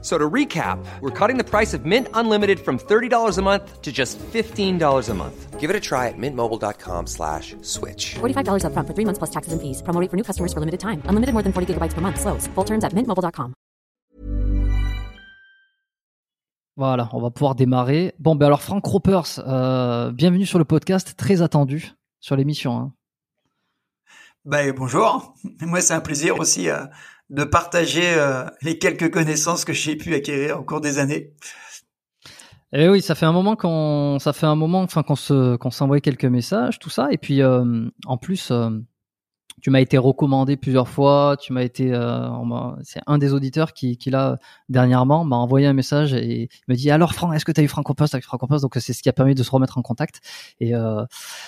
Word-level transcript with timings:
So 0.00 0.16
to 0.16 0.30
recap, 0.30 0.78
we're 1.00 1.10
cutting 1.10 1.38
the 1.38 1.44
price 1.44 1.74
of 1.74 1.84
Mint 1.84 2.06
Unlimited 2.14 2.60
from 2.60 2.78
$30 2.78 3.36
a 3.36 3.42
month 3.42 3.82
to 3.82 3.90
just 3.90 4.16
$15 4.32 5.08
a 5.08 5.14
month. 5.14 5.58
Give 5.58 5.70
it 5.70 5.74
a 5.74 5.80
try 5.80 6.06
at 6.06 6.14
mintmobile.com 6.16 7.08
slash 7.08 7.56
switch. 7.62 8.14
$45 8.20 8.64
up 8.64 8.72
front 8.72 8.86
for 8.86 8.94
three 8.94 9.04
months 9.04 9.18
plus 9.18 9.30
taxes 9.30 9.52
and 9.52 9.60
fees. 9.60 9.82
Promo 9.82 10.00
rate 10.00 10.08
for 10.08 10.16
new 10.16 10.22
customers 10.22 10.52
for 10.52 10.60
limited 10.60 10.78
time. 10.78 11.02
Unlimited 11.06 11.32
more 11.32 11.42
than 11.42 11.52
40 11.52 11.74
gigabytes 11.74 11.94
per 11.94 12.00
month. 12.00 12.20
Slows. 12.20 12.46
Full 12.54 12.64
terms 12.64 12.84
at 12.84 12.92
mintmobile.com. 12.92 13.54
Voilà, 16.76 17.08
on 17.12 17.20
va 17.20 17.30
pouvoir 17.30 17.56
démarrer. 17.56 18.14
Bon, 18.20 18.36
ben 18.36 18.46
alors 18.46 18.62
Frank 18.62 18.86
Ropers, 18.86 19.40
euh, 19.40 20.12
bienvenue 20.12 20.46
sur 20.46 20.60
le 20.60 20.64
podcast, 20.64 21.16
très 21.16 21.42
attendu 21.42 21.90
sur 22.20 22.36
l'émission. 22.36 22.78
Hein. 22.78 22.92
Ben, 24.44 24.72
bonjour, 24.72 25.34
moi 25.60 25.80
c'est 25.80 25.94
un 25.94 26.00
plaisir 26.00 26.38
aussi 26.38 26.70
euh, 26.70 26.84
de 27.30 27.44
partager 27.44 28.14
euh, 28.14 28.44
les 28.62 28.78
quelques 28.78 29.10
connaissances 29.10 29.64
que 29.64 29.72
j'ai 29.72 29.96
pu 29.96 30.14
acquérir 30.14 30.60
au 30.60 30.62
cours 30.62 30.80
des 30.80 30.98
années. 30.98 31.32
Eh 32.72 32.88
oui, 32.88 33.00
ça 33.00 33.14
fait 33.14 33.26
un 33.26 33.32
moment 33.32 33.56
qu'on, 33.56 34.18
ça 34.18 34.32
fait 34.32 34.46
un 34.46 34.54
moment, 34.54 34.82
enfin 34.82 35.02
qu'on 35.02 35.16
se, 35.16 35.56
qu'on 35.56 35.70
s'envoie 35.70 36.00
quelques 36.00 36.26
messages, 36.26 36.78
tout 36.78 36.90
ça, 36.90 37.08
et 37.10 37.16
puis 37.16 37.40
euh, 37.40 37.88
en 38.06 38.18
plus, 38.18 38.50
euh, 38.50 38.70
tu 39.60 39.70
m'as 39.70 39.80
été 39.80 39.98
recommandé 39.98 40.56
plusieurs 40.56 40.88
fois, 40.88 41.36
tu 41.40 41.52
m'as 41.52 41.62
été, 41.62 41.92
euh, 41.92 42.28
c'est 42.82 43.00
un 43.06 43.18
des 43.18 43.32
auditeurs 43.32 43.72
qui, 43.72 43.96
qui 43.96 44.10
là 44.10 44.38
dernièrement 44.68 45.24
m'a 45.24 45.36
envoyé 45.36 45.66
un 45.66 45.72
message 45.72 46.14
et 46.14 46.48
me 46.68 46.74
dit 46.74 46.90
alors 46.90 47.14
Franck, 47.14 47.34
est-ce 47.34 47.44
que 47.44 47.52
tu 47.52 47.60
as 47.60 47.64
eu 47.64 47.68
Franck 47.68 47.94
Post 47.96 48.14
avec 48.14 48.24
Franck 48.24 48.46
Post 48.48 48.62
Donc 48.62 48.76
c'est 48.78 48.92
ce 48.92 49.02
qui 49.02 49.08
a 49.08 49.12
permis 49.12 49.34
de 49.34 49.42
se 49.42 49.50
remettre 49.50 49.78
en 49.78 49.82
contact. 49.82 50.20
Et 50.60 50.74
euh, 50.74 51.04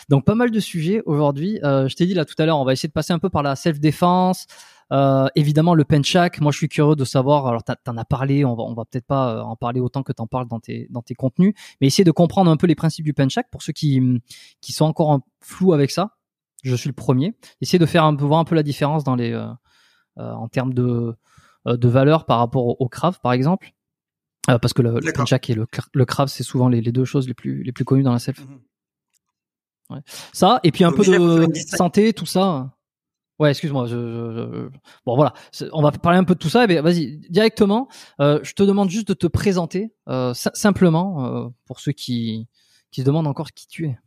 donc 0.09 0.25
pas 0.25 0.35
mal 0.35 0.51
de 0.51 0.61
sujets 0.61 1.03
aujourd'hui. 1.07 1.61
Euh, 1.65 1.89
je 1.89 1.97
t'ai 1.97 2.07
dit 2.07 2.15
là 2.15 2.25
tout 2.25 2.35
à 2.39 2.47
l'heure, 2.47 2.59
on 2.59 2.65
va 2.65 2.73
essayer 2.73 2.89
de 2.89 2.93
passer 2.93 3.13
un 3.13 3.19
peu 3.19 3.31
par 3.31 3.43
la 3.43 3.57
self 3.57 3.81
défense. 3.81 4.47
Euh, 4.93 5.29
évidemment 5.37 5.75
le 5.75 5.85
penchak, 5.85 6.41
moi 6.41 6.51
je 6.53 6.59
suis 6.59 6.69
curieux 6.69 6.97
de 6.97 7.05
savoir. 7.05 7.47
Alors 7.47 7.63
t'en 7.63 7.97
as 7.97 8.05
parlé, 8.05 8.45
on 8.45 8.55
va 8.57 8.65
on 8.65 8.75
va 8.75 8.85
peut-être 8.85 9.07
pas 9.07 9.37
euh, 9.37 9.43
en 9.43 9.55
parler 9.57 9.81
autant 9.81 10.03
que 10.03 10.13
t'en 10.13 10.27
parles 10.27 10.49
dans 10.49 10.59
tes 10.61 10.89
dans 10.91 11.03
tes 11.03 11.15
contenus, 11.15 11.55
mais 11.81 11.87
essayer 11.87 12.03
de 12.05 12.11
comprendre 12.11 12.51
un 12.51 12.57
peu 12.57 12.67
les 12.67 12.75
principes 12.75 13.05
du 13.05 13.15
penchak 13.15 13.49
pour 13.51 13.63
ceux 13.63 13.73
qui 13.73 14.03
qui 14.61 14.73
sont 14.73 14.87
encore 14.87 15.13
un 15.13 15.21
flou 15.41 15.73
avec 15.73 15.91
ça. 15.93 16.17
Je 16.65 16.75
suis 16.75 16.89
le 16.89 16.95
premier. 16.95 17.35
Essayer 17.61 17.79
de 17.79 17.87
faire 17.87 18.05
un 18.05 18.15
peu 18.17 18.25
voir 18.25 18.41
un 18.41 18.45
peu 18.45 18.55
la 18.57 18.63
différence 18.65 19.05
dans 19.05 19.15
les 19.15 19.33
euh, 19.33 19.47
euh, 20.19 20.33
en 20.33 20.49
termes 20.49 20.75
de 20.75 21.15
euh, 21.69 21.77
de 21.77 21.89
valeur 21.89 22.27
par 22.27 22.39
rapport 22.39 22.67
au, 22.67 22.77
au 22.81 22.89
Krav 22.89 23.21
par 23.23 23.33
exemple, 23.33 23.73
Euh, 24.51 24.59
parce 24.59 24.73
que 24.73 24.83
le, 24.83 24.99
le 25.01 25.13
penchak 25.13 25.51
et 25.51 25.55
le 25.55 25.67
le 25.95 26.05
Krav 26.05 26.29
c'est 26.29 26.43
souvent 26.43 26.69
les, 26.69 26.81
les 26.81 26.93
deux 26.93 27.05
choses 27.05 27.29
les 27.29 27.35
plus 27.35 27.63
les 27.63 27.73
plus 27.73 27.85
connues 27.85 28.03
dans 28.03 28.13
la 28.13 28.19
self. 28.19 28.41
Mhm. 28.41 30.03
Ça 30.33 30.61
et 30.63 30.71
puis 30.73 30.85
un 30.85 30.93
peu 30.93 31.05
de 31.05 31.47
santé 31.55 32.13
tout 32.13 32.27
ça. 32.27 32.73
Ouais, 33.41 33.51
excuse-moi. 33.51 33.87
Je, 33.87 33.97
je- 33.97 34.33
je- 34.35 34.69
Bon, 35.07 35.17
voilà. 35.17 35.33
On 35.73 35.83
va 35.83 35.91
parler 35.91 36.19
un 36.19 36.25
peu 36.25 36.35
de 36.35 36.39
tout 36.39 36.49
ça. 36.51 36.67
Mais 36.69 36.81
vas-y, 36.81 37.17
directement. 37.31 37.89
euh, 38.21 38.39
je 38.45 38.53
te 38.53 38.63
demande 38.63 38.91
juste 38.91 39.09
de 39.09 39.15
te 39.15 39.27
présenter 39.27 39.93
euh, 40.09 40.33
si- 40.35 40.49
simplement 40.55 41.27
euh, 41.27 41.49
pour 41.67 41.81
ceux 41.81 41.93
qui 41.93 42.47
qui 42.93 43.01
se 43.01 43.07
demandent 43.07 43.27
encore 43.27 43.51
qui 43.53 43.67
tu 43.67 43.87
es. 43.87 43.99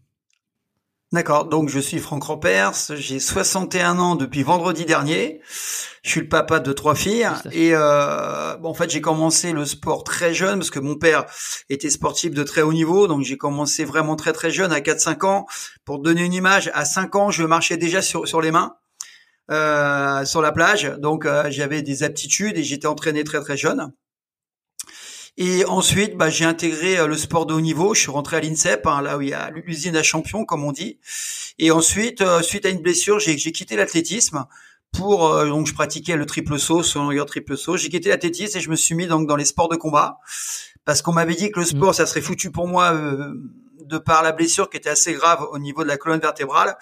D'accord, 1.13 1.45
donc 1.45 1.69
je 1.69 1.79
suis 1.79 1.99
Franck 1.99 2.23
Ropers, 2.23 2.73
j'ai 2.95 3.19
61 3.19 3.99
ans 3.99 4.15
depuis 4.15 4.41
vendredi 4.41 4.83
dernier, 4.83 5.41
je 6.01 6.09
suis 6.09 6.21
le 6.21 6.27
papa 6.27 6.59
de 6.59 6.73
trois 6.73 6.95
filles 6.95 7.29
et 7.51 7.69
euh, 7.75 8.57
bon, 8.57 8.69
en 8.69 8.73
fait 8.73 8.89
j'ai 8.89 8.99
commencé 8.99 9.51
le 9.53 9.63
sport 9.63 10.03
très 10.03 10.33
jeune 10.33 10.57
parce 10.57 10.71
que 10.71 10.79
mon 10.79 10.95
père 10.95 11.25
était 11.69 11.91
sportif 11.91 12.31
de 12.33 12.41
très 12.41 12.63
haut 12.63 12.73
niveau, 12.73 13.05
donc 13.07 13.21
j'ai 13.21 13.37
commencé 13.37 13.85
vraiment 13.85 14.15
très 14.15 14.33
très 14.33 14.49
jeune 14.49 14.71
à 14.73 14.79
4-5 14.79 15.23
ans. 15.27 15.45
Pour 15.85 15.99
te 15.99 16.03
donner 16.03 16.25
une 16.25 16.33
image, 16.33 16.71
à 16.73 16.83
5 16.83 17.15
ans 17.15 17.29
je 17.29 17.43
marchais 17.43 17.77
déjà 17.77 18.01
sur, 18.01 18.27
sur 18.27 18.41
les 18.41 18.49
mains 18.49 18.75
euh, 19.51 20.25
sur 20.25 20.41
la 20.41 20.51
plage, 20.51 20.91
donc 20.99 21.25
euh, 21.25 21.45
j'avais 21.49 21.81
des 21.81 22.03
aptitudes 22.03 22.57
et 22.57 22.63
j'étais 22.63 22.87
entraîné 22.87 23.23
très 23.23 23.41
très 23.41 23.57
jeune. 23.57 23.91
Et 25.35 25.65
ensuite, 25.65 26.15
bah, 26.15 26.29
j'ai 26.29 26.45
intégré 26.45 26.97
euh, 26.97 27.07
le 27.07 27.17
sport 27.17 27.45
de 27.45 27.53
haut 27.53 27.61
niveau. 27.61 27.95
Je 27.95 28.01
suis 28.01 28.11
rentré 28.11 28.37
à 28.37 28.39
l'INSEP, 28.39 28.85
hein, 28.85 29.01
là 29.01 29.17
où 29.17 29.21
il 29.21 29.29
y 29.29 29.33
a 29.33 29.49
l'usine 29.49 29.95
à 29.95 30.03
champions, 30.03 30.45
comme 30.45 30.63
on 30.63 30.71
dit. 30.71 30.99
Et 31.57 31.71
ensuite, 31.71 32.21
euh, 32.21 32.41
suite 32.41 32.65
à 32.65 32.69
une 32.69 32.81
blessure, 32.81 33.19
j'ai 33.19 33.35
quitté 33.35 33.75
l'athlétisme 33.75 34.45
pour 34.91 35.27
euh, 35.27 35.47
donc 35.47 35.65
je 35.65 35.73
pratiquais 35.73 36.15
le 36.15 36.25
triple 36.25 36.59
saut, 36.59 36.83
sur 36.83 37.01
longueur 37.01 37.25
triple 37.25 37.57
saut. 37.57 37.77
J'ai 37.77 37.89
quitté 37.89 38.09
l'athlétisme 38.09 38.57
et 38.57 38.61
je 38.61 38.69
me 38.69 38.75
suis 38.75 38.93
mis 38.93 39.07
donc 39.07 39.27
dans 39.27 39.35
les 39.35 39.45
sports 39.45 39.69
de 39.69 39.75
combat 39.75 40.19
parce 40.85 41.01
qu'on 41.01 41.13
m'avait 41.13 41.35
dit 41.35 41.51
que 41.51 41.59
le 41.59 41.65
sport 41.65 41.95
ça 41.95 42.05
serait 42.05 42.21
foutu 42.21 42.51
pour 42.51 42.67
moi 42.67 42.93
euh, 42.93 43.33
de 43.85 43.97
par 43.97 44.21
la 44.21 44.31
blessure 44.31 44.69
qui 44.69 44.77
était 44.77 44.89
assez 44.89 45.13
grave 45.13 45.47
au 45.51 45.57
niveau 45.57 45.83
de 45.83 45.87
la 45.87 45.97
colonne 45.97 46.19
vertébrale. 46.19 46.77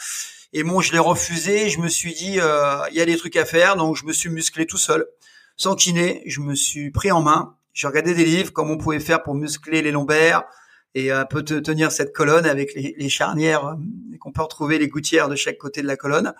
Et 0.53 0.63
bon, 0.63 0.81
je 0.81 0.91
l'ai 0.91 0.99
refusé. 0.99 1.69
Je 1.69 1.79
me 1.79 1.87
suis 1.87 2.13
dit 2.13 2.39
euh, 2.39 2.77
il 2.91 2.97
y 2.97 3.01
a 3.01 3.05
des 3.05 3.17
trucs 3.17 3.35
à 3.37 3.45
faire, 3.45 3.75
donc 3.75 3.95
je 3.95 4.05
me 4.05 4.13
suis 4.13 4.29
musclé 4.29 4.65
tout 4.65 4.77
seul, 4.77 5.07
sans 5.57 5.75
kiné. 5.75 6.23
Je 6.25 6.41
me 6.41 6.55
suis 6.55 6.91
pris 6.91 7.11
en 7.11 7.21
main. 7.21 7.55
J'ai 7.73 7.87
regardé 7.87 8.13
des 8.13 8.25
livres 8.25 8.51
comment 8.51 8.73
on 8.73 8.77
pouvait 8.77 8.99
faire 8.99 9.23
pour 9.23 9.33
muscler 9.33 9.81
les 9.81 9.91
lombaires 9.91 10.43
et 10.93 11.09
un 11.09 11.23
peu 11.23 11.41
te- 11.41 11.53
tenir 11.53 11.89
cette 11.89 12.11
colonne 12.13 12.45
avec 12.45 12.73
les, 12.73 12.93
les 12.97 13.07
charnières 13.07 13.65
euh, 13.65 13.75
qu'on 14.19 14.33
peut 14.33 14.41
retrouver 14.41 14.77
les 14.77 14.89
gouttières 14.89 15.29
de 15.29 15.37
chaque 15.37 15.57
côté 15.57 15.81
de 15.81 15.87
la 15.87 15.95
colonne. 15.95 16.33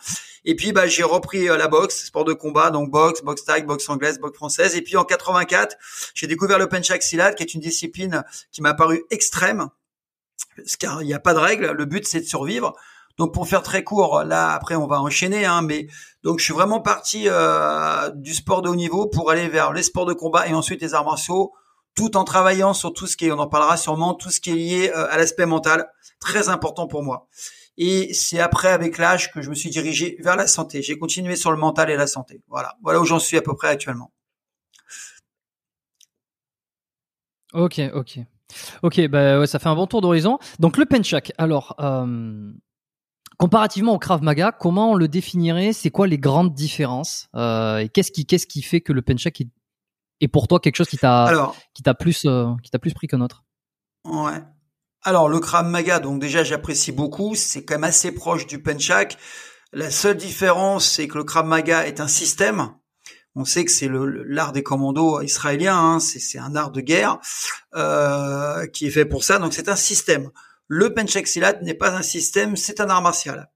Et 0.44 0.58
puis 0.58 0.74
bah 0.74 0.88
j'ai 0.88 1.04
repris 1.04 1.48
euh, 1.48 1.56
la 1.56 1.70
boxe, 1.70 2.04
sport 2.08 2.26
de 2.26 2.34
combat, 2.34 2.70
donc 2.70 2.92
boxe, 2.92 3.22
boxe 3.22 3.46
thaï, 3.46 3.64
boxe 3.64 3.88
anglaise, 3.88 4.20
boxe 4.20 4.36
française. 4.36 4.76
Et 4.76 4.82
puis 4.82 4.98
en 4.98 5.06
84, 5.06 5.78
j'ai 6.14 6.28
découvert 6.28 6.60
le 6.60 6.68
penchak 6.68 7.02
silat, 7.02 7.32
qui 7.34 7.44
est 7.44 7.54
une 7.54 7.62
discipline 7.62 8.26
qui 8.52 8.62
m'a 8.62 8.74
paru 8.74 9.04
extrême, 9.10 9.70
parce 10.58 10.76
qu'il 10.76 10.90
n'y 11.08 11.14
a 11.14 11.20
pas 11.20 11.34
de 11.34 11.40
règle. 11.40 11.72
Le 11.72 11.86
but 11.86 12.06
c'est 12.06 12.20
de 12.20 12.26
survivre. 12.26 12.74
Donc 13.18 13.34
pour 13.34 13.48
faire 13.48 13.64
très 13.64 13.84
court, 13.84 14.24
là 14.24 14.54
après 14.54 14.76
on 14.76 14.88
va 14.88 15.02
enchaîner, 15.02 15.46
hein, 15.46 15.62
mais 15.62 15.88
donc 16.24 16.40
je 16.40 16.46
suis 16.46 16.54
vraiment 16.54 16.82
parti 16.82 17.24
euh, 17.28 18.10
du 18.16 18.34
sport 18.34 18.62
de 18.62 18.70
haut 18.70 18.76
niveau 18.76 19.08
pour 19.08 19.32
aller 19.32 19.48
vers 19.48 19.74
les 19.74 19.84
sports 19.84 20.06
de 20.06 20.14
combat 20.14 20.48
et 20.48 20.54
ensuite 20.54 20.82
les 20.82 20.94
arts 20.94 21.06
martiaux, 21.06 21.52
tout 21.96 22.18
en 22.18 22.24
travaillant 22.24 22.74
sur 22.74 22.94
tout 22.94 23.08
ce 23.08 23.18
qui 23.18 23.28
est, 23.28 23.32
on 23.32 23.40
en 23.40 23.48
parlera 23.48 23.78
sûrement, 23.78 24.14
tout 24.14 24.30
ce 24.30 24.40
qui 24.40 24.52
est 24.52 24.56
lié 24.56 24.92
euh, 24.96 25.12
à 25.12 25.18
l'aspect 25.18 25.46
mental, 25.46 25.90
très 26.20 26.50
important 26.50 26.88
pour 26.88 27.04
moi. 27.04 27.28
Et 27.78 28.14
c'est 28.14 28.40
après, 28.40 28.68
avec 28.68 28.98
l'âge, 28.98 29.32
que 29.32 29.42
je 29.42 29.50
me 29.50 29.56
suis 29.56 29.70
dirigé 29.70 30.18
vers 30.20 30.36
la 30.36 30.48
santé. 30.48 30.82
J'ai 30.82 30.98
continué 30.98 31.36
sur 31.36 31.52
le 31.52 31.58
mental 31.58 31.90
et 31.90 31.96
la 31.96 32.08
santé. 32.08 32.42
Voilà, 32.48 32.76
voilà 32.84 33.00
où 33.00 33.06
j'en 33.06 33.20
suis 33.20 33.38
à 33.38 33.42
peu 33.42 33.56
près 33.56 33.70
actuellement. 33.70 34.12
Ok, 37.54 37.82
ok, 37.94 38.20
ok. 38.84 39.08
Bah 39.08 39.46
ça 39.46 39.60
fait 39.60 39.68
un 39.68 39.76
bon 39.76 39.88
tour 39.88 40.02
d'horizon. 40.02 40.40
Donc 40.60 40.78
le 40.78 40.86
penchak. 40.86 41.34
Alors, 41.38 41.76
euh, 41.80 42.52
comparativement 43.42 43.96
au 43.96 43.98
krav 43.98 44.22
maga, 44.22 44.52
comment 44.52 44.92
on 44.92 44.96
le 44.96 45.08
définirait? 45.08 45.74
C'est 45.74 45.90
quoi 45.90 46.06
les 46.06 46.20
grandes 46.20 46.54
différences? 46.54 47.28
Euh, 47.36 47.80
Et 47.80 47.90
qu'est-ce 47.90 48.12
qui, 48.12 48.28
qu'est-ce 48.28 48.46
qui 48.46 48.62
fait 48.62 48.82
que 48.82 48.94
le 48.94 49.02
penchak 49.02 49.42
est, 49.42 49.50
est 50.20 50.28
pour 50.28 50.48
toi 50.48 50.60
quelque 50.60 50.76
chose 50.76 50.88
qui 50.88 51.00
t'a, 51.00 51.24
Alors, 51.24 51.56
qui 51.74 51.82
t'a 51.82 51.96
plus, 51.96 52.26
euh, 52.26 52.52
qui 52.62 52.70
t'a 52.70 52.78
plus 52.78 52.94
pris 52.94 53.08
qu'un 53.08 53.20
autre 53.20 53.44
ouais. 54.06 54.44
Alors 55.02 55.28
le 55.28 55.40
Krav 55.40 55.66
Maga, 55.66 56.00
donc 56.00 56.22
déjà 56.22 56.44
j'apprécie 56.44 56.92
beaucoup, 56.92 57.34
c'est 57.34 57.66
quand 57.66 57.74
même 57.74 57.84
assez 57.84 58.12
proche 58.12 58.46
du 58.46 58.62
Penchak. 58.62 59.18
La 59.74 59.90
seule 59.90 60.18
différence, 60.18 60.86
c'est 60.88 61.08
que 61.08 61.18
le 61.18 61.24
Krav 61.24 61.48
Maga 61.48 61.88
est 61.88 62.00
un 62.00 62.08
système. 62.08 62.76
On 63.34 63.44
sait 63.44 63.66
que 63.66 63.72
c'est 63.72 63.90
l'art 63.90 64.52
des 64.52 64.62
commandos 64.62 65.20
israéliens, 65.22 65.80
hein, 65.80 66.00
c'est 66.00 66.20
c'est 66.20 66.38
un 66.38 66.56
art 66.56 66.70
de 66.70 66.82
guerre 66.82 67.18
euh, 67.74 68.68
qui 68.68 68.86
est 68.86 68.92
fait 68.92 69.06
pour 69.06 69.24
ça, 69.24 69.40
donc 69.40 69.54
c'est 69.54 69.70
un 69.70 69.76
système. 69.76 70.30
Le 70.74 70.94
Penchak 70.94 71.28
Silat 71.28 71.60
n'est 71.64 71.74
pas 71.74 71.98
un 71.98 72.02
système, 72.02 72.56
c'est 72.56 72.80
un 72.80 72.90
art 72.90 73.02
martial. 73.02 73.52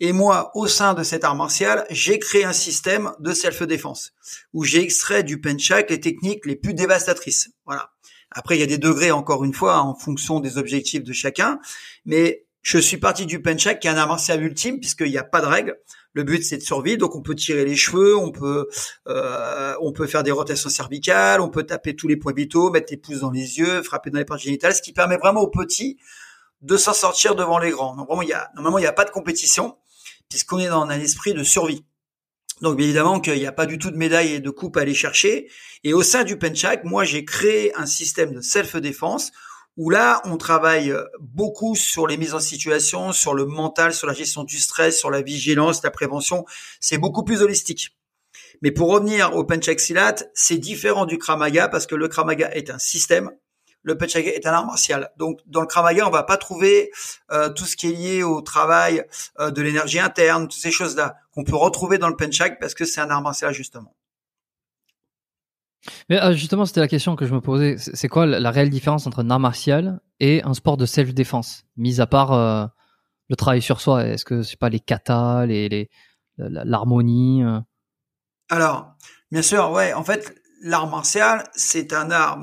Et 0.00 0.12
moi, 0.12 0.50
au 0.54 0.66
sein 0.66 0.94
de 0.94 1.02
cet 1.02 1.22
art 1.22 1.36
martial, 1.36 1.84
j'ai 1.90 2.18
créé 2.18 2.44
un 2.44 2.54
système 2.54 3.12
de 3.18 3.34
self-défense 3.34 4.14
où 4.54 4.64
j'ai 4.64 4.80
extrait 4.80 5.24
du 5.24 5.42
Penchak 5.42 5.90
les 5.90 6.00
techniques 6.00 6.46
les 6.46 6.56
plus 6.56 6.72
dévastatrices. 6.72 7.50
Voilà. 7.66 7.90
Après, 8.30 8.56
il 8.56 8.60
y 8.60 8.62
a 8.62 8.66
des 8.66 8.78
degrés, 8.78 9.10
encore 9.10 9.44
une 9.44 9.52
fois, 9.52 9.80
en 9.80 9.94
fonction 9.94 10.40
des 10.40 10.56
objectifs 10.56 11.04
de 11.04 11.12
chacun. 11.12 11.58
Mais 12.06 12.46
je 12.62 12.78
suis 12.78 12.96
parti 12.96 13.26
du 13.26 13.42
penchak, 13.42 13.78
qui 13.78 13.88
est 13.88 13.90
un 13.90 13.98
art 13.98 14.08
martial 14.08 14.42
ultime, 14.42 14.80
puisqu'il 14.80 15.10
n'y 15.10 15.18
a 15.18 15.22
pas 15.22 15.42
de 15.42 15.46
règle. 15.46 15.76
Le 16.14 16.22
but, 16.22 16.42
c'est 16.42 16.56
de 16.56 16.62
survivre. 16.62 16.96
Donc, 16.96 17.14
on 17.14 17.20
peut 17.20 17.34
tirer 17.34 17.66
les 17.66 17.76
cheveux, 17.76 18.16
on 18.16 18.32
peut, 18.32 18.68
euh, 19.06 19.74
on 19.82 19.92
peut 19.92 20.06
faire 20.06 20.22
des 20.22 20.30
rotations 20.30 20.70
cervicales, 20.70 21.42
on 21.42 21.50
peut 21.50 21.64
taper 21.64 21.94
tous 21.94 22.08
les 22.08 22.16
points 22.16 22.32
vitaux, 22.32 22.70
mettre 22.70 22.90
les 22.90 22.96
pouces 22.96 23.20
dans 23.20 23.30
les 23.30 23.58
yeux, 23.58 23.82
frapper 23.82 24.08
dans 24.08 24.18
les 24.18 24.24
parties 24.24 24.46
génitales, 24.46 24.74
ce 24.74 24.80
qui 24.80 24.94
permet 24.94 25.18
vraiment 25.18 25.42
aux 25.42 25.50
petits 25.50 25.98
de 26.64 26.76
s'en 26.76 26.94
sortir 26.94 27.34
devant 27.34 27.58
les 27.58 27.70
grands. 27.70 27.94
Donc, 27.94 28.08
vraiment, 28.08 28.22
il 28.22 28.30
y 28.30 28.32
a, 28.32 28.50
normalement, 28.54 28.78
il 28.78 28.82
n'y 28.82 28.88
a 28.88 28.92
pas 28.92 29.04
de 29.04 29.10
compétition, 29.10 29.76
puisqu'on 30.28 30.58
est 30.58 30.68
dans 30.68 30.82
un 30.82 30.98
esprit 30.98 31.34
de 31.34 31.44
survie. 31.44 31.84
Donc 32.60 32.80
évidemment 32.80 33.20
qu'il 33.20 33.38
n'y 33.38 33.46
a 33.46 33.52
pas 33.52 33.66
du 33.66 33.78
tout 33.78 33.90
de 33.90 33.96
médaille 33.96 34.34
et 34.34 34.40
de 34.40 34.50
coupe 34.50 34.76
à 34.76 34.82
aller 34.82 34.94
chercher. 34.94 35.50
Et 35.82 35.92
au 35.92 36.02
sein 36.02 36.24
du 36.24 36.38
Penchak, 36.38 36.84
moi 36.84 37.04
j'ai 37.04 37.24
créé 37.24 37.74
un 37.74 37.84
système 37.84 38.32
de 38.32 38.40
self-défense 38.40 39.32
où 39.76 39.90
là 39.90 40.22
on 40.24 40.36
travaille 40.36 40.94
beaucoup 41.20 41.74
sur 41.74 42.06
les 42.06 42.16
mises 42.16 42.32
en 42.32 42.40
situation, 42.40 43.12
sur 43.12 43.34
le 43.34 43.44
mental, 43.44 43.92
sur 43.92 44.06
la 44.06 44.14
gestion 44.14 44.44
du 44.44 44.60
stress, 44.60 44.96
sur 44.96 45.10
la 45.10 45.20
vigilance, 45.20 45.82
la 45.82 45.90
prévention. 45.90 46.46
C'est 46.80 46.96
beaucoup 46.96 47.24
plus 47.24 47.42
holistique. 47.42 47.96
Mais 48.62 48.70
pour 48.70 48.88
revenir 48.88 49.34
au 49.36 49.44
Penchaxilat, 49.44 50.14
c'est 50.32 50.58
différent 50.58 51.06
du 51.06 51.18
Kramaga 51.18 51.68
parce 51.68 51.86
que 51.86 51.96
le 51.96 52.06
Kramaga 52.06 52.50
est 52.52 52.70
un 52.70 52.78
système. 52.78 53.32
Le 53.84 53.96
Penchaxilat 53.96 54.34
est 54.34 54.46
un 54.46 54.52
art 54.52 54.66
martial. 54.66 55.10
Donc 55.16 55.40
dans 55.46 55.60
le 55.60 55.66
Kramaga, 55.66 56.06
on 56.06 56.10
va 56.10 56.24
pas 56.24 56.36
trouver 56.36 56.90
euh, 57.30 57.50
tout 57.50 57.64
ce 57.64 57.76
qui 57.76 57.88
est 57.88 57.92
lié 57.92 58.22
au 58.22 58.40
travail 58.40 59.04
euh, 59.38 59.50
de 59.50 59.62
l'énergie 59.62 60.00
interne, 60.00 60.48
toutes 60.48 60.60
ces 60.60 60.72
choses-là 60.72 61.16
qu'on 61.32 61.44
peut 61.44 61.56
retrouver 61.56 61.98
dans 61.98 62.08
le 62.08 62.16
Penchak 62.16 62.58
parce 62.58 62.74
que 62.74 62.84
c'est 62.84 63.00
un 63.00 63.10
art 63.10 63.22
martial 63.22 63.54
justement. 63.54 63.94
Mais 66.08 66.20
euh, 66.20 66.32
justement, 66.32 66.64
c'était 66.64 66.80
la 66.80 66.88
question 66.88 67.14
que 67.14 67.26
je 67.26 67.34
me 67.34 67.40
posais. 67.40 67.76
C'est 67.78 68.08
quoi 68.08 68.26
la, 68.26 68.50
réelle 68.50 68.70
différence 68.70 69.06
entre 69.06 69.20
un 69.20 69.30
art 69.30 69.40
martial 69.40 70.00
et 70.18 70.42
un 70.42 70.54
sport 70.54 70.76
de 70.76 70.86
self-défense, 70.86 71.64
mis 71.76 72.00
à 72.00 72.06
part 72.06 72.70
le 73.28 73.36
travail 73.36 73.60
sur 73.62 73.80
soi 73.80 74.06
Est-ce 74.06 74.24
que 74.24 74.42
c'est 74.42 74.58
pas 74.58 74.70
les 74.70 74.80
katas, 74.80 75.46
les 75.46 75.90
l'harmonie 76.38 77.42
alors, 78.50 78.94
bien 79.30 79.42
sûr, 79.42 79.70
ouais, 79.70 79.92
en 79.94 80.04
fait, 80.04 80.34
l'art 80.62 80.88
martial, 80.88 81.44
c'est 81.54 81.92
un 81.92 82.10
art 82.10 82.38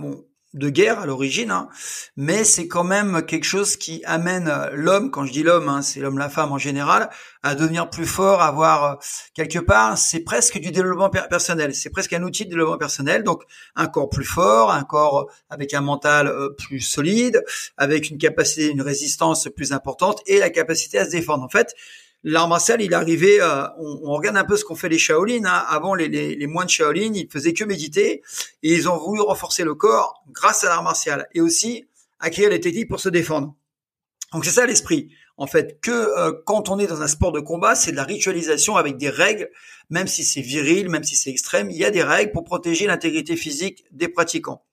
de 0.53 0.69
guerre 0.69 0.99
à 0.99 1.05
l'origine, 1.05 1.51
hein, 1.51 1.69
mais 2.17 2.43
c'est 2.43 2.67
quand 2.67 2.83
même 2.83 3.25
quelque 3.25 3.45
chose 3.45 3.77
qui 3.77 4.03
amène 4.05 4.53
l'homme, 4.73 5.09
quand 5.09 5.25
je 5.25 5.31
dis 5.31 5.43
l'homme, 5.43 5.69
hein, 5.69 5.81
c'est 5.81 5.99
l'homme, 6.01 6.17
la 6.17 6.29
femme 6.29 6.51
en 6.51 6.57
général, 6.57 7.09
à 7.43 7.55
devenir 7.55 7.89
plus 7.89 8.05
fort, 8.05 8.41
à 8.41 8.47
avoir 8.47 8.83
euh, 8.83 8.95
quelque 9.33 9.59
part, 9.59 9.97
c'est 9.97 10.19
presque 10.19 10.59
du 10.59 10.71
développement 10.71 11.09
personnel, 11.09 11.73
c'est 11.73 11.89
presque 11.89 12.13
un 12.13 12.23
outil 12.23 12.45
de 12.45 12.49
développement 12.49 12.77
personnel, 12.77 13.23
donc 13.23 13.43
un 13.75 13.87
corps 13.87 14.09
plus 14.09 14.25
fort, 14.25 14.71
un 14.71 14.83
corps 14.83 15.31
avec 15.49 15.73
un 15.73 15.81
mental 15.81 16.27
euh, 16.27 16.49
plus 16.57 16.81
solide, 16.81 17.43
avec 17.77 18.09
une 18.09 18.17
capacité, 18.17 18.67
une 18.67 18.81
résistance 18.81 19.47
plus 19.55 19.71
importante 19.71 20.21
et 20.27 20.39
la 20.39 20.49
capacité 20.49 20.99
à 20.99 21.05
se 21.05 21.11
défendre. 21.11 21.43
En 21.43 21.49
fait, 21.49 21.75
l'art 22.23 22.47
martial, 22.47 22.81
il 22.81 22.93
arrivé, 22.93 23.41
euh, 23.41 23.67
on, 23.77 24.13
regarde 24.13 24.37
un 24.37 24.43
peu 24.43 24.57
ce 24.57 24.63
qu'ont 24.63 24.75
fait 24.75 24.89
les 24.89 24.97
Shaolin. 24.97 25.45
Hein. 25.45 25.63
Avant, 25.67 25.95
les, 25.95 26.07
les, 26.07 26.35
les, 26.35 26.47
moines 26.47 26.69
Shaolin, 26.69 27.13
ils 27.13 27.29
faisaient 27.29 27.53
que 27.53 27.63
méditer 27.63 28.21
et 28.63 28.73
ils 28.73 28.89
ont 28.89 28.97
voulu 28.97 29.21
renforcer 29.21 29.63
le 29.63 29.75
corps 29.75 30.23
grâce 30.31 30.63
à 30.63 30.69
l'art 30.69 30.83
martial 30.83 31.27
et 31.33 31.41
aussi 31.41 31.87
acquérir 32.19 32.51
les 32.51 32.59
techniques 32.59 32.89
pour 32.89 32.99
se 32.99 33.09
défendre. 33.09 33.55
Donc 34.33 34.45
c'est 34.45 34.51
ça 34.51 34.65
l'esprit. 34.65 35.09
En 35.37 35.47
fait, 35.47 35.79
que 35.81 35.91
euh, 35.91 36.33
quand 36.45 36.69
on 36.69 36.77
est 36.77 36.87
dans 36.87 37.01
un 37.01 37.07
sport 37.07 37.31
de 37.31 37.39
combat, 37.39 37.73
c'est 37.73 37.91
de 37.91 37.95
la 37.95 38.03
ritualisation 38.03 38.75
avec 38.75 38.97
des 38.97 39.09
règles, 39.09 39.49
même 39.89 40.07
si 40.07 40.23
c'est 40.23 40.41
viril, 40.41 40.89
même 40.89 41.03
si 41.03 41.15
c'est 41.15 41.31
extrême, 41.31 41.71
il 41.71 41.77
y 41.77 41.85
a 41.85 41.91
des 41.91 42.03
règles 42.03 42.31
pour 42.31 42.43
protéger 42.43 42.85
l'intégrité 42.85 43.35
physique 43.35 43.83
des 43.91 44.07
pratiquants 44.07 44.63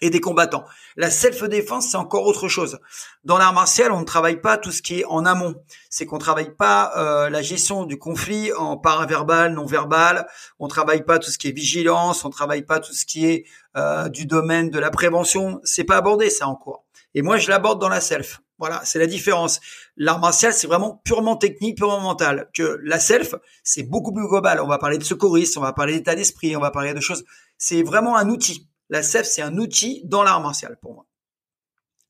et 0.00 0.10
des 0.10 0.20
combattants. 0.20 0.64
La 0.96 1.10
self-défense, 1.10 1.88
c'est 1.88 1.96
encore 1.96 2.26
autre 2.26 2.48
chose. 2.48 2.78
Dans 3.24 3.38
l'art 3.38 3.52
martial, 3.52 3.92
on 3.92 4.00
ne 4.00 4.04
travaille 4.04 4.40
pas 4.40 4.56
tout 4.56 4.70
ce 4.70 4.82
qui 4.82 5.00
est 5.00 5.04
en 5.04 5.24
amont. 5.24 5.54
C'est 5.90 6.06
qu'on 6.06 6.18
travaille 6.18 6.54
pas 6.54 6.92
euh, 6.96 7.30
la 7.30 7.42
gestion 7.42 7.84
du 7.84 7.98
conflit 7.98 8.52
en 8.52 8.76
paraverbal, 8.76 9.54
non 9.54 9.66
verbal. 9.66 10.26
On 10.58 10.68
travaille 10.68 11.04
pas 11.04 11.18
tout 11.18 11.30
ce 11.30 11.38
qui 11.38 11.48
est 11.48 11.52
vigilance. 11.52 12.24
On 12.24 12.30
travaille 12.30 12.62
pas 12.62 12.80
tout 12.80 12.92
ce 12.92 13.04
qui 13.04 13.26
est 13.26 13.44
euh, 13.76 14.08
du 14.08 14.26
domaine 14.26 14.70
de 14.70 14.78
la 14.78 14.90
prévention. 14.90 15.60
C'est 15.64 15.84
pas 15.84 15.96
abordé 15.96 16.30
ça 16.30 16.48
en 16.48 16.54
cours. 16.54 16.84
Et 17.14 17.22
moi, 17.22 17.38
je 17.38 17.48
l'aborde 17.48 17.80
dans 17.80 17.88
la 17.88 18.00
self. 18.00 18.40
Voilà, 18.58 18.80
c'est 18.84 18.98
la 18.98 19.06
différence. 19.06 19.60
L'art 19.96 20.18
martial, 20.18 20.52
c'est 20.52 20.66
vraiment 20.66 21.00
purement 21.04 21.36
technique, 21.36 21.76
purement 21.76 22.00
mental. 22.00 22.50
Que 22.54 22.80
la 22.82 22.98
self, 22.98 23.34
c'est 23.62 23.84
beaucoup 23.84 24.12
plus 24.12 24.26
global. 24.26 24.60
On 24.60 24.66
va 24.66 24.78
parler 24.78 24.98
de 24.98 25.04
secourisme, 25.04 25.60
on 25.60 25.62
va 25.62 25.72
parler 25.72 25.94
d'état 25.94 26.16
d'esprit, 26.16 26.56
on 26.56 26.60
va 26.60 26.72
parler 26.72 26.92
de 26.92 27.00
choses. 27.00 27.24
C'est 27.56 27.82
vraiment 27.82 28.16
un 28.16 28.28
outil 28.28 28.68
la 28.88 29.02
CEF, 29.02 29.26
c'est 29.26 29.42
un 29.42 29.56
outil 29.58 30.02
dans 30.04 30.22
l'art 30.22 30.40
martial 30.40 30.78
pour 30.80 30.94
moi. 30.94 31.06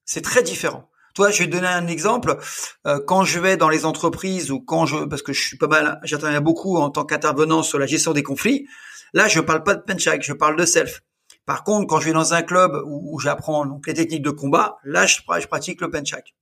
C'est 0.05 0.23
très 0.23 0.43
différent. 0.43 0.89
Toi, 1.15 1.31
je 1.31 1.41
vais 1.41 1.47
te 1.47 1.51
donner 1.51 1.67
un 1.67 1.87
exemple. 1.89 2.39
Euh, 2.87 3.01
quand 3.05 3.25
je 3.25 3.41
vais 3.41 3.57
dans 3.57 3.69
les 3.69 3.85
entreprises 3.85 4.51
ou 4.51 4.61
quand 4.61 4.87
je, 4.87 5.05
parce 5.05 5.23
que 5.23 5.33
je 5.33 5.47
suis 5.47 5.59
pas 5.59 5.67
mal, 5.67 6.01
j'interviens 6.05 6.41
beaucoup 6.41 6.77
en 6.77 6.91
tant 6.91 7.05
qu'intervenant 7.05 7.63
sur 7.63 7.79
la 7.79 7.87
gestion 7.87 8.13
des 8.13 8.23
conflits. 8.23 8.69
Là, 9.13 9.27
je 9.29 9.41
parle 9.41 9.65
pas 9.65 9.75
de 9.75 9.83
penchak, 9.83 10.23
je 10.23 10.33
parle 10.33 10.57
de 10.57 10.65
self. 10.65 11.03
Par 11.45 11.65
contre, 11.65 11.87
quand 11.87 11.99
je 11.99 12.07
vais 12.07 12.13
dans 12.13 12.35
un 12.35 12.43
club 12.43 12.73
où, 12.87 13.19
j'apprends 13.19 13.67
donc 13.67 13.87
les 13.87 13.95
techniques 13.95 14.23
de 14.23 14.31
combat, 14.31 14.77
là, 14.85 15.07
je 15.07 15.47
pratique 15.47 15.81
le 15.81 15.91
penchak. 15.91 16.35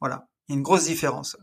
Voilà, 0.00 0.26
il 0.48 0.52
y 0.52 0.54
a 0.54 0.56
une 0.56 0.62
grosse 0.62 0.84
différence. 0.84 1.36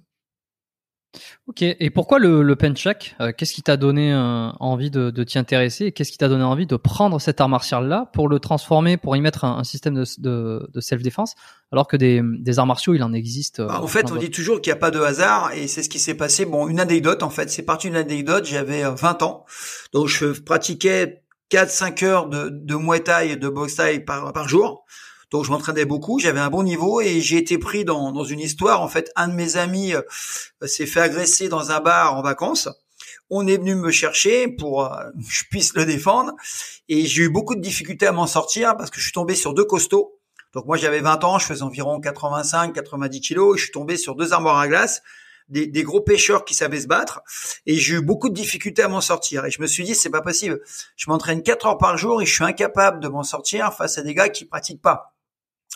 Ok, 1.48 1.62
et 1.62 1.90
pourquoi 1.90 2.20
le, 2.20 2.42
le 2.42 2.56
Penchak 2.56 3.16
euh, 3.22 3.32
Qu'est-ce 3.36 3.54
qui 3.54 3.62
t'a 3.62 3.78
donné 3.78 4.12
euh, 4.12 4.50
envie 4.60 4.90
de, 4.90 5.12
de 5.12 5.24
t'y 5.24 5.38
intéresser 5.38 5.86
et 5.86 5.92
qu'est-ce 5.92 6.12
qui 6.12 6.18
t'a 6.18 6.28
donné 6.28 6.44
envie 6.44 6.66
de 6.66 6.76
prendre 6.76 7.20
cet 7.20 7.40
art 7.42 7.50
martial-là 7.50 8.10
pour 8.14 8.28
le 8.28 8.40
transformer, 8.40 8.98
pour 8.98 9.16
y 9.16 9.22
mettre 9.22 9.46
un, 9.46 9.64
système 9.64 9.94
de, 9.94 10.04
de, 10.18 10.70
de 10.74 10.80
self-défense, 10.80 11.36
alors 11.72 11.88
que 11.88 11.98
des, 11.98 12.22
des, 12.24 12.60
arts 12.60 12.66
martiaux, 12.66 12.94
il 12.94 13.04
en 13.04 13.14
existe 13.14 13.60
euh, 13.60 13.68
bah, 13.68 13.82
En 13.82 13.88
fait, 13.88 14.12
on 14.12 14.16
dit 14.16 14.32
toujours 14.32 14.62
qu'il 14.62 14.72
n'y 14.72 14.78
a 14.78 14.80
pas 14.80 14.92
de 14.92 15.00
hasard 15.00 15.52
et 15.54 15.68
c'est 15.68 15.84
ce 15.84 15.90
qui 15.90 16.00
s'est 16.00 16.16
passé. 16.16 16.46
Bon, 16.46 16.68
une 16.68 16.80
anecdote 16.80 17.24
en 17.24 17.30
fait, 17.30 17.50
c'est 17.50 17.64
parti 17.64 17.88
d'une 17.88 17.98
anecdote, 17.98 18.46
j'avais 18.46 18.84
20 18.84 19.24
ans, 19.24 19.46
donc 19.94 20.08
je 20.08 20.28
pratiquais 20.40 21.22
4-5 21.52 22.06
heures 22.06 22.28
de, 22.28 22.50
de 22.50 22.76
Muay 22.76 23.02
Thai 23.02 23.32
et 23.32 23.36
de 23.36 23.50
Boxe 23.50 23.76
Thai 23.76 24.00
par, 24.00 24.34
par 24.34 24.48
jour. 24.48 24.86
Donc 25.36 25.44
je 25.44 25.52
m'entraînais 25.52 25.84
beaucoup, 25.84 26.18
j'avais 26.18 26.40
un 26.40 26.50
bon 26.50 26.64
niveau 26.64 27.02
et 27.02 27.20
j'ai 27.20 27.36
été 27.36 27.58
pris 27.58 27.84
dans, 27.84 28.14
dans 28.14 28.24
une 28.24 28.40
histoire. 28.40 28.82
En 28.82 28.88
fait, 28.88 29.12
un 29.18 29.28
de 29.28 29.34
mes 29.34 29.58
amis 29.58 29.94
euh, 29.94 30.02
s'est 30.66 30.86
fait 30.86 31.02
agresser 31.02 31.50
dans 31.50 31.72
un 31.72 31.82
bar 31.82 32.16
en 32.16 32.22
vacances. 32.22 32.70
On 33.30 33.46
est 33.46 33.58
venu 33.58 33.76
me 33.76 33.92
chercher 33.92 34.48
pour 34.48 34.86
euh, 34.86 35.04
que 35.12 35.12
je 35.30 35.44
puisse 35.52 35.74
le 35.76 35.86
défendre 35.86 36.32
et 36.88 37.06
j'ai 37.06 37.24
eu 37.24 37.30
beaucoup 37.30 37.56
de 37.56 37.60
difficultés 37.60 38.08
à 38.08 38.14
m'en 38.14 38.28
sortir 38.28 38.78
parce 38.78 38.90
que 38.90 39.00
je 39.00 39.04
suis 39.04 39.12
tombé 39.12 39.36
sur 39.36 39.54
deux 39.54 39.66
costauds. 39.66 40.18
Donc 40.54 40.68
moi 40.68 40.78
j'avais 40.78 41.02
20 41.02 41.26
ans, 41.26 41.38
je 41.38 41.48
faisais 41.48 41.64
environ 41.64 42.00
85-90 42.00 43.20
kilos 43.20 43.56
et 43.56 43.58
je 43.58 43.64
suis 43.66 43.74
tombé 43.74 43.98
sur 43.98 44.16
deux 44.16 44.32
armoires 44.32 44.60
à 44.60 44.70
glace. 44.70 45.02
Des, 45.50 45.68
des, 45.68 45.84
gros 45.84 46.00
pêcheurs 46.00 46.46
qui 46.46 46.54
savaient 46.54 46.80
se 46.80 46.88
battre 46.88 47.22
et 47.66 47.76
j'ai 47.76 47.96
eu 47.96 48.02
beaucoup 48.02 48.30
de 48.30 48.34
difficultés 48.34 48.84
à 48.84 48.88
m'en 48.88 49.02
sortir 49.02 49.44
et 49.44 49.52
je 49.52 49.62
me 49.62 49.68
suis 49.68 49.84
dit 49.84 49.94
c'est 49.94 50.10
pas 50.10 50.22
possible 50.22 50.60
je 50.96 51.08
m'entraîne 51.08 51.44
4 51.44 51.68
heures 51.68 51.78
par 51.78 52.00
jour 52.00 52.20
et 52.20 52.26
je 52.26 52.34
suis 52.34 52.44
incapable 52.44 53.00
de 53.00 53.08
m'en 53.10 53.22
sortir 53.22 53.72
face 53.72 54.00
à 54.00 54.02
des 54.02 54.16
gars 54.16 54.30
qui 54.30 54.46
pratiquent 54.46 54.82
pas 54.82 55.15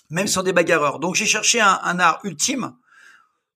même 0.09 0.27
sur 0.27 0.43
des 0.43 0.53
bagarreurs. 0.53 0.99
Donc 0.99 1.15
j'ai 1.15 1.25
cherché 1.25 1.59
un, 1.61 1.79
un, 1.83 1.99
art 1.99 2.19
ultime. 2.23 2.73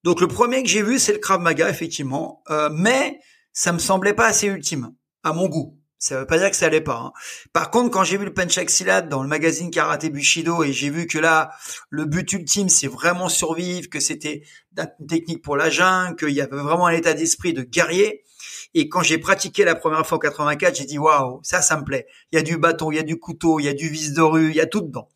Donc 0.03 0.21
le 0.21 0.27
premier 0.27 0.63
que 0.63 0.69
j'ai 0.69 0.83
vu, 0.83 0.99
c'est 0.99 1.13
le 1.13 1.19
Krav 1.19 1.41
Maga, 1.41 1.69
effectivement, 1.69 2.43
euh, 2.49 2.69
mais 2.71 3.19
ça 3.53 3.71
me 3.71 3.79
semblait 3.79 4.13
pas 4.13 4.27
assez 4.27 4.47
ultime 4.47 4.93
à 5.23 5.33
mon 5.33 5.47
goût. 5.47 5.77
Ça 6.03 6.19
veut 6.19 6.25
pas 6.25 6.37
dire 6.37 6.49
que 6.49 6.57
ça 6.57 6.65
allait 6.65 6.81
pas. 6.81 6.97
Hein. 6.97 7.13
Par 7.53 7.71
contre, 7.71 7.89
quand 7.89 8.03
j'ai 8.03 8.17
vu 8.17 8.25
le 8.25 8.33
Penchak 8.33 8.69
Silat 8.69 9.03
dans 9.03 9.23
le 9.23 9.29
magazine 9.29 9.71
Karate 9.71 10.07
Bushido 10.07 10.61
et 10.61 10.73
j'ai 10.73 10.89
vu 10.89 11.07
que 11.07 11.17
là, 11.17 11.51
le 11.89 12.03
but 12.03 12.29
ultime, 12.33 12.67
c'est 12.67 12.87
vraiment 12.87 13.29
survivre, 13.29 13.89
que 13.89 14.01
c'était 14.01 14.43
une 14.77 15.07
technique 15.07 15.41
pour 15.41 15.55
la 15.55 15.69
jungle, 15.69 16.17
qu'il 16.17 16.31
y 16.31 16.41
avait 16.41 16.57
vraiment 16.57 16.87
un 16.87 16.91
état 16.91 17.13
d'esprit 17.13 17.53
de 17.53 17.61
guerrier. 17.61 18.25
Et 18.73 18.89
quand 18.89 19.01
j'ai 19.01 19.17
pratiqué 19.17 19.63
la 19.63 19.75
première 19.75 20.05
fois 20.05 20.17
en 20.17 20.19
84, 20.19 20.75
j'ai 20.75 20.83
dit 20.83 20.97
waouh, 20.97 21.39
ça, 21.41 21.61
ça 21.61 21.77
me 21.77 21.85
plaît. 21.85 22.05
Il 22.33 22.35
y 22.35 22.39
a 22.39 22.41
du 22.41 22.57
bâton, 22.57 22.91
il 22.91 22.95
y 22.95 22.99
a 22.99 23.03
du 23.03 23.17
couteau, 23.17 23.61
il 23.61 23.63
y 23.63 23.69
a 23.69 23.73
du 23.73 23.87
vis 23.87 24.11
de 24.11 24.21
rue, 24.21 24.49
il 24.49 24.57
y 24.57 24.61
a 24.61 24.65
tout 24.65 24.81
dedans. 24.81 25.07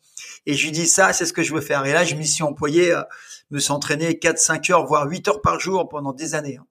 Et 0.46 0.54
je 0.54 0.64
lui 0.64 0.72
dis 0.72 0.86
ça, 0.86 1.12
c'est 1.12 1.26
ce 1.26 1.32
que 1.32 1.42
je 1.42 1.54
veux 1.54 1.60
faire. 1.60 1.84
Et 1.86 1.92
là, 1.92 2.04
je 2.04 2.14
m'y 2.14 2.26
suis 2.26 2.42
employé, 2.42 2.92
à 2.92 3.08
me 3.50 3.58
s'entraîner 3.58 4.12
4-5 4.12 4.72
heures, 4.72 4.86
voire 4.86 5.08
8 5.08 5.28
heures 5.28 5.40
par 5.40 5.60
jour 5.60 5.88
pendant 5.88 6.12
des 6.12 6.34
années. 6.34 6.58
Hein. 6.58 6.66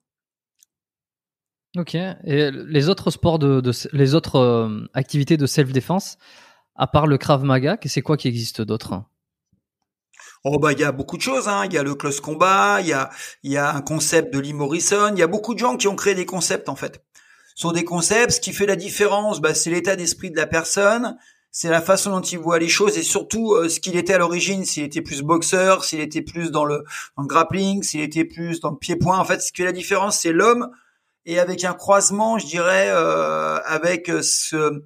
Ok. 1.77 1.95
Et 1.95 2.51
les 2.51 2.89
autres 2.89 3.11
sports 3.11 3.39
de, 3.39 3.61
les 3.93 4.15
autres 4.15 4.37
euh, 4.37 4.89
activités 4.93 5.37
de 5.37 5.45
self-défense, 5.45 6.17
à 6.75 6.87
part 6.87 7.07
le 7.07 7.17
Krav 7.17 7.43
Maga, 7.43 7.77
c'est 7.85 8.01
quoi 8.01 8.17
qui 8.17 8.27
existe 8.27 8.61
d'autre? 8.61 9.03
Oh 10.43 10.59
bah 10.59 10.71
il 10.71 10.79
y 10.79 10.83
a 10.83 10.91
beaucoup 10.91 11.17
de 11.17 11.21
choses, 11.21 11.47
hein. 11.47 11.65
Il 11.65 11.73
y 11.73 11.77
a 11.77 11.83
le 11.83 11.95
close 11.95 12.21
combat, 12.21 12.79
il 12.81 12.87
y 12.87 12.93
a 12.93 13.09
il 13.43 13.51
y 13.51 13.57
a 13.57 13.75
un 13.75 13.81
concept 13.81 14.33
de 14.33 14.39
Lee 14.39 14.53
Morrison, 14.53 15.11
il 15.11 15.19
y 15.19 15.23
a 15.23 15.27
beaucoup 15.27 15.53
de 15.53 15.59
gens 15.59 15.77
qui 15.77 15.87
ont 15.87 15.95
créé 15.95 16.15
des 16.15 16.25
concepts 16.25 16.69
en 16.69 16.75
fait. 16.75 17.03
Ce 17.55 17.63
sont 17.63 17.71
des 17.71 17.83
concepts. 17.83 18.33
Ce 18.33 18.39
qui 18.39 18.53
fait 18.53 18.67
la 18.67 18.75
différence, 18.75 19.41
bah, 19.41 19.55
c'est 19.55 19.71
l'état 19.71 19.95
d'esprit 19.95 20.29
de 20.29 20.37
la 20.37 20.45
personne, 20.45 21.17
c'est 21.59 21.69
la 21.69 21.81
façon 21.81 22.11
dont 22.11 22.21
il 22.21 22.37
voit 22.37 22.59
les 22.59 22.69
choses 22.69 22.99
et 22.99 23.01
surtout 23.01 23.53
euh, 23.53 23.67
ce 23.67 23.79
qu'il 23.79 23.97
était 23.97 24.13
à 24.13 24.19
l'origine, 24.19 24.63
s'il 24.63 24.83
était 24.83 25.01
plus 25.01 25.23
boxeur, 25.23 25.85
s'il 25.85 25.99
était 26.01 26.21
plus 26.21 26.51
dans 26.51 26.65
le, 26.65 26.83
grappling, 27.17 27.81
s'il 27.81 28.01
était 28.01 28.25
plus 28.25 28.59
dans 28.59 28.69
le 28.69 28.77
pied-point. 28.77 29.17
En 29.17 29.25
fait, 29.25 29.41
ce 29.41 29.51
qui 29.51 29.63
fait 29.63 29.65
la 29.65 29.71
différence, 29.71 30.19
c'est 30.19 30.31
l'homme 30.31 30.69
et 31.25 31.39
avec 31.39 31.63
un 31.63 31.73
croisement, 31.73 32.37
je 32.37 32.45
dirais, 32.45 32.89
euh, 32.89 33.57
avec 33.65 34.05
ce 34.21 34.83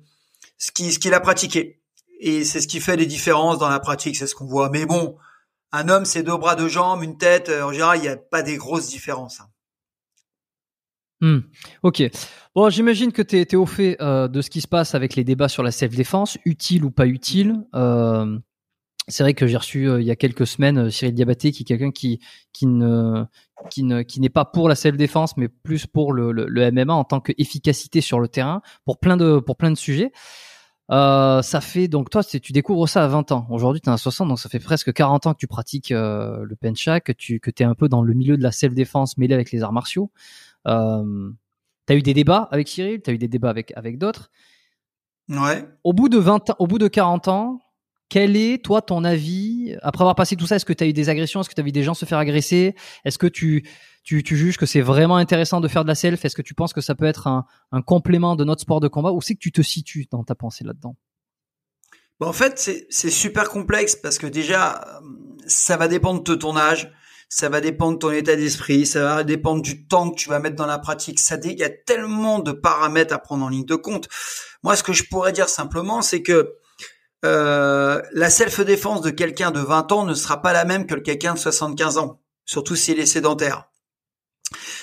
ce 0.58 0.72
qui 0.72 0.94
ce 0.94 1.00
qu'il 1.00 1.14
a 1.14 1.20
pratiqué. 1.20 1.82
Et 2.22 2.46
c'est 2.46 2.62
ce 2.62 2.70
qui 2.70 2.80
fait 2.80 2.96
les 2.96 3.06
différences 3.06 3.58
dans 3.58 3.68
la 3.68 3.82
pratique, 3.82 4.16
c'est 4.16 4.28
ce 4.28 4.34
qu'on 4.34 4.46
voit. 4.46 4.70
Mais 4.70 4.86
bon, 4.86 5.18
un 5.74 5.90
homme, 5.90 6.06
c'est 6.06 6.24
deux 6.24 6.38
bras, 6.38 6.56
deux 6.56 6.70
jambes, 6.70 7.04
une 7.04 7.18
tête. 7.18 7.50
Euh, 7.50 7.64
en 7.64 7.74
général, 7.74 7.98
il 7.98 8.04
n'y 8.04 8.08
a 8.08 8.16
pas 8.16 8.44
des 8.44 8.56
grosses 8.56 8.88
différences. 8.88 9.42
Hein. 9.42 9.50
Hmm. 11.22 11.42
Ok. 11.84 12.04
Bon, 12.56 12.70
j'imagine 12.70 13.12
que 13.12 13.22
tu 13.22 13.38
es, 13.38 13.56
au 13.56 13.68
fait 13.68 13.96
euh, 14.02 14.28
de 14.28 14.42
ce 14.42 14.50
qui 14.50 14.60
se 14.60 14.68
passe 14.68 14.96
avec 14.96 15.16
les 15.16 15.24
débats 15.24 15.48
sur 15.48 15.62
la 15.62 15.72
self-défense, 15.72 16.38
utile 16.46 16.84
ou 16.84 16.92
pas 16.92 17.06
utile. 17.06 17.64
Euh, 17.76 18.40
c'est 19.08 19.24
vrai 19.24 19.36
que 19.36 19.46
j'ai 19.46 19.58
reçu 19.58 19.88
euh, 19.88 20.02
il 20.02 20.08
y 20.08 20.12
a 20.12 20.16
quelques 20.16 20.48
semaines 20.48 20.90
Cyril 20.90 21.14
Diabaté, 21.14 21.52
qui 21.52 21.62
est 21.62 21.66
quelqu'un 21.66 21.92
qui, 21.92 22.20
qui 22.54 22.66
ne 22.66 23.26
qui 23.70 23.84
ne 23.84 24.02
qui 24.02 24.20
n'est 24.20 24.30
pas 24.30 24.46
pour 24.46 24.68
la 24.68 24.76
self-défense, 24.76 25.38
mais 25.38 25.48
plus 25.48 25.86
pour 25.86 26.12
le, 26.14 26.32
le, 26.32 26.72
MMA 26.72 26.94
en 26.94 27.04
tant 27.04 27.20
qu'efficacité 27.20 28.02
sur 28.02 28.20
le 28.20 28.28
terrain, 28.28 28.62
pour 28.86 29.00
plein 29.00 29.16
de 29.16 29.40
pour 29.40 29.58
plein 29.58 29.70
de 29.70 29.78
sujets. 29.78 30.12
ça 30.90 31.62
fait 31.62 31.88
donc 31.88 32.10
toi 32.10 32.24
tu 32.24 32.52
découvres 32.52 32.90
ça 32.90 33.04
à 33.04 33.08
20 33.08 33.32
ans. 33.32 33.48
Aujourd'hui 33.52 33.82
tu 33.82 33.90
à 33.90 33.98
60 33.98 34.28
donc 34.28 34.40
ça 34.40 34.50
fait 34.50 34.60
presque 34.60 34.92
40 34.92 35.28
ans 35.28 35.34
que 35.34 35.40
tu 35.40 35.48
pratiques 35.48 35.92
le 35.92 36.56
pencha, 36.60 37.00
que 37.00 37.12
tu 37.12 37.40
que 37.40 37.52
es 37.60 37.64
un 37.64 37.76
peu 37.76 37.90
dans 37.90 38.02
le 38.02 38.14
milieu 38.16 38.38
de 38.38 38.44
la 38.44 38.52
self-défense 38.52 39.18
mêlé 39.18 39.36
avec 39.36 39.52
les 39.52 39.62
arts 39.62 39.74
martiaux. 39.74 40.12
Euh, 40.68 41.32
as 41.88 41.96
eu 41.96 42.02
des 42.02 42.14
débats 42.14 42.48
avec 42.52 42.68
Cyril, 42.68 43.02
tu 43.02 43.10
as 43.10 43.14
eu 43.14 43.18
des 43.18 43.28
débats 43.28 43.50
avec, 43.50 43.74
avec 43.76 43.98
d'autres. 43.98 44.32
Ouais. 45.30 45.68
Au 45.84 45.94
bout 45.94 46.10
de 46.10 46.18
20 46.18 46.56
au 46.60 46.68
bout 46.68 46.78
de 46.78 46.88
40 46.88 47.28
ans, 47.28 47.60
quel 48.10 48.36
est, 48.36 48.64
toi, 48.64 48.82
ton 48.82 49.04
avis? 49.06 49.76
Après 49.82 50.04
avoir 50.04 50.16
passé 50.16 50.36
tout 50.36 50.46
ça, 50.46 50.58
est-ce 50.58 50.66
que 50.66 50.74
tu 50.74 50.84
as 50.84 50.88
eu 50.88 50.94
des 50.94 51.08
agressions? 51.08 51.40
Est-ce 51.40 51.50
que 51.50 51.56
tu 51.56 51.62
as 51.62 51.64
vu 51.64 51.72
des 51.72 51.84
gens 51.84 51.94
se 51.94 52.04
faire 52.06 52.18
agresser? 52.18 52.76
Est-ce 53.06 53.18
que 53.18 53.28
tu, 53.28 53.66
tu, 54.04 54.22
tu, 54.22 54.36
juges 54.36 54.58
que 54.58 54.66
c'est 54.66 54.82
vraiment 54.82 55.16
intéressant 55.16 55.62
de 55.62 55.68
faire 55.70 55.84
de 55.84 55.88
la 55.88 55.96
self? 55.96 56.26
Est-ce 56.26 56.36
que 56.36 56.42
tu 56.42 56.54
penses 56.54 56.74
que 56.74 56.82
ça 56.82 56.94
peut 56.94 57.06
être 57.06 57.28
un, 57.28 57.46
un 57.72 57.82
complément 57.82 58.36
de 58.36 58.44
notre 58.44 58.62
sport 58.62 58.82
de 58.82 58.90
combat? 58.90 59.12
Où 59.12 59.22
c'est 59.22 59.36
que 59.36 59.40
tu 59.40 59.54
te 59.54 59.62
situes 59.62 60.08
dans 60.12 60.26
ta 60.26 60.36
pensée 60.36 60.66
là-dedans? 60.66 60.98
Bon, 62.20 62.28
En 62.28 62.34
fait, 62.34 62.60
c'est 62.90 63.10
super 63.10 63.50
complexe 63.50 63.96
parce 63.96 64.18
que 64.18 64.28
déjà, 64.28 65.02
ça 65.48 65.78
va 65.78 65.88
dépendre 65.88 66.22
de 66.22 66.36
ton 66.36 66.58
âge, 66.58 66.92
ça 67.32 67.48
va 67.48 67.62
dépendre 67.62 67.94
de 67.94 68.00
ton 68.00 68.12
état 68.12 68.36
d'esprit, 68.36 68.86
ça 68.86 69.02
va 69.04 69.24
dépendre 69.24 69.62
du 69.62 69.88
temps 69.88 70.12
que 70.12 70.16
tu 70.16 70.28
vas 70.28 70.40
mettre 70.40 70.58
dans 70.58 70.66
la 70.66 70.78
pratique. 70.78 71.18
Ça, 71.18 71.38
il 71.46 71.58
y 71.58 71.64
a 71.64 71.70
tellement 71.70 72.40
de 72.40 72.52
paramètres 72.52 73.14
à 73.14 73.20
prendre 73.20 73.46
en 73.46 73.50
ligne 73.50 73.66
de 73.66 73.76
compte. 73.76 74.10
Moi, 74.64 74.76
ce 74.76 74.84
que 74.84 74.92
je 74.92 75.06
pourrais 75.10 75.32
dire 75.32 75.48
simplement, 75.48 76.02
c'est 76.02 76.24
que 76.24 76.58
euh, 77.24 78.02
la 78.12 78.30
self-défense 78.30 79.00
de 79.00 79.12
quelqu'un 79.12 79.52
de 79.52 79.62
20 79.62 79.94
ans 79.94 80.06
ne 80.06 80.14
sera 80.14 80.42
pas 80.42 80.52
la 80.52 80.66
même 80.66 80.86
que 80.86 80.96
quelqu'un 80.96 81.34
de 81.34 81.40
75 81.40 81.98
ans, 82.00 82.20
surtout 82.44 82.76
s'il 82.76 83.00
est 83.00 83.06
sédentaire. 83.06 83.70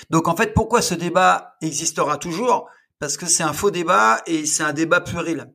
Donc 0.09 0.27
en 0.27 0.35
fait, 0.35 0.55
pourquoi 0.55 0.81
ce 0.81 0.95
débat 0.95 1.55
existera 1.61 2.17
toujours? 2.17 2.67
Parce 2.97 3.15
que 3.15 3.27
c'est 3.27 3.43
un 3.43 3.53
faux 3.53 3.69
débat 3.69 4.23
et 4.25 4.47
c'est 4.47 4.63
un 4.63 4.73
débat 4.73 5.01
puéril. 5.01 5.53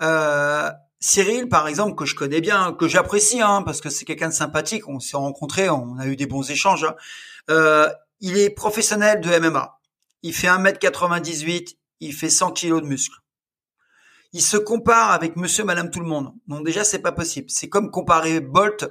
Euh, 0.00 0.70
Cyril, 1.00 1.48
par 1.48 1.68
exemple, 1.68 1.94
que 1.94 2.04
je 2.04 2.14
connais 2.14 2.40
bien, 2.40 2.72
que 2.72 2.88
j'apprécie, 2.88 3.40
hein, 3.40 3.62
parce 3.62 3.80
que 3.80 3.90
c'est 3.90 4.04
quelqu'un 4.04 4.28
de 4.28 4.34
sympathique, 4.34 4.88
on 4.88 4.98
s'est 4.98 5.16
rencontrés, 5.16 5.68
on 5.68 5.98
a 5.98 6.06
eu 6.06 6.16
des 6.16 6.26
bons 6.26 6.50
échanges. 6.50 6.84
Hein. 6.84 6.94
Euh, 7.50 7.88
il 8.20 8.38
est 8.38 8.50
professionnel 8.50 9.20
de 9.20 9.38
MMA. 9.38 9.78
Il 10.22 10.34
fait 10.34 10.48
1m98, 10.48 11.76
il 12.00 12.14
fait 12.14 12.30
100 12.30 12.52
kg 12.52 12.80
de 12.80 12.86
muscles 12.86 13.20
il 14.36 14.42
se 14.42 14.58
compare 14.58 15.12
avec 15.12 15.36
Monsieur, 15.36 15.64
Madame, 15.64 15.90
tout 15.90 16.00
le 16.00 16.06
monde. 16.06 16.32
Donc 16.46 16.64
déjà, 16.64 16.84
c'est 16.84 16.98
pas 16.98 17.10
possible. 17.10 17.48
C'est 17.48 17.70
comme 17.70 17.90
comparer 17.90 18.40
Bolt 18.40 18.86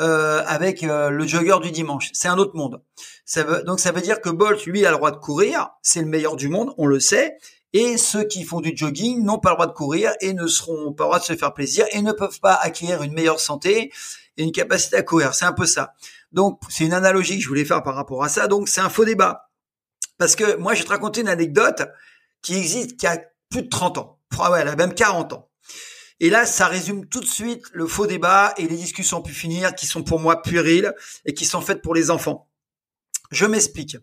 euh, 0.00 0.42
avec 0.46 0.82
euh, 0.82 1.08
le 1.08 1.26
jogger 1.26 1.56
du 1.62 1.70
dimanche. 1.70 2.10
C'est 2.12 2.28
un 2.28 2.36
autre 2.36 2.54
monde. 2.56 2.82
Ça 3.24 3.42
veut, 3.42 3.62
donc 3.62 3.80
ça 3.80 3.90
veut 3.90 4.02
dire 4.02 4.20
que 4.20 4.28
Bolt, 4.28 4.66
lui, 4.66 4.84
a 4.84 4.90
le 4.90 4.98
droit 4.98 5.10
de 5.10 5.16
courir. 5.16 5.70
C'est 5.80 6.00
le 6.00 6.06
meilleur 6.06 6.36
du 6.36 6.50
monde, 6.50 6.74
on 6.76 6.86
le 6.86 7.00
sait. 7.00 7.38
Et 7.72 7.96
ceux 7.96 8.24
qui 8.24 8.44
font 8.44 8.60
du 8.60 8.72
jogging 8.74 9.24
n'ont 9.24 9.38
pas 9.38 9.50
le 9.50 9.56
droit 9.56 9.66
de 9.66 9.72
courir 9.72 10.12
et 10.20 10.34
ne 10.34 10.46
seront 10.46 10.92
pas 10.92 11.04
le 11.04 11.08
droit 11.08 11.18
de 11.18 11.24
se 11.24 11.36
faire 11.36 11.54
plaisir 11.54 11.86
et 11.92 12.02
ne 12.02 12.12
peuvent 12.12 12.40
pas 12.40 12.54
acquérir 12.54 13.02
une 13.02 13.12
meilleure 13.12 13.40
santé 13.40 13.92
et 14.36 14.42
une 14.42 14.52
capacité 14.52 14.96
à 14.96 15.02
courir. 15.02 15.34
C'est 15.34 15.46
un 15.46 15.52
peu 15.52 15.66
ça. 15.66 15.94
Donc 16.32 16.60
c'est 16.68 16.84
une 16.84 16.92
analogie 16.92 17.36
que 17.36 17.42
je 17.42 17.48
voulais 17.48 17.64
faire 17.64 17.82
par 17.82 17.94
rapport 17.94 18.22
à 18.24 18.28
ça. 18.28 18.46
Donc 18.46 18.68
c'est 18.68 18.80
un 18.80 18.90
faux 18.90 19.04
débat. 19.04 19.48
Parce 20.18 20.36
que 20.36 20.56
moi, 20.56 20.74
je 20.74 20.80
vais 20.80 20.84
te 20.84 20.90
raconter 20.90 21.22
une 21.22 21.28
anecdote 21.28 21.82
qui 22.42 22.54
existe 22.54 22.96
qui 22.96 23.06
a 23.06 23.18
plus 23.50 23.62
de 23.62 23.68
30 23.68 23.98
ans 23.98 24.18
ouais, 24.38 24.60
elle 24.60 24.68
a 24.68 24.76
même 24.76 24.94
40 24.94 25.32
ans. 25.32 25.48
Et 26.20 26.30
là, 26.30 26.46
ça 26.46 26.66
résume 26.66 27.06
tout 27.06 27.20
de 27.20 27.26
suite 27.26 27.64
le 27.72 27.86
faux 27.86 28.06
débat 28.06 28.54
et 28.56 28.68
les 28.68 28.76
discussions 28.76 29.22
pu 29.22 29.32
finir 29.32 29.74
qui 29.74 29.86
sont 29.86 30.04
pour 30.04 30.20
moi 30.20 30.40
puériles 30.42 30.94
et 31.24 31.34
qui 31.34 31.44
sont 31.44 31.60
faites 31.60 31.82
pour 31.82 31.94
les 31.94 32.10
enfants. 32.10 32.48
Je 33.30 33.44
m'explique. 33.44 33.96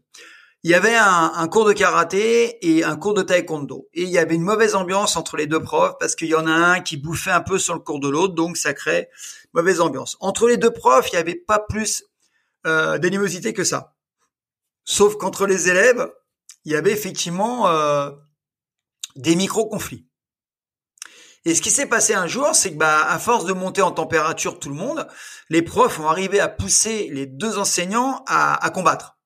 Il 0.63 0.71
y 0.71 0.73
avait 0.73 0.95
un, 0.95 1.47
cours 1.47 1.65
de 1.65 1.71
karaté 1.71 2.57
et 2.67 2.83
un 2.83 2.97
cours 2.97 3.13
de 3.13 3.21
taekwondo. 3.21 3.87
Et 3.93 4.03
il 4.03 4.09
y 4.09 4.17
avait 4.17 4.35
une 4.35 4.43
mauvaise 4.43 4.75
ambiance 4.75 5.15
entre 5.15 5.37
les 5.37 5.47
deux 5.47 5.61
profs 5.61 5.95
parce 5.99 6.15
qu'il 6.15 6.27
y 6.27 6.35
en 6.35 6.47
a 6.47 6.51
un 6.51 6.81
qui 6.81 6.97
bouffait 6.97 7.31
un 7.31 7.39
peu 7.39 7.57
sur 7.57 7.73
le 7.73 7.79
cours 7.79 8.01
de 8.01 8.09
l'autre, 8.09 8.33
donc 8.33 8.57
ça 8.57 8.73
crée 8.73 9.09
mauvaise 9.53 9.79
ambiance. 9.79 10.17
Entre 10.19 10.47
les 10.47 10.57
deux 10.57 10.71
profs, 10.71 11.09
il 11.11 11.15
n'y 11.15 11.21
avait 11.21 11.35
pas 11.35 11.59
plus 11.59 12.03
euh, 12.67 12.97
d'animosité 12.97 13.53
que 13.53 13.63
ça. 13.63 13.95
Sauf 14.83 15.15
qu'entre 15.17 15.45
les 15.45 15.69
élèves, 15.69 16.11
il 16.65 16.73
y 16.73 16.75
avait 16.75 16.91
effectivement 16.91 17.69
euh, 17.69 18.11
des 19.15 19.35
micro-conflits. 19.35 20.09
Et 21.45 21.55
ce 21.55 21.61
qui 21.61 21.71
s'est 21.71 21.85
passé 21.85 22.13
un 22.13 22.27
jour, 22.27 22.53
c'est 22.53 22.73
que 22.73 22.77
bah, 22.77 23.05
à 23.07 23.17
force 23.17 23.45
de 23.45 23.53
monter 23.53 23.81
en 23.81 23.91
température 23.91 24.59
tout 24.59 24.69
le 24.69 24.75
monde, 24.75 25.07
les 25.49 25.61
profs 25.61 25.99
ont 25.99 26.09
arrivé 26.09 26.39
à 26.39 26.49
pousser 26.49 27.09
les 27.11 27.25
deux 27.25 27.57
enseignants 27.57 28.23
à, 28.27 28.69
combattre. 28.71 29.18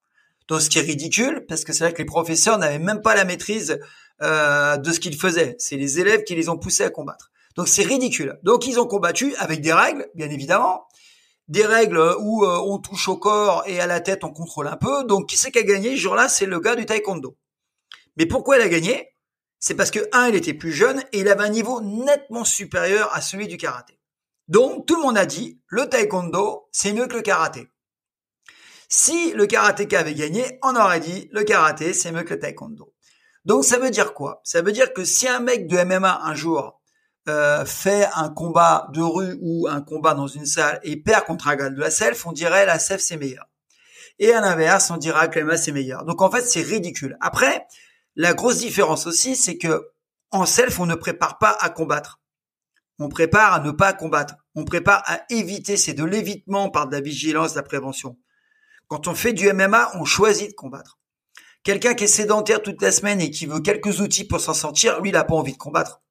Donc 0.48 0.62
ce 0.62 0.70
qui 0.70 0.80
est 0.80 0.82
ridicule, 0.82 1.46
parce 1.48 1.64
que 1.64 1.74
c'est 1.74 1.84
vrai 1.84 1.94
que 1.94 2.00
les 2.00 2.06
professeurs 2.06 2.58
n'avaient 2.58 2.80
même 2.80 3.02
pas 3.02 3.16
la 3.16 3.26
maîtrise 3.26 3.80
euh, 4.22 4.78
de 4.78 4.92
ce 4.92 5.00
qu'ils 5.00 5.18
faisaient. 5.18 5.56
C'est 5.58 5.78
les 5.78 6.00
élèves 6.00 6.24
qui 6.24 6.36
les 6.36 6.50
ont 6.50 6.58
poussés 6.58 6.84
à 6.84 6.90
combattre. 6.90 7.32
Donc 7.56 7.68
c'est 7.68 7.84
ridicule. 7.84 8.40
Donc 8.44 8.68
ils 8.68 8.80
ont 8.80 8.88
combattu 8.88 9.36
avec 9.38 9.62
des 9.62 9.74
règles, 9.74 10.08
bien 10.16 10.30
évidemment, 10.30 10.86
des 11.48 11.66
règles 11.66 12.00
où 12.20 12.46
euh, 12.46 12.60
on 12.66 12.80
touche 12.80 13.08
au 13.08 13.18
corps 13.18 13.64
et 13.68 13.80
à 13.80 13.88
la 13.88 14.00
tête 14.00 14.24
on 14.24 14.32
contrôle 14.32 14.68
un 14.68 14.78
peu. 14.78 15.04
Donc 15.06 15.30
qui 15.30 15.38
c'est 15.38 15.52
qui 15.52 15.60
a 15.60 15.64
gagné 15.64 15.92
ce 15.92 16.02
jour-là? 16.02 16.30
C'est 16.30 16.46
le 16.46 16.60
gars 16.60 16.76
du 16.76 16.86
taekwondo. 16.86 17.38
Mais 18.18 18.26
pourquoi 18.26 18.58
il 18.58 18.62
a 18.62 18.70
gagné? 18.70 19.10
C'est 19.60 19.76
parce 19.76 19.92
que 19.92 20.00
un, 20.12 20.28
il 20.28 20.36
était 20.36 20.54
plus 20.54 20.74
jeune 20.74 21.02
et 21.14 21.20
il 21.20 21.30
avait 21.30 21.44
un 21.44 21.50
niveau 21.50 21.80
nettement 21.82 22.44
supérieur 22.44 23.10
à 23.14 23.22
celui 23.22 23.48
du 23.48 23.58
karaté. 23.58 23.98
Donc 24.48 24.86
tout 24.86 24.96
le 24.96 25.02
monde 25.02 25.18
a 25.18 25.26
dit 25.26 25.62
le 25.68 25.88
taekwondo, 25.88 26.68
c'est 26.72 26.92
mieux 26.92 27.08
que 27.08 27.16
le 27.16 27.22
karaté. 27.22 27.68
Si 28.96 29.34
le 29.34 29.48
karatéka 29.48 30.02
avait 30.02 30.14
gagné, 30.14 30.60
on 30.62 30.76
aurait 30.76 31.00
dit 31.00 31.28
le 31.32 31.44
karaté, 31.44 31.94
c'est 31.94 32.12
mieux 32.12 32.22
que 32.22 32.36
le 32.36 32.40
taekwondo. 32.40 32.94
Donc 33.44 33.66
ça 33.66 33.80
veut 33.80 33.90
dire 33.90 34.14
quoi? 34.14 34.40
Ça 34.44 34.62
veut 34.62 34.72
dire 34.72 34.94
que 34.94 35.04
si 35.04 35.28
un 35.28 35.40
mec 35.40 35.66
de 35.66 35.84
MMA 35.84 36.22
un 36.24 36.36
jour 36.36 36.80
euh, 37.28 37.66
fait 37.66 38.08
un 38.14 38.30
combat 38.30 38.88
de 38.94 39.02
rue 39.02 39.36
ou 39.42 39.68
un 39.68 39.82
combat 39.82 40.14
dans 40.14 40.28
une 40.28 40.46
salle 40.46 40.80
et 40.84 40.96
perd 40.96 41.26
contre 41.26 41.48
un 41.48 41.56
gars 41.56 41.72
de 41.72 41.80
la 41.80 41.90
self, 41.90 42.24
on 42.28 42.34
dirait 42.34 42.68
la 42.68 42.78
self 42.78 43.02
c'est 43.02 43.18
meilleur. 43.18 43.50
Et 44.20 44.32
à 44.32 44.42
l'inverse, 44.42 44.92
on 44.92 44.98
dira 44.98 45.28
que 45.28 45.40
MMA 45.40 45.58
c'est 45.58 45.72
meilleur. 45.72 46.06
Donc 46.06 46.22
en 46.22 46.30
fait, 46.30 46.44
c'est 46.44 46.62
ridicule. 46.62 47.18
Après, 47.20 47.66
la 48.16 48.36
grosse 48.36 48.60
différence 48.60 49.08
aussi, 49.08 49.36
c'est 49.36 49.58
que 49.58 49.90
en 50.30 50.46
self, 50.46 50.80
on 50.80 50.86
ne 50.86 50.94
prépare 50.94 51.40
pas 51.40 51.58
à 51.60 51.72
combattre. 51.72 52.22
On 53.00 53.10
prépare 53.10 53.54
à 53.54 53.60
ne 53.60 53.72
pas 53.72 53.94
combattre. 53.94 54.36
On 54.54 54.66
prépare 54.66 55.02
à 55.08 55.22
éviter. 55.32 55.78
C'est 55.78 55.94
de 55.94 56.04
l'évitement 56.04 56.70
par 56.70 56.88
de 56.88 56.92
la 56.96 57.02
vigilance, 57.02 57.54
de 57.54 57.58
la 57.58 57.64
prévention. 57.64 58.18
Quand 58.88 59.08
on 59.08 59.16
fait 59.16 59.34
du 59.34 59.52
MMA, 59.52 59.92
on 59.96 60.06
choisit 60.06 60.50
de 60.50 60.56
combattre. 60.56 61.00
Quelqu'un 61.63 61.94
qui 61.94 62.04
est 62.04 62.08
sédentaire 62.08 62.62
toute 62.62 62.82
la 62.82 62.92
semaine 62.92 63.22
et 63.22 63.32
qui 63.32 63.46
veut 63.46 63.62
quelques 63.62 64.02
outils 64.02 64.25
pour 64.25 64.42
s'en 64.42 64.54
sortir, 64.54 65.00
lui, 65.00 65.10
il 65.10 65.13
n'a 65.13 65.24
pas 65.24 65.36
envie 65.36 65.54
de 65.54 65.58
combattre. 65.58 66.02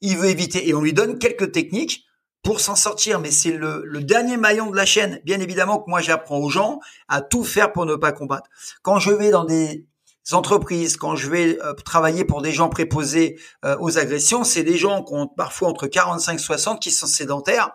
Il 0.00 0.16
veut 0.16 0.28
éviter 0.28 0.68
et 0.68 0.74
on 0.74 0.80
lui 0.80 0.94
donne 0.94 1.18
quelques 1.18 1.52
techniques 1.52 2.06
pour 2.42 2.60
s'en 2.60 2.76
sortir. 2.76 3.20
Mais 3.20 3.30
c'est 3.30 3.52
le, 3.52 3.82
dernier 4.00 4.38
maillon 4.38 4.70
de 4.70 4.76
la 4.76 4.86
chaîne. 4.86 5.20
Bien 5.24 5.40
évidemment 5.40 5.80
que 5.80 5.90
moi, 5.90 6.00
j'apprends 6.00 6.38
aux 6.38 6.48
gens 6.48 6.80
à 7.08 7.20
tout 7.20 7.44
faire 7.44 7.72
pour 7.72 7.84
ne 7.84 7.94
pas 7.94 8.12
combattre. 8.12 8.48
Quand 8.82 8.98
je 8.98 9.10
vais 9.10 9.30
dans 9.30 9.44
des 9.44 9.86
entreprises, 10.32 10.96
quand 10.96 11.14
je 11.14 11.28
vais 11.28 11.58
euh, 11.62 11.74
travailler 11.74 12.24
pour 12.24 12.40
des 12.40 12.52
gens 12.52 12.68
préposés 12.70 13.38
euh, 13.64 13.76
aux 13.80 13.98
agressions, 13.98 14.44
c'est 14.44 14.64
des 14.64 14.78
gens 14.78 15.04
qui 15.04 15.12
ont 15.12 15.28
parfois 15.28 15.68
entre 15.68 15.86
45 15.86 16.34
et 16.34 16.38
60 16.38 16.82
qui 16.82 16.90
sont 16.90 17.06
sédentaires. 17.06 17.72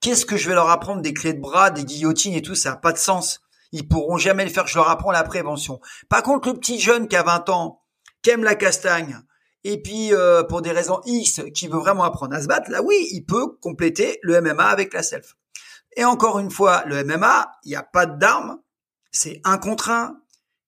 Qu'est-ce 0.00 0.26
que 0.26 0.36
je 0.36 0.48
vais 0.48 0.54
leur 0.54 0.70
apprendre? 0.70 1.02
Des 1.02 1.14
clés 1.14 1.34
de 1.34 1.40
bras, 1.40 1.70
des 1.70 1.84
guillotines 1.84 2.34
et 2.34 2.42
tout 2.42 2.54
ça 2.54 2.70
n'a 2.70 2.76
pas 2.76 2.92
de 2.92 2.98
sens. 2.98 3.40
Ils 3.72 3.86
pourront 3.86 4.16
jamais 4.16 4.44
le 4.44 4.50
faire. 4.50 4.66
Je 4.66 4.76
leur 4.76 4.88
apprends 4.88 5.12
la 5.12 5.24
prévention. 5.24 5.80
Par 6.08 6.22
contre, 6.22 6.48
le 6.48 6.54
petit 6.54 6.80
jeune 6.80 7.08
qui 7.08 7.16
a 7.16 7.22
20 7.22 7.48
ans, 7.50 7.82
qui 8.22 8.30
aime 8.30 8.44
la 8.44 8.54
castagne, 8.54 9.20
et 9.64 9.82
puis 9.82 10.14
euh, 10.14 10.42
pour 10.42 10.62
des 10.62 10.72
raisons 10.72 11.00
X, 11.04 11.42
qui 11.54 11.68
veut 11.68 11.78
vraiment 11.78 12.04
apprendre 12.04 12.34
à 12.34 12.40
se 12.40 12.46
battre, 12.46 12.70
là 12.70 12.82
oui, 12.82 13.08
il 13.12 13.24
peut 13.24 13.56
compléter 13.60 14.18
le 14.22 14.40
MMA 14.40 14.66
avec 14.66 14.94
la 14.94 15.02
self. 15.02 15.36
Et 15.96 16.04
encore 16.04 16.38
une 16.38 16.50
fois, 16.50 16.84
le 16.86 17.02
MMA, 17.04 17.50
il 17.64 17.70
n'y 17.70 17.76
a 17.76 17.82
pas 17.82 18.06
d'armes, 18.06 18.60
c'est 19.10 19.40
un 19.44 19.58
contre 19.58 19.90
un, 19.90 20.20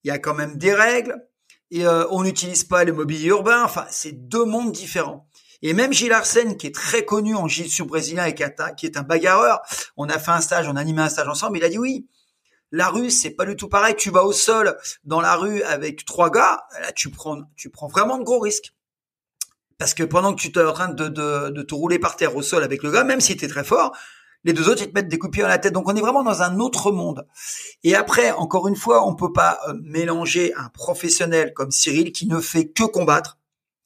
il 0.04 0.09
y 0.09 0.11
a 0.11 0.19
quand 0.19 0.35
même 0.35 0.57
des 0.57 0.75
règles 0.75 1.16
et 1.71 1.87
euh, 1.87 2.04
on 2.11 2.25
n'utilise 2.25 2.64
pas 2.64 2.85
le 2.85 2.92
mobilier 2.92 3.28
urbain. 3.28 3.62
Enfin, 3.62 3.87
c'est 3.90 4.12
deux 4.12 4.45
mondes 4.45 4.73
différents. 4.73 5.28
Et 5.62 5.75
même 5.75 5.92
Gilles 5.92 6.12
Arsène, 6.12 6.57
qui 6.57 6.66
est 6.66 6.75
très 6.75 7.04
connu 7.04 7.35
en 7.35 7.47
sur 7.49 7.87
brésilien 7.87 8.25
et 8.25 8.35
qui 8.35 8.42
est 8.87 8.97
un 8.97 9.02
bagarreur, 9.02 9.61
on 9.97 10.09
a 10.09 10.19
fait 10.19 10.30
un 10.30 10.40
stage, 10.40 10.69
on 10.69 10.76
a 10.76 10.80
animé 10.80 11.02
un 11.02 11.11
stage 11.11 11.28
ensemble, 11.28 11.59
il 11.59 11.64
a 11.64 11.69
dit 11.69 11.78
oui, 11.78 12.09
la 12.73 12.89
rue, 12.89 13.11
c'est 13.11 13.31
pas 13.31 13.47
du 13.47 13.57
tout 13.57 13.69
pareil. 13.69 13.95
Tu 13.97 14.11
vas 14.11 14.25
au 14.25 14.33
sol 14.33 14.77
dans 15.05 15.21
la 15.21 15.37
rue 15.37 15.62
avec 15.62 16.05
trois 16.05 16.31
gars, 16.31 16.65
là, 16.81 16.93
tu 16.93 17.11
prends, 17.11 17.43
tu 17.57 17.71
prends 17.71 17.89
vraiment 17.89 18.19
de 18.19 18.25
gros 18.25 18.41
risques. 18.41 18.73
Parce 19.79 19.95
que 19.95 20.03
pendant 20.03 20.35
que 20.35 20.41
tu 20.41 20.50
es 20.50 20.62
en 20.62 20.73
train 20.73 20.89
de, 20.89 21.09
te 21.62 21.75
rouler 21.75 21.99
par 21.99 22.17
terre 22.17 22.37
au 22.37 22.43
sol 22.43 22.62
avec 22.62 22.83
le 22.83 22.91
gars, 22.91 23.03
même 23.03 23.21
si 23.21 23.37
tu 23.37 23.49
très 23.49 23.65
fort, 23.65 23.97
les 24.45 24.53
deux 24.53 24.69
autres, 24.69 24.83
ils 24.83 24.89
te 24.89 24.95
mettent 24.95 25.09
des 25.09 25.19
coups 25.19 25.37
de 25.37 25.43
à 25.43 25.49
la 25.49 25.59
tête. 25.59 25.73
Donc, 25.73 25.89
on 25.89 25.97
est 25.97 26.00
vraiment 26.00 26.23
dans 26.23 26.43
un 26.43 26.59
autre 26.61 26.93
monde. 26.93 27.27
Et 27.83 27.95
après, 27.95 28.31
encore 28.33 28.69
une 28.69 28.77
fois, 28.77 29.07
on 29.07 29.15
peut 29.15 29.33
pas 29.33 29.59
euh, 29.69 29.75
mélanger 29.83 30.55
un 30.55 30.69
professionnel 30.69 31.53
comme 31.55 31.71
Cyril 31.71 32.12
qui 32.12 32.27
ne 32.27 32.41
fait 32.41 32.69
que 32.69 32.85
combattre, 32.85 33.39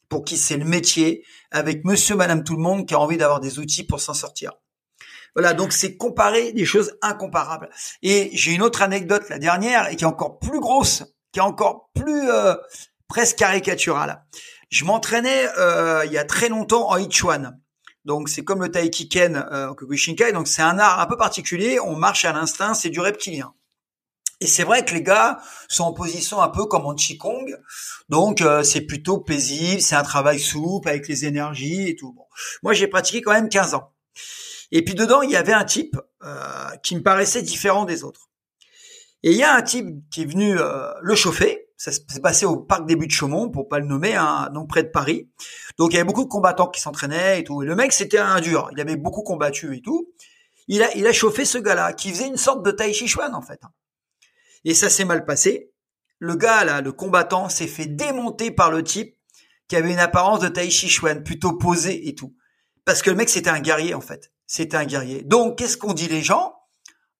pour 0.08 0.24
qui 0.24 0.36
c'est 0.36 0.56
le 0.56 0.64
métier, 0.64 1.24
avec 1.50 1.84
monsieur, 1.84 2.14
madame, 2.14 2.44
tout 2.44 2.56
le 2.56 2.62
monde 2.62 2.86
qui 2.86 2.94
a 2.94 3.00
envie 3.00 3.16
d'avoir 3.16 3.40
des 3.40 3.58
outils 3.58 3.84
pour 3.84 4.00
s'en 4.00 4.14
sortir. 4.14 4.52
Voilà, 5.34 5.52
donc 5.52 5.72
c'est 5.72 5.96
comparer 5.96 6.52
des 6.52 6.64
choses 6.64 6.96
incomparables. 7.02 7.70
Et 8.02 8.30
j'ai 8.32 8.52
une 8.52 8.62
autre 8.62 8.82
anecdote, 8.82 9.28
la 9.28 9.38
dernière, 9.38 9.90
et 9.90 9.96
qui 9.96 10.04
est 10.04 10.06
encore 10.06 10.38
plus 10.38 10.60
grosse, 10.60 11.04
qui 11.32 11.40
est 11.40 11.42
encore 11.42 11.90
plus 11.94 12.30
euh, 12.30 12.54
presque 13.08 13.38
caricaturale. 13.38 14.24
Je 14.70 14.84
m'entraînais 14.84 15.46
euh, 15.58 16.04
il 16.06 16.12
y 16.12 16.18
a 16.18 16.24
très 16.24 16.48
longtemps 16.48 16.90
en 16.90 16.96
Ichuan. 16.96 17.60
Donc 18.04 18.28
c'est 18.28 18.44
comme 18.44 18.60
le 18.60 18.70
Taikiken 18.70 19.46
euh, 19.50 19.72
Kokushinkai, 19.74 20.32
donc 20.32 20.46
c'est 20.46 20.62
un 20.62 20.78
art 20.78 21.00
un 21.00 21.06
peu 21.06 21.16
particulier, 21.16 21.80
on 21.80 21.96
marche 21.96 22.24
à 22.24 22.32
l'instinct, 22.32 22.74
c'est 22.74 22.90
du 22.90 23.00
reptilien. 23.00 23.54
Et 24.40 24.46
c'est 24.46 24.64
vrai 24.64 24.84
que 24.84 24.92
les 24.92 25.02
gars 25.02 25.38
sont 25.68 25.84
en 25.84 25.94
position 25.94 26.42
un 26.42 26.48
peu 26.48 26.66
comme 26.66 26.84
en 26.84 26.94
Qigong, 26.94 27.56
donc 28.10 28.42
euh, 28.42 28.62
c'est 28.62 28.82
plutôt 28.82 29.18
paisible, 29.18 29.80
c'est 29.80 29.94
un 29.94 30.02
travail 30.02 30.38
souple 30.38 30.88
avec 30.88 31.08
les 31.08 31.24
énergies 31.24 31.88
et 31.88 31.96
tout. 31.96 32.12
Bon. 32.12 32.24
Moi 32.62 32.74
j'ai 32.74 32.88
pratiqué 32.88 33.22
quand 33.22 33.32
même 33.32 33.48
15 33.48 33.74
ans. 33.74 33.94
Et 34.74 34.82
puis 34.84 34.94
dedans 34.94 35.22
il 35.22 35.30
y 35.30 35.36
avait 35.36 35.52
un 35.52 35.64
type 35.64 35.96
euh, 36.24 36.68
qui 36.82 36.96
me 36.96 37.02
paraissait 37.02 37.42
différent 37.42 37.84
des 37.84 38.02
autres. 38.02 38.28
Et 39.22 39.30
il 39.30 39.38
y 39.38 39.42
a 39.44 39.54
un 39.54 39.62
type 39.62 39.86
qui 40.10 40.22
est 40.22 40.26
venu 40.26 40.58
euh, 40.58 40.92
le 41.00 41.14
chauffer. 41.14 41.68
Ça 41.76 41.92
s'est 41.92 42.20
passé 42.20 42.44
au 42.44 42.56
parc 42.56 42.86
des 42.86 42.96
Buttes 42.96 43.10
de 43.10 43.14
Chaumont, 43.14 43.50
pour 43.50 43.68
pas 43.68 43.78
le 43.78 43.86
nommer, 43.86 44.14
hein, 44.14 44.50
donc 44.52 44.68
près 44.68 44.82
de 44.82 44.88
Paris. 44.88 45.30
Donc 45.78 45.92
il 45.92 45.96
y 45.96 45.98
avait 45.98 46.06
beaucoup 46.06 46.24
de 46.24 46.28
combattants 46.28 46.68
qui 46.68 46.80
s'entraînaient 46.80 47.40
et 47.40 47.44
tout. 47.44 47.62
Et 47.62 47.66
le 47.66 47.74
mec 47.76 47.92
c'était 47.92 48.18
un 48.18 48.40
dur. 48.40 48.68
Il 48.72 48.80
avait 48.80 48.96
beaucoup 48.96 49.22
combattu 49.22 49.76
et 49.76 49.80
tout. 49.80 50.12
Il 50.66 50.82
a, 50.82 50.94
il 50.96 51.06
a 51.06 51.12
chauffé 51.12 51.44
ce 51.44 51.58
gars-là, 51.58 51.92
qui 51.92 52.10
faisait 52.10 52.26
une 52.26 52.36
sorte 52.36 52.64
de 52.64 52.72
Tai 52.72 52.92
Chi 52.92 53.06
Chuan 53.06 53.34
en 53.34 53.42
fait. 53.42 53.60
Et 54.64 54.74
ça 54.74 54.90
s'est 54.90 55.04
mal 55.04 55.24
passé. 55.24 55.72
Le 56.18 56.34
gars 56.34 56.64
là, 56.64 56.80
le 56.80 56.92
combattant, 56.92 57.48
s'est 57.48 57.68
fait 57.68 57.86
démonter 57.86 58.50
par 58.50 58.72
le 58.72 58.82
type 58.82 59.16
qui 59.68 59.76
avait 59.76 59.92
une 59.92 60.00
apparence 60.00 60.40
de 60.40 60.48
Tai 60.48 60.68
Chi 60.68 60.88
Chuan, 60.88 61.22
plutôt 61.22 61.52
posé 61.52 62.08
et 62.08 62.16
tout. 62.16 62.34
Parce 62.84 63.02
que 63.02 63.10
le 63.10 63.16
mec 63.16 63.28
c'était 63.28 63.50
un 63.50 63.60
guerrier 63.60 63.94
en 63.94 64.00
fait. 64.00 64.33
C'était 64.46 64.76
un 64.76 64.84
guerrier. 64.84 65.22
Donc 65.22 65.58
qu'est-ce 65.58 65.76
qu'on 65.76 65.94
dit 65.94 66.08
les 66.08 66.22
gens? 66.22 66.54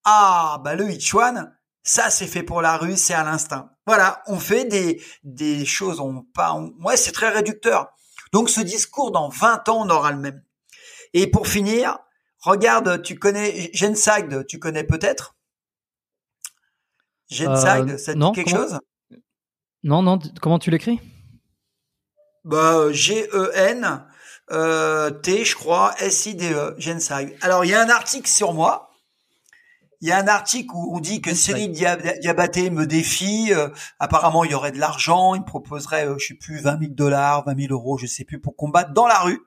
Ah 0.04 0.60
bah 0.62 0.74
le 0.74 0.98
Chuan, 0.98 1.56
ça 1.82 2.10
c'est 2.10 2.26
fait 2.26 2.42
pour 2.42 2.60
la 2.60 2.76
rue, 2.76 2.96
c'est 2.96 3.14
à 3.14 3.24
l'instinct. 3.24 3.70
Voilà, 3.86 4.22
on 4.26 4.38
fait 4.38 4.64
des 4.64 5.02
des 5.22 5.64
choses, 5.64 6.00
on 6.00 6.22
pas, 6.22 6.54
ouais 6.80 6.96
c'est 6.96 7.12
très 7.12 7.30
réducteur. 7.30 7.88
Donc 8.32 8.50
ce 8.50 8.60
discours 8.60 9.10
dans 9.10 9.28
20 9.28 9.68
ans 9.68 9.86
on 9.86 9.90
aura 9.90 10.12
le 10.12 10.18
même. 10.18 10.42
Et 11.14 11.26
pour 11.26 11.46
finir, 11.46 11.98
regarde, 12.40 13.02
tu 13.02 13.18
connais 13.18 13.70
Gensagd, 13.72 14.46
tu 14.46 14.58
connais 14.58 14.84
peut-être? 14.84 15.36
Genside, 17.30 17.90
euh, 17.90 17.98
ça 17.98 18.14
te 18.14 18.18
dit 18.18 18.32
quelque 18.32 18.50
chose? 18.50 18.78
Non, 19.82 20.02
non. 20.02 20.18
Comment 20.40 20.58
tu 20.58 20.70
l'écris? 20.70 21.00
Bah 22.44 22.90
G-E-N 22.90 24.06
euh, 24.50 25.10
T, 25.10 25.44
je 25.44 25.54
crois, 25.54 25.94
S-I-D-E, 25.98 26.74
Genside. 26.78 27.36
Alors 27.40 27.64
il 27.64 27.70
y 27.70 27.74
a 27.74 27.80
un 27.80 27.88
article 27.88 28.28
sur 28.28 28.52
moi. 28.52 28.90
Il 30.00 30.08
y 30.08 30.12
a 30.12 30.18
un 30.18 30.28
article 30.28 30.70
où 30.74 30.94
on 30.94 31.00
dit 31.00 31.22
que 31.22 31.34
Cyril 31.34 31.72
Diabaté 31.72 32.68
me 32.68 32.86
défie. 32.86 33.54
Euh, 33.54 33.68
apparemment, 33.98 34.44
il 34.44 34.50
y 34.50 34.54
aurait 34.54 34.72
de 34.72 34.78
l'argent. 34.78 35.34
Il 35.34 35.40
me 35.40 35.46
proposerait, 35.46 36.06
je 36.18 36.26
sais 36.26 36.34
plus, 36.34 36.60
20 36.60 36.78
000 36.78 36.92
dollars, 36.92 37.44
20 37.46 37.58
000 37.68 37.72
euros, 37.72 37.96
je 37.96 38.06
sais 38.06 38.24
plus, 38.24 38.38
pour 38.38 38.54
combattre 38.54 38.92
dans 38.92 39.06
la 39.06 39.18
rue. 39.20 39.40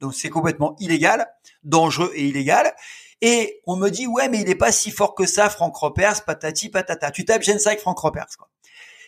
Donc 0.00 0.14
c'est 0.14 0.30
complètement 0.30 0.74
illégal, 0.80 1.28
dangereux 1.62 2.10
et 2.14 2.26
illégal. 2.26 2.72
Et 3.20 3.60
on 3.66 3.76
me 3.76 3.90
dit, 3.90 4.06
ouais, 4.06 4.28
mais 4.28 4.40
il 4.40 4.48
est 4.48 4.54
pas 4.54 4.72
si 4.72 4.90
fort 4.90 5.14
que 5.14 5.26
ça, 5.26 5.50
Franck 5.50 5.76
Repers, 5.76 6.24
patati 6.24 6.70
patata. 6.70 7.10
Tu 7.10 7.24
tapes 7.24 7.42
Gen5 7.42 7.78
Franck 7.78 7.98
Repers, 7.98 8.36
quoi. 8.38 8.48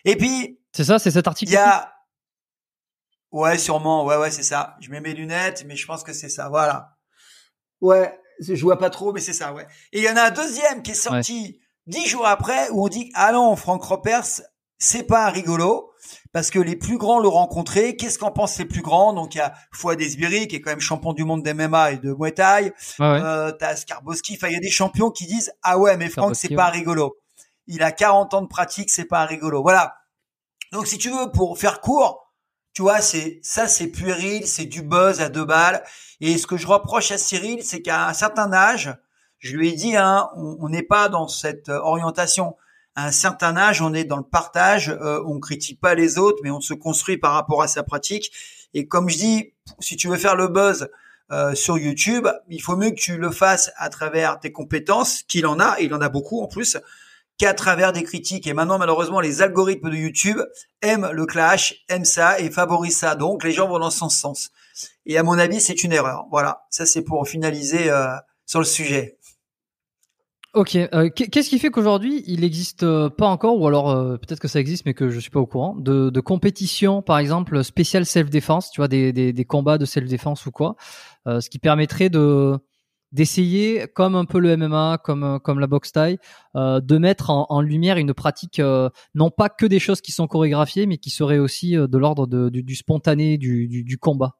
Et 0.04 0.16
puis. 0.16 0.58
C'est 0.72 0.84
ça, 0.84 0.98
c'est 0.98 1.10
cet 1.10 1.26
article. 1.26 1.50
Il 1.50 1.54
y 1.54 1.58
a, 1.58 1.92
ouais, 3.32 3.58
sûrement, 3.58 4.04
ouais, 4.04 4.16
ouais, 4.16 4.30
c'est 4.30 4.42
ça. 4.42 4.76
Je 4.80 4.90
mets 4.90 5.00
mes 5.00 5.14
lunettes, 5.14 5.64
mais 5.66 5.76
je 5.76 5.86
pense 5.86 6.04
que 6.04 6.12
c'est 6.12 6.28
ça, 6.28 6.48
voilà. 6.48 6.96
Ouais, 7.80 8.16
je 8.40 8.62
vois 8.62 8.78
pas 8.78 8.90
trop, 8.90 9.12
mais 9.12 9.20
c'est 9.20 9.32
ça, 9.32 9.52
ouais. 9.52 9.66
Et 9.92 9.98
il 9.98 10.04
y 10.04 10.08
en 10.08 10.16
a 10.16 10.22
un 10.22 10.30
deuxième 10.30 10.82
qui 10.82 10.92
est 10.92 10.94
sorti 10.94 11.60
dix 11.86 12.06
jours 12.06 12.26
après 12.26 12.68
où 12.70 12.84
on 12.84 12.88
dit, 12.88 13.10
ah 13.14 13.32
non, 13.32 13.56
Franck 13.56 13.82
Repers, 13.84 14.42
c'est 14.78 15.04
pas 15.04 15.26
un 15.26 15.30
rigolo 15.30 15.92
parce 16.32 16.50
que 16.50 16.58
les 16.58 16.76
plus 16.76 16.98
grands 16.98 17.20
l'ont 17.20 17.30
rencontré. 17.30 17.96
Qu'est-ce 17.96 18.18
qu'en 18.18 18.32
pensent 18.32 18.58
les 18.58 18.64
plus 18.64 18.82
grands? 18.82 19.12
Donc 19.12 19.34
il 19.34 19.38
y 19.38 19.40
a 19.40 19.54
Fouad 19.70 20.00
Esbiri 20.00 20.48
qui 20.48 20.56
est 20.56 20.60
quand 20.60 20.70
même 20.70 20.80
champion 20.80 21.12
du 21.12 21.24
monde 21.24 21.42
d'MMA 21.42 21.92
et 21.92 21.98
de 21.98 22.12
Muay 22.12 22.32
Thai. 22.32 22.72
Euh, 23.00 23.52
t'as 23.52 23.76
Skarboski. 23.76 24.34
Enfin, 24.34 24.48
il 24.48 24.54
y 24.54 24.56
a 24.56 24.60
des 24.60 24.70
champions 24.70 25.10
qui 25.10 25.26
disent 25.26 25.52
ah 25.62 25.78
ouais, 25.78 25.96
mais 25.96 26.08
Franck 26.08 26.34
c'est 26.34 26.54
pas 26.54 26.68
rigolo. 26.68 27.16
Il 27.68 27.82
a 27.82 27.92
40 27.92 28.34
ans 28.34 28.42
de 28.42 28.48
pratique, 28.48 28.90
c'est 28.90 29.04
pas 29.04 29.24
rigolo. 29.24 29.62
Voilà. 29.62 29.94
Donc 30.72 30.86
si 30.86 30.98
tu 30.98 31.10
veux, 31.10 31.30
pour 31.30 31.58
faire 31.58 31.80
court, 31.80 32.21
tu 32.72 32.82
vois, 32.82 33.00
c'est 33.00 33.40
ça, 33.42 33.68
c'est 33.68 33.88
puéril, 33.88 34.46
c'est 34.46 34.64
du 34.64 34.82
buzz 34.82 35.20
à 35.20 35.28
deux 35.28 35.44
balles. 35.44 35.82
Et 36.20 36.38
ce 36.38 36.46
que 36.46 36.56
je 36.56 36.66
reproche 36.66 37.10
à 37.10 37.18
Cyril, 37.18 37.62
c'est 37.62 37.82
qu'à 37.82 38.08
un 38.08 38.12
certain 38.12 38.52
âge, 38.52 38.94
je 39.38 39.56
lui 39.56 39.68
ai 39.70 39.72
dit, 39.72 39.96
hein, 39.96 40.30
on 40.36 40.68
n'est 40.68 40.82
pas 40.82 41.08
dans 41.08 41.28
cette 41.28 41.68
orientation 41.68 42.56
à 42.94 43.06
un 43.06 43.10
certain 43.10 43.56
âge, 43.56 43.80
on 43.80 43.94
est 43.94 44.04
dans 44.04 44.18
le 44.18 44.22
partage, 44.22 44.90
euh, 44.90 45.22
on 45.26 45.40
critique 45.40 45.80
pas 45.80 45.94
les 45.94 46.18
autres, 46.18 46.38
mais 46.42 46.50
on 46.50 46.60
se 46.60 46.74
construit 46.74 47.16
par 47.16 47.32
rapport 47.32 47.62
à 47.62 47.68
sa 47.68 47.82
pratique. 47.82 48.32
Et 48.74 48.86
comme 48.86 49.08
je 49.08 49.16
dis, 49.16 49.52
si 49.80 49.96
tu 49.96 50.08
veux 50.08 50.16
faire 50.16 50.36
le 50.36 50.48
buzz 50.48 50.88
euh, 51.30 51.54
sur 51.54 51.78
YouTube, 51.78 52.28
il 52.48 52.60
faut 52.60 52.76
mieux 52.76 52.90
que 52.90 53.00
tu 53.00 53.16
le 53.16 53.30
fasses 53.30 53.70
à 53.76 53.88
travers 53.88 54.38
tes 54.40 54.52
compétences, 54.52 55.22
qu'il 55.22 55.46
en 55.46 55.58
a, 55.58 55.76
et 55.78 55.84
il 55.84 55.94
en 55.94 56.00
a 56.00 56.08
beaucoup 56.08 56.42
en 56.42 56.46
plus, 56.46 56.76
qu'à 57.42 57.54
travers 57.54 57.92
des 57.92 58.04
critiques. 58.04 58.46
Et 58.46 58.54
maintenant, 58.54 58.78
malheureusement, 58.78 59.18
les 59.18 59.42
algorithmes 59.42 59.90
de 59.90 59.96
YouTube 59.96 60.38
aiment 60.80 61.10
le 61.12 61.26
clash, 61.26 61.74
aiment 61.88 62.04
ça 62.04 62.38
et 62.38 62.50
favorisent 62.50 62.98
ça. 62.98 63.16
Donc, 63.16 63.42
les 63.42 63.50
gens 63.50 63.68
vont 63.68 63.80
dans 63.80 63.90
ce 63.90 64.08
sens. 64.08 64.50
Et 65.06 65.18
à 65.18 65.24
mon 65.24 65.36
avis, 65.36 65.60
c'est 65.60 65.82
une 65.82 65.92
erreur. 65.92 66.26
Voilà, 66.30 66.62
ça 66.70 66.86
c'est 66.86 67.02
pour 67.02 67.26
finaliser 67.26 67.90
euh, 67.90 68.14
sur 68.46 68.60
le 68.60 68.64
sujet. 68.64 69.18
Ok. 70.54 70.76
Euh, 70.76 71.10
qu'est-ce 71.10 71.48
qui 71.48 71.58
fait 71.58 71.70
qu'aujourd'hui 71.70 72.22
il 72.26 72.42
n'existe 72.42 72.84
euh, 72.84 73.08
pas 73.08 73.26
encore, 73.26 73.58
ou 73.58 73.66
alors 73.66 73.90
euh, 73.90 74.18
peut-être 74.18 74.38
que 74.38 74.48
ça 74.48 74.60
existe, 74.60 74.86
mais 74.86 74.94
que 74.94 75.08
je 75.08 75.18
suis 75.18 75.30
pas 75.30 75.40
au 75.40 75.46
courant, 75.46 75.74
de, 75.76 76.10
de 76.10 76.20
compétition, 76.20 77.02
par 77.02 77.18
exemple 77.18 77.64
spéciale 77.64 78.06
self-défense, 78.06 78.70
tu 78.70 78.80
vois, 78.80 78.86
des, 78.86 79.12
des, 79.12 79.32
des 79.32 79.44
combats 79.44 79.78
de 79.78 79.86
self-défense 79.86 80.46
ou 80.46 80.52
quoi, 80.52 80.76
ce 81.26 81.48
qui 81.48 81.58
permettrait 81.58 82.10
de 82.10 82.58
d'essayer, 83.12 83.86
comme 83.94 84.16
un 84.16 84.24
peu 84.24 84.38
le 84.38 84.56
MMA, 84.56 84.98
comme 85.04 85.38
comme 85.40 85.60
la 85.60 85.66
boxe 85.66 85.92
taille, 85.92 86.18
de 86.54 86.98
mettre 86.98 87.30
en, 87.30 87.46
en, 87.48 87.60
lumière 87.60 87.96
une 87.96 88.14
pratique, 88.14 88.60
non 89.14 89.30
pas 89.30 89.48
que 89.48 89.66
des 89.66 89.78
choses 89.78 90.00
qui 90.00 90.12
sont 90.12 90.26
chorégraphiées, 90.26 90.86
mais 90.86 90.98
qui 90.98 91.10
seraient 91.10 91.38
aussi 91.38 91.72
de 91.72 91.98
l'ordre 91.98 92.26
du, 92.26 92.62
du, 92.62 92.74
spontané, 92.74 93.38
du, 93.38 93.68
du, 93.68 93.84
du 93.84 93.98
combat. 93.98 94.38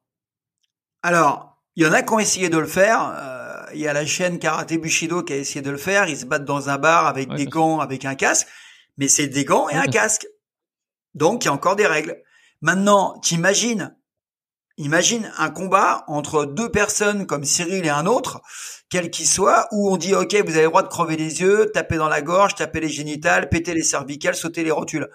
Alors, 1.03 1.59
il 1.77 1.85
y 1.85 1.87
en 1.87 1.93
a 1.93 2.03
qui 2.03 2.13
ont 2.13 2.19
essayé 2.19 2.49
de 2.49 2.59
le 2.59 2.67
faire 2.67 3.41
il 3.75 3.81
y 3.81 3.89
a 3.89 3.93
la 3.93 4.07
chaîne 4.07 4.39
Karate 4.39 4.75
Bushido 4.75 5.23
qui 5.23 5.33
a 5.33 5.37
essayé 5.37 5.63
de 5.63 5.71
le 5.71 5.77
faire. 5.77 6.09
Ils 6.09 6.17
se 6.17 6.27
battent 6.27 6.45
dans 6.45 6.69
un 6.69 6.79
bar 6.79 7.07
avec 7.07 7.33
des 7.35 7.47
gants, 7.47 7.81
avec 7.81 8.05
un 8.05 8.15
casque. 8.15 8.49
Mais 8.97 9.09
c'est 9.09 9.29
des 9.29 9.45
gants 9.45 9.69
et 9.69 9.75
un 9.75 9.87
casque. 9.87 10.27
Donc, 11.15 11.45
il 11.45 11.47
y 11.47 11.49
a 11.49 11.53
encore 11.53 11.77
des 11.77 11.87
règles. 11.87 12.17
Maintenant, 12.61 13.19
t'imagines, 13.21 13.97
imagine 14.83 15.33
un 15.39 15.51
combat 15.51 16.05
entre 16.07 16.45
deux 16.45 16.71
personnes 16.71 17.27
comme 17.27 17.45
Cyril 17.45 17.85
et 17.85 17.91
un 17.91 18.07
autre, 18.07 18.43
quel 18.91 19.11
qu'il 19.11 19.27
soit, 19.27 19.69
où 19.73 19.91
on 19.91 19.97
dit, 19.97 20.15
OK, 20.15 20.35
vous 20.35 20.55
avez 20.55 20.63
le 20.63 20.69
droit 20.69 20.83
de 20.83 20.89
crever 20.89 21.17
les 21.17 21.41
yeux, 21.41 21.71
taper 21.73 21.97
dans 21.97 22.09
la 22.09 22.23
gorge, 22.23 22.55
taper 22.55 22.81
les 22.81 22.89
génitales, 22.89 23.49
péter 23.49 23.75
les 23.75 23.83
cervicales, 23.83 24.35
sauter 24.35 24.65
les 24.65 24.71
rotules. 24.71 25.09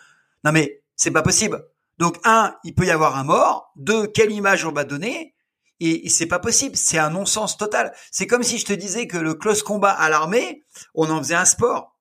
Non, 0.43 0.51
mais 0.51 0.81
c'est 0.95 1.11
pas 1.11 1.21
possible. 1.21 1.63
Donc, 1.97 2.17
un, 2.23 2.55
il 2.63 2.73
peut 2.73 2.85
y 2.85 2.91
avoir 2.91 3.17
un 3.17 3.23
mort. 3.23 3.71
Deux, 3.75 4.07
quelle 4.07 4.31
image 4.31 4.65
on 4.65 4.71
va 4.71 4.83
donner? 4.83 5.35
Et, 5.79 6.09
c'est 6.09 6.25
pas 6.25 6.39
possible, 6.39 6.75
c'est 6.75 6.97
un 6.97 7.11
non-sens 7.11 7.57
total. 7.57 7.93
C'est 8.11 8.25
comme 8.25 8.43
si 8.43 8.57
je 8.57 8.65
te 8.65 8.73
disais 8.73 9.07
que 9.07 9.17
le 9.17 9.35
close 9.35 9.61
combat 9.61 9.91
à 9.91 10.09
l'armée, 10.09 10.63
on 10.95 11.09
en 11.09 11.19
faisait 11.19 11.35
un 11.35 11.45
sport. 11.45 11.95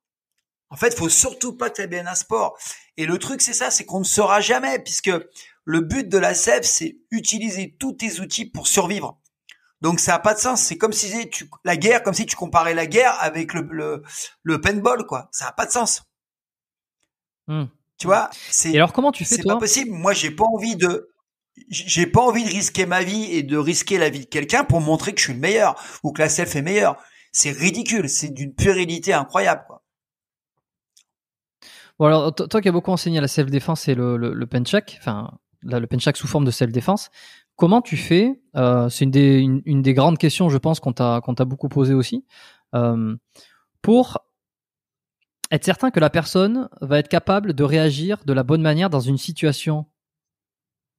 En 0.71 0.77
fait, 0.77 0.97
faut 0.97 1.09
surtout 1.09 1.57
pas 1.57 1.71
que 1.71 1.83
tu 1.83 1.89
bien 1.89 2.07
un 2.07 2.15
sport. 2.15 2.59
Et 2.97 3.07
le 3.07 3.19
truc, 3.19 3.43
c'est 3.43 3.53
ça, 3.53 3.71
c'est 3.71 3.85
qu'on 3.85 4.01
ne 4.01 4.05
saura 4.05 4.41
jamais, 4.41 4.79
puisque 4.79 5.11
le 5.67 5.81
but 5.81 6.09
de 6.09 6.17
la 6.17 6.33
SEF, 6.33 6.65
c'est 6.65 6.97
utiliser 7.11 7.77
tous 7.79 7.93
tes 7.93 8.21
outils 8.21 8.47
pour 8.47 8.69
survivre. 8.69 9.19
Donc 9.83 10.01
ça 10.01 10.15
a 10.15 10.19
pas 10.21 10.33
de 10.33 10.39
sens. 10.39 10.63
C'est 10.63 10.79
comme 10.79 10.93
si 10.93 11.29
tu, 11.29 11.51
la 11.65 11.77
guerre, 11.77 12.03
comme 12.03 12.15
si 12.15 12.25
tu 12.25 12.37
comparais 12.37 12.73
la 12.73 12.87
guerre 12.87 13.17
avec 13.21 13.53
le, 13.53 13.67
le, 13.71 14.03
le 14.43 14.61
paintball, 14.61 15.05
quoi. 15.07 15.29
Ça 15.33 15.49
a 15.49 15.53
pas 15.53 15.67
de 15.67 15.73
sens. 15.73 16.05
Hmm. 17.49 17.65
Tu 17.99 18.07
vois 18.07 18.31
C'est. 18.51 18.75
alors 18.75 18.93
comment 18.93 19.13
tu 19.13 19.25
fais 19.25 19.37
C'est 19.37 19.43
pas 19.43 19.57
possible. 19.57 19.91
Moi, 19.91 20.15
j'ai 20.15 20.31
pas 20.31 20.45
envie 20.45 20.77
de 20.77 21.11
j'ai 21.69 22.07
pas 22.07 22.21
envie 22.21 22.45
de 22.45 22.51
risquer 22.51 22.87
ma 22.87 23.03
vie 23.03 23.33
et 23.33 23.43
de 23.43 23.57
risquer 23.57 23.99
la 23.99 24.11
vie 24.11 24.21
de 24.21 24.27
quelqu'un 24.27 24.63
pour 24.65 24.81
montrer 24.81 25.15
que 25.15 25.19
je 25.19 25.25
suis 25.25 25.33
le 25.33 25.39
meilleur 25.41 25.75
ou 26.03 26.13
que 26.13 26.21
la 26.21 26.29
self 26.29 26.55
est 26.55 26.63
meilleure. 26.63 26.97
C'est 27.33 27.51
ridicule, 27.51 28.09
c'est 28.09 28.29
d'une 28.29 28.55
puérilité 28.55 29.15
incroyable. 29.15 29.65
Quoi. 29.67 29.83
Bon 31.99 32.07
alors 32.07 32.35
toi 32.35 32.61
qui 32.61 32.69
as 32.69 32.73
beaucoup 32.73 32.91
enseigné 32.91 33.21
la 33.21 33.29
self 33.29 33.51
défense 33.51 33.89
et 33.89 33.95
le, 33.95 34.19
le, 34.19 34.35
le 34.35 34.47
penchak, 34.47 34.97
enfin 35.01 35.39
le 35.63 35.87
penchak 35.87 36.17
sous 36.17 36.27
forme 36.27 36.45
de 36.45 36.51
self 36.51 36.73
défense, 36.73 37.11
comment 37.57 37.81
tu 37.83 37.97
fais 37.97 38.41
euh, 38.57 38.89
C'est 38.89 39.05
une 39.05 39.83
des 39.83 39.95
grandes 39.95 40.19
questions, 40.19 40.49
je 40.49 40.59
pense, 40.59 40.81
qu'on 40.81 40.93
t'a 40.93 41.45
beaucoup 41.45 41.69
posé 41.69 41.95
aussi 41.95 42.25
euh, 42.75 43.17
pour 43.83 44.19
être 45.51 45.65
certain 45.65 45.91
que 45.91 46.01
la 46.01 46.11
personne 46.11 46.69
va 46.81 46.99
être 46.99 47.09
capable 47.09 47.53
de 47.53 47.65
réagir 47.65 48.19
de 48.25 48.33
la 48.33 48.43
bonne 48.43 48.63
manière 48.63 48.91
dans 48.91 49.01
une 49.01 49.19
situation 49.19 49.87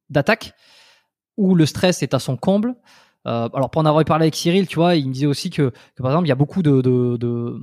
d'attaque 0.09 0.53
où 1.35 1.53
le 1.53 1.65
stress 1.65 2.01
est 2.01 2.13
à 2.13 2.19
son 2.19 2.37
comble. 2.37 2.75
Euh, 3.27 3.49
alors 3.53 3.69
pour 3.69 3.81
en 3.81 3.85
avoir 3.85 4.03
parlé 4.05 4.23
avec 4.23 4.35
Cyril, 4.35 4.67
tu 4.67 4.77
vois, 4.77 4.95
il 4.95 5.09
me 5.09 5.13
disait 5.13 5.25
aussi 5.25 5.49
que, 5.49 5.71
par 5.97 6.11
exemple 6.11 6.27
il 6.27 6.29
y 6.29 6.31
a 6.31 6.35
beaucoup 6.35 6.63
de, 6.63 7.59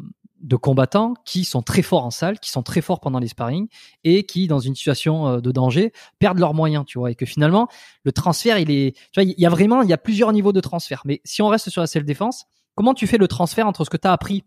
combattants 0.53 1.15
qui 1.25 1.45
sont 1.45 1.63
très 1.63 1.83
forts 1.83 2.05
en 2.05 2.11
salle, 2.11 2.39
qui 2.39 2.51
sont 2.51 2.63
très 2.63 2.81
forts 2.81 3.01
pendant 3.01 3.19
les 3.19 3.29
sparring 3.29 3.69
et 4.05 4.25
qui 4.25 4.47
dans 4.47 4.59
une 4.59 4.75
situation 4.75 5.29
euh, 5.29 5.41
de 5.41 5.51
danger 5.51 5.93
perdent 6.19 6.39
leurs 6.39 6.55
moyens, 6.55 6.85
tu 6.87 6.99
vois, 6.99 7.11
et 7.11 7.15
que 7.15 7.27
finalement 7.27 7.69
le 8.05 8.13
transfert 8.13 8.59
il 8.59 8.71
est, 8.71 8.95
tu 9.13 9.21
vois, 9.21 9.25
il 9.25 9.35
y 9.39 9.47
a 9.47 9.51
vraiment 9.51 9.83
il 9.83 9.89
y 9.89 9.93
a 9.93 9.99
plusieurs 9.99 10.33
niveaux 10.33 10.53
de 10.53 10.61
transfert. 10.61 11.03
Mais 11.05 11.21
si 11.25 11.43
on 11.43 11.49
reste 11.49 11.71
sur 11.71 11.81
la 11.81 11.87
self 11.87 12.05
défense, 12.05 12.45
comment 12.75 12.95
tu 12.95 13.07
fais 13.07 13.19
le 13.19 13.29
transfert 13.29 13.67
entre 13.67 13.85
ce 13.85 13.91
que 13.91 13.97
tu 13.97 14.07
as 14.07 14.13
appris 14.13 14.45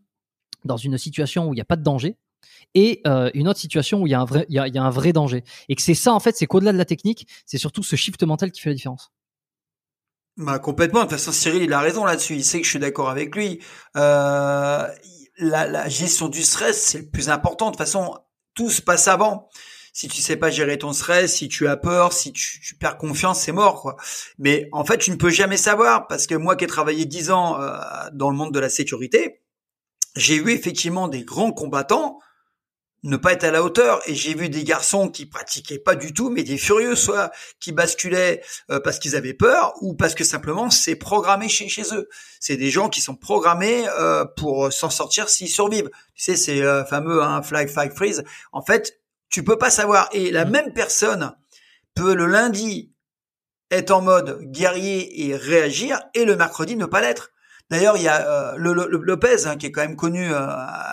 dans 0.65 0.77
une 0.77 0.97
situation 0.97 1.47
où 1.47 1.53
il 1.53 1.57
n'y 1.57 1.61
a 1.61 1.65
pas 1.65 1.75
de 1.75 1.83
danger, 1.83 2.17
et 2.75 3.01
euh, 3.07 3.31
une 3.33 3.47
autre 3.47 3.59
situation 3.59 4.01
où 4.01 4.07
il 4.07 4.11
y 4.11 4.13
a 4.13 4.19
un 4.19 4.25
vrai, 4.25 4.45
il 4.49 4.55
y 4.55 4.59
a, 4.59 4.67
il 4.67 4.75
y 4.75 4.77
a 4.77 4.83
un 4.83 4.89
vrai 4.89 5.13
danger? 5.13 5.43
Et 5.69 5.75
que 5.75 5.81
c'est 5.81 5.93
ça, 5.93 6.13
en 6.13 6.19
fait, 6.19 6.35
c'est 6.35 6.45
qu'au-delà 6.45 6.73
de 6.73 6.77
la 6.77 6.85
technique, 6.85 7.27
c'est 7.45 7.57
surtout 7.57 7.83
ce 7.83 7.95
shift 7.95 8.21
mental 8.23 8.51
qui 8.51 8.61
fait 8.61 8.69
la 8.69 8.75
différence. 8.75 9.11
Bah 10.37 10.59
complètement. 10.59 10.99
De 10.99 11.05
toute 11.05 11.17
façon, 11.17 11.31
Cyril, 11.31 11.63
il 11.63 11.73
a 11.73 11.79
raison 11.79 12.05
là-dessus. 12.05 12.35
Il 12.35 12.43
sait 12.43 12.59
que 12.59 12.65
je 12.65 12.69
suis 12.69 12.79
d'accord 12.79 13.09
avec 13.09 13.35
lui. 13.35 13.59
Euh, 13.95 14.87
la, 15.37 15.67
la, 15.67 15.89
gestion 15.89 16.27
du 16.29 16.43
stress, 16.43 16.81
c'est 16.81 16.99
le 16.99 17.09
plus 17.09 17.29
important. 17.29 17.67
De 17.67 17.71
toute 17.71 17.79
façon, 17.79 18.17
tout 18.53 18.69
se 18.69 18.81
passe 18.81 19.07
avant. 19.07 19.49
Si 19.93 20.07
tu 20.07 20.21
sais 20.21 20.35
pas 20.35 20.51
gérer 20.51 20.77
ton 20.77 20.93
stress, 20.93 21.35
si 21.35 21.47
tu 21.47 21.67
as 21.67 21.75
peur, 21.75 22.13
si 22.13 22.31
tu, 22.31 22.59
tu 22.61 22.75
perds 22.75 22.97
confiance, 22.97 23.41
c'est 23.41 23.51
mort, 23.51 23.81
quoi. 23.81 23.95
Mais 24.37 24.69
en 24.71 24.85
fait, 24.85 24.99
tu 24.99 25.09
ne 25.09 25.15
peux 25.15 25.29
jamais 25.29 25.57
savoir 25.57 26.07
parce 26.07 26.27
que 26.27 26.35
moi 26.35 26.55
qui 26.55 26.65
ai 26.65 26.67
travaillé 26.67 27.05
dix 27.05 27.31
ans 27.31 27.59
euh, 27.59 27.79
dans 28.13 28.29
le 28.29 28.35
monde 28.35 28.53
de 28.53 28.59
la 28.59 28.69
sécurité, 28.69 29.41
j'ai 30.15 30.39
vu 30.39 30.51
effectivement 30.51 31.07
des 31.07 31.23
grands 31.23 31.51
combattants 31.51 32.19
ne 33.03 33.17
pas 33.17 33.33
être 33.33 33.43
à 33.43 33.51
la 33.51 33.63
hauteur. 33.63 34.01
Et 34.07 34.15
j'ai 34.15 34.33
vu 34.33 34.49
des 34.49 34.63
garçons 34.63 35.09
qui 35.09 35.25
pratiquaient 35.25 35.79
pas 35.79 35.95
du 35.95 36.13
tout, 36.13 36.29
mais 36.29 36.43
des 36.43 36.57
furieux, 36.57 36.95
soit 36.95 37.31
qui 37.59 37.71
basculaient 37.71 38.41
euh, 38.71 38.79
parce 38.79 38.99
qu'ils 38.99 39.15
avaient 39.15 39.33
peur, 39.33 39.73
ou 39.81 39.93
parce 39.93 40.15
que 40.15 40.23
simplement 40.23 40.69
c'est 40.69 40.95
programmé 40.95 41.49
chez, 41.49 41.69
chez 41.69 41.93
eux. 41.93 42.09
C'est 42.39 42.57
des 42.57 42.69
gens 42.69 42.89
qui 42.89 43.01
sont 43.01 43.15
programmés 43.15 43.87
euh, 43.99 44.25
pour 44.37 44.71
s'en 44.71 44.89
sortir 44.89 45.29
s'ils 45.29 45.49
survivent. 45.49 45.89
Tu 46.15 46.23
sais, 46.23 46.35
c'est 46.35 46.61
euh, 46.61 46.83
fameux 46.85 47.21
hein, 47.21 47.41
fly, 47.41 47.67
fight, 47.67 47.93
freeze. 47.93 48.23
En 48.51 48.61
fait, 48.61 48.99
tu 49.29 49.43
peux 49.43 49.57
pas 49.57 49.69
savoir. 49.69 50.09
Et 50.13 50.31
la 50.31 50.45
mmh. 50.45 50.49
même 50.49 50.73
personne 50.73 51.35
peut 51.95 52.15
le 52.15 52.25
lundi 52.25 52.91
être 53.71 53.91
en 53.91 54.01
mode 54.01 54.39
guerrier 54.43 55.27
et 55.27 55.35
réagir, 55.35 55.99
et 56.13 56.25
le 56.25 56.35
mercredi 56.35 56.75
ne 56.75 56.85
pas 56.85 57.01
l'être. 57.01 57.31
D'ailleurs, 57.69 57.97
il 57.97 58.03
y 58.03 58.07
a 58.07 58.27
euh, 58.27 58.53
le, 58.57 58.73
Lopez 58.73 59.45
hein, 59.45 59.57
qui 59.57 59.65
est 59.65 59.71
quand 59.71 59.81
même 59.81 59.97
connu, 59.97 60.31
euh, 60.31 60.47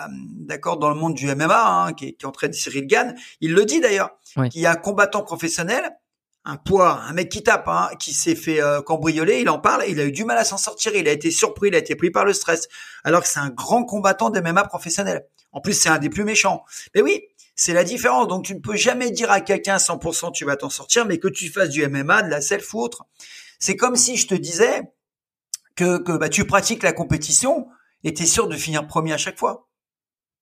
d'accord, 0.09 0.77
dans 0.77 0.89
le 0.89 0.95
monde 0.95 1.13
du 1.13 1.33
MMA, 1.33 1.67
hein, 1.67 1.93
qui, 1.93 2.15
qui, 2.15 2.25
entraîne 2.25 2.51
Cyril 2.51 2.85
Gann. 2.87 3.15
Il 3.39 3.53
le 3.53 3.65
dit 3.65 3.79
d'ailleurs. 3.79 4.17
Il 4.53 4.59
y 4.59 4.65
a 4.65 4.71
un 4.71 4.75
combattant 4.75 5.23
professionnel, 5.23 5.97
un 6.43 6.57
poids, 6.57 7.01
un 7.07 7.13
mec 7.13 7.29
qui 7.29 7.43
tape, 7.43 7.67
hein, 7.69 7.89
qui 7.99 8.13
s'est 8.13 8.35
fait 8.35 8.61
euh, 8.61 8.81
cambrioler. 8.81 9.39
Il 9.39 9.49
en 9.49 9.59
parle. 9.59 9.85
Il 9.87 9.99
a 10.01 10.05
eu 10.05 10.11
du 10.11 10.25
mal 10.25 10.37
à 10.37 10.43
s'en 10.43 10.57
sortir. 10.57 10.93
Il 10.95 11.07
a 11.07 11.11
été 11.11 11.31
surpris. 11.31 11.69
Il 11.69 11.75
a 11.75 11.77
été 11.77 11.95
pris 11.95 12.11
par 12.11 12.25
le 12.25 12.33
stress. 12.33 12.67
Alors 13.05 13.21
que 13.21 13.27
c'est 13.27 13.39
un 13.39 13.49
grand 13.49 13.85
combattant 13.85 14.29
de 14.29 14.41
MMA 14.41 14.65
professionnel. 14.65 15.25
En 15.53 15.61
plus, 15.61 15.73
c'est 15.73 15.89
un 15.89 15.97
des 15.97 16.09
plus 16.09 16.25
méchants. 16.25 16.65
Mais 16.93 17.01
oui, 17.01 17.23
c'est 17.55 17.73
la 17.73 17.85
différence. 17.85 18.27
Donc, 18.27 18.43
tu 18.43 18.53
ne 18.53 18.59
peux 18.59 18.75
jamais 18.75 19.11
dire 19.11 19.31
à 19.31 19.39
quelqu'un 19.39 19.77
100% 19.77 20.33
tu 20.33 20.43
vas 20.43 20.57
t'en 20.57 20.69
sortir, 20.69 21.05
mais 21.05 21.17
que 21.17 21.29
tu 21.29 21.49
fasses 21.49 21.69
du 21.69 21.87
MMA, 21.87 22.23
de 22.23 22.29
la 22.29 22.41
self 22.41 22.73
ou 22.73 22.81
autre. 22.81 23.05
C'est 23.59 23.77
comme 23.77 23.95
si 23.95 24.17
je 24.17 24.27
te 24.27 24.35
disais, 24.35 24.81
que, 25.75 25.97
que 25.97 26.17
bah, 26.17 26.29
tu 26.29 26.45
pratiques 26.45 26.83
la 26.83 26.93
compétition 26.93 27.67
et 28.03 28.13
tu 28.13 28.23
es 28.23 28.25
sûr 28.25 28.47
de 28.47 28.55
finir 28.55 28.87
premier 28.87 29.13
à 29.13 29.17
chaque 29.17 29.37
fois. 29.37 29.67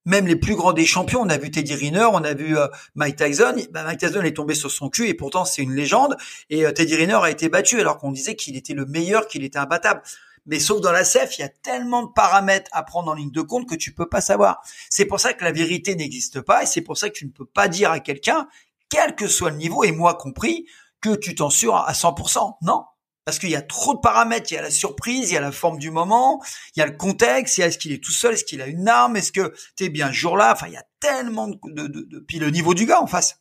Même 0.06 0.28
les 0.28 0.36
plus 0.36 0.56
grands 0.56 0.74
des 0.74 0.86
champions, 0.86 1.22
on 1.22 1.30
a 1.30 1.38
vu 1.38 1.50
Teddy 1.50 1.76
Riner, 1.76 2.08
on 2.12 2.24
a 2.26 2.34
vu 2.34 2.58
euh, 2.58 2.68
Mike 2.96 3.16
Tyson. 3.16 3.56
Bah, 3.72 3.84
Mike 3.84 4.00
Tyson 4.00 4.22
est 4.22 4.36
tombé 4.36 4.54
sur 4.54 4.70
son 4.70 4.90
cul 4.90 5.08
et 5.08 5.14
pourtant 5.14 5.46
c'est 5.46 5.62
une 5.62 5.74
légende. 5.74 6.18
Et 6.50 6.66
euh, 6.66 6.74
Teddy 6.74 6.96
Riner 6.96 7.20
a 7.22 7.30
été 7.30 7.48
battu 7.48 7.80
alors 7.80 7.98
qu'on 7.98 8.12
disait 8.12 8.36
qu'il 8.36 8.58
était 8.58 8.74
le 8.74 8.86
meilleur, 8.86 9.28
qu'il 9.28 9.46
était 9.46 9.60
imbattable. 9.60 10.02
Mais 10.46 10.60
sauf 10.60 10.82
dans 10.82 10.92
la 10.92 11.06
CEF, 11.06 11.38
il 11.38 11.42
y 11.42 11.46
a 11.46 11.50
tellement 11.50 12.04
de 12.04 12.12
paramètres 12.14 12.70
à 12.74 12.84
prendre 12.84 13.10
en 13.10 13.14
ligne 13.14 13.32
de 13.32 13.42
compte 13.42 13.68
que 13.68 13.76
tu 13.76 13.94
peux 13.94 14.10
pas 14.10 14.20
savoir. 14.20 14.62
C'est 14.90 15.06
pour 15.06 15.22
ça 15.22 15.32
que 15.34 15.46
la 15.46 15.54
vérité 15.54 15.96
n'existe 15.96 16.42
pas 16.42 16.64
et 16.64 16.66
c'est 16.66 16.82
pour 16.82 16.98
ça 16.98 17.08
que 17.08 17.14
tu 17.14 17.26
ne 17.26 17.32
peux 17.32 17.46
pas 17.46 17.70
dire 17.70 17.92
à 17.92 18.02
quelqu'un, 18.02 18.50
quel 18.90 19.16
que 19.16 19.28
soit 19.28 19.52
le 19.52 19.58
niveau, 19.58 19.86
et 19.86 19.94
moi 19.94 20.16
compris, 20.16 20.66
que 21.00 21.16
tu 21.16 21.34
t'en 21.34 21.48
à 21.48 21.94
100%. 21.94 22.58
Non, 22.62 22.84
parce 23.26 23.40
qu'il 23.40 23.50
y 23.50 23.56
a 23.56 23.62
trop 23.62 23.94
de 23.94 24.00
paramètres. 24.00 24.52
Il 24.52 24.56
y 24.56 24.58
a 24.58 24.62
la 24.62 24.72
surprise, 24.72 25.32
il 25.32 25.34
y 25.34 25.38
a 25.38 25.42
la 25.42 25.52
forme 25.52 25.80
du 25.80 25.92
moment, 25.92 26.42
il 26.76 26.80
y 26.80 26.84
a 26.84 26.86
le 26.86 26.96
contexte, 26.96 27.58
il 27.58 27.62
y 27.62 27.64
a 27.64 27.68
est-ce 27.68 27.78
qu'il 27.78 27.92
est 27.92 28.04
tout 28.04 28.12
seul, 28.12 28.34
est-ce 28.34 28.44
qu'il 28.44 28.62
a 28.62 28.68
une 28.68 28.88
arme, 28.88 29.16
est-ce 29.18 29.32
que 29.32 29.54
tu 29.76 29.86
es 29.86 29.90
bien 29.90 30.12
jour 30.12 30.38
là. 30.38 30.52
Enfin, 30.54 30.68
il 30.68 30.74
y 30.74 30.78
a 30.78 30.86
tellement 31.00 31.48
de, 31.48 31.58
de, 31.66 31.88
de, 31.88 32.20
puis 32.20 32.40
le 32.40 32.50
niveau 32.50 32.74
du 32.74 32.86
gars 32.86 33.02
en 33.02 33.08
face. 33.08 33.40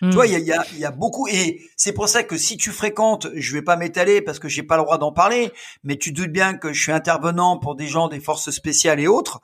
Tu 0.00 0.10
vois, 0.10 0.26
hmm. 0.26 0.30
il 0.30 0.44
y 0.44 0.52
a, 0.52 0.64
il 0.72 0.78
y 0.78 0.84
a 0.84 0.92
beaucoup 0.92 1.26
et 1.26 1.68
c'est 1.76 1.92
pour 1.92 2.08
ça 2.08 2.22
que 2.22 2.36
si 2.36 2.56
tu 2.56 2.70
fréquentes, 2.70 3.26
je 3.34 3.52
vais 3.52 3.62
pas 3.62 3.76
m'étaler 3.76 4.22
parce 4.22 4.38
que 4.38 4.48
j'ai 4.48 4.62
pas 4.62 4.76
le 4.76 4.84
droit 4.84 4.98
d'en 4.98 5.12
parler, 5.12 5.52
mais 5.82 5.96
tu 5.96 6.12
doutes 6.12 6.30
bien 6.30 6.54
que 6.54 6.72
je 6.72 6.80
suis 6.80 6.92
intervenant 6.92 7.58
pour 7.58 7.74
des 7.74 7.88
gens 7.88 8.06
des 8.06 8.20
forces 8.20 8.50
spéciales 8.50 9.00
et 9.00 9.08
autres. 9.08 9.40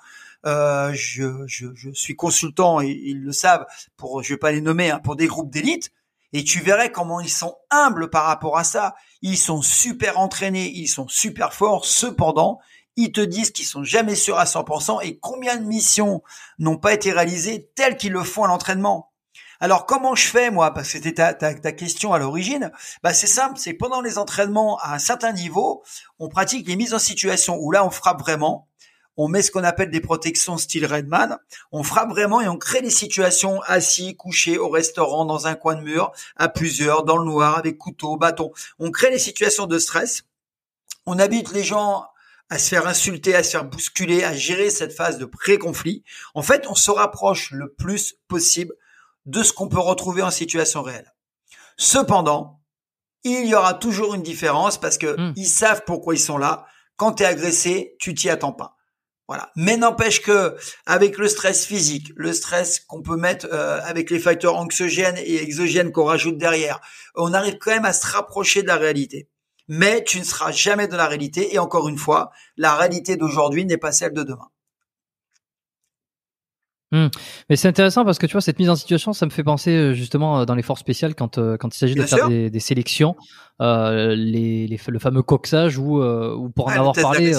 Euh, 0.47 0.93
je, 0.93 1.45
je, 1.47 1.67
je, 1.75 1.91
suis 1.91 2.15
consultant 2.15 2.81
et 2.81 2.89
ils 2.89 3.21
le 3.21 3.33
savent 3.33 3.65
pour, 3.97 4.23
je 4.23 4.35
vais 4.35 4.39
pas 4.39 4.53
les 4.53 4.61
nommer, 4.61 4.91
hein, 4.91 5.01
pour 5.03 5.17
des 5.17 5.27
groupes 5.27 5.51
d'élite. 5.51 5.91
Et 6.35 6.45
tu 6.45 6.61
verrais 6.61 6.91
comment 6.91 7.21
ils 7.21 7.31
sont 7.31 7.57
humbles 7.71 8.11
par 8.11 8.25
rapport 8.25 8.59
à 8.59 8.65
ça. 8.65 8.95
Ils 9.27 9.39
sont 9.39 9.63
super 9.63 10.21
entraînés, 10.21 10.71
ils 10.75 10.87
sont 10.87 11.09
super 11.09 11.55
forts. 11.55 11.87
Cependant, 11.87 12.61
ils 12.97 13.11
te 13.11 13.23
disent 13.23 13.53
qu'ils 13.53 13.65
sont 13.65 13.83
jamais 13.83 14.17
sûrs 14.17 14.39
à 14.39 14.45
100% 14.45 15.03
et 15.03 15.19
combien 15.19 15.57
de 15.57 15.65
missions 15.65 16.23
n'ont 16.59 16.77
pas 16.77 16.93
été 16.93 17.11
réalisées 17.11 17.71
telles 17.75 17.97
qu'ils 17.97 18.13
le 18.13 18.23
font 18.23 18.45
à 18.45 18.49
l'entraînement? 18.49 19.13
Alors 19.61 19.87
comment 19.87 20.15
je 20.15 20.27
fais 20.27 20.51
moi? 20.51 20.75
Parce 20.75 20.89
que 20.89 20.99
c'était 20.99 21.15
ta, 21.15 21.33
ta, 21.33 21.73
question 21.73 22.13
à 22.13 22.19
l'origine. 22.19 22.71
Bah 23.03 23.15
c'est 23.15 23.27
simple, 23.27 23.59
c'est 23.59 23.73
pendant 23.73 24.03
les 24.03 24.19
entraînements 24.19 24.79
à 24.81 24.95
un 24.95 24.99
certain 24.99 25.33
niveau, 25.33 25.83
on 26.19 26.29
pratique 26.29 26.69
les 26.69 26.77
mises 26.77 26.93
en 26.93 26.99
situation 26.99 27.57
où 27.59 27.71
là 27.73 27.83
on 27.83 27.91
frappe 27.91 28.21
vraiment 28.21 28.69
on 29.17 29.29
met 29.29 29.43
ce 29.43 29.51
qu'on 29.51 29.65
appelle 29.65 29.91
des 29.91 30.01
protections 30.01 30.59
style 30.59 30.87
Redman, 30.87 31.39
on 31.73 31.83
frappe 31.83 32.11
vraiment 32.11 32.41
et 32.41 32.49
on 32.49 32.57
crée 32.57 32.83
des 32.83 32.91
situations 32.91 33.61
assis, 33.63 34.17
couchés 34.17 34.59
au 34.59 34.69
restaurant, 34.69 35.25
dans 35.25 35.47
un 35.47 35.55
coin 35.55 35.77
de 35.77 35.83
mur, 35.83 36.13
à 36.37 36.49
plusieurs, 36.49 37.05
dans 37.05 37.17
le 37.17 37.25
noir, 37.25 37.59
avec 37.59 37.79
couteau, 37.79 38.17
bâton. 38.17 38.53
On 38.79 38.91
crée 38.91 39.11
des 39.11 39.19
situations 39.19 39.67
de 39.67 39.79
stress. 39.79 40.25
On 41.07 41.19
habite 41.19 41.53
les 41.53 41.63
gens 41.63 42.07
à 42.51 42.59
se 42.59 42.69
faire 42.69 42.87
insulter, 42.87 43.35
à 43.35 43.43
se 43.43 43.51
faire 43.51 43.65
bousculer, 43.65 44.25
à 44.25 44.35
gérer 44.35 44.71
cette 44.71 44.93
phase 44.93 45.19
de 45.19 45.25
pré-conflit. 45.25 46.03
En 46.35 46.43
fait, 46.43 46.67
on 46.69 46.75
se 46.75 46.91
rapproche 46.91 47.51
le 47.53 47.73
plus 47.73 48.17
possible 48.29 48.75
de 49.27 49.43
ce 49.43 49.53
qu'on 49.53 49.69
peut 49.69 49.79
retrouver 49.79 50.23
en 50.23 50.31
situation 50.31 50.83
réelle. 50.83 51.15
Cependant, 51.77 52.61
il 53.25 53.47
y 53.47 53.55
aura 53.55 53.75
toujours 53.75 54.15
une 54.15 54.23
différence 54.23 54.79
parce 54.79 54.99
que 54.99 55.19
hmm. 55.19 55.33
ils 55.37 55.47
savent 55.47 55.83
pourquoi 55.87 56.15
ils 56.15 56.21
sont 56.21 56.39
là. 56.39 56.67
Quand 56.97 57.15
tu 57.15 57.23
es 57.23 57.27
agressé, 57.27 57.97
tu 57.99 58.15
t'y 58.15 58.29
attends 58.29 58.53
pas. 58.53 58.77
Voilà. 59.27 59.51
Mais 59.57 59.77
n'empêche 59.77 60.21
que 60.21 60.55
avec 60.85 61.17
le 61.17 61.29
stress 61.29 61.65
physique, 61.65 62.13
le 62.15 62.33
stress 62.33 62.81
qu'on 62.81 63.03
peut 63.03 63.17
mettre 63.17 63.49
euh, 63.53 63.81
avec 63.83 64.11
les 64.11 64.19
facteurs 64.19 64.57
anxiogènes 64.57 65.17
et 65.17 65.43
exogènes 65.43 65.93
qu'on 65.93 66.05
rajoute 66.05 66.37
derrière, 66.37 66.81
on 67.15 67.33
arrive 67.33 67.57
quand 67.59 67.71
même 67.71 67.87
à 67.87 67.95
se 67.95 68.07
rapprocher 68.07 68.63
de 68.63 68.67
la 68.67 68.77
réalité. 68.77 69.29
Mais 69.67 70.05
tu 70.05 70.19
ne 70.19 70.25
seras 70.25 70.53
jamais 70.53 70.89
de 70.89 70.97
la 70.97 71.07
réalité. 71.07 71.55
Et 71.55 71.59
encore 71.59 71.89
une 71.89 71.97
fois, 71.97 72.31
la 72.59 72.77
réalité 72.77 73.17
d'aujourd'hui 73.17 73.65
n'est 73.65 73.79
pas 73.79 73.93
celle 73.93 74.13
de 74.13 74.23
demain. 74.23 74.49
Hmm. 76.93 77.09
Mais 77.49 77.57
c'est 77.57 77.67
intéressant 77.67 78.05
parce 78.05 78.19
que 78.19 78.27
tu 78.27 78.33
vois 78.33 78.43
cette 78.43 78.59
mise 78.59 78.69
en 78.69 78.77
situation, 78.77 79.15
ça 79.15 79.25
me 79.25 79.31
fait 79.31 79.43
penser 79.43 79.71
euh, 79.71 79.95
justement 79.95 80.41
euh, 80.41 80.45
dans 80.45 80.55
les 80.55 80.63
forces 80.63 80.81
spéciales 80.81 81.15
quand 81.15 81.41
quand 81.57 81.75
il 81.75 81.79
s'agit 81.79 81.95
de 81.95 82.03
faire 82.03 82.29
des, 82.29 82.61
sélections, 82.61 83.17
les, 83.59 84.67
le 84.69 84.99
fameux 84.99 85.23
coxage 85.23 85.79
ou 85.79 86.03
ou 86.05 86.51
pour 86.51 86.69
en 86.69 86.73
avoir 86.73 86.93
parlé. 86.93 87.35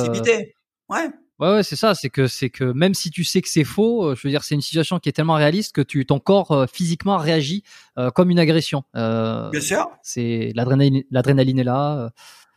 Ouais. 0.89 1.09
Ouais, 1.39 1.55
ouais 1.55 1.63
c'est 1.63 1.75
ça. 1.75 1.95
C'est 1.95 2.09
que 2.09 2.27
c'est 2.27 2.49
que 2.49 2.63
même 2.63 2.93
si 2.93 3.11
tu 3.11 3.23
sais 3.23 3.41
que 3.41 3.49
c'est 3.49 3.63
faux, 3.63 4.05
euh, 4.05 4.15
je 4.15 4.21
veux 4.25 4.29
dire, 4.29 4.43
c'est 4.43 4.55
une 4.55 4.61
situation 4.61 4.99
qui 4.99 5.09
est 5.09 5.11
tellement 5.11 5.35
réaliste 5.35 5.73
que 5.73 5.81
tu 5.81 6.05
ton 6.05 6.19
corps 6.19 6.51
euh, 6.51 6.65
physiquement 6.71 7.17
réagit 7.17 7.63
euh, 7.97 8.09
comme 8.09 8.29
une 8.29 8.39
agression. 8.39 8.83
Euh, 8.95 9.49
Bien 9.49 9.61
sûr. 9.61 9.89
C'est 10.01 10.51
l'adrénaline, 10.55 11.03
l'adrénaline 11.11 11.59
est 11.59 11.65
là, 11.65 12.09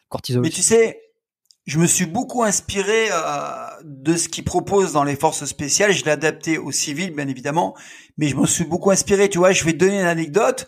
cortisol. 0.09 0.43
Mais 0.43 0.51
tu 0.51 0.63
sais, 0.63 1.01
je 1.67 1.79
me 1.79 1.87
suis 1.87 2.07
beaucoup 2.07 2.45
inspiré 2.45 3.09
de 3.85 4.17
ce 4.17 4.29
qu'ils 4.29 4.45
proposent 4.45 4.93
dans 4.93 5.05
les 5.05 5.17
forces 5.17 5.45
spéciales. 5.45 5.93
Je 5.93 6.05
l'ai 6.05 6.13
adapté 6.13 6.57
au 6.57 6.71
civil, 6.71 7.15
bien 7.15 7.29
évidemment, 7.29 7.77
mais 8.17 8.29
je 8.29 8.37
me 8.37 8.47
suis 8.47 8.65
beaucoup 8.65 8.91
inspiré. 8.91 9.29
Tu 9.29 9.39
vois, 9.39 9.53
je 9.53 9.65
vais 9.65 9.73
te 9.73 9.79
donner 9.79 10.01
une 10.01 10.07
anecdote. 10.07 10.67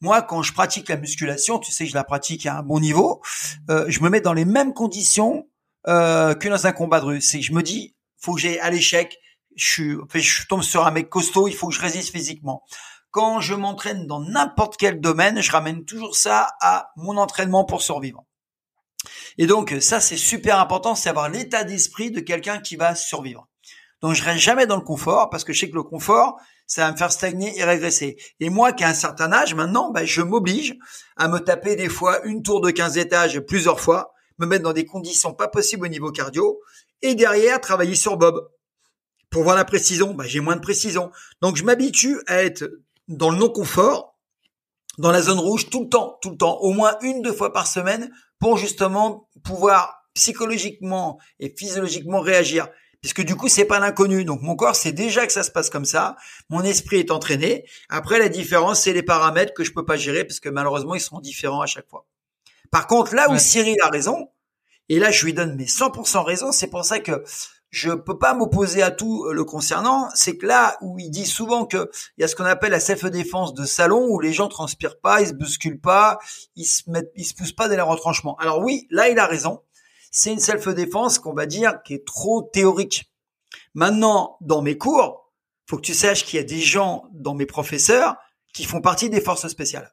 Moi, 0.00 0.20
quand 0.20 0.42
je 0.42 0.52
pratique 0.52 0.88
la 0.88 0.96
musculation, 0.96 1.60
tu 1.60 1.70
sais 1.70 1.84
que 1.84 1.90
je 1.90 1.94
la 1.94 2.02
pratique 2.02 2.44
à 2.46 2.58
un 2.58 2.62
bon 2.62 2.80
niveau, 2.80 3.22
je 3.68 4.00
me 4.00 4.08
mets 4.08 4.20
dans 4.20 4.34
les 4.34 4.44
mêmes 4.44 4.74
conditions 4.74 5.46
euh, 5.88 6.34
que 6.34 6.48
dans 6.48 6.66
un 6.66 6.72
combat 6.72 7.00
de 7.00 7.06
rue. 7.06 7.20
C'est 7.20 7.42
je 7.42 7.52
me 7.52 7.62
dis, 7.62 7.96
faut 8.18 8.34
que 8.34 8.40
j'ai 8.40 8.60
à 8.60 8.70
l'échec, 8.70 9.18
je, 9.56 9.98
je 10.14 10.46
tombe 10.46 10.62
sur 10.62 10.86
un 10.86 10.90
mec 10.90 11.08
costaud, 11.08 11.48
il 11.48 11.54
faut 11.54 11.68
que 11.68 11.74
je 11.74 11.80
résiste 11.80 12.12
physiquement. 12.12 12.62
Quand 13.10 13.40
je 13.40 13.54
m'entraîne 13.54 14.06
dans 14.06 14.20
n'importe 14.20 14.76
quel 14.78 15.00
domaine, 15.00 15.42
je 15.42 15.52
ramène 15.52 15.84
toujours 15.84 16.16
ça 16.16 16.48
à 16.60 16.90
mon 16.96 17.16
entraînement 17.18 17.64
pour 17.64 17.82
survivre. 17.82 18.24
Et 19.38 19.46
donc 19.46 19.74
ça 19.80 20.00
c'est 20.00 20.16
super 20.16 20.58
important, 20.58 20.94
c'est 20.94 21.10
avoir 21.10 21.28
l'état 21.28 21.64
d'esprit 21.64 22.10
de 22.10 22.20
quelqu'un 22.20 22.60
qui 22.60 22.76
va 22.76 22.94
survivre. 22.94 23.48
Donc 24.00 24.14
je 24.14 24.24
reste 24.24 24.40
jamais 24.40 24.66
dans 24.66 24.76
le 24.76 24.82
confort 24.82 25.30
parce 25.30 25.44
que 25.44 25.52
je 25.52 25.60
sais 25.60 25.70
que 25.70 25.74
le 25.74 25.82
confort, 25.82 26.36
ça 26.66 26.86
va 26.86 26.92
me 26.92 26.96
faire 26.96 27.12
stagner 27.12 27.56
et 27.58 27.64
régresser. 27.64 28.16
Et 28.40 28.50
moi 28.50 28.72
qui 28.72 28.82
ai 28.82 28.86
un 28.86 28.94
certain 28.94 29.32
âge 29.32 29.54
maintenant, 29.54 29.90
ben, 29.90 30.04
je 30.04 30.22
m'oblige 30.22 30.76
à 31.16 31.28
me 31.28 31.38
taper 31.38 31.76
des 31.76 31.88
fois 31.88 32.24
une 32.24 32.42
tour 32.42 32.60
de 32.60 32.70
15 32.70 32.98
étages 32.98 33.40
plusieurs 33.40 33.80
fois 33.80 34.12
me 34.42 34.46
mettre 34.46 34.64
dans 34.64 34.72
des 34.72 34.84
conditions 34.84 35.32
pas 35.32 35.48
possibles 35.48 35.86
au 35.86 35.88
niveau 35.88 36.10
cardio, 36.10 36.60
et 37.00 37.14
derrière 37.14 37.60
travailler 37.60 37.94
sur 37.94 38.16
Bob. 38.16 38.48
Pour 39.30 39.44
voir 39.44 39.56
la 39.56 39.64
précision, 39.64 40.12
bah, 40.12 40.24
j'ai 40.26 40.40
moins 40.40 40.56
de 40.56 40.60
précision. 40.60 41.10
Donc 41.40 41.56
je 41.56 41.64
m'habitue 41.64 42.20
à 42.26 42.42
être 42.42 42.64
dans 43.08 43.30
le 43.30 43.38
non-confort, 43.38 44.18
dans 44.98 45.10
la 45.10 45.22
zone 45.22 45.38
rouge 45.38 45.70
tout 45.70 45.84
le 45.84 45.88
temps, 45.88 46.18
tout 46.20 46.30
le 46.30 46.36
temps, 46.36 46.58
au 46.58 46.72
moins 46.72 46.98
une, 47.00 47.22
deux 47.22 47.32
fois 47.32 47.52
par 47.52 47.66
semaine, 47.66 48.10
pour 48.38 48.58
justement 48.58 49.28
pouvoir 49.42 50.02
psychologiquement 50.14 51.18
et 51.38 51.54
physiologiquement 51.56 52.20
réagir. 52.20 52.68
puisque 53.00 53.22
du 53.22 53.34
coup 53.36 53.48
c'est 53.48 53.64
pas 53.64 53.80
l'inconnu. 53.80 54.24
Donc 54.24 54.42
mon 54.42 54.54
corps 54.54 54.76
sait 54.76 54.92
déjà 54.92 55.26
que 55.26 55.32
ça 55.32 55.42
se 55.42 55.50
passe 55.50 55.70
comme 55.70 55.84
ça, 55.84 56.16
mon 56.48 56.62
esprit 56.62 56.98
est 56.98 57.10
entraîné. 57.10 57.64
Après 57.88 58.18
la 58.18 58.28
différence 58.28 58.82
c'est 58.82 58.92
les 58.92 59.02
paramètres 59.02 59.52
que 59.54 59.64
je 59.64 59.72
peux 59.72 59.84
pas 59.84 59.96
gérer 59.96 60.24
parce 60.24 60.40
que 60.40 60.48
malheureusement 60.48 60.94
ils 60.94 61.00
seront 61.00 61.20
différents 61.20 61.60
à 61.60 61.66
chaque 61.66 61.88
fois. 61.88 62.06
Par 62.72 62.86
contre 62.86 63.14
là 63.14 63.30
où 63.30 63.38
Cyril 63.38 63.76
a 63.84 63.88
raison, 63.88 64.30
et 64.88 64.98
là 64.98 65.10
je 65.10 65.24
lui 65.26 65.34
donne 65.34 65.54
mes 65.56 65.66
100% 65.66 66.24
raison, 66.24 66.50
c'est 66.50 66.68
pour 66.68 66.84
ça 66.84 66.98
que 66.98 67.22
je 67.68 67.90
peux 67.90 68.18
pas 68.18 68.32
m'opposer 68.34 68.82
à 68.82 68.90
tout 68.90 69.26
euh, 69.26 69.34
le 69.34 69.44
concernant, 69.44 70.08
c'est 70.14 70.38
que 70.38 70.46
là 70.46 70.78
où 70.80 70.98
il 70.98 71.10
dit 71.10 71.26
souvent 71.26 71.66
que 71.66 71.90
il 72.16 72.22
y 72.22 72.24
a 72.24 72.28
ce 72.28 72.34
qu'on 72.34 72.44
appelle 72.44 72.70
la 72.70 72.80
self-défense 72.80 73.52
de 73.52 73.64
salon 73.66 74.06
où 74.08 74.20
les 74.20 74.32
gens 74.32 74.48
transpirent 74.48 75.00
pas, 75.00 75.20
ils 75.20 75.28
se 75.28 75.32
bousculent 75.34 75.80
pas, 75.80 76.18
ils 76.56 76.64
se 76.64 76.90
mettent, 76.90 77.12
ils 77.14 77.24
se 77.24 77.34
poussent 77.34 77.52
pas 77.52 77.68
dans 77.68 77.76
les 77.76 77.82
retranchements. 77.82 78.36
Alors 78.36 78.60
oui, 78.60 78.86
là 78.90 79.10
il 79.10 79.18
a 79.18 79.26
raison. 79.26 79.62
C'est 80.10 80.32
une 80.32 80.40
self-défense 80.40 81.18
qu'on 81.18 81.34
va 81.34 81.44
dire 81.44 81.82
qui 81.82 81.94
est 81.94 82.06
trop 82.06 82.42
théorique. 82.42 83.12
Maintenant, 83.74 84.38
dans 84.40 84.62
mes 84.62 84.78
cours, 84.78 85.30
faut 85.66 85.76
que 85.76 85.82
tu 85.82 85.94
saches 85.94 86.24
qu'il 86.24 86.38
y 86.38 86.42
a 86.42 86.46
des 86.46 86.60
gens 86.60 87.04
dans 87.12 87.34
mes 87.34 87.46
professeurs 87.46 88.16
qui 88.54 88.64
font 88.64 88.80
partie 88.80 89.10
des 89.10 89.20
forces 89.20 89.48
spéciales. 89.48 89.92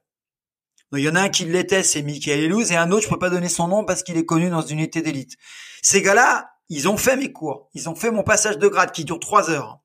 Il 0.97 1.03
y 1.03 1.09
en 1.09 1.15
a 1.15 1.21
un 1.21 1.29
qui 1.29 1.45
l'était, 1.45 1.83
c'est 1.83 2.01
Michael 2.01 2.39
Elouz, 2.39 2.71
et 2.71 2.75
un 2.75 2.91
autre, 2.91 3.03
je 3.03 3.09
peux 3.09 3.19
pas 3.19 3.29
donner 3.29 3.49
son 3.49 3.67
nom 3.67 3.85
parce 3.85 4.01
qu'il 4.03 4.17
est 4.17 4.25
connu 4.25 4.49
dans 4.49 4.61
une 4.61 4.79
unité 4.79 5.01
d'élite. 5.01 5.35
Ces 5.81 6.01
gars-là, 6.01 6.51
ils 6.69 6.87
ont 6.87 6.97
fait 6.97 7.15
mes 7.15 7.31
cours, 7.31 7.69
ils 7.73 7.89
ont 7.89 7.95
fait 7.95 8.11
mon 8.11 8.23
passage 8.23 8.57
de 8.57 8.67
grade 8.67 8.91
qui 8.91 9.05
dure 9.05 9.19
trois 9.19 9.49
heures. 9.49 9.79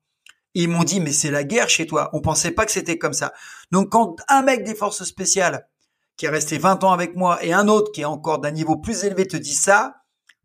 ils 0.53 0.69
m'ont 0.69 0.83
dit, 0.83 1.01
mais 1.01 1.11
c'est 1.11 1.31
la 1.31 1.43
guerre 1.43 1.69
chez 1.69 1.85
toi. 1.85 2.09
On 2.13 2.21
pensait 2.21 2.51
pas 2.51 2.65
que 2.65 2.71
c'était 2.71 2.97
comme 2.97 3.13
ça. 3.13 3.33
Donc 3.71 3.89
quand 3.89 4.15
un 4.29 4.41
mec 4.41 4.63
des 4.63 4.73
forces 4.73 5.03
spéciales 5.03 5.67
qui 6.15 6.27
est 6.27 6.29
resté 6.29 6.57
20 6.57 6.83
ans 6.85 6.93
avec 6.93 7.15
moi 7.15 7.43
et 7.43 7.51
un 7.51 7.67
autre 7.67 7.91
qui 7.91 8.01
est 8.01 8.05
encore 8.05 8.39
d'un 8.39 8.51
niveau 8.51 8.77
plus 8.77 9.03
élevé 9.03 9.27
te 9.27 9.35
dit 9.35 9.53
ça, 9.53 9.97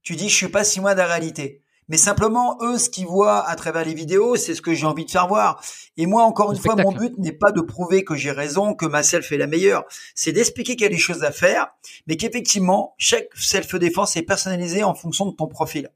tu 0.03 0.17
dis, 0.17 0.29
je 0.29 0.35
suis 0.35 0.49
pas 0.49 0.65
si 0.65 0.81
loin 0.81 0.95
de 0.95 0.99
la 0.99 1.07
réalité. 1.07 1.63
Mais 1.91 1.97
simplement, 1.97 2.57
eux, 2.63 2.79
ce 2.79 2.89
qu'ils 2.89 3.07
voient 3.07 3.45
à 3.47 3.57
travers 3.57 3.85
les 3.85 3.95
vidéos, 3.95 4.37
c'est 4.37 4.55
ce 4.55 4.63
que 4.63 4.75
j'ai 4.75 4.87
envie 4.87 5.05
de 5.05 5.11
faire 5.11 5.27
voir. 5.27 5.61
Et 5.97 6.07
moi, 6.07 6.23
encore 6.23 6.53
une 6.53 6.59
fois, 6.59 6.77
mon 6.77 6.93
but 6.93 7.19
n'est 7.19 7.33
pas 7.33 7.51
de 7.51 7.61
prouver 7.61 8.05
que 8.05 8.15
j'ai 8.15 8.31
raison, 8.31 8.75
que 8.75 8.87
ma 8.87 9.03
self 9.03 9.33
est 9.33 9.37
la 9.37 9.49
meilleure. 9.49 9.85
C'est 10.15 10.31
d'expliquer 10.31 10.77
qu'il 10.77 10.85
y 10.85 10.87
a 10.87 10.91
des 10.91 10.99
choses 10.99 11.25
à 11.25 11.33
faire, 11.33 11.67
mais 12.07 12.17
qu'effectivement, 12.17 12.95
chaque 12.97 13.29
self-défense 13.35 14.17
est 14.17 14.23
personnalisée 14.23 14.85
en 14.85 14.95
fonction 14.95 15.27
de 15.27 15.35
ton 15.35 15.49
profil. 15.49 15.91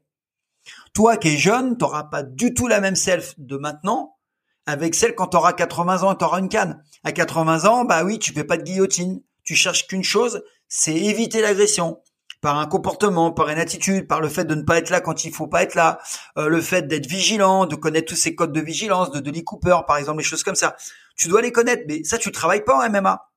Toi 0.93 1.15
qui 1.15 1.29
es 1.29 1.37
jeune, 1.37 1.77
t'auras 1.77 2.03
pas 2.03 2.23
du 2.23 2.53
tout 2.53 2.67
la 2.67 2.81
même 2.81 2.97
self 2.97 3.33
de 3.37 3.55
maintenant 3.55 4.17
avec 4.65 4.95
celle 4.95 5.15
quand 5.15 5.27
t'auras 5.27 5.53
80 5.53 6.03
ans 6.03 6.13
et 6.13 6.17
t'auras 6.17 6.39
une 6.39 6.49
canne. 6.49 6.83
À 7.05 7.13
80 7.13 7.65
ans, 7.65 7.85
bah 7.85 8.03
oui, 8.03 8.19
tu 8.19 8.33
fais 8.33 8.43
pas 8.43 8.57
de 8.57 8.63
guillotine. 8.63 9.21
Tu 9.43 9.55
cherches 9.55 9.87
qu'une 9.87 10.03
chose, 10.03 10.43
c'est 10.67 10.95
éviter 10.95 11.39
l'agression 11.39 11.99
par 12.45 12.59
un 12.59 12.67
comportement, 12.67 13.31
par 13.31 13.49
une 13.49 13.57
attitude, 13.57 14.07
par 14.07 14.21
le 14.21 14.29
fait 14.29 14.45
de 14.45 14.53
ne 14.53 14.61
pas 14.61 14.77
être 14.77 14.91
là 14.91 15.01
quand 15.01 15.25
il 15.25 15.33
faut 15.33 15.47
pas 15.47 15.63
être 15.63 15.73
là, 15.73 15.97
euh, 16.37 16.47
le 16.47 16.61
fait 16.61 16.83
d'être 16.83 17.07
vigilant, 17.07 17.65
de 17.65 17.75
connaître 17.75 18.09
tous 18.09 18.15
ces 18.15 18.35
codes 18.35 18.53
de 18.53 18.61
vigilance, 18.61 19.09
de 19.09 19.31
Lee 19.31 19.43
Cooper 19.43 19.77
par 19.87 19.97
exemple, 19.97 20.19
les 20.19 20.23
choses 20.23 20.43
comme 20.43 20.53
ça. 20.53 20.75
Tu 21.15 21.27
dois 21.27 21.41
les 21.41 21.51
connaître, 21.51 21.81
mais 21.87 22.03
ça 22.03 22.19
tu 22.19 22.31
travailles 22.31 22.63
pas 22.63 22.77
en 22.77 22.87
MMA. 22.87 23.31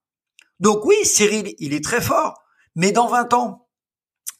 Donc 0.60 0.84
oui, 0.84 0.94
Cyril, 1.04 1.54
il 1.58 1.72
est 1.72 1.82
très 1.82 2.02
fort, 2.02 2.34
mais 2.74 2.92
dans 2.92 3.06
20 3.06 3.32
ans, 3.32 3.66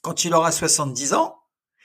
quand 0.03 0.27
il 0.27 0.35
aura 0.35 0.53
70 0.53 1.15
ans, 1.15 1.39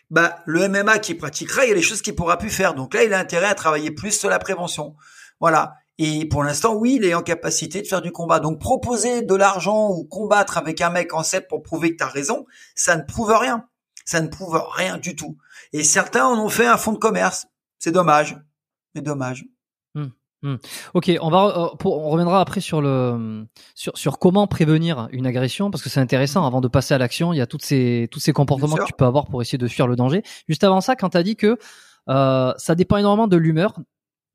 bah, 0.10 0.40
le 0.46 0.68
MMA 0.68 1.00
qu'il 1.00 1.18
pratiquera, 1.18 1.64
il 1.64 1.70
y 1.70 1.72
a 1.72 1.76
des 1.76 1.82
choses 1.82 2.02
qu'il 2.02 2.16
pourra 2.16 2.36
plus 2.36 2.50
faire. 2.50 2.74
Donc 2.74 2.94
là, 2.94 3.06
il 3.06 3.14
a 3.14 3.18
intérêt 3.18 3.48
à 3.48 3.56
travailler 3.56 3.92
plus 3.92 4.12
sur 4.12 4.30
la 4.30 4.40
prévention. 4.40 4.98
Voilà. 5.40 5.76
Et 6.00 6.26
pour 6.28 6.44
l'instant, 6.44 6.74
oui, 6.74 6.98
il 7.00 7.06
est 7.06 7.14
en 7.14 7.22
capacité 7.22 7.82
de 7.82 7.88
faire 7.88 8.02
du 8.02 8.12
combat. 8.12 8.40
Donc 8.40 8.60
proposer 8.60 9.22
de 9.22 9.36
l'argent 9.36 9.90
ou 9.92 10.04
combattre 10.06 10.58
avec 10.58 10.82
un 10.82 10.90
mec 10.90 11.14
en 11.14 11.24
7 11.24 11.48
pour 11.48 11.62
prouver 11.62 11.92
que 11.92 11.98
tu 11.98 12.04
as 12.04 12.08
raison, 12.08 12.46
ça 12.76 12.96
ne 12.96 13.04
prouve 13.04 13.32
rien. 13.32 13.68
Ça 14.06 14.20
ne 14.22 14.28
prouve 14.28 14.62
rien 14.76 14.98
du 14.98 15.16
tout. 15.16 15.38
Et 15.72 15.84
certains 15.84 16.26
en 16.26 16.38
ont 16.38 16.50
fait 16.50 16.66
un 16.66 16.78
fonds 16.78 16.94
de 16.94 16.98
commerce. 16.98 17.48
C'est 17.80 17.92
dommage. 17.92 18.38
Mais 18.96 19.02
dommage. 19.02 19.46
Hmm. 20.44 20.58
Ok, 20.94 21.10
on 21.22 21.30
va 21.30 21.46
euh, 21.58 21.70
on 21.86 22.10
reviendra 22.10 22.42
après 22.42 22.60
sur 22.60 22.82
le 22.82 23.46
sur, 23.76 23.98
sur 23.98 24.20
comment 24.20 24.46
prévenir 24.46 25.08
une 25.14 25.26
agression 25.26 25.72
parce 25.72 25.82
que 25.82 25.88
c'est 25.88 26.02
intéressant. 26.02 26.46
Avant 26.46 26.60
de 26.60 26.68
passer 26.68 26.94
à 26.94 26.98
l'action, 26.98 27.32
il 27.32 27.38
y 27.38 27.42
a 27.42 27.48
toutes 27.48 27.64
ces 27.64 28.10
tous 28.12 28.20
ces 28.20 28.34
comportements 28.34 28.76
que 28.76 28.84
tu 28.84 28.92
peux 28.92 29.06
avoir 29.06 29.28
pour 29.28 29.42
essayer 29.42 29.58
de 29.58 29.68
fuir 29.70 29.88
le 29.88 29.96
danger. 29.96 30.22
Juste 30.50 30.66
avant 30.66 30.82
ça, 30.82 30.98
quand 30.98 31.12
tu 31.12 31.18
as 31.18 31.24
dit 31.24 31.38
que 31.38 31.58
euh, 32.10 32.54
ça 32.58 32.76
dépend 32.76 32.98
énormément 32.98 33.28
de 33.28 33.38
l'humeur 33.38 33.76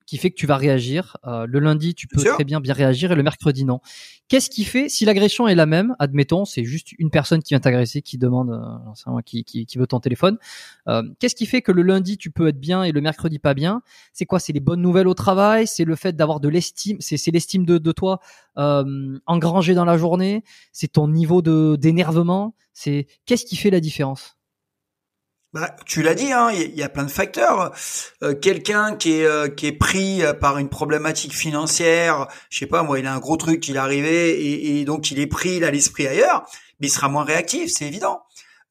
qui 0.09 0.17
fait 0.17 0.31
que 0.31 0.37
tu 0.37 0.47
vas 0.47 0.57
réagir. 0.57 1.19
Euh, 1.27 1.47
le 1.47 1.59
lundi, 1.59 1.95
tu 1.95 2.07
peux 2.09 2.25
très 2.25 2.45
bien 2.45 2.61
bien 2.61 2.73
réagir 2.73 3.13
et 3.13 3.15
le 3.15 3.23
mercredi, 3.23 3.67
non. 3.67 3.81
Qu'est-ce 4.29 4.49
qui 4.49 4.65
fait, 4.65 4.89
si 4.89 5.05
l'agression 5.05 5.47
est 5.49 5.55
la 5.55 5.67
même, 5.67 5.95
admettons, 5.99 6.47
c'est 6.47 6.65
juste 6.65 6.93
une 6.99 7.11
personne 7.11 7.43
qui 7.43 7.53
vient 7.53 7.61
t'agresser, 7.61 8.01
qui 8.01 8.17
demande, 8.17 8.51
euh, 8.51 9.21
qui, 9.21 9.45
qui, 9.45 9.67
qui, 9.67 9.77
veut 9.77 9.87
ton 9.87 10.01
téléphone, 10.01 10.39
euh, 10.89 11.03
qu'est-ce 11.19 11.35
qui 11.35 11.45
fait 11.45 11.61
que 11.61 11.73
le 11.73 11.83
lundi, 11.83 12.17
tu 12.17 12.31
peux 12.31 12.49
être 12.49 12.59
bien 12.59 12.85
et 12.85 12.93
le 12.93 13.03
mercredi 13.03 13.39
pas 13.39 13.53
bien? 13.53 13.83
C'est 14.15 14.25
quoi? 14.25 14.41
C'est 14.41 14.55
les 14.55 14.61
bonnes 14.61 14.81
nouvelles 14.81 15.09
au 15.09 15.15
travail? 15.15 15.67
C'est 15.67 15.85
le 15.85 15.95
fait 15.95 16.17
d'avoir 16.17 16.41
de 16.41 16.49
l'estime, 16.49 16.97
c'est 17.01 17.31
l'estime 17.31 17.67
de, 17.67 17.77
de 17.77 17.93
toi 17.93 18.21
euh, 18.57 19.19
engrangée 19.27 19.75
dans 19.75 19.85
la 19.85 19.99
journée? 19.99 20.43
C'est 20.73 20.93
ton 20.93 21.07
niveau 21.07 21.43
de 21.43 21.77
d'énervement? 21.79 22.55
C'est 22.73 23.09
Qu'est-ce 23.27 23.45
qui 23.45 23.57
fait 23.57 23.71
la 23.71 23.81
différence? 23.81 24.38
Bah, 25.55 25.75
tu 25.87 26.03
l'as 26.03 26.15
dit, 26.15 26.31
hein, 26.31 26.51
il 26.53 26.77
y, 26.77 26.83
a 26.83 26.91
plein 26.91 27.05
de 27.05 27.11
facteurs. 27.11 27.73
Euh, 28.23 28.35
quelqu'un 28.35 28.97
qui 28.97 29.21
est 29.21 29.27
euh, 29.27 29.49
qui 29.49 29.67
est 29.67 29.73
pris 29.73 30.23
euh, 30.23 30.35
par 30.35 30.59
une 30.59 30.69
problématique 30.69 31.35
financière, 31.35 32.29
je 32.51 32.59
sais 32.59 32.67
pas 32.67 32.83
moi, 32.83 32.99
il 32.99 33.07
a 33.07 33.15
un 33.15 33.19
gros 33.19 33.39
truc, 33.39 33.67
il 33.67 33.77
est 33.77 33.79
arrivé 33.79 34.79
et, 34.79 34.85
donc 34.85 35.11
il 35.11 35.19
est 35.19 35.27
pris, 35.27 35.57
il 35.57 35.65
a 35.65 35.71
l'esprit 35.71 36.07
ailleurs, 36.07 36.45
mais 36.81 36.89
il 36.89 36.91
sera 36.91 37.09
moins 37.09 37.25
réactif, 37.25 37.71
c'est 37.73 37.87
évident. 37.87 38.23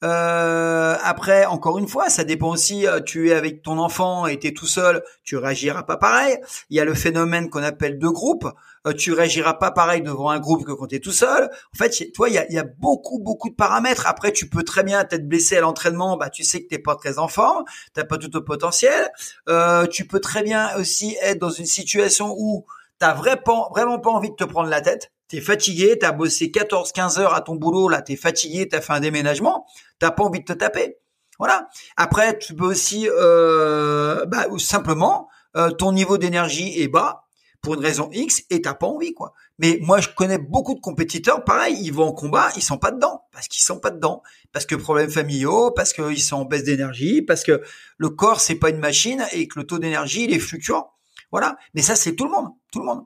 Euh, 0.03 0.95
après, 1.03 1.45
encore 1.45 1.79
une 1.79 1.87
fois, 1.87 2.09
ça 2.09 2.23
dépend 2.23 2.49
aussi. 2.49 2.87
Euh, 2.87 2.99
tu 2.99 3.29
es 3.29 3.33
avec 3.33 3.63
ton 3.63 3.79
enfant 3.79 4.27
et 4.27 4.37
tu 4.37 4.47
es 4.47 4.53
tout 4.53 4.67
seul, 4.67 5.03
tu 5.23 5.37
réagiras 5.37 5.83
pas 5.83 5.97
pareil. 5.97 6.37
Il 6.69 6.77
y 6.77 6.79
a 6.79 6.85
le 6.85 6.93
phénomène 6.93 7.49
qu'on 7.49 7.63
appelle 7.63 7.97
de 7.97 8.07
groupe. 8.07 8.47
Euh, 8.85 8.93
tu 8.93 9.13
réagiras 9.13 9.53
pas 9.53 9.71
pareil 9.71 10.01
devant 10.01 10.29
un 10.29 10.39
groupe 10.39 10.65
que 10.65 10.71
quand 10.71 10.87
tu 10.87 10.95
es 10.95 10.99
tout 10.99 11.11
seul. 11.11 11.49
En 11.73 11.77
fait, 11.77 12.11
toi, 12.13 12.29
il 12.29 12.35
y 12.35 12.37
a, 12.37 12.51
y 12.51 12.59
a 12.59 12.63
beaucoup, 12.63 13.19
beaucoup 13.19 13.49
de 13.49 13.55
paramètres. 13.55 14.05
Après, 14.05 14.31
tu 14.31 14.49
peux 14.49 14.63
très 14.63 14.83
bien 14.83 15.03
t'être 15.05 15.27
blessé 15.27 15.57
à 15.57 15.61
l'entraînement. 15.61 16.17
Bah, 16.17 16.29
tu 16.29 16.43
sais 16.43 16.61
que 16.63 16.67
t'es 16.67 16.79
pas 16.79 16.95
très 16.95 17.19
en 17.19 17.27
forme, 17.27 17.63
t'as 17.93 18.03
pas 18.03 18.17
tout 18.17 18.35
au 18.35 18.41
potentiel. 18.41 19.09
Euh, 19.49 19.87
tu 19.87 20.05
peux 20.05 20.19
très 20.19 20.43
bien 20.43 20.75
aussi 20.77 21.17
être 21.21 21.39
dans 21.39 21.49
une 21.49 21.65
situation 21.65 22.35
où 22.37 22.65
t'as 22.99 23.13
vraiment, 23.13 23.69
vraiment 23.71 23.99
pas 23.99 24.11
envie 24.11 24.29
de 24.29 24.35
te 24.35 24.43
prendre 24.43 24.69
la 24.69 24.81
tête 24.81 25.11
t'es 25.27 25.41
fatigué, 25.41 25.97
t'as 25.99 26.11
bossé 26.11 26.51
14, 26.51 26.91
15 26.91 27.19
heures 27.19 27.33
à 27.33 27.41
ton 27.41 27.55
boulot, 27.55 27.89
là, 27.89 28.01
t'es 28.01 28.15
fatigué, 28.15 28.67
t'as 28.67 28.81
fait 28.81 28.93
un 28.93 28.99
déménagement, 28.99 29.65
t'as 29.99 30.11
pas 30.11 30.23
envie 30.23 30.39
de 30.39 30.45
te 30.45 30.53
taper. 30.53 30.97
Voilà. 31.39 31.67
Après, 31.97 32.37
tu 32.39 32.55
peux 32.55 32.65
aussi, 32.65 33.07
euh, 33.09 34.25
bah, 34.25 34.47
simplement, 34.57 35.29
euh, 35.55 35.69
ton 35.71 35.91
niveau 35.91 36.17
d'énergie 36.17 36.81
est 36.81 36.87
bas 36.87 37.26
pour 37.61 37.73
une 37.73 37.81
raison 37.81 38.09
X 38.11 38.43
et 38.49 38.61
t'as 38.61 38.73
pas 38.73 38.87
envie, 38.87 39.13
quoi. 39.13 39.33
Mais 39.59 39.79
moi, 39.81 39.99
je 39.99 40.09
connais 40.09 40.37
beaucoup 40.37 40.75
de 40.75 40.79
compétiteurs, 40.79 41.43
pareil, 41.43 41.77
ils 41.81 41.93
vont 41.93 42.05
en 42.05 42.13
combat, 42.13 42.49
ils 42.55 42.61
sont 42.61 42.77
pas 42.77 42.91
dedans, 42.91 43.23
parce 43.31 43.47
qu'ils 43.47 43.63
sont 43.63 43.79
pas 43.79 43.91
dedans, 43.91 44.21
parce 44.51 44.65
que 44.65 44.75
problèmes 44.75 45.09
familiaux, 45.09 45.71
parce 45.71 45.93
qu'ils 45.93 46.21
sont 46.21 46.37
en 46.37 46.45
baisse 46.45 46.63
d'énergie, 46.63 47.21
parce 47.21 47.43
que 47.43 47.61
le 47.97 48.09
corps 48.09 48.39
c'est 48.39 48.55
pas 48.55 48.69
une 48.69 48.79
machine 48.79 49.25
et 49.33 49.47
que 49.47 49.59
le 49.59 49.65
taux 49.65 49.79
d'énergie 49.79 50.25
il 50.25 50.33
est 50.33 50.39
fluctuant. 50.39 50.91
Voilà. 51.31 51.57
Mais 51.73 51.81
ça, 51.81 51.95
c'est 51.95 52.15
tout 52.15 52.25
le 52.25 52.31
monde, 52.31 52.49
tout 52.71 52.79
le 52.79 52.85
monde. 52.85 53.05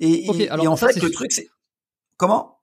Et, 0.00 0.48
en 0.50 0.76
fait, 0.76 0.96
le 0.96 1.10
truc, 1.10 1.32
c'est 1.32 1.48
comment? 2.16 2.57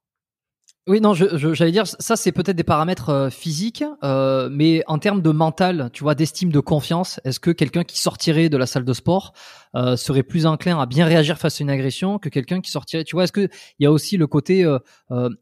Oui, 0.87 1.01
non, 1.01 1.15
j'allais 1.15 1.37
je, 1.37 1.65
dire, 1.65 1.87
ça 1.87 2.15
c'est 2.15 2.31
peut-être 2.31 2.55
des 2.55 2.63
paramètres 2.63 3.09
euh, 3.09 3.29
physiques, 3.31 3.83
euh, 4.03 4.49
mais 4.51 4.83
en 4.85 4.99
termes 4.99 5.23
de 5.23 5.31
mental, 5.31 5.89
tu 5.91 6.03
vois, 6.03 6.13
d'estime, 6.13 6.51
de 6.51 6.59
confiance, 6.59 7.19
est-ce 7.23 7.39
que 7.39 7.49
quelqu'un 7.49 7.83
qui 7.83 7.99
sortirait 7.99 8.49
de 8.49 8.57
la 8.57 8.67
salle 8.67 8.85
de 8.85 8.93
sport 8.93 9.33
euh, 9.75 9.95
serait 9.95 10.21
plus 10.21 10.45
enclin 10.45 10.79
à 10.79 10.85
bien 10.85 11.07
réagir 11.07 11.39
face 11.39 11.59
à 11.59 11.63
une 11.63 11.71
agression 11.71 12.19
que 12.19 12.29
quelqu'un 12.29 12.61
qui 12.61 12.69
sortirait, 12.69 13.03
tu 13.03 13.15
vois, 13.15 13.23
est-ce 13.23 13.31
que 13.31 13.49
il 13.79 13.83
y 13.83 13.87
a 13.87 13.91
aussi 13.91 14.15
le 14.17 14.27
côté 14.27 14.63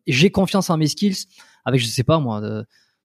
j'ai 0.07 0.31
confiance 0.31 0.69
en 0.69 0.77
mes 0.77 0.87
skills 0.87 1.25
avec, 1.65 1.81
je 1.81 1.87
sais 1.87 2.03
pas 2.03 2.19
moi, 2.19 2.41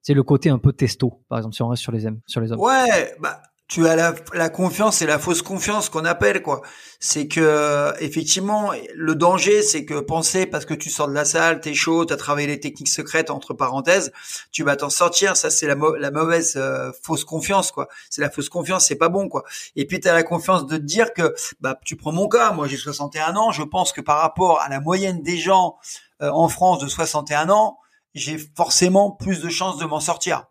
c'est 0.01 0.15
le 0.15 0.23
côté 0.23 0.49
un 0.49 0.59
peu 0.59 0.73
testo, 0.73 1.25
par 1.29 1.39
exemple, 1.39 1.57
si 1.57 1.63
on 1.63 1.69
reste 1.69 1.83
sur 1.83 1.93
les, 1.93 2.07
sur 2.27 2.41
les 2.41 2.53
hommes. 2.53 2.61
Ouais, 2.61 3.17
bah 3.21 3.43
tu 3.69 3.87
as 3.87 3.97
la, 3.97 4.15
la 4.33 4.49
confiance 4.49 5.03
et 5.03 5.07
la 5.07 5.19
fausse 5.19 5.43
confiance 5.43 5.91
qu'on 5.91 6.07
appelle 6.07 6.43
quoi. 6.43 6.63
C'est 7.01 7.29
que 7.29 7.93
effectivement 8.01 8.73
le 8.95 9.15
danger 9.15 9.63
c'est 9.63 9.85
que 9.85 10.01
penser 10.01 10.47
parce 10.47 10.65
que 10.65 10.73
tu 10.73 10.89
sors 10.89 11.07
de 11.07 11.13
la 11.13 11.27
salle, 11.27 11.61
t'es 11.61 11.75
chaud, 11.75 12.07
t'as 12.07 12.17
travaillé 12.17 12.47
les 12.47 12.61
techniques 12.61 12.89
secrètes 12.89 13.31
entre 13.31 13.53
parenthèses, 13.53 14.11
tu 14.53 14.65
vas 14.65 14.75
t'en 14.77 14.89
sortir. 14.89 15.37
Ça 15.37 15.51
c'est 15.51 15.67
la, 15.67 15.77
la 15.99 16.11
mauvaise 16.11 16.55
euh, 16.57 16.91
fausse 17.03 17.25
confiance 17.25 17.71
quoi. 17.71 17.89
C'est 18.09 18.23
la 18.23 18.31
fausse 18.31 18.49
confiance, 18.49 18.87
c'est 18.87 18.97
pas 18.97 19.11
bon 19.11 19.29
quoi. 19.29 19.45
Et 19.77 19.87
puis 19.87 20.01
tu 20.01 20.09
as 20.09 20.15
la 20.15 20.23
confiance 20.23 20.67
de 20.67 20.79
te 20.79 20.83
dire 20.83 21.13
que 21.13 21.35
bah 21.61 21.79
tu 21.85 21.97
prends 21.97 22.13
mon 22.13 22.27
cas, 22.27 22.53
moi 22.53 22.67
j'ai 22.69 22.79
61 22.79 23.37
ans, 23.37 23.53
je 23.53 23.63
pense 23.63 23.93
que 23.93 24.01
par 24.01 24.21
rapport 24.21 24.63
à 24.63 24.71
la 24.71 24.81
moyenne 24.81 25.23
des 25.23 25.37
gens 25.37 25.77
euh, 26.23 26.31
en 26.31 26.49
France 26.49 26.79
de 26.79 26.89
61 26.89 27.51
ans, 27.51 27.79
j'ai 28.15 28.39
forcément 28.57 29.11
plus 29.11 29.43
de 29.43 29.51
chances 29.51 29.77
de 29.77 29.85
m'en 29.85 30.01
sortir. 30.01 30.47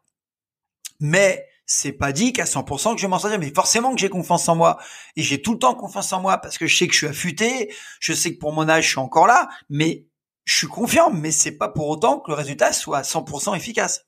Mais 1.00 1.46
c'est 1.68 1.92
pas 1.92 2.14
dit 2.14 2.32
qu'à 2.34 2.46
100% 2.46 2.96
que 2.96 3.02
je 3.02 3.08
m'en 3.08 3.20
sortir, 3.20 3.40
mais 3.40 3.54
forcément 3.54 3.94
que 3.94 4.00
j'ai 4.00 4.10
confiance 4.10 4.48
en 4.48 4.56
moi. 4.56 4.80
Et 5.18 5.22
j'ai 5.22 5.42
tout 5.42 5.52
le 5.52 5.60
temps 5.60 5.76
confiance 5.76 6.12
en 6.14 6.22
moi 6.22 6.38
parce 6.38 6.58
que 6.58 6.66
je 6.66 6.76
sais 6.76 6.88
que 6.88 6.94
je 6.94 7.00
suis 7.00 7.08
affûté, 7.08 7.74
je 8.00 8.14
sais 8.14 8.34
que 8.34 8.40
pour 8.40 8.54
mon 8.54 8.68
âge, 8.70 8.86
je 8.86 8.90
suis 8.92 9.00
encore 9.00 9.28
là, 9.28 9.50
mais 9.70 10.08
je 10.46 10.56
suis 10.56 10.68
confiant, 10.68 11.12
mais 11.12 11.32
c'est 11.32 11.58
pas 11.58 11.68
pour 11.68 11.90
autant 11.90 12.20
que 12.22 12.32
le 12.32 12.36
résultat 12.36 12.72
soit 12.72 13.00
à 13.00 13.02
100% 13.02 13.56
efficace. 13.56 14.06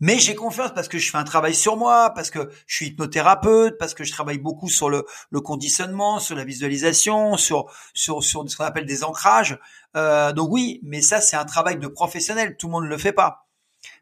Mais 0.00 0.18
j'ai 0.18 0.34
confiance 0.34 0.72
parce 0.74 0.88
que 0.88 0.98
je 0.98 1.10
fais 1.10 1.18
un 1.18 1.24
travail 1.24 1.54
sur 1.54 1.76
moi, 1.76 2.10
parce 2.14 2.30
que 2.30 2.50
je 2.66 2.76
suis 2.76 2.86
hypnothérapeute, 2.86 3.76
parce 3.78 3.92
que 3.92 4.02
je 4.02 4.12
travaille 4.12 4.38
beaucoup 4.38 4.68
sur 4.68 4.88
le, 4.88 5.04
le 5.30 5.40
conditionnement, 5.40 6.18
sur 6.18 6.34
la 6.34 6.44
visualisation, 6.44 7.36
sur 7.36 7.66
sur 7.92 8.24
sur 8.24 8.48
ce 8.50 8.56
qu'on 8.56 8.64
appelle 8.64 8.86
des 8.86 9.04
ancrages. 9.04 9.58
Euh, 9.96 10.32
donc 10.32 10.50
oui, 10.50 10.80
mais 10.82 11.02
ça 11.02 11.20
c'est 11.20 11.36
un 11.36 11.44
travail 11.44 11.78
de 11.78 11.86
professionnel. 11.88 12.56
Tout 12.56 12.66
le 12.66 12.72
monde 12.72 12.84
ne 12.84 12.88
le 12.88 12.98
fait 12.98 13.12
pas. 13.12 13.46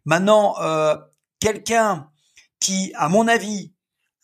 Maintenant, 0.04 0.54
euh, 0.60 0.96
quelqu'un 1.40 2.11
qui, 2.62 2.92
à 2.94 3.08
mon 3.08 3.26
avis, 3.26 3.72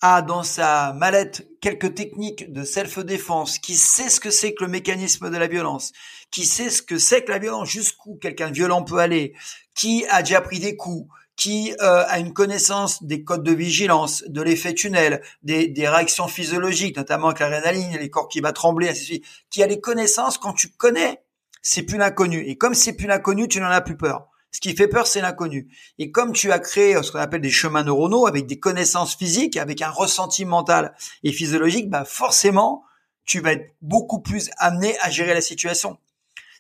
a 0.01 0.23
dans 0.23 0.45
sa 0.45 0.93
mallette 0.93 1.49
quelques 1.61 1.97
techniques 1.97 2.53
de 2.53 2.63
self-défense, 2.63 3.59
qui 3.59 3.75
sait 3.75 4.09
ce 4.09 4.21
que 4.21 4.31
c'est 4.31 4.55
que 4.55 4.63
le 4.63 4.71
mécanisme 4.71 5.29
de 5.29 5.37
la 5.37 5.49
violence, 5.49 5.93
qui 6.31 6.47
sait 6.47 6.71
ce 6.71 6.81
que 6.81 6.99
c'est 6.99 7.25
que 7.25 7.33
la 7.33 7.41
violence, 7.41 7.69
jusqu'où 7.69 8.15
quelqu'un 8.15 8.53
violent 8.53 8.85
peut 8.85 8.99
aller, 8.99 9.35
qui 9.75 10.07
a 10.09 10.23
déjà 10.23 10.41
pris 10.41 10.61
des 10.61 10.77
coups, 10.77 11.13
qui 11.35 11.75
euh, 11.81 12.05
a 12.07 12.21
une 12.21 12.33
connaissance 12.33 13.03
des 13.03 13.25
codes 13.25 13.43
de 13.43 13.53
vigilance, 13.53 14.23
de 14.29 14.41
l'effet 14.41 14.73
tunnel, 14.73 15.21
des, 15.43 15.73
réactions 15.77 16.29
physiologiques, 16.29 16.97
notamment 16.97 17.27
avec 17.29 17.41
l'adrénaline, 17.41 17.97
les 17.99 18.11
corps 18.11 18.29
qui 18.29 18.41
va 18.41 18.53
trembler, 18.53 18.89
ainsi 18.89 19.01
de 19.01 19.05
suite, 19.05 19.25
qui 19.51 19.65
a 19.65 19.67
les 19.67 19.81
connaissances, 19.81 20.39
quand 20.39 20.53
tu 20.53 20.69
connais, 20.71 21.25
c'est 21.61 21.83
plus 21.83 21.99
l'inconnu. 21.99 22.47
Et 22.47 22.57
comme 22.57 22.75
c'est 22.75 22.93
plus 22.93 23.09
l'inconnu, 23.09 23.49
tu 23.49 23.61
n'en 23.61 23.67
as 23.67 23.81
plus 23.81 23.97
peur. 23.97 24.29
Ce 24.51 24.61
qui 24.61 24.75
fait 24.75 24.89
peur, 24.89 25.07
c'est 25.07 25.21
l'inconnu. 25.21 25.69
Et 25.99 26.11
comme 26.11 26.33
tu 26.33 26.51
as 26.53 26.59
créé 26.59 27.01
ce 27.03 27.13
qu'on 27.13 27.19
appelle 27.19 27.41
des 27.41 27.51
chemins 27.51 27.85
neuronaux 27.85 28.27
avec 28.27 28.47
des 28.47 28.59
connaissances 28.59 29.15
physiques, 29.15 29.57
avec 29.57 29.83
un 29.83 29.91
ressenti 29.91 30.45
mental 30.45 30.95
et 31.23 31.33
physiologique, 31.33 31.91
bah 31.91 32.05
forcément, 32.05 32.85
tu 33.25 33.41
vas 33.41 33.53
être 33.53 33.75
beaucoup 33.83 34.21
plus 34.21 34.51
amené 34.57 34.99
à 35.01 35.11
gérer 35.11 35.35
la 35.35 35.43
situation. 35.43 35.99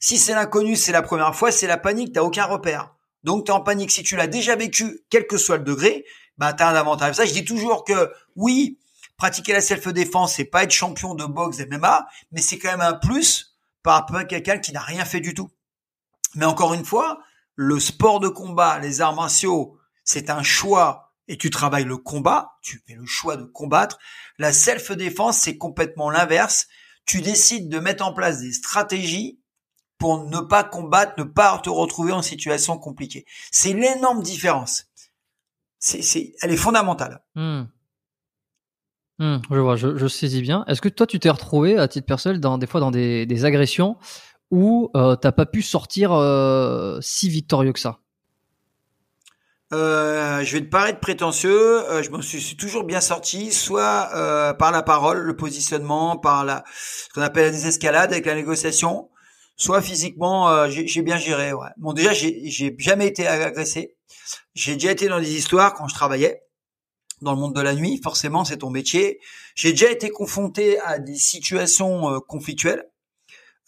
Si 0.01 0.19
c'est 0.19 0.35
l'inconnu, 0.35 0.77
c'est 0.77 0.93
la 0.93 1.03
première 1.03 1.35
fois, 1.35 1.51
c'est 1.51 1.67
la 1.67 1.79
panique, 1.79 2.13
t'as 2.13 2.23
aucun 2.23 2.45
repère. 2.45 2.95
Donc 3.25 3.47
tu 3.47 3.51
es 3.51 3.55
en 3.55 3.61
panique. 3.61 3.91
Si 3.91 4.03
tu 4.03 4.17
l'as 4.17 4.27
déjà 4.27 4.55
vécu, 4.55 5.01
quel 5.11 5.27
que 5.27 5.39
soit 5.39 5.57
le 5.57 5.65
degré, 5.65 6.05
bah 6.37 6.53
tu 6.53 6.63
as 6.63 6.69
un 6.69 6.75
avantage. 6.75 7.17
Ça, 7.17 7.25
je 7.25 7.33
dis 7.33 7.45
toujours 7.45 7.85
que 7.85 8.13
oui, 8.37 8.79
pratiquer 9.17 9.53
la 9.53 9.61
self-défense, 9.61 10.35
c'est 10.37 10.45
pas 10.45 10.63
être 10.63 10.71
champion 10.71 11.15
de 11.15 11.25
boxe 11.25 11.59
MMA, 11.59 12.07
mais 12.33 12.41
c'est 12.41 12.59
quand 12.59 12.71
même 12.71 12.81
un 12.81 12.93
plus 12.93 13.57
par 13.83 13.95
rapport 13.95 14.17
à 14.17 14.25
quelqu'un 14.25 14.59
qui 14.59 14.73
n'a 14.73 14.81
rien 14.81 15.05
fait 15.05 15.21
du 15.21 15.35
tout. 15.35 15.51
Mais 16.35 16.45
encore 16.45 16.75
une 16.75 16.85
fois, 16.85 17.19
le 17.61 17.81
sport 17.81 18.21
de 18.21 18.29
combat, 18.29 18.79
les 18.79 19.01
arts 19.01 19.17
martiaux, 19.17 19.77
c'est 20.05 20.31
un 20.31 20.45
choix 20.45 21.13
et 21.27 21.37
tu 21.37 21.51
travailles 21.51 21.85
le 21.85 21.97
combat, 21.97 22.53
tu 22.63 22.81
fais 22.87 22.95
le 22.95 23.05
choix 23.05 23.37
de 23.37 23.43
combattre. 23.43 23.99
La 24.39 24.53
self-défense, 24.53 25.39
c'est 25.39 25.59
complètement 25.59 26.09
l'inverse. 26.09 26.69
Tu 27.05 27.21
décides 27.21 27.69
de 27.69 27.81
mettre 27.81 28.07
en 28.07 28.15
place 28.15 28.43
des 28.43 28.53
stratégies 28.53 29.41
pour 29.99 30.25
ne 30.29 30.39
pas 30.39 30.63
combattre, 30.63 31.15
ne 31.19 31.25
pas 31.25 31.59
te 31.59 31.69
retrouver 31.69 32.13
en 32.13 32.23
situation 32.23 32.79
compliquée. 32.79 33.27
C'est 33.51 33.73
l'énorme 33.73 34.23
différence. 34.23 34.87
C'est, 35.81 36.35
elle 36.41 36.53
est 36.53 36.57
fondamentale. 36.57 37.25
Hmm. 37.35 37.65
Hmm, 39.19 39.39
je 39.51 39.59
vois, 39.59 39.75
je, 39.75 40.07
saisis 40.07 40.43
bien. 40.43 40.65
Est-ce 40.69 40.81
que 40.81 40.89
toi, 40.89 41.09
tu 41.09 41.19
t'es 41.19 41.29
retrouvé 41.29 41.77
à 41.77 41.89
titre 41.89 42.07
personnel 42.07 42.39
dans 42.39 42.57
des 42.57 42.69
fois 42.69 42.79
dans 42.79 42.93
des 42.93 43.45
agressions 43.45 43.97
ou 44.51 44.91
euh, 44.97 45.17
t'as 45.17 45.33
pas 45.33 45.47
pu 45.47 45.63
sortir 45.63 46.13
euh, 46.13 46.99
si 47.01 47.29
victorieux 47.29 47.73
que 47.73 47.81
ça? 47.81 48.01
Euh, 49.75 50.43
je 50.45 50.55
vais 50.55 50.63
te 50.63 50.71
paraître 50.71 51.01
prétentieux. 51.01 51.91
Euh, 51.91 52.03
je 52.03 52.11
me 52.11 52.23
suis, 52.23 52.57
toujours 52.57 52.85
bien 52.85 53.01
sorti, 53.01 53.53
soit 53.53 54.09
euh, 54.15 54.55
par 54.55 54.71
la 54.71 54.83
parole, 54.83 55.19
le 55.19 55.37
positionnement, 55.37 56.17
par 56.17 56.45
la 56.45 56.65
ce 56.73 57.13
qu'on 57.13 57.21
appelle 57.21 57.47
la 57.47 57.51
désescalade 57.51 58.13
avec 58.13 58.25
la 58.25 58.35
négociation, 58.35 59.11
soit 59.57 59.83
physiquement, 59.83 60.49
euh, 60.49 60.69
j'ai 60.71 61.03
bien 61.03 61.19
géré. 61.19 61.53
Ouais. 61.53 61.69
Bon, 61.77 61.93
déjà, 61.93 62.13
j'ai 62.15 62.75
jamais 62.79 63.07
été 63.07 63.27
agressé. 63.27 63.95
J'ai 64.55 64.75
déjà 64.75 64.93
été 64.93 65.09
dans 65.09 65.21
des 65.21 65.37
histoires 65.37 65.75
quand 65.75 65.87
je 65.87 65.95
travaillais 65.95 66.43
dans 67.21 67.33
le 67.35 67.39
monde 67.39 67.55
de 67.55 67.61
la 67.61 67.75
nuit. 67.75 68.01
Forcément, 68.03 68.45
c'est 68.45 68.59
ton 68.59 68.71
métier. 68.71 69.21
J'ai 69.55 69.73
déjà 69.73 69.91
été 69.91 70.09
confronté 70.09 70.81
à 70.81 70.99
des 70.99 71.17
situations 71.17 72.21
conflictuelles. 72.27 72.89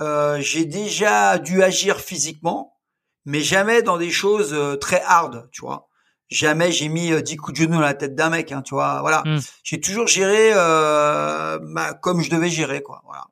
Euh, 0.01 0.41
j'ai 0.41 0.65
déjà 0.65 1.39
dû 1.39 1.63
agir 1.63 2.01
physiquement, 2.01 2.81
mais 3.25 3.41
jamais 3.41 3.83
dans 3.83 3.99
des 3.99 4.11
choses 4.11 4.53
euh, 4.53 4.77
très 4.77 5.03
hard, 5.03 5.49
tu 5.53 5.61
vois. 5.61 5.89
Jamais 6.31 6.73
j'ai 6.73 6.89
mis 6.89 7.13
euh, 7.13 7.23
10 7.23 7.37
coups 7.37 7.59
de 7.59 7.65
genou 7.65 7.75
dans 7.75 7.81
la 7.81 7.95
tête 7.95 8.15
d'un 8.15 8.31
mec, 8.31 8.53
hein, 8.53 8.63
tu 8.63 8.75
vois. 8.75 9.01
Voilà. 9.01 9.23
Hmm. 9.27 9.39
J'ai 9.63 9.81
toujours 9.81 10.07
géré 10.07 10.53
euh, 10.55 11.59
comme 12.01 12.23
je 12.23 12.31
devais 12.31 12.49
gérer, 12.49 12.83
quoi. 12.83 13.03
Voilà. 13.05 13.25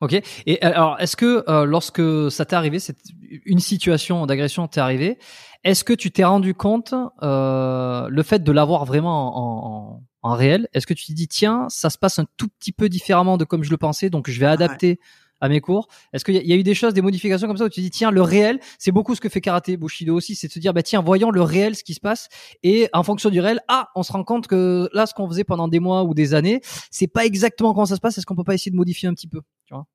Ok. 0.00 0.14
Et 0.46 0.62
alors, 0.62 0.98
est-ce 0.98 1.14
que 1.14 1.44
lorsque 1.64 2.30
ça 2.30 2.46
t'est 2.46 2.56
arrivé, 2.56 2.78
c'est 2.78 2.96
une 3.44 3.58
situation 3.58 4.24
d'agression 4.24 4.66
t'est 4.66 4.80
arrivée, 4.80 5.18
est-ce 5.62 5.84
que 5.84 5.92
tu 5.92 6.10
t'es 6.10 6.24
rendu 6.24 6.54
compte 6.54 6.94
le 7.20 8.22
fait 8.22 8.38
de 8.38 8.50
l'avoir 8.50 8.86
vraiment 8.86 9.36
en, 9.36 9.96
en, 9.96 10.02
en 10.22 10.34
réel, 10.34 10.68
est-ce 10.72 10.86
que 10.86 10.94
tu 10.94 11.06
te 11.06 11.12
dis 11.12 11.28
tiens, 11.28 11.66
ça 11.68 11.90
se 11.90 11.98
passe 11.98 12.18
un 12.18 12.26
tout 12.36 12.48
petit 12.48 12.72
peu 12.72 12.88
différemment 12.88 13.36
de 13.36 13.44
comme 13.44 13.62
je 13.62 13.70
le 13.70 13.76
pensais, 13.76 14.10
donc 14.10 14.28
je 14.28 14.38
vais 14.38 14.46
adapter 14.46 14.98
à 15.40 15.48
mes 15.48 15.60
cours 15.60 15.88
Est-ce 16.12 16.24
qu'il 16.24 16.34
y, 16.34 16.52
a 16.52 16.56
eu 16.56 16.62
des 16.62 16.74
choses, 16.74 16.94
des 16.94 17.02
modifications 17.02 17.48
comme 17.48 17.56
ça 17.56 17.64
où 17.64 17.68
tu 17.68 17.76
te 17.76 17.80
dis 17.80 17.90
tiens, 17.90 18.10
le 18.10 18.22
réel, 18.22 18.60
c'est 18.78 18.92
beaucoup 18.92 19.14
ce 19.14 19.20
que 19.20 19.28
fait 19.28 19.40
karaté 19.40 19.76
Bushido 19.76 20.14
aussi, 20.14 20.34
c'est 20.34 20.48
de 20.48 20.52
se 20.52 20.58
dire 20.58 20.74
bah 20.74 20.82
tiens, 20.82 21.00
voyons 21.00 21.30
le 21.30 21.42
réel, 21.42 21.74
ce 21.74 21.84
qui 21.84 21.94
se 21.94 22.00
passe, 22.00 22.28
et 22.62 22.88
en 22.92 23.02
fonction 23.02 23.30
du 23.30 23.40
réel, 23.40 23.60
ah, 23.68 23.88
on 23.94 24.02
se 24.02 24.12
rend 24.12 24.24
compte 24.24 24.46
que 24.46 24.88
là, 24.92 25.06
ce 25.06 25.14
qu'on 25.14 25.28
faisait 25.28 25.44
pendant 25.44 25.68
des 25.68 25.80
mois 25.80 26.04
ou 26.04 26.14
des 26.14 26.34
années, 26.34 26.60
c'est 26.90 27.06
pas 27.06 27.24
exactement 27.24 27.72
comment 27.72 27.86
ça 27.86 27.96
se 27.96 28.00
passe. 28.00 28.18
Est-ce 28.18 28.26
qu'on 28.26 28.36
peut 28.36 28.44
pas 28.44 28.54
essayer 28.54 28.70
de 28.70 28.76
modifier 28.76 29.08
un 29.08 29.14
petit 29.14 29.28
peu, 29.28 29.40
tu 29.66 29.74
vois? 29.74 29.86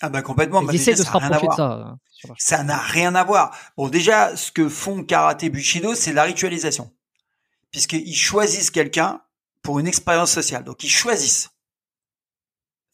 Ah 0.00 0.08
bah 0.08 0.22
complètement. 0.22 0.62
Bah, 0.62 0.72
de 0.72 0.78
se 0.78 1.10
rapprocher 1.10 1.46
de 1.46 1.52
ça. 1.52 1.72
Hein, 1.72 1.98
ça 2.36 2.64
n'a 2.64 2.78
rien 2.78 3.14
à 3.14 3.24
voir. 3.24 3.56
Bon, 3.76 3.88
déjà, 3.88 4.36
ce 4.36 4.50
que 4.50 4.68
font 4.68 5.04
karaté 5.04 5.48
Bushido, 5.48 5.94
c'est 5.94 6.12
la 6.12 6.24
ritualisation, 6.24 6.92
puisqu'ils 7.70 8.16
choisissent 8.16 8.70
quelqu'un 8.70 9.20
pour 9.62 9.78
une 9.78 9.86
expérience 9.86 10.32
sociale. 10.32 10.64
Donc 10.64 10.84
ils 10.84 10.90
choisissent. 10.90 11.50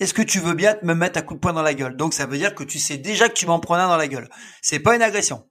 Est-ce 0.01 0.15
que 0.15 0.23
tu 0.23 0.39
veux 0.39 0.55
bien 0.55 0.77
me 0.83 0.95
mettre 0.95 1.19
un 1.19 1.23
coup 1.23 1.35
de 1.35 1.41
poing 1.41 1.53
dans 1.53 1.63
la 1.63 1.75
gueule? 1.75 1.97
Donc 1.97 2.15
ça 2.15 2.27
veut 2.27 2.39
dire 2.39 2.55
que 2.55 2.63
tu 2.63 2.79
sais 2.79 2.99
déjà 2.99 3.29
que 3.29 3.35
tu 3.35 3.47
m'en 3.47 3.59
prends 3.59 3.77
dans 3.77 3.97
la 3.97 4.09
gueule. 4.09 4.31
C'est 4.63 4.79
pas 4.79 4.95
une 4.95 5.03
agression. 5.03 5.51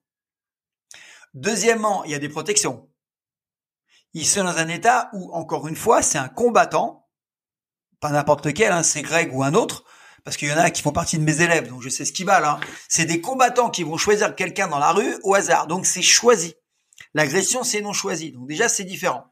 Deuxièmement, 1.34 2.04
il 2.06 2.12
y 2.12 2.16
a 2.16 2.20
des 2.20 2.30
protections. 2.30 2.90
Ils 4.14 4.26
sont 4.26 4.46
dans 4.46 4.58
un 4.58 4.70
état 4.70 5.10
où, 5.14 5.32
encore 5.34 5.68
une 5.68 5.76
fois, 5.76 6.02
c'est 6.02 6.18
un 6.18 6.30
combattant, 6.30 7.08
pas 8.00 8.10
n'importe 8.10 8.46
lequel, 8.46 8.72
hein, 8.72 8.84
c'est 8.84 9.02
Greg 9.02 9.36
ou 9.36 9.44
un 9.44 9.54
autre, 9.54 9.84
parce 10.24 10.38
qu'il 10.38 10.48
y 10.48 10.54
en 10.54 10.58
a 10.58 10.72
qui 10.72 10.82
font 10.82 10.92
partie 10.92 11.20
de 11.20 11.24
mes 11.24 11.42
élèves, 11.42 11.68
donc 11.68 11.82
je 11.82 11.90
sais 11.90 12.06
ce 12.06 12.14
qui 12.14 12.24
va 12.24 12.40
là. 12.40 12.60
C'est 12.90 13.06
des 13.06 13.22
combattants 13.22 13.70
qui 13.70 13.84
vont 13.84 13.98
choisir 13.98 14.36
quelqu'un 14.36 14.68
dans 14.68 14.80
la 14.80 14.92
rue 14.92 15.16
au 15.24 15.36
hasard, 15.36 15.68
donc 15.68 15.86
c'est 15.86 16.02
choisi. 16.02 16.56
L'agression, 17.14 17.64
c'est 17.64 17.82
non 17.82 17.94
choisi, 17.94 18.32
donc 18.32 18.48
déjà 18.48 18.70
c'est 18.70 18.86
différent. 18.86 19.26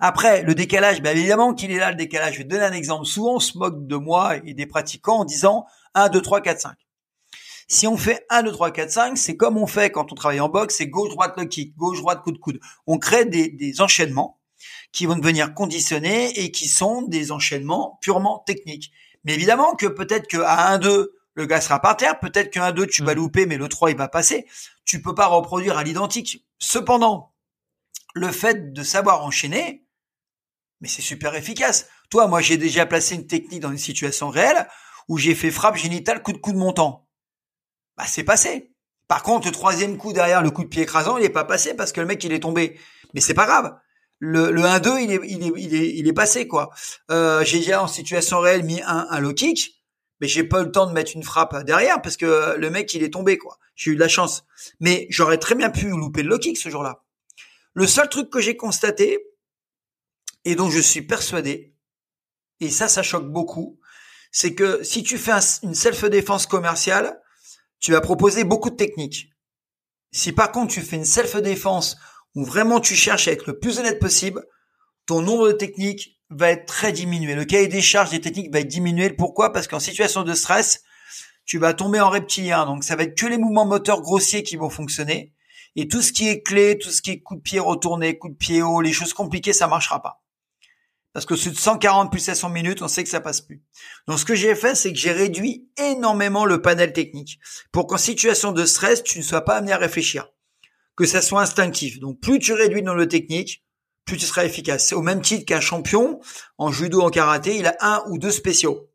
Après, 0.00 0.42
le 0.42 0.54
décalage, 0.54 1.02
bien 1.02 1.12
évidemment 1.12 1.54
qu'il 1.54 1.70
est 1.70 1.78
là 1.78 1.90
le 1.90 1.96
décalage. 1.96 2.34
Je 2.34 2.38
vais 2.38 2.44
te 2.44 2.48
donner 2.48 2.64
un 2.64 2.72
exemple. 2.72 3.04
Souvent, 3.04 3.36
on 3.36 3.40
se 3.40 3.58
moque 3.58 3.86
de 3.86 3.96
moi 3.96 4.36
et 4.44 4.54
des 4.54 4.66
pratiquants 4.66 5.18
en 5.18 5.24
disant 5.24 5.66
1, 5.94 6.08
2, 6.08 6.20
3, 6.20 6.40
4, 6.40 6.60
5. 6.60 6.72
Si 7.68 7.86
on 7.86 7.96
fait 7.96 8.24
1, 8.30 8.42
2, 8.44 8.52
3, 8.52 8.70
4, 8.70 8.90
5, 8.90 9.18
c'est 9.18 9.36
comme 9.36 9.56
on 9.56 9.66
fait 9.66 9.90
quand 9.90 10.10
on 10.10 10.14
travaille 10.14 10.40
en 10.40 10.48
boxe, 10.48 10.76
c'est 10.76 10.88
gauche, 10.88 11.10
droite, 11.10 11.34
le 11.36 11.44
kick, 11.44 11.76
gauche, 11.76 12.00
droite, 12.00 12.22
coup 12.22 12.32
de 12.32 12.38
coude. 12.38 12.58
On 12.86 12.98
crée 12.98 13.26
des, 13.26 13.48
des 13.48 13.80
enchaînements 13.80 14.40
qui 14.92 15.06
vont 15.06 15.16
devenir 15.16 15.54
conditionnés 15.54 16.30
et 16.40 16.50
qui 16.50 16.66
sont 16.66 17.02
des 17.02 17.30
enchaînements 17.30 17.98
purement 18.00 18.42
techniques. 18.46 18.90
Mais 19.24 19.34
évidemment 19.34 19.74
que 19.74 19.86
peut-être 19.86 20.26
qu'à 20.26 20.68
1, 20.70 20.78
2, 20.78 21.14
le 21.34 21.46
gars 21.46 21.60
sera 21.60 21.80
par 21.80 21.96
terre, 21.96 22.18
peut-être 22.18 22.50
qu'un 22.50 22.72
2, 22.72 22.86
tu 22.86 23.04
vas 23.04 23.14
mm. 23.14 23.18
louper, 23.18 23.46
mais 23.46 23.56
le 23.56 23.68
3, 23.68 23.90
il 23.90 23.96
va 23.96 24.08
passer. 24.08 24.46
Tu 24.84 25.02
peux 25.02 25.14
pas 25.14 25.26
reproduire 25.26 25.76
à 25.76 25.84
l'identique. 25.84 26.44
Cependant, 26.58 27.32
le 28.14 28.28
fait 28.28 28.72
de 28.72 28.82
savoir 28.82 29.24
enchaîner, 29.24 29.84
mais 30.80 30.88
c'est 30.88 31.02
super 31.02 31.34
efficace. 31.34 31.88
Toi, 32.10 32.26
moi, 32.26 32.40
j'ai 32.40 32.56
déjà 32.56 32.86
placé 32.86 33.14
une 33.14 33.26
technique 33.26 33.60
dans 33.60 33.70
une 33.70 33.78
situation 33.78 34.28
réelle 34.30 34.66
où 35.08 35.18
j'ai 35.18 35.34
fait 35.34 35.50
frappe 35.50 35.76
génitale 35.76 36.22
coup 36.22 36.32
de 36.32 36.38
coup 36.38 36.52
de 36.52 36.58
montant. 36.58 37.08
Bah, 37.96 38.04
c'est 38.06 38.24
passé. 38.24 38.72
Par 39.08 39.22
contre, 39.22 39.46
le 39.46 39.52
troisième 39.52 39.96
coup 39.96 40.12
derrière, 40.12 40.42
le 40.42 40.50
coup 40.50 40.62
de 40.62 40.68
pied 40.68 40.82
écrasant, 40.82 41.16
il 41.18 41.24
est 41.24 41.30
pas 41.30 41.44
passé 41.44 41.74
parce 41.74 41.92
que 41.92 42.00
le 42.00 42.06
mec, 42.06 42.22
il 42.24 42.32
est 42.32 42.40
tombé. 42.40 42.78
Mais 43.12 43.20
c'est 43.20 43.34
pas 43.34 43.46
grave. 43.46 43.76
Le, 44.20 44.50
le 44.50 44.62
1-2, 44.62 45.02
il 45.02 45.12
est, 45.12 45.20
il 45.24 45.42
est, 45.42 45.52
il 45.56 45.74
est, 45.74 45.96
il 45.96 46.08
est 46.08 46.12
passé, 46.12 46.46
quoi. 46.46 46.70
Euh, 47.10 47.44
j'ai 47.44 47.58
déjà 47.58 47.82
en 47.82 47.88
situation 47.88 48.38
réelle 48.38 48.62
mis 48.62 48.80
un, 48.82 49.06
un 49.10 49.18
low 49.18 49.32
kick, 49.32 49.82
mais 50.20 50.28
j'ai 50.28 50.44
pas 50.44 50.60
eu 50.60 50.66
le 50.66 50.72
temps 50.72 50.86
de 50.86 50.92
mettre 50.92 51.12
une 51.14 51.22
frappe 51.22 51.64
derrière 51.64 52.00
parce 52.02 52.16
que 52.16 52.54
le 52.56 52.70
mec, 52.70 52.92
il 52.94 53.02
est 53.02 53.10
tombé, 53.10 53.36
quoi. 53.38 53.58
J'ai 53.74 53.92
eu 53.92 53.94
de 53.94 54.00
la 54.00 54.08
chance. 54.08 54.44
Mais 54.78 55.06
j'aurais 55.10 55.38
très 55.38 55.54
bien 55.54 55.70
pu 55.70 55.88
louper 55.88 56.22
le 56.22 56.28
low 56.28 56.38
kick 56.38 56.56
ce 56.58 56.68
jour-là. 56.68 57.02
Le 57.74 57.86
seul 57.86 58.08
truc 58.08 58.30
que 58.30 58.40
j'ai 58.40 58.56
constaté, 58.56 59.18
et 60.44 60.54
dont 60.54 60.70
je 60.70 60.80
suis 60.80 61.02
persuadé, 61.02 61.74
et 62.60 62.70
ça, 62.70 62.88
ça 62.88 63.02
choque 63.02 63.30
beaucoup, 63.30 63.78
c'est 64.32 64.54
que 64.54 64.82
si 64.82 65.02
tu 65.02 65.18
fais 65.18 65.32
une 65.62 65.74
self-défense 65.74 66.46
commerciale, 66.46 67.20
tu 67.80 67.92
vas 67.92 68.00
proposer 68.00 68.44
beaucoup 68.44 68.70
de 68.70 68.76
techniques. 68.76 69.30
Si 70.12 70.32
par 70.32 70.52
contre 70.52 70.74
tu 70.74 70.80
fais 70.80 70.96
une 70.96 71.04
self-défense 71.04 71.96
où 72.34 72.44
vraiment 72.44 72.80
tu 72.80 72.94
cherches 72.94 73.28
à 73.28 73.32
être 73.32 73.46
le 73.46 73.58
plus 73.58 73.78
honnête 73.78 73.98
possible, 73.98 74.46
ton 75.06 75.22
nombre 75.22 75.48
de 75.48 75.52
techniques 75.52 76.20
va 76.28 76.50
être 76.50 76.66
très 76.66 76.92
diminué. 76.92 77.34
Le 77.34 77.44
cahier 77.44 77.66
des 77.66 77.80
charges 77.80 78.10
des 78.10 78.20
techniques 78.20 78.52
va 78.52 78.60
être 78.60 78.68
diminué. 78.68 79.10
Pourquoi? 79.10 79.52
Parce 79.52 79.66
qu'en 79.66 79.80
situation 79.80 80.22
de 80.22 80.34
stress, 80.34 80.82
tu 81.44 81.58
vas 81.58 81.74
tomber 81.74 82.00
en 82.00 82.10
reptilien. 82.10 82.66
Donc 82.66 82.84
ça 82.84 82.94
va 82.94 83.04
être 83.04 83.16
que 83.16 83.26
les 83.26 83.38
mouvements 83.38 83.66
moteurs 83.66 84.02
grossiers 84.02 84.42
qui 84.42 84.56
vont 84.56 84.70
fonctionner. 84.70 85.32
Et 85.76 85.88
tout 85.88 86.02
ce 86.02 86.12
qui 86.12 86.28
est 86.28 86.42
clé, 86.42 86.78
tout 86.78 86.90
ce 86.90 87.02
qui 87.02 87.10
est 87.10 87.20
coup 87.20 87.36
de 87.36 87.40
pied 87.40 87.58
retourné, 87.58 88.18
coup 88.18 88.28
de 88.28 88.36
pied 88.36 88.62
haut, 88.62 88.80
les 88.80 88.92
choses 88.92 89.12
compliquées, 89.12 89.52
ça 89.52 89.66
marchera 89.66 90.02
pas. 90.02 90.22
Parce 91.12 91.26
que 91.26 91.34
c'est 91.34 91.50
de 91.50 91.56
140 91.56 92.10
plus 92.10 92.20
700 92.20 92.50
minutes, 92.50 92.82
on 92.82 92.88
sait 92.88 93.02
que 93.02 93.10
ça 93.10 93.20
passe 93.20 93.40
plus. 93.40 93.62
Donc 94.06 94.20
ce 94.20 94.24
que 94.24 94.36
j'ai 94.36 94.54
fait, 94.54 94.76
c'est 94.76 94.92
que 94.92 94.98
j'ai 94.98 95.10
réduit 95.12 95.68
énormément 95.76 96.44
le 96.44 96.62
panel 96.62 96.92
technique 96.92 97.40
pour 97.72 97.86
qu'en 97.88 97.96
situation 97.96 98.52
de 98.52 98.64
stress, 98.64 99.02
tu 99.02 99.18
ne 99.18 99.24
sois 99.24 99.44
pas 99.44 99.56
amené 99.56 99.72
à 99.72 99.76
réfléchir, 99.76 100.28
que 100.96 101.06
ça 101.06 101.20
soit 101.20 101.42
instinctif. 101.42 101.98
Donc 101.98 102.20
plus 102.20 102.38
tu 102.38 102.52
réduis 102.52 102.82
dans 102.82 102.94
le 102.94 103.08
technique, 103.08 103.64
plus 104.04 104.18
tu 104.18 104.26
seras 104.26 104.44
efficace. 104.44 104.86
C'est 104.86 104.94
au 104.94 105.02
même 105.02 105.20
titre 105.20 105.44
qu'un 105.46 105.60
champion 105.60 106.20
en 106.58 106.70
judo, 106.70 107.00
en 107.00 107.10
karaté, 107.10 107.56
il 107.56 107.66
a 107.66 107.76
un 107.80 108.04
ou 108.08 108.18
deux 108.18 108.30
spéciaux. 108.30 108.88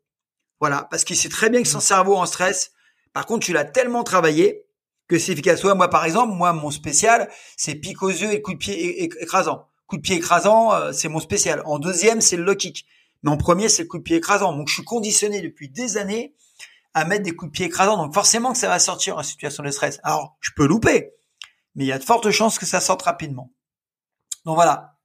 Voilà, 0.58 0.88
parce 0.90 1.04
qu'il 1.04 1.16
sait 1.16 1.28
très 1.28 1.50
bien 1.50 1.62
que 1.62 1.68
son 1.68 1.80
cerveau 1.80 2.16
en 2.16 2.24
stress, 2.24 2.72
par 3.12 3.26
contre, 3.26 3.44
tu 3.44 3.52
l'as 3.52 3.64
tellement 3.64 4.04
travaillé 4.04 4.64
que 5.08 5.18
c'est 5.18 5.32
efficace. 5.32 5.62
moi, 5.62 5.88
par 5.88 6.04
exemple, 6.04 6.32
moi, 6.32 6.52
mon 6.54 6.70
spécial, 6.70 7.30
c'est 7.56 7.74
pique 7.74 8.02
aux 8.02 8.10
yeux 8.10 8.32
et 8.32 8.42
coup 8.42 8.54
de 8.54 8.58
pied 8.58 9.04
écrasant 9.04 9.68
coup 9.86 9.96
de 9.96 10.02
pied 10.02 10.16
écrasant, 10.16 10.72
euh, 10.72 10.92
c'est 10.92 11.08
mon 11.08 11.20
spécial. 11.20 11.62
En 11.64 11.78
deuxième, 11.78 12.20
c'est 12.20 12.36
le 12.36 12.44
low. 12.44 12.54
Mais 13.22 13.30
en 13.30 13.36
premier, 13.36 13.68
c'est 13.68 13.82
le 13.82 13.88
coup 13.88 13.98
de 13.98 14.02
pied 14.02 14.16
écrasant. 14.16 14.52
Donc, 14.52 14.68
je 14.68 14.74
suis 14.74 14.84
conditionné 14.84 15.40
depuis 15.40 15.68
des 15.68 15.96
années 15.96 16.34
à 16.94 17.04
mettre 17.04 17.22
des 17.22 17.34
coups 17.34 17.50
de 17.50 17.56
pied 17.56 17.66
écrasants. 17.66 17.96
Donc, 17.96 18.14
forcément 18.14 18.52
que 18.52 18.58
ça 18.58 18.68
va 18.68 18.78
sortir 18.78 19.16
en 19.18 19.22
situation 19.22 19.62
de 19.62 19.70
stress. 19.70 20.00
Alors, 20.02 20.36
je 20.40 20.50
peux 20.56 20.66
louper, 20.66 21.12
mais 21.74 21.84
il 21.84 21.88
y 21.88 21.92
a 21.92 21.98
de 21.98 22.04
fortes 22.04 22.30
chances 22.30 22.58
que 22.58 22.66
ça 22.66 22.80
sorte 22.80 23.02
rapidement. 23.02 23.52
Donc 24.46 24.54
voilà, 24.54 24.95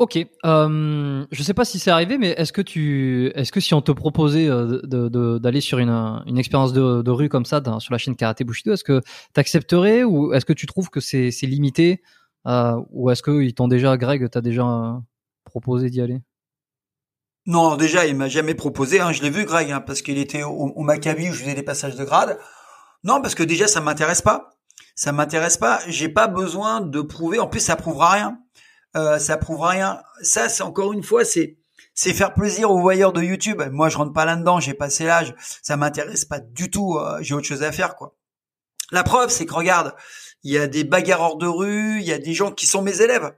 Ok, 0.00 0.16
euh, 0.46 1.26
je 1.30 1.42
sais 1.42 1.52
pas 1.52 1.66
si 1.66 1.78
c'est 1.78 1.90
arrivé, 1.90 2.16
mais 2.16 2.30
est-ce 2.30 2.54
que 2.54 2.62
tu, 2.62 3.30
est-ce 3.34 3.52
que 3.52 3.60
si 3.60 3.74
on 3.74 3.82
te 3.82 3.92
proposait 3.92 4.48
euh, 4.48 4.80
d'aller 5.38 5.60
sur 5.60 5.78
une, 5.78 5.90
une 6.24 6.38
expérience 6.38 6.72
de, 6.72 7.10
rue 7.10 7.28
comme 7.28 7.44
ça 7.44 7.62
sur 7.80 7.92
la 7.92 7.98
chaîne 7.98 8.16
Karaté 8.16 8.44
Bushido, 8.44 8.72
est-ce 8.72 8.82
que 8.82 9.02
tu 9.34 9.40
accepterais 9.40 10.02
ou 10.02 10.32
est-ce 10.32 10.46
que 10.46 10.54
tu 10.54 10.64
trouves 10.64 10.88
que 10.88 11.00
c'est 11.00 11.30
limité 11.42 12.00
euh, 12.46 12.80
ou 12.92 13.10
est-ce 13.10 13.22
qu'ils 13.22 13.52
t'ont 13.52 13.68
déjà, 13.68 13.98
Greg, 13.98 14.30
t'as 14.30 14.40
déjà 14.40 14.62
euh, 14.62 14.92
proposé 15.44 15.90
d'y 15.90 16.00
aller? 16.00 16.22
Non, 17.44 17.76
déjà 17.76 18.06
il 18.06 18.16
m'a 18.16 18.28
jamais 18.28 18.54
proposé. 18.54 19.00
Hein, 19.00 19.12
je 19.12 19.20
l'ai 19.20 19.28
vu 19.28 19.44
Greg, 19.44 19.70
hein, 19.70 19.82
parce 19.82 20.00
qu'il 20.00 20.16
était 20.16 20.44
au, 20.44 20.48
au 20.48 20.82
Maccabi 20.82 21.28
où 21.28 21.34
je 21.34 21.40
faisais 21.40 21.54
des 21.54 21.62
passages 21.62 21.96
de 21.96 22.04
grade. 22.04 22.38
Non, 23.04 23.20
parce 23.20 23.34
que 23.34 23.42
déjà 23.42 23.66
ça 23.66 23.82
m'intéresse 23.82 24.22
pas. 24.22 24.48
Ça 24.94 25.12
m'intéresse 25.12 25.58
pas. 25.58 25.80
J'ai 25.88 26.08
pas 26.08 26.26
besoin 26.26 26.80
de 26.80 27.02
prouver. 27.02 27.38
En 27.38 27.48
plus, 27.48 27.60
ça 27.60 27.76
prouvera 27.76 28.12
rien 28.12 28.38
euh, 28.96 29.18
ça 29.18 29.36
prouve 29.36 29.60
rien. 29.62 30.02
Ça, 30.22 30.48
c'est 30.48 30.62
encore 30.62 30.92
une 30.92 31.02
fois, 31.02 31.24
c'est 31.24 31.56
c'est 31.94 32.14
faire 32.14 32.32
plaisir 32.32 32.70
aux 32.70 32.80
voyeurs 32.80 33.12
de 33.12 33.22
YouTube. 33.22 33.62
Moi, 33.70 33.88
je 33.88 33.98
rentre 33.98 34.12
pas 34.12 34.24
là-dedans, 34.24 34.60
j'ai 34.60 34.74
passé 34.74 35.04
l'âge, 35.04 35.34
ça 35.62 35.76
m'intéresse 35.76 36.24
pas 36.24 36.38
du 36.38 36.70
tout. 36.70 36.96
Euh, 36.98 37.18
j'ai 37.20 37.34
autre 37.34 37.46
chose 37.46 37.62
à 37.62 37.72
faire, 37.72 37.96
quoi. 37.96 38.14
La 38.92 39.02
preuve, 39.02 39.30
c'est 39.30 39.46
que 39.46 39.54
regarde, 39.54 39.94
il 40.42 40.52
y 40.52 40.58
a 40.58 40.66
des 40.66 40.84
bagarreurs 40.84 41.36
de 41.36 41.46
rue, 41.46 42.00
il 42.00 42.06
y 42.06 42.12
a 42.12 42.18
des 42.18 42.34
gens 42.34 42.50
qui 42.50 42.66
sont 42.66 42.82
mes 42.82 43.02
élèves. 43.02 43.32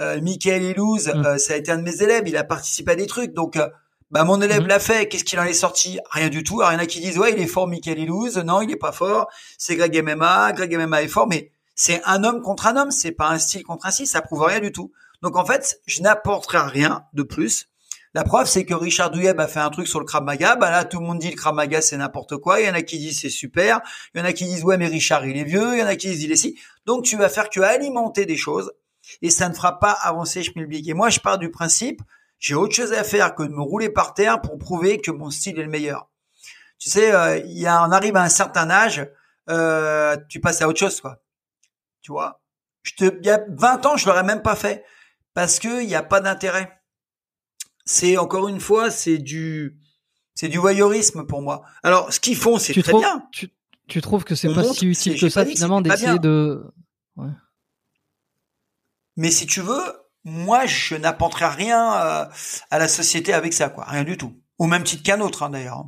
Euh, 0.00 0.20
Michael 0.20 0.62
Elouz, 0.62 1.08
mm. 1.08 1.26
euh, 1.26 1.38
ça 1.38 1.54
a 1.54 1.56
été 1.56 1.72
un 1.72 1.78
de 1.78 1.82
mes 1.82 2.02
élèves, 2.02 2.22
il 2.26 2.36
a 2.36 2.44
participé 2.44 2.92
à 2.92 2.94
des 2.94 3.06
trucs, 3.06 3.34
donc 3.34 3.56
euh, 3.56 3.68
bah 4.10 4.22
mon 4.22 4.40
élève 4.40 4.62
mm. 4.62 4.68
l'a 4.68 4.78
fait. 4.78 5.08
Qu'est-ce 5.08 5.24
qu'il 5.24 5.40
en 5.40 5.44
est 5.44 5.52
sorti? 5.52 5.98
Rien 6.10 6.28
du 6.28 6.44
tout. 6.44 6.60
Alors, 6.60 6.72
il 6.72 6.76
y 6.76 6.78
en 6.78 6.82
a 6.82 6.86
qui 6.86 7.00
disent 7.00 7.18
ouais, 7.18 7.32
il 7.32 7.42
est 7.42 7.46
fort, 7.46 7.66
Michael 7.66 7.98
Elouz. 7.98 8.38
Non, 8.38 8.62
il 8.62 8.70
est 8.70 8.76
pas 8.76 8.92
fort. 8.92 9.26
C'est 9.58 9.76
Greg 9.76 10.02
MMA. 10.02 10.52
Greg 10.52 10.74
MMA 10.76 11.02
est 11.02 11.08
fort, 11.08 11.26
mais 11.26 11.50
c'est 11.80 12.02
un 12.06 12.24
homme 12.24 12.42
contre 12.42 12.66
un 12.66 12.76
homme, 12.76 12.90
c'est 12.90 13.12
pas 13.12 13.28
un 13.28 13.38
style 13.38 13.62
contre 13.62 13.86
un 13.86 13.92
style, 13.92 14.08
ça 14.08 14.20
prouve 14.20 14.42
rien 14.42 14.58
du 14.58 14.72
tout. 14.72 14.90
Donc 15.22 15.36
en 15.36 15.46
fait, 15.46 15.80
je 15.86 16.02
n'apporterai 16.02 16.58
rien 16.58 17.04
de 17.12 17.22
plus. 17.22 17.68
La 18.14 18.24
preuve, 18.24 18.48
c'est 18.48 18.64
que 18.64 18.74
Richard 18.74 19.12
Duyeb 19.12 19.38
a 19.38 19.46
fait 19.46 19.60
un 19.60 19.70
truc 19.70 19.86
sur 19.86 20.00
le 20.00 20.04
Krav 20.04 20.24
Maga. 20.24 20.56
Bah 20.56 20.72
là, 20.72 20.84
tout 20.84 20.98
le 20.98 21.06
monde 21.06 21.20
dit 21.20 21.30
le 21.30 21.36
Krav 21.36 21.54
Maga, 21.54 21.80
c'est 21.80 21.96
n'importe 21.96 22.36
quoi. 22.38 22.60
Il 22.60 22.66
y 22.66 22.70
en 22.70 22.74
a 22.74 22.82
qui 22.82 22.98
disent 22.98 23.20
c'est 23.20 23.28
super. 23.28 23.80
Il 24.12 24.18
y 24.18 24.20
en 24.20 24.24
a 24.24 24.32
qui 24.32 24.44
disent 24.44 24.64
ouais, 24.64 24.76
mais 24.76 24.88
Richard, 24.88 25.24
il 25.24 25.36
est 25.36 25.44
vieux. 25.44 25.74
Il 25.74 25.78
y 25.78 25.82
en 25.84 25.86
a 25.86 25.94
qui 25.94 26.08
disent 26.08 26.24
il 26.24 26.32
est 26.32 26.36
si. 26.36 26.58
Donc 26.84 27.04
tu 27.04 27.16
vas 27.16 27.28
faire 27.28 27.48
que 27.48 27.60
alimenter 27.60 28.26
des 28.26 28.36
choses 28.36 28.72
et 29.22 29.30
ça 29.30 29.48
ne 29.48 29.54
fera 29.54 29.78
pas 29.78 29.92
avancer 29.92 30.42
Schmilblick. 30.42 30.88
Et 30.88 30.94
moi, 30.94 31.10
je 31.10 31.20
pars 31.20 31.38
du 31.38 31.48
principe, 31.48 32.02
j'ai 32.40 32.56
autre 32.56 32.74
chose 32.74 32.92
à 32.92 33.04
faire 33.04 33.36
que 33.36 33.44
de 33.44 33.52
me 33.52 33.62
rouler 33.62 33.88
par 33.88 34.14
terre 34.14 34.40
pour 34.40 34.58
prouver 34.58 35.00
que 35.00 35.12
mon 35.12 35.30
style 35.30 35.60
est 35.60 35.62
le 35.62 35.70
meilleur. 35.70 36.08
Tu 36.80 36.90
sais, 36.90 37.14
euh, 37.14 37.38
il 37.38 37.58
y 37.58 37.68
a, 37.68 37.84
on 37.84 37.92
arrive 37.92 38.16
à 38.16 38.22
un 38.22 38.28
certain 38.28 38.68
âge, 38.68 39.08
euh, 39.48 40.16
tu 40.28 40.40
passes 40.40 40.60
à 40.60 40.66
autre 40.66 40.80
chose, 40.80 41.00
quoi. 41.00 41.20
Tu 42.00 42.12
vois, 42.12 42.40
je 42.82 42.92
te, 42.94 43.18
il 43.20 43.26
y 43.26 43.30
a 43.30 43.44
20 43.48 43.86
ans, 43.86 43.96
je 43.96 44.06
l'aurais 44.06 44.24
même 44.24 44.42
pas 44.42 44.56
fait 44.56 44.84
parce 45.34 45.58
que 45.58 45.82
il 45.82 45.86
n'y 45.86 45.94
a 45.94 46.02
pas 46.02 46.20
d'intérêt. 46.20 46.80
C'est 47.84 48.16
encore 48.16 48.48
une 48.48 48.60
fois, 48.60 48.90
c'est 48.90 49.18
du, 49.18 49.78
c'est 50.34 50.48
du 50.48 50.58
voyeurisme 50.58 51.26
pour 51.26 51.42
moi. 51.42 51.62
Alors, 51.82 52.12
ce 52.12 52.20
qu'ils 52.20 52.36
font, 52.36 52.58
c'est 52.58 52.80
très 52.82 52.92
bien. 52.92 53.26
Tu, 53.32 53.50
tu, 53.88 54.00
trouves 54.00 54.24
que 54.24 54.34
c'est 54.34 54.52
pas 54.52 54.64
si 54.64 54.86
utile 54.86 55.18
que 55.18 55.28
ça 55.28 55.44
finalement 55.44 55.80
d'essayer 55.80 56.18
de. 56.18 56.64
Ouais. 57.16 57.30
Mais 59.16 59.30
si 59.30 59.46
tu 59.46 59.60
veux, 59.60 59.82
moi, 60.24 60.66
je 60.66 60.94
n'apporterai 60.94 61.46
rien 61.46 61.94
euh, 61.94 62.24
à 62.70 62.78
la 62.78 62.88
société 62.88 63.32
avec 63.32 63.52
ça, 63.52 63.68
quoi, 63.68 63.84
rien 63.84 64.04
du 64.04 64.16
tout. 64.16 64.40
Au 64.58 64.66
même 64.66 64.84
titre 64.84 65.02
qu'un 65.02 65.20
autre, 65.20 65.42
hein, 65.42 65.50
d'ailleurs. 65.50 65.84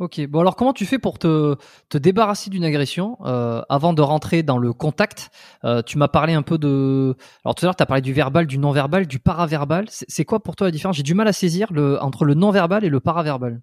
Ok, 0.00 0.20
bon 0.26 0.40
alors 0.40 0.56
comment 0.56 0.72
tu 0.72 0.86
fais 0.86 0.98
pour 0.98 1.18
te, 1.18 1.56
te 1.88 1.98
débarrasser 1.98 2.50
d'une 2.50 2.64
agression 2.64 3.16
euh, 3.24 3.62
avant 3.68 3.92
de 3.92 4.02
rentrer 4.02 4.42
dans 4.42 4.58
le 4.58 4.72
contact? 4.72 5.30
Euh, 5.64 5.82
Tu 5.82 5.98
m'as 5.98 6.08
parlé 6.08 6.32
un 6.32 6.42
peu 6.42 6.58
de... 6.58 7.16
Alors 7.44 7.54
tout 7.54 7.64
à 7.64 7.68
l'heure, 7.68 7.76
tu 7.76 7.82
as 7.82 7.86
parlé 7.86 8.02
du 8.02 8.12
verbal, 8.12 8.46
du 8.46 8.58
non-verbal, 8.58 9.06
du 9.06 9.20
paraverbal. 9.20 9.86
C'est 9.90 10.24
quoi 10.24 10.40
pour 10.40 10.56
toi 10.56 10.66
la 10.66 10.72
différence? 10.72 10.96
J'ai 10.96 11.04
du 11.04 11.14
mal 11.14 11.28
à 11.28 11.32
saisir 11.32 11.72
le, 11.72 12.00
entre 12.02 12.24
le 12.24 12.34
non-verbal 12.34 12.84
et 12.84 12.88
le 12.88 12.98
paraverbal. 12.98 13.60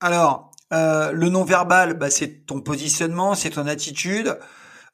Alors, 0.00 0.50
euh, 0.72 1.12
le 1.12 1.28
non-verbal, 1.28 1.94
bah, 1.94 2.10
c'est 2.10 2.46
ton 2.46 2.60
positionnement, 2.60 3.34
c'est 3.34 3.50
ton 3.50 3.66
attitude, 3.66 4.38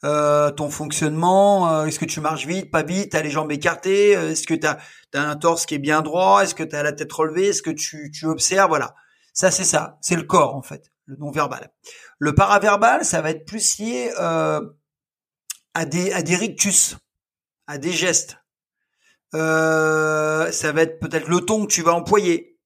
euh, 0.04 0.50
ton 0.50 0.68
fonctionnement. 0.68 1.72
Euh, 1.72 1.84
est-ce 1.86 1.98
que 2.00 2.04
tu 2.04 2.20
marches 2.20 2.46
vite, 2.46 2.70
pas 2.70 2.82
vite 2.82 3.12
T'as 3.12 3.22
les 3.22 3.30
jambes 3.30 3.52
écartées 3.52 4.10
Est-ce 4.12 4.46
que 4.46 4.54
tu 4.54 4.66
as, 4.66 4.78
un 5.14 5.36
torse 5.36 5.64
qui 5.64 5.76
est 5.76 5.78
bien 5.78 6.02
droit 6.02 6.42
Est-ce 6.42 6.54
que 6.54 6.64
tu 6.64 6.74
as 6.74 6.82
la 6.82 6.92
tête 6.92 7.12
relevée 7.12 7.48
Est-ce 7.48 7.62
que 7.62 7.70
tu, 7.70 8.10
tu 8.12 8.26
observes 8.26 8.68
Voilà. 8.68 8.94
Ça, 9.38 9.52
c'est 9.52 9.62
ça. 9.62 9.98
C'est 10.00 10.16
le 10.16 10.24
corps, 10.24 10.56
en 10.56 10.62
fait, 10.62 10.90
le 11.04 11.14
non-verbal. 11.14 11.72
Le 12.18 12.34
paraverbal, 12.34 13.04
ça 13.04 13.22
va 13.22 13.30
être 13.30 13.44
plus 13.44 13.78
lié 13.78 14.10
euh, 14.18 14.60
à, 15.74 15.84
des, 15.84 16.12
à 16.12 16.22
des 16.22 16.34
rictus, 16.34 16.96
à 17.68 17.78
des 17.78 17.92
gestes. 17.92 18.38
Euh, 19.36 20.50
ça 20.50 20.72
va 20.72 20.82
être 20.82 20.98
peut-être 20.98 21.28
le 21.28 21.38
ton 21.38 21.66
que 21.66 21.72
tu 21.72 21.82
vas 21.82 21.94
employer. 21.94 22.58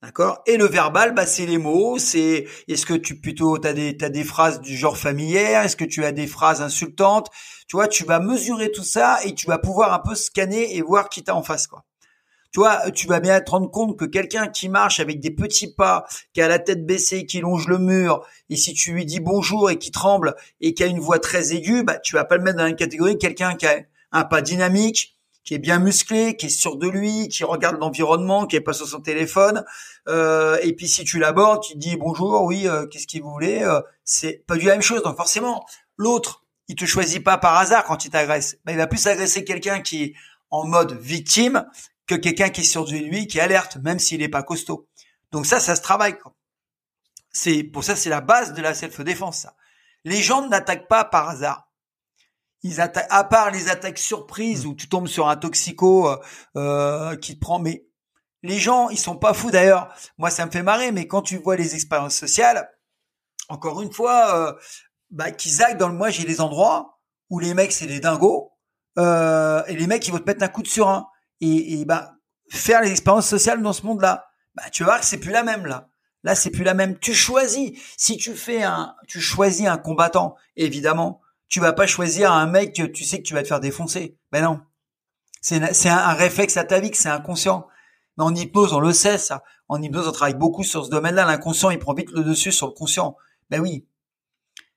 D'accord? 0.00 0.40
Et 0.46 0.56
le 0.56 0.64
verbal, 0.64 1.12
bah, 1.12 1.26
c'est 1.26 1.44
les 1.44 1.58
mots. 1.58 1.98
C'est 1.98 2.46
est-ce 2.66 2.86
que 2.86 2.94
tu 2.94 3.20
plutôt 3.20 3.58
t'as 3.58 3.74
des 3.74 3.98
t'as 3.98 4.08
des 4.08 4.24
phrases 4.24 4.62
du 4.62 4.74
genre 4.74 4.96
familière 4.96 5.64
Est-ce 5.64 5.76
que 5.76 5.84
tu 5.84 6.02
as 6.02 6.12
des 6.12 6.26
phrases 6.26 6.62
insultantes? 6.62 7.28
Tu 7.68 7.76
vois, 7.76 7.88
tu 7.88 8.06
vas 8.06 8.20
mesurer 8.20 8.72
tout 8.72 8.84
ça 8.84 9.18
et 9.22 9.34
tu 9.34 9.46
vas 9.46 9.58
pouvoir 9.58 9.92
un 9.92 9.98
peu 9.98 10.14
scanner 10.14 10.76
et 10.76 10.80
voir 10.80 11.10
qui 11.10 11.24
t'a 11.24 11.34
en 11.34 11.42
face, 11.42 11.66
quoi 11.66 11.84
tu 12.52 12.60
vois, 12.60 12.90
tu 12.90 13.06
vas 13.06 13.20
bien 13.20 13.40
te 13.40 13.50
rendre 13.50 13.70
compte 13.70 13.98
que 13.98 14.04
quelqu'un 14.04 14.48
qui 14.48 14.68
marche 14.68 15.00
avec 15.00 15.20
des 15.20 15.30
petits 15.30 15.72
pas, 15.72 16.06
qui 16.32 16.40
a 16.40 16.48
la 16.48 16.58
tête 16.58 16.86
baissée, 16.86 17.26
qui 17.26 17.40
longe 17.40 17.68
le 17.68 17.78
mur, 17.78 18.26
et 18.50 18.56
si 18.56 18.74
tu 18.74 18.92
lui 18.92 19.04
dis 19.04 19.20
bonjour 19.20 19.70
et 19.70 19.78
qui 19.78 19.90
tremble 19.90 20.34
et 20.60 20.74
qui 20.74 20.82
a 20.82 20.86
une 20.86 21.00
voix 21.00 21.18
très 21.18 21.54
aiguë, 21.54 21.84
bah 21.84 21.98
tu 21.98 22.14
vas 22.14 22.24
pas 22.24 22.36
le 22.36 22.42
mettre 22.42 22.58
dans 22.58 22.66
une 22.66 22.76
catégorie 22.76 23.18
quelqu'un 23.18 23.54
qui 23.54 23.66
a 23.66 23.76
un 24.12 24.24
pas 24.24 24.40
dynamique, 24.40 25.16
qui 25.46 25.54
est 25.54 25.58
bien 25.58 25.78
musclé, 25.78 26.36
qui 26.36 26.46
est 26.46 26.50
sûr 26.50 26.76
de 26.76 26.88
lui, 26.88 27.28
qui 27.28 27.44
regarde 27.44 27.78
l'environnement, 27.78 28.46
qui 28.46 28.56
est 28.56 28.60
pas 28.60 28.72
sur 28.72 28.86
son 28.86 29.00
téléphone. 29.00 29.64
Euh, 30.08 30.58
et 30.62 30.74
puis 30.74 30.88
si 30.88 31.04
tu 31.04 31.18
l'abordes, 31.18 31.62
tu 31.62 31.76
dis 31.76 31.96
bonjour, 31.96 32.42
oui, 32.42 32.66
euh, 32.66 32.86
qu'est-ce 32.86 33.06
qu'il 33.06 33.22
voulez 33.22 33.62
euh, 33.62 33.80
C'est 34.04 34.44
pas 34.46 34.56
du 34.56 34.66
la 34.66 34.72
même 34.72 34.82
chose. 34.82 35.02
Donc 35.04 35.16
forcément, 35.16 35.64
l'autre, 35.96 36.44
il 36.68 36.74
te 36.74 36.84
choisit 36.84 37.22
pas 37.22 37.38
par 37.38 37.56
hasard 37.56 37.84
quand 37.84 38.04
il 38.04 38.10
t'agresse. 38.10 38.58
Bah, 38.64 38.72
il 38.72 38.78
va 38.78 38.88
plus 38.88 39.06
agresser 39.06 39.44
quelqu'un 39.44 39.80
qui 39.80 40.02
est 40.02 40.14
en 40.50 40.64
mode 40.66 40.98
victime 41.00 41.64
que 42.06 42.14
quelqu'un 42.14 42.50
qui 42.50 42.60
est 42.62 42.64
sur 42.64 42.84
de 42.84 42.96
lui, 42.96 43.26
qui 43.26 43.40
alerte, 43.40 43.76
même 43.78 43.98
s'il 43.98 44.20
n'est 44.20 44.28
pas 44.28 44.42
costaud. 44.42 44.88
Donc 45.32 45.46
ça, 45.46 45.60
ça 45.60 45.76
se 45.76 45.82
travaille. 45.82 46.16
C'est 47.32 47.62
pour 47.64 47.84
ça, 47.84 47.96
c'est 47.96 48.10
la 48.10 48.20
base 48.20 48.54
de 48.54 48.62
la 48.62 48.74
self-défense. 48.74 49.40
Ça. 49.40 49.56
Les 50.04 50.22
gens 50.22 50.46
n'attaquent 50.48 50.88
pas 50.88 51.04
par 51.04 51.28
hasard. 51.28 51.68
Ils 52.62 52.80
attaquent, 52.80 53.06
à 53.10 53.24
part 53.24 53.50
les 53.50 53.68
attaques 53.68 53.98
surprises 53.98 54.64
mmh. 54.64 54.68
où 54.68 54.74
tu 54.74 54.88
tombes 54.88 55.08
sur 55.08 55.28
un 55.28 55.36
toxico 55.36 56.08
euh, 56.08 56.16
euh, 56.56 57.16
qui 57.16 57.34
te 57.34 57.40
prend. 57.40 57.58
Mais 57.58 57.86
les 58.42 58.58
gens, 58.58 58.88
ils 58.88 58.98
sont 58.98 59.16
pas 59.16 59.34
fous. 59.34 59.50
D'ailleurs, 59.50 59.92
moi, 60.18 60.30
ça 60.30 60.46
me 60.46 60.50
fait 60.50 60.62
marrer. 60.62 60.92
Mais 60.92 61.06
quand 61.06 61.22
tu 61.22 61.36
vois 61.38 61.56
les 61.56 61.74
expériences 61.74 62.16
sociales, 62.16 62.70
encore 63.48 63.82
une 63.82 63.92
fois, 63.92 64.34
euh, 64.36 64.52
bah, 65.10 65.30
qu'ils 65.30 65.62
aillent 65.62 65.76
dans 65.76 65.88
le 65.88 65.94
moi, 65.94 66.10
j'ai 66.10 66.24
des 66.24 66.40
endroits 66.40 66.96
où 67.30 67.38
les 67.38 67.54
mecs 67.54 67.72
c'est 67.72 67.86
des 67.86 68.00
dingos 68.00 68.52
euh, 68.98 69.62
et 69.66 69.76
les 69.76 69.86
mecs 69.86 70.06
ils 70.06 70.12
vont 70.12 70.18
te 70.18 70.24
mettre 70.24 70.42
un 70.42 70.48
coup 70.48 70.62
de 70.62 70.68
surin 70.68 71.08
et, 71.40 71.80
et 71.80 71.84
bah, 71.84 72.14
faire 72.48 72.82
les 72.82 72.90
expériences 72.90 73.28
sociales 73.28 73.62
dans 73.62 73.72
ce 73.72 73.84
monde-là, 73.84 74.26
bah, 74.54 74.64
tu 74.72 74.82
vas 74.82 74.90
voir 74.90 75.00
que 75.00 75.06
c'est 75.06 75.18
plus 75.18 75.32
la 75.32 75.42
même 75.42 75.66
là. 75.66 75.88
Là, 76.26 76.34
c'est 76.34 76.50
plus 76.50 76.64
la 76.64 76.74
même. 76.74 76.98
Tu 76.98 77.14
choisis. 77.14 77.78
Si 77.96 78.16
tu 78.16 78.34
fais 78.34 78.62
un, 78.62 78.96
tu 79.06 79.20
choisis 79.20 79.66
un 79.66 79.78
combattant, 79.78 80.34
évidemment, 80.56 81.20
tu 81.48 81.60
vas 81.60 81.72
pas 81.72 81.86
choisir 81.86 82.32
un 82.32 82.46
mec 82.46 82.74
que 82.74 82.82
tu 82.82 83.04
sais 83.04 83.18
que 83.18 83.22
tu 83.22 83.34
vas 83.34 83.42
te 83.42 83.48
faire 83.48 83.60
défoncer. 83.60 84.16
Ben 84.32 84.42
non. 84.42 84.60
C'est, 85.40 85.72
c'est 85.72 85.88
un, 85.88 86.14
réflexe 86.14 86.56
à 86.56 86.64
ta 86.64 86.80
vie 86.80 86.90
que 86.90 86.96
c'est 86.96 87.08
inconscient. 87.08 87.68
Mais 88.18 88.24
en 88.24 88.34
hypnose, 88.34 88.72
on 88.72 88.80
le 88.80 88.92
sait, 88.92 89.18
ça. 89.18 89.44
En 89.68 89.80
hypnose, 89.80 90.08
on 90.08 90.12
travaille 90.12 90.34
beaucoup 90.34 90.64
sur 90.64 90.84
ce 90.84 90.90
domaine-là. 90.90 91.26
L'inconscient, 91.26 91.70
il 91.70 91.78
prend 91.78 91.94
vite 91.94 92.10
le 92.10 92.24
dessus 92.24 92.50
sur 92.50 92.66
le 92.66 92.72
conscient. 92.72 93.16
Ben 93.48 93.60
oui. 93.60 93.86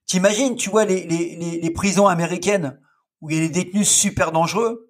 T'imagines, 0.06 0.56
tu 0.56 0.70
vois, 0.70 0.86
les, 0.86 1.06
les, 1.08 1.60
les, 1.60 1.72
prisons 1.72 2.08
américaines 2.08 2.80
où 3.22 3.30
il 3.30 3.38
y 3.38 3.40
a 3.40 3.48
des 3.48 3.64
détenus 3.64 3.90
super 3.90 4.32
dangereux. 4.32 4.89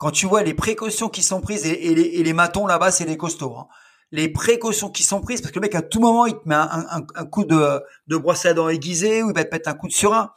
Quand 0.00 0.10
tu 0.10 0.24
vois 0.24 0.42
les 0.42 0.54
précautions 0.54 1.10
qui 1.10 1.22
sont 1.22 1.42
prises 1.42 1.66
et, 1.66 1.94
les, 1.94 2.32
matons 2.32 2.66
là-bas, 2.66 2.90
c'est 2.90 3.04
les 3.04 3.18
costauds. 3.18 3.54
Hein. 3.58 3.68
Les 4.12 4.30
précautions 4.30 4.88
qui 4.88 5.02
sont 5.02 5.20
prises 5.20 5.42
parce 5.42 5.52
que 5.52 5.58
le 5.58 5.64
mec 5.64 5.74
à 5.74 5.82
tout 5.82 6.00
moment 6.00 6.24
il 6.24 6.32
te 6.32 6.48
met 6.48 6.54
un, 6.54 7.02
coup 7.26 7.44
de, 7.44 7.82
de 8.06 8.16
brosse 8.16 8.46
à 8.46 8.54
dents 8.54 8.70
aiguisé 8.70 9.22
ou 9.22 9.28
il 9.28 9.34
va 9.34 9.44
te 9.44 9.54
mettre 9.54 9.68
un 9.68 9.74
coup 9.74 9.88
de 9.88 9.92
surin. 9.92 10.32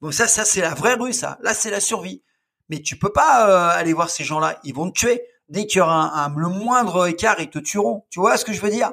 Bon 0.00 0.10
ça, 0.10 0.26
ça 0.26 0.44
c'est 0.44 0.60
la 0.60 0.74
vraie 0.74 0.94
rue, 0.94 1.12
ça. 1.12 1.38
Là 1.42 1.54
c'est 1.54 1.70
la 1.70 1.78
survie. 1.78 2.24
Mais 2.68 2.82
tu 2.82 2.98
peux 2.98 3.12
pas 3.12 3.48
euh, 3.48 3.78
aller 3.78 3.92
voir 3.92 4.10
ces 4.10 4.24
gens-là, 4.24 4.58
ils 4.64 4.74
vont 4.74 4.90
te 4.90 4.98
tuer. 4.98 5.22
Dès 5.48 5.66
qu'il 5.66 5.78
y 5.78 5.80
aura 5.80 6.32
le 6.36 6.48
moindre 6.48 7.06
écart, 7.06 7.36
ils 7.38 7.50
te 7.50 7.60
tueront. 7.60 8.04
Tu 8.10 8.18
vois 8.18 8.36
ce 8.36 8.44
que 8.44 8.52
je 8.52 8.60
veux 8.60 8.70
dire? 8.70 8.90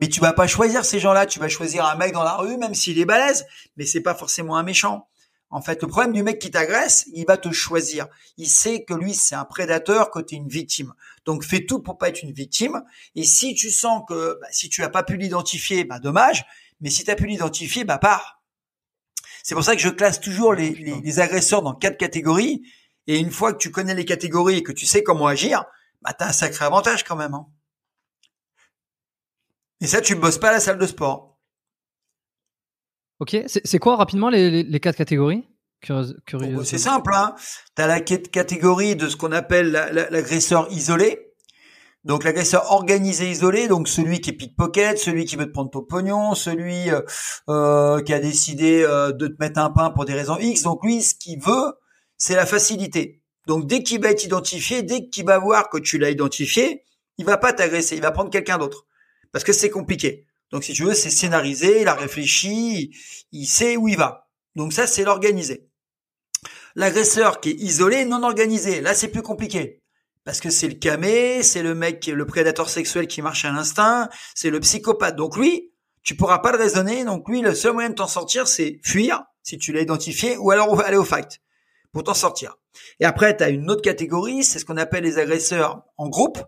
Mais 0.00 0.08
tu 0.08 0.20
vas 0.20 0.34
pas 0.34 0.46
choisir 0.46 0.84
ces 0.84 0.98
gens-là, 0.98 1.24
tu 1.24 1.38
vas 1.38 1.48
choisir 1.48 1.86
un 1.86 1.94
mec 1.94 2.12
dans 2.12 2.24
la 2.24 2.34
rue, 2.34 2.58
même 2.58 2.74
s'il 2.74 2.98
est 2.98 3.06
balèze, 3.06 3.46
mais 3.78 3.86
c'est 3.86 4.02
pas 4.02 4.14
forcément 4.14 4.56
un 4.56 4.64
méchant. 4.64 5.08
En 5.54 5.62
fait, 5.62 5.82
le 5.82 5.86
problème 5.86 6.12
du 6.12 6.24
mec 6.24 6.40
qui 6.40 6.50
t'agresse, 6.50 7.06
il 7.12 7.24
va 7.26 7.36
te 7.36 7.52
choisir. 7.52 8.08
Il 8.38 8.48
sait 8.48 8.82
que 8.82 8.92
lui, 8.92 9.14
c'est 9.14 9.36
un 9.36 9.44
prédateur, 9.44 10.10
que 10.10 10.18
tu 10.18 10.34
es 10.34 10.38
une 10.38 10.48
victime. 10.48 10.92
Donc, 11.26 11.44
fais 11.44 11.64
tout 11.64 11.78
pour 11.78 11.96
pas 11.96 12.08
être 12.08 12.24
une 12.24 12.32
victime. 12.32 12.82
Et 13.14 13.22
si 13.22 13.54
tu 13.54 13.70
sens 13.70 14.02
que, 14.08 14.36
bah, 14.40 14.48
si 14.50 14.68
tu 14.68 14.82
as 14.82 14.88
pas 14.88 15.04
pu 15.04 15.16
l'identifier, 15.16 15.84
bah, 15.84 16.00
dommage. 16.00 16.44
Mais 16.80 16.90
si 16.90 17.04
tu 17.04 17.10
as 17.12 17.14
pu 17.14 17.28
l'identifier, 17.28 17.84
bah, 17.84 17.98
pars. 17.98 18.42
C'est 19.44 19.54
pour 19.54 19.62
ça 19.62 19.76
que 19.76 19.80
je 19.80 19.90
classe 19.90 20.18
toujours 20.18 20.54
les, 20.54 20.70
les, 20.70 21.20
agresseurs 21.20 21.62
dans 21.62 21.74
quatre 21.74 21.98
catégories. 21.98 22.64
Et 23.06 23.20
une 23.20 23.30
fois 23.30 23.52
que 23.52 23.58
tu 23.58 23.70
connais 23.70 23.94
les 23.94 24.04
catégories 24.04 24.56
et 24.56 24.62
que 24.64 24.72
tu 24.72 24.86
sais 24.86 25.04
comment 25.04 25.28
agir, 25.28 25.64
bah 26.02 26.14
t'as 26.14 26.30
un 26.30 26.32
sacré 26.32 26.64
avantage 26.64 27.04
quand 27.04 27.14
même. 27.14 27.34
Hein. 27.34 27.46
Et 29.80 29.86
ça, 29.86 30.00
tu 30.00 30.16
bosses 30.16 30.38
pas 30.38 30.48
à 30.48 30.52
la 30.52 30.60
salle 30.60 30.78
de 30.78 30.86
sport. 30.86 31.33
Ok, 33.24 33.38
c'est 33.46 33.78
quoi 33.78 33.96
rapidement 33.96 34.28
les, 34.28 34.62
les, 34.62 34.80
quatre 34.80 34.96
catégories? 34.96 35.44
Curieux, 35.80 36.62
C'est 36.62 36.76
simple. 36.76 37.10
Hein. 37.14 37.34
Tu 37.74 37.80
as 37.80 37.86
la 37.86 38.00
catégorie 38.00 38.96
de 38.96 39.08
ce 39.08 39.16
qu'on 39.16 39.32
appelle 39.32 39.70
l'agresseur 40.10 40.70
isolé. 40.70 41.32
Donc 42.04 42.22
l'agresseur 42.22 42.70
organisé 42.70 43.30
isolé, 43.30 43.66
donc 43.66 43.88
celui 43.88 44.20
qui 44.20 44.28
est 44.28 44.34
pickpocket, 44.34 44.98
celui 44.98 45.24
qui 45.24 45.36
veut 45.36 45.46
te 45.46 45.52
prendre 45.52 45.70
ton 45.70 45.80
pognon, 45.80 46.34
celui 46.34 46.90
euh, 46.90 47.00
euh, 47.48 48.02
qui 48.02 48.12
a 48.12 48.20
décidé 48.20 48.82
euh, 48.82 49.10
de 49.10 49.28
te 49.28 49.36
mettre 49.40 49.58
un 49.58 49.70
pain 49.70 49.88
pour 49.88 50.04
des 50.04 50.12
raisons 50.12 50.36
X. 50.38 50.60
Donc 50.60 50.84
lui, 50.84 51.00
ce 51.00 51.14
qu'il 51.14 51.40
veut, 51.40 51.72
c'est 52.18 52.36
la 52.36 52.44
facilité. 52.44 53.22
Donc 53.46 53.66
dès 53.66 53.82
qu'il 53.82 54.02
va 54.02 54.10
être 54.10 54.22
identifié, 54.22 54.82
dès 54.82 55.08
qu'il 55.08 55.24
va 55.24 55.38
voir 55.38 55.70
que 55.70 55.78
tu 55.78 55.96
l'as 55.96 56.10
identifié, 56.10 56.84
il 57.16 57.24
va 57.24 57.38
pas 57.38 57.54
t'agresser, 57.54 57.96
il 57.96 58.02
va 58.02 58.10
prendre 58.10 58.28
quelqu'un 58.28 58.58
d'autre. 58.58 58.84
Parce 59.32 59.44
que 59.44 59.54
c'est 59.54 59.70
compliqué. 59.70 60.26
Donc 60.50 60.64
si 60.64 60.72
tu 60.72 60.84
veux, 60.84 60.94
c'est 60.94 61.10
scénarisé, 61.10 61.82
il 61.82 61.88
a 61.88 61.94
réfléchi, 61.94 62.96
il 63.32 63.46
sait 63.46 63.76
où 63.76 63.88
il 63.88 63.96
va. 63.96 64.28
Donc 64.56 64.72
ça, 64.72 64.86
c'est 64.86 65.04
l'organisé. 65.04 65.68
L'agresseur 66.76 67.40
qui 67.40 67.50
est 67.50 67.60
isolé, 67.60 68.04
non 68.04 68.22
organisé, 68.22 68.80
là 68.80 68.94
c'est 68.94 69.08
plus 69.08 69.22
compliqué 69.22 69.80
parce 70.24 70.40
que 70.40 70.50
c'est 70.50 70.68
le 70.68 70.74
camé, 70.74 71.42
c'est 71.42 71.62
le 71.62 71.74
mec, 71.74 72.06
le 72.06 72.26
prédateur 72.26 72.68
sexuel 72.68 73.06
qui 73.06 73.20
marche 73.20 73.44
à 73.44 73.52
l'instinct, 73.52 74.08
c'est 74.34 74.50
le 74.50 74.58
psychopathe. 74.60 75.16
Donc 75.16 75.36
lui, 75.36 75.70
tu 76.02 76.16
pourras 76.16 76.38
pas 76.38 76.50
le 76.50 76.58
raisonner. 76.58 77.04
Donc 77.04 77.28
lui, 77.28 77.42
le 77.42 77.54
seul 77.54 77.74
moyen 77.74 77.90
de 77.90 77.94
t'en 77.94 78.06
sortir, 78.06 78.48
c'est 78.48 78.80
fuir 78.82 79.22
si 79.42 79.58
tu 79.58 79.72
l'as 79.72 79.82
identifié, 79.82 80.38
ou 80.38 80.50
alors 80.50 80.80
aller 80.80 80.96
au 80.96 81.04
fight 81.04 81.40
pour 81.92 82.04
t'en 82.04 82.14
sortir. 82.14 82.56
Et 82.98 83.04
après, 83.04 83.36
tu 83.36 83.44
as 83.44 83.50
une 83.50 83.70
autre 83.70 83.82
catégorie, 83.82 84.42
c'est 84.42 84.58
ce 84.58 84.64
qu'on 84.64 84.78
appelle 84.78 85.04
les 85.04 85.18
agresseurs 85.18 85.82
en 85.98 86.08
groupe, 86.08 86.38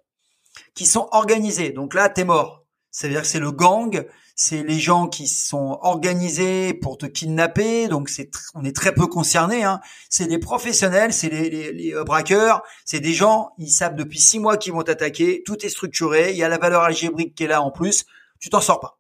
qui 0.75 0.87
sont 0.87 1.09
organisés. 1.13 1.71
Donc 1.71 1.93
là, 1.93 2.09
t'es 2.09 2.25
mort. 2.25 2.66
C'est-à-dire 2.97 3.21
que 3.21 3.27
c'est 3.27 3.41
le 3.41 3.53
gang, 3.53 4.07
c'est 4.35 4.63
les 4.63 4.79
gens 4.79 5.07
qui 5.07 5.29
sont 5.29 5.79
organisés 5.83 6.73
pour 6.73 6.97
te 6.97 7.05
kidnapper, 7.05 7.89
donc 7.89 8.09
c'est 8.09 8.31
on 8.55 8.65
est 8.65 8.75
très 8.75 8.95
peu 8.95 9.07
concernés. 9.07 9.65
Hein. 9.65 9.81
C'est 10.09 10.27
des 10.27 10.39
professionnels, 10.39 11.13
c'est 11.13 11.29
les, 11.29 11.51
les, 11.75 11.95
euh, 11.95 12.05
braqueurs, 12.05 12.63
c'est 12.87 13.01
des 13.01 13.13
gens, 13.13 13.51
ils 13.59 13.69
savent 13.69 13.97
depuis 13.97 14.19
six 14.19 14.39
mois 14.39 14.57
qu'ils 14.57 14.73
vont 14.73 14.83
t'attaquer, 14.83 15.43
tout 15.45 15.63
est 15.67 15.69
structuré, 15.69 16.31
il 16.31 16.39
y 16.39 16.43
a 16.43 16.49
la 16.49 16.57
valeur 16.57 16.85
algébrique 16.85 17.35
qui 17.35 17.45
est 17.45 17.49
là 17.49 17.61
en 17.61 17.71
plus, 17.71 18.07
tu 18.41 18.49
t'en 18.49 18.63
sors 18.63 18.81
pas. 18.81 18.96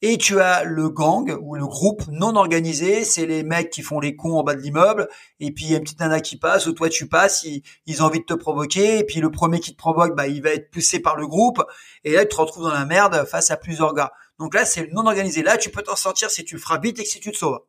Et 0.00 0.16
tu 0.16 0.40
as 0.40 0.62
le 0.62 0.90
gang 0.90 1.36
ou 1.42 1.56
le 1.56 1.66
groupe 1.66 2.02
non 2.08 2.36
organisé, 2.36 3.02
c'est 3.04 3.26
les 3.26 3.42
mecs 3.42 3.70
qui 3.70 3.82
font 3.82 3.98
les 3.98 4.14
cons 4.14 4.38
en 4.38 4.44
bas 4.44 4.54
de 4.54 4.60
l'immeuble, 4.60 5.08
et 5.40 5.50
puis 5.50 5.64
il 5.64 5.70
y 5.72 5.74
a 5.74 5.78
une 5.78 5.82
petite 5.82 5.98
nana 5.98 6.20
qui 6.20 6.36
passe, 6.36 6.66
ou 6.66 6.72
toi 6.72 6.88
tu 6.88 7.08
passes, 7.08 7.44
ils, 7.86 8.02
ont 8.02 8.06
envie 8.06 8.20
de 8.20 8.24
te 8.24 8.34
provoquer, 8.34 8.98
et 8.98 9.04
puis 9.04 9.18
le 9.18 9.32
premier 9.32 9.58
qui 9.58 9.72
te 9.72 9.76
provoque, 9.76 10.14
bah, 10.14 10.28
il 10.28 10.40
va 10.40 10.50
être 10.50 10.70
poussé 10.70 11.00
par 11.00 11.16
le 11.16 11.26
groupe, 11.26 11.64
et 12.04 12.12
là 12.12 12.22
tu 12.22 12.28
te 12.28 12.36
retrouves 12.36 12.62
dans 12.62 12.72
la 12.72 12.84
merde 12.84 13.26
face 13.26 13.50
à 13.50 13.56
plusieurs 13.56 13.92
gars. 13.92 14.12
Donc 14.38 14.54
là, 14.54 14.64
c'est 14.64 14.82
le 14.82 14.92
non 14.92 15.06
organisé. 15.06 15.42
Là, 15.42 15.56
tu 15.56 15.70
peux 15.70 15.82
t'en 15.82 15.96
sortir 15.96 16.30
si 16.30 16.44
tu 16.44 16.58
feras 16.58 16.78
vite 16.78 16.98
et 17.00 17.04
si 17.04 17.20
tu 17.20 17.32
te 17.32 17.36
sauves. 17.36 17.60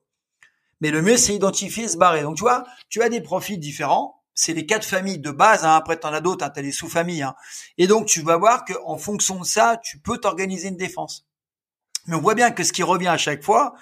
Mais 0.81 0.91
le 0.91 1.01
mieux, 1.01 1.17
c'est 1.17 1.35
identifier, 1.35 1.87
se 1.87 1.97
barrer. 1.97 2.21
Donc 2.21 2.37
tu 2.37 2.43
vois, 2.43 2.63
tu 2.89 3.01
as 3.01 3.09
des 3.09 3.21
profils 3.21 3.59
différents. 3.59 4.21
C'est 4.33 4.53
les 4.53 4.65
quatre 4.65 4.85
familles 4.85 5.19
de 5.19 5.31
base. 5.31 5.65
Hein. 5.65 5.75
Après, 5.75 5.99
tu 5.99 6.07
en 6.07 6.13
as 6.13 6.21
d'autres. 6.21 6.45
Hein. 6.45 6.51
Tu 6.53 6.59
as 6.59 6.63
les 6.63 6.71
sous-familles. 6.71 7.23
Hein. 7.23 7.35
Et 7.77 7.87
donc, 7.87 8.05
tu 8.05 8.21
vas 8.21 8.37
voir 8.37 8.63
qu'en 8.63 8.97
fonction 8.97 9.39
de 9.39 9.45
ça, 9.45 9.77
tu 9.83 9.99
peux 9.99 10.17
t'organiser 10.17 10.69
une 10.69 10.77
défense. 10.77 11.28
Mais 12.07 12.15
on 12.15 12.21
voit 12.21 12.35
bien 12.35 12.51
que 12.51 12.63
ce 12.63 12.73
qui 12.73 12.83
revient 12.83 13.07
à 13.07 13.17
chaque 13.17 13.43
fois, 13.43 13.75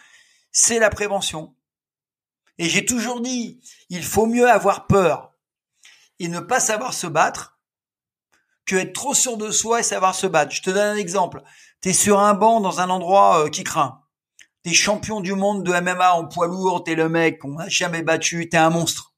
c'est 0.51 0.79
la 0.79 0.89
prévention. 0.89 1.55
Et 2.57 2.69
j'ai 2.69 2.85
toujours 2.85 3.21
dit, 3.21 3.61
il 3.89 4.03
faut 4.03 4.25
mieux 4.25 4.49
avoir 4.49 4.87
peur 4.87 5.33
et 6.19 6.27
ne 6.27 6.39
pas 6.39 6.59
savoir 6.59 6.93
se 6.93 7.07
battre 7.07 7.59
que 8.65 8.75
être 8.75 8.93
trop 8.93 9.13
sûr 9.13 9.37
de 9.37 9.51
soi 9.51 9.79
et 9.79 9.83
savoir 9.83 10.15
se 10.15 10.27
battre. 10.27 10.53
Je 10.53 10.61
te 10.61 10.69
donne 10.69 10.95
un 10.95 10.97
exemple. 10.97 11.41
T'es 11.81 11.93
sur 11.93 12.19
un 12.19 12.33
banc 12.33 12.59
dans 12.59 12.81
un 12.81 12.89
endroit 12.89 13.45
euh, 13.45 13.49
qui 13.49 13.63
craint. 13.63 14.01
T'es 14.63 14.73
champion 14.73 15.21
du 15.21 15.33
monde 15.33 15.63
de 15.63 15.71
MMA 15.71 16.13
en 16.13 16.27
poids 16.27 16.47
lourd, 16.47 16.83
t'es 16.83 16.95
le 16.95 17.07
mec 17.07 17.39
qu'on 17.39 17.53
n'a 17.53 17.69
jamais 17.69 18.01
battu, 18.01 18.49
t'es 18.49 18.57
un 18.57 18.69
monstre. 18.69 19.13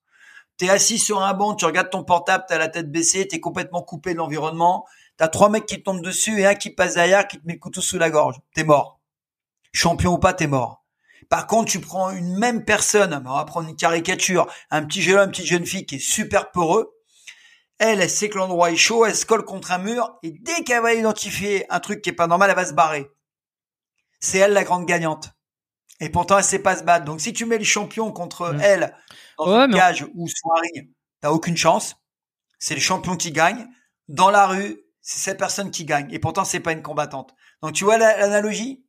T'es 0.57 0.69
assis 0.69 0.99
sur 0.99 1.21
un 1.23 1.33
banc, 1.33 1.55
tu 1.55 1.65
regardes 1.65 1.89
ton 1.89 2.03
portable, 2.03 2.43
t'as 2.47 2.57
la 2.57 2.67
tête 2.67 2.91
baissée, 2.91 3.27
t'es 3.27 3.39
complètement 3.39 3.81
coupé 3.81 4.13
de 4.13 4.17
l'environnement. 4.17 4.85
T'as 5.19 5.27
trois 5.27 5.49
mecs 5.49 5.65
qui 5.65 5.83
tombent 5.83 6.01
dessus 6.01 6.39
et 6.39 6.45
un 6.45 6.55
qui 6.55 6.69
passe 6.69 6.93
derrière, 6.93 7.27
qui 7.27 7.37
te 7.37 7.45
met 7.45 7.53
le 7.53 7.59
couteau 7.59 7.81
sous 7.81 7.97
la 7.97 8.09
gorge. 8.09 8.37
T'es 8.55 8.63
mort. 8.63 9.01
Champion 9.73 10.13
ou 10.13 10.17
pas, 10.17 10.33
t'es 10.33 10.47
mort. 10.47 10.85
Par 11.29 11.45
contre, 11.45 11.69
tu 11.69 11.81
prends 11.81 12.11
une 12.11 12.37
même 12.37 12.63
personne, 12.63 13.13
on 13.13 13.35
va 13.35 13.43
prendre 13.43 13.67
une 13.67 13.75
caricature, 13.75 14.47
un 14.71 14.85
petit 14.85 15.01
jeune 15.01 15.17
homme, 15.17 15.25
une 15.25 15.31
petite 15.31 15.45
jeune 15.45 15.65
fille 15.65 15.85
qui 15.85 15.95
est 15.95 15.99
super 15.99 16.51
peureux, 16.51 16.95
elle, 17.79 17.99
elle 18.01 18.09
sait 18.09 18.29
que 18.29 18.37
l'endroit 18.37 18.71
est 18.71 18.77
chaud, 18.77 19.05
elle 19.05 19.15
se 19.15 19.25
colle 19.25 19.43
contre 19.43 19.73
un 19.73 19.77
mur, 19.77 20.17
et 20.23 20.31
dès 20.31 20.63
qu'elle 20.63 20.81
va 20.81 20.93
identifier 20.93 21.65
un 21.69 21.81
truc 21.81 22.01
qui 22.01 22.09
est 22.09 22.13
pas 22.13 22.27
normal, 22.27 22.49
elle 22.49 22.55
va 22.55 22.65
se 22.65 22.73
barrer. 22.73 23.11
C'est 24.21 24.37
elle 24.37 24.53
la 24.53 24.63
grande 24.63 24.85
gagnante. 24.85 25.31
Et 25.99 26.09
pourtant, 26.09 26.37
elle 26.37 26.45
sait 26.45 26.59
pas 26.59 26.77
se 26.77 26.83
battre. 26.83 27.03
Donc, 27.03 27.19
si 27.19 27.33
tu 27.33 27.45
mets 27.45 27.57
le 27.57 27.65
champion 27.65 28.11
contre 28.13 28.55
elle 28.61 28.95
dans 29.37 29.65
une 29.65 29.73
cage 29.73 30.05
ou 30.15 30.27
soirée, 30.29 30.89
t'as 31.19 31.31
aucune 31.31 31.57
chance. 31.57 31.97
C'est 32.57 32.75
le 32.75 32.81
champion 32.81 33.17
qui 33.17 33.31
gagne. 33.33 33.67
Dans 34.07 34.29
la 34.29 34.47
rue, 34.47 34.81
c'est 35.01 35.19
cette 35.19 35.39
personne 35.39 35.71
qui 35.71 35.85
gagne. 35.85 36.07
Et 36.11 36.19
pourtant, 36.19 36.45
c'est 36.45 36.59
pas 36.59 36.73
une 36.73 36.81
combattante. 36.81 37.33
Donc, 37.61 37.73
tu 37.73 37.83
vois 37.83 37.97
l'analogie? 37.97 38.83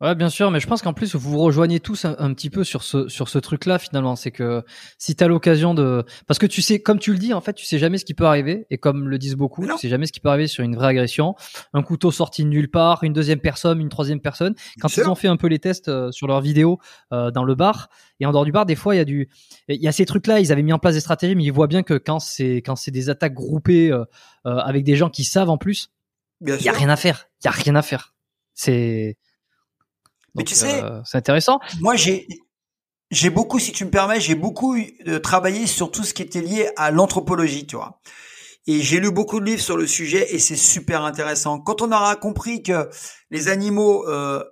Ouais, 0.00 0.14
bien 0.14 0.30
sûr, 0.30 0.50
mais 0.50 0.60
je 0.60 0.66
pense 0.66 0.80
qu'en 0.80 0.94
plus 0.94 1.14
vous 1.14 1.32
vous 1.32 1.38
rejoignez 1.38 1.78
tous 1.78 2.06
un, 2.06 2.32
petit 2.32 2.48
peu 2.48 2.64
sur 2.64 2.82
ce 2.82 3.06
sur 3.08 3.28
ce 3.28 3.38
truc-là 3.38 3.78
finalement, 3.78 4.16
c'est 4.16 4.30
que 4.30 4.64
si 4.96 5.14
tu 5.14 5.22
as 5.22 5.28
l'occasion 5.28 5.74
de 5.74 6.04
parce 6.26 6.38
que 6.38 6.46
tu 6.46 6.62
sais 6.62 6.80
comme 6.80 6.98
tu 6.98 7.12
le 7.12 7.18
dis 7.18 7.34
en 7.34 7.42
fait, 7.42 7.52
tu 7.52 7.66
sais 7.66 7.78
jamais 7.78 7.98
ce 7.98 8.06
qui 8.06 8.14
peut 8.14 8.24
arriver. 8.24 8.66
Et 8.70 8.78
comme 8.78 9.10
le 9.10 9.18
disent 9.18 9.34
beaucoup, 9.34 9.66
tu 9.66 9.76
sais 9.76 9.88
jamais 9.90 10.06
ce 10.06 10.12
qui 10.12 10.20
peut 10.20 10.30
arriver 10.30 10.46
sur 10.46 10.64
une 10.64 10.74
vraie 10.74 10.88
agression, 10.88 11.34
un 11.74 11.82
couteau 11.82 12.10
sorti 12.10 12.44
de 12.44 12.48
nulle 12.48 12.70
part, 12.70 13.04
une 13.04 13.12
deuxième 13.12 13.40
personne, 13.40 13.78
une 13.78 13.90
troisième 13.90 14.20
personne. 14.20 14.54
Quand 14.80 14.88
ils 14.96 15.06
ont 15.06 15.14
fait 15.14 15.28
un 15.28 15.36
peu 15.36 15.48
les 15.48 15.58
tests 15.58 15.88
euh, 15.88 16.10
sur 16.12 16.26
leurs 16.26 16.40
vidéos 16.40 16.78
euh, 17.12 17.30
dans 17.30 17.44
le 17.44 17.54
bar 17.54 17.90
et 18.20 18.26
en 18.26 18.32
dehors 18.32 18.46
du 18.46 18.52
bar, 18.52 18.64
des 18.64 18.76
fois 18.76 18.94
il 18.94 18.98
y 18.98 19.02
a 19.02 19.04
du 19.04 19.28
il 19.68 19.82
y 19.82 19.88
a 19.88 19.92
ces 19.92 20.06
trucs-là, 20.06 20.40
ils 20.40 20.50
avaient 20.50 20.62
mis 20.62 20.72
en 20.72 20.78
place 20.78 20.94
des 20.94 21.00
stratégies 21.00 21.34
mais 21.34 21.44
ils 21.44 21.52
voient 21.52 21.66
bien 21.66 21.82
que 21.82 21.94
quand 21.94 22.20
c'est 22.20 22.62
quand 22.64 22.76
c'est 22.76 22.90
des 22.90 23.10
attaques 23.10 23.34
groupées 23.34 23.92
euh, 23.92 24.04
avec 24.44 24.82
des 24.82 24.96
gens 24.96 25.10
qui 25.10 25.24
savent 25.24 25.50
en 25.50 25.58
plus, 25.58 25.90
il 26.40 26.62
y 26.62 26.70
a 26.70 26.72
rien 26.72 26.88
à 26.88 26.96
faire, 26.96 27.26
il 27.42 27.44
y 27.44 27.48
a 27.48 27.50
rien 27.52 27.74
à 27.74 27.82
faire. 27.82 28.14
C'est 28.54 29.18
mais 30.34 30.44
tu 30.44 30.54
sais, 30.54 30.82
euh, 30.82 31.00
c'est 31.04 31.18
intéressant. 31.18 31.60
Moi, 31.80 31.96
j'ai 31.96 32.26
j'ai 33.10 33.30
beaucoup, 33.30 33.58
si 33.58 33.72
tu 33.72 33.84
me 33.84 33.90
permets, 33.90 34.20
j'ai 34.20 34.36
beaucoup 34.36 34.76
travaillé 35.22 35.66
sur 35.66 35.90
tout 35.90 36.04
ce 36.04 36.14
qui 36.14 36.22
était 36.22 36.40
lié 36.40 36.70
à 36.76 36.92
l'anthropologie, 36.92 37.66
tu 37.66 37.74
vois. 37.74 38.00
Et 38.66 38.80
j'ai 38.82 39.00
lu 39.00 39.10
beaucoup 39.10 39.40
de 39.40 39.46
livres 39.46 39.62
sur 39.62 39.76
le 39.76 39.86
sujet 39.86 40.34
et 40.34 40.38
c'est 40.38 40.56
super 40.56 41.04
intéressant. 41.04 41.58
Quand 41.58 41.82
on 41.82 41.90
aura 41.90 42.14
compris 42.16 42.62
que 42.62 42.88
les 43.30 43.48
animaux 43.48 44.06
euh, 44.08 44.44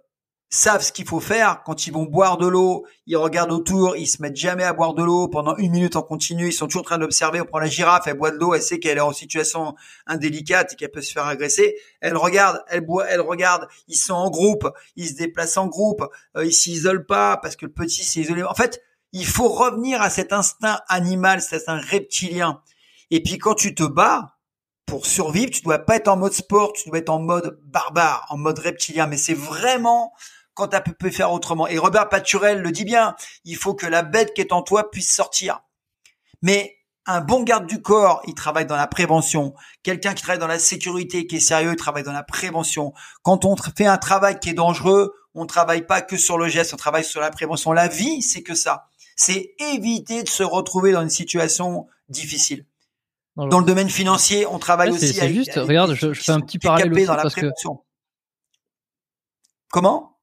savent 0.50 0.82
ce 0.82 0.92
qu'il 0.92 1.06
faut 1.06 1.20
faire. 1.20 1.62
Quand 1.64 1.86
ils 1.86 1.92
vont 1.92 2.04
boire 2.04 2.38
de 2.38 2.46
l'eau, 2.46 2.86
ils 3.06 3.16
regardent 3.16 3.52
autour, 3.52 3.96
ils 3.96 4.06
se 4.06 4.22
mettent 4.22 4.36
jamais 4.36 4.64
à 4.64 4.72
boire 4.72 4.94
de 4.94 5.02
l'eau 5.02 5.28
pendant 5.28 5.56
une 5.56 5.72
minute 5.72 5.96
en 5.96 6.02
continu. 6.02 6.48
Ils 6.48 6.52
sont 6.52 6.66
toujours 6.66 6.82
en 6.82 6.84
train 6.84 6.98
d'observer. 6.98 7.40
On 7.40 7.44
prend 7.44 7.58
la 7.58 7.66
girafe, 7.66 8.06
elle 8.06 8.16
boit 8.16 8.30
de 8.30 8.36
l'eau, 8.36 8.54
elle 8.54 8.62
sait 8.62 8.78
qu'elle 8.78 8.98
est 8.98 9.02
en 9.02 9.12
situation 9.12 9.74
indélicate 10.06 10.72
et 10.72 10.76
qu'elle 10.76 10.90
peut 10.90 11.02
se 11.02 11.12
faire 11.12 11.26
agresser. 11.26 11.76
Elle 12.00 12.16
regarde, 12.16 12.62
elle 12.68 12.80
boit, 12.80 13.06
elle 13.08 13.20
regarde. 13.20 13.68
Ils 13.88 13.96
sont 13.96 14.14
en 14.14 14.30
groupe, 14.30 14.68
ils 14.96 15.08
se 15.08 15.14
déplacent 15.14 15.58
en 15.58 15.66
groupe, 15.66 16.04
euh, 16.36 16.46
ils 16.46 16.54
s'isolent 16.54 17.06
pas 17.06 17.36
parce 17.36 17.56
que 17.56 17.66
le 17.66 17.72
petit 17.72 18.04
s'est 18.04 18.20
isolé. 18.20 18.42
En 18.42 18.54
fait, 18.54 18.80
il 19.12 19.26
faut 19.26 19.48
revenir 19.48 20.00
à 20.00 20.10
cet 20.10 20.32
instinct 20.32 20.80
animal, 20.88 21.42
cet 21.42 21.54
instinct 21.54 21.80
reptilien. 21.90 22.62
Et 23.10 23.22
puis 23.22 23.38
quand 23.38 23.54
tu 23.54 23.74
te 23.74 23.84
bats, 23.84 24.38
pour 24.88 25.04
survivre, 25.04 25.50
tu 25.50 25.60
dois 25.60 25.78
pas 25.78 25.96
être 25.96 26.08
en 26.08 26.16
mode 26.16 26.32
sport, 26.32 26.72
tu 26.72 26.88
dois 26.88 26.98
être 26.98 27.10
en 27.10 27.20
mode 27.20 27.60
barbare, 27.62 28.26
en 28.30 28.38
mode 28.38 28.58
reptilien. 28.58 29.06
Mais 29.06 29.18
c'est 29.18 29.34
vraiment 29.34 30.14
quand 30.58 30.68
tu 30.68 30.92
peux 30.92 31.10
faire 31.10 31.32
autrement. 31.32 31.68
Et 31.68 31.78
Robert 31.78 32.08
Paturel 32.08 32.60
le 32.60 32.72
dit 32.72 32.84
bien, 32.84 33.14
il 33.44 33.56
faut 33.56 33.74
que 33.74 33.86
la 33.86 34.02
bête 34.02 34.34
qui 34.34 34.40
est 34.40 34.52
en 34.52 34.62
toi 34.62 34.90
puisse 34.90 35.14
sortir. 35.14 35.60
Mais 36.42 36.76
un 37.06 37.20
bon 37.20 37.42
garde 37.42 37.66
du 37.66 37.80
corps, 37.80 38.20
il 38.26 38.34
travaille 38.34 38.66
dans 38.66 38.76
la 38.76 38.88
prévention. 38.88 39.54
Quelqu'un 39.82 40.14
qui 40.14 40.22
travaille 40.22 40.40
dans 40.40 40.48
la 40.48 40.58
sécurité, 40.58 41.26
qui 41.26 41.36
est 41.36 41.40
sérieux, 41.40 41.70
il 41.72 41.76
travaille 41.76 42.02
dans 42.02 42.12
la 42.12 42.24
prévention. 42.24 42.92
Quand 43.22 43.44
on 43.44 43.56
fait 43.56 43.86
un 43.86 43.98
travail 43.98 44.40
qui 44.40 44.50
est 44.50 44.54
dangereux, 44.54 45.14
on 45.34 45.42
ne 45.42 45.48
travaille 45.48 45.86
pas 45.86 46.02
que 46.02 46.16
sur 46.16 46.38
le 46.38 46.48
geste, 46.48 46.74
on 46.74 46.76
travaille 46.76 47.04
sur 47.04 47.20
la 47.20 47.30
prévention. 47.30 47.72
La 47.72 47.86
vie, 47.86 48.20
c'est 48.20 48.42
que 48.42 48.54
ça. 48.54 48.88
C'est 49.16 49.54
éviter 49.72 50.24
de 50.24 50.28
se 50.28 50.42
retrouver 50.42 50.92
dans 50.92 51.02
une 51.02 51.10
situation 51.10 51.86
difficile. 52.08 52.66
Dans 53.36 53.60
le 53.60 53.64
domaine 53.64 53.88
financier, 53.88 54.46
on 54.46 54.58
travaille 54.58 54.90
aussi. 54.90 55.14
C'est 55.14 55.32
juste, 55.32 55.54
regarde, 55.54 55.94
je, 55.94 56.12
fais 56.12 56.32
un 56.32 56.40
petit 56.40 56.58
parallèle 56.58 56.92
aussi 56.92 57.06
parce 57.06 57.34
que. 57.34 57.46
Comment? 59.70 60.17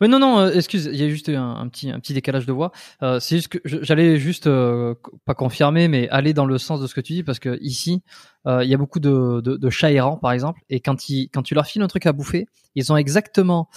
Oui, 0.00 0.08
non, 0.08 0.18
non, 0.18 0.38
euh, 0.38 0.52
excuse, 0.52 0.88
il 0.90 0.98
y 0.98 1.04
a 1.04 1.08
juste 1.08 1.28
un, 1.28 1.68
petit, 1.68 1.90
un 1.90 2.00
petit 2.00 2.14
décalage 2.14 2.46
de 2.46 2.52
voix. 2.52 2.72
Euh, 3.02 3.20
c'est 3.20 3.36
juste 3.36 3.48
que 3.48 3.58
j'allais 3.64 4.18
juste 4.18 4.46
euh, 4.46 4.94
pas 5.24 5.34
confirmer, 5.34 5.88
mais 5.88 6.08
aller 6.08 6.32
dans 6.32 6.46
le 6.46 6.58
sens 6.58 6.80
de 6.80 6.86
ce 6.86 6.94
que 6.94 7.00
tu 7.00 7.12
dis, 7.12 7.22
parce 7.22 7.38
que 7.38 7.58
ici, 7.60 8.02
il 8.46 8.66
y 8.66 8.72
a 8.72 8.78
beaucoup 8.78 8.98
de, 8.98 9.42
de, 9.42 9.70
chats 9.70 9.92
errants, 9.92 10.16
par 10.16 10.32
exemple, 10.32 10.62
et 10.70 10.80
quand, 10.80 11.10
ils, 11.10 11.28
quand 11.28 11.42
tu 11.42 11.54
leur 11.54 11.66
files 11.66 11.82
un 11.82 11.86
truc 11.86 12.06
à 12.06 12.12
bouffer, 12.12 12.46
ils 12.74 12.90
ont 12.90 12.96
exactement 12.96 13.68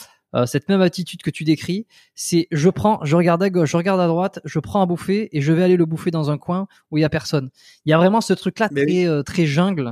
cette 0.46 0.70
même 0.70 0.80
attitude 0.80 1.22
que 1.22 1.30
tu 1.30 1.44
décris. 1.44 1.88
C'est 2.16 2.48
je 2.52 2.70
prends, 2.70 3.04
je 3.04 3.18
regarde 3.18 3.44
à 3.44 3.50
gauche, 3.50 3.72
je 3.72 3.76
regarde 3.76 4.00
à 4.00 4.08
droite, 4.08 4.40
je 4.46 4.60
prends 4.60 4.82
à 4.82 4.86
bouffer 4.86 5.28
et 5.34 5.42
je 5.42 5.52
vais 5.52 5.64
aller 5.64 5.76
le 5.76 5.86
bouffer 5.86 6.10
dans 6.10 6.32
un 6.32 6.38
coin 6.38 6.68
où 6.90 6.98
il 6.98 7.02
y 7.02 7.04
a 7.04 7.10
personne. 7.10 7.50
Il 7.84 7.90
y 7.90 7.94
a 7.94 7.98
vraiment 7.98 8.22
ce 8.22 8.32
truc-là 8.32 8.70
très, 8.70 9.24
très 9.26 9.46
jungle 9.46 9.92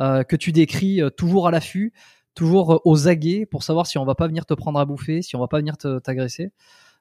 que 0.00 0.34
tu 0.34 0.50
décris, 0.50 1.00
toujours 1.16 1.46
à 1.46 1.52
l'affût 1.52 1.92
toujours 2.34 2.74
euh, 2.74 2.78
aux 2.84 3.08
aguets 3.08 3.46
pour 3.46 3.62
savoir 3.62 3.86
si 3.86 3.98
on 3.98 4.04
va 4.04 4.14
pas 4.14 4.26
venir 4.26 4.46
te 4.46 4.54
prendre 4.54 4.78
à 4.78 4.84
bouffer, 4.84 5.22
si 5.22 5.36
on 5.36 5.40
va 5.40 5.48
pas 5.48 5.58
venir 5.58 5.76
t'agresser. 5.76 6.52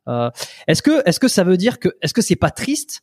Euh, 0.07 0.29
est-ce 0.67 0.81
que 0.81 1.07
est-ce 1.07 1.19
que 1.19 1.27
ça 1.27 1.43
veut 1.43 1.57
dire 1.57 1.79
que 1.79 1.89
est-ce 2.01 2.13
que 2.13 2.21
c'est 2.21 2.35
pas 2.35 2.51
triste 2.51 3.01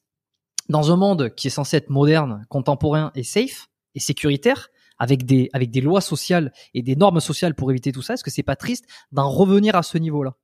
dans 0.68 0.92
un 0.92 0.96
monde 0.96 1.34
qui 1.34 1.46
est 1.46 1.50
censé 1.50 1.76
être 1.76 1.90
moderne, 1.90 2.44
contemporain 2.48 3.12
et 3.14 3.22
safe 3.22 3.68
et 3.94 4.00
sécuritaire 4.00 4.68
avec 4.98 5.24
des 5.24 5.48
avec 5.52 5.70
des 5.70 5.80
lois 5.80 6.00
sociales 6.00 6.52
et 6.74 6.82
des 6.82 6.96
normes 6.96 7.20
sociales 7.20 7.54
pour 7.54 7.70
éviter 7.70 7.92
tout 7.92 8.02
ça 8.02 8.14
Est-ce 8.14 8.24
que 8.24 8.30
c'est 8.30 8.42
pas 8.42 8.56
triste 8.56 8.84
d'en 9.12 9.30
revenir 9.30 9.76
à 9.76 9.82
ce 9.82 9.96
niveau-là? 9.96 10.34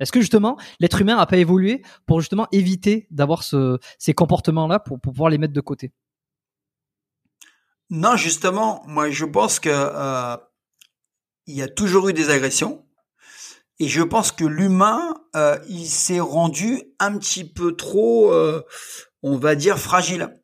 Est-ce 0.00 0.12
que 0.12 0.20
justement 0.20 0.58
l'être 0.80 1.00
humain 1.00 1.16
a 1.16 1.26
pas 1.26 1.36
évolué 1.36 1.82
pour 2.06 2.20
justement 2.20 2.46
éviter 2.52 3.06
d'avoir 3.10 3.42
ce, 3.42 3.78
ces 3.98 4.14
comportements-là 4.14 4.80
pour, 4.80 5.00
pour 5.00 5.12
pouvoir 5.12 5.30
les 5.30 5.38
mettre 5.38 5.52
de 5.52 5.60
côté? 5.60 5.92
Non, 7.88 8.16
justement, 8.16 8.82
moi 8.86 9.10
je 9.10 9.24
pense 9.24 9.60
que 9.60 9.70
euh, 9.70 10.36
il 11.46 11.56
y 11.56 11.62
a 11.62 11.68
toujours 11.68 12.08
eu 12.08 12.12
des 12.12 12.30
agressions. 12.30 12.84
Et 13.78 13.88
je 13.88 14.02
pense 14.02 14.32
que 14.32 14.44
l'humain, 14.44 15.14
euh, 15.34 15.58
il 15.68 15.86
s'est 15.86 16.20
rendu 16.20 16.82
un 17.00 17.18
petit 17.18 17.44
peu 17.44 17.74
trop, 17.74 18.32
euh, 18.32 18.62
on 19.22 19.36
va 19.36 19.54
dire, 19.54 19.78
fragile. 19.78 20.40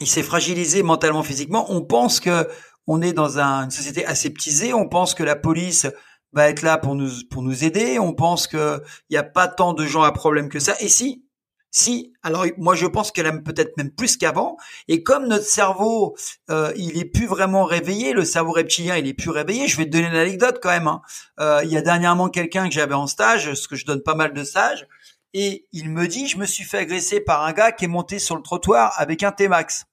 Il 0.00 0.06
s'est 0.06 0.22
fragilisé 0.22 0.82
mentalement, 0.82 1.22
physiquement. 1.22 1.66
On 1.70 1.82
pense 1.82 2.20
que 2.20 2.48
on 2.86 3.02
est 3.02 3.12
dans 3.12 3.38
une 3.38 3.70
société 3.70 4.04
aseptisée. 4.06 4.72
On 4.72 4.88
pense 4.88 5.14
que 5.14 5.22
la 5.22 5.36
police 5.36 5.86
va 6.32 6.48
être 6.48 6.62
là 6.62 6.78
pour 6.78 6.94
nous 6.94 7.10
pour 7.30 7.42
nous 7.42 7.64
aider. 7.64 7.98
On 7.98 8.14
pense 8.14 8.46
que 8.46 8.82
il 9.08 9.14
n'y 9.14 9.18
a 9.18 9.24
pas 9.24 9.46
tant 9.46 9.72
de 9.72 9.84
gens 9.84 10.02
à 10.02 10.12
problème 10.12 10.48
que 10.48 10.58
ça. 10.58 10.74
Et 10.80 10.88
si 10.88 11.27
si, 11.70 12.14
alors 12.22 12.46
moi 12.56 12.74
je 12.74 12.86
pense 12.86 13.12
qu'elle 13.12 13.26
aime 13.26 13.42
peut-être 13.42 13.76
même 13.76 13.90
plus 13.90 14.16
qu'avant. 14.16 14.56
Et 14.88 15.02
comme 15.02 15.26
notre 15.26 15.44
cerveau, 15.44 16.16
euh, 16.50 16.72
il 16.76 16.98
est 16.98 17.04
plus 17.04 17.26
vraiment 17.26 17.64
réveillé, 17.64 18.12
le 18.12 18.24
cerveau 18.24 18.52
reptilien, 18.52 18.96
il 18.96 19.06
est 19.06 19.14
plus 19.14 19.30
réveillé. 19.30 19.68
Je 19.68 19.76
vais 19.76 19.84
te 19.84 19.90
donner 19.90 20.08
une 20.08 20.16
anecdote 20.16 20.58
quand 20.62 20.70
même. 20.70 20.88
Hein. 20.88 21.02
Euh, 21.40 21.60
il 21.64 21.70
y 21.70 21.76
a 21.76 21.82
dernièrement 21.82 22.28
quelqu'un 22.28 22.68
que 22.68 22.74
j'avais 22.74 22.94
en 22.94 23.06
stage, 23.06 23.52
ce 23.54 23.68
que 23.68 23.76
je 23.76 23.84
donne 23.84 24.02
pas 24.02 24.14
mal 24.14 24.32
de 24.32 24.44
stages, 24.44 24.86
et 25.34 25.66
il 25.72 25.90
me 25.90 26.08
dit, 26.08 26.26
je 26.26 26.38
me 26.38 26.46
suis 26.46 26.64
fait 26.64 26.78
agresser 26.78 27.20
par 27.20 27.44
un 27.44 27.52
gars 27.52 27.72
qui 27.72 27.84
est 27.84 27.88
monté 27.88 28.18
sur 28.18 28.36
le 28.36 28.42
trottoir 28.42 28.94
avec 28.96 29.22
un 29.22 29.32
T-Max. 29.32 29.84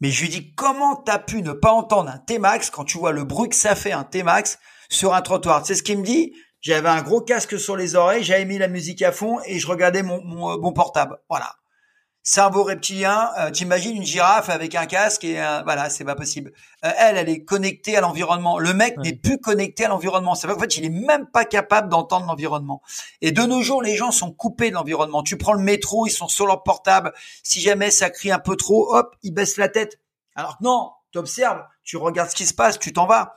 Mais 0.00 0.10
je 0.10 0.22
lui 0.22 0.28
dis, 0.30 0.54
comment 0.54 0.96
t'as 0.96 1.18
pu 1.18 1.42
ne 1.42 1.52
pas 1.52 1.72
entendre 1.72 2.10
un 2.10 2.18
T-Max 2.18 2.70
quand 2.70 2.84
tu 2.84 2.98
vois 2.98 3.12
le 3.12 3.24
bruit 3.24 3.48
que 3.48 3.56
ça 3.56 3.74
fait 3.74 3.92
un 3.92 4.04
T-Max 4.04 4.58
sur 4.88 5.14
un 5.14 5.20
trottoir? 5.20 5.66
C'est 5.66 5.74
ce 5.74 5.82
qu'il 5.82 5.98
me 5.98 6.04
dit? 6.04 6.32
J'avais 6.60 6.88
un 6.88 7.02
gros 7.02 7.20
casque 7.20 7.58
sur 7.58 7.76
les 7.76 7.94
oreilles, 7.94 8.22
j'avais 8.22 8.44
mis 8.44 8.58
la 8.58 8.68
musique 8.68 9.02
à 9.02 9.12
fond 9.12 9.38
et 9.46 9.58
je 9.58 9.66
regardais 9.66 10.02
mon, 10.02 10.22
mon, 10.22 10.50
euh, 10.50 10.72
portable. 10.72 11.18
Voilà. 11.28 11.56
Cerveau 12.22 12.64
reptilien, 12.64 13.30
euh, 13.38 13.50
t'imagines 13.50 13.96
une 13.96 14.04
girafe 14.04 14.50
avec 14.50 14.74
un 14.74 14.84
casque 14.84 15.24
et 15.24 15.36
voilà, 15.64 15.88
c'est 15.88 16.04
pas 16.04 16.14
possible. 16.14 16.52
Euh, 16.84 16.90
elle, 16.98 17.16
elle 17.16 17.30
est 17.30 17.44
connectée 17.44 17.96
à 17.96 18.02
l'environnement. 18.02 18.58
Le 18.58 18.74
mec 18.74 18.98
n'est 18.98 19.14
plus 19.14 19.38
connecté 19.38 19.86
à 19.86 19.88
l'environnement. 19.88 20.34
Ça 20.34 20.46
veut 20.46 20.52
dire 20.52 20.58
qu'en 20.58 20.62
fait, 20.64 20.76
il 20.76 20.84
est 20.84 20.90
même 20.90 21.26
pas 21.26 21.46
capable 21.46 21.88
d'entendre 21.88 22.26
l'environnement. 22.26 22.82
Et 23.22 23.32
de 23.32 23.42
nos 23.42 23.62
jours, 23.62 23.80
les 23.80 23.96
gens 23.96 24.10
sont 24.10 24.32
coupés 24.32 24.68
de 24.68 24.74
l'environnement. 24.74 25.22
Tu 25.22 25.38
prends 25.38 25.54
le 25.54 25.62
métro, 25.62 26.06
ils 26.06 26.10
sont 26.10 26.28
sur 26.28 26.46
leur 26.46 26.62
portable. 26.62 27.14
Si 27.42 27.62
jamais 27.62 27.90
ça 27.90 28.10
crie 28.10 28.30
un 28.30 28.38
peu 28.38 28.54
trop, 28.54 28.94
hop, 28.94 29.16
ils 29.22 29.32
baissent 29.32 29.56
la 29.56 29.70
tête. 29.70 29.98
Alors 30.34 30.58
que 30.58 30.64
non, 30.64 30.92
tu 31.12 31.18
observes, 31.18 31.64
tu 31.84 31.96
regardes 31.96 32.28
ce 32.28 32.36
qui 32.36 32.46
se 32.46 32.54
passe, 32.54 32.78
tu 32.78 32.92
t'en 32.92 33.06
vas. 33.06 33.34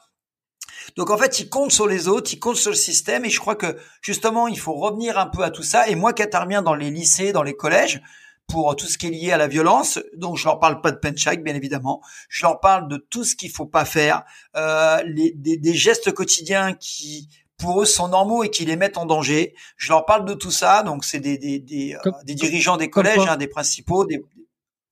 Donc 0.95 1.09
en 1.09 1.17
fait, 1.17 1.39
il 1.39 1.49
compte 1.49 1.71
sur 1.71 1.87
les 1.87 2.07
autres, 2.07 2.31
il 2.33 2.39
compte 2.39 2.55
sur 2.55 2.71
le 2.71 2.77
système, 2.77 3.25
et 3.25 3.29
je 3.29 3.39
crois 3.39 3.55
que 3.55 3.77
justement, 4.01 4.47
il 4.47 4.59
faut 4.59 4.73
revenir 4.73 5.17
un 5.17 5.27
peu 5.27 5.43
à 5.43 5.49
tout 5.49 5.63
ça. 5.63 5.87
Et 5.87 5.95
moi, 5.95 6.13
qui 6.13 6.23
interviens 6.23 6.61
dans 6.61 6.75
les 6.75 6.91
lycées, 6.91 7.31
dans 7.31 7.43
les 7.43 7.55
collèges, 7.55 8.01
pour 8.47 8.75
tout 8.75 8.85
ce 8.85 8.97
qui 8.97 9.07
est 9.07 9.11
lié 9.11 9.31
à 9.31 9.37
la 9.37 9.47
violence, 9.47 9.99
donc 10.15 10.37
je 10.37 10.45
leur 10.45 10.59
parle 10.59 10.81
pas 10.81 10.91
de 10.91 10.97
penchak, 10.97 11.43
bien 11.43 11.55
évidemment, 11.55 12.01
je 12.29 12.43
leur 12.43 12.59
parle 12.59 12.87
de 12.87 12.97
tout 12.97 13.23
ce 13.23 13.35
qu'il 13.35 13.49
faut 13.49 13.65
pas 13.65 13.85
faire, 13.85 14.23
euh, 14.55 15.01
les, 15.05 15.31
des, 15.31 15.73
gestes 15.73 16.11
quotidiens 16.11 16.73
qui 16.73 17.29
pour 17.57 17.81
eux 17.81 17.85
sont 17.85 18.09
normaux 18.09 18.43
et 18.43 18.49
qui 18.49 18.65
les 18.65 18.75
mettent 18.75 18.97
en 18.97 19.05
danger. 19.05 19.55
Je 19.77 19.91
leur 19.93 20.05
parle 20.05 20.25
de 20.25 20.33
tout 20.33 20.51
ça, 20.51 20.83
donc 20.83 21.05
c'est 21.05 21.19
des, 21.19 21.37
des, 21.37 21.59
des, 21.59 21.95
euh, 22.05 22.11
des 22.25 22.35
dirigeants 22.35 22.77
des 22.77 22.89
collèges, 22.89 23.25
hein, 23.27 23.37
des 23.37 23.47
principaux, 23.47 24.05
des 24.05 24.23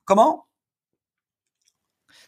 comment? 0.04 0.46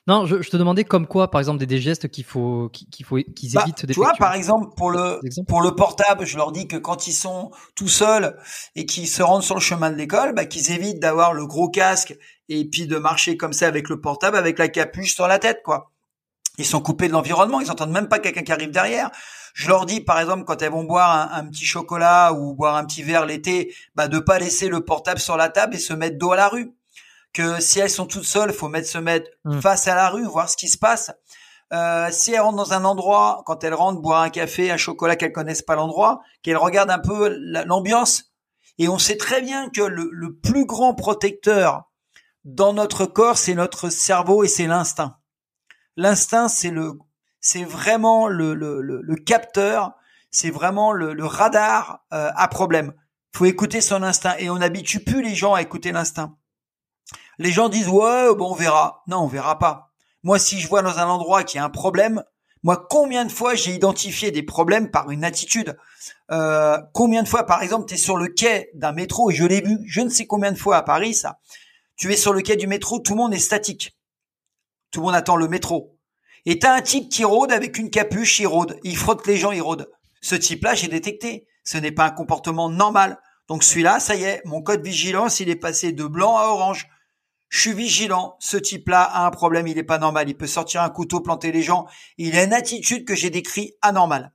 Non, 0.07 0.27
je, 0.27 0.43
je, 0.43 0.51
te 0.51 0.59
demandais 0.59 0.85
comme 0.85 1.07
quoi, 1.07 1.31
par 1.31 1.41
exemple, 1.41 1.59
des, 1.59 1.67
des 1.67 1.81
gestes 1.81 2.09
qu'il 2.09 2.25
faut 2.25 2.71
qu'il 2.71 3.07
faut 3.07 3.17
qu'ils 3.17 3.53
bah, 3.53 3.63
évitent. 3.65 3.87
Tu 3.87 3.95
vois, 3.95 4.13
par 4.19 4.35
exemple, 4.35 4.75
pour 4.77 4.91
le 4.91 5.19
pour 5.49 5.63
le 5.63 5.75
portable, 5.75 6.27
je 6.27 6.37
leur 6.37 6.53
dis 6.53 6.69
que 6.69 6.77
quand 6.77 7.07
ils 7.07 7.15
sont 7.15 7.51
tout 7.75 7.89
seuls 7.89 8.37
et 8.75 8.85
qu'ils 8.85 9.09
se 9.09 9.23
rendent 9.23 9.43
sur 9.43 9.55
le 9.55 9.63
chemin 9.63 9.91
de 9.91 9.97
l'école, 9.97 10.35
bah, 10.35 10.45
qu'ils 10.45 10.73
évitent 10.73 11.01
d'avoir 11.01 11.33
le 11.33 11.47
gros 11.47 11.71
casque 11.71 12.19
et 12.51 12.69
puis 12.69 12.87
de 12.87 12.99
marcher 12.99 13.39
comme 13.39 13.55
ça 13.55 13.67
avec 13.67 13.89
le 13.89 13.99
portable, 13.99 14.37
avec 14.37 14.59
la 14.59 14.69
capuche 14.69 15.15
sur 15.15 15.27
la 15.27 15.39
tête, 15.39 15.63
quoi. 15.65 15.91
Ils 16.59 16.67
sont 16.67 16.81
coupés 16.81 17.09
de 17.09 17.13
l'environnement, 17.13 17.61
ils 17.61 17.71
entendent 17.71 17.91
même 17.91 18.09
pas 18.09 18.19
quelqu'un 18.19 18.43
qui 18.43 18.53
arrive 18.53 18.71
derrière. 18.71 19.11
Je 19.55 19.69
leur 19.69 19.87
dis, 19.87 20.01
par 20.01 20.21
exemple, 20.21 20.45
quand 20.45 20.61
elles 20.61 20.71
vont 20.71 20.85
boire 20.85 21.33
un, 21.33 21.41
un 21.41 21.47
petit 21.47 21.65
chocolat 21.65 22.33
ou 22.35 22.55
boire 22.55 22.77
un 22.77 22.85
petit 22.85 23.03
verre 23.03 23.25
l'été, 23.25 23.75
bah, 23.95 24.07
de 24.07 24.19
pas 24.19 24.39
laisser 24.39 24.69
le 24.69 24.85
portable 24.85 25.19
sur 25.19 25.39
la 25.39 25.49
table 25.49 25.77
et 25.77 25.79
se 25.79 25.95
mettre 25.95 26.19
dos 26.19 26.33
à 26.33 26.37
la 26.37 26.49
rue 26.49 26.75
que 27.35 27.61
si 27.61 27.81
elles 27.81 27.91
sont 27.91 28.07
toutes 28.07 28.25
seules, 28.25 28.53
faut 28.53 28.69
mettre 28.69 28.89
se 28.89 28.99
mettre 28.99 29.31
mm. 29.45 29.61
face 29.61 29.87
à 29.87 29.95
la 29.95 30.09
rue, 30.09 30.25
voir 30.25 30.49
ce 30.49 30.57
qui 30.57 30.69
se 30.69 30.79
passe. 30.79 31.13
Euh, 31.73 32.09
si 32.11 32.33
elles 32.33 32.41
rentrent 32.41 32.57
dans 32.57 32.73
un 32.73 32.85
endroit, 32.85 33.43
quand 33.45 33.65
elles 33.65 33.75
rentrent 33.75 34.01
boire 34.01 34.23
un 34.23 34.31
café, 34.31 34.71
un 34.71 34.77
chocolat 34.77 35.17
qu'elles 35.17 35.33
connaissent 35.33 35.63
pas 35.63 35.75
l'endroit, 35.75 36.23
qu'elles 36.43 36.57
regardent 36.57 36.91
un 36.91 36.99
peu 36.99 37.29
l'ambiance. 37.67 38.33
Et 38.79 38.89
on 38.89 38.99
sait 38.99 39.17
très 39.17 39.43
bien 39.43 39.69
que 39.69 39.83
le, 39.83 40.09
le 40.13 40.35
plus 40.35 40.65
grand 40.65 40.95
protecteur 40.95 41.91
dans 42.45 42.73
notre 42.73 43.07
corps, 43.07 43.39
c'est 43.39 43.55
notre 43.55 43.89
cerveau 43.89 44.45
et 44.45 44.49
c'est 44.49 44.67
l'instinct. 44.67 45.17
L'instinct, 45.97 46.49
c'est 46.49 46.71
le, 46.71 46.99
c'est 47.41 47.65
vraiment 47.65 48.29
le, 48.29 48.55
le, 48.55 48.81
le, 48.81 49.17
capteur, 49.17 49.93
c'est 50.31 50.51
vraiment 50.51 50.93
le, 50.93 51.25
radar 51.25 52.05
euh, 52.13 52.31
à 52.35 52.49
problème. 52.49 52.93
Faut 53.35 53.47
écouter 53.47 53.81
son 53.81 54.03
instinct 54.03 54.35
et 54.39 54.51
on 54.51 54.59
n'habitue 54.59 55.01
plus 55.01 55.23
les 55.23 55.35
gens 55.35 55.55
à 55.55 55.63
écouter 55.63 55.93
l'instinct. 55.93 56.37
Les 57.39 57.51
gens 57.51 57.69
disent 57.69 57.89
ouais, 57.89 58.35
bon 58.35 58.53
on 58.53 58.55
verra. 58.55 59.03
Non, 59.07 59.19
on 59.19 59.27
verra 59.27 59.59
pas. 59.59 59.91
Moi, 60.23 60.39
si 60.39 60.59
je 60.59 60.69
vois 60.69 60.83
dans 60.83 60.99
un 60.99 61.07
endroit 61.07 61.45
qu'il 61.45 61.59
y 61.59 61.61
a 61.61 61.65
un 61.65 61.71
problème, 61.71 62.23
moi, 62.63 62.87
combien 62.89 63.27
de 63.27 63.31
fois 63.31 63.55
j'ai 63.55 63.73
identifié 63.73 64.31
des 64.31 64.43
problèmes 64.43 64.91
par 64.91 65.11
une 65.11 65.23
attitude? 65.23 65.77
Euh, 66.31 66.79
Combien 66.95 67.23
de 67.23 67.29
fois, 67.29 67.45
par 67.45 67.63
exemple, 67.63 67.87
tu 67.87 67.95
es 67.95 67.99
sur 67.99 68.17
le 68.17 68.29
quai 68.29 68.71
d'un 68.73 68.93
métro 68.93 69.31
et 69.31 69.35
je 69.35 69.45
l'ai 69.45 69.61
vu, 69.61 69.79
je 69.87 70.01
ne 70.01 70.09
sais 70.09 70.27
combien 70.27 70.51
de 70.51 70.57
fois 70.57 70.79
à 70.79 70.83
Paris, 70.83 71.13
ça. 71.13 71.39
Tu 71.97 72.11
es 72.11 72.17
sur 72.17 72.33
le 72.33 72.41
quai 72.41 72.57
du 72.57 72.67
métro, 72.67 73.01
tout 73.01 73.13
le 73.13 73.19
monde 73.19 73.35
est 73.35 73.39
statique. 73.39 73.99
Tout 74.91 75.01
le 75.01 75.07
monde 75.07 75.15
attend 75.15 75.37
le 75.37 75.47
métro. 75.47 75.99
Et 76.47 76.59
t'as 76.59 76.75
un 76.75 76.81
type 76.81 77.11
qui 77.11 77.25
rôde 77.25 77.53
avec 77.53 77.77
une 77.77 77.91
capuche, 77.91 78.41
il 78.41 78.47
rôde, 78.47 78.79
il 78.83 78.97
frotte 78.97 79.27
les 79.27 79.37
gens, 79.37 79.53
il 79.53 79.61
rôde. 79.61 79.91
Ce 80.23 80.35
type-là, 80.35 80.75
j'ai 80.75 80.89
détecté. 80.89 81.47
Ce 81.65 81.77
n'est 81.77 81.93
pas 81.93 82.07
un 82.07 82.11
comportement 82.11 82.71
normal. 82.71 83.19
Donc 83.49 83.63
celui-là, 83.63 84.01
ça 84.01 84.15
y 84.15 84.25
est, 84.25 84.41
mon 84.47 84.63
code 84.63 84.83
vigilance, 84.83 85.41
il 85.41 85.51
est 85.51 85.57
passé 85.57 85.93
de 85.93 86.05
blanc 86.05 86.39
à 86.39 86.47
orange 86.47 86.89
je 87.55 87.61
suis 87.61 87.73
vigilant, 87.73 88.35
ce 88.41 88.57
type-là 88.57 89.03
a 89.05 89.25
un 89.25 89.31
problème, 89.31 89.69
il 89.69 89.79
est 89.79 89.85
pas 89.85 89.99
normal, 89.99 90.29
il 90.29 90.37
peut 90.37 90.49
sortir 90.49 90.83
un 90.83 90.91
couteau, 90.91 91.21
planter 91.21 91.53
les 91.53 91.63
gens, 91.63 91.87
il 92.19 92.37
a 92.37 92.43
une 92.43 92.53
attitude 92.53 93.05
que 93.05 93.15
j'ai 93.15 93.31
décrit 93.31 93.75
anormale. 93.81 94.33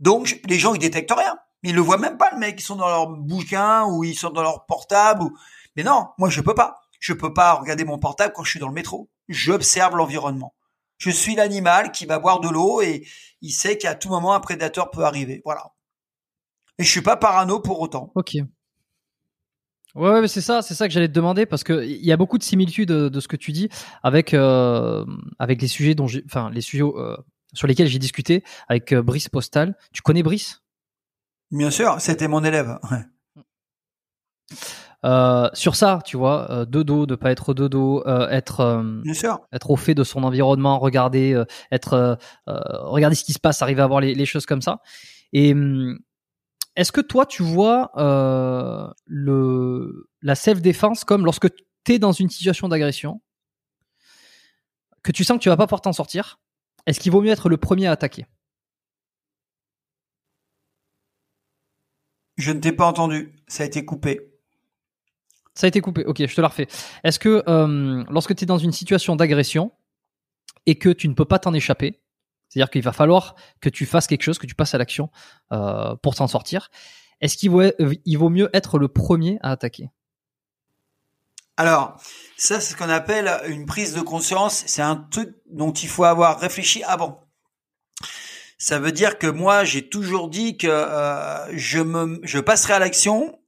Donc 0.00 0.40
les 0.48 0.58
gens 0.58 0.72
ils 0.72 0.78
détectent 0.78 1.12
rien, 1.12 1.36
ils 1.62 1.74
le 1.74 1.82
voient 1.82 1.98
même 1.98 2.16
pas 2.16 2.30
le 2.32 2.38
mec, 2.38 2.58
ils 2.58 2.64
sont 2.64 2.76
dans 2.76 2.88
leur 2.88 3.08
bouquin 3.08 3.84
ou 3.84 4.04
ils 4.04 4.14
sont 4.14 4.30
dans 4.30 4.42
leur 4.42 4.64
portable 4.64 5.24
mais 5.76 5.82
non, 5.82 6.06
moi 6.16 6.30
je 6.30 6.40
peux 6.40 6.54
pas. 6.54 6.80
Je 6.98 7.12
peux 7.12 7.34
pas 7.34 7.52
regarder 7.52 7.84
mon 7.84 7.98
portable 7.98 8.32
quand 8.34 8.42
je 8.42 8.52
suis 8.52 8.60
dans 8.60 8.68
le 8.68 8.72
métro. 8.72 9.10
J'observe 9.28 9.94
l'environnement. 9.94 10.54
Je 10.96 11.10
suis 11.10 11.34
l'animal 11.34 11.92
qui 11.92 12.06
va 12.06 12.18
boire 12.18 12.40
de 12.40 12.48
l'eau 12.48 12.80
et 12.80 13.06
il 13.42 13.52
sait 13.52 13.76
qu'à 13.76 13.94
tout 13.94 14.08
moment 14.08 14.32
un 14.32 14.40
prédateur 14.40 14.90
peut 14.90 15.04
arriver. 15.04 15.42
Voilà. 15.44 15.74
Et 16.78 16.84
je 16.84 16.90
suis 16.90 17.02
pas 17.02 17.18
parano 17.18 17.60
pour 17.60 17.80
autant. 17.80 18.12
Ouais, 19.96 20.10
ouais 20.20 20.28
c'est 20.28 20.42
ça, 20.42 20.60
c'est 20.62 20.74
ça 20.74 20.86
que 20.86 20.92
j'allais 20.92 21.08
te 21.08 21.14
demander 21.14 21.46
parce 21.46 21.64
que 21.64 21.84
il 21.84 22.04
y 22.04 22.12
a 22.12 22.16
beaucoup 22.16 22.36
de 22.38 22.42
similitudes 22.42 22.88
de, 22.90 23.08
de 23.08 23.20
ce 23.20 23.28
que 23.28 23.36
tu 23.36 23.50
dis 23.52 23.68
avec 24.02 24.34
euh, 24.34 25.04
avec 25.38 25.62
les 25.62 25.68
sujets 25.68 25.94
dont 25.94 26.06
enfin 26.26 26.50
les 26.50 26.60
sujets 26.60 26.84
euh, 26.84 27.16
sur 27.54 27.66
lesquels 27.66 27.88
j'ai 27.88 27.98
discuté 27.98 28.44
avec 28.68 28.92
euh, 28.92 29.02
Brice 29.02 29.28
Postal. 29.28 29.74
Tu 29.92 30.02
connais 30.02 30.22
Brice? 30.22 30.62
Bien 31.50 31.70
sûr, 31.70 31.96
c'était 32.00 32.28
mon 32.28 32.44
élève. 32.44 32.78
Ouais. 32.90 33.04
Euh, 35.04 35.48
sur 35.52 35.76
ça, 35.76 36.00
tu 36.04 36.16
vois, 36.16 36.50
euh, 36.50 36.64
de 36.64 36.82
dos, 36.82 37.06
de 37.06 37.14
pas 37.14 37.30
être 37.30 37.54
de 37.54 37.68
dos, 37.68 38.02
euh, 38.06 38.28
être 38.28 38.60
euh, 38.60 39.00
Bien 39.02 39.14
sûr. 39.14 39.38
être 39.52 39.70
au 39.70 39.76
fait 39.76 39.94
de 39.94 40.02
son 40.04 40.24
environnement, 40.24 40.78
regarder, 40.78 41.32
euh, 41.32 41.44
être 41.70 41.92
euh, 41.92 42.14
euh, 42.48 42.58
regarder 42.82 43.14
ce 43.14 43.24
qui 43.24 43.32
se 43.32 43.38
passe, 43.38 43.62
arriver 43.62 43.82
à 43.82 43.86
voir 43.86 44.00
les, 44.00 44.14
les 44.14 44.26
choses 44.26 44.46
comme 44.46 44.62
ça. 44.62 44.80
Et 45.32 45.52
hum, 45.52 45.98
est-ce 46.76 46.92
que 46.92 47.00
toi, 47.00 47.26
tu 47.26 47.42
vois 47.42 47.90
euh, 47.96 48.92
le 49.06 50.08
la 50.22 50.34
self 50.34 50.60
défense 50.60 51.04
comme 51.04 51.24
lorsque 51.24 51.48
tu 51.84 51.94
es 51.94 51.98
dans 51.98 52.12
une 52.12 52.28
situation 52.28 52.68
d'agression, 52.68 53.22
que 55.02 55.12
tu 55.12 55.24
sens 55.24 55.38
que 55.38 55.42
tu 55.42 55.48
vas 55.48 55.56
pas 55.56 55.66
pouvoir 55.66 55.80
t'en 55.80 55.92
sortir, 55.92 56.38
est-ce 56.86 57.00
qu'il 57.00 57.12
vaut 57.12 57.22
mieux 57.22 57.30
être 57.30 57.48
le 57.48 57.56
premier 57.56 57.86
à 57.86 57.92
attaquer? 57.92 58.26
Je 62.36 62.52
ne 62.52 62.60
t'ai 62.60 62.72
pas 62.72 62.86
entendu. 62.86 63.34
Ça 63.48 63.62
a 63.62 63.66
été 63.66 63.84
coupé. 63.84 64.32
Ça 65.54 65.66
a 65.66 65.68
été 65.68 65.80
coupé. 65.80 66.04
Ok, 66.04 66.18
je 66.26 66.34
te 66.34 66.40
la 66.42 66.48
refais. 66.48 66.68
Est-ce 67.02 67.18
que 67.18 67.42
euh, 67.48 68.04
lorsque 68.10 68.34
tu 68.34 68.44
es 68.44 68.46
dans 68.46 68.58
une 68.58 68.72
situation 68.72 69.16
d'agression 69.16 69.72
et 70.66 70.76
que 70.76 70.90
tu 70.90 71.08
ne 71.08 71.14
peux 71.14 71.24
pas 71.24 71.38
t'en 71.38 71.54
échapper, 71.54 72.02
c'est-à-dire 72.48 72.70
qu'il 72.70 72.82
va 72.82 72.92
falloir 72.92 73.34
que 73.60 73.68
tu 73.68 73.86
fasses 73.86 74.06
quelque 74.06 74.22
chose, 74.22 74.38
que 74.38 74.46
tu 74.46 74.54
passes 74.54 74.74
à 74.74 74.78
l'action 74.78 75.10
euh, 75.52 75.94
pour 75.96 76.14
t'en 76.14 76.28
sortir, 76.28 76.70
est-ce 77.20 77.36
qu'il 77.36 77.50
vaut, 77.50 77.62
vaut 77.78 78.28
mieux 78.28 78.50
être 78.52 78.78
le 78.78 78.88
premier 78.88 79.38
à 79.42 79.52
attaquer? 79.52 79.90
Alors, 81.56 81.98
ça, 82.36 82.60
c'est 82.60 82.72
ce 82.72 82.76
qu'on 82.76 82.90
appelle 82.90 83.30
une 83.48 83.64
prise 83.64 83.94
de 83.94 84.02
conscience. 84.02 84.64
C'est 84.66 84.82
un 84.82 84.96
truc 84.96 85.34
dont 85.50 85.72
il 85.72 85.88
faut 85.88 86.04
avoir 86.04 86.38
réfléchi 86.38 86.82
avant. 86.84 87.26
Ça 88.58 88.78
veut 88.78 88.92
dire 88.92 89.18
que 89.18 89.26
moi, 89.26 89.64
j'ai 89.64 89.88
toujours 89.88 90.28
dit 90.28 90.58
que 90.58 90.66
euh, 90.66 91.56
je 91.56 91.78
me, 91.78 92.20
je 92.22 92.38
passerai 92.38 92.74
à 92.74 92.78
l'action 92.78 93.38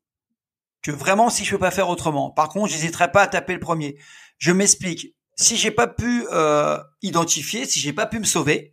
que 0.82 0.90
vraiment 0.90 1.28
si 1.28 1.44
je 1.44 1.51
peux 1.51 1.59
pas 1.59 1.70
faire 1.70 1.88
autrement. 1.88 2.30
Par 2.30 2.49
contre, 2.49 2.72
j'hésiterai 2.72 3.12
pas 3.12 3.22
à 3.22 3.26
taper 3.26 3.53
le 3.53 3.61
premier. 3.61 3.99
Je 4.38 4.53
m'explique. 4.53 5.14
Si 5.36 5.57
j'ai 5.57 5.70
pas 5.70 5.86
pu 5.86 6.26
euh, 6.32 6.78
identifier, 7.03 7.66
si 7.66 7.78
j'ai 7.78 7.92
pas 7.92 8.07
pu 8.07 8.18
me 8.18 8.24
sauver, 8.24 8.72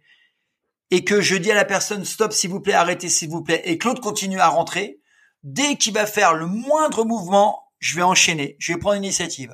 et 0.95 1.03
que 1.03 1.19
je 1.19 1.35
dis 1.35 1.51
à 1.51 1.55
la 1.55 1.65
personne 1.65 2.05
stop 2.05 2.31
s'il 2.31 2.51
vous 2.51 2.61
plaît, 2.61 2.71
arrêtez 2.71 3.09
s'il 3.09 3.27
vous 3.27 3.43
plaît, 3.43 3.61
et 3.65 3.77
Claude 3.77 3.99
continue 3.99 4.39
à 4.39 4.47
rentrer, 4.47 5.01
dès 5.43 5.75
qu'il 5.75 5.91
va 5.91 6.05
faire 6.05 6.33
le 6.33 6.45
moindre 6.45 7.03
mouvement, 7.03 7.65
je 7.79 7.97
vais 7.97 8.01
enchaîner, 8.01 8.55
je 8.59 8.71
vais 8.71 8.79
prendre 8.79 8.95
l'initiative. 8.95 9.53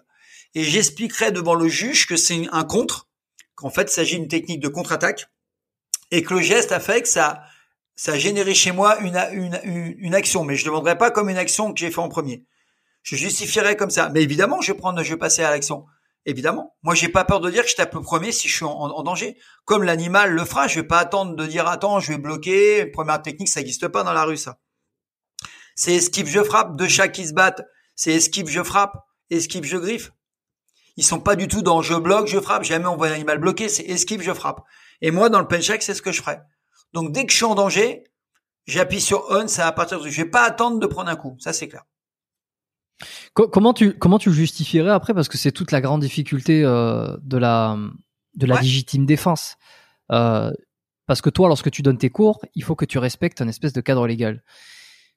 Et 0.53 0.63
j'expliquerai 0.63 1.31
devant 1.31 1.55
le 1.55 1.67
juge 1.67 2.05
que 2.05 2.15
c'est 2.15 2.47
un 2.51 2.63
contre, 2.63 3.09
qu'en 3.55 3.71
fait 3.71 3.89
il 3.89 3.89
s'agit 3.89 4.19
d'une 4.19 4.27
technique 4.27 4.59
de 4.59 4.67
contre-attaque, 4.67 5.31
et 6.11 6.21
que 6.21 6.35
le 6.35 6.41
geste 6.41 6.71
a 6.71 6.79
fait 6.79 7.01
que 7.01 7.07
ça, 7.07 7.41
ça 7.95 8.11
a 8.11 8.19
généré 8.19 8.53
chez 8.53 8.71
moi 8.71 8.99
une, 8.99 9.17
une, 9.31 9.95
une, 9.97 10.13
action, 10.13 10.43
mais 10.43 10.55
je 10.55 10.65
ne 10.65 10.69
demanderai 10.69 10.95
pas 10.99 11.09
comme 11.09 11.27
une 11.27 11.37
action 11.37 11.73
que 11.73 11.79
j'ai 11.79 11.89
fait 11.89 12.01
en 12.01 12.09
premier. 12.09 12.45
Je 13.01 13.15
justifierai 13.15 13.75
comme 13.75 13.89
ça. 13.89 14.09
Mais 14.09 14.21
évidemment, 14.21 14.61
je 14.61 14.73
vais 14.73 14.77
prendre, 14.77 15.01
je 15.01 15.09
vais 15.09 15.17
passer 15.17 15.41
à 15.41 15.49
l'action. 15.49 15.85
Évidemment. 16.25 16.75
Moi, 16.83 16.93
j'ai 16.93 17.09
pas 17.09 17.23
peur 17.23 17.39
de 17.39 17.49
dire 17.49 17.63
que 17.63 17.69
je 17.69 17.75
tape 17.75 17.93
le 17.95 18.01
premier 18.01 18.31
si 18.31 18.47
je 18.47 18.55
suis 18.55 18.65
en, 18.65 19.03
danger. 19.03 19.37
Comme 19.65 19.83
l'animal 19.83 20.31
le 20.31 20.45
fera, 20.45 20.67
je 20.67 20.79
vais 20.79 20.87
pas 20.87 20.99
attendre 20.99 21.35
de 21.35 21.45
dire 21.45 21.67
attends, 21.67 21.99
je 21.99 22.11
vais 22.11 22.19
bloquer. 22.19 22.85
Première 22.85 23.21
technique, 23.21 23.49
ça 23.49 23.59
n'existe 23.59 23.87
pas 23.87 24.03
dans 24.03 24.13
la 24.13 24.23
rue, 24.23 24.37
ça. 24.37 24.59
C'est 25.75 25.93
esquive, 25.93 26.27
je 26.27 26.43
frappe. 26.43 26.75
Deux 26.75 26.87
chats 26.87 27.07
qui 27.07 27.25
se 27.25 27.33
battent. 27.33 27.65
C'est 27.95 28.11
esquive, 28.11 28.47
je 28.47 28.61
frappe. 28.61 29.05
Esquive, 29.29 29.63
je 29.63 29.77
griffe. 29.77 30.11
Ils 30.97 31.03
sont 31.03 31.19
pas 31.19 31.35
du 31.35 31.47
tout 31.47 31.61
dans 31.61 31.81
je 31.81 31.95
bloque, 31.95 32.27
je 32.27 32.39
frappe. 32.39 32.63
Jamais 32.63 32.85
on 32.85 32.97
voit 32.97 33.07
un 33.07 33.13
animal 33.13 33.39
bloqué. 33.39 33.67
C'est 33.67 33.83
esquive, 33.83 34.21
je 34.21 34.33
frappe. 34.33 34.61
Et 35.01 35.09
moi, 35.09 35.29
dans 35.29 35.39
le 35.39 35.47
penchak, 35.47 35.81
c'est 35.81 35.95
ce 35.95 36.01
que 36.01 36.11
je 36.11 36.21
ferai. 36.21 36.37
Donc, 36.93 37.11
dès 37.11 37.25
que 37.25 37.31
je 37.31 37.37
suis 37.37 37.45
en 37.45 37.55
danger, 37.55 38.03
j'appuie 38.67 39.01
sur 39.01 39.25
on, 39.29 39.47
ça 39.47 39.63
va 39.63 39.71
partir. 39.71 39.99
Je 40.03 40.21
vais 40.21 40.29
pas 40.29 40.43
attendre 40.43 40.79
de 40.79 40.85
prendre 40.85 41.09
un 41.09 41.15
coup. 41.15 41.35
Ça, 41.39 41.53
c'est 41.53 41.67
clair. 41.67 41.83
Comment 43.33 43.73
tu 43.73 43.97
comment 43.97 44.19
tu 44.19 44.31
justifierais 44.33 44.91
après 44.91 45.13
parce 45.13 45.27
que 45.29 45.37
c'est 45.37 45.51
toute 45.51 45.71
la 45.71 45.81
grande 45.81 46.01
difficulté 46.01 46.63
euh, 46.63 47.15
de 47.23 47.37
la 47.37 47.77
de 48.35 48.45
la 48.45 48.55
Ouais. 48.55 48.61
légitime 48.61 49.05
défense 49.05 49.57
euh, 50.11 50.51
parce 51.07 51.21
que 51.21 51.29
toi 51.29 51.47
lorsque 51.47 51.71
tu 51.71 51.81
donnes 51.81 51.97
tes 51.97 52.09
cours 52.09 52.39
il 52.55 52.63
faut 52.63 52.75
que 52.75 52.85
tu 52.85 52.97
respectes 52.97 53.41
un 53.41 53.47
espèce 53.47 53.73
de 53.73 53.81
cadre 53.81 54.07
légal. 54.07 54.43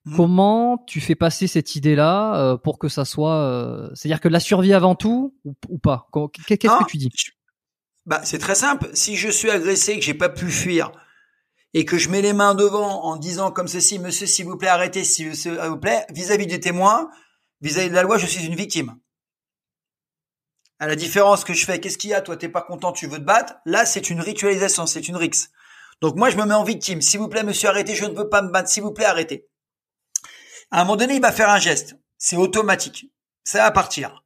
Mhm. 0.04 0.16
Comment 0.16 0.78
tu 0.86 1.00
fais 1.00 1.14
passer 1.14 1.46
cette 1.46 1.76
idée 1.76 1.94
là 1.96 2.56
pour 2.58 2.78
que 2.78 2.88
ça 2.88 3.04
soit 3.04 3.36
euh, 3.36 3.88
c'est-à-dire 3.94 4.20
que 4.20 4.28
la 4.28 4.40
survie 4.40 4.72
avant 4.74 4.94
tout 4.94 5.34
ou, 5.44 5.54
ou 5.68 5.78
pas? 5.78 6.08
Qu'est-ce 6.46 6.78
que 6.78 6.90
tu 6.90 6.98
dis? 6.98 7.10
Bah, 8.06 8.20
c'est 8.22 8.38
très 8.38 8.54
simple. 8.54 8.90
Si 8.92 9.16
je 9.16 9.30
suis 9.30 9.50
agressé, 9.50 9.98
que 9.98 10.04
j'ai 10.04 10.12
pas 10.12 10.28
pu 10.28 10.50
fuir, 10.50 10.92
et 11.72 11.84
que 11.86 11.96
je 11.96 12.08
mets 12.10 12.20
les 12.22 12.34
mains 12.34 12.54
devant 12.54 13.02
en 13.04 13.16
disant 13.16 13.50
comme 13.50 13.66
ceci, 13.66 13.98
monsieur, 13.98 14.26
s'il 14.26 14.44
vous 14.46 14.56
plaît, 14.56 14.68
arrêtez, 14.68 15.04
s'il 15.04 15.30
vous 15.32 15.76
plaît, 15.78 16.04
vis-à-vis 16.10 16.46
des 16.46 16.60
témoins, 16.60 17.08
vis-à-vis 17.64 17.88
de 17.88 17.94
la 17.94 18.02
loi, 18.02 18.18
je 18.18 18.26
suis 18.26 18.44
une 18.44 18.54
victime. 18.54 18.96
À 20.78 20.86
la 20.86 20.96
différence 20.96 21.44
que 21.44 21.54
je 21.54 21.64
fais, 21.64 21.80
qu'est-ce 21.80 21.96
qu'il 21.96 22.10
y 22.10 22.14
a, 22.14 22.20
toi, 22.20 22.36
t'es 22.36 22.48
pas 22.48 22.62
content, 22.62 22.92
tu 22.92 23.06
veux 23.06 23.18
te 23.18 23.24
battre, 23.24 23.54
là, 23.64 23.86
c'est 23.86 24.10
une 24.10 24.20
ritualisation, 24.20 24.86
c'est 24.86 25.08
une 25.08 25.16
rixe. 25.16 25.50
Donc 26.02 26.16
moi, 26.16 26.28
je 26.28 26.36
me 26.36 26.44
mets 26.44 26.54
en 26.54 26.64
victime. 26.64 27.00
S'il 27.00 27.20
vous 27.20 27.28
plaît, 27.28 27.42
monsieur, 27.42 27.70
arrêtez, 27.70 27.94
je 27.94 28.04
ne 28.04 28.14
veux 28.14 28.28
pas 28.28 28.42
me 28.42 28.50
battre, 28.50 28.68
s'il 28.68 28.82
vous 28.82 28.92
plaît, 28.92 29.06
arrêtez. 29.06 29.48
À 30.70 30.80
un 30.80 30.84
moment 30.84 30.96
donné, 30.96 31.14
il 31.14 31.22
va 31.22 31.32
faire 31.32 31.48
un 31.48 31.58
geste. 31.58 31.96
C'est 32.18 32.36
automatique. 32.36 33.06
Ça 33.44 33.58
va 33.58 33.70
partir. 33.70 34.24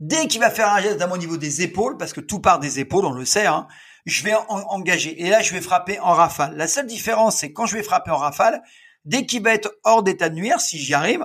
Dès 0.00 0.26
qu'il 0.26 0.40
va 0.40 0.50
faire 0.50 0.70
un 0.70 0.82
geste 0.82 1.00
à 1.00 1.06
mon 1.06 1.16
niveau 1.16 1.38
des 1.38 1.62
épaules, 1.62 1.96
parce 1.96 2.12
que 2.12 2.20
tout 2.20 2.40
part 2.40 2.58
des 2.58 2.80
épaules, 2.80 3.06
on 3.06 3.12
le 3.12 3.24
sait, 3.24 3.46
hein, 3.46 3.66
je 4.04 4.24
vais 4.24 4.34
en- 4.34 4.44
engager. 4.48 5.22
Et 5.22 5.30
là, 5.30 5.40
je 5.40 5.52
vais 5.54 5.60
frapper 5.62 5.98
en 6.00 6.12
rafale. 6.12 6.56
La 6.56 6.68
seule 6.68 6.86
différence, 6.86 7.38
c'est 7.38 7.52
quand 7.52 7.64
je 7.64 7.76
vais 7.76 7.82
frapper 7.82 8.10
en 8.10 8.18
rafale, 8.18 8.60
dès 9.04 9.24
qu'il 9.24 9.42
va 9.42 9.54
être 9.54 9.78
hors 9.84 10.02
d'état 10.02 10.28
de 10.28 10.34
nuire, 10.34 10.60
si 10.60 10.78
j'y 10.78 10.92
arrive, 10.92 11.24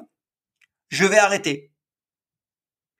je 0.90 1.06
vais 1.06 1.18
arrêter. 1.18 1.74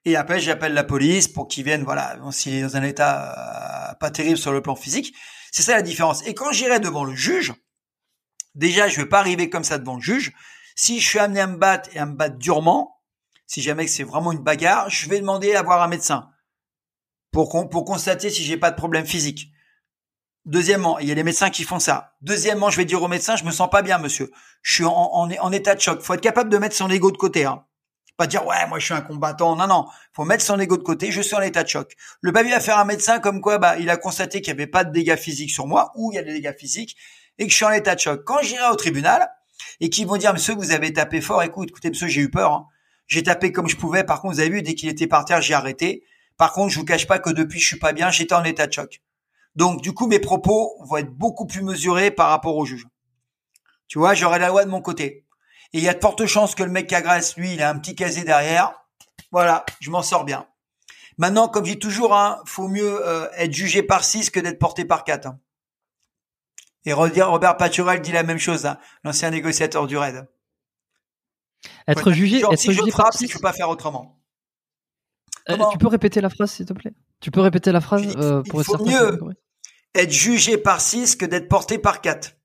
Et 0.04 0.16
après, 0.16 0.40
j'appelle 0.40 0.72
la 0.72 0.84
police 0.84 1.28
pour 1.28 1.46
qu'ils 1.46 1.64
viennent, 1.64 1.84
voilà, 1.84 2.18
s'il 2.32 2.54
est 2.54 2.62
dans 2.62 2.76
un 2.76 2.82
état 2.82 3.90
euh, 3.90 3.94
pas 3.94 4.10
terrible 4.10 4.38
sur 4.38 4.52
le 4.52 4.62
plan 4.62 4.74
physique. 4.74 5.14
C'est 5.52 5.62
ça 5.62 5.74
la 5.74 5.82
différence. 5.82 6.26
Et 6.26 6.34
quand 6.34 6.52
j'irai 6.52 6.80
devant 6.80 7.04
le 7.04 7.14
juge, 7.14 7.52
déjà, 8.54 8.88
je 8.88 8.96
vais 8.96 9.08
pas 9.08 9.18
arriver 9.18 9.50
comme 9.50 9.64
ça 9.64 9.78
devant 9.78 9.96
le 9.96 10.00
juge. 10.00 10.32
Si 10.74 11.00
je 11.00 11.06
suis 11.06 11.18
amené 11.18 11.40
à 11.40 11.46
me 11.46 11.56
battre 11.56 11.90
et 11.92 11.98
à 11.98 12.06
me 12.06 12.14
battre 12.14 12.38
durement, 12.38 13.02
si 13.46 13.60
jamais 13.60 13.86
c'est 13.88 14.04
vraiment 14.04 14.32
une 14.32 14.42
bagarre, 14.42 14.88
je 14.88 15.08
vais 15.08 15.20
demander 15.20 15.54
à 15.54 15.62
voir 15.62 15.82
un 15.82 15.88
médecin 15.88 16.30
pour, 17.32 17.68
pour 17.68 17.84
constater 17.84 18.30
si 18.30 18.44
j'ai 18.44 18.56
pas 18.56 18.70
de 18.70 18.76
problème 18.76 19.06
physique. 19.06 19.48
Deuxièmement, 20.46 20.98
il 20.98 21.08
y 21.08 21.12
a 21.12 21.14
les 21.14 21.24
médecins 21.24 21.50
qui 21.50 21.64
font 21.64 21.80
ça. 21.80 22.14
Deuxièmement, 22.22 22.70
je 22.70 22.78
vais 22.78 22.86
dire 22.86 23.02
au 23.02 23.08
médecin, 23.08 23.36
je 23.36 23.44
me 23.44 23.50
sens 23.50 23.68
pas 23.68 23.82
bien, 23.82 23.98
monsieur. 23.98 24.30
Je 24.62 24.72
suis 24.72 24.84
en 24.84 25.52
état 25.52 25.74
de 25.74 25.80
choc. 25.80 26.00
Faut 26.00 26.14
être 26.14 26.22
capable 26.22 26.48
de 26.48 26.56
mettre 26.56 26.74
son 26.74 26.88
ego 26.88 27.10
de 27.10 27.18
côté. 27.18 27.44
Hein. 27.44 27.66
Pas 28.20 28.26
dire 28.26 28.46
ouais, 28.46 28.66
moi 28.68 28.78
je 28.78 28.84
suis 28.84 28.92
un 28.92 29.00
combattant. 29.00 29.56
Non, 29.56 29.66
non. 29.66 29.86
Faut 30.12 30.26
mettre 30.26 30.44
son 30.44 30.60
ego 30.60 30.76
de 30.76 30.82
côté. 30.82 31.10
Je 31.10 31.22
suis 31.22 31.34
en 31.34 31.40
état 31.40 31.62
de 31.62 31.68
choc. 31.70 31.94
Le 32.20 32.32
papier 32.32 32.50
va 32.50 32.60
faire 32.60 32.76
un 32.76 32.84
médecin 32.84 33.18
comme 33.18 33.40
quoi, 33.40 33.56
bah, 33.56 33.78
il 33.78 33.88
a 33.88 33.96
constaté 33.96 34.42
qu'il 34.42 34.48
y 34.48 34.50
avait 34.50 34.66
pas 34.66 34.84
de 34.84 34.92
dégâts 34.92 35.16
physiques 35.16 35.50
sur 35.50 35.66
moi 35.66 35.90
ou 35.94 36.12
il 36.12 36.16
y 36.16 36.18
a 36.18 36.22
des 36.22 36.34
dégâts 36.34 36.54
physiques 36.54 36.98
et 37.38 37.46
que 37.46 37.50
je 37.50 37.56
suis 37.56 37.64
en 37.64 37.70
état 37.70 37.94
de 37.94 38.00
choc. 38.00 38.22
Quand 38.26 38.42
j'irai 38.42 38.68
au 38.70 38.76
tribunal 38.76 39.26
et 39.80 39.88
qu'ils 39.88 40.06
vont 40.06 40.18
dire, 40.18 40.34
monsieur, 40.34 40.52
vous 40.54 40.70
avez 40.72 40.92
tapé 40.92 41.22
fort. 41.22 41.42
Écoute, 41.42 41.70
écoutez, 41.70 41.88
monsieur, 41.88 42.08
j'ai 42.08 42.20
eu 42.20 42.30
peur. 42.30 42.52
hein. 42.52 42.66
J'ai 43.06 43.22
tapé 43.22 43.52
comme 43.52 43.70
je 43.70 43.76
pouvais. 43.76 44.04
Par 44.04 44.20
contre, 44.20 44.34
vous 44.34 44.40
avez 44.40 44.50
vu, 44.50 44.60
dès 44.60 44.74
qu'il 44.74 44.90
était 44.90 45.06
par 45.06 45.24
terre, 45.24 45.40
j'ai 45.40 45.54
arrêté. 45.54 46.04
Par 46.36 46.52
contre, 46.52 46.74
je 46.74 46.78
vous 46.78 46.84
cache 46.84 47.06
pas 47.06 47.20
que 47.20 47.30
depuis, 47.30 47.58
je 47.58 47.68
suis 47.68 47.78
pas 47.78 47.94
bien. 47.94 48.10
J'étais 48.10 48.34
en 48.34 48.44
état 48.44 48.66
de 48.66 48.72
choc. 48.74 49.00
Donc, 49.56 49.80
du 49.80 49.94
coup, 49.94 50.06
mes 50.06 50.20
propos 50.20 50.76
vont 50.86 50.98
être 50.98 51.10
beaucoup 51.10 51.46
plus 51.46 51.62
mesurés 51.62 52.10
par 52.10 52.28
rapport 52.28 52.54
au 52.54 52.66
juge. 52.66 52.86
Tu 53.88 53.98
vois, 53.98 54.12
j'aurai 54.12 54.38
la 54.38 54.48
loi 54.48 54.66
de 54.66 54.70
mon 54.70 54.82
côté. 54.82 55.24
Et 55.72 55.78
il 55.78 55.84
y 55.84 55.88
a 55.88 55.94
de 55.94 56.00
fortes 56.00 56.26
chances 56.26 56.54
que 56.54 56.62
le 56.62 56.70
mec 56.70 56.88
qui 56.88 56.94
agresse, 56.94 57.36
lui, 57.36 57.54
il 57.54 57.62
a 57.62 57.70
un 57.70 57.78
petit 57.78 57.94
casier 57.94 58.24
derrière. 58.24 58.74
Voilà, 59.30 59.64
je 59.80 59.90
m'en 59.90 60.02
sors 60.02 60.24
bien. 60.24 60.46
Maintenant, 61.18 61.48
comme 61.48 61.64
je 61.66 61.72
dis 61.72 61.78
toujours, 61.78 62.14
hein, 62.16 62.42
faut 62.46 62.66
mieux 62.68 63.06
euh, 63.06 63.28
être 63.36 63.52
jugé 63.52 63.82
par 63.82 64.02
6 64.04 64.30
que 64.30 64.40
d'être 64.40 64.58
porté 64.58 64.84
par 64.84 65.04
4. 65.04 65.26
hein. 65.26 65.38
Et 66.86 66.92
Robert 66.94 67.56
Paturel 67.58 68.00
dit 68.00 68.10
la 68.12 68.22
même 68.22 68.38
chose, 68.38 68.64
hein, 68.66 68.78
l'ancien 69.04 69.30
négociateur 69.30 69.86
du 69.86 69.96
RAID. 69.98 70.26
Être 71.86 72.06
Ouais, 72.06 72.14
jugé, 72.14 72.40
genre, 72.40 72.52
être 72.54 72.58
si 72.58 72.68
je 72.72 72.78
jugé 72.78 72.90
frappe, 72.90 73.06
par 73.06 73.12
c'est 73.12 73.18
que 73.18 73.26
six- 73.26 73.32
je 73.32 73.38
peux 73.38 73.42
pas 73.42 73.52
faire 73.52 73.68
autrement. 73.68 74.16
Euh, 75.50 75.56
tu 75.72 75.78
peux 75.78 75.88
répéter 75.88 76.20
la 76.20 76.30
phrase 76.30 76.52
s'il 76.52 76.66
te 76.66 76.72
plaît? 76.72 76.92
Tu 77.20 77.30
peux 77.30 77.40
répéter 77.40 77.70
la 77.72 77.80
phrase 77.80 78.02
Je 78.02 78.08
dis, 78.08 78.14
euh, 78.16 78.42
il 78.44 78.50
pour 78.50 78.60
être 78.60 78.66
faut 78.66 78.84
mieux. 78.84 79.18
Être 79.94 80.10
jugé 80.12 80.56
par 80.56 80.80
6 80.80 81.16
que 81.16 81.26
d'être 81.26 81.48
porté 81.48 81.78
par 81.78 82.00
4 82.00 82.36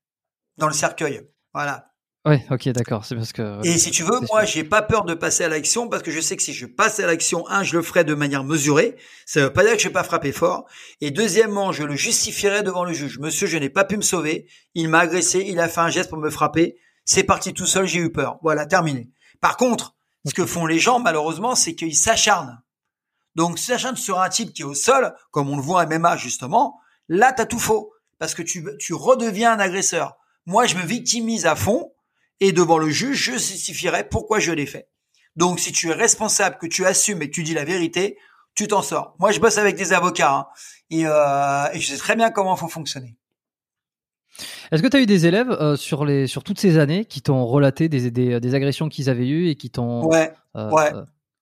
dans 0.58 0.66
le 0.66 0.72
cercueil. 0.74 1.26
Voilà. 1.54 1.94
Ouais, 2.26 2.44
ok, 2.50 2.68
d'accord. 2.70 3.04
C'est 3.04 3.14
parce 3.14 3.32
que. 3.32 3.64
Et 3.64 3.78
si 3.78 3.92
tu 3.92 4.02
veux, 4.02 4.18
moi, 4.32 4.44
j'ai 4.44 4.64
pas 4.64 4.82
peur 4.82 5.04
de 5.04 5.14
passer 5.14 5.44
à 5.44 5.48
l'action 5.48 5.88
parce 5.88 6.02
que 6.02 6.10
je 6.10 6.20
sais 6.20 6.36
que 6.36 6.42
si 6.42 6.52
je 6.52 6.66
passe 6.66 6.98
à 6.98 7.06
l'action, 7.06 7.48
un, 7.48 7.62
je 7.62 7.76
le 7.76 7.82
ferai 7.82 8.02
de 8.02 8.14
manière 8.14 8.42
mesurée. 8.42 8.96
Ça 9.26 9.42
veut 9.42 9.52
pas 9.52 9.62
dire 9.62 9.74
que 9.74 9.78
je 9.78 9.86
vais 9.86 9.92
pas 9.92 10.02
frapper 10.02 10.32
fort. 10.32 10.66
Et 11.00 11.12
deuxièmement, 11.12 11.70
je 11.70 11.84
le 11.84 11.94
justifierai 11.94 12.64
devant 12.64 12.82
le 12.82 12.92
juge. 12.92 13.20
Monsieur, 13.20 13.46
je 13.46 13.56
n'ai 13.56 13.70
pas 13.70 13.84
pu 13.84 13.96
me 13.96 14.02
sauver. 14.02 14.48
Il 14.74 14.88
m'a 14.88 15.00
agressé. 15.00 15.44
Il 15.46 15.60
a 15.60 15.68
fait 15.68 15.80
un 15.80 15.88
geste 15.88 16.10
pour 16.10 16.18
me 16.18 16.28
frapper. 16.28 16.76
C'est 17.04 17.22
parti 17.22 17.54
tout 17.54 17.64
seul. 17.64 17.86
J'ai 17.86 18.00
eu 18.00 18.10
peur. 18.10 18.38
Voilà, 18.42 18.66
terminé. 18.66 19.08
Par 19.40 19.56
contre, 19.56 19.94
ce 20.26 20.34
que 20.34 20.46
font 20.46 20.66
les 20.66 20.80
gens, 20.80 20.98
malheureusement, 20.98 21.54
c'est 21.54 21.76
qu'ils 21.76 21.94
s'acharnent. 21.94 22.60
Donc, 23.36 23.60
s'acharnent 23.60 23.96
sur 23.96 24.20
un 24.20 24.28
type 24.30 24.52
qui 24.52 24.62
est 24.62 24.64
au 24.64 24.74
sol, 24.74 25.14
comme 25.30 25.48
on 25.48 25.56
le 25.56 25.62
voit 25.62 25.82
à 25.82 25.86
MMA 25.86 26.16
justement, 26.16 26.80
là, 27.08 27.32
t'as 27.32 27.46
tout 27.46 27.60
faux. 27.60 27.92
Parce 28.18 28.34
que 28.34 28.42
tu, 28.42 28.66
tu 28.80 28.94
redeviens 28.94 29.52
un 29.52 29.60
agresseur. 29.60 30.16
Moi, 30.44 30.66
je 30.66 30.74
me 30.74 30.82
victimise 30.82 31.46
à 31.46 31.54
fond 31.54 31.92
et 32.40 32.52
devant 32.52 32.78
le 32.78 32.90
juge, 32.90 33.16
je 33.16 33.32
justifierai 33.32 34.08
pourquoi 34.08 34.38
je 34.38 34.52
l'ai 34.52 34.66
fait. 34.66 34.88
Donc, 35.36 35.60
si 35.60 35.72
tu 35.72 35.90
es 35.90 35.92
responsable, 35.92 36.56
que 36.58 36.66
tu 36.66 36.84
assumes 36.86 37.22
et 37.22 37.28
que 37.28 37.34
tu 37.34 37.42
dis 37.42 37.54
la 37.54 37.64
vérité, 37.64 38.16
tu 38.54 38.66
t'en 38.68 38.82
sors. 38.82 39.14
Moi, 39.18 39.32
je 39.32 39.40
bosse 39.40 39.58
avec 39.58 39.76
des 39.76 39.92
avocats 39.92 40.34
hein, 40.34 40.46
et, 40.90 41.06
euh, 41.06 41.66
et, 41.72 41.80
je 41.80 41.92
sais 41.92 41.98
très 41.98 42.16
bien 42.16 42.30
comment 42.30 42.54
il 42.54 42.58
faut 42.58 42.68
fonctionner. 42.68 43.16
Est-ce 44.72 44.82
que 44.82 44.88
tu 44.88 44.96
as 44.96 45.00
eu 45.00 45.06
des 45.06 45.26
élèves 45.26 45.50
euh, 45.50 45.76
sur 45.76 46.04
les 46.04 46.26
sur 46.26 46.42
toutes 46.42 46.58
ces 46.58 46.78
années 46.78 47.04
qui 47.04 47.22
t'ont 47.22 47.46
relaté 47.46 47.88
des, 47.88 48.10
des, 48.10 48.40
des 48.40 48.54
agressions 48.54 48.88
qu'ils 48.88 49.08
avaient 49.08 49.28
eues 49.28 49.48
et 49.48 49.54
qui 49.54 49.70
t'ont 49.70 50.04
ouais, 50.06 50.32
euh, 50.56 50.70
ouais. 50.70 50.92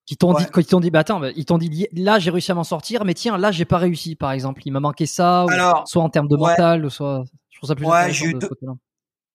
Qui 0.06 0.16
t'ont 0.16 0.34
dit 0.34 0.44
qui 0.44 0.64
t'ont 0.66 0.80
dit 0.80 0.90
bah 0.90 1.00
attends 1.00 1.18
bah, 1.18 1.30
ils 1.34 1.44
t'ont 1.44 1.58
dit 1.58 1.88
là 1.92 2.18
j'ai 2.18 2.30
réussi 2.30 2.52
à 2.52 2.54
m'en 2.54 2.62
sortir 2.62 3.04
mais 3.04 3.14
tiens 3.14 3.36
là 3.36 3.50
j'ai 3.50 3.64
pas 3.64 3.78
réussi 3.78 4.14
par 4.14 4.30
exemple 4.30 4.62
il 4.64 4.70
m'a 4.70 4.78
manqué 4.78 5.06
ça 5.06 5.46
ou, 5.46 5.86
soit 5.86 6.02
en 6.02 6.10
termes 6.10 6.28
de 6.28 6.36
mental 6.36 6.84
ou 6.84 6.90
soit 6.90 7.24
je 7.50 7.58
trouve 7.58 7.68
ça 7.68 7.74
plus 7.74 7.86
ouais, 7.86 8.12
j'ai 8.12 8.26
eu 8.26 8.34
deux, 8.34 8.48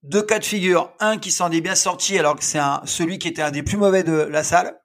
deux 0.04 0.22
cas 0.22 0.40
de 0.40 0.46
figure. 0.46 0.94
Un 1.00 1.18
qui 1.18 1.32
s'en 1.32 1.52
est 1.52 1.62
bien 1.62 1.76
sorti 1.76 2.18
alors 2.18 2.36
que 2.36 2.44
c'est 2.44 2.60
celui 2.86 3.20
qui 3.20 3.28
était 3.28 3.42
un 3.42 3.52
des 3.52 3.64
plus 3.64 3.78
mauvais 3.78 4.04
de 4.04 4.14
la 4.14 4.44
salle. 4.44 4.80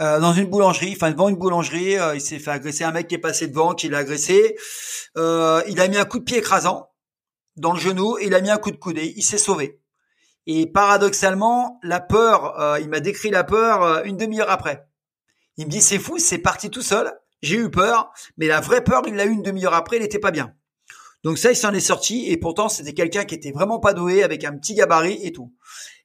Euh, 0.00 0.20
dans 0.20 0.32
une 0.32 0.46
boulangerie, 0.46 0.92
enfin 0.94 1.10
devant 1.10 1.28
une 1.28 1.36
boulangerie, 1.36 1.98
euh, 1.98 2.14
il 2.14 2.20
s'est 2.20 2.38
fait 2.38 2.52
agresser 2.52 2.84
un 2.84 2.92
mec 2.92 3.08
qui 3.08 3.16
est 3.16 3.18
passé 3.18 3.48
devant, 3.48 3.74
qui 3.74 3.88
l'a 3.88 3.98
agressé. 3.98 4.56
Euh, 5.16 5.60
il 5.68 5.80
a 5.80 5.88
mis 5.88 5.96
un 5.96 6.04
coup 6.04 6.20
de 6.20 6.24
pied 6.24 6.38
écrasant 6.38 6.90
dans 7.56 7.72
le 7.72 7.80
genou 7.80 8.16
et 8.18 8.26
il 8.26 8.34
a 8.34 8.40
mis 8.40 8.50
un 8.50 8.58
coup 8.58 8.70
de 8.70 8.76
coude 8.76 8.96
et 8.96 9.12
il 9.16 9.22
s'est 9.22 9.38
sauvé. 9.38 9.80
Et 10.46 10.66
paradoxalement, 10.70 11.80
la 11.82 11.98
peur, 11.98 12.60
euh, 12.60 12.78
il 12.80 12.88
m'a 12.88 13.00
décrit 13.00 13.30
la 13.30 13.42
peur 13.42 14.04
une 14.04 14.16
demi-heure 14.16 14.50
après. 14.50 14.86
Il 15.56 15.66
me 15.66 15.70
dit 15.70 15.82
c'est 15.82 15.98
fou, 15.98 16.18
c'est 16.18 16.38
parti 16.38 16.70
tout 16.70 16.82
seul. 16.82 17.12
J'ai 17.42 17.56
eu 17.56 17.70
peur, 17.70 18.12
mais 18.36 18.46
la 18.46 18.60
vraie 18.60 18.82
peur, 18.82 19.02
il 19.06 19.16
l'a 19.16 19.24
eu 19.24 19.30
une 19.30 19.42
demi-heure 19.42 19.74
après, 19.74 19.96
il 19.96 20.02
était 20.02 20.20
pas 20.20 20.30
bien. 20.30 20.54
Donc 21.24 21.38
ça, 21.38 21.50
il 21.50 21.56
s'en 21.56 21.72
est 21.72 21.80
sorti 21.80 22.30
et 22.30 22.36
pourtant 22.36 22.68
c'était 22.68 22.92
quelqu'un 22.92 23.24
qui 23.24 23.34
était 23.34 23.50
vraiment 23.50 23.80
pas 23.80 23.92
doué 23.92 24.22
avec 24.22 24.44
un 24.44 24.56
petit 24.56 24.74
gabarit 24.74 25.18
et 25.22 25.32
tout. 25.32 25.52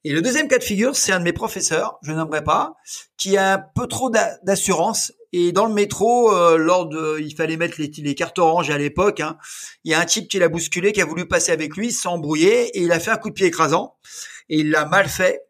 Et 0.04 0.12
le 0.12 0.22
deuxième 0.22 0.48
cas 0.48 0.58
de 0.58 0.64
figure, 0.64 0.96
c'est 0.96 1.14
un 1.14 1.20
de 1.20 1.24
mes 1.24 1.34
professeurs, 1.34 1.98
je 2.02 2.12
n'aimerais 2.12 2.44
pas, 2.44 2.76
qui 3.18 3.38
a 3.38 3.54
un 3.54 3.64
peu 3.76 3.88
trop 3.88 4.10
d'assurance. 4.10 5.14
Et 5.32 5.52
dans 5.52 5.66
le 5.66 5.74
métro, 5.74 6.32
euh, 6.34 6.58
lors 6.58 6.88
de, 6.88 7.20
il 7.22 7.34
fallait 7.36 7.58
mettre 7.58 7.80
les, 7.80 8.16
cartes 8.16 8.38
oranges 8.38 8.70
à 8.70 8.78
l'époque, 8.78 9.22
hein, 9.22 9.38
il 9.84 9.92
y 9.92 9.96
a 9.96 10.00
un 10.00 10.06
type 10.06 10.28
qui 10.28 10.40
l'a 10.40 10.50
bousculé, 10.50 10.92
qui 10.92 11.02
a 11.02 11.06
voulu 11.06 11.26
passer 11.26 11.52
avec 11.52 11.78
lui, 11.78 11.92
s'embrouiller, 11.92 12.78
et 12.78 12.82
il 12.82 12.92
a 12.92 13.00
fait 13.00 13.12
un 13.12 13.18
coup 13.18 13.30
de 13.30 13.34
pied 13.34 13.48
écrasant. 13.48 13.96
Et 14.50 14.60
il 14.60 14.72
l'a 14.72 14.86
mal 14.86 15.08
fait, 15.08 15.42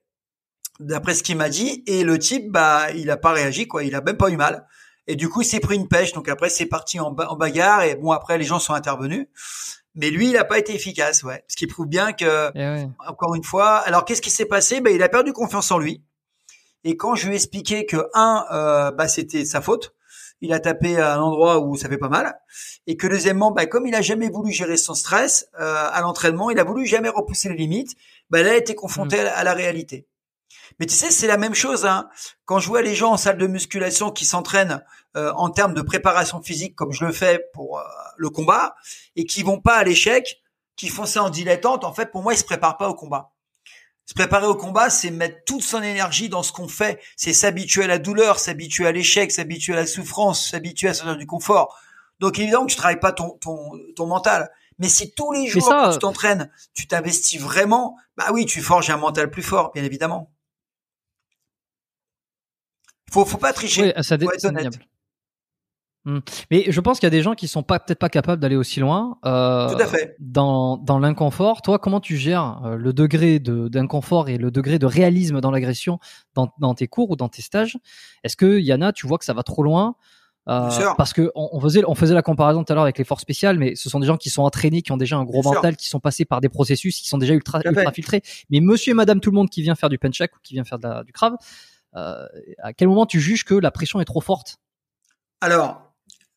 d'après 0.80 1.16
ce 1.16 1.24
qu'il 1.24 1.38
m'a 1.38 1.49
dit. 1.49 1.84
Et 1.88 2.03
le 2.03 2.20
type, 2.20 2.51
bah, 2.51 2.91
il 2.95 3.09
a 3.09 3.18
pas 3.18 3.32
réagi, 3.32 3.68
quoi. 3.68 3.84
Il 3.84 3.95
a 3.95 4.01
même 4.01 4.18
pas 4.18 4.30
eu 4.30 4.38
mal. 4.38 4.68
Et 5.08 5.16
du 5.16 5.30
coup, 5.30 5.41
il 5.41 5.45
s'est 5.45 5.60
pris 5.60 5.76
une 5.76 5.88
pêche. 5.88 6.14
Donc 6.14 6.30
après, 6.30 6.49
c'est 6.49 6.66
parti 6.66 6.99
en, 6.99 7.12
bagarre. 7.12 7.84
Et 7.84 7.95
bon, 7.95 8.12
après, 8.12 8.38
les 8.38 8.45
gens 8.45 8.60
sont 8.60 8.74
intervenus. 8.74 9.28
Mais 9.95 10.10
lui, 10.10 10.28
il 10.28 10.34
n'a 10.34 10.43
pas 10.43 10.58
été 10.58 10.74
efficace, 10.74 11.24
ouais. 11.24 11.43
Ce 11.47 11.56
qui 11.56 11.68
prouve 11.68 11.88
bien 11.88 12.14
que, 12.14 12.51
eh 12.56 12.88
encore 13.08 13.36
une 13.36 13.43
fois, 13.43 13.78
alors 13.78 14.06
qu'est-ce 14.06 14.22
qui 14.24 14.32
s'est 14.32 14.45
passé? 14.45 14.82
Ben, 14.82 14.93
il 14.93 15.04
a 15.04 15.10
perdu 15.10 15.34
confiance 15.34 15.72
en 15.72 15.78
lui. 15.78 16.04
Et 16.84 16.97
quand 16.97 17.16
je 17.16 17.28
lui 17.28 17.34
ai 17.34 17.36
expliqué 17.36 17.86
que 17.86 18.10
un, 18.14 18.45
euh, 18.51 18.91
bah, 18.91 19.08
c'était 19.08 19.45
sa 19.45 19.62
faute, 19.62 19.93
il 20.41 20.51
a 20.51 20.60
tapé 20.60 20.97
à 20.97 21.16
un 21.16 21.22
endroit 21.22 21.60
où 21.60 21.78
ça 21.78 21.88
fait 21.88 21.97
pas 21.97 22.10
mal, 22.10 22.38
et 22.88 22.97
que 22.97 23.08
deuxièmement, 23.08 23.51
bah, 23.51 23.66
comme 23.66 23.88
il 23.88 23.95
a 23.95 24.01
jamais 24.01 24.30
voulu 24.30 24.51
gérer 24.51 24.76
son 24.76 24.93
stress 24.93 25.47
euh, 25.60 25.88
à 25.91 26.01
l'entraînement, 26.01 26.49
il 26.49 26.60
a 26.60 26.66
voulu 26.66 26.86
jamais 26.86 27.10
repousser 27.10 27.49
les 27.49 27.56
limites, 27.56 27.95
bah, 28.30 28.43
là, 28.43 28.49
il 28.49 28.54
a 28.56 28.58
été 28.58 28.76
confronté 28.76 29.24
mm. 29.24 29.28
à 29.34 29.43
la 29.43 29.54
réalité. 29.54 30.08
Mais 30.80 30.86
tu 30.86 30.95
sais, 30.95 31.11
c'est 31.11 31.28
la 31.28 31.38
même 31.38 31.53
chose. 31.53 31.86
Hein. 31.86 32.09
Quand 32.45 32.59
je 32.59 32.67
vois 32.67 32.82
les 32.82 32.95
gens 32.95 33.11
en 33.11 33.17
salle 33.17 33.38
de 33.38 33.47
musculation 33.47 34.11
qui 34.11 34.26
s'entraînent 34.26 34.84
euh, 35.15 35.32
en 35.36 35.49
termes 35.49 35.74
de 35.74 35.82
préparation 35.82 36.41
physique, 36.41 36.76
comme 36.76 36.91
je 36.91 37.05
le 37.05 37.11
fais 37.11 37.45
pour 37.53 37.80
euh, 37.80 37.84
le 38.17 38.30
combat, 38.30 38.76
et 39.15 39.26
qui 39.26 39.43
vont 39.43 39.59
pas 39.59 39.76
à 39.76 39.84
l'échec, 39.84 40.41
qui 40.76 40.89
font 40.89 41.05
ça 41.05 41.24
en 41.24 41.30
dilettante, 41.30 41.84
en 41.84 41.93
fait, 41.93 42.11
pour 42.11 42.24
moi, 42.24 42.34
ils 42.34 42.38
se 42.38 42.43
préparent 42.43 42.78
pas 42.78 42.89
au 42.89 42.95
combat. 42.95 43.34
Se 44.05 44.13
préparer 44.13 44.47
au 44.47 44.55
combat, 44.55 44.89
c'est 44.89 45.11
mettre 45.11 45.43
toute 45.45 45.61
son 45.61 45.82
énergie 45.82 46.28
dans 46.28 46.43
ce 46.43 46.51
qu'on 46.51 46.67
fait. 46.67 46.99
C'est 47.15 47.32
s'habituer 47.32 47.86
à 47.86 47.88
la 47.88 47.99
douleur, 47.99 48.38
s'habituer 48.38 48.86
à 48.86 48.91
l'échec, 48.91 49.32
s'habituer 49.32 49.74
à 49.74 49.78
la 49.78 49.88
souffrance, 49.88 50.49
s'habituer 50.49 50.89
à 50.89 50.93
sortir 50.93 51.15
du 51.15 51.26
confort. 51.26 51.80
Donc 52.19 52.38
évidemment 52.38 52.65
que 52.65 52.71
tu 52.71 52.78
travailles 52.78 52.99
pas 52.99 53.13
ton, 53.13 53.38
ton, 53.39 53.71
ton 53.95 54.05
mental. 54.05 54.51
Mais 54.80 54.89
si 54.89 55.13
tous 55.13 55.32
les 55.32 55.47
jours 55.47 55.74
tu 55.91 55.99
t'entraînes, 55.99 56.51
tu 56.74 56.88
t'investis 56.88 57.39
vraiment, 57.39 57.95
bah 58.17 58.28
oui, 58.34 58.45
tu 58.45 58.61
forges 58.61 58.89
un 58.89 58.97
mental 58.97 59.30
plus 59.30 59.43
fort, 59.43 59.71
bien 59.71 59.84
évidemment. 59.84 60.32
Faut, 63.14 63.26
faut 63.26 63.38
pas 63.38 63.53
tricher. 63.53 63.93
ça 64.01 64.18
faut 64.18 64.32
être 64.32 64.80
hmm. 66.05 66.20
Mais 66.49 66.66
je 66.68 66.82
pense 66.82 66.99
qu'il 66.99 67.05
y 67.05 67.07
a 67.07 67.11
des 67.11 67.22
gens 67.22 67.36
qui 67.36 67.47
sont 67.47 67.61
pas 67.61 67.78
peut-être 67.80 67.99
pas 67.99 68.09
capables 68.09 68.41
d'aller 68.41 68.55
aussi 68.55 68.80
loin. 68.80 69.20
Euh, 69.24 69.70
Tout 69.70 69.80
à 69.80 69.86
fait. 69.86 70.16
Dans, 70.20 70.78
dans 70.78 70.97
l'inconfort, 70.97 71.61
toi, 71.61 71.78
comment 71.78 71.99
tu 71.99 72.18
gères 72.18 72.61
euh, 72.66 72.76
le 72.76 72.91
degré 72.91 73.38
de, 73.38 73.68
d'inconfort 73.68 74.30
et 74.30 74.39
le 74.39 74.49
degré 74.49 74.80
de 74.80 74.88
réalisme 74.88 75.41
dans 75.41 75.51
l'agression 75.51 75.99
dans, 76.34 76.51
dans 76.59 76.74
tes 76.74 76.88
cours 76.88 77.11
ou 77.11 77.16
dans 77.16 77.30
tes 77.30 77.43
stages? 77.43 77.78
Est-ce 78.24 78.36
que 78.36 78.59
y 78.59 78.74
en 78.74 78.82
a, 78.82 78.91
tu 78.91 79.05
vois 79.05 79.20
que 79.20 79.26
ça 79.26 79.34
va 79.34 79.43
trop 79.43 79.61
loin? 79.61 79.95
Euh, 80.49 80.70
parce 80.97 81.14
que 81.14 81.32
on, 81.36 81.61
faisait 81.61 81.84
on 81.88 81.95
faisait 81.95 82.16
la 82.16 82.22
comparaison 82.22 82.66
tout 82.66 82.74
à 82.74 82.76
l'heure 82.76 82.84
avec 82.84 82.97
les 82.97 83.05
forces 83.05 83.22
spéciales, 83.22 83.57
mais 83.57 83.76
ce 83.76 83.89
sont 83.89 83.99
des 83.99 84.07
gens 84.07 84.18
qui 84.18 84.30
sont 84.30 84.41
entraînés, 84.41 84.82
qui 84.82 84.91
ont 84.91 84.97
déjà 84.97 85.18
un 85.18 85.24
gros 85.24 85.41
mental, 85.41 85.78
qui 85.78 85.88
sont 85.88 86.01
passés 86.01 86.26
par 86.26 86.41
des 86.41 86.49
processus, 86.49 86.99
qui 86.99 87.07
sont 87.07 87.20
déjà 87.20 87.34
ultra, 87.34 87.61
ultra 87.64 87.91
filtrés. 87.91 88.24
Mais 88.49 88.59
Monsieur 88.59 88.91
et 88.91 88.95
Madame 88.95 89.22
tout 89.22 89.30
le 89.30 89.36
monde 89.36 89.49
qui 89.49 89.61
vient 89.61 89.76
faire 89.76 89.89
du 89.89 89.97
penchak 89.97 90.36
ou 90.36 90.39
qui 90.43 90.55
vient 90.55 90.66
faire 90.66 90.80
de 90.80 90.88
la, 90.88 91.03
du 91.03 91.14
crave, 91.14 91.36
à 91.93 92.73
quel 92.75 92.87
moment 92.87 93.05
tu 93.05 93.19
juges 93.19 93.43
que 93.43 93.53
la 93.53 93.71
pression 93.71 93.99
est 94.01 94.05
trop 94.05 94.21
forte? 94.21 94.57
Alors, 95.41 95.93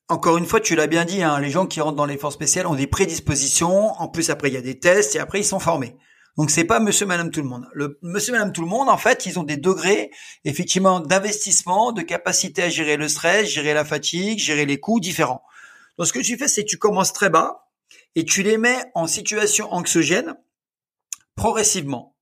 encore 0.08 0.38
une 0.38 0.46
fois, 0.46 0.60
tu 0.60 0.76
l'as 0.76 0.86
bien 0.86 1.04
dit, 1.04 1.22
hein, 1.22 1.40
les 1.40 1.50
gens 1.50 1.66
qui 1.66 1.80
rentrent 1.80 1.96
dans 1.96 2.06
les 2.06 2.16
forces 2.16 2.34
spéciales 2.34 2.66
ont 2.66 2.74
des 2.74 2.86
prédispositions. 2.86 3.92
En 4.00 4.08
plus, 4.08 4.30
après, 4.30 4.48
il 4.48 4.54
y 4.54 4.58
a 4.58 4.62
des 4.62 4.78
tests 4.78 5.16
et 5.16 5.18
après, 5.18 5.40
ils 5.40 5.44
sont 5.44 5.58
formés. 5.58 5.96
Donc, 6.36 6.50
c'est 6.50 6.64
pas 6.64 6.80
monsieur, 6.80 7.06
madame, 7.06 7.30
tout 7.30 7.40
le 7.40 7.48
monde. 7.48 7.66
Le 7.72 7.98
monsieur, 8.02 8.32
madame, 8.32 8.52
tout 8.52 8.60
le 8.60 8.68
monde, 8.68 8.88
en 8.88 8.98
fait, 8.98 9.26
ils 9.26 9.38
ont 9.38 9.42
des 9.42 9.56
degrés, 9.56 10.10
effectivement, 10.44 11.00
d'investissement, 11.00 11.92
de 11.92 12.02
capacité 12.02 12.64
à 12.64 12.68
gérer 12.68 12.96
le 12.96 13.08
stress, 13.08 13.48
gérer 13.48 13.74
la 13.74 13.84
fatigue, 13.84 14.38
gérer 14.38 14.66
les 14.66 14.78
coûts 14.78 15.00
différents. 15.00 15.42
Donc, 15.98 16.06
ce 16.06 16.12
que 16.12 16.18
tu 16.18 16.36
fais, 16.36 16.46
c'est 16.46 16.64
que 16.64 16.68
tu 16.68 16.78
commences 16.78 17.12
très 17.12 17.30
bas 17.30 17.70
et 18.14 18.24
tu 18.24 18.42
les 18.42 18.58
mets 18.58 18.84
en 18.94 19.06
situation 19.06 19.72
anxiogène 19.72 20.36
progressivement. 21.36 22.15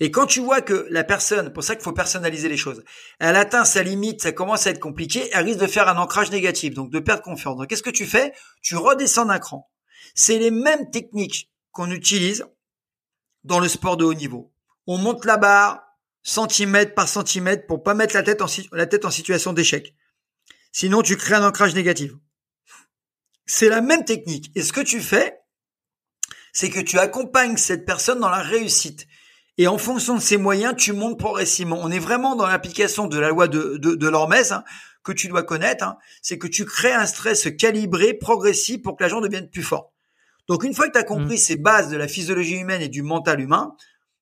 Et 0.00 0.10
quand 0.10 0.26
tu 0.26 0.40
vois 0.40 0.60
que 0.60 0.86
la 0.90 1.02
personne, 1.02 1.52
pour 1.52 1.64
ça 1.64 1.74
qu'il 1.74 1.82
faut 1.82 1.92
personnaliser 1.92 2.48
les 2.48 2.56
choses, 2.56 2.84
elle 3.18 3.34
atteint 3.34 3.64
sa 3.64 3.82
limite, 3.82 4.22
ça 4.22 4.32
commence 4.32 4.66
à 4.66 4.70
être 4.70 4.78
compliqué, 4.78 5.28
elle 5.32 5.44
risque 5.44 5.58
de 5.58 5.66
faire 5.66 5.88
un 5.88 5.96
ancrage 5.96 6.30
négatif, 6.30 6.74
donc 6.74 6.90
de 6.90 7.00
perdre 7.00 7.22
confiance. 7.22 7.56
Donc 7.56 7.66
qu'est-ce 7.66 7.82
que 7.82 7.90
tu 7.90 8.06
fais? 8.06 8.32
Tu 8.62 8.76
redescends 8.76 9.26
d'un 9.26 9.40
cran. 9.40 9.68
C'est 10.14 10.38
les 10.38 10.52
mêmes 10.52 10.90
techniques 10.90 11.50
qu'on 11.72 11.90
utilise 11.90 12.46
dans 13.44 13.58
le 13.58 13.68
sport 13.68 13.96
de 13.96 14.04
haut 14.04 14.14
niveau. 14.14 14.52
On 14.86 14.98
monte 14.98 15.24
la 15.24 15.36
barre 15.36 15.82
centimètre 16.22 16.94
par 16.94 17.08
centimètre 17.08 17.66
pour 17.66 17.82
pas 17.82 17.94
mettre 17.94 18.14
la 18.14 18.22
tête 18.22 18.42
en, 18.42 18.46
la 18.72 18.86
tête 18.86 19.04
en 19.04 19.10
situation 19.10 19.52
d'échec. 19.52 19.94
Sinon, 20.72 21.02
tu 21.02 21.16
crées 21.16 21.34
un 21.34 21.46
ancrage 21.46 21.74
négatif. 21.74 22.12
C'est 23.46 23.68
la 23.68 23.80
même 23.80 24.04
technique. 24.04 24.52
Et 24.54 24.62
ce 24.62 24.72
que 24.72 24.80
tu 24.80 25.00
fais, 25.00 25.40
c'est 26.52 26.70
que 26.70 26.80
tu 26.80 26.98
accompagnes 26.98 27.56
cette 27.56 27.86
personne 27.86 28.20
dans 28.20 28.28
la 28.28 28.42
réussite. 28.42 29.06
Et 29.58 29.66
en 29.66 29.76
fonction 29.76 30.14
de 30.14 30.20
ces 30.20 30.36
moyens, 30.36 30.74
tu 30.76 30.92
montes 30.92 31.18
progressivement. 31.18 31.78
On 31.82 31.90
est 31.90 31.98
vraiment 31.98 32.36
dans 32.36 32.46
l'application 32.46 33.08
de 33.08 33.18
la 33.18 33.28
loi 33.28 33.48
de, 33.48 33.76
de, 33.76 33.96
de 33.96 34.08
l'Hormèse, 34.08 34.52
hein, 34.52 34.62
que 35.02 35.10
tu 35.10 35.26
dois 35.26 35.42
connaître. 35.42 35.84
Hein. 35.84 35.98
c'est 36.22 36.38
que 36.38 36.46
tu 36.46 36.64
crées 36.64 36.92
un 36.92 37.06
stress 37.06 37.48
calibré, 37.58 38.14
progressif, 38.14 38.82
pour 38.82 38.96
que 38.96 39.02
l'agent 39.02 39.20
devienne 39.20 39.50
plus 39.50 39.64
fort. 39.64 39.92
Donc 40.46 40.62
une 40.62 40.74
fois 40.74 40.86
que 40.86 40.92
tu 40.92 40.98
as 40.98 41.04
compris 41.04 41.34
mmh. 41.34 41.38
ces 41.38 41.56
bases 41.56 41.90
de 41.90 41.96
la 41.96 42.08
physiologie 42.08 42.56
humaine 42.56 42.80
et 42.80 42.88
du 42.88 43.02
mental 43.02 43.40
humain, 43.40 43.74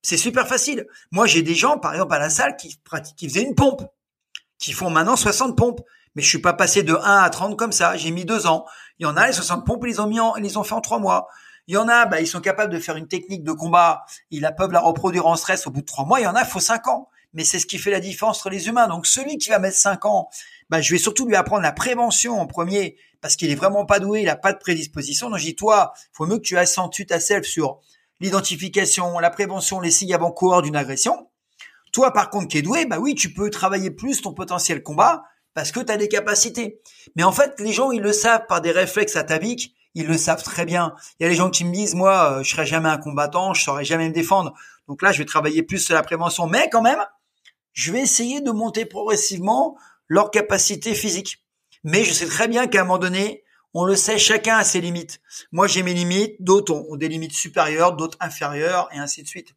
c'est 0.03 0.17
super 0.17 0.49
facile. 0.49 0.87
Moi, 1.11 1.27
j'ai 1.27 1.43
des 1.43 1.55
gens, 1.55 1.79
par 1.79 1.93
exemple, 1.93 2.15
à 2.15 2.19
la 2.19 2.31
salle 2.31 2.57
qui 2.57 2.79
pratiquent, 2.85 3.17
qui 3.17 3.29
faisaient 3.29 3.43
une 3.43 3.55
pompe, 3.55 3.83
qui 4.59 4.73
font 4.73 4.89
maintenant 4.89 5.17
60 5.17 5.57
pompes. 5.57 5.81
Mais 6.15 6.23
je 6.23 6.29
suis 6.29 6.39
pas 6.39 6.55
passé 6.55 6.83
de 6.83 6.95
1 6.95 6.99
à 6.99 7.29
30 7.29 7.59
comme 7.59 7.73
ça. 7.73 7.97
J'ai 7.97 8.11
mis 8.11 8.25
deux 8.25 8.47
ans. 8.47 8.65
Il 8.99 9.03
y 9.03 9.07
en 9.07 9.17
a, 9.17 9.27
les 9.27 9.35
60 9.35 9.67
pompes, 9.67 9.83
ils 9.85 9.91
les 9.91 10.01
ont 10.01 10.07
mis 10.07 10.19
en, 10.19 10.35
ils 10.37 10.43
les 10.43 10.57
ont 10.57 10.65
fait 10.65 10.73
en 10.73 10.81
trois 10.81 10.99
mois. 10.99 11.29
Il 11.69 11.75
y 11.75 11.77
en 11.77 11.89
a, 11.89 12.07
bah, 12.07 12.21
ils 12.21 12.27
sont 12.27 12.41
capables 12.41 12.73
de 12.73 12.79
faire 12.79 12.97
une 12.97 13.09
technique 13.09 13.43
de 13.43 13.53
combat, 13.53 14.05
ils 14.31 14.49
peuvent 14.57 14.73
la 14.73 14.81
reproduire 14.81 15.27
en 15.27 15.37
stress 15.37 15.67
au 15.67 15.71
bout 15.71 15.81
de 15.81 15.87
trois 15.87 16.05
mois. 16.05 16.21
Il 16.21 16.25
y 16.25 16.27
en 16.27 16.35
a, 16.35 16.43
il 16.43 16.47
faut 16.47 16.61
cinq 16.61 16.87
ans. 16.87 17.09
Mais 17.33 17.45
c'est 17.45 17.59
ce 17.59 17.67
qui 17.67 17.77
fait 17.77 17.91
la 17.91 18.01
différence 18.01 18.39
entre 18.39 18.51
les 18.51 18.69
humains. 18.69 18.89
Donc 18.89 19.07
celui 19.07 19.37
qui 19.37 19.51
va 19.51 19.59
mettre 19.59 19.77
cinq 19.77 20.07
ans, 20.07 20.31
bah, 20.71 20.81
je 20.81 20.93
vais 20.93 20.99
surtout 20.99 21.27
lui 21.27 21.37
apprendre 21.37 21.63
la 21.63 21.73
prévention 21.73 22.41
en 22.41 22.47
premier, 22.47 22.97
parce 23.21 23.37
qu'il 23.37 23.51
est 23.51 23.57
vraiment 23.57 23.85
pas 23.85 23.99
doué, 23.99 24.23
il 24.23 24.29
a 24.29 24.37
pas 24.37 24.53
de 24.53 24.59
prédisposition. 24.59 25.29
Donc 25.29 25.39
je 25.39 25.45
dis, 25.45 25.57
toi, 25.57 25.93
faut 26.13 26.25
mieux 26.25 26.37
que 26.37 26.43
tu 26.43 26.57
accentues 26.57 27.05
ta 27.05 27.21
self 27.21 27.47
sur 27.47 27.81
l'identification, 28.21 29.19
la 29.19 29.31
prévention, 29.31 29.81
les 29.81 29.91
signes 29.91 30.15
avant-coureurs 30.15 30.63
d'une 30.63 30.77
agression. 30.77 31.29
Toi, 31.93 32.13
par 32.13 32.31
contre, 32.31 32.49
qui 32.49 32.59
es 32.59 32.63
doué, 32.63 32.87
bah 32.87 32.99
oui, 32.99 33.15
tu 33.15 33.33
peux 33.33 33.51
travailler 33.51 33.91
plus 33.91 34.23
ton 34.23 34.33
potentiel 34.33 34.83
combat 34.83 35.25
parce 35.53 35.73
que 35.73 35.81
tu 35.81 35.93
as 35.93 35.97
des 35.97 36.09
capacités. 36.09 36.81
Mais 37.17 37.23
en 37.23 37.33
fait, 37.33 37.59
les 37.59 37.73
gens, 37.73 37.91
ils 37.91 38.03
le 38.03 38.13
savent 38.13 38.47
par 38.47 38.61
des 38.61 38.71
réflexes 38.71 39.17
ataviques, 39.17 39.75
ils 39.97 40.07
le 40.07 40.19
savent 40.19 40.43
très 40.43 40.67
bien. 40.67 40.95
Il 41.19 41.25
y 41.25 41.27
a 41.27 41.29
les 41.31 41.35
gens 41.35 41.51
qui 41.51 41.65
me 41.65 41.73
disent, 41.73 41.95
moi, 41.95 42.31
euh, 42.31 42.43
je 42.43 42.51
serai 42.51 42.67
jamais 42.67 42.91
un 42.91 42.99
combattant, 42.99 43.55
je 43.55 43.63
saurais 43.63 43.85
jamais 43.85 44.09
me 44.09 44.15
défendre. 44.15 44.53
Donc 44.89 45.01
là, 45.01 45.11
je 45.11 45.19
vais 45.19 45.25
travailler 45.25 45.63
plus 45.63 45.79
sur 45.79 45.95
la 45.95 46.03
prévention. 46.03 46.47
Mais 46.47 46.69
quand 46.71 46.83
même, 46.83 47.03
je 47.73 47.93
vais 47.93 48.03
essayer 48.03 48.43
de 48.43 48.51
monter 48.51 48.85
progressivement 48.85 49.77
leur 50.07 50.31
capacité 50.31 50.95
physique. 50.95 51.43
Mais 51.83 52.05
je 52.05 52.13
sais 52.13 52.27
très 52.27 52.47
bien 52.47 52.67
qu'à 52.67 52.83
un 52.83 52.85
moment 52.85 52.99
donné, 52.99 53.43
on 53.73 53.85
le 53.85 53.97
sait, 53.97 54.19
chacun 54.19 54.59
a 54.59 54.65
ses 54.65 54.83
limites. 54.83 55.21
Moi, 55.51 55.67
j'ai 55.67 55.83
mes 55.83 55.95
limites, 55.95 56.37
d'autres 56.41 56.75
ont, 56.75 56.97
des 56.97 57.09
limites 57.09 57.33
supérieures, 57.33 57.97
d'autres 57.97 58.19
inférieures, 58.21 58.89
et 58.93 58.99
ainsi 58.99 59.23
de 59.23 59.29
suite. 59.29 59.55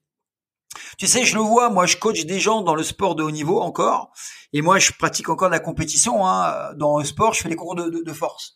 Tu 0.97 1.07
sais, 1.07 1.25
je 1.25 1.35
le 1.35 1.41
vois, 1.41 1.69
moi, 1.69 1.85
je 1.85 1.97
coach 1.97 2.25
des 2.25 2.39
gens 2.39 2.61
dans 2.61 2.75
le 2.75 2.83
sport 2.83 3.15
de 3.15 3.23
haut 3.23 3.31
niveau 3.31 3.59
encore, 3.59 4.11
et 4.53 4.61
moi, 4.61 4.79
je 4.79 4.91
pratique 4.93 5.27
encore 5.27 5.49
de 5.49 5.53
la 5.53 5.59
compétition. 5.59 6.25
Hein. 6.25 6.73
Dans 6.75 6.99
le 6.99 7.05
sport, 7.05 7.33
je 7.33 7.41
fais 7.41 7.49
des 7.49 7.55
concours 7.55 7.75
de, 7.75 8.13
force. 8.13 8.55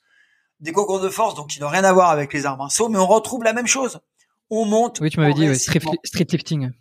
Des 0.60 0.72
concours 0.72 1.00
de 1.00 1.10
force, 1.10 1.36
donc 1.36 1.50
qui 1.50 1.60
n'ont 1.60 1.68
rien 1.68 1.84
à 1.84 1.92
voir 1.92 2.10
avec 2.10 2.34
les 2.34 2.46
arts 2.46 2.58
martiaux, 2.58 2.90
mais 2.90 2.98
on 2.98 3.08
retrouve 3.08 3.44
la 3.44 3.54
même 3.54 3.68
chose. 3.68 4.00
On 4.50 4.66
monte. 4.66 5.00
Oui, 5.02 5.10
tu 5.10 5.20
m'avais 5.20 5.34
dit, 5.34 5.54
street, 5.58 6.28
lifting. 6.32 6.72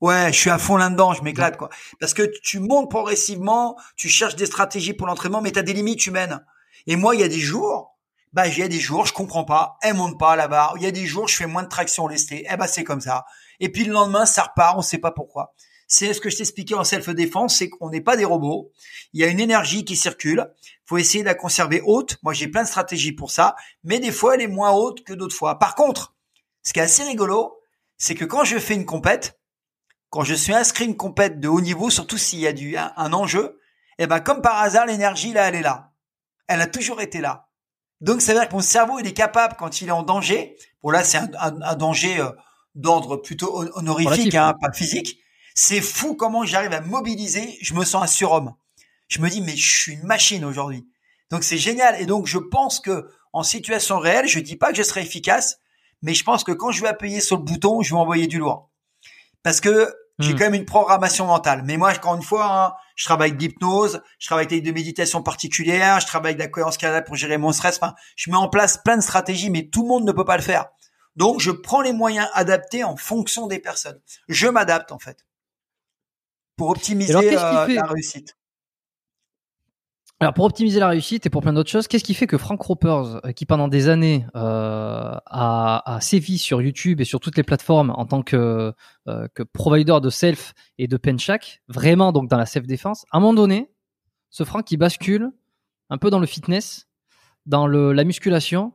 Ouais, 0.00 0.32
je 0.32 0.38
suis 0.38 0.50
à 0.50 0.58
fond 0.58 0.76
là-dedans, 0.76 1.14
je 1.14 1.22
m'éclate 1.22 1.56
quoi. 1.56 1.68
Parce 2.00 2.12
que 2.12 2.28
tu 2.42 2.58
montes 2.58 2.90
progressivement, 2.90 3.76
tu 3.96 4.08
cherches 4.08 4.34
des 4.34 4.46
stratégies 4.46 4.94
pour 4.94 5.06
l'entraînement, 5.06 5.40
mais 5.40 5.52
tu 5.52 5.60
as 5.60 5.62
des 5.62 5.72
limites 5.72 6.04
humaines. 6.06 6.44
Et 6.88 6.96
moi, 6.96 7.14
il 7.14 7.20
y 7.20 7.24
a 7.24 7.28
des 7.28 7.38
jours, 7.38 7.92
bah 8.32 8.48
il 8.48 8.58
y 8.58 8.62
a 8.62 8.68
des 8.68 8.80
jours 8.80 9.06
je 9.06 9.12
comprends 9.12 9.44
pas, 9.44 9.76
elle 9.82 9.94
monte 9.94 10.18
pas 10.18 10.34
la 10.36 10.48
barre. 10.48 10.74
Il 10.76 10.82
y 10.82 10.86
a 10.86 10.90
des 10.90 11.06
jours 11.06 11.28
je 11.28 11.36
fais 11.36 11.46
moins 11.46 11.62
de 11.62 11.68
traction 11.68 12.08
lestée. 12.08 12.44
Eh 12.50 12.56
bah 12.56 12.66
c'est 12.66 12.84
comme 12.84 13.00
ça. 13.00 13.24
Et 13.60 13.70
puis 13.70 13.84
le 13.84 13.92
lendemain 13.92 14.26
ça 14.26 14.42
repart, 14.42 14.76
on 14.76 14.82
sait 14.82 14.98
pas 14.98 15.12
pourquoi. 15.12 15.54
C'est 15.94 16.14
ce 16.14 16.22
que 16.22 16.30
je 16.30 16.38
t'expliquais 16.38 16.74
en 16.74 16.84
self-défense, 16.84 17.58
c'est 17.58 17.68
qu'on 17.68 17.90
n'est 17.90 18.00
pas 18.00 18.16
des 18.16 18.24
robots. 18.24 18.72
Il 19.12 19.20
y 19.20 19.24
a 19.24 19.26
une 19.26 19.40
énergie 19.40 19.84
qui 19.84 19.94
circule. 19.94 20.50
Faut 20.86 20.96
essayer 20.96 21.22
de 21.22 21.28
la 21.28 21.34
conserver 21.34 21.82
haute. 21.84 22.16
Moi 22.22 22.32
j'ai 22.32 22.48
plein 22.48 22.62
de 22.62 22.66
stratégies 22.66 23.12
pour 23.12 23.30
ça, 23.30 23.56
mais 23.84 24.00
des 24.00 24.10
fois 24.10 24.34
elle 24.34 24.40
est 24.40 24.48
moins 24.48 24.70
haute 24.70 25.04
que 25.04 25.12
d'autres 25.12 25.36
fois. 25.36 25.58
Par 25.58 25.74
contre, 25.74 26.14
ce 26.62 26.72
qui 26.72 26.78
est 26.78 26.82
assez 26.82 27.02
rigolo, 27.02 27.60
c'est 27.98 28.14
que 28.14 28.24
quand 28.24 28.42
je 28.42 28.58
fais 28.58 28.72
une 28.72 28.86
compète, 28.86 29.38
quand 30.08 30.24
je 30.24 30.32
suis 30.32 30.54
inscrit 30.54 30.86
une 30.86 30.96
compète 30.96 31.40
de 31.40 31.48
haut 31.48 31.60
niveau, 31.60 31.90
surtout 31.90 32.16
s'il 32.16 32.38
y 32.38 32.46
a 32.46 32.54
du 32.54 32.74
un, 32.74 33.12
enjeu, 33.12 33.60
eh 33.98 34.06
ben 34.06 34.20
comme 34.20 34.40
par 34.40 34.62
hasard 34.62 34.86
l'énergie 34.86 35.34
là 35.34 35.48
elle 35.50 35.56
est 35.56 35.60
là. 35.60 35.92
Elle 36.48 36.62
a 36.62 36.66
toujours 36.66 37.02
été 37.02 37.20
là. 37.20 37.50
Donc, 38.00 38.22
ça 38.22 38.32
veut 38.32 38.40
dire 38.40 38.48
que 38.48 38.54
mon 38.54 38.62
cerveau, 38.62 38.98
il 38.98 39.06
est 39.06 39.12
capable, 39.12 39.56
quand 39.58 39.82
il 39.82 39.88
est 39.88 39.92
en 39.92 40.02
danger, 40.02 40.56
bon 40.82 40.90
là, 40.90 41.04
c'est 41.04 41.18
un, 41.18 41.76
danger 41.76 42.18
euh, 42.18 42.30
d'ordre 42.74 43.16
plutôt 43.16 43.62
honorifique, 43.76 44.34
hein, 44.34 44.54
pas 44.60 44.72
physique. 44.72 45.21
C'est 45.54 45.80
fou 45.80 46.14
comment 46.14 46.44
j'arrive 46.44 46.72
à 46.72 46.80
mobiliser. 46.80 47.58
Je 47.60 47.74
me 47.74 47.84
sens 47.84 48.02
un 48.02 48.06
surhomme. 48.06 48.54
Je 49.08 49.20
me 49.20 49.28
dis, 49.28 49.42
mais 49.42 49.56
je 49.56 49.80
suis 49.80 49.92
une 49.92 50.04
machine 50.04 50.44
aujourd'hui. 50.44 50.86
Donc, 51.30 51.44
c'est 51.44 51.58
génial. 51.58 52.00
Et 52.00 52.06
donc, 52.06 52.26
je 52.26 52.38
pense 52.38 52.80
que 52.80 53.08
en 53.32 53.42
situation 53.42 53.98
réelle, 53.98 54.28
je 54.28 54.38
dis 54.40 54.56
pas 54.56 54.70
que 54.70 54.76
je 54.76 54.82
serai 54.82 55.02
efficace, 55.02 55.58
mais 56.02 56.14
je 56.14 56.24
pense 56.24 56.44
que 56.44 56.52
quand 56.52 56.70
je 56.70 56.82
vais 56.82 56.88
appuyer 56.88 57.20
sur 57.20 57.36
le 57.36 57.42
bouton, 57.42 57.82
je 57.82 57.94
vais 57.94 58.00
envoyer 58.00 58.26
du 58.26 58.38
lourd. 58.38 58.70
Parce 59.42 59.60
que 59.60 59.94
j'ai 60.18 60.34
hmm. 60.34 60.38
quand 60.38 60.44
même 60.44 60.54
une 60.54 60.64
programmation 60.64 61.26
mentale. 61.26 61.62
Mais 61.64 61.76
moi, 61.76 61.92
encore 61.92 62.14
une 62.16 62.22
fois, 62.22 62.46
hein, 62.46 62.72
je 62.96 63.04
travaille 63.04 63.32
d'hypnose, 63.32 64.02
je 64.18 64.26
travaille 64.26 64.46
avec 64.46 64.62
des 64.62 64.72
méditations 64.72 65.22
particulières, 65.22 66.00
je 66.00 66.06
travaille 66.06 66.32
avec 66.32 66.40
la 66.40 66.48
cohérence 66.48 66.76
cardiaque 66.76 67.06
pour 67.06 67.16
gérer 67.16 67.38
mon 67.38 67.52
stress. 67.52 67.78
Enfin, 67.80 67.94
je 68.16 68.30
mets 68.30 68.36
en 68.36 68.48
place 68.48 68.78
plein 68.78 68.96
de 68.96 69.02
stratégies, 69.02 69.50
mais 69.50 69.68
tout 69.68 69.82
le 69.82 69.88
monde 69.88 70.04
ne 70.04 70.12
peut 70.12 70.24
pas 70.24 70.36
le 70.36 70.42
faire. 70.42 70.66
Donc, 71.16 71.40
je 71.40 71.50
prends 71.50 71.80
les 71.80 71.92
moyens 71.92 72.28
adaptés 72.34 72.84
en 72.84 72.96
fonction 72.96 73.46
des 73.46 73.58
personnes. 73.58 74.00
Je 74.28 74.48
m'adapte 74.48 74.92
en 74.92 74.98
fait 74.98 75.24
pour 76.56 76.70
optimiser 76.70 77.14
euh, 77.14 77.66
la 77.68 77.84
réussite? 77.84 78.36
Alors 80.22 80.34
pour 80.34 80.44
optimiser 80.44 80.78
la 80.78 80.86
réussite 80.86 81.26
et 81.26 81.30
pour 81.30 81.42
plein 81.42 81.52
d'autres 81.52 81.68
choses, 81.68 81.88
qu'est-ce 81.88 82.04
qui 82.04 82.14
fait 82.14 82.28
que 82.28 82.38
Frank 82.38 82.62
Ropers, 82.62 83.26
euh, 83.26 83.32
qui 83.32 83.44
pendant 83.44 83.66
des 83.66 83.88
années 83.88 84.24
euh, 84.36 85.16
a, 85.26 85.82
a, 85.84 86.00
sévi 86.00 86.38
sur 86.38 86.62
YouTube 86.62 87.00
et 87.00 87.04
sur 87.04 87.18
toutes 87.18 87.36
les 87.36 87.42
plateformes 87.42 87.90
en 87.96 88.06
tant 88.06 88.22
que, 88.22 88.72
euh, 89.08 89.26
que 89.34 89.42
provider 89.42 89.98
de 90.00 90.10
self 90.10 90.54
et 90.78 90.86
de 90.86 90.96
penchak, 90.96 91.60
vraiment 91.66 92.12
donc 92.12 92.30
dans 92.30 92.36
la 92.36 92.46
self 92.46 92.68
défense, 92.68 93.04
à 93.10 93.16
un 93.16 93.20
moment 93.20 93.34
donné, 93.34 93.72
ce 94.30 94.44
Frank 94.44 94.64
qui 94.64 94.76
bascule 94.76 95.32
un 95.90 95.98
peu 95.98 96.08
dans 96.08 96.20
le 96.20 96.26
fitness, 96.26 96.86
dans 97.44 97.66
le, 97.66 97.92
la 97.92 98.04
musculation, 98.04 98.74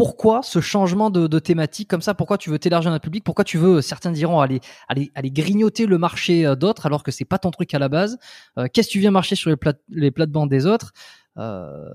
pourquoi 0.00 0.40
ce 0.42 0.62
changement 0.62 1.10
de, 1.10 1.38
thématique 1.38 1.86
comme 1.86 2.00
ça 2.00 2.14
Pourquoi 2.14 2.38
tu 2.38 2.48
veux 2.48 2.58
t'élargir 2.58 2.90
dans 2.90 2.96
le 2.96 3.00
public 3.00 3.22
Pourquoi 3.22 3.44
tu 3.44 3.58
veux, 3.58 3.82
certains 3.82 4.10
diront, 4.10 4.40
aller, 4.40 4.60
aller, 4.88 5.12
aller 5.14 5.30
grignoter 5.30 5.84
le 5.84 5.98
marché 5.98 6.46
euh, 6.46 6.54
d'autres 6.54 6.86
alors 6.86 7.02
que 7.02 7.10
c'est 7.10 7.26
pas 7.26 7.36
ton 7.36 7.50
truc 7.50 7.74
à 7.74 7.78
la 7.78 7.90
base 7.90 8.16
euh, 8.56 8.66
Qu'est-ce 8.72 8.88
que 8.88 8.92
tu 8.92 8.98
viens 9.00 9.10
marcher 9.10 9.36
sur 9.36 9.50
les, 9.50 9.56
plate, 9.56 9.82
les 9.90 10.10
plates-bandes 10.10 10.48
des 10.48 10.64
autres 10.64 10.92
euh, 11.36 11.92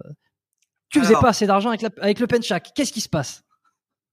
Tu 0.89 0.99
faisais 0.99 1.15
pas 1.15 1.29
assez 1.29 1.47
d'argent 1.47 1.69
avec, 1.69 1.83
avec 1.99 2.19
le 2.19 2.27
penchak. 2.27 2.73
Qu'est-ce 2.75 2.93
qui 2.93 3.01
se 3.01 3.09
passe? 3.09 3.41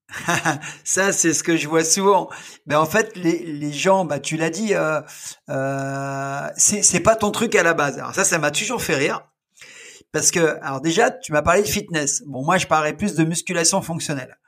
Ça, 0.84 1.12
c'est 1.12 1.34
ce 1.34 1.42
que 1.42 1.58
je 1.58 1.68
vois 1.68 1.84
souvent. 1.84 2.30
Mais 2.66 2.74
en 2.74 2.86
fait, 2.86 3.14
les, 3.16 3.44
les 3.44 3.72
gens, 3.72 4.06
bah, 4.06 4.20
tu 4.20 4.38
l'as 4.38 4.50
dit, 4.50 4.74
euh, 4.74 5.00
euh, 5.50 6.48
c'est 6.56 7.00
pas 7.00 7.16
ton 7.16 7.30
truc 7.30 7.54
à 7.56 7.62
la 7.62 7.74
base. 7.74 7.98
Alors 7.98 8.14
ça, 8.14 8.24
ça 8.24 8.38
m'a 8.38 8.50
toujours 8.50 8.82
fait 8.82 8.96
rire. 8.96 9.26
Parce 10.12 10.30
que, 10.30 10.58
alors 10.62 10.80
déjà, 10.80 11.10
tu 11.10 11.32
m'as 11.32 11.42
parlé 11.42 11.62
de 11.62 11.66
fitness. 11.66 12.22
Bon, 12.26 12.44
moi, 12.44 12.58
je 12.58 12.66
parlais 12.66 12.92
plus 12.92 13.14
de 13.14 13.24
musculation 13.24 13.80
fonctionnelle. 13.80 14.38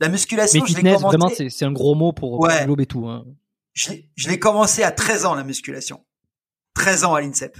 La 0.00 0.08
musculation, 0.08 0.62
Mais 0.62 0.66
fitness, 0.66 1.00
vraiment, 1.02 1.28
c'est 1.28 1.64
un 1.64 1.72
gros 1.72 1.94
mot 1.94 2.12
pour, 2.12 2.40
ouais. 2.40 2.66
pour 2.66 2.76
tout. 2.88 3.06
Hein. 3.06 3.24
Je 3.74 4.28
l'ai 4.28 4.38
commencé 4.38 4.82
à 4.82 4.90
13 4.90 5.26
ans, 5.26 5.34
la 5.34 5.44
musculation. 5.44 6.04
13 6.74 7.04
ans 7.04 7.14
à 7.14 7.20
l'INSEP. 7.20 7.58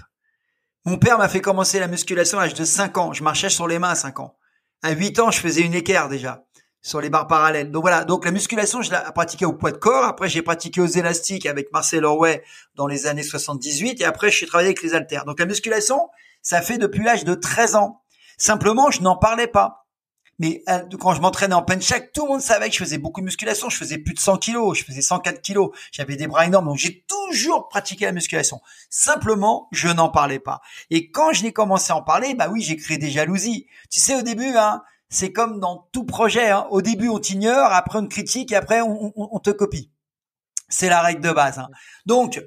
Mon 0.86 0.96
père 0.96 1.18
m'a 1.18 1.28
fait 1.28 1.42
commencer 1.42 1.78
la 1.78 1.88
musculation 1.88 2.38
à 2.38 2.42
l'âge 2.42 2.54
de 2.54 2.64
5 2.64 2.96
ans. 2.96 3.12
Je 3.12 3.22
marchais 3.22 3.50
sur 3.50 3.68
les 3.68 3.78
mains 3.78 3.90
à 3.90 3.94
5 3.94 4.20
ans. 4.20 4.36
À 4.82 4.92
8 4.92 5.18
ans, 5.18 5.30
je 5.30 5.38
faisais 5.38 5.60
une 5.60 5.74
équerre 5.74 6.08
déjà 6.08 6.46
sur 6.82 7.00
les 7.02 7.10
barres 7.10 7.26
parallèles. 7.26 7.70
Donc 7.70 7.82
voilà, 7.82 8.04
donc 8.04 8.24
la 8.24 8.30
musculation, 8.30 8.80
je 8.80 8.90
l'ai 8.90 8.98
pratiquée 9.14 9.44
au 9.44 9.52
poids 9.52 9.72
de 9.72 9.76
corps. 9.76 10.04
Après, 10.04 10.28
j'ai 10.28 10.40
pratiqué 10.40 10.80
aux 10.80 10.86
élastiques 10.86 11.44
avec 11.44 11.70
Marcel 11.72 12.04
Orway 12.04 12.42
dans 12.74 12.86
les 12.86 13.06
années 13.06 13.22
78. 13.22 14.00
Et 14.00 14.04
après, 14.04 14.30
j'ai 14.30 14.46
travaillé 14.46 14.68
avec 14.68 14.82
les 14.82 14.94
haltères. 14.94 15.26
Donc 15.26 15.38
la 15.38 15.46
musculation, 15.46 16.08
ça 16.42 16.62
fait 16.62 16.78
depuis 16.78 17.02
l'âge 17.02 17.24
de 17.24 17.34
13 17.34 17.76
ans. 17.76 18.02
Simplement, 18.38 18.90
je 18.90 19.02
n'en 19.02 19.16
parlais 19.16 19.46
pas. 19.46 19.80
Mais 20.40 20.62
euh, 20.70 20.80
quand 20.98 21.12
je 21.12 21.20
m'entraînais 21.20 21.54
en 21.54 21.62
penchak, 21.62 22.12
tout 22.14 22.24
le 22.24 22.32
monde 22.32 22.40
savait 22.40 22.68
que 22.68 22.74
je 22.74 22.78
faisais 22.78 22.96
beaucoup 22.96 23.20
de 23.20 23.26
musculation. 23.26 23.68
Je 23.68 23.76
faisais 23.76 23.98
plus 23.98 24.14
de 24.14 24.20
100 24.20 24.38
kilos, 24.38 24.78
je 24.78 24.84
faisais 24.84 25.02
104 25.02 25.42
kilos. 25.42 25.70
J'avais 25.92 26.16
des 26.16 26.26
bras 26.26 26.46
énormes. 26.46 26.64
Donc 26.64 26.78
j'ai 26.78 27.04
toujours 27.06 27.68
pratiqué 27.68 28.06
la 28.06 28.12
musculation. 28.12 28.62
Simplement, 28.88 29.68
je 29.70 29.88
n'en 29.88 30.08
parlais 30.08 30.38
pas. 30.38 30.62
Et 30.88 31.10
quand 31.10 31.34
je 31.34 31.42
l'ai 31.42 31.52
commencé 31.52 31.92
à 31.92 31.96
en 31.96 32.02
parler, 32.02 32.34
bah 32.34 32.48
oui, 32.50 32.62
j'ai 32.62 32.76
créé 32.76 32.96
des 32.96 33.10
jalousies. 33.10 33.66
Tu 33.90 34.00
sais, 34.00 34.14
au 34.14 34.22
début, 34.22 34.56
hein, 34.56 34.82
c'est 35.10 35.30
comme 35.30 35.60
dans 35.60 35.88
tout 35.92 36.04
projet. 36.04 36.48
Hein. 36.48 36.66
Au 36.70 36.80
début, 36.80 37.10
on 37.10 37.18
t'ignore, 37.18 37.72
après 37.72 37.98
on 37.98 38.06
critique, 38.06 38.54
après 38.54 38.80
on, 38.80 39.12
on, 39.14 39.38
te 39.40 39.50
copie. 39.50 39.90
C'est 40.70 40.88
la 40.88 41.02
règle 41.02 41.20
de 41.20 41.32
base. 41.32 41.58
Hein. 41.58 41.68
Donc, 42.06 42.42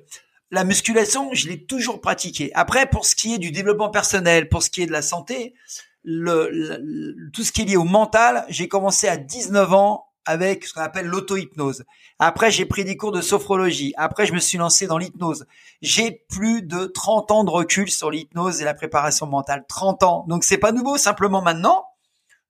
la 0.54 0.64
musculation, 0.64 1.34
je 1.34 1.48
l'ai 1.48 1.66
toujours 1.66 2.00
pratiquée. 2.00 2.52
Après, 2.54 2.86
pour 2.86 3.08
ce 3.08 3.16
qui 3.16 3.34
est 3.34 3.40
du 3.40 3.50
développement 3.50 3.90
personnel, 3.90 4.50
pour 4.50 4.62
ce 4.62 4.70
qui 4.70 4.84
est 4.84 4.86
de 4.86 4.92
la 4.92 5.02
santé, 5.02 5.56
le, 6.04 7.32
tout 7.34 7.44
ce 7.44 7.52
qui 7.52 7.64
est 7.64 7.66
lié 7.66 7.76
au 7.76 7.86
mental, 7.86 8.46
j'ai 8.50 8.68
commencé 8.68 9.08
à 9.08 9.18
19 9.18 9.74
ans 9.74 10.06
avec 10.26 10.66
ce 10.66 10.74
qu'on 10.76 10.82
appelle 10.82 11.08
l'auto-hypnose. 11.08 11.86
Après, 12.20 12.52
j'ai 12.52 12.66
pris 12.66 12.86
des 12.86 12.96
cours 12.96 13.12
de 13.12 13.20
sophrologie. 13.20 13.96
Après, 13.98 14.28
je 14.28 14.34
me 14.34 14.40
suis 14.40 14.60
lancé 14.60 14.86
dans 14.86 15.00
l'hypnose. 15.00 15.48
J'ai 15.82 16.24
plus 16.30 16.62
de 16.62 16.86
30 16.86 17.32
ans 17.32 17.44
de 17.44 17.50
recul 17.50 17.90
sur 17.90 18.12
l'hypnose 18.12 18.62
et 18.62 18.64
la 18.64 18.76
préparation 18.76 19.26
mentale. 19.26 19.66
30 19.68 20.04
ans. 20.04 20.26
Donc, 20.30 20.44
c'est 20.44 20.60
pas 20.60 20.72
nouveau. 20.72 20.98
Simplement 20.98 21.42
maintenant, 21.42 21.84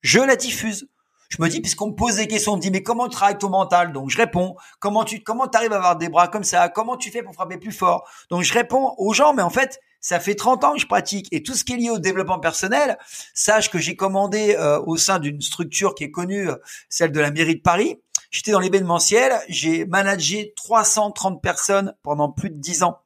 je 0.01 0.19
la 0.19 0.35
diffuse 0.35 0.89
je 1.29 1.41
me 1.41 1.47
dis, 1.49 1.61
puisqu'on 1.61 1.87
me 1.87 1.95
pose 1.95 2.17
des 2.17 2.27
questions, 2.27 2.53
on 2.53 2.57
me 2.57 2.61
dit, 2.61 2.71
mais 2.71 2.83
comment 2.83 3.07
tu 3.07 3.15
travailles 3.15 3.37
ton 3.37 3.49
mental? 3.49 3.91
Donc 3.91 4.09
je 4.09 4.17
réponds, 4.17 4.55
comment 4.79 5.03
tu 5.03 5.23
comment 5.23 5.45
arrives 5.45 5.73
à 5.73 5.77
avoir 5.77 5.97
des 5.97 6.09
bras 6.09 6.27
comme 6.27 6.43
ça? 6.43 6.69
Comment 6.69 6.97
tu 6.97 7.11
fais 7.11 7.23
pour 7.23 7.33
frapper 7.33 7.57
plus 7.57 7.71
fort? 7.71 8.07
Donc 8.29 8.43
je 8.43 8.53
réponds 8.53 8.93
aux 8.97 9.13
gens, 9.13 9.33
mais 9.33 9.41
en 9.41 9.49
fait, 9.49 9.79
ça 10.03 10.19
fait 10.19 10.35
30 10.35 10.63
ans 10.65 10.73
que 10.73 10.79
je 10.79 10.85
pratique. 10.85 11.27
Et 11.31 11.41
tout 11.41 11.53
ce 11.53 11.63
qui 11.63 11.73
est 11.73 11.77
lié 11.77 11.89
au 11.89 11.97
développement 11.97 12.39
personnel, 12.39 12.97
sache 13.33 13.71
que 13.71 13.79
j'ai 13.79 13.95
commandé 13.95 14.55
euh, 14.59 14.79
au 14.85 14.97
sein 14.97 15.17
d'une 15.17 15.41
structure 15.41 15.95
qui 15.95 16.03
est 16.03 16.11
connue, 16.11 16.49
euh, 16.49 16.55
celle 16.89 17.11
de 17.11 17.19
la 17.19 17.31
mairie 17.31 17.55
de 17.55 17.61
Paris. 17.61 17.99
J'étais 18.29 18.51
dans 18.51 18.59
l'événementiel, 18.59 19.31
j'ai 19.47 19.85
managé 19.85 20.53
330 20.55 21.41
personnes 21.41 21.95
pendant 22.03 22.31
plus 22.31 22.49
de 22.49 22.57
10 22.57 22.83
ans. 22.83 23.02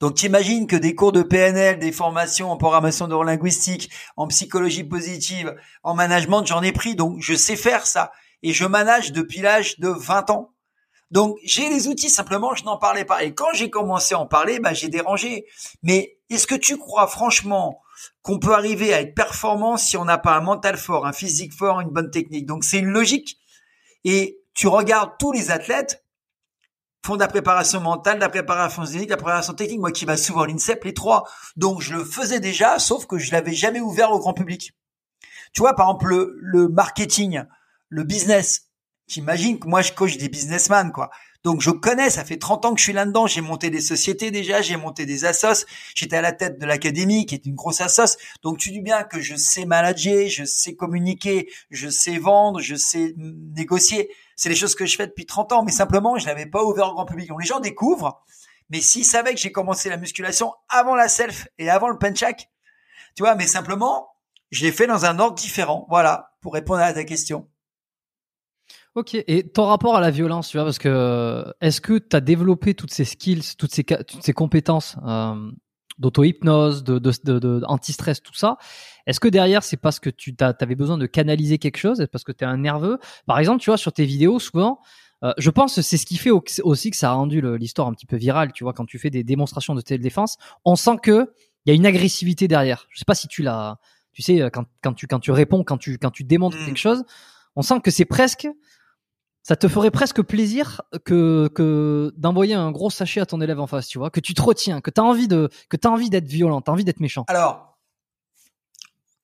Donc 0.00 0.16
tu 0.16 0.26
imagines 0.26 0.66
que 0.66 0.76
des 0.76 0.94
cours 0.94 1.12
de 1.12 1.22
PNL, 1.22 1.78
des 1.78 1.92
formations 1.92 2.50
en 2.50 2.56
programmation 2.56 3.06
neurolinguistique, 3.06 3.90
en 4.16 4.26
psychologie 4.26 4.84
positive, 4.84 5.54
en 5.82 5.94
management, 5.94 6.44
j'en 6.44 6.62
ai 6.62 6.72
pris. 6.72 6.96
Donc 6.96 7.18
je 7.20 7.34
sais 7.34 7.56
faire 7.56 7.86
ça. 7.86 8.12
Et 8.42 8.52
je 8.52 8.64
manage 8.64 9.12
depuis 9.12 9.40
l'âge 9.40 9.78
de 9.78 9.88
20 9.88 10.30
ans. 10.30 10.52
Donc 11.12 11.36
j'ai 11.44 11.68
les 11.68 11.88
outils, 11.88 12.10
simplement 12.10 12.54
je 12.54 12.64
n'en 12.64 12.78
parlais 12.78 13.04
pas. 13.04 13.22
Et 13.22 13.34
quand 13.34 13.52
j'ai 13.52 13.70
commencé 13.70 14.14
à 14.14 14.18
en 14.18 14.26
parler, 14.26 14.58
bah, 14.58 14.74
j'ai 14.74 14.88
dérangé. 14.88 15.46
Mais 15.82 16.18
est-ce 16.30 16.46
que 16.46 16.54
tu 16.54 16.78
crois 16.78 17.06
franchement 17.06 17.80
qu'on 18.22 18.38
peut 18.38 18.54
arriver 18.54 18.92
à 18.92 19.00
être 19.00 19.14
performant 19.14 19.76
si 19.76 19.96
on 19.96 20.04
n'a 20.04 20.18
pas 20.18 20.34
un 20.34 20.40
mental 20.40 20.76
fort, 20.76 21.06
un 21.06 21.12
physique 21.12 21.52
fort, 21.52 21.80
une 21.80 21.90
bonne 21.90 22.10
technique? 22.10 22.46
Donc 22.46 22.64
c'est 22.64 22.78
une 22.78 22.90
logique. 22.90 23.38
Et 24.04 24.40
tu 24.54 24.66
regardes 24.66 25.12
tous 25.18 25.32
les 25.32 25.50
athlètes 25.50 26.01
font 27.04 27.16
de 27.16 27.20
la 27.20 27.28
préparation 27.28 27.80
mentale, 27.80 28.16
de 28.16 28.20
la 28.20 28.28
préparation 28.28 28.82
physique, 28.82 29.06
de 29.06 29.10
la 29.10 29.16
préparation 29.16 29.54
technique. 29.54 29.80
Moi 29.80 29.92
qui 29.92 30.04
va 30.04 30.16
souvent 30.16 30.44
l'INSEP, 30.44 30.84
les 30.84 30.94
trois. 30.94 31.28
Donc 31.56 31.80
je 31.80 31.94
le 31.94 32.04
faisais 32.04 32.40
déjà, 32.40 32.78
sauf 32.78 33.06
que 33.06 33.18
je 33.18 33.32
l'avais 33.32 33.54
jamais 33.54 33.80
ouvert 33.80 34.12
au 34.12 34.18
grand 34.18 34.34
public. 34.34 34.72
Tu 35.52 35.60
vois, 35.60 35.74
par 35.74 35.86
exemple, 35.86 36.08
le, 36.08 36.38
le 36.40 36.68
marketing, 36.68 37.42
le 37.88 38.04
business. 38.04 38.68
J'imagine 39.06 39.58
que 39.58 39.68
moi 39.68 39.82
je 39.82 39.92
coach 39.92 40.16
des 40.16 40.28
businessmen, 40.28 40.92
quoi. 40.92 41.10
Donc 41.44 41.60
je 41.60 41.70
connais, 41.70 42.08
ça 42.08 42.24
fait 42.24 42.36
30 42.38 42.64
ans 42.64 42.74
que 42.74 42.78
je 42.78 42.84
suis 42.84 42.92
là-dedans. 42.92 43.26
J'ai 43.26 43.40
monté 43.40 43.68
des 43.68 43.80
sociétés 43.80 44.30
déjà, 44.30 44.62
j'ai 44.62 44.76
monté 44.76 45.06
des 45.06 45.24
assos. 45.24 45.66
J'étais 45.94 46.16
à 46.16 46.20
la 46.20 46.32
tête 46.32 46.58
de 46.58 46.66
l'académie, 46.66 47.26
qui 47.26 47.34
est 47.34 47.46
une 47.46 47.54
grosse 47.54 47.80
assos. 47.80 48.16
Donc 48.42 48.58
tu 48.58 48.70
dis 48.70 48.80
bien 48.80 49.02
que 49.02 49.20
je 49.20 49.34
sais 49.34 49.64
manager, 49.64 50.28
je 50.28 50.44
sais 50.44 50.76
communiquer, 50.76 51.50
je 51.70 51.88
sais 51.88 52.18
vendre, 52.18 52.60
je 52.60 52.76
sais 52.76 53.14
négocier. 53.16 54.10
C'est 54.36 54.48
les 54.48 54.54
choses 54.54 54.74
que 54.74 54.86
je 54.86 54.96
fais 54.96 55.06
depuis 55.06 55.26
30 55.26 55.52
ans, 55.52 55.62
mais 55.64 55.72
simplement 55.72 56.16
je 56.16 56.26
n'avais 56.26 56.46
pas 56.46 56.62
ouvert 56.62 56.90
au 56.90 56.94
grand 56.94 57.06
public. 57.06 57.28
Donc 57.28 57.40
les 57.40 57.48
gens 57.48 57.60
découvrent. 57.60 58.22
Mais 58.70 58.80
s'ils 58.80 59.04
savaient 59.04 59.34
que 59.34 59.40
j'ai 59.40 59.52
commencé 59.52 59.90
la 59.90 59.96
musculation 59.96 60.54
avant 60.68 60.94
la 60.94 61.08
self 61.08 61.48
et 61.58 61.68
avant 61.68 61.88
le 61.88 61.98
penchak, 61.98 62.48
tu 63.14 63.22
vois, 63.22 63.34
mais 63.34 63.46
simplement, 63.46 64.08
je 64.50 64.64
l'ai 64.64 64.72
fait 64.72 64.86
dans 64.86 65.04
un 65.04 65.18
ordre 65.18 65.34
différent. 65.34 65.86
Voilà, 65.90 66.32
pour 66.40 66.54
répondre 66.54 66.80
à 66.80 66.92
ta 66.92 67.04
question. 67.04 67.48
Ok, 68.94 69.14
et 69.14 69.48
ton 69.48 69.64
rapport 69.64 69.96
à 69.96 70.02
la 70.02 70.10
violence, 70.10 70.50
tu 70.50 70.58
vois, 70.58 70.64
parce 70.64 70.78
que 70.78 71.44
est-ce 71.62 71.80
que 71.80 71.96
tu 71.96 72.14
as 72.14 72.20
développé 72.20 72.74
toutes 72.74 72.92
ces 72.92 73.06
skills, 73.06 73.56
toutes 73.56 73.72
ces, 73.72 73.84
toutes 73.84 74.22
ces 74.22 74.34
compétences 74.34 74.96
euh, 75.06 75.50
d'auto-hypnose, 75.98 76.84
de, 76.84 76.98
de, 76.98 77.10
de, 77.24 77.38
de 77.38 77.62
anti-stress, 77.66 78.22
tout 78.22 78.34
ça? 78.34 78.58
Est-ce 79.06 79.18
que 79.18 79.28
derrière, 79.28 79.62
c'est 79.62 79.78
parce 79.78 79.98
que 79.98 80.10
tu 80.10 80.36
avais 80.40 80.74
besoin 80.74 80.98
de 80.98 81.06
canaliser 81.06 81.56
quelque 81.56 81.78
chose, 81.78 82.06
parce 82.12 82.22
que 82.22 82.32
tu 82.32 82.44
es 82.44 82.46
un 82.46 82.58
nerveux? 82.58 82.98
Par 83.24 83.38
exemple, 83.38 83.62
tu 83.62 83.70
vois, 83.70 83.78
sur 83.78 83.94
tes 83.94 84.04
vidéos, 84.04 84.38
souvent, 84.38 84.80
euh, 85.24 85.32
je 85.38 85.48
pense 85.48 85.76
que 85.76 85.80
c'est 85.80 85.96
ce 85.96 86.04
qui 86.04 86.18
fait 86.18 86.30
aussi 86.30 86.90
que 86.90 86.96
ça 86.98 87.12
a 87.12 87.14
rendu 87.14 87.40
l'histoire 87.56 87.88
un 87.88 87.94
petit 87.94 88.06
peu 88.06 88.16
virale, 88.16 88.52
tu 88.52 88.62
vois, 88.62 88.74
quand 88.74 88.84
tu 88.84 88.98
fais 88.98 89.08
des 89.08 89.24
démonstrations 89.24 89.74
de 89.74 89.80
télédéfense, 89.80 90.36
on 90.66 90.76
sent 90.76 90.98
que 91.02 91.32
il 91.64 91.70
y 91.70 91.72
a 91.72 91.74
une 91.74 91.86
agressivité 91.86 92.46
derrière. 92.46 92.86
Je 92.90 92.98
sais 92.98 93.06
pas 93.06 93.14
si 93.14 93.26
tu 93.26 93.42
l'as, 93.42 93.78
tu 94.12 94.20
sais, 94.20 94.50
quand, 94.52 94.66
quand, 94.82 94.92
tu, 94.92 95.06
quand 95.06 95.20
tu 95.20 95.30
réponds, 95.30 95.64
quand 95.64 95.78
tu, 95.78 95.96
quand 95.96 96.10
tu 96.10 96.24
démontres 96.24 96.58
mmh. 96.58 96.66
quelque 96.66 96.76
chose, 96.76 97.04
on 97.56 97.62
sent 97.62 97.80
que 97.80 97.90
c'est 97.90 98.04
presque 98.04 98.48
ça 99.42 99.56
te 99.56 99.66
ferait 99.68 99.90
presque 99.90 100.22
plaisir 100.22 100.82
que, 101.04 101.48
que 101.54 102.12
d'envoyer 102.16 102.54
un 102.54 102.70
gros 102.70 102.90
sachet 102.90 103.20
à 103.20 103.26
ton 103.26 103.40
élève 103.40 103.60
en 103.60 103.66
face, 103.66 103.88
tu 103.88 103.98
vois, 103.98 104.10
que 104.10 104.20
tu 104.20 104.34
te 104.34 104.42
retiens, 104.42 104.80
que 104.80 104.90
tu 104.90 105.00
as 105.00 105.04
envie 105.04 105.28
de 105.28 105.50
que 105.68 105.76
envie 105.86 106.10
d'être 106.10 106.28
violent, 106.28 106.60
tu 106.60 106.70
as 106.70 106.72
envie 106.72 106.84
d'être 106.84 107.00
méchant. 107.00 107.24
Alors, 107.28 107.76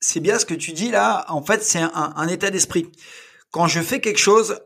c'est 0.00 0.20
bien 0.20 0.38
ce 0.38 0.46
que 0.46 0.54
tu 0.54 0.72
dis 0.72 0.90
là, 0.90 1.24
en 1.28 1.42
fait, 1.42 1.62
c'est 1.62 1.80
un, 1.80 2.28
état 2.28 2.50
d'esprit. 2.50 2.90
Quand 3.50 3.66
je 3.68 3.80
fais 3.80 4.00
quelque 4.00 4.18
chose, 4.18 4.60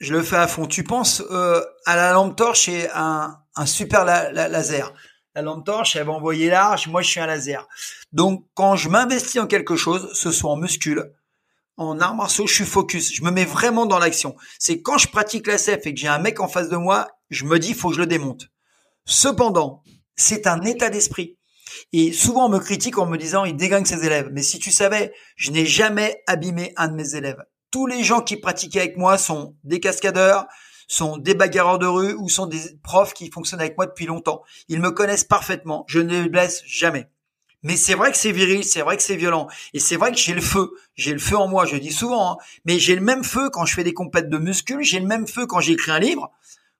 je 0.00 0.12
le 0.12 0.22
fais 0.22 0.36
à 0.36 0.48
fond. 0.48 0.66
Tu 0.66 0.84
penses 0.84 1.22
euh, 1.30 1.62
à 1.84 1.96
la 1.96 2.12
lampe 2.12 2.36
torche 2.36 2.68
et 2.68 2.88
un, 2.94 3.38
un 3.54 3.66
super 3.66 4.04
laser. 4.04 4.92
La 5.34 5.42
lampe 5.42 5.66
torche, 5.66 5.96
elle 5.96 6.06
va 6.06 6.12
envoyer 6.12 6.48
large, 6.48 6.88
moi 6.88 7.02
je 7.02 7.10
suis 7.10 7.20
un 7.20 7.26
laser. 7.26 7.68
Donc 8.12 8.46
quand 8.54 8.76
je 8.76 8.88
m'investis 8.88 9.40
en 9.40 9.46
quelque 9.46 9.76
chose, 9.76 10.10
ce 10.14 10.30
soit 10.30 10.50
en 10.50 10.56
muscule, 10.56 11.12
en 11.76 12.00
arts 12.00 12.14
martiaux, 12.14 12.46
je 12.46 12.54
suis 12.54 12.64
focus. 12.64 13.14
Je 13.14 13.22
me 13.22 13.30
mets 13.30 13.44
vraiment 13.44 13.86
dans 13.86 13.98
l'action. 13.98 14.36
C'est 14.58 14.80
quand 14.80 14.98
je 14.98 15.08
pratique 15.08 15.46
la 15.46 15.56
CF 15.56 15.86
et 15.86 15.94
que 15.94 16.00
j'ai 16.00 16.08
un 16.08 16.18
mec 16.18 16.40
en 16.40 16.48
face 16.48 16.68
de 16.68 16.76
moi, 16.76 17.08
je 17.30 17.44
me 17.44 17.58
dis, 17.58 17.74
faut 17.74 17.90
que 17.90 17.96
je 17.96 18.00
le 18.00 18.06
démonte. 18.06 18.48
Cependant, 19.04 19.82
c'est 20.16 20.46
un 20.46 20.62
état 20.62 20.90
d'esprit. 20.90 21.36
Et 21.92 22.12
souvent, 22.12 22.46
on 22.46 22.48
me 22.48 22.58
critique 22.58 22.98
en 22.98 23.06
me 23.06 23.18
disant, 23.18 23.44
il 23.44 23.56
dégagne 23.56 23.84
ses 23.84 24.04
élèves. 24.04 24.30
Mais 24.32 24.42
si 24.42 24.58
tu 24.58 24.70
savais, 24.70 25.12
je 25.36 25.50
n'ai 25.50 25.66
jamais 25.66 26.22
abîmé 26.26 26.72
un 26.76 26.88
de 26.88 26.94
mes 26.94 27.14
élèves. 27.14 27.42
Tous 27.70 27.86
les 27.86 28.04
gens 28.04 28.20
qui 28.20 28.36
pratiquaient 28.36 28.80
avec 28.80 28.96
moi 28.96 29.18
sont 29.18 29.56
des 29.64 29.80
cascadeurs, 29.80 30.46
sont 30.88 31.18
des 31.18 31.34
bagarreurs 31.34 31.78
de 31.78 31.86
rue 31.86 32.14
ou 32.14 32.28
sont 32.28 32.46
des 32.46 32.78
profs 32.82 33.12
qui 33.12 33.30
fonctionnent 33.30 33.60
avec 33.60 33.76
moi 33.76 33.86
depuis 33.86 34.06
longtemps. 34.06 34.42
Ils 34.68 34.80
me 34.80 34.92
connaissent 34.92 35.24
parfaitement. 35.24 35.84
Je 35.88 35.98
ne 35.98 36.22
les 36.22 36.28
blesse 36.28 36.62
jamais. 36.64 37.10
Mais 37.66 37.76
c'est 37.76 37.94
vrai 37.94 38.12
que 38.12 38.16
c'est 38.16 38.30
viril, 38.30 38.62
c'est 38.62 38.80
vrai 38.80 38.96
que 38.96 39.02
c'est 39.02 39.16
violent. 39.16 39.48
Et 39.74 39.80
c'est 39.80 39.96
vrai 39.96 40.12
que 40.12 40.16
j'ai 40.16 40.34
le 40.34 40.40
feu. 40.40 40.70
J'ai 40.94 41.12
le 41.12 41.18
feu 41.18 41.36
en 41.36 41.48
moi, 41.48 41.66
je 41.66 41.74
dis 41.74 41.90
souvent. 41.90 42.30
Hein. 42.30 42.36
Mais 42.64 42.78
j'ai 42.78 42.94
le 42.94 43.00
même 43.00 43.24
feu 43.24 43.50
quand 43.50 43.66
je 43.66 43.74
fais 43.74 43.82
des 43.82 43.92
compètes 43.92 44.28
de 44.28 44.38
muscles. 44.38 44.82
J'ai 44.82 45.00
le 45.00 45.06
même 45.06 45.26
feu 45.26 45.46
quand 45.46 45.58
j'écris 45.58 45.90
un 45.90 45.98
livre. 45.98 46.30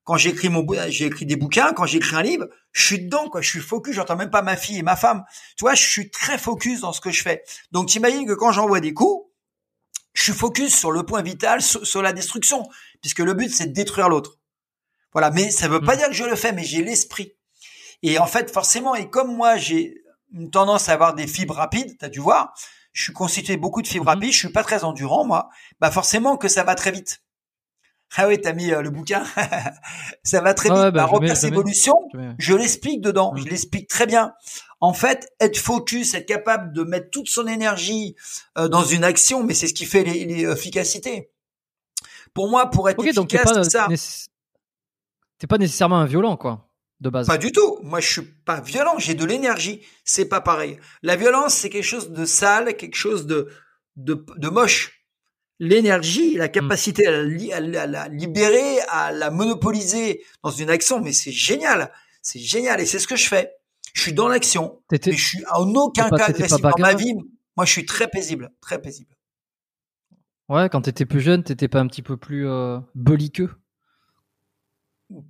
Quand 0.05 0.17
j'écris 0.17 0.49
mon, 0.49 0.65
j'ai 0.87 1.07
écrit 1.07 1.27
des 1.27 1.35
bouquins. 1.35 1.73
Quand 1.73 1.87
j'écris 1.87 2.15
un 2.15 2.23
livre, 2.23 2.47
je 2.71 2.87
suis 2.87 3.01
dedans, 3.01 3.29
quoi. 3.29 3.41
Je 3.41 3.51
suis 3.51 3.59
focus. 3.59 3.97
J'entends 3.97 4.15
même 4.15 4.31
pas 4.31 4.43
ma 4.43 4.57
fille 4.57 4.79
et 4.79 4.85
ma 4.85 4.95
femme. 4.95 5.25
Tu 5.57 5.63
vois, 5.63 5.75
je 5.75 5.83
suis 5.83 6.09
très 6.09 6.39
focus 6.39 6.83
dans 6.83 6.93
ce 6.93 7.01
que 7.01 7.11
je 7.11 7.21
fais. 7.21 7.43
Donc, 7.73 7.89
t'imagines 7.89 8.25
que 8.25 8.35
quand 8.35 8.53
j'envoie 8.53 8.79
des 8.79 8.95
coups, 8.95 9.29
je 10.13 10.23
suis 10.23 10.33
focus 10.33 10.73
sur 10.73 10.93
le 10.93 11.03
point 11.03 11.23
vital, 11.23 11.63
sur, 11.63 12.01
la 12.01 12.13
destruction. 12.13 12.63
Puisque 13.01 13.19
le 13.19 13.35
but, 13.35 13.53
c'est 13.53 13.67
de 13.67 13.73
détruire 13.73 14.09
l'autre. 14.09 14.39
Voilà. 15.11 15.33
Mais 15.33 15.51
ça 15.51 15.67
veut 15.67 15.81
pas 15.81 15.97
mmh. 15.97 15.99
dire 15.99 16.07
que 16.11 16.15
je 16.15 16.25
le 16.25 16.37
fais, 16.37 16.53
mais 16.53 16.63
j'ai 16.63 16.85
l'esprit. 16.85 17.33
Et 18.05 18.21
en 18.21 18.27
fait, 18.29 18.53
forcément, 18.53 18.95
et 18.95 19.11
comme 19.11 19.35
moi, 19.35 19.57
j'ai 19.57 20.06
une 20.33 20.51
tendance 20.51 20.89
à 20.89 20.93
avoir 20.93 21.15
des 21.15 21.27
fibres 21.27 21.55
rapides, 21.55 21.97
tu 21.99 22.05
as 22.05 22.09
dû 22.09 22.21
voir. 22.21 22.55
Je 22.93 23.03
suis 23.05 23.13
constitué 23.13 23.57
beaucoup 23.57 23.83
de 23.83 23.87
fibres 23.87 24.05
mhm. 24.05 24.09
rapides, 24.11 24.33
je 24.33 24.39
suis 24.39 24.53
pas 24.53 24.63
très 24.63 24.85
endurant 24.85 25.25
moi. 25.25 25.49
Bah 25.81 25.91
forcément 25.91 26.37
que 26.37 26.49
ça 26.49 26.65
va 26.65 26.75
très 26.75 26.93
vite. 26.93 27.23
Ah 28.17 28.29
oui, 28.29 28.41
t'as 28.41 28.53
mis 28.53 28.73
euh, 28.73 28.83
le 28.83 28.91
bouquin. 28.91 29.25
ça 30.23 30.41
va 30.41 30.55
très 30.55 30.69
vite. 30.69 30.79
Bah, 30.79 30.91
La 30.93 31.07
repasse 31.07 31.45
évolution, 31.45 31.95
je 32.39 32.55
l'explique 32.55 33.01
dedans. 33.01 33.35
Je 33.37 33.45
l'explique 33.45 33.89
très 33.89 34.07
bien. 34.07 34.33
En 34.81 34.93
fait, 34.93 35.29
être 35.41 35.59
focus, 35.59 36.15
être 36.15 36.27
capable 36.27 36.73
de 36.73 36.85
mettre 36.85 37.11
toute 37.11 37.29
son 37.29 37.47
énergie 37.47 38.15
euh, 38.59 38.69
dans 38.69 38.85
une 38.85 39.05
action, 39.05 39.43
mais 39.43 39.55
c'est 39.55 39.67
ce 39.67 39.75
qui 39.75 39.87
fait 39.87 40.05
l'efficacité. 40.05 41.31
Pour 42.33 42.49
moi, 42.49 42.71
pour 42.71 42.89
être 42.89 43.05
efficace, 43.05 43.51
c'est 43.55 43.71
ça. 43.71 43.89
T'es 45.39 45.47
pas 45.47 45.59
nécessairement 45.59 45.99
un 45.99 46.07
violent, 46.07 46.37
quoi 46.37 46.66
de 47.01 47.11
base. 47.11 47.27
Pas 47.27 47.39
du 47.39 47.53
tout. 47.53 47.79
Moi, 47.83 48.01
je 48.01 48.09
suis 48.09 48.23
pas 48.23 48.61
violent. 48.61 48.99
J'ai 48.99 49.15
de 49.15 49.25
l'énergie. 49.25 49.83
C'est 50.05 50.29
pas 50.29 50.41
pareil. 50.41 50.79
La 51.03 51.17
violence, 51.17 51.55
c'est 51.55 51.71
quelque 51.71 51.85
chose 51.85 52.11
de 52.11 52.25
sale, 52.25 52.77
quelque 52.77 52.97
chose 52.97 53.27
de 53.27 53.49
de, 53.97 54.25
de 54.37 54.49
moche. 54.49 54.93
L'énergie, 55.59 56.35
la 56.35 56.49
capacité 56.49 57.07
à, 57.07 57.13
la, 57.61 58.09
libérer, 58.09 58.81
à 58.89 59.11
la 59.11 59.31
monopoliser 59.31 60.23
dans 60.43 60.51
une 60.51 60.69
action, 60.69 61.01
mais 61.01 61.13
c'est 61.13 61.33
génial. 61.33 61.91
C'est 62.21 62.39
génial. 62.39 62.81
Et 62.81 62.87
c'est 62.87 62.99
ce 62.99 63.09
que 63.09 63.17
je 63.17 63.27
fais. 63.27 63.53
Je 63.95 64.03
suis 64.03 64.13
dans 64.13 64.29
l'action. 64.29 64.83
Mais 64.93 65.01
je 65.03 65.13
suis 65.13 65.45
en 65.51 65.75
aucun 65.75 66.11
cas 66.11 66.27
agressif 66.27 66.61
dans 66.61 66.79
ma 66.79 66.95
vie. 66.95 67.15
Moi, 67.57 67.65
je 67.65 67.73
suis 67.73 67.87
très 67.87 68.09
paisible. 68.09 68.53
Très 68.61 68.81
paisible. 68.83 69.17
Ouais, 70.51 70.69
quand 70.69 70.83
t'étais 70.83 71.07
plus 71.07 71.21
jeune, 71.21 71.43
t'étais 71.43 71.69
pas 71.69 71.81
un 71.81 71.87
petit 71.87 72.03
peu 72.03 72.19
plus 72.19 72.47
euh, 72.47 72.79
belliqueux 72.95 73.51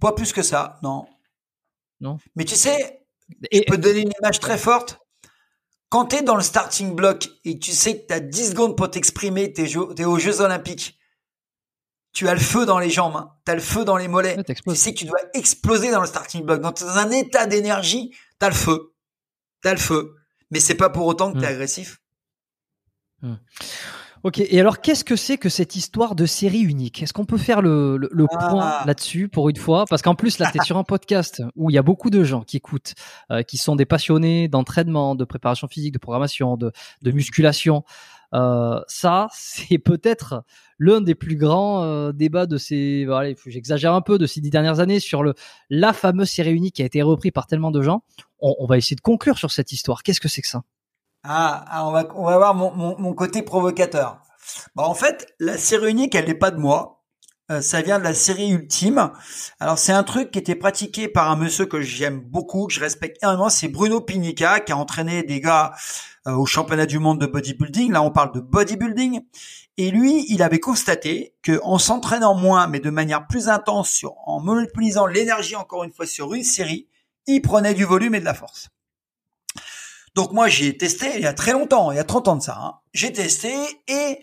Pas 0.01 0.13
plus 0.13 0.33
que 0.33 0.43
ça, 0.43 0.79
non. 0.83 1.07
Non. 2.01 2.19
Mais 2.35 2.45
tu 2.45 2.57
sais, 2.57 3.07
je 3.53 3.61
peux 3.67 3.77
te 3.77 3.83
donner 3.83 4.01
une 4.01 4.13
image 4.21 4.41
très 4.41 4.59
forte. 4.59 4.99
Quand 5.89 6.07
tu 6.07 6.17
es 6.17 6.23
dans 6.23 6.37
le 6.37 6.43
starting 6.43 6.95
block 6.95 7.29
et 7.45 7.59
tu 7.59 7.73
sais 7.73 8.01
que 8.01 8.07
tu 8.07 8.15
as 8.15 8.21
10 8.21 8.51
secondes 8.51 8.77
pour 8.77 8.91
t'exprimer, 8.91 9.53
tu 9.53 9.63
es, 9.63 10.05
aux 10.05 10.19
Jeux 10.19 10.41
Olympiques, 10.41 10.99
tu 12.13 12.29
as 12.29 12.35
le 12.35 12.41
feu 12.41 12.67
dans 12.67 12.79
les 12.79 12.91
jambes, 12.91 13.17
hein. 13.17 13.33
tu 13.45 13.53
as 13.53 13.55
le 13.55 13.61
feu 13.61 13.85
dans 13.85 13.97
les 13.97 14.09
mollets. 14.09 14.37
tu 14.45 14.77
sais 14.77 14.95
que 14.95 14.99
tu 14.99 15.05
dois 15.05 15.21
exploser 15.35 15.91
dans 15.91 16.01
le 16.01 16.07
starting 16.07 16.45
block. 16.45 16.61
Dans 16.61 16.87
un 16.87 17.11
état 17.11 17.47
d'énergie, 17.47 18.11
tu 18.41 18.47
as 18.47 18.49
le 18.49 18.55
feu. 18.55 18.95
Tu 19.63 19.69
as 19.69 19.73
le 19.73 19.79
feu. 19.79 20.17
Mais 20.51 20.61
c'est 20.61 20.75
pas 20.75 20.91
pour 20.91 21.07
autant 21.07 21.33
que 21.33 21.39
tu 21.39 21.45
es 21.45 21.49
agressif. 21.49 22.01
Hmm. 23.23 23.37
Ok, 24.27 24.41
et 24.41 24.59
alors 24.59 24.81
qu'est-ce 24.81 25.05
que 25.05 25.15
c'est 25.15 25.39
que 25.39 25.49
cette 25.49 25.77
histoire 25.77 26.17
de 26.17 26.27
série 26.27 26.63
unique? 26.63 27.01
Est-ce 27.01 27.13
qu'on 27.13 27.27
peut 27.27 27.39
faire 27.39 27.63
le, 27.63 27.97
le, 27.97 28.27
point 28.27 28.81
ah. 28.81 28.83
là-dessus 28.85 29.29
pour 29.29 29.49
une 29.49 29.57
fois? 29.57 29.85
Parce 29.89 30.03
qu'en 30.03 30.17
plus, 30.17 30.41
là, 30.41 30.51
tu 30.51 30.59
es 30.59 30.65
sur 30.65 30.79
un 30.79 30.83
podcast 30.83 31.45
où 31.55 31.71
il 31.71 31.75
y 31.75 31.79
a 31.79 31.83
beaucoup 31.83 32.11
de 32.11 32.25
gens 32.25 32.43
qui 32.43 32.57
écoutent, 32.57 32.95
euh, 33.31 33.45
qui 33.45 33.57
sont 33.57 33.77
des 33.77 33.85
passionnés 33.85 34.49
d'entraînement, 34.49 35.15
de 35.15 35.25
préparation 35.25 35.69
physique, 35.69 35.95
de 35.95 36.01
programmation, 36.01 36.57
de, 36.57 36.73
de 37.03 37.11
musculation. 37.13 37.85
Euh, 38.35 38.81
ça, 38.89 39.29
c'est 39.33 39.79
peut-être 39.79 40.43
l'un 40.81 41.01
des 41.03 41.15
plus 41.15 41.37
grands 41.37 41.85
euh, 41.85 42.11
débats 42.11 42.47
de 42.47 42.59
ces, 42.59 43.05
voilà, 43.05 43.33
j'exagère 43.47 43.95
un 43.95 44.03
peu, 44.03 44.19
de 44.19 44.27
ces 44.27 44.41
dix 44.41 44.51
dernières 44.51 44.81
années 44.81 44.99
sur 44.99 45.23
le 45.23 45.35
la 45.71 45.93
fameuse 45.93 46.31
série 46.31 46.51
unique 46.51 46.75
qui 46.75 46.83
a 46.83 46.87
été 46.87 47.01
repris 47.01 47.31
par 47.31 47.47
tellement 47.47 47.71
de 47.71 47.81
gens. 47.81 48.03
On, 48.41 48.57
on 48.59 48.67
va 48.67 48.77
essayer 48.77 48.97
de 48.97 49.01
conclure 49.03 49.39
sur 49.39 49.53
cette 49.53 49.71
histoire. 49.71 50.03
Qu'est-ce 50.03 50.21
que 50.21 50.27
c'est 50.27 50.43
que 50.43 50.49
ça? 50.49 50.65
Ah, 51.25 51.65
ah, 51.69 51.87
on 51.89 51.93
va 51.93 52.09
on 52.15 52.25
va 52.25 52.37
voir 52.37 52.55
mon, 52.55 52.97
mon, 52.99 53.15
côté 53.15 53.43
provocateur. 53.43 54.21
Bah 54.75 54.85
en 54.85 54.95
fait, 54.95 55.35
la 55.41 55.59
série 55.59 55.91
unique, 55.91 56.15
elle 56.15 56.27
n'est 56.27 56.35
pas 56.35 56.51
de 56.51 56.59
moi. 56.59 57.03
Euh, 57.51 57.61
ça 57.61 57.81
vient 57.81 57.99
de 57.99 58.05
la 58.05 58.15
série 58.15 58.51
ultime. 58.51 59.13
Alors 59.61 59.79
c'est 59.79 59.93
un 59.93 60.03
truc 60.03 60.31
qui 60.33 60.39
était 60.39 60.57
pratiqué 60.57 61.09
par 61.09 61.31
un 61.31 61.37
monsieur 61.37 61.67
que 61.67 61.81
j'aime 61.81 62.21
beaucoup, 62.21 62.67
que 62.67 62.75
je 62.75 62.81
respecte 62.81 63.23
énormément, 63.23 63.49
c'est 63.49 63.69
Bruno 63.69 64.01
Pinica 64.01 64.61
qui 64.61 64.73
a 64.73 64.77
entraîné 64.77 65.23
des 65.23 65.41
gars 65.41 65.73
euh, 66.27 66.33
au 66.33 66.45
championnat 66.47 66.87
du 66.87 66.99
monde 66.99 67.21
de 67.21 67.27
bodybuilding. 67.27 67.93
Là, 67.93 68.03
on 68.03 68.11
parle 68.11 68.33
de 68.33 68.41
bodybuilding. 68.41 69.21
Et 69.79 69.91
lui, 69.91 70.25
il 70.29 70.43
avait 70.43 70.59
constaté 70.59 71.35
que 71.43 71.61
en 71.63 71.79
s'entraînant 71.79 72.35
moins, 72.35 72.67
mais 72.67 72.81
de 72.81 72.91
manière 72.91 73.27
plus 73.27 73.49
intense, 73.49 73.91
sur, 73.91 74.15
en 74.27 74.41
monopolisant 74.41 75.07
l'énergie 75.07 75.55
encore 75.55 75.85
une 75.85 75.93
fois 75.93 76.07
sur 76.07 76.35
une 76.35 76.43
série, 76.43 76.89
il 77.27 77.43
prenait 77.43 77.75
du 77.75 77.85
volume 77.85 78.15
et 78.15 78.21
de 78.21 78.25
la 78.25 78.35
force. 78.35 78.71
Donc 80.17 80.33
moi 80.33 80.49
j'ai 80.49 80.77
testé 80.79 81.13
il 81.17 81.21
y 81.21 81.27
a 81.27 81.35
très 81.35 81.53
longtemps, 81.53 81.93
il 81.93 81.97
y 81.97 82.01
a 82.01 82.05
30 82.05 82.29
ans 82.29 82.37
de 82.37 82.43
ça. 82.43 82.57
Hein. 82.59 82.75
J'ai 82.95 83.13
testé 83.13 83.53
et 83.87 84.19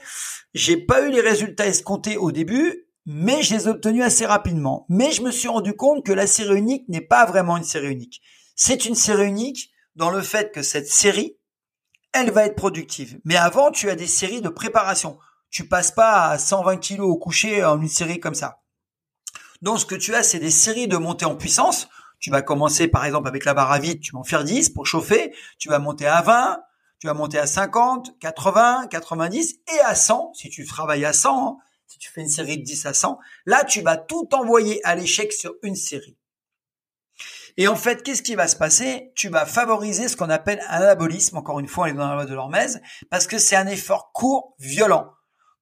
j'ai 0.55 0.75
pas 0.75 1.01
eu 1.01 1.11
les 1.11 1.21
résultats 1.21 1.67
escomptés 1.67 2.17
au 2.17 2.31
début. 2.31 2.87
mais 3.05 3.43
je 3.43 3.53
les 3.53 3.65
ai 3.65 3.69
obtenus 3.69 4.03
assez 4.03 4.25
rapidement. 4.25 4.85
Mais 4.89 5.11
je 5.11 5.21
me 5.21 5.29
suis 5.29 5.49
rendu 5.49 5.73
compte 5.73 6.05
que 6.05 6.13
la 6.13 6.25
série 6.25 6.57
unique 6.57 6.87
n'est 6.89 7.01
pas 7.01 7.25
vraiment 7.25 7.57
une 7.57 7.63
série 7.63 7.91
unique. 7.91 8.21
C'est 8.55 8.85
une 8.85 8.95
série 8.95 9.27
unique 9.27 9.71
dans 9.95 10.09
le 10.09 10.21
fait 10.21 10.51
que 10.53 10.63
cette 10.63 10.87
série, 10.87 11.37
elle 12.13 12.31
va 12.31 12.45
être 12.45 12.55
productive. 12.55 13.19
Mais 13.25 13.35
avant, 13.35 13.71
tu 13.71 13.89
as 13.89 13.95
des 13.95 14.07
séries 14.07 14.41
de 14.41 14.49
préparation. 14.49 15.19
Tu 15.51 15.67
passes 15.67 15.91
pas 15.91 16.29
à 16.29 16.37
120 16.39 16.77
kilos 16.77 17.09
au 17.09 17.17
coucher 17.17 17.63
en 17.63 17.79
une 17.81 17.89
série 17.89 18.21
comme 18.21 18.35
ça. 18.35 18.61
Donc, 19.61 19.79
ce 19.79 19.85
que 19.85 19.95
tu 19.95 20.15
as, 20.15 20.23
c'est 20.23 20.39
des 20.39 20.49
séries 20.49 20.87
de 20.87 20.97
montée 20.97 21.25
en 21.25 21.35
puissance. 21.35 21.89
Tu 22.23 22.29
vas 22.29 22.41
commencer, 22.41 22.87
par 22.87 23.03
exemple, 23.03 23.27
avec 23.27 23.43
la 23.43 23.53
barre 23.53 23.73
à 23.73 23.79
vide, 23.79 23.99
tu 23.99 24.13
vas 24.13 24.19
en 24.19 24.23
faire 24.23 24.45
10 24.45 24.69
pour 24.69 24.87
chauffer. 24.87 25.35
Tu 25.59 25.67
vas 25.67 25.79
monter 25.79 26.07
à 26.07 26.21
20, 26.21 26.57
tu 26.99 27.07
vas 27.07 27.13
monter 27.13 27.37
à 27.37 27.45
50, 27.45 28.17
80, 28.17 28.87
90 28.87 29.59
et 29.75 29.79
à 29.81 29.93
100, 29.93 30.31
si 30.33 30.49
tu 30.49 30.65
travailles 30.65 31.03
à 31.03 31.11
100, 31.11 31.47
hein, 31.47 31.57
si 31.85 31.99
tu 31.99 32.09
fais 32.09 32.21
une 32.21 32.29
série 32.29 32.57
de 32.57 32.63
10 32.63 32.85
à 32.85 32.93
100, 32.93 33.19
là, 33.45 33.65
tu 33.65 33.81
vas 33.81 33.97
tout 33.97 34.29
envoyer 34.31 34.79
à 34.85 34.95
l'échec 34.95 35.33
sur 35.33 35.55
une 35.63 35.75
série. 35.75 36.17
Et 37.57 37.67
en 37.67 37.75
fait, 37.75 38.03
qu'est-ce 38.03 38.21
qui 38.21 38.35
va 38.35 38.47
se 38.47 38.55
passer? 38.55 39.11
Tu 39.15 39.27
vas 39.27 39.45
favoriser 39.45 40.07
ce 40.07 40.15
qu'on 40.15 40.29
appelle 40.29 40.61
un 40.69 40.77
anabolisme, 40.77 41.35
encore 41.35 41.59
une 41.59 41.67
fois, 41.67 41.87
on 41.87 41.87
est 41.87 41.93
dans 41.93 42.07
la 42.07 42.15
loi 42.15 42.25
de 42.25 42.33
l'hormèse, 42.33 42.81
parce 43.09 43.27
que 43.27 43.37
c'est 43.37 43.57
un 43.57 43.67
effort 43.67 44.13
court, 44.13 44.55
violent. 44.59 45.11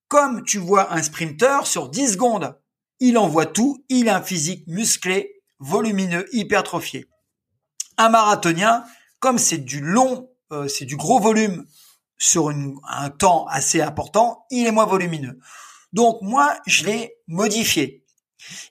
Comme 0.10 0.44
tu 0.44 0.60
vois 0.60 0.94
un 0.94 1.02
sprinter 1.02 1.66
sur 1.66 1.90
10 1.90 2.12
secondes, 2.12 2.56
il 3.00 3.18
envoie 3.18 3.48
tout, 3.48 3.84
il 3.90 4.10
a 4.10 4.18
un 4.18 4.22
physique 4.22 4.68
musclé, 4.68 5.41
volumineux, 5.62 6.28
hypertrophié. 6.34 7.08
Un 7.98 8.10
marathonien, 8.10 8.84
comme 9.20 9.38
c'est 9.38 9.60
du 9.60 9.80
long 9.80 10.32
euh, 10.52 10.68
c'est 10.68 10.86
du 10.86 10.98
gros 10.98 11.20
volume 11.20 11.66
sur 12.18 12.50
un 12.50 13.10
temps 13.10 13.48
assez 13.48 13.82
important, 13.82 14.46
il 14.52 14.68
est 14.68 14.72
moins 14.72 14.86
volumineux. 14.86 15.40
Donc 15.94 16.22
moi, 16.22 16.56
je 16.68 16.86
l'ai 16.86 17.16
modifié. 17.28 18.06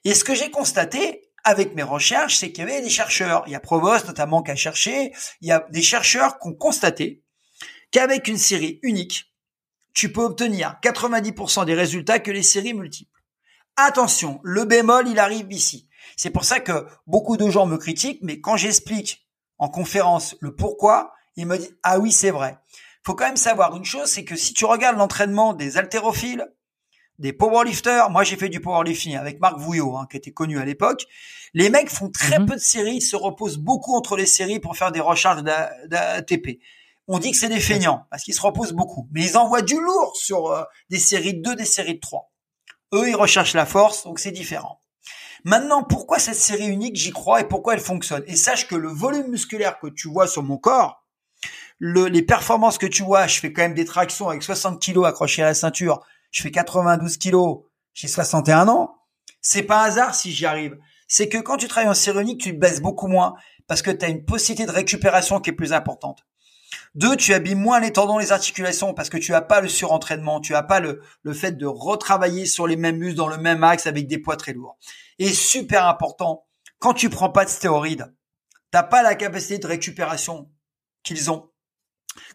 Et 0.04 0.14
ce 0.14 0.24
que 0.24 0.34
j'ai 0.34 0.50
constaté 0.50 1.30
avec 1.42 1.74
mes 1.74 1.82
recherches, 1.82 2.36
c'est 2.36 2.52
qu'il 2.52 2.64
y 2.64 2.70
avait 2.70 2.82
des 2.82 2.90
chercheurs, 2.90 3.42
il 3.46 3.52
y 3.52 3.56
a 3.56 3.60
Provost 3.60 4.06
notamment 4.06 4.42
qui 4.42 4.50
a 4.50 4.56
cherché, 4.56 5.12
il 5.40 5.48
y 5.48 5.52
a 5.52 5.66
des 5.70 5.82
chercheurs 5.82 6.38
qui 6.38 6.48
ont 6.48 6.54
constaté 6.54 7.22
qu'avec 7.90 8.28
une 8.28 8.38
série 8.38 8.78
unique, 8.82 9.32
tu 9.94 10.12
peux 10.12 10.22
obtenir 10.22 10.76
90% 10.82 11.64
des 11.64 11.74
résultats 11.74 12.20
que 12.20 12.30
les 12.30 12.42
séries 12.42 12.74
multiples. 12.74 13.10
Attention, 13.76 14.40
le 14.44 14.64
bémol, 14.64 15.08
il 15.08 15.18
arrive 15.18 15.50
ici. 15.50 15.88
C'est 16.20 16.28
pour 16.28 16.44
ça 16.44 16.60
que 16.60 16.86
beaucoup 17.06 17.38
de 17.38 17.48
gens 17.48 17.64
me 17.64 17.78
critiquent, 17.78 18.18
mais 18.20 18.42
quand 18.42 18.54
j'explique 18.54 19.26
en 19.56 19.70
conférence 19.70 20.36
le 20.40 20.54
pourquoi, 20.54 21.14
il 21.36 21.46
me 21.46 21.56
dit, 21.56 21.70
ah 21.82 21.98
oui, 21.98 22.12
c'est 22.12 22.30
vrai. 22.30 22.58
Faut 23.06 23.14
quand 23.14 23.24
même 23.24 23.38
savoir 23.38 23.74
une 23.74 23.86
chose, 23.86 24.04
c'est 24.04 24.24
que 24.24 24.36
si 24.36 24.52
tu 24.52 24.66
regardes 24.66 24.98
l'entraînement 24.98 25.54
des 25.54 25.78
haltérophiles, 25.78 26.46
des 27.18 27.32
powerlifters, 27.32 28.10
moi 28.10 28.22
j'ai 28.22 28.36
fait 28.36 28.50
du 28.50 28.60
powerlifting 28.60 29.16
avec 29.16 29.40
Marc 29.40 29.56
Vouillot, 29.56 29.96
hein, 29.96 30.06
qui 30.10 30.18
était 30.18 30.30
connu 30.30 30.58
à 30.58 30.66
l'époque, 30.66 31.06
les 31.54 31.70
mecs 31.70 31.88
font 31.88 32.10
très 32.10 32.38
mhm. 32.38 32.44
peu 32.44 32.54
de 32.56 32.60
séries, 32.60 33.00
se 33.00 33.16
reposent 33.16 33.56
beaucoup 33.56 33.94
entre 33.94 34.18
les 34.18 34.26
séries 34.26 34.60
pour 34.60 34.76
faire 34.76 34.92
des 34.92 35.00
recharges 35.00 35.42
d'ATP. 35.42 36.60
On 37.08 37.18
dit 37.18 37.30
que 37.30 37.38
c'est 37.38 37.48
des 37.48 37.60
feignants, 37.60 38.04
parce 38.10 38.24
qu'ils 38.24 38.34
se 38.34 38.42
reposent 38.42 38.74
beaucoup. 38.74 39.08
Mais 39.12 39.24
ils 39.24 39.38
envoient 39.38 39.62
du 39.62 39.80
lourd 39.80 40.14
sur 40.16 40.48
euh, 40.48 40.64
des 40.90 40.98
séries 40.98 41.32
de 41.32 41.40
2, 41.40 41.56
des 41.56 41.64
séries 41.64 41.94
de 41.94 42.00
3. 42.00 42.30
Eux, 42.92 43.08
ils 43.08 43.16
recherchent 43.16 43.54
la 43.54 43.64
force, 43.64 44.04
donc 44.04 44.18
c'est 44.18 44.32
différent. 44.32 44.79
Maintenant, 45.44 45.82
pourquoi 45.82 46.18
cette 46.18 46.34
série 46.34 46.66
unique, 46.66 46.96
j'y 46.96 47.10
crois 47.10 47.40
et 47.40 47.44
pourquoi 47.48 47.74
elle 47.74 47.80
fonctionne? 47.80 48.22
Et 48.26 48.36
sache 48.36 48.68
que 48.68 48.74
le 48.74 48.88
volume 48.88 49.28
musculaire 49.28 49.78
que 49.78 49.86
tu 49.86 50.08
vois 50.08 50.26
sur 50.26 50.42
mon 50.42 50.58
corps, 50.58 51.04
les 51.80 52.22
performances 52.22 52.78
que 52.78 52.86
tu 52.86 53.02
vois, 53.02 53.26
je 53.26 53.40
fais 53.40 53.52
quand 53.52 53.62
même 53.62 53.74
des 53.74 53.84
tractions 53.84 54.28
avec 54.28 54.42
60 54.42 54.80
kilos 54.80 55.06
accrochés 55.06 55.42
à 55.42 55.46
la 55.46 55.54
ceinture, 55.54 56.04
je 56.30 56.42
fais 56.42 56.50
92 56.50 57.16
kilos, 57.16 57.60
j'ai 57.94 58.08
61 58.08 58.68
ans. 58.68 58.96
C'est 59.40 59.62
pas 59.62 59.82
hasard 59.82 60.14
si 60.14 60.30
j'y 60.32 60.44
arrive. 60.44 60.76
C'est 61.08 61.28
que 61.28 61.38
quand 61.38 61.56
tu 61.56 61.66
travailles 61.66 61.90
en 61.90 61.94
série 61.94 62.36
tu 62.36 62.52
baisses 62.52 62.80
beaucoup 62.80 63.08
moins 63.08 63.34
parce 63.66 63.82
que 63.82 63.90
tu 63.90 64.04
as 64.04 64.08
une 64.08 64.24
possibilité 64.24 64.66
de 64.66 64.76
récupération 64.76 65.40
qui 65.40 65.50
est 65.50 65.54
plus 65.54 65.72
importante. 65.72 66.24
Deux, 66.94 67.16
tu 67.16 67.34
habilles 67.34 67.54
moins 67.54 67.78
les 67.78 67.92
tendons, 67.92 68.18
les 68.18 68.32
articulations 68.32 68.94
parce 68.94 69.08
que 69.08 69.16
tu 69.16 69.32
as 69.32 69.42
pas 69.42 69.60
le 69.60 69.68
surentraînement, 69.68 70.40
tu 70.40 70.56
as 70.56 70.64
pas 70.64 70.80
le, 70.80 71.02
fait 71.32 71.52
de 71.52 71.66
retravailler 71.66 72.46
sur 72.46 72.66
les 72.66 72.76
mêmes 72.76 72.96
muscles 72.96 73.16
dans 73.16 73.28
le 73.28 73.38
même 73.38 73.62
axe 73.62 73.86
avec 73.86 74.08
des 74.08 74.18
poids 74.18 74.36
très 74.36 74.52
lourds. 74.52 74.76
Et 75.18 75.28
super 75.28 75.86
important, 75.86 76.46
quand 76.80 76.94
tu 76.94 77.08
prends 77.08 77.30
pas 77.30 77.44
de 77.44 77.50
stéroïdes, 77.50 78.12
t'as 78.72 78.82
pas 78.82 79.02
la 79.02 79.14
capacité 79.14 79.58
de 79.58 79.66
récupération 79.68 80.50
qu'ils 81.04 81.30
ont. 81.30 81.50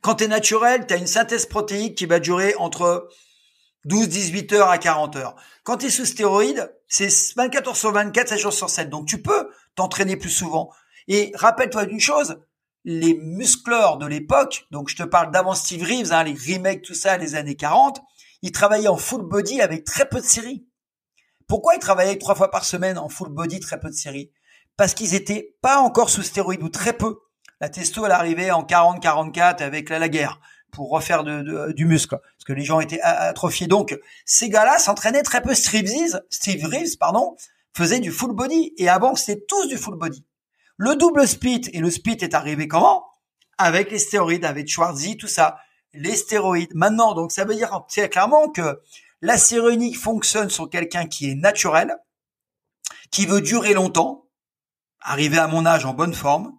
Quand 0.02 0.16
tu 0.16 0.24
es 0.24 0.28
naturel, 0.28 0.88
tu 0.88 0.94
as 0.94 0.98
une 0.98 1.08
synthèse 1.08 1.46
protéique 1.46 1.98
qui 1.98 2.06
va 2.06 2.20
durer 2.20 2.56
entre 2.56 3.10
12, 3.84 4.08
18 4.08 4.54
heures 4.54 4.70
à 4.70 4.78
40 4.78 5.18
heures. 5.18 5.36
Quand 5.64 5.78
tu 5.78 5.88
es 5.88 5.90
sous 5.90 6.06
stéroïde, 6.06 6.74
c'est 6.88 7.10
24 7.36 7.68
heures 7.68 7.76
sur 7.76 7.92
24, 7.92 8.30
7 8.30 8.40
jours 8.40 8.54
sur 8.54 8.70
7. 8.70 8.90
Donc 8.90 9.06
tu 9.06 9.22
peux 9.22 9.50
t'entraîner 9.76 10.16
plus 10.16 10.30
souvent. 10.30 10.72
Et 11.08 11.34
rappelle-toi 11.36 11.86
d'une 11.86 12.00
chose, 12.00 12.40
les 12.86 13.16
muscleurs 13.16 13.98
de 13.98 14.06
l'époque, 14.06 14.68
donc 14.70 14.90
je 14.90 14.96
te 14.96 15.04
parle 15.04 15.32
d'avant 15.32 15.56
Steve 15.56 15.84
Reeves, 15.84 16.14
hein, 16.14 16.24
les 16.24 16.34
remakes, 16.36 16.84
tout 16.84 16.94
ça, 16.94 17.18
les 17.18 17.34
années 17.34 17.56
40, 17.56 18.00
ils 18.44 18.52
travaillaient 18.52 18.88
en 18.88 18.96
full 18.96 19.24
body 19.24 19.60
avec 19.60 19.84
très 19.86 20.08
peu 20.08 20.22
de 20.22 20.26
séries. 20.26 20.68
Pourquoi 21.48 21.74
ils 21.76 21.80
travaillaient 21.80 22.18
trois 22.18 22.36
fois 22.36 22.52
par 22.52 22.64
semaine 22.64 23.00
en 23.00 23.10
full 23.10 23.30
body, 23.30 23.60
très 23.60 23.80
peu 23.80 23.90
de 23.90 23.96
séries? 23.96 24.32
Parce 24.78 24.94
qu'ils 24.94 25.16
étaient 25.16 25.56
pas 25.62 25.80
encore 25.80 26.12
sous 26.12 26.22
stéroïde 26.22 26.62
ou 26.62 26.70
très 26.70 26.94
peu. 26.94 27.18
La 27.60 27.70
testo, 27.70 28.06
elle 28.06 28.12
arrivait 28.12 28.52
en 28.52 28.64
40-44 28.64 29.64
avec 29.64 29.90
la, 29.90 30.08
guerre 30.08 30.40
pour 30.72 30.90
refaire 30.90 31.24
du 31.24 31.86
muscle, 31.86 32.20
parce 32.20 32.44
que 32.46 32.54
les 32.54 32.64
gens 32.64 32.82
étaient 32.82 33.02
atrophiés. 33.02 33.68
Donc, 33.68 33.98
ces 34.26 34.50
gars-là 34.50 34.78
s'entraînaient 34.78 35.24
très 35.24 35.42
peu. 35.42 35.56
Steve 35.56 35.90
Reeves, 35.90 36.22
Steve 36.30 36.66
Reeves, 36.66 36.98
pardon, 37.00 37.36
faisait 37.74 38.00
du 38.00 38.12
full 38.12 38.36
body. 38.36 38.74
Et 38.78 38.90
avant, 38.90 39.16
c'était 39.16 39.44
tous 39.48 39.68
du 39.68 39.78
full 39.78 39.98
body. 39.98 40.26
Le 40.78 40.96
double 40.96 41.28
split, 41.28 41.62
et 41.74 41.80
le 41.80 41.90
split 41.90 42.18
est 42.22 42.34
arrivé 42.34 42.68
comment? 42.68 43.06
Avec 43.58 43.92
les 43.92 44.00
stéroïdes, 44.00 44.46
avec 44.46 44.68
Schwarzy, 44.68 45.18
tout 45.18 45.28
ça. 45.28 45.58
Les 45.94 46.16
stéroïdes. 46.16 46.74
Maintenant, 46.74 47.14
donc, 47.14 47.32
ça 47.32 47.46
veut 47.46 47.56
dire 47.56 47.84
c'est 47.88 48.10
clairement 48.10 48.50
que 48.50 48.82
la 49.22 49.38
unique 49.72 49.98
fonctionne 49.98 50.50
sur 50.50 50.70
quelqu'un 50.70 51.08
qui 51.08 51.30
est 51.30 51.36
naturel, 51.36 51.96
qui 53.12 53.26
veut 53.26 53.42
durer 53.42 53.74
longtemps, 53.74 54.28
arriver 55.00 55.38
à 55.38 55.48
mon 55.48 55.66
âge 55.66 55.86
en 55.86 55.94
bonne 55.94 56.14
forme, 56.14 56.54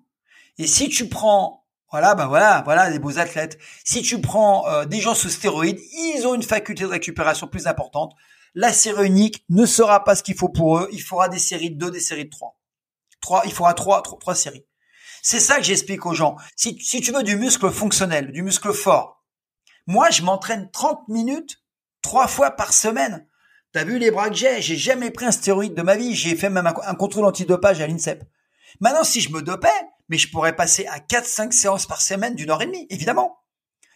et 0.59 0.67
si 0.67 0.89
tu 0.89 1.09
prends 1.09 1.67
voilà, 1.93 2.15
ben 2.15 2.27
voilà, 2.27 2.63
voilà 2.65 2.91
des 2.91 2.99
beaux 2.99 3.19
athlètes. 3.19 3.59
Si 3.85 4.03
tu 4.03 4.21
prends 4.21 4.69
euh, 4.69 4.85
des 4.85 5.01
gens 5.01 5.15
sous 5.15 5.29
stéroïdes, 5.29 5.79
ils 5.93 6.27
ont 6.27 6.35
une 6.35 6.43
faculté 6.43 6.83
de 6.83 6.89
récupération 6.89 7.47
plus 7.47 7.69
importante. 7.69 8.13
La 8.55 8.73
série 8.73 9.07
unique 9.07 9.45
ne 9.51 9.65
sera 9.67 10.03
pas 10.03 10.17
ce 10.17 10.23
qu'il 10.23 10.35
faut 10.35 10.49
pour 10.49 10.79
eux. 10.79 10.89
Il 10.93 11.01
faudra 11.01 11.29
des 11.29 11.39
séries 11.39 11.71
de 11.71 11.79
deux, 11.79 11.91
des 11.91 12.01
séries 12.01 12.25
de 12.25 12.31
trois. 12.31 12.56
Trois, 13.21 13.43
il 13.45 13.53
faudra 13.53 13.75
trois, 13.75 14.03
trois, 14.03 14.19
trois 14.19 14.35
séries. 14.35 14.67
C'est 15.23 15.41
ça 15.41 15.57
que 15.57 15.65
j'explique 15.65 16.07
aux 16.07 16.15
gens. 16.15 16.37
Si, 16.55 16.79
si 16.81 17.01
tu 17.01 17.13
veux 17.13 17.23
du 17.23 17.37
muscle 17.37 17.71
fonctionnel, 17.71 18.31
du 18.33 18.43
muscle 18.43 18.73
fort, 18.73 19.17
moi, 19.87 20.11
je 20.11 20.23
m'entraîne 20.23 20.71
30 20.73 21.09
minutes 21.09 21.63
trois 22.03 22.27
fois 22.27 22.51
par 22.53 22.73
semaine. 22.73 23.27
T'as 23.73 23.85
vu 23.85 23.99
les 23.99 24.11
bras 24.11 24.31
que 24.31 24.37
j'ai? 24.37 24.61
J'ai 24.61 24.77
jamais 24.77 25.11
pris 25.11 25.27
un 25.27 25.31
stéroïde 25.31 25.75
de 25.75 25.83
ma 25.83 25.97
vie. 25.97 26.15
J'ai 26.15 26.35
fait 26.35 26.51
même 26.51 26.67
un, 26.67 26.95
contrôle 26.95 27.25
antidopage 27.25 27.81
à 27.81 27.87
l'INSEP. 27.87 28.25
Maintenant, 28.81 29.05
si 29.05 29.21
je 29.21 29.31
me 29.33 29.43
dopais, 29.43 29.69
mais 30.09 30.19
je 30.19 30.31
pourrais 30.31 30.57
passer 30.57 30.87
à 30.87 30.99
4-5 30.99 31.53
séances 31.53 31.87
par 31.87 32.01
semaine 32.01 32.35
d'une 32.35 32.51
heure 32.51 32.63
et 32.63 32.67
demie, 32.67 32.87
évidemment. 32.91 33.39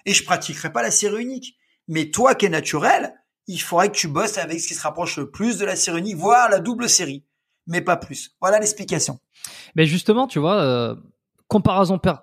Et 0.06 0.14
je 0.14 0.24
pratiquerai 0.24 0.72
pas 0.72 0.82
la 0.82 0.90
série 0.90 1.22
unique. 1.22 1.56
Mais 1.88 2.10
toi 2.10 2.34
qui 2.34 2.46
es 2.46 2.50
naturel, 2.50 3.14
il 3.46 3.60
faudrait 3.60 3.90
que 3.90 3.96
tu 3.96 4.06
bosses 4.06 4.38
avec 4.38 4.60
ce 4.60 4.68
qui 4.68 4.74
se 4.74 4.82
rapproche 4.82 5.16
le 5.16 5.30
plus 5.30 5.58
de 5.58 5.64
la 5.64 5.76
série 5.76 5.98
unique, 5.98 6.16
voire 6.16 6.48
la 6.48 6.60
double 6.60 6.88
série, 6.88 7.26
mais 7.70 7.80
pas 7.80 7.96
plus. 7.96 8.32
Voilà 8.40 8.58
l'explication. 8.58 9.18
Mais 9.76 9.86
justement, 9.86 10.26
tu 10.26 10.38
vois, 10.38 10.60
euh, 10.60 10.94
comparaison 11.48 11.98
per 11.98 12.14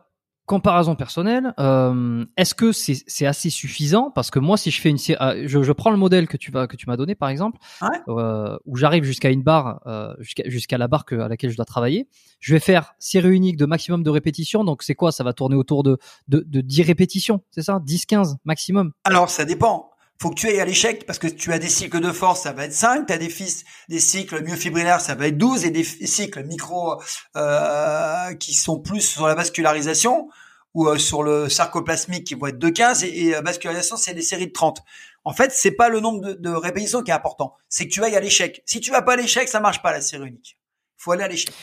comparaison 0.46 0.96
personnelle, 0.96 1.54
euh, 1.60 2.24
est-ce 2.38 2.56
que 2.56 2.72
c'est 2.72 3.26
assez 3.26 3.50
suffisant? 3.50 4.12
Parce 4.12 4.32
que 4.32 4.40
moi, 4.40 4.56
si 4.56 4.72
je 4.72 4.80
fais 4.80 4.90
une, 4.90 4.98
euh, 5.20 5.44
je, 5.46 5.62
je 5.62 5.72
prends 5.74 5.92
le 5.92 5.98
modèle 5.98 6.26
que 6.30 6.38
tu 6.38 6.52
vas 6.52 6.68
que 6.68 6.78
tu 6.78 6.86
m'as 6.88 6.96
donné, 6.96 7.16
par 7.16 7.28
exemple, 7.28 7.60
euh, 8.08 8.58
où 8.66 8.78
j'arrive 8.78 9.04
jusqu'à 9.04 9.30
une 9.30 9.44
barre, 9.44 9.82
euh, 9.88 10.16
jusqu'à 10.46 10.78
la 10.78 10.88
barre 10.88 11.04
que, 11.04 11.16
à 11.16 11.28
laquelle 11.28 11.50
je 11.50 11.58
dois 11.58 11.66
travailler, 11.66 12.08
je 12.40 12.54
vais 12.54 12.62
faire 12.62 12.94
série 12.98 13.36
unique 13.36 13.58
de 13.58 13.66
maximum 13.66 14.04
de 14.04 14.10
répétitions. 14.10 14.64
Donc 14.64 14.84
c'est 14.84 14.96
quoi? 14.96 15.12
Ça 15.12 15.26
va 15.26 15.34
tourner 15.34 15.58
autour 15.58 15.84
de 15.84 15.98
de, 16.30 16.46
de 16.48 16.62
10 16.62 16.84
répétitions, 16.84 17.44
c'est 17.52 17.64
ça? 17.64 17.80
10-15 17.86 18.38
maximum? 18.46 18.94
Alors 19.04 19.30
ça 19.30 19.44
dépend 19.44 19.92
faut 20.20 20.30
que 20.30 20.36
tu 20.36 20.48
ailles 20.48 20.60
à 20.60 20.66
l'échec 20.66 21.06
parce 21.06 21.20
que 21.20 21.28
tu 21.28 21.54
as 21.54 21.60
des 21.60 21.70
cycles 21.70 22.00
de 22.00 22.12
force, 22.12 22.42
ça 22.42 22.54
va 22.54 22.66
être 22.66 22.74
5, 22.74 23.08
tu 23.08 23.14
as 23.14 23.18
des, 23.18 23.30
fils, 23.30 23.64
des 23.88 24.00
cycles 24.00 24.44
myofibrillaires, 24.44 25.02
ça 25.02 25.16
va 25.16 25.28
être 25.28 25.38
12 25.38 25.66
et 25.66 25.72
des 25.72 25.84
cycles 25.84 26.44
micro 26.44 27.02
euh, 27.36 28.34
qui 28.36 28.54
sont 28.54 28.80
plus 28.80 29.02
sur 29.02 29.28
la 29.28 29.36
vascularisation 29.36 30.30
ou 30.74 30.88
euh, 30.88 30.98
sur 30.98 31.24
le 31.24 31.50
sarcoplasmique 31.50 32.26
qui 32.26 32.36
vont 32.36 32.48
être 32.48 32.60
de 32.60 32.70
15 32.70 33.04
et, 33.04 33.28
et 33.28 33.42
vascularisation 33.42 33.98
c'est 33.98 34.14
des 34.14 34.22
séries 34.22 34.48
de 34.48 34.54
30. 34.54 34.80
En 35.24 35.34
fait, 35.34 35.52
c'est 35.52 35.72
pas 35.72 35.90
le 35.90 36.00
nombre 36.00 36.22
de, 36.22 36.34
de, 36.34 36.50
répétitions 36.50 37.04
qui 37.04 37.12
est 37.12 37.14
important, 37.14 37.56
c'est 37.68 37.88
que 37.88 37.94
tu 37.94 38.04
ailles 38.04 38.16
à 38.16 38.22
l'échec. 38.22 38.64
Si 38.66 38.80
tu 38.80 38.92
vas 38.92 39.02
pas 39.02 39.14
à 39.14 39.18
l'échec, 39.18 39.48
ça 39.50 39.60
marche 39.60 39.82
pas 39.82 39.92
la 39.92 40.02
série 40.02 40.30
unique. 40.30 40.58
Faut 40.96 41.12
aller 41.12 41.24
à 41.24 41.28
l'échec. 41.28 41.54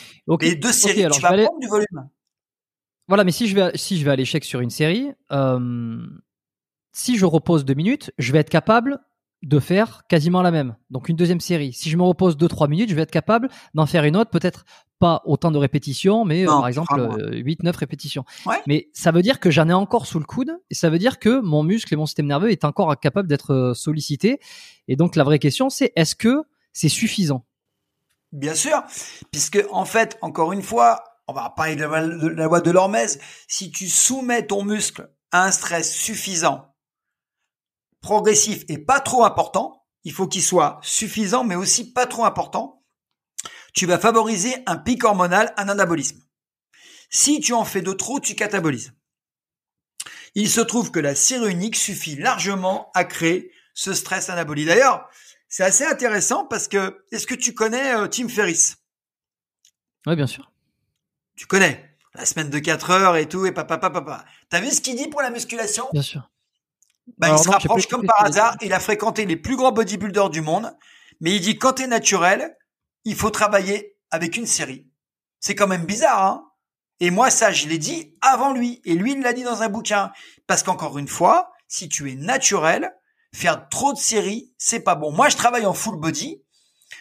Et 0.42 0.54
deux 0.54 0.72
séries, 0.72 1.06
tu 1.10 1.20
vas 1.20 1.28
prendre 1.32 1.58
du 1.58 1.66
volume. 1.66 2.08
Voilà, 3.08 3.24
mais 3.24 3.32
si 3.32 3.48
je 3.48 3.54
vais 3.54 3.70
si 3.74 3.98
je 3.98 4.04
vais 4.04 4.12
à 4.12 4.16
l'échec 4.16 4.44
sur 4.44 4.60
une 4.60 4.70
série, 4.70 5.12
euh, 5.32 6.06
si 6.94 7.18
je 7.18 7.26
repose 7.26 7.64
deux 7.66 7.74
minutes, 7.74 8.12
je 8.18 8.32
vais 8.32 8.38
être 8.38 8.48
capable 8.48 9.00
de 9.42 9.58
faire 9.58 10.04
quasiment 10.08 10.40
la 10.40 10.50
même. 10.50 10.76
Donc 10.90 11.10
une 11.10 11.16
deuxième 11.16 11.40
série. 11.40 11.74
Si 11.74 11.90
je 11.90 11.98
me 11.98 12.02
repose 12.02 12.38
2-3 12.38 12.68
minutes, 12.70 12.88
je 12.88 12.94
vais 12.94 13.02
être 13.02 13.10
capable 13.10 13.50
d'en 13.74 13.84
faire 13.84 14.04
une 14.04 14.16
autre, 14.16 14.30
peut-être 14.30 14.64
pas 15.00 15.20
autant 15.26 15.50
de 15.50 15.58
répétitions, 15.58 16.24
mais 16.24 16.44
euh, 16.44 16.46
par 16.46 16.68
exemple 16.68 16.94
8-9 16.94 17.66
euh, 17.66 17.72
répétitions. 17.76 18.24
Mais 18.66 18.88
ça 18.94 19.10
veut 19.10 19.20
dire 19.20 19.40
que 19.40 19.50
j'en 19.50 19.68
ai 19.68 19.74
encore 19.74 20.06
sous 20.06 20.18
le 20.18 20.24
coude, 20.24 20.56
et 20.70 20.74
ça 20.74 20.88
veut 20.88 20.98
dire 20.98 21.18
que 21.18 21.40
mon 21.40 21.62
muscle 21.62 21.92
et 21.92 21.96
mon 21.96 22.06
système 22.06 22.26
nerveux 22.26 22.50
est 22.50 22.64
encore 22.64 22.98
capable 22.98 23.28
d'être 23.28 23.52
euh, 23.52 23.74
sollicité. 23.74 24.40
Et 24.88 24.96
donc 24.96 25.16
la 25.16 25.24
vraie 25.24 25.40
question, 25.40 25.68
c'est 25.68 25.92
est-ce 25.96 26.14
que 26.14 26.44
c'est 26.72 26.88
suffisant? 26.88 27.44
Bien 28.32 28.54
sûr, 28.54 28.82
puisque 29.30 29.62
en 29.70 29.84
fait, 29.84 30.16
encore 30.22 30.52
une 30.52 30.62
fois, 30.62 31.04
on 31.26 31.32
va 31.32 31.50
parler 31.50 31.76
de 31.76 31.84
la 31.84 32.44
loi 32.44 32.60
de 32.60 32.70
l'hormèse, 32.70 33.20
si 33.46 33.70
tu 33.70 33.88
soumets 33.88 34.46
ton 34.46 34.64
muscle 34.64 35.10
à 35.32 35.44
un 35.44 35.50
stress 35.50 35.92
suffisant, 35.92 36.73
progressif 38.04 38.64
et 38.68 38.76
pas 38.76 39.00
trop 39.00 39.24
important, 39.24 39.82
il 40.04 40.12
faut 40.12 40.28
qu'il 40.28 40.42
soit 40.42 40.78
suffisant 40.82 41.42
mais 41.42 41.54
aussi 41.54 41.90
pas 41.90 42.06
trop 42.06 42.26
important, 42.26 42.84
tu 43.72 43.86
vas 43.86 43.98
favoriser 43.98 44.54
un 44.66 44.76
pic 44.76 45.02
hormonal, 45.04 45.54
un 45.56 45.70
anabolisme. 45.70 46.20
Si 47.08 47.40
tu 47.40 47.54
en 47.54 47.64
fais 47.64 47.80
de 47.80 47.92
trop, 47.92 48.20
tu 48.20 48.34
catabolises. 48.34 48.92
Il 50.34 50.50
se 50.50 50.60
trouve 50.60 50.90
que 50.90 51.00
la 51.00 51.14
série 51.14 51.50
unique 51.50 51.76
suffit 51.76 52.16
largement 52.16 52.90
à 52.94 53.04
créer 53.04 53.50
ce 53.72 53.94
stress 53.94 54.28
anabolique. 54.28 54.66
D'ailleurs, 54.66 55.08
c'est 55.48 55.64
assez 55.64 55.84
intéressant 55.84 56.44
parce 56.44 56.68
que 56.68 57.02
est-ce 57.10 57.26
que 57.26 57.34
tu 57.34 57.54
connais 57.54 57.94
euh, 57.94 58.06
Tim 58.06 58.28
Ferriss? 58.28 58.76
Oui, 60.06 60.14
bien 60.14 60.26
sûr. 60.26 60.52
Tu 61.36 61.46
connais? 61.46 61.96
La 62.14 62.26
semaine 62.26 62.50
de 62.50 62.58
4 62.58 62.90
heures 62.90 63.16
et 63.16 63.28
tout 63.28 63.46
et 63.46 63.52
papa 63.52 63.78
papa 63.78 64.02
papa. 64.02 64.24
T'as 64.50 64.60
vu 64.60 64.70
ce 64.70 64.82
qu'il 64.82 64.96
dit 64.96 65.08
pour 65.08 65.22
la 65.22 65.30
musculation? 65.30 65.86
Bien 65.92 66.02
sûr. 66.02 66.28
Bah, 67.18 67.30
il 67.30 67.38
se 67.38 67.48
rapproche 67.48 67.86
comme 67.86 68.06
par 68.06 68.24
hasard. 68.24 68.56
Il 68.60 68.72
a 68.72 68.80
fréquenté 68.80 69.24
les 69.24 69.36
plus 69.36 69.56
grands 69.56 69.72
bodybuilders 69.72 70.30
du 70.30 70.40
monde. 70.40 70.76
Mais 71.20 71.36
il 71.36 71.40
dit, 71.40 71.58
quand 71.58 71.74
t'es 71.74 71.86
naturel, 71.86 72.56
il 73.04 73.14
faut 73.14 73.30
travailler 73.30 73.96
avec 74.10 74.36
une 74.36 74.46
série. 74.46 74.88
C'est 75.40 75.54
quand 75.54 75.66
même 75.66 75.84
bizarre, 75.84 76.24
hein 76.24 76.50
Et 77.00 77.10
moi, 77.10 77.30
ça, 77.30 77.52
je 77.52 77.68
l'ai 77.68 77.78
dit 77.78 78.16
avant 78.20 78.52
lui. 78.52 78.80
Et 78.84 78.94
lui, 78.94 79.12
il 79.12 79.20
l'a 79.20 79.32
dit 79.32 79.42
dans 79.42 79.62
un 79.62 79.68
bouquin. 79.68 80.12
Parce 80.46 80.62
qu'encore 80.62 80.98
une 80.98 81.08
fois, 81.08 81.52
si 81.68 81.88
tu 81.88 82.10
es 82.10 82.14
naturel, 82.14 82.92
faire 83.34 83.68
trop 83.68 83.92
de 83.92 83.98
séries, 83.98 84.52
c'est 84.58 84.80
pas 84.80 84.94
bon. 84.94 85.12
Moi, 85.12 85.28
je 85.28 85.36
travaille 85.36 85.66
en 85.66 85.74
full 85.74 86.00
body. 86.00 86.42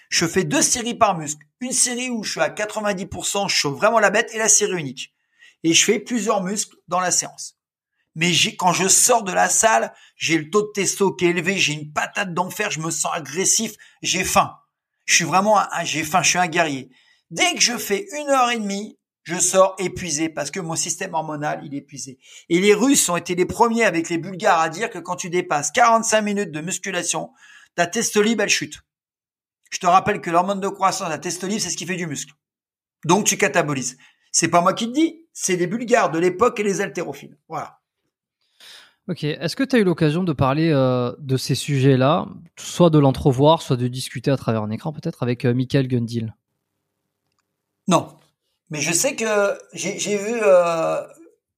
Je 0.10 0.26
fais 0.26 0.44
deux 0.44 0.62
séries 0.62 0.96
par 0.96 1.18
muscle. 1.18 1.46
Une 1.60 1.72
série 1.72 2.10
où 2.10 2.24
je 2.24 2.32
suis 2.32 2.42
à 2.42 2.50
90%, 2.50 3.50
je 3.50 3.56
chauffe 3.56 3.78
vraiment 3.78 4.00
la 4.00 4.10
bête, 4.10 4.34
et 4.34 4.38
la 4.38 4.50
série 4.50 4.80
unique. 4.80 5.14
Et 5.64 5.74
je 5.74 5.86
fais 5.86 6.00
plusieurs 6.00 6.44
muscles 6.44 6.76
dans 6.88 7.00
la 7.00 7.12
séance 7.12 7.58
mais 8.16 8.32
quand 8.58 8.74
je 8.74 8.88
sors 8.88 9.24
de 9.24 9.32
la 9.32 9.50
salle, 9.50 9.94
j'ai 10.16 10.38
le 10.38 10.50
taux 10.50 10.62
de 10.62 10.72
testo 10.74 11.14
qui 11.14 11.26
est 11.26 11.30
élevé, 11.30 11.58
j'ai 11.58 11.74
une 11.74 11.92
patate 11.92 12.34
d'enfer, 12.34 12.70
je 12.70 12.80
me 12.80 12.92
sens 12.92 13.12
agressif, 13.14 13.74
j'ai 14.02 14.24
faim. 14.24 14.58
Je 15.06 15.16
suis 15.16 15.26
vraiment, 15.26 15.60
un, 15.60 15.84
j'ai 15.84 16.04
faim, 16.04 16.22
je 16.22 16.30
suis 16.30 16.40
un 16.40 16.48
guerrier. 16.48 16.92
Dès 17.32 17.54
que 17.56 17.62
je 17.62 17.78
fais 17.78 18.06
une 18.20 18.30
heure 18.30 18.52
et 18.52 18.60
demie, 18.60 19.00
je 19.24 19.36
sors 19.36 19.76
épuisé 19.80 20.30
parce 20.30 20.52
que 20.52 20.60
mon 20.60 20.76
système 20.76 21.14
hormonal, 21.14 21.62
il 21.64 21.74
est 21.74 21.78
épuisé. 21.78 22.20
Et 22.50 22.60
les 22.60 22.74
Russes 22.74 23.08
ont 23.10 23.18
été 23.18 23.36
les 23.36 23.46
premiers 23.46 23.86
avec 23.86 24.10
les 24.10 24.18
Bulgares 24.18 24.60
à 24.60 24.70
dire 24.70 24.90
que 24.90 25.00
quand 25.00 25.16
tu 25.16 25.30
dépasses 25.30 25.72
45 25.72 26.22
minutes 26.22 26.52
de 26.52 26.62
musculation, 26.62 27.32
ta 27.76 27.88
testolib, 27.88 28.40
elle 28.40 28.50
chute. 28.50 28.82
Je 29.72 29.80
te 29.80 29.88
rappelle 29.88 30.22
que 30.22 30.30
l'hormone 30.30 30.60
de 30.60 30.68
croissance, 30.68 31.10
la 31.10 31.18
testolib, 31.18 31.60
c'est 31.60 31.70
ce 31.70 31.78
qui 31.78 31.86
fait 31.86 31.96
du 31.96 32.06
muscle. 32.06 32.34
Donc 33.06 33.26
tu 33.26 33.38
catabolises. 33.38 33.98
C'est 34.32 34.50
pas 34.50 34.62
moi 34.62 34.74
qui 34.74 34.88
te 34.88 34.94
dis, 34.94 35.26
c'est 35.34 35.56
les 35.56 35.68
Bulgares 35.68 36.12
de 36.12 36.20
l'époque 36.20 36.60
et 36.60 36.64
les 36.64 36.82
haltérophiles. 36.82 37.38
Voilà. 37.48 37.80
Ok. 39.10 39.24
Est-ce 39.26 39.56
que 39.56 39.64
tu 39.64 39.76
as 39.76 39.80
eu 39.80 39.84
l'occasion 39.84 40.24
de 40.24 40.32
parler 40.32 40.70
euh, 40.72 41.14
de 41.20 41.36
ces 41.36 41.56
sujets-là, 41.56 42.28
soit 42.58 42.90
de 42.90 43.00
l'entrevoir, 43.00 43.62
soit 43.62 43.76
de 43.76 43.88
discuter 43.88 44.32
à 44.32 44.38
travers 44.38 44.64
un 44.64 44.72
écran 44.72 44.94
peut-être 44.94 45.24
avec 45.24 45.46
euh, 45.46 45.54
Michael 45.54 45.88
Gundil? 45.88 46.34
Non. 47.88 48.16
Mais 48.70 48.80
je 48.80 48.94
sais 48.94 49.16
que 49.16 49.26
j'ai 49.74 50.18
vu 50.18 50.40
euh, 50.42 51.02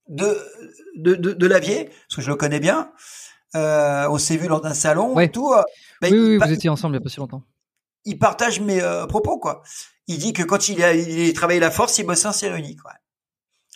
de, 0.09 0.37
de, 0.95 1.15
de, 1.15 1.47
Lavier, 1.47 1.85
parce 1.85 2.15
que 2.15 2.21
je 2.21 2.29
le 2.29 2.35
connais 2.35 2.59
bien. 2.59 2.91
on 3.53 4.17
s'est 4.17 4.37
vu 4.37 4.47
lors 4.47 4.59
d'un 4.59 4.73
salon 4.73 5.17
et 5.19 5.31
tout. 5.31 5.53
Ben, 6.01 6.11
oui, 6.11 6.37
vous 6.37 6.51
étiez 6.51 6.69
ensemble 6.69 6.95
il 6.95 6.99
n'y 6.99 7.03
a 7.03 7.05
pas 7.05 7.09
si 7.09 7.19
longtemps. 7.19 7.43
Il 8.05 8.17
partage 8.17 8.59
mes 8.59 8.81
propos, 9.07 9.37
quoi. 9.39 9.61
Il 10.07 10.17
dit 10.17 10.33
que 10.33 10.43
quand 10.43 10.67
il 10.67 10.83
a, 10.83 10.93
il 10.93 11.31
travaillé 11.33 11.59
la 11.59 11.71
force, 11.71 11.97
il 11.99 12.05
bossait 12.05 12.27
en 12.27 12.33
série 12.33 12.59
unique. 12.59 12.79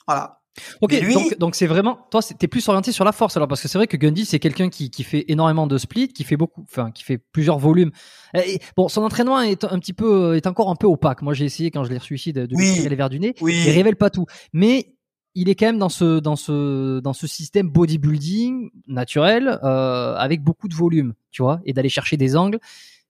Voilà. 0.06 0.39
Ok, 0.82 1.38
donc 1.38 1.56
c'est 1.56 1.68
vraiment 1.68 2.08
toi, 2.12 2.22
t'es 2.22 2.48
plus 2.48 2.68
orienté 2.68 2.92
sur 2.92 3.06
la 3.06 3.12
force 3.12 3.38
alors 3.38 3.48
parce 3.48 3.62
que 3.62 3.68
c'est 3.68 3.78
vrai 3.78 3.88
que 3.88 3.98
Gundy 3.98 4.26
c'est 4.26 4.40
quelqu'un 4.40 4.70
qui, 4.70 4.90
qui 4.90 5.04
fait 5.04 5.26
énormément 5.28 5.68
de 5.68 5.78
split, 5.78 6.10
qui 6.10 6.24
fait 6.24 6.38
beaucoup, 6.38 6.64
enfin 6.64 6.92
qui 6.92 7.04
fait 7.04 7.18
plusieurs 7.18 7.60
volumes. 7.60 7.92
Et, 8.34 8.60
bon, 8.76 8.88
son 8.90 9.04
entraînement 9.04 9.40
est 9.42 9.64
un 9.64 9.80
petit 9.80 9.94
peu, 9.94 10.36
est 10.36 10.48
encore 10.48 10.70
un 10.70 10.76
peu 10.76 10.88
opaque. 10.88 11.22
Moi 11.22 11.34
j'ai 11.34 11.46
essayé 11.46 11.72
quand 11.72 11.84
je 11.84 11.90
l'ai 11.90 11.98
reçu 11.98 12.16
de, 12.34 12.46
de 12.46 12.56
lui 12.56 12.74
tirer 12.74 12.90
les 12.90 12.96
verres 12.96 13.10
du 13.10 13.20
nez. 13.20 13.36
Oui. 13.42 13.62
Il 13.66 13.72
révèle 13.72 13.96
pas 13.96 14.10
tout, 14.10 14.26
mais 14.54 14.96
il 15.36 15.50
est 15.50 15.56
quand 15.56 15.68
même 15.68 15.80
dans 15.80 15.90
ce 15.90 16.20
dans 16.20 16.36
ce 16.36 17.00
dans 17.00 17.14
ce 17.14 17.28
système 17.28 17.70
bodybuilding 17.70 18.70
naturel 18.88 19.60
euh, 19.64 20.16
avec 20.16 20.42
beaucoup 20.42 20.68
de 20.68 20.76
volume, 20.76 21.14
tu 21.32 21.42
vois, 21.42 21.62
et 21.66 21.74
d'aller 21.74 21.90
chercher 21.90 22.18
des 22.18 22.36
angles 22.36 22.60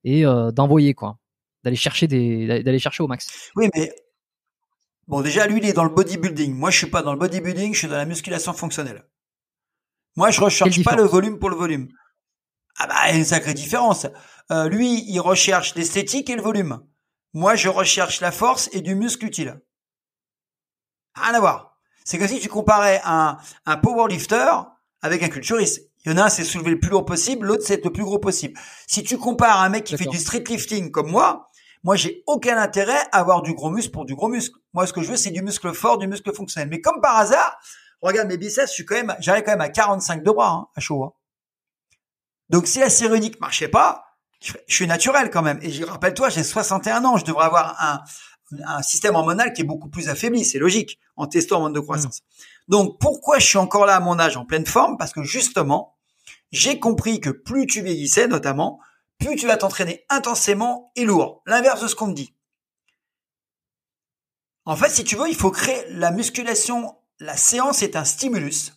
et 0.03 0.25
euh, 0.25 0.51
d'envoyer 0.51 0.93
quoi, 0.93 1.17
d'aller 1.63 1.75
chercher 1.75 2.07
des 2.07 2.63
d'aller 2.63 2.79
chercher 2.79 3.03
au 3.03 3.07
max. 3.07 3.51
Oui, 3.55 3.69
mais 3.75 3.91
Bon, 5.10 5.22
déjà, 5.22 5.48
lui, 5.48 5.57
il 5.57 5.65
est 5.65 5.73
dans 5.73 5.84
le 5.84 5.90
bodybuilding. 5.90 6.53
Moi, 6.53 6.69
je 6.69 6.77
suis 6.77 6.88
pas 6.88 7.02
dans 7.02 7.14
le 7.14 7.18
bodybuilding, 7.18 7.73
je 7.73 7.80
suis 7.80 7.88
dans 7.88 7.98
la 7.98 8.06
musculation 8.06 8.53
fonctionnelle. 8.53 9.10
Moi, 10.15 10.30
je 10.30 10.40
recherche 10.40 10.84
pas 10.84 10.95
le 10.95 11.03
volume 11.03 11.40
pour 11.40 11.49
le 11.49 11.56
volume. 11.56 11.88
Ah 12.77 12.86
bah, 12.86 12.94
il 13.07 13.14
y 13.14 13.15
a 13.15 13.18
une 13.18 13.26
sacrée 13.26 13.56
différence. 13.56 14.06
Euh, 14.52 14.69
lui, 14.69 15.03
il 15.10 15.19
recherche 15.19 15.73
l'esthétique 15.73 16.30
et 16.30 16.36
le 16.36 16.44
volume. 16.44 16.86
Moi, 17.34 17.56
je 17.56 17.69
recherche 17.69 18.22
la 18.22 18.31
force 18.31 18.69
et 18.72 18.81
du 18.81 18.94
muscle 18.94 19.26
utile. 19.26 19.60
Rien 21.15 21.34
à 21.34 21.40
voir. 21.40 21.80
C'est 22.06 22.19
comme 22.19 22.27
si 22.27 22.40
tu 22.40 22.48
comparais 22.48 23.02
un, 23.03 23.38
un 23.65 23.77
powerlifter 23.77 24.52
avec 25.02 25.23
un 25.23 25.30
culturiste. 25.30 25.90
Il 26.06 26.11
y 26.11 26.14
en 26.14 26.18
a 26.18 26.26
un, 26.26 26.30
c'est 26.30 26.44
soulever 26.44 26.72
le 26.72 26.80
plus 26.80 26.91
lourd 26.91 27.06
possible, 27.06 27.48
l'autre, 27.48 27.64
c'est 27.65 27.73
être 27.73 27.86
le 27.86 27.91
plus 27.91 28.03
gros 28.03 28.19
possible. 28.19 28.60
Si 28.86 29.03
tu 29.03 29.18
compares 29.18 29.60
un 29.60 29.69
mec 29.69 29.86
qui 29.86 29.98
fait 29.98 30.06
du 30.06 30.18
street 30.18 30.44
lifting 30.48 30.91
comme 30.91 31.10
moi, 31.10 31.48
moi, 31.84 31.95
j'ai 31.95 32.23
aucun 32.27 32.57
intérêt 32.57 32.99
à 33.11 33.19
avoir 33.19 33.41
du 33.41 33.53
gros 33.53 33.69
muscle 33.69 33.91
pour 33.91 34.06
du 34.06 34.15
gros 34.15 34.27
muscle. 34.27 34.57
Moi, 34.73 34.85
ce 34.85 34.93
que 34.93 35.01
je 35.01 35.11
veux, 35.11 35.18
c'est 35.18 35.31
du 35.31 35.41
muscle 35.41 35.73
fort, 35.73 35.97
du 35.97 36.07
muscle 36.07 36.34
fonctionnel. 36.34 36.69
Mais 36.69 36.81
comme 36.81 36.99
par 37.01 37.15
hasard, 37.15 37.57
regarde 38.01 38.27
mes 38.27 38.38
biceps, 38.38 38.69
je 38.69 38.73
suis 38.73 38.85
quand 38.85 38.95
même, 38.95 39.15
j'arrive 39.19 39.43
quand 39.43 39.51
même 39.51 39.61
à 39.61 39.69
45 39.69 40.23
de 40.23 40.31
bras 40.31 40.51
hein, 40.51 40.68
à 40.76 40.80
chaud. 40.81 41.03
Hein. 41.03 41.14
Donc, 42.49 42.68
si 42.68 42.80
la 42.80 42.89
série 42.89 43.18
unique 43.18 43.39
marchait 43.39 43.69
pas, 43.69 44.18
je 44.41 44.53
suis 44.68 44.88
naturel 44.88 45.30
quand 45.30 45.41
même. 45.41 45.60
Et 45.61 45.72
je 45.72 45.84
rappelle-toi, 45.84 46.30
j'ai 46.30 46.43
61 46.43 47.06
ans, 47.06 47.18
je 47.18 47.26
devrais 47.26 47.45
avoir 47.45 47.76
un, 47.81 48.01
un 48.65 48.81
système 48.81 49.15
hormonal 49.15 49.53
qui 49.53 49.61
est 49.61 49.65
beaucoup 49.65 49.89
plus 49.89 50.10
affaibli. 50.10 50.43
C'est 50.43 50.60
logique 50.60 50.99
en 51.15 51.27
testant 51.27 51.57
hormone 51.57 51.73
de 51.73 51.80
croissance. 51.80 52.22
Mmh. 52.22 52.72
Donc, 52.72 52.99
pourquoi 52.99 53.39
je 53.39 53.45
suis 53.45 53.57
encore 53.57 53.85
là 53.85 53.95
à 53.95 53.99
mon 53.99 54.19
âge 54.19 54.38
en 54.38 54.45
pleine 54.45 54.65
forme? 54.65 54.97
Parce 54.97 55.14
que 55.14 55.23
justement, 55.23 55.95
j'ai 56.51 56.80
compris 56.80 57.19
que 57.19 57.30
plus 57.30 57.68
tu 57.68 57.81
vieillissais, 57.81 58.27
notamment, 58.27 58.80
plus 59.19 59.35
tu 59.35 59.47
vas 59.47 59.57
t'entraîner 59.57 60.05
intensément 60.09 60.91
et 60.95 61.05
lourd. 61.05 61.41
L'inverse 61.45 61.81
de 61.81 61.87
ce 61.87 61.95
qu'on 61.95 62.07
te 62.07 62.15
dit. 62.15 62.35
En 64.65 64.75
fait, 64.75 64.89
si 64.89 65.03
tu 65.03 65.15
veux, 65.15 65.27
il 65.27 65.35
faut 65.35 65.51
créer 65.51 65.85
la 65.89 66.11
musculation. 66.11 66.95
La 67.19 67.35
séance 67.35 67.81
est 67.83 67.95
un 67.95 68.05
stimulus 68.05 68.73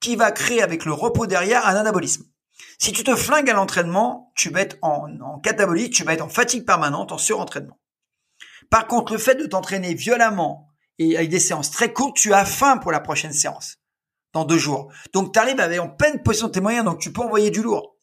qui 0.00 0.16
va 0.16 0.32
créer 0.32 0.62
avec 0.62 0.84
le 0.84 0.92
repos 0.92 1.26
derrière 1.26 1.66
un 1.66 1.76
anabolisme. 1.76 2.24
Si 2.78 2.92
tu 2.92 3.04
te 3.04 3.14
flingues 3.16 3.50
à 3.50 3.54
l'entraînement, 3.54 4.32
tu 4.34 4.50
vas 4.50 4.62
être 4.62 4.76
en, 4.82 5.08
en 5.20 5.40
tu 5.40 6.04
vas 6.04 6.14
être 6.14 6.22
en 6.22 6.28
fatigue 6.28 6.66
permanente, 6.66 7.12
en 7.12 7.18
surentraînement. 7.18 7.78
Par 8.70 8.86
contre, 8.86 9.12
le 9.12 9.18
fait 9.18 9.34
de 9.34 9.46
t'entraîner 9.46 9.94
violemment 9.94 10.68
et 10.98 11.16
avec 11.16 11.30
des 11.30 11.40
séances 11.40 11.70
très 11.70 11.92
courtes, 11.92 12.16
tu 12.16 12.32
as 12.34 12.44
faim 12.44 12.78
pour 12.78 12.92
la 12.92 13.00
prochaine 13.00 13.32
séance 13.32 13.78
dans 14.32 14.44
deux 14.44 14.58
jours. 14.58 14.92
Donc, 15.12 15.32
tu 15.32 15.38
arrives 15.38 15.60
en 15.80 15.88
pleine 15.88 16.22
position 16.22 16.48
de 16.48 16.52
tes 16.52 16.60
moyens, 16.60 16.84
donc 16.84 17.00
tu 17.00 17.12
peux 17.12 17.22
envoyer 17.22 17.50
du 17.50 17.62
lourd. 17.62 17.96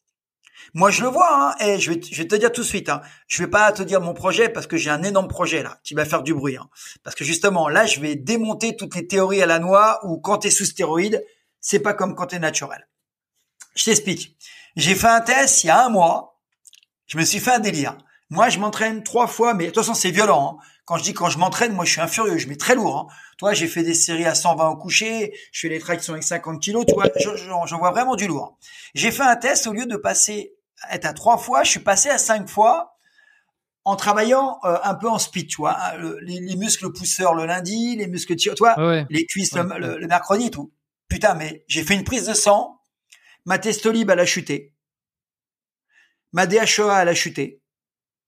Moi, 0.73 0.91
je 0.91 1.03
le 1.03 1.10
vois. 1.10 1.30
Hein. 1.31 1.56
Et 1.60 1.73
eh, 1.73 1.80
je 1.80 1.91
vais, 1.91 2.02
je 2.02 2.22
vais 2.22 2.27
te 2.27 2.35
dire 2.35 2.52
tout 2.52 2.61
de 2.61 2.65
suite. 2.65 2.89
Hein. 2.89 3.02
Je 3.27 3.44
vais 3.44 3.49
pas 3.49 3.72
te 3.72 3.84
dire 3.84 4.02
mon 4.02 4.14
projet 4.14 4.49
parce 4.49 4.68
que 4.68 4.77
j'ai 4.77 4.89
un 4.89 5.03
énorme 5.03 5.27
projet 5.27 5.64
là 5.64 5.80
qui 5.84 5.94
va 5.94 6.06
faire 6.06 6.23
du 6.23 6.34
bruit. 6.34 6.57
Hein. 6.57 6.69
Parce 7.03 7.15
que 7.15 7.23
justement, 7.23 7.69
là, 7.69 7.85
je 7.85 7.99
vais 7.99 8.15
démonter 8.15 8.76
toutes 8.76 8.95
les 8.95 9.07
théories 9.07 9.41
à 9.41 9.45
la 9.45 9.60
noix 9.60 9.99
où 10.06 10.18
quand 10.18 10.39
tu 10.39 10.48
es 10.48 10.52
sous 10.52 10.65
stéroïde, 10.65 11.23
c'est 11.60 11.80
pas 11.80 11.94
comme 11.94 12.15
quand 12.15 12.27
tu 12.27 12.35
es 12.35 12.39
naturel. 12.39 12.88
Je 13.76 13.85
t'explique. 13.85 14.38
J'ai 14.76 14.95
fait 14.95 15.07
un 15.07 15.22
test 15.22 15.64
il 15.64 15.68
y 15.68 15.69
a 15.69 15.85
un 15.85 15.89
mois. 15.89 16.39
Je 17.07 17.18
me 17.18 17.23
suis 17.23 17.39
fait 17.39 17.52
un 17.52 17.60
délire. 17.60 17.98
Moi, 18.30 18.49
je 18.49 18.60
m'entraîne 18.60 19.03
trois 19.03 19.27
fois, 19.27 19.53
mais 19.53 19.65
de 19.65 19.69
toute 19.69 19.84
façon, 19.84 19.94
c'est 19.94 20.11
violent. 20.11 20.60
Hein. 20.60 20.65
Quand 20.85 20.98
je 20.98 21.03
dis 21.03 21.14
quand 21.14 21.30
je 21.30 21.38
m'entraîne, 21.38 21.73
moi, 21.73 21.85
je 21.85 21.91
suis 21.91 22.02
un 22.02 22.07
furieux. 22.07 22.38
Je 22.38 22.48
mets 22.48 22.57
très 22.57 22.76
lourd. 22.76 22.98
Hein. 22.98 23.14
Toi, 23.38 23.53
j'ai 23.53 23.68
fait 23.68 23.84
des 23.84 23.94
séries 23.94 24.26
à 24.26 24.35
120 24.35 24.68
au 24.69 24.76
coucher. 24.76 25.34
Je 25.52 25.61
fais 25.61 25.69
des 25.69 25.80
tractions 25.80 26.14
avec 26.14 26.23
50 26.23 26.61
kilos. 26.61 26.85
Tu 26.85 26.94
vois, 26.94 27.07
j'en 27.65 27.77
vois 27.77 27.91
vraiment 27.91 28.15
du 28.15 28.27
lourd. 28.27 28.57
J'ai 28.95 29.11
fait 29.11 29.23
un 29.23 29.35
test 29.35 29.68
au 29.68 29.73
lieu 29.73 29.85
de 29.85 29.95
passer 29.95 30.56
être 30.91 31.06
à 31.06 31.14
trois 31.14 31.38
fois, 31.38 31.64
je 31.64 31.72
suis 31.72 31.80
passé 31.80 32.10
à 32.10 32.18
cinq 32.18 32.48
fois 32.49 32.98
en 33.84 33.95
travaillant 33.95 34.60
euh, 34.66 34.78
un 34.84 34.95
peu 34.95 35.10
en 35.10 35.18
speed, 35.18 35.48
tu 35.48 35.58
vois, 35.58 35.78
hein, 35.80 35.98
les, 36.22 36.56
muscles 36.58 36.91
pousseurs 36.91 37.34
le 37.34 37.45
lundi, 37.45 37.95
les 37.95 38.08
muscles 38.08 38.36
tu 38.36 38.49
vois, 38.60 39.06
les 39.10 39.26
cuisses 39.26 39.54
le, 39.54 40.06
mercredi 40.08 40.52
tout. 40.52 40.74
Putain, 41.08 41.36
mais 41.36 41.64
j'ai 41.68 41.84
fait 41.84 41.95
une 41.95 42.04
prise 42.04 42.26
de 42.26 42.34
sang, 42.34 42.82
ma 43.45 43.60
testolib 43.60 44.10
elle 44.10 44.20
a 44.20 44.26
chuté. 44.26 44.74
ma 46.34 46.48
DHEA 46.48 47.02
elle 47.02 47.10
a 47.10 47.16
chuté 47.16 47.62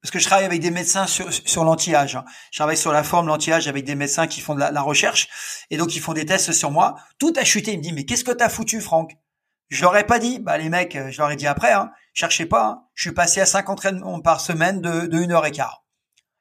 parce 0.02 0.12
que 0.12 0.20
je 0.20 0.26
travaille 0.26 0.46
avec 0.46 0.62
des 0.62 0.72
médecins 0.72 1.08
sur, 1.08 1.32
sur 1.34 1.66
l'anti-âge. 1.66 2.16
Hein. 2.16 2.24
Je 2.52 2.60
travaille 2.60 2.78
sur 2.78 2.92
la 2.92 3.04
forme 3.04 3.28
l'anti-âge 3.28 3.68
avec 3.68 3.84
des 3.84 3.96
médecins 3.96 4.28
qui 4.28 4.40
font 4.40 4.56
de 4.56 4.60
la, 4.60 4.82
recherche 4.82 5.28
et 5.70 5.78
donc 5.78 5.96
ils 5.96 6.00
font 6.00 6.14
des 6.14 6.26
tests 6.26 6.54
sur 6.54 6.72
moi. 6.72 6.96
Tout 7.18 7.34
a 7.36 7.44
chuté. 7.44 7.74
Il 7.74 7.80
me 7.80 7.84
dit 7.84 7.94
mais 7.94 8.06
qu'est-ce 8.06 8.24
que 8.24 8.32
t'as 8.32 8.50
foutu, 8.50 8.80
Franck? 8.80 9.12
Je 9.68 9.82
leur 9.82 9.96
ai 9.98 10.06
pas 10.06 10.20
dit. 10.20 10.40
Bah 10.40 10.58
les 10.58 10.70
mecs, 10.70 10.98
je 11.10 11.18
leur 11.18 11.32
ai 11.32 11.36
dit 11.36 11.48
après. 11.48 11.74
Hein, 11.74 11.92
cherchez 12.20 12.46
pas. 12.46 12.90
Je 12.94 13.10
suis 13.10 13.16
passé 13.16 13.41
à 13.41 13.46
5 13.46 13.70
entraînements 13.70 14.22
par 14.22 14.41
semaine 14.41 14.82
de, 14.82 15.08
de 15.08 15.18
1 15.18 15.32
heure 15.32 15.46
et 15.46 15.52
quart. 15.52 15.86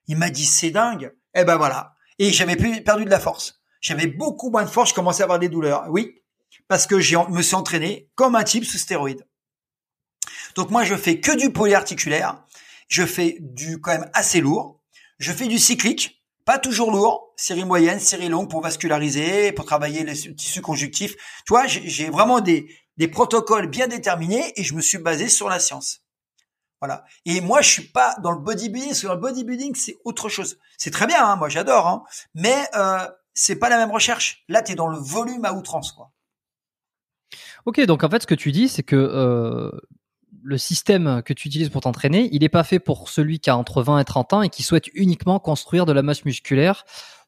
Il 0.07 0.17
m'a 0.17 0.31
dit 0.31 0.45
c'est 0.45 0.71
dingue. 0.71 1.15
Eh 1.35 1.45
ben 1.45 1.57
voilà. 1.57 1.95
Et 2.19 2.33
j'avais 2.33 2.57
perdu 2.57 3.05
de 3.05 3.11
la 3.11 3.21
force. 3.21 3.63
J'avais 3.81 4.07
beaucoup 4.07 4.51
moins 4.51 4.65
de 4.65 4.71
force. 4.71 4.91
Je 4.91 4.95
commençais 4.95 5.23
à 5.23 5.25
avoir 5.25 5.39
des 5.39 5.49
douleurs. 5.49 5.87
Oui, 5.89 6.23
parce 6.67 6.87
que 6.87 7.01
je 7.01 7.17
me 7.31 7.43
suis 7.43 7.55
entraîné 7.55 8.11
comme 8.15 8.35
un 8.35 8.45
type 8.45 8.65
sous 8.65 8.79
stéroïde. 8.79 9.27
Donc 10.57 10.71
moi 10.71 10.85
je 10.85 10.95
fais 10.97 11.21
que 11.21 11.37
du 11.37 11.53
polyarticulaire 11.53 12.45
je 12.89 13.05
fais 13.05 13.37
du 13.41 13.81
quand 13.81 13.93
même 13.93 14.11
assez 14.15 14.41
lourd. 14.41 14.81
Je 15.19 15.33
fais 15.33 15.47
du 15.47 15.59
cyclique, 15.59 16.23
pas 16.45 16.59
toujours 16.59 16.91
lourd, 16.91 17.33
série 17.37 17.65
moyenne, 17.65 18.01
série 18.01 18.29
longue 18.29 18.49
pour 18.49 18.63
vasculariser, 18.63 19.53
pour 19.53 19.67
travailler 19.67 20.05
les 20.05 20.35
tissus 20.35 20.63
conjonctifs. 20.63 21.15
Tu 21.47 21.51
vois, 21.51 21.67
j'ai 21.67 22.09
vraiment 22.09 22.41
des, 22.41 22.69
des 22.99 23.09
protocoles 23.09 23.69
bien 23.69 23.89
déterminés 23.89 24.53
et 24.57 24.65
je 24.65 24.75
me 24.75 24.81
suis 24.81 24.99
basé 24.99 25.29
sur 25.29 25.49
la 25.49 25.59
science. 25.59 26.03
Voilà. 26.81 27.05
Et 27.25 27.41
moi, 27.41 27.61
je 27.61 27.70
suis 27.70 27.89
pas 27.89 28.15
dans 28.23 28.31
le 28.31 28.39
bodybuilding, 28.39 28.91
parce 28.91 29.03
que 29.03 29.09
le 29.09 29.16
bodybuilding, 29.16 29.75
c'est 29.75 29.97
autre 30.05 30.29
chose. 30.29 30.59
C'est 30.77 30.91
très 30.91 31.07
bien, 31.07 31.25
hein, 31.25 31.37
moi 31.37 31.49
j'adore, 31.49 31.87
hein, 31.87 32.05
mais 32.35 32.57
euh, 32.77 32.99
c'est 33.35 33.57
pas 33.57 33.69
la 33.69 33.79
même 33.79 33.91
recherche. 33.91 34.45
Là, 34.49 34.62
tu 34.62 34.73
es 34.73 34.75
dans 34.75 34.87
le 34.87 34.99
volume 34.99 35.45
à 35.45 35.53
outrance, 35.53 35.93
quoi. 35.93 36.12
Ok, 37.66 37.81
donc 37.85 38.05
en 38.05 38.11
fait, 38.11 38.23
ce 38.23 38.27
que 38.27 38.35
tu 38.35 38.53
dis, 38.53 38.69
c'est 38.69 38.85
que 38.85 38.97
euh, 38.97 39.70
le 40.43 40.57
système 40.57 41.23
que 41.25 41.33
tu 41.33 41.49
utilises 41.49 41.69
pour 41.69 41.83
t'entraîner, 41.83 42.29
il 42.33 42.41
n'est 42.41 42.49
pas 42.49 42.65
fait 42.65 42.79
pour 42.79 43.09
celui 43.09 43.41
qui 43.41 43.51
a 43.51 43.57
entre 43.57 43.83
20 43.83 43.99
et 43.99 44.05
30 44.05 44.33
ans 44.33 44.43
et 44.43 44.49
qui 44.49 44.62
souhaite 44.62 44.87
uniquement 44.95 45.39
construire 45.41 45.85
de 45.85 45.93
la 45.93 46.03
masse 46.03 46.25
musculaire 46.25 46.85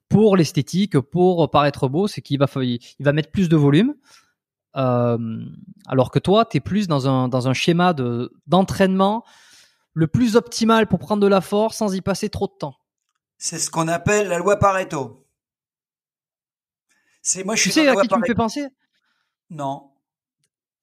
pour 0.09 0.37
l'esthétique, 0.37 0.99
pour 0.99 1.51
paraître 1.51 1.89
beau, 1.89 2.09
c'est 2.09 2.21
qu'il 2.21 2.39
va, 2.39 2.47
il 2.57 2.81
va 2.99 3.13
mettre 3.13 3.31
plus 3.31 3.49
de 3.49 3.57
volume. 3.57 3.95
Euh, 4.77 5.45
alors 5.87 6.11
que 6.11 6.19
toi, 6.19 6.45
tu 6.45 6.59
es 6.59 6.61
plus 6.61 6.87
dans 6.89 7.09
un, 7.09 7.29
dans 7.29 7.49
un 7.49 7.53
schéma 7.53 7.93
de, 7.93 8.33
d'entraînement 8.47 9.25
le 9.95 10.07
plus 10.07 10.37
optimal 10.37 10.87
pour 10.87 10.99
prendre 10.99 11.23
de 11.23 11.27
la 11.27 11.41
force 11.41 11.77
sans 11.77 11.95
y 11.95 12.01
passer 12.01 12.29
trop 12.31 12.47
de 12.47 12.57
temps. 12.59 12.77
C'est 13.39 13.59
ce 13.59 13.71
qu'on 13.71 13.89
appelle 13.89 14.29
la 14.29 14.39
loi 14.39 14.57
Pareto. 14.59 15.27
C'est 17.23 17.45
moi 17.45 17.55
je 17.55 17.63
suis 17.63 17.71
tu 17.71 17.81
sais 17.81 17.89
à 17.89 17.97
qui 17.97 18.09
tu 18.09 18.19
me 18.19 18.25
fais 18.25 18.35
penser? 18.35 18.67
Non. 19.51 19.91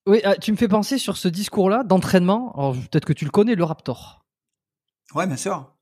Oui, 0.06 0.22
ah, 0.24 0.36
tu 0.36 0.52
me 0.52 0.58
fais 0.58 0.68
penser 0.68 0.98
sur 0.98 1.18
ce 1.18 1.28
discours-là 1.28 1.84
d'entraînement. 1.84 2.54
Alors 2.56 2.74
peut-être 2.74 3.06
que 3.06 3.14
tu 3.14 3.26
le 3.26 3.32
connais, 3.32 3.56
le 3.56 3.64
Raptor. 3.64 4.26
Ouais, 5.14 5.26
bien 5.26 5.38
sûr. 5.38 5.74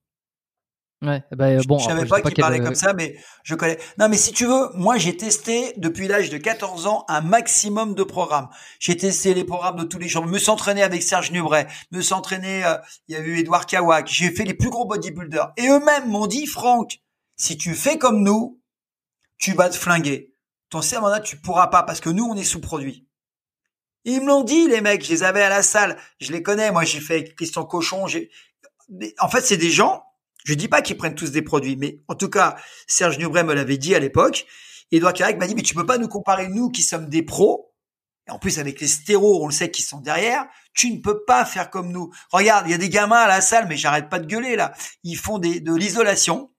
Ouais, 1.06 1.24
eh 1.32 1.36
ben, 1.36 1.62
bon. 1.68 1.78
Je, 1.78 1.86
savais 1.86 2.06
pas 2.06 2.22
qu'il 2.22 2.34
parlait 2.36 2.60
comme 2.60 2.76
ça, 2.76 2.94
mais 2.94 3.16
je 3.44 3.54
connais. 3.56 3.78
Non, 4.00 4.10
mais 4.10 4.18
si 4.18 4.32
tu 4.32 4.46
veux, 4.46 4.70
moi 4.74 4.98
j'ai 4.98 5.16
testé 5.16 5.74
depuis 5.78 6.08
l'âge 6.08 6.30
de 6.30 6.38
14 6.38 6.88
ans 6.88 7.06
un 7.08 7.22
maximum 7.22 7.94
de 7.94 8.04
programmes. 8.04 8.50
J'ai 8.80 8.98
testé 8.98 9.34
les 9.34 9.44
programmes 9.44 9.78
de 9.78 9.84
tous 9.84 10.00
les 10.00 10.08
jours. 10.08 10.26
Me 10.26 10.40
s'entraîner 10.40 10.82
avec 10.84 11.04
Serge 11.04 11.32
Nubret, 11.32 11.68
me 11.92 12.02
s'entraîner. 12.02 12.66
Euh, 12.66 12.78
il 13.08 13.16
y 13.16 13.18
a 13.18 13.22
eu 13.22 13.38
Edouard 13.38 13.66
Kawak. 13.66 14.08
J'ai 14.08 14.32
fait 14.32 14.46
les 14.46 14.54
plus 14.54 14.70
gros 14.70 14.86
bodybuilders. 14.86 15.52
Et 15.58 15.68
eux-mêmes 15.68 16.08
m'ont 16.08 16.28
dit, 16.28 16.48
Franck, 16.48 17.00
si 17.36 17.58
tu 17.58 17.76
fais 17.76 17.98
comme 17.98 18.24
nous, 18.24 18.60
tu 19.38 19.54
vas 19.54 19.70
te 19.70 19.76
flinguer. 19.76 20.34
Ton 20.70 20.80
là, 21.08 21.20
tu 21.20 21.38
pourras 21.38 21.68
pas 21.68 21.84
parce 21.84 22.00
que 22.00 22.10
nous, 22.10 22.26
on 22.26 22.36
est 22.36 22.44
sous-produit. 22.44 23.08
Ils 24.04 24.22
me 24.22 24.28
l'ont 24.28 24.44
dit, 24.44 24.68
les 24.68 24.82
mecs. 24.82 25.04
Je 25.04 25.12
les 25.12 25.24
avais 25.24 25.42
à 25.42 25.50
la 25.50 25.64
salle. 25.64 25.98
Je 26.20 26.32
les 26.32 26.42
connais. 26.42 26.72
Moi, 26.72 26.84
j'ai 26.84 27.00
fait 27.00 27.36
Christian 27.36 27.66
Cochon. 27.66 28.08
J'ai... 28.08 28.30
En 29.20 29.30
fait, 29.30 29.42
c'est 29.42 29.58
des 29.58 29.72
gens. 29.72 30.05
Je 30.46 30.54
dis 30.54 30.68
pas 30.68 30.82
qu'ils 30.82 30.96
prennent 30.96 31.16
tous 31.16 31.32
des 31.32 31.42
produits, 31.42 31.76
mais 31.76 32.00
en 32.08 32.16
tout 32.16 32.30
cas, 32.30 32.56
Serge 32.88 33.18
Nubret 33.18 33.44
me 33.44 33.54
l'avait 33.54 33.78
dit 33.78 33.96
à 33.96 34.00
l'époque. 34.00 34.46
Edouard 34.92 35.14
Carac 35.14 35.38
m'a 35.38 35.48
dit, 35.48 35.56
mais 35.56 35.64
tu 35.64 35.74
peux 35.74 35.86
pas 35.86 35.98
nous 35.98 36.08
comparer, 36.08 36.48
nous, 36.48 36.70
qui 36.70 36.84
sommes 36.84 37.10
des 37.10 37.24
pros. 37.24 37.74
Et 38.28 38.32
en 38.32 38.38
plus, 38.38 38.60
avec 38.60 38.80
les 38.80 38.88
stéros, 38.88 39.44
on 39.44 39.48
le 39.48 39.54
sait 39.54 39.72
qu'ils 39.72 39.86
sont 39.86 40.00
derrière. 40.00 40.46
Tu 40.74 40.92
ne 40.92 41.00
peux 41.00 41.24
pas 41.26 41.46
faire 41.46 41.72
comme 41.72 41.92
nous. 41.92 42.12
Regarde, 42.32 42.68
il 42.68 42.72
y 42.72 42.76
a 42.76 42.78
des 42.78 42.90
gamins 42.90 43.18
à 43.18 43.28
la 43.28 43.42
salle, 43.42 43.68
mais 43.68 43.76
j'arrête 43.76 44.08
pas 44.08 44.20
de 44.20 44.28
gueuler, 44.28 44.56
là. 44.56 44.74
Ils 45.04 45.18
font 45.18 45.40
des, 45.40 45.60
de 45.60 45.76
l'isolation. 45.76 46.52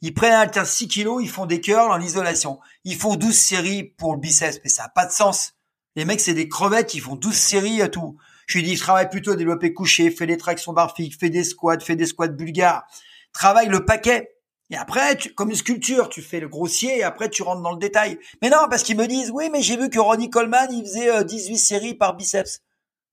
Ils 0.00 0.14
prennent 0.14 0.32
un 0.32 0.40
halter 0.40 0.64
6 0.64 0.88
kilos, 0.88 1.22
ils 1.22 1.28
font 1.28 1.44
des 1.44 1.60
curls 1.60 1.90
en 1.90 2.00
isolation. 2.00 2.58
Ils 2.84 2.96
font 2.96 3.16
12 3.16 3.36
séries 3.36 3.84
pour 3.84 4.14
le 4.14 4.20
biceps, 4.20 4.60
mais 4.64 4.70
ça 4.70 4.84
n'a 4.84 4.88
pas 4.88 5.04
de 5.04 5.12
sens. 5.12 5.52
Les 5.94 6.06
mecs, 6.06 6.20
c'est 6.20 6.32
des 6.32 6.48
crevettes, 6.48 6.94
ils 6.94 7.00
font 7.00 7.16
12 7.16 7.34
séries 7.34 7.82
à 7.82 7.88
tout. 7.88 8.16
Je 8.46 8.58
lui 8.58 8.64
dis, 8.64 8.76
travaille 8.76 9.10
plutôt 9.10 9.32
à 9.32 9.36
développer 9.36 9.74
couché, 9.74 10.10
fais 10.10 10.26
des 10.26 10.38
tractions 10.38 10.72
barfiques, 10.72 11.18
fais 11.20 11.28
des 11.28 11.44
squats, 11.44 11.80
fais 11.80 11.96
des 11.96 12.06
squats 12.06 12.28
bulgares. 12.28 12.84
Travaille 13.32 13.68
le 13.68 13.84
paquet. 13.84 14.30
Et 14.70 14.76
après, 14.76 15.16
tu, 15.16 15.34
comme 15.34 15.50
une 15.50 15.56
sculpture, 15.56 16.08
tu 16.08 16.22
fais 16.22 16.38
le 16.38 16.48
grossier 16.48 16.98
et 16.98 17.02
après 17.02 17.28
tu 17.28 17.42
rentres 17.42 17.62
dans 17.62 17.72
le 17.72 17.78
détail. 17.78 18.18
Mais 18.40 18.50
non, 18.50 18.68
parce 18.70 18.84
qu'ils 18.84 18.96
me 18.96 19.06
disent, 19.06 19.30
oui, 19.32 19.50
mais 19.52 19.62
j'ai 19.62 19.76
vu 19.76 19.90
que 19.90 19.98
Ronnie 19.98 20.30
Coleman, 20.30 20.68
il 20.72 20.84
faisait 20.84 21.24
18 21.24 21.52
euh, 21.52 21.56
séries 21.56 21.94
par 21.94 22.14
biceps. 22.14 22.60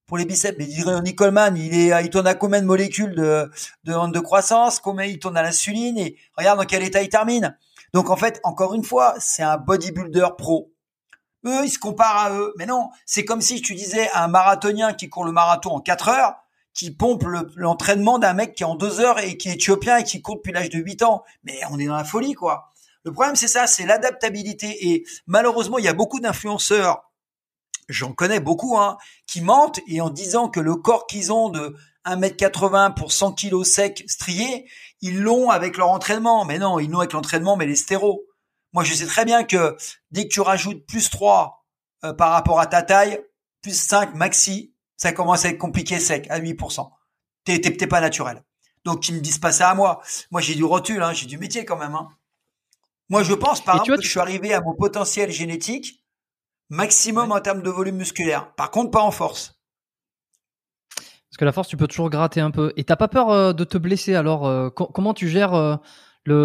Pour 0.06 0.18
les 0.18 0.26
biceps, 0.26 0.58
mais 0.58 0.68
Ronnie 0.84 1.16
Coleman, 1.16 1.58
il 1.58 1.74
est, 1.74 2.04
il 2.04 2.10
tourne 2.10 2.28
à 2.28 2.36
combien 2.36 2.62
de 2.62 2.66
molécules 2.66 3.16
de, 3.16 3.52
de, 3.84 4.12
de 4.12 4.20
croissance, 4.20 4.80
combien 4.80 5.06
il 5.06 5.20
tourne 5.20 5.36
à 5.36 5.42
l'insuline? 5.42 5.98
Et 5.98 6.16
regarde 6.38 6.60
dans 6.60 6.66
quel 6.66 6.84
état 6.84 7.02
il 7.02 7.10
termine. 7.10 7.58
Donc 7.94 8.10
en 8.10 8.16
fait, 8.16 8.40
encore 8.44 8.74
une 8.74 8.84
fois, 8.84 9.16
c'est 9.20 9.44
un 9.44 9.58
bodybuilder 9.58 10.28
pro. 10.38 10.72
Eux, 11.46 11.66
ils 11.66 11.72
se 11.72 11.80
comparent 11.80 12.18
à 12.18 12.32
eux. 12.32 12.54
Mais 12.58 12.66
non, 12.66 12.90
c'est 13.06 13.26
comme 13.26 13.42
si 13.42 13.62
tu 13.62 13.74
disais 13.74 14.10
à 14.12 14.24
un 14.24 14.28
marathonien 14.28 14.94
qui 14.94 15.10
court 15.10 15.26
le 15.26 15.32
marathon 15.32 15.72
en 15.72 15.80
4 15.80 16.10
heures, 16.10 16.36
qui 16.78 16.92
pompe 16.92 17.24
l'entraînement 17.56 18.20
d'un 18.20 18.34
mec 18.34 18.54
qui 18.54 18.62
est 18.62 18.66
en 18.66 18.76
2 18.76 19.00
heures 19.00 19.20
et 19.20 19.36
qui 19.36 19.50
est 19.50 19.54
éthiopien 19.54 19.98
et 19.98 20.04
qui 20.04 20.22
court 20.22 20.36
depuis 20.36 20.54
l'âge 20.54 20.70
de 20.70 20.78
8 20.78 21.02
ans. 21.02 21.24
Mais 21.44 21.60
on 21.72 21.80
est 21.80 21.88
dans 21.88 21.96
la 21.96 22.04
folie, 22.04 22.34
quoi. 22.34 22.72
Le 23.04 23.12
problème, 23.12 23.36
c'est 23.36 23.48
ça, 23.48 23.66
c'est 23.66 23.86
l'adaptabilité. 23.86 24.88
Et 24.90 25.04
malheureusement, 25.26 25.80
il 25.80 25.86
y 25.86 25.88
a 25.88 25.94
beaucoup 25.94 26.20
d'influenceurs, 26.20 27.12
j'en 27.90 28.14
connais 28.14 28.40
beaucoup, 28.40 28.78
hein, 28.78 28.98
qui 29.26 29.42
mentent 29.42 29.80
et 29.88 30.02
en 30.02 30.12
disant 30.12 30.50
que 30.50 30.60
le 30.60 30.76
corps 30.76 31.08
qu'ils 31.08 31.34
ont 31.34 31.50
de 31.50 31.76
1m80 32.06 32.94
pour 32.94 33.12
100 33.12 33.34
kg 33.34 33.64
sec 33.64 34.04
strié, 34.08 34.70
ils 35.02 35.20
l'ont 35.20 35.50
avec 35.50 35.78
leur 35.78 35.90
entraînement. 35.90 36.46
Mais 36.46 36.60
non, 36.60 36.78
ils 36.78 36.92
l'ont 36.92 37.00
avec 37.00 37.14
l'entraînement, 37.14 37.58
mais 37.58 37.66
les 37.66 37.76
stéros. 37.76 38.24
Moi, 38.74 38.84
je 38.84 38.94
sais 38.94 39.08
très 39.08 39.26
bien 39.26 39.44
que 39.44 39.76
dès 40.12 40.28
que 40.28 40.34
tu 40.34 40.42
rajoutes 40.42 40.86
plus 40.86 41.10
3 41.10 41.66
euh, 42.04 42.14
par 42.14 42.32
rapport 42.32 42.60
à 42.60 42.68
ta 42.68 42.84
taille, 42.84 43.20
plus 43.64 43.76
5 43.76 44.14
maxi, 44.14 44.76
ça 44.98 45.14
commence 45.14 45.46
à 45.46 45.50
être 45.50 45.58
compliqué 45.58 46.00
sec 46.00 46.28
à 46.30 46.40
8%. 46.40 46.90
T'es, 47.46 47.60
t'es, 47.62 47.88
pas 47.88 48.02
naturel. 48.02 48.44
Donc, 48.84 49.08
ils 49.08 49.16
me 49.16 49.22
disent 49.22 49.40
pas 49.40 49.52
ça 49.52 49.70
à 49.70 49.76
moi. 49.76 50.02
Moi, 50.32 50.42
j'ai 50.42 50.56
du 50.56 50.64
rotule, 50.64 51.02
hein, 51.02 51.14
j'ai 51.14 51.26
du 51.26 51.38
métier 51.38 51.64
quand 51.64 51.78
même. 51.78 51.96
Hein. 51.96 52.10
Moi, 53.10 53.24
je 53.24 53.34
pense, 53.34 53.64
par 53.64 53.76
exemple, 53.76 54.00
que 54.00 54.04
je 54.04 54.10
suis 54.10 54.20
arrivé 54.20 54.54
à 54.54 54.62
mon 54.62 54.76
potentiel 54.76 55.32
génétique 55.32 56.04
maximum 56.70 57.32
en 57.32 57.40
termes 57.40 57.62
de 57.62 57.70
volume 57.70 57.96
musculaire. 57.96 58.54
Par 58.56 58.72
contre, 58.72 58.92
pas 58.92 59.02
en 59.02 59.12
force. 59.12 59.62
Parce 60.96 61.38
que 61.38 61.46
la 61.46 61.54
force, 61.54 61.70
tu 61.70 61.78
peux 61.78 61.88
toujours 61.88 62.10
gratter 62.10 62.42
un 62.42 62.52
peu. 62.52 62.74
Et 62.76 62.84
t'as 62.84 62.98
pas 62.98 63.08
peur 63.08 63.30
euh, 63.30 63.54
de 63.54 63.64
te 63.64 63.78
blesser 63.78 64.16
alors 64.16 64.46
euh, 64.46 64.70
Comment 64.70 65.14
tu 65.14 65.30
gères 65.30 65.80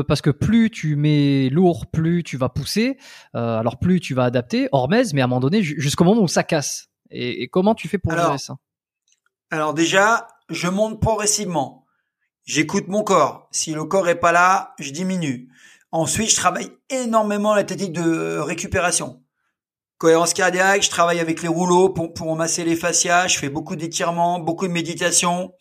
parce 0.07 0.23
que 0.23 0.31
plus 0.31 0.71
tu 0.71 0.97
mets 0.97 1.49
lourd, 1.51 1.87
plus 1.91 2.23
tu 2.23 2.37
vas 2.37 2.49
pousser, 2.49 2.99
euh, 3.35 3.59
alors 3.59 3.79
plus 3.79 4.01
tu 4.01 4.15
vas 4.15 4.25
adapter, 4.25 4.69
Hormez, 4.73 5.05
mais 5.13 5.21
à 5.21 5.25
un 5.25 5.27
moment 5.27 5.41
donné, 5.41 5.63
jusqu'au 5.63 6.05
moment 6.05 6.23
où 6.23 6.29
ça 6.29 6.45
casse. 6.45 6.92
Et, 7.13 7.49
comment 7.49 7.75
tu 7.75 7.89
fais 7.89 7.99
pour 7.99 8.13
gérer 8.13 8.39
ça? 8.39 8.57
Alors 9.51 9.75
déjà, 9.75 10.29
je 10.49 10.69
monte 10.69 11.01
progressivement. 11.01 11.87
J'écoute 12.45 12.89
mon 12.89 13.05
corps. 13.05 13.49
Si 13.53 13.73
le 13.73 13.85
corps 13.85 14.09
est 14.09 14.19
pas 14.19 14.33
là, 14.33 14.75
je 14.79 14.91
diminue. 14.91 15.49
Ensuite, 15.93 16.31
je 16.31 16.37
travaille 16.37 16.71
énormément 16.89 17.55
la 17.55 17.65
technique 17.65 17.93
de 17.93 18.39
récupération. 18.39 19.23
Cohérence 19.99 20.35
cardiaque, 20.35 20.83
je 20.83 20.91
travaille 20.91 21.21
avec 21.21 21.43
les 21.43 21.49
rouleaux 21.49 21.91
pour, 21.91 22.13
pour 22.13 22.35
masser 22.35 22.65
les 22.65 22.75
fascias, 22.75 23.29
je 23.29 23.39
fais 23.39 23.51
beaucoup 23.51 23.77
d'étirements, 23.77 24.41
beaucoup 24.41 24.67
de 24.67 24.73
méditation, 24.73 25.53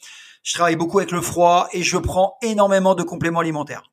je 0.42 0.54
travaille 0.54 0.78
beaucoup 0.78 0.98
avec 0.98 1.12
le 1.12 1.22
froid 1.22 1.68
et 1.74 1.84
je 1.84 1.98
prends 1.98 2.38
énormément 2.42 2.96
de 2.96 3.04
compléments 3.04 3.42
alimentaires. 3.42 3.92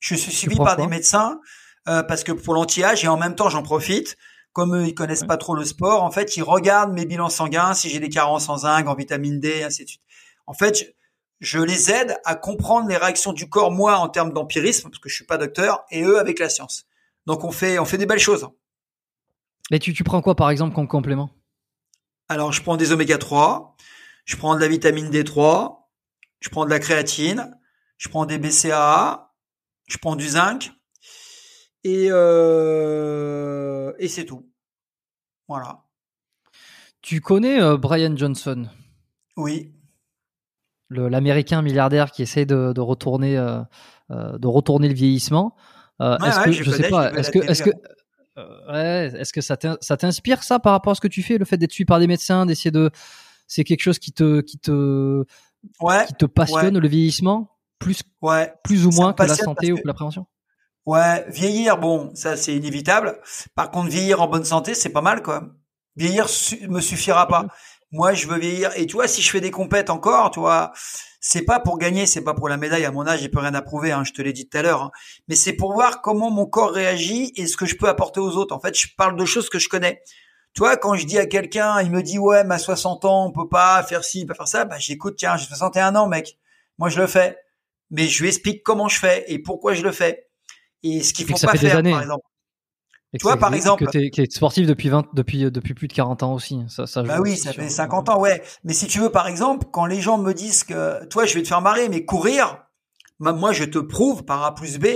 Je 0.00 0.16
suis 0.16 0.32
suivi 0.32 0.56
par 0.56 0.76
des 0.76 0.86
médecins 0.86 1.40
euh, 1.88 2.02
parce 2.02 2.24
que 2.24 2.32
pour 2.32 2.52
l'anti-âge 2.52 3.04
et 3.04 3.08
en 3.08 3.16
même 3.16 3.34
temps 3.34 3.48
j'en 3.48 3.62
profite. 3.62 4.16
Comme 4.54 4.76
eux, 4.76 4.86
ils 4.86 4.94
connaissent 4.94 5.24
pas 5.24 5.36
trop 5.36 5.56
le 5.56 5.64
sport, 5.64 6.04
en 6.04 6.12
fait, 6.12 6.36
ils 6.36 6.42
regardent 6.44 6.92
mes 6.92 7.06
bilans 7.06 7.28
sanguins, 7.28 7.74
si 7.74 7.90
j'ai 7.90 7.98
des 7.98 8.08
carences 8.08 8.48
en 8.48 8.58
zinc, 8.58 8.86
en 8.86 8.94
vitamine 8.94 9.40
D, 9.40 9.64
ainsi 9.64 9.82
de 9.82 9.88
suite. 9.88 10.02
En 10.46 10.54
fait, 10.54 10.94
je, 11.40 11.58
les 11.58 11.90
aide 11.90 12.16
à 12.24 12.36
comprendre 12.36 12.88
les 12.88 12.96
réactions 12.96 13.32
du 13.32 13.48
corps, 13.48 13.72
moi, 13.72 13.96
en 13.96 14.08
termes 14.08 14.32
d'empirisme, 14.32 14.90
parce 14.90 15.00
que 15.00 15.08
je 15.08 15.14
suis 15.16 15.26
pas 15.26 15.38
docteur, 15.38 15.84
et 15.90 16.04
eux 16.04 16.20
avec 16.20 16.38
la 16.38 16.48
science. 16.48 16.86
Donc 17.26 17.42
on 17.42 17.50
fait, 17.50 17.80
on 17.80 17.84
fait 17.84 17.98
des 17.98 18.06
belles 18.06 18.20
choses. 18.20 18.48
Et 19.72 19.80
tu, 19.80 19.92
tu 19.92 20.04
prends 20.04 20.22
quoi, 20.22 20.36
par 20.36 20.50
exemple, 20.50 20.72
comme 20.72 20.86
complément? 20.86 21.30
Alors, 22.28 22.52
je 22.52 22.62
prends 22.62 22.76
des 22.76 22.92
oméga 22.92 23.18
3, 23.18 23.76
je 24.24 24.36
prends 24.36 24.54
de 24.54 24.60
la 24.60 24.68
vitamine 24.68 25.10
D3, 25.10 25.80
je 26.38 26.48
prends 26.48 26.64
de 26.64 26.70
la 26.70 26.78
créatine, 26.78 27.58
je 27.98 28.08
prends 28.08 28.24
des 28.24 28.38
BCAA, 28.38 29.34
je 29.88 29.98
prends 29.98 30.14
du 30.14 30.28
zinc 30.28 30.70
et, 31.84 32.08
euh, 32.10 33.92
et 33.98 34.08
c'est 34.08 34.24
tout. 34.24 34.48
Voilà. 35.48 35.84
Tu 37.02 37.20
connais 37.20 37.60
euh, 37.60 37.76
Brian 37.76 38.16
Johnson? 38.16 38.68
Oui. 39.36 39.72
l'américain 40.90 41.60
milliardaire 41.60 42.12
qui 42.12 42.22
essaie 42.22 42.46
de, 42.46 42.72
de 42.72 42.80
retourner 42.80 43.36
euh, 43.36 43.60
euh, 44.10 44.38
de 44.38 44.46
retourner 44.46 44.88
le 44.88 44.94
vieillissement. 44.94 45.56
Euh, 46.00 46.16
Ouais, 46.20 46.28
est-ce 46.28 46.38
ouais, 46.38 46.44
que 46.46 46.52
je 46.52 46.62
je 46.64 46.70
sais 46.70 46.88
pas, 46.88 47.12
est-ce 47.12 47.30
que 47.30 47.38
est-ce 47.40 47.62
que 47.64 47.70
euh, 48.38 48.72
ouais, 48.72 49.20
est-ce 49.20 49.32
que 49.32 49.40
ça 49.40 49.56
t'in- 49.56 49.76
ça 49.80 49.96
t'inspire 49.96 50.42
ça 50.42 50.58
par 50.60 50.72
rapport 50.72 50.92
à 50.92 50.94
ce 50.94 51.00
que 51.00 51.08
tu 51.08 51.22
fais, 51.22 51.36
le 51.38 51.44
fait 51.44 51.56
d'être 51.56 51.72
suivi 51.72 51.86
par 51.86 51.98
des 52.00 52.06
médecins, 52.06 52.46
d'essayer 52.46 52.70
de 52.70 52.90
c'est 53.46 53.64
quelque 53.64 53.80
chose 53.82 53.98
qui 53.98 54.12
te 54.12 54.40
qui 54.40 54.58
te 54.58 55.24
Ouais, 55.80 56.04
qui 56.06 56.14
te 56.14 56.26
passionne 56.26 56.78
le 56.78 56.88
vieillissement 56.88 57.50
plus 57.78 58.02
ouais. 58.22 58.52
plus 58.62 58.86
ou 58.86 58.90
moins 58.90 59.12
que 59.14 59.22
la 59.22 59.34
santé 59.34 59.72
ou 59.72 59.76
que- 59.76 59.82
que 59.82 59.86
la 59.88 59.94
prévention. 59.94 60.26
Ouais, 60.86 61.24
vieillir, 61.28 61.78
bon, 61.78 62.10
ça 62.14 62.36
c'est 62.36 62.54
inévitable. 62.54 63.18
Par 63.54 63.70
contre, 63.70 63.88
vieillir 63.88 64.20
en 64.20 64.28
bonne 64.28 64.44
santé, 64.44 64.74
c'est 64.74 64.90
pas 64.90 65.00
mal, 65.00 65.22
quoi. 65.22 65.44
Vieillir 65.96 66.28
su- 66.28 66.68
me 66.68 66.80
suffira 66.80 67.26
pas. 67.26 67.46
Moi, 67.90 68.12
je 68.12 68.26
veux 68.26 68.38
vieillir. 68.38 68.70
Et 68.76 68.86
tu 68.86 68.94
vois, 68.94 69.08
si 69.08 69.22
je 69.22 69.30
fais 69.30 69.40
des 69.40 69.50
compètes 69.50 69.88
encore, 69.88 70.30
tu 70.30 70.40
vois, 70.40 70.72
c'est 71.20 71.42
pas 71.42 71.58
pour 71.60 71.78
gagner, 71.78 72.04
c'est 72.06 72.20
pas 72.22 72.34
pour 72.34 72.48
la 72.50 72.56
médaille. 72.58 72.84
À 72.84 72.90
mon 72.92 73.06
âge, 73.06 73.20
j'ai 73.20 73.28
plus 73.30 73.40
rien 73.40 73.54
à 73.54 73.62
prouver. 73.62 73.92
Hein, 73.92 74.04
je 74.04 74.12
te 74.12 74.20
l'ai 74.20 74.32
dit 74.34 74.46
tout 74.48 74.58
à 74.58 74.62
l'heure. 74.62 74.82
hein. 74.82 74.90
Mais 75.28 75.36
c'est 75.36 75.54
pour 75.54 75.72
voir 75.72 76.02
comment 76.02 76.30
mon 76.30 76.44
corps 76.46 76.72
réagit 76.72 77.32
et 77.36 77.46
ce 77.46 77.56
que 77.56 77.64
je 77.66 77.76
peux 77.76 77.88
apporter 77.88 78.20
aux 78.20 78.36
autres. 78.36 78.54
En 78.54 78.60
fait, 78.60 78.78
je 78.78 78.88
parle 78.98 79.16
de 79.16 79.24
choses 79.24 79.48
que 79.48 79.58
je 79.58 79.68
connais. 79.70 80.02
Tu 80.54 80.58
vois, 80.60 80.76
quand 80.76 80.94
je 80.96 81.06
dis 81.06 81.18
à 81.18 81.26
quelqu'un, 81.26 81.80
il 81.80 81.90
me 81.90 82.02
dit 82.02 82.18
ouais, 82.18 82.44
mais 82.44 82.56
à 82.56 82.58
60 82.58 83.04
ans, 83.06 83.26
on 83.26 83.32
peut 83.32 83.48
pas 83.48 83.82
faire 83.84 84.04
ci, 84.04 84.26
pas 84.26 84.34
faire 84.34 84.48
ça. 84.48 84.64
Bah, 84.66 84.76
j'écoute. 84.78 85.14
Tiens, 85.16 85.36
j'ai 85.38 85.46
61 85.46 85.96
ans, 85.96 86.08
mec. 86.08 86.36
Moi, 86.78 86.90
je 86.90 87.00
le 87.00 87.06
fais. 87.06 87.38
Mais 87.90 88.06
je 88.08 88.20
lui 88.22 88.28
explique 88.28 88.62
comment 88.62 88.88
je 88.88 88.98
fais 88.98 89.24
et 89.28 89.38
pourquoi 89.38 89.72
je 89.74 89.82
le 89.82 89.92
fais 89.92 90.26
et 90.84 91.02
ce 91.02 91.12
qu'il 91.12 91.26
que 91.26 91.32
faut 91.32 91.38
ça 91.38 91.48
pas 91.48 91.54
fait 91.54 91.66
des 91.66 91.72
années. 91.72 91.90
par 91.90 92.02
exemple. 92.02 92.26
Et 93.12 93.18
que 93.18 93.22
Tu 93.22 93.26
vois, 93.28 93.36
par 93.36 93.50
que 93.50 93.56
exemple- 93.56 93.86
t'es 93.90 94.10
qui 94.10 94.20
est 94.22 94.32
sportif 94.32 94.66
depuis 94.66 94.88
20 94.88 95.06
depuis 95.14 95.50
depuis 95.50 95.74
plus 95.74 95.86
de 95.88 95.92
40 95.92 96.22
ans 96.22 96.34
aussi. 96.34 96.60
Ça 96.68 96.86
ça 96.86 97.02
Bah 97.02 97.20
oui, 97.20 97.36
ça 97.36 97.52
fait 97.52 97.68
50 97.68 98.08
ans, 98.08 98.20
ouais. 98.20 98.42
Mais 98.64 98.72
si 98.72 98.86
tu 98.88 98.98
veux, 99.00 99.10
par 99.10 99.26
exemple, 99.28 99.66
quand 99.72 99.86
les 99.86 100.00
gens 100.00 100.18
me 100.18 100.32
disent 100.34 100.64
que, 100.64 101.04
toi, 101.06 101.24
je 101.24 101.34
vais 101.34 101.42
te 101.42 101.48
faire 101.48 101.60
marrer, 101.60 101.88
mais 101.88 102.04
courir, 102.04 102.64
bah, 103.20 103.32
moi, 103.32 103.52
je 103.52 103.64
te 103.64 103.78
prouve 103.78 104.24
par 104.24 104.42
A 104.44 104.54
plus 104.54 104.78
B 104.78 104.86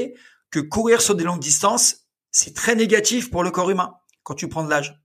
que 0.50 0.58
courir 0.60 1.00
sur 1.00 1.14
des 1.14 1.24
longues 1.24 1.38
distances, 1.40 2.06
c'est 2.32 2.54
très 2.54 2.74
négatif 2.74 3.30
pour 3.30 3.42
le 3.44 3.50
corps 3.52 3.70
humain 3.70 3.94
quand 4.24 4.34
tu 4.34 4.48
prends 4.48 4.64
de 4.64 4.70
l'âge. 4.70 5.00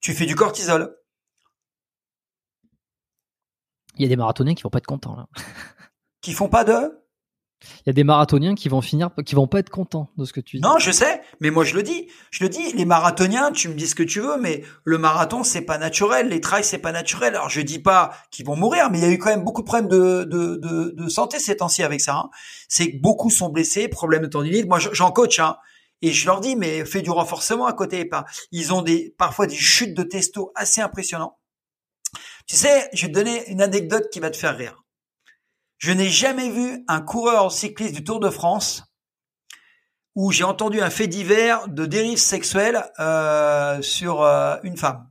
Tu 0.00 0.14
fais 0.14 0.24
du 0.26 0.34
cortisol. 0.34 0.96
Il 3.96 4.02
y 4.02 4.04
a 4.04 4.08
des 4.08 4.16
marathoniens 4.16 4.54
qui 4.54 4.62
vont 4.62 4.70
pas 4.70 4.78
être 4.78 4.86
contents 4.86 5.16
là. 5.16 5.26
Qui 6.20 6.32
font 6.32 6.48
pas 6.48 6.64
de? 6.64 7.04
Il 7.62 7.88
y 7.88 7.90
a 7.90 7.92
des 7.92 8.04
marathoniens 8.04 8.54
qui 8.54 8.68
vont 8.68 8.80
finir 8.80 9.10
qui 9.26 9.34
vont 9.34 9.48
pas 9.48 9.58
être 9.58 9.70
contents 9.70 10.10
de 10.16 10.24
ce 10.24 10.32
que 10.32 10.40
tu 10.40 10.56
dis. 10.56 10.62
Non, 10.62 10.78
je 10.78 10.90
sais, 10.90 11.22
mais 11.40 11.50
moi 11.50 11.64
je 11.64 11.74
le 11.74 11.82
dis. 11.82 12.08
Je 12.30 12.44
le 12.44 12.48
dis, 12.48 12.72
les 12.72 12.84
marathoniens, 12.84 13.50
tu 13.50 13.68
me 13.68 13.74
dis 13.74 13.88
ce 13.88 13.94
que 13.94 14.02
tu 14.02 14.20
veux, 14.20 14.38
mais 14.40 14.62
le 14.84 14.98
marathon, 14.98 15.42
c'est 15.42 15.62
pas 15.62 15.78
naturel, 15.78 16.28
les 16.28 16.40
trails, 16.40 16.64
c'est 16.64 16.78
pas 16.78 16.92
naturel. 16.92 17.34
Alors 17.34 17.48
je 17.48 17.60
dis 17.60 17.80
pas 17.80 18.12
qu'ils 18.30 18.46
vont 18.46 18.56
mourir, 18.56 18.90
mais 18.90 18.98
il 18.98 19.04
y 19.04 19.06
a 19.08 19.10
eu 19.10 19.18
quand 19.18 19.30
même 19.30 19.44
beaucoup 19.44 19.62
de 19.62 19.66
problèmes 19.66 19.88
de, 19.88 20.24
de, 20.24 20.94
de, 20.96 21.08
santé 21.08 21.38
ces 21.40 21.56
temps-ci 21.56 21.82
avec 21.82 22.00
ça. 22.00 22.14
hein. 22.16 22.30
C'est 22.68 22.92
que 22.92 23.00
beaucoup 23.00 23.30
sont 23.30 23.48
blessés, 23.48 23.88
problèmes 23.88 24.22
de 24.22 24.28
tendinite. 24.28 24.68
Moi, 24.68 24.78
j'en 24.78 25.10
coach, 25.10 25.40
hein. 25.40 25.56
Et 26.00 26.12
je 26.12 26.26
leur 26.26 26.40
dis, 26.40 26.54
mais 26.54 26.84
fais 26.84 27.02
du 27.02 27.10
renforcement 27.10 27.66
à 27.66 27.72
côté. 27.72 28.08
Ils 28.52 28.72
ont 28.72 28.82
des, 28.82 29.14
parfois 29.18 29.48
des 29.48 29.56
chutes 29.56 29.94
de 29.94 30.04
testo 30.04 30.52
assez 30.54 30.80
impressionnantes. 30.80 31.34
Tu 32.46 32.56
sais, 32.56 32.88
je 32.92 33.06
vais 33.06 33.12
te 33.12 33.18
donner 33.18 33.50
une 33.50 33.60
anecdote 33.60 34.08
qui 34.12 34.20
va 34.20 34.30
te 34.30 34.36
faire 34.36 34.56
rire. 34.56 34.84
Je 35.78 35.92
n'ai 35.92 36.08
jamais 36.08 36.50
vu 36.50 36.84
un 36.88 37.00
coureur 37.00 37.52
cycliste 37.52 37.94
du 37.94 38.02
Tour 38.02 38.18
de 38.18 38.30
France 38.30 38.82
où 40.16 40.32
j'ai 40.32 40.42
entendu 40.42 40.80
un 40.80 40.90
fait 40.90 41.06
divers 41.06 41.68
de 41.68 41.86
dérive 41.86 42.18
sexuelle 42.18 42.84
euh, 42.98 43.80
sur 43.80 44.22
euh, 44.22 44.56
une 44.64 44.76
femme. 44.76 45.08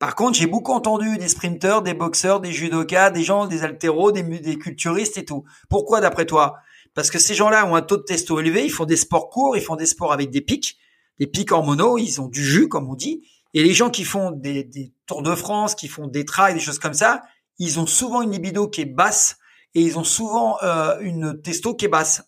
Par 0.00 0.16
contre, 0.16 0.36
j'ai 0.36 0.48
beaucoup 0.48 0.72
entendu 0.72 1.16
des 1.18 1.28
sprinteurs, 1.28 1.82
des 1.82 1.94
boxeurs, 1.94 2.40
des 2.40 2.50
judokas, 2.50 3.10
des 3.10 3.22
gens, 3.22 3.46
des 3.46 3.62
haltéros, 3.62 4.10
des, 4.10 4.58
culturistes 4.58 5.16
et 5.16 5.24
tout. 5.24 5.44
Pourquoi 5.70 6.00
d'après 6.00 6.26
toi? 6.26 6.56
Parce 6.92 7.08
que 7.08 7.20
ces 7.20 7.34
gens-là 7.34 7.64
ont 7.64 7.76
un 7.76 7.82
taux 7.82 7.96
de 7.96 8.02
testo 8.02 8.40
élevé, 8.40 8.64
ils 8.64 8.72
font 8.72 8.84
des 8.84 8.96
sports 8.96 9.30
courts, 9.30 9.56
ils 9.56 9.62
font 9.62 9.76
des 9.76 9.86
sports 9.86 10.12
avec 10.12 10.30
des 10.30 10.40
pics, 10.40 10.76
des 11.20 11.28
pics 11.28 11.52
hormonaux, 11.52 11.96
ils 11.96 12.20
ont 12.20 12.26
du 12.26 12.44
jus, 12.44 12.68
comme 12.68 12.90
on 12.90 12.94
dit. 12.96 13.22
Et 13.54 13.62
les 13.62 13.72
gens 13.72 13.90
qui 13.90 14.02
font 14.02 14.32
des 14.32 14.92
Tours 15.06 15.22
de 15.22 15.34
France, 15.36 15.76
qui 15.76 15.86
font 15.86 16.08
des 16.08 16.24
trails, 16.24 16.54
des 16.54 16.60
choses 16.60 16.80
comme 16.80 16.94
ça, 16.94 17.22
ils 17.60 17.78
ont 17.78 17.86
souvent 17.86 18.22
une 18.22 18.32
libido 18.32 18.68
qui 18.68 18.80
est 18.80 18.86
basse 18.86 19.36
et 19.74 19.80
ils 19.82 19.98
ont 19.98 20.04
souvent 20.04 20.56
euh, 20.62 20.98
une 21.00 21.40
testo 21.42 21.74
qui 21.74 21.84
est 21.86 21.88
basse. 21.88 22.22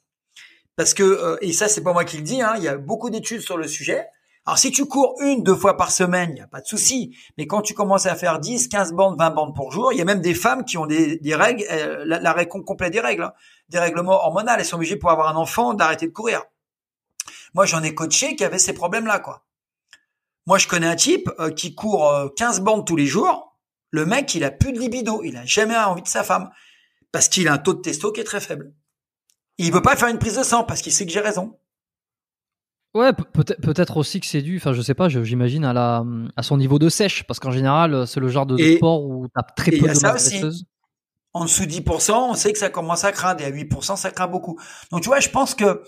Parce 0.77 0.93
que, 0.95 1.03
euh, 1.03 1.37
et 1.41 1.53
ça 1.53 1.69
c'est 1.69 1.83
pas 1.83 1.93
moi 1.93 2.05
qui 2.05 2.17
le 2.19 2.23
dis, 2.23 2.43
hein, 2.43 2.55
il 2.57 2.63
y 2.63 2.69
a 2.69 2.77
beaucoup 2.77 3.09
d'études 3.11 3.41
sur 3.41 3.57
le 3.57 3.67
sujet. 3.67 4.07
Alors 4.45 4.59
si 4.59 4.71
tu 4.71 4.85
cours 4.87 5.17
une, 5.23 5.43
deux 5.43 5.57
fois 5.57 5.77
par 5.77 5.91
semaine, 5.91 6.31
il 6.31 6.35
n'y 6.35 6.41
a 6.41 6.47
pas 6.47 6.61
de 6.61 6.67
souci. 6.67 7.17
Mais 7.37 7.47
quand 7.49 7.63
tu 7.63 7.75
commences 7.75 8.07
à 8.07 8.15
faire 8.15 8.39
10, 8.39 8.69
15 8.69 8.93
bandes, 8.93 9.19
20 9.19 9.31
bandes 9.31 9.57
pour 9.57 9.73
jour, 9.73 9.93
il 9.93 9.99
y 9.99 10.03
a 10.03 10.05
même 10.05 10.21
des 10.21 10.35
femmes 10.35 10.65
qui 10.65 10.79
ont 10.79 10.87
des, 10.87 11.19
règles, 11.35 11.65
euh, 11.71 12.05
la- 12.07 12.21
l'arrêt 12.21 12.47
com- 12.47 12.63
complet 12.65 12.91
des 12.91 13.01
règles, 13.01 13.25
hein, 13.25 13.33
des 13.71 13.79
règlements 13.81 14.13
hormonaux. 14.13 14.53
Elles 14.57 14.65
sont 14.65 14.77
obligées 14.77 14.97
pour 14.97 15.11
avoir 15.11 15.29
un 15.29 15.37
enfant 15.37 15.75
d'arrêter 15.75 16.07
de 16.07 16.13
courir. 16.13 16.43
Moi 17.55 17.67
j'en 17.67 17.83
ai 17.83 17.95
coaché 17.95 18.37
qui 18.37 18.45
avait 18.45 18.59
ces 18.59 18.73
problèmes-là, 18.73 19.19
quoi. 19.19 19.45
Moi 20.47 20.59
je 20.59 20.69
connais 20.69 20.87
un 20.87 20.95
type 20.95 21.29
euh, 21.41 21.51
qui 21.51 21.75
court 21.75 22.09
euh, 22.09 22.29
15 22.37 22.61
bandes 22.61 22.87
tous 22.87 22.97
les 22.97 23.07
jours. 23.07 23.57
Le 23.91 24.05
mec, 24.07 24.33
il 24.35 24.45
a 24.45 24.51
plus 24.51 24.73
de 24.73 24.79
libido, 24.79 25.23
il 25.25 25.37
a 25.37 25.45
jamais 25.45 25.77
envie 25.77 26.03
de 26.03 26.09
sa 26.09 26.23
femme 26.23 26.51
parce 27.17 27.29
qu'il 27.29 27.49
a 27.49 27.55
un 27.55 27.59
taux 27.59 27.73
de 27.73 27.81
testo 27.81 28.13
qui 28.13 28.21
est 28.21 28.25
très 28.25 28.41
faible. 28.41 28.75
Il 29.57 29.73
veut 29.73 29.81
pas 29.81 29.97
faire 29.97 30.09
une 30.09 30.19
prise 30.19 30.37
de 30.37 30.43
sang 30.43 30.65
parce 30.65 30.83
qu'il 30.83 30.93
sait 30.93 31.07
que 31.07 31.13
j'ai 31.13 31.21
raison. 31.21 31.59
Ouais, 32.95 33.15
pe- 33.15 33.55
peut-être 33.63 33.97
aussi 33.97 34.21
que 34.21 34.27
c'est 34.27 34.43
dû, 34.43 34.59
enfin 34.59 34.75
je 34.75 34.83
sais 34.83 34.93
pas, 34.93 35.09
j'imagine 35.09 35.65
à 35.65 35.73
la 35.73 36.05
à 36.37 36.43
son 36.43 36.59
niveau 36.59 36.79
de 36.79 36.91
sèche, 36.91 37.25
parce 37.27 37.41
qu'en 37.41 37.51
général 37.53 38.07
c'est 38.07 38.21
le 38.21 38.29
genre 38.29 38.45
de 38.45 38.59
Et- 38.59 38.77
sport 38.77 39.03
où 39.07 39.29
t'as 39.35 39.43
très 39.43 39.71
peu 39.71 39.89
de 39.89 39.95
ça 39.95 40.13
masse. 40.13 40.31
En 41.33 41.45
dessous 41.45 41.65
de 41.65 41.71
10%, 41.71 42.13
on 42.31 42.35
sait 42.35 42.53
que 42.53 42.59
ça 42.59 42.69
commence 42.69 43.05
à 43.05 43.13
craindre. 43.13 43.41
Et 43.41 43.45
à 43.47 43.51
8%, 43.51 43.97
ça 43.97 44.11
craint 44.11 44.27
beaucoup. 44.29 44.59
Donc 44.91 45.01
tu 45.01 45.09
vois, 45.09 45.21
je 45.21 45.31
pense 45.31 45.55
que 45.55 45.83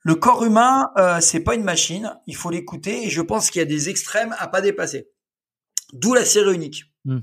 le 0.00 0.14
corps 0.16 0.44
humain, 0.44 0.90
euh, 0.98 1.20
c'est 1.20 1.40
pas 1.40 1.54
une 1.54 1.62
machine. 1.64 2.12
Il 2.26 2.34
faut 2.34 2.50
l'écouter. 2.50 3.04
Et 3.06 3.10
je 3.10 3.20
pense 3.22 3.50
qu'il 3.50 3.60
y 3.60 3.62
a 3.62 3.66
des 3.66 3.88
extrêmes 3.88 4.34
à 4.40 4.48
pas 4.48 4.60
dépasser. 4.60 5.08
D'où 5.92 6.12
la 6.12 6.24
série 6.24 6.54
unique. 6.56 6.82
Hmm. 7.04 7.20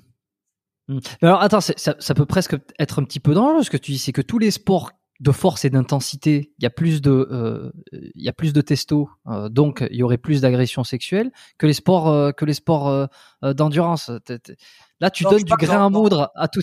Mais 0.88 1.00
alors 1.22 1.42
attends, 1.42 1.62
ça, 1.62 1.74
ça 1.76 2.14
peut 2.14 2.26
presque 2.26 2.56
être 2.80 3.00
un 3.00 3.04
petit 3.04 3.20
peu 3.20 3.34
dangereux 3.34 3.64
ce 3.64 3.70
que 3.70 3.78
tu 3.78 3.92
dis, 3.92 4.00
c'est 4.00 4.12
que 4.12 4.22
tous 4.22 4.40
les 4.40 4.52
sports 4.52 4.92
de 5.20 5.32
force 5.32 5.64
et 5.64 5.70
d'intensité, 5.70 6.54
il 6.60 6.64
y 6.64 6.66
a 6.66 6.70
plus 6.70 7.02
de, 7.02 7.12
euh, 7.12 7.72
il 7.94 8.22
y 8.22 8.28
a 8.28 8.34
plus 8.34 8.52
de 8.52 8.62
testo, 8.62 9.10
euh, 9.28 9.48
donc 9.48 9.86
il 9.90 9.96
y 9.98 10.04
aurait 10.04 10.18
plus 10.18 10.42
d'agression 10.42 10.84
sexuelle 10.84 11.32
que 11.58 11.66
les 11.66 11.74
sports, 11.74 12.10
euh, 12.10 12.32
que 12.32 12.44
les 12.44 12.54
sports 12.54 12.90
euh, 12.90 13.06
euh, 13.44 13.54
d'endurance. 13.54 14.12
Là, 15.00 15.10
tu 15.10 15.24
Non, 15.24 15.32
donnes 15.32 15.44
du 15.44 15.54
grain 15.54 15.86
à 15.86 15.90
moudre 15.90 16.32
à 16.36 16.48
tout, 16.50 16.62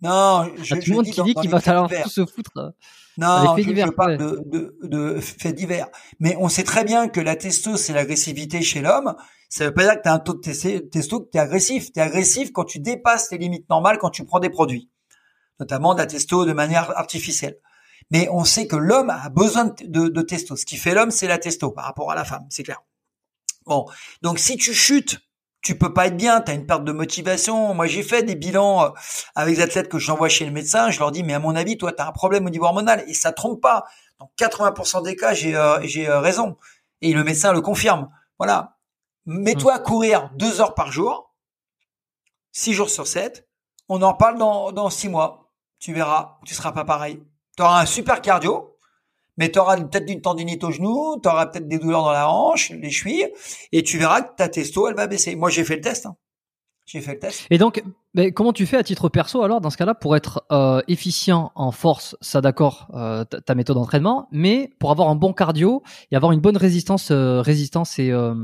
Non, 0.00 0.48
je, 0.62 0.74
à 0.74 0.78
tout 0.78 0.90
le 0.90 0.96
monde 0.96 1.06
qui 1.06 1.22
dit 1.22 1.34
qu'il 1.34 1.50
va 1.50 1.60
falloir 1.60 1.90
se 1.90 2.24
foutre. 2.24 2.74
Non, 3.18 3.56
je, 3.56 3.62
divers, 3.62 3.86
je 3.86 3.92
parle 3.92 4.12
ouais. 4.12 4.18
de, 4.18 4.42
de, 4.46 4.78
de 4.82 5.20
faits 5.20 5.54
divers. 5.54 5.88
Mais 6.18 6.36
on 6.38 6.48
sait 6.48 6.64
très 6.64 6.84
bien 6.84 7.08
que 7.08 7.20
la 7.20 7.36
testo, 7.36 7.76
c'est 7.76 7.92
l'agressivité 7.92 8.62
chez 8.62 8.80
l'homme. 8.80 9.14
Ça 9.48 9.66
veut 9.66 9.74
pas 9.74 9.82
dire 9.84 9.96
que 9.96 10.02
tu 10.02 10.08
as 10.08 10.14
un 10.14 10.18
taux 10.18 10.34
de 10.34 10.40
tes- 10.40 10.88
testo, 10.88 11.20
que 11.20 11.30
tu 11.30 11.36
es 11.36 11.40
agressif. 11.40 11.92
Tu 11.92 12.00
es 12.00 12.02
agressif 12.02 12.52
quand 12.52 12.64
tu 12.64 12.78
dépasses 12.78 13.30
les 13.30 13.38
limites 13.38 13.68
normales 13.68 13.98
quand 13.98 14.10
tu 14.10 14.24
prends 14.24 14.40
des 14.40 14.48
produits. 14.50 14.90
Notamment 15.60 15.92
de 15.94 15.98
la 15.98 16.06
testo 16.06 16.46
de 16.46 16.52
manière 16.52 16.96
artificielle. 16.96 17.58
Mais 18.10 18.28
on 18.30 18.44
sait 18.44 18.66
que 18.66 18.76
l'homme 18.76 19.10
a 19.10 19.28
besoin 19.28 19.66
de, 19.66 19.74
de, 19.86 20.08
de 20.08 20.22
testo. 20.22 20.56
Ce 20.56 20.64
qui 20.64 20.76
fait 20.76 20.94
l'homme, 20.94 21.10
c'est 21.10 21.28
la 21.28 21.38
testo 21.38 21.70
par 21.70 21.84
rapport 21.84 22.10
à 22.10 22.14
la 22.14 22.24
femme, 22.24 22.46
c'est 22.48 22.62
clair. 22.62 22.80
Bon, 23.66 23.86
donc 24.22 24.38
si 24.38 24.56
tu 24.56 24.74
chutes, 24.74 25.20
tu 25.62 25.78
peux 25.78 25.94
pas 25.94 26.08
être 26.08 26.16
bien, 26.16 26.40
tu 26.40 26.50
as 26.50 26.54
une 26.54 26.66
perte 26.66 26.84
de 26.84 26.92
motivation. 26.92 27.72
Moi, 27.72 27.86
j'ai 27.86 28.02
fait 28.02 28.24
des 28.24 28.34
bilans 28.34 28.84
euh, 28.84 28.88
avec 29.34 29.56
des 29.56 29.62
athlètes 29.62 29.88
que 29.88 29.98
j'envoie 29.98 30.28
chez 30.28 30.44
le 30.44 30.50
médecin, 30.50 30.90
je 30.90 30.98
leur 30.98 31.12
dis 31.12 31.22
mais 31.22 31.34
à 31.34 31.38
mon 31.38 31.54
avis, 31.54 31.78
toi 31.78 31.92
tu 31.92 32.02
as 32.02 32.08
un 32.08 32.12
problème 32.12 32.46
au 32.46 32.50
niveau 32.50 32.66
hormonal 32.66 33.04
et 33.06 33.14
ça 33.14 33.32
trompe 33.32 33.60
pas. 33.60 33.84
Dans 34.18 34.30
80% 34.38 35.04
des 35.04 35.16
cas, 35.16 35.34
j'ai 35.34 35.56
euh, 35.56 35.80
j'ai 35.82 36.08
euh, 36.08 36.20
raison 36.20 36.56
et 37.00 37.12
le 37.12 37.24
médecin 37.24 37.52
le 37.52 37.60
confirme. 37.60 38.10
Voilà. 38.38 38.76
Mets-toi 39.24 39.74
à 39.74 39.78
courir 39.78 40.30
deux 40.34 40.60
heures 40.60 40.74
par 40.74 40.90
jour, 40.90 41.32
six 42.50 42.74
jours 42.74 42.90
sur 42.90 43.06
7. 43.06 43.48
On 43.88 44.02
en 44.02 44.14
parle 44.14 44.38
dans 44.38 44.72
dans 44.72 44.90
six 44.90 45.08
mois. 45.08 45.52
Tu 45.78 45.92
verras, 45.92 46.38
tu 46.44 46.54
seras 46.54 46.72
pas 46.72 46.84
pareil. 46.84 47.22
Tu 47.56 47.62
auras 47.62 47.80
un 47.80 47.86
super 47.86 48.20
cardio, 48.20 48.71
mais 49.36 49.50
tu 49.50 49.58
auras 49.58 49.76
peut-être 49.80 50.10
une 50.10 50.20
tendinite 50.20 50.62
au 50.64 50.70
genou, 50.70 51.18
tu 51.22 51.28
auras 51.28 51.46
peut-être 51.46 51.68
des 51.68 51.78
douleurs 51.78 52.02
dans 52.04 52.12
la 52.12 52.28
hanche, 52.30 52.70
les 52.70 52.90
chevilles, 52.90 53.28
et 53.72 53.82
tu 53.82 53.98
verras 53.98 54.22
que 54.22 54.36
ta 54.36 54.48
testo, 54.48 54.88
elle 54.88 54.94
va 54.94 55.06
baisser. 55.06 55.34
Moi, 55.36 55.50
j'ai 55.50 55.64
fait 55.64 55.76
le 55.76 55.82
test. 55.82 56.06
hein. 56.06 56.16
J'ai 56.84 57.00
fait 57.00 57.12
le 57.12 57.18
test. 57.20 57.46
Et 57.48 57.58
donc, 57.58 57.82
mais 58.12 58.32
comment 58.32 58.52
tu 58.52 58.66
fais 58.66 58.76
à 58.76 58.82
titre 58.82 59.08
perso 59.08 59.42
alors 59.42 59.60
dans 59.60 59.70
ce 59.70 59.76
cas-là 59.76 59.94
pour 59.94 60.16
être 60.16 60.44
euh, 60.50 60.82
efficient 60.88 61.52
en 61.54 61.70
force, 61.70 62.16
ça 62.20 62.40
d'accord, 62.40 62.88
euh, 62.94 63.24
ta 63.24 63.54
méthode 63.54 63.76
d'entraînement, 63.76 64.28
mais 64.32 64.68
pour 64.80 64.90
avoir 64.90 65.08
un 65.08 65.14
bon 65.14 65.32
cardio 65.32 65.82
et 66.10 66.16
avoir 66.16 66.32
une 66.32 66.40
bonne 66.40 66.56
résistance, 66.56 67.10
euh, 67.12 67.40
résistance 67.40 67.98
et, 68.00 68.10
euh, 68.10 68.34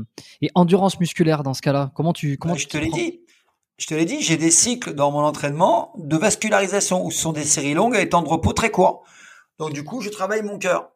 et 0.41 0.49
endurance 0.55 0.99
musculaire 1.01 1.43
dans 1.43 1.53
ce 1.53 1.61
cas-là, 1.61 1.91
comment 1.93 2.13
tu 2.13 2.37
comment 2.37 2.53
Bah, 2.53 2.59
tu 2.59 2.63
je 2.63 2.69
te 2.69 2.77
l'ai 2.77 2.89
dit. 2.89 3.19
Je 3.77 3.87
te 3.87 3.93
l'ai 3.93 4.05
dit, 4.05 4.21
j'ai 4.21 4.37
des 4.37 4.51
cycles 4.51 4.93
dans 4.93 5.11
mon 5.11 5.19
entraînement 5.19 5.93
de 5.97 6.17
vascularisation 6.17 7.05
où 7.05 7.11
ce 7.11 7.19
sont 7.21 7.33
des 7.33 7.43
séries 7.45 7.73
longues 7.73 7.95
avec 7.95 8.09
temps 8.09 8.21
de 8.21 8.27
repos 8.27 8.53
très 8.53 8.71
courts. 8.71 9.03
Donc 9.59 9.73
du 9.73 9.83
coup, 9.83 10.01
je 10.01 10.09
travaille 10.09 10.41
mon 10.41 10.57
cœur. 10.57 10.89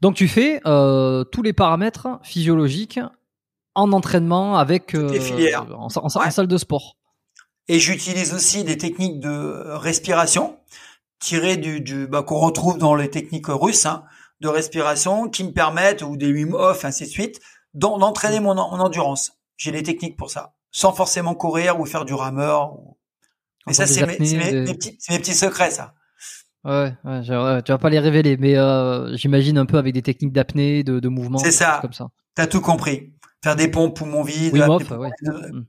Donc 0.00 0.14
tu 0.14 0.28
fais 0.28 0.60
euh, 0.66 1.24
tous 1.24 1.42
les 1.42 1.52
paramètres 1.52 2.08
physiologiques 2.22 3.00
en 3.74 3.92
entraînement 3.92 4.56
avec 4.56 4.92
les 4.92 4.98
euh, 4.98 5.20
filières. 5.20 5.66
en, 5.78 5.88
en- 5.94 6.06
en 6.16 6.20
Ouais. 6.20 6.30
salle 6.30 6.46
de 6.46 6.56
sport. 6.58 6.96
Et 7.68 7.78
j'utilise 7.80 8.32
aussi 8.32 8.64
des 8.64 8.78
techniques 8.78 9.20
de 9.20 9.64
respiration 9.74 10.56
tirées 11.18 11.56
du, 11.56 11.80
du 11.80 12.06
bah, 12.06 12.22
qu'on 12.22 12.38
retrouve 12.38 12.78
dans 12.78 12.94
les 12.94 13.10
techniques 13.10 13.48
russes 13.48 13.86
hein, 13.86 14.04
de 14.40 14.48
respiration 14.48 15.28
qui 15.28 15.44
me 15.44 15.50
permettent 15.52 16.02
ou 16.02 16.16
des 16.16 16.30
Wim 16.32 16.54
Hof 16.54 16.84
ainsi 16.84 17.04
de 17.04 17.08
suite 17.10 17.40
d'entraîner 17.74 18.38
mon, 18.40 18.54
mon 18.54 18.80
endurance. 18.80 19.32
J'ai 19.56 19.72
les 19.72 19.82
techniques 19.82 20.16
pour 20.16 20.30
ça, 20.30 20.54
sans 20.70 20.92
forcément 20.92 21.34
courir 21.34 21.80
ou 21.80 21.86
faire 21.86 22.04
du 22.04 22.14
rameur. 22.14 22.76
Mais 23.66 23.72
ça, 23.72 23.86
c'est 23.86 24.06
mes, 24.06 24.18
mes, 24.18 24.74
petits, 24.74 24.96
mes 25.10 25.18
petits 25.18 25.34
secrets, 25.34 25.70
ça. 25.72 25.94
Ouais, 26.66 26.92
ouais, 27.04 27.22
tu 27.62 27.70
vas 27.70 27.78
pas 27.78 27.90
les 27.90 28.00
révéler, 28.00 28.36
mais 28.36 28.56
euh, 28.56 29.16
j'imagine 29.16 29.56
un 29.56 29.66
peu 29.66 29.78
avec 29.78 29.94
des 29.94 30.02
techniques 30.02 30.32
d'apnée, 30.32 30.82
de, 30.82 30.98
de 30.98 31.08
mouvement. 31.08 31.38
C'est 31.38 31.52
ça. 31.52 31.78
Comme 31.80 31.92
ça. 31.92 32.08
T'as 32.34 32.48
tout 32.48 32.60
compris. 32.60 33.12
Faire 33.44 33.54
des 33.54 33.68
pompes 33.68 33.96
poumons 33.96 34.24
vides. 34.24 34.56
Mm. 34.56 35.64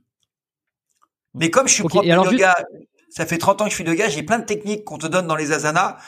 Mais 1.34 1.50
comme 1.50 1.68
je 1.68 1.74
suis 1.74 1.84
okay. 1.84 2.10
prof 2.10 2.28
de 2.28 2.32
yoga, 2.32 2.52
ça 3.10 3.26
fait 3.26 3.38
30 3.38 3.60
ans 3.60 3.64
que 3.66 3.70
je 3.70 3.76
suis 3.76 3.84
de 3.84 3.90
yoga, 3.90 4.08
j'ai 4.08 4.24
plein 4.24 4.40
de 4.40 4.44
techniques 4.44 4.84
qu'on 4.84 4.98
te 4.98 5.06
donne 5.06 5.28
dans 5.28 5.36
les 5.36 5.52
asanas. 5.52 5.98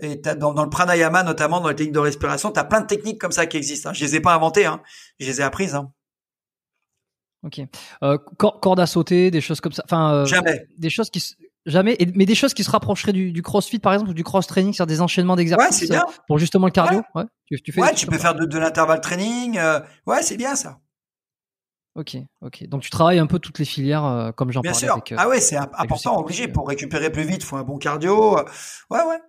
Et 0.00 0.16
dans, 0.16 0.52
dans, 0.52 0.64
le 0.64 0.70
pranayama, 0.70 1.22
notamment 1.22 1.60
dans 1.60 1.68
les 1.68 1.76
techniques 1.76 1.94
de 1.94 2.00
respiration, 2.00 2.50
tu 2.50 2.58
as 2.58 2.64
plein 2.64 2.80
de 2.80 2.86
techniques 2.86 3.20
comme 3.20 3.30
ça 3.30 3.46
qui 3.46 3.56
existent. 3.56 3.90
Hein. 3.90 3.92
Je 3.92 4.04
les 4.04 4.16
ai 4.16 4.20
pas 4.20 4.34
inventées, 4.34 4.66
hein. 4.66 4.80
je 5.20 5.26
les 5.26 5.40
ai 5.40 5.44
apprises. 5.44 5.76
Hein. 5.76 5.92
Ok. 7.44 7.60
Euh, 8.02 8.18
corde 8.38 8.80
à 8.80 8.86
sauter, 8.86 9.30
des 9.30 9.40
choses 9.40 9.60
comme 9.60 9.72
ça. 9.72 9.82
Enfin, 9.84 10.12
euh, 10.14 10.24
jamais. 10.24 10.66
Des 10.78 10.90
choses 10.90 11.10
qui 11.10 11.36
jamais, 11.66 11.96
mais 12.14 12.26
des 12.26 12.34
choses 12.34 12.54
qui 12.54 12.64
se 12.64 12.70
rapprocheraient 12.70 13.12
du, 13.12 13.32
du 13.32 13.42
CrossFit 13.42 13.78
par 13.78 13.92
exemple 13.92 14.10
ou 14.10 14.14
du 14.14 14.24
cross 14.24 14.46
training, 14.46 14.72
sur 14.72 14.86
des 14.86 15.00
enchaînements 15.00 15.36
d'exercices 15.36 15.90
ouais, 15.90 15.98
pour 16.26 16.38
justement 16.38 16.66
le 16.66 16.72
cardio. 16.72 17.02
Ouais. 17.14 17.24
Tu, 17.46 17.60
tu, 17.62 17.72
fais 17.72 17.80
ouais, 17.80 17.94
tu 17.94 18.06
peux 18.06 18.18
faire 18.18 18.34
de, 18.34 18.44
de 18.44 18.58
l'intervalle 18.58 19.00
training. 19.00 19.58
Euh, 19.58 19.80
ouais, 20.06 20.22
c'est 20.22 20.36
bien 20.36 20.54
ça. 20.54 20.80
Ok, 21.94 22.16
ok. 22.40 22.66
Donc 22.68 22.80
tu 22.82 22.90
travailles 22.90 23.18
un 23.18 23.26
peu 23.26 23.38
toutes 23.38 23.58
les 23.58 23.66
filières 23.66 24.04
euh, 24.04 24.32
comme 24.32 24.50
j'en 24.50 24.62
parlais. 24.62 24.78
Bien 24.78 24.86
sûr. 24.86 24.92
Avec, 24.92 25.12
euh, 25.12 25.16
ah 25.18 25.28
ouais, 25.28 25.40
c'est 25.40 25.56
important, 25.56 26.16
obligé 26.18 26.48
pour 26.48 26.66
récupérer 26.66 27.10
plus 27.10 27.24
vite. 27.24 27.44
Faut 27.44 27.56
un 27.56 27.64
bon 27.64 27.76
cardio. 27.76 28.36
Ouais, 28.90 29.04
ouais. 29.04 29.20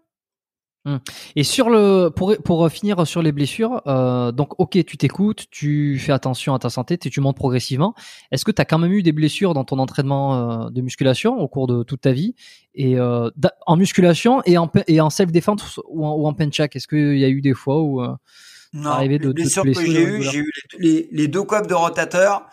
Hum. 0.85 0.99
Et 1.38 1.43
sur 1.43 1.69
le 1.69 2.10
pour 2.10 2.35
pour 2.43 2.69
finir 2.69 3.07
sur 3.07 3.22
les 3.22 3.31
blessures, 3.31 3.81
euh, 3.88 4.34
donc 4.34 4.60
ok, 4.60 4.84
tu 4.84 4.97
t'écoutes, 4.97 5.45
tu 5.49 5.97
fais 5.97 6.11
attention 6.11 6.53
à 6.53 6.60
ta 6.60 6.69
santé, 6.69 6.97
tu, 6.97 7.10
tu 7.10 7.22
montes 7.22 7.38
progressivement. 7.38 7.95
Est-ce 8.31 8.43
que 8.43 8.51
tu 8.51 8.61
as 8.61 8.65
quand 8.65 8.80
même 8.80 8.91
eu 8.91 9.01
des 9.01 9.14
blessures 9.14 9.53
dans 9.53 9.64
ton 9.64 9.80
entraînement 9.80 10.65
euh, 10.65 10.69
de 10.72 10.81
musculation 10.81 11.39
au 11.39 11.47
cours 11.47 11.68
de 11.68 11.84
toute 11.84 12.01
ta 12.01 12.11
vie? 12.11 12.35
Et 12.76 12.99
euh, 12.99 13.30
en 13.65 13.77
musculation 13.77 14.41
et 14.45 14.57
en 14.57 14.69
et 14.88 14.99
en 14.99 15.10
self 15.10 15.31
défense 15.31 15.80
ou 15.88 16.05
en, 16.05 16.15
ou 16.15 16.27
en 16.27 16.34
penchak 16.34 16.76
Est-ce 16.76 16.89
qu'il 16.89 17.18
y 17.18 17.23
a 17.23 17.30
eu 17.30 17.39
des 17.39 17.53
fois 17.53 17.81
où 17.81 18.01
euh, 18.01 18.14
non, 18.73 18.89
arrivé 18.89 19.19
de, 19.19 19.27
les 19.27 19.34
blessures 19.34 19.64
que 19.64 19.73
j'ai 19.73 20.03
eu, 20.03 20.22
j'ai 20.22 20.39
eu 20.39 20.51
les, 20.80 21.07
les, 21.14 21.27
deux 21.30 21.43
copes 21.43 21.68
de 21.68 21.76
rotateur. 21.76 22.45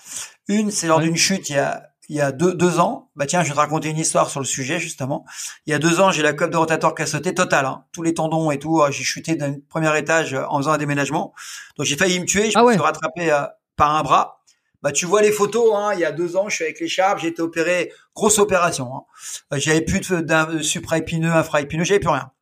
Une, 0.47 0.71
c'est 0.71 0.87
lors 0.87 1.01
d'une 1.01 1.17
chute 1.17 1.49
il 1.49 1.55
y 1.55 1.59
a 1.59 1.90
il 2.11 2.17
y 2.17 2.21
a 2.21 2.33
deux, 2.33 2.55
deux 2.55 2.81
ans, 2.81 3.09
bah 3.15 3.25
tiens, 3.25 3.45
je 3.45 3.49
vais 3.49 3.55
te 3.55 3.61
raconter 3.61 3.89
une 3.89 3.97
histoire 3.97 4.31
sur 4.31 4.41
le 4.41 4.47
sujet 4.47 4.81
justement. 4.81 5.25
Il 5.67 5.71
y 5.71 5.75
a 5.75 5.79
deux 5.79 6.01
ans, 6.01 6.11
j'ai 6.11 6.23
la 6.23 6.33
coque 6.33 6.51
de 6.51 6.57
rotateur 6.57 6.93
qui 6.97 7.03
a 7.03 7.07
sauté 7.07 7.35
total, 7.35 7.67
hein. 7.67 7.85
tous 7.93 8.03
les 8.03 8.15
tendons 8.15 8.51
et 8.51 8.59
tout. 8.59 8.83
Euh, 8.83 8.91
j'ai 8.91 9.05
chuté 9.05 9.37
d'un 9.37 9.55
premier 9.69 9.97
étage 9.97 10.35
euh, 10.35 10.43
en 10.49 10.59
faisant 10.59 10.73
un 10.73 10.79
déménagement, 10.79 11.33
donc 11.79 11.87
j'ai 11.87 11.97
failli 11.97 12.19
me 12.19 12.25
tuer. 12.25 12.51
Je 12.51 12.59
ah 12.59 12.65
me 12.65 12.73
suis 12.73 12.81
rattrapé 12.81 13.31
euh, 13.31 13.43
par 13.77 13.95
un 13.95 14.03
bras. 14.03 14.43
Bah 14.83 14.91
tu 14.91 15.07
vois 15.07 15.23
les 15.23 15.31
photos, 15.31 15.73
hein, 15.77 15.93
il 15.95 16.01
y 16.01 16.05
a 16.05 16.11
deux 16.11 16.37
ans, 16.37 16.49
je 16.49 16.57
suis 16.57 16.65
avec 16.65 16.81
l'écharpe, 16.81 17.21
j'ai 17.21 17.29
été 17.29 17.43
opéré, 17.43 17.93
grosse 18.17 18.41
opération. 18.41 18.91
Hein. 18.93 19.59
J'avais 19.59 19.83
plus 19.83 20.01
de, 20.01 20.63
supraépineux, 20.63 21.31
infraépineux, 21.31 21.85
j'avais 21.85 22.01
plus 22.01 22.09
rien. 22.09 22.33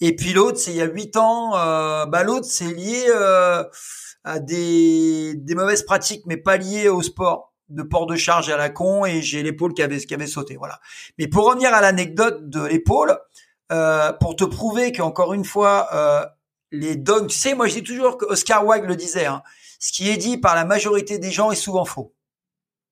Et 0.00 0.14
puis 0.14 0.32
l'autre, 0.32 0.58
c'est 0.58 0.70
il 0.70 0.76
y 0.76 0.82
a 0.82 0.86
huit 0.86 1.16
ans. 1.16 1.56
Euh, 1.56 2.06
bah 2.06 2.22
l'autre, 2.22 2.46
c'est 2.48 2.72
lié 2.72 3.10
à 4.22 4.38
des, 4.38 5.34
des 5.34 5.54
mauvaises 5.56 5.82
pratiques, 5.82 6.22
mais 6.26 6.36
pas 6.36 6.56
lié 6.56 6.88
au 6.88 7.02
sport 7.02 7.53
de 7.68 7.82
port 7.82 8.06
de 8.06 8.16
charge 8.16 8.50
à 8.50 8.56
la 8.56 8.70
con 8.70 9.04
et 9.04 9.22
j'ai 9.22 9.42
l'épaule 9.42 9.74
qui 9.74 9.82
avait 9.82 9.98
qui 9.98 10.14
avait 10.14 10.26
sauté. 10.26 10.56
Voilà. 10.56 10.80
Mais 11.18 11.28
pour 11.28 11.46
revenir 11.46 11.72
à 11.72 11.80
l'anecdote 11.80 12.48
de 12.48 12.64
l'épaule, 12.64 13.18
euh, 13.72 14.12
pour 14.12 14.36
te 14.36 14.44
prouver 14.44 14.92
qu'encore 14.92 15.34
une 15.34 15.44
fois, 15.44 15.88
euh, 15.92 16.26
les 16.70 16.96
dogmes, 16.96 17.28
tu 17.28 17.36
sais, 17.36 17.54
moi 17.54 17.66
je 17.66 17.74
dis 17.74 17.82
toujours 17.82 18.18
que 18.18 18.26
Oscar 18.26 18.66
Wilde 18.66 18.84
le 18.84 18.96
disait, 18.96 19.26
hein, 19.26 19.42
ce 19.78 19.92
qui 19.92 20.10
est 20.10 20.16
dit 20.16 20.36
par 20.38 20.54
la 20.54 20.64
majorité 20.64 21.18
des 21.18 21.30
gens 21.30 21.50
est 21.50 21.56
souvent 21.56 21.84
faux. 21.84 22.14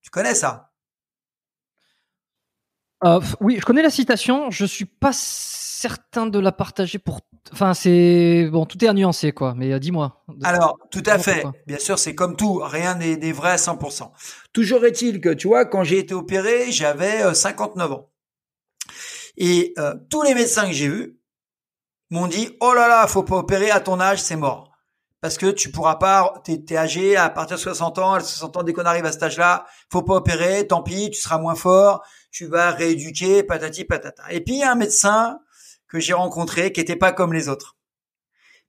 Tu 0.02 0.10
connais 0.10 0.34
ça? 0.34 0.70
Euh, 3.04 3.20
Oui, 3.40 3.58
je 3.60 3.64
connais 3.64 3.82
la 3.82 3.90
citation. 3.90 4.50
Je 4.50 4.64
suis 4.64 4.84
pas 4.84 5.12
certain 5.12 6.26
de 6.26 6.38
la 6.38 6.52
partager 6.52 6.98
pour. 6.98 7.20
Enfin, 7.52 7.74
c'est 7.74 8.48
bon, 8.50 8.66
tout 8.66 8.82
est 8.84 8.88
à 8.88 8.92
nuancer, 8.92 9.32
quoi. 9.32 9.54
Mais 9.56 9.78
dis-moi. 9.80 10.24
Alors, 10.44 10.78
tout 10.90 11.02
à 11.06 11.18
fait. 11.18 11.44
Bien 11.66 11.78
sûr, 11.78 11.98
c'est 11.98 12.14
comme 12.14 12.36
tout. 12.36 12.60
Rien 12.62 12.94
n'est 12.94 13.32
vrai 13.32 13.50
à 13.50 13.56
100%. 13.56 14.10
Toujours 14.52 14.84
est-il 14.84 15.20
que, 15.20 15.30
tu 15.30 15.48
vois, 15.48 15.64
quand 15.64 15.82
j'ai 15.82 15.98
été 15.98 16.14
opéré, 16.14 16.70
j'avais 16.70 17.34
59 17.34 17.90
euh, 17.90 17.94
ans. 17.94 18.10
Et 19.36 19.72
euh, 19.78 19.94
tous 20.10 20.22
les 20.22 20.34
médecins 20.34 20.66
que 20.66 20.72
j'ai 20.72 20.86
eus 20.86 21.18
m'ont 22.10 22.26
dit 22.26 22.56
"Oh 22.60 22.74
là 22.74 22.88
là, 22.88 23.06
faut 23.06 23.22
pas 23.22 23.36
opérer 23.36 23.70
à 23.70 23.80
ton 23.80 23.98
âge, 23.98 24.20
c'est 24.20 24.36
mort." 24.36 24.70
Parce 25.22 25.38
que 25.38 25.46
tu 25.46 25.70
pourras 25.70 25.94
pas, 25.94 26.34
t'es 26.44 26.64
es 26.68 26.76
âgé 26.76 27.16
à 27.16 27.30
partir 27.30 27.56
de 27.56 27.62
60 27.62 27.98
ans, 27.98 28.14
à 28.14 28.20
60 28.20 28.56
ans 28.56 28.62
dès 28.64 28.72
qu'on 28.72 28.84
arrive 28.84 29.04
à 29.04 29.12
cet 29.12 29.22
âge-là, 29.22 29.66
faut 29.90 30.02
pas 30.02 30.14
opérer, 30.14 30.66
tant 30.66 30.82
pis, 30.82 31.10
tu 31.10 31.20
seras 31.20 31.38
moins 31.38 31.54
fort, 31.54 32.04
tu 32.32 32.46
vas 32.46 32.72
rééduquer, 32.72 33.44
patati 33.44 33.84
patata. 33.84 34.24
Et 34.30 34.40
puis 34.40 34.54
il 34.54 34.58
y 34.58 34.64
a 34.64 34.72
un 34.72 34.74
médecin 34.74 35.38
que 35.86 36.00
j'ai 36.00 36.12
rencontré 36.12 36.72
qui 36.72 36.80
était 36.80 36.96
pas 36.96 37.12
comme 37.12 37.32
les 37.32 37.48
autres. 37.48 37.76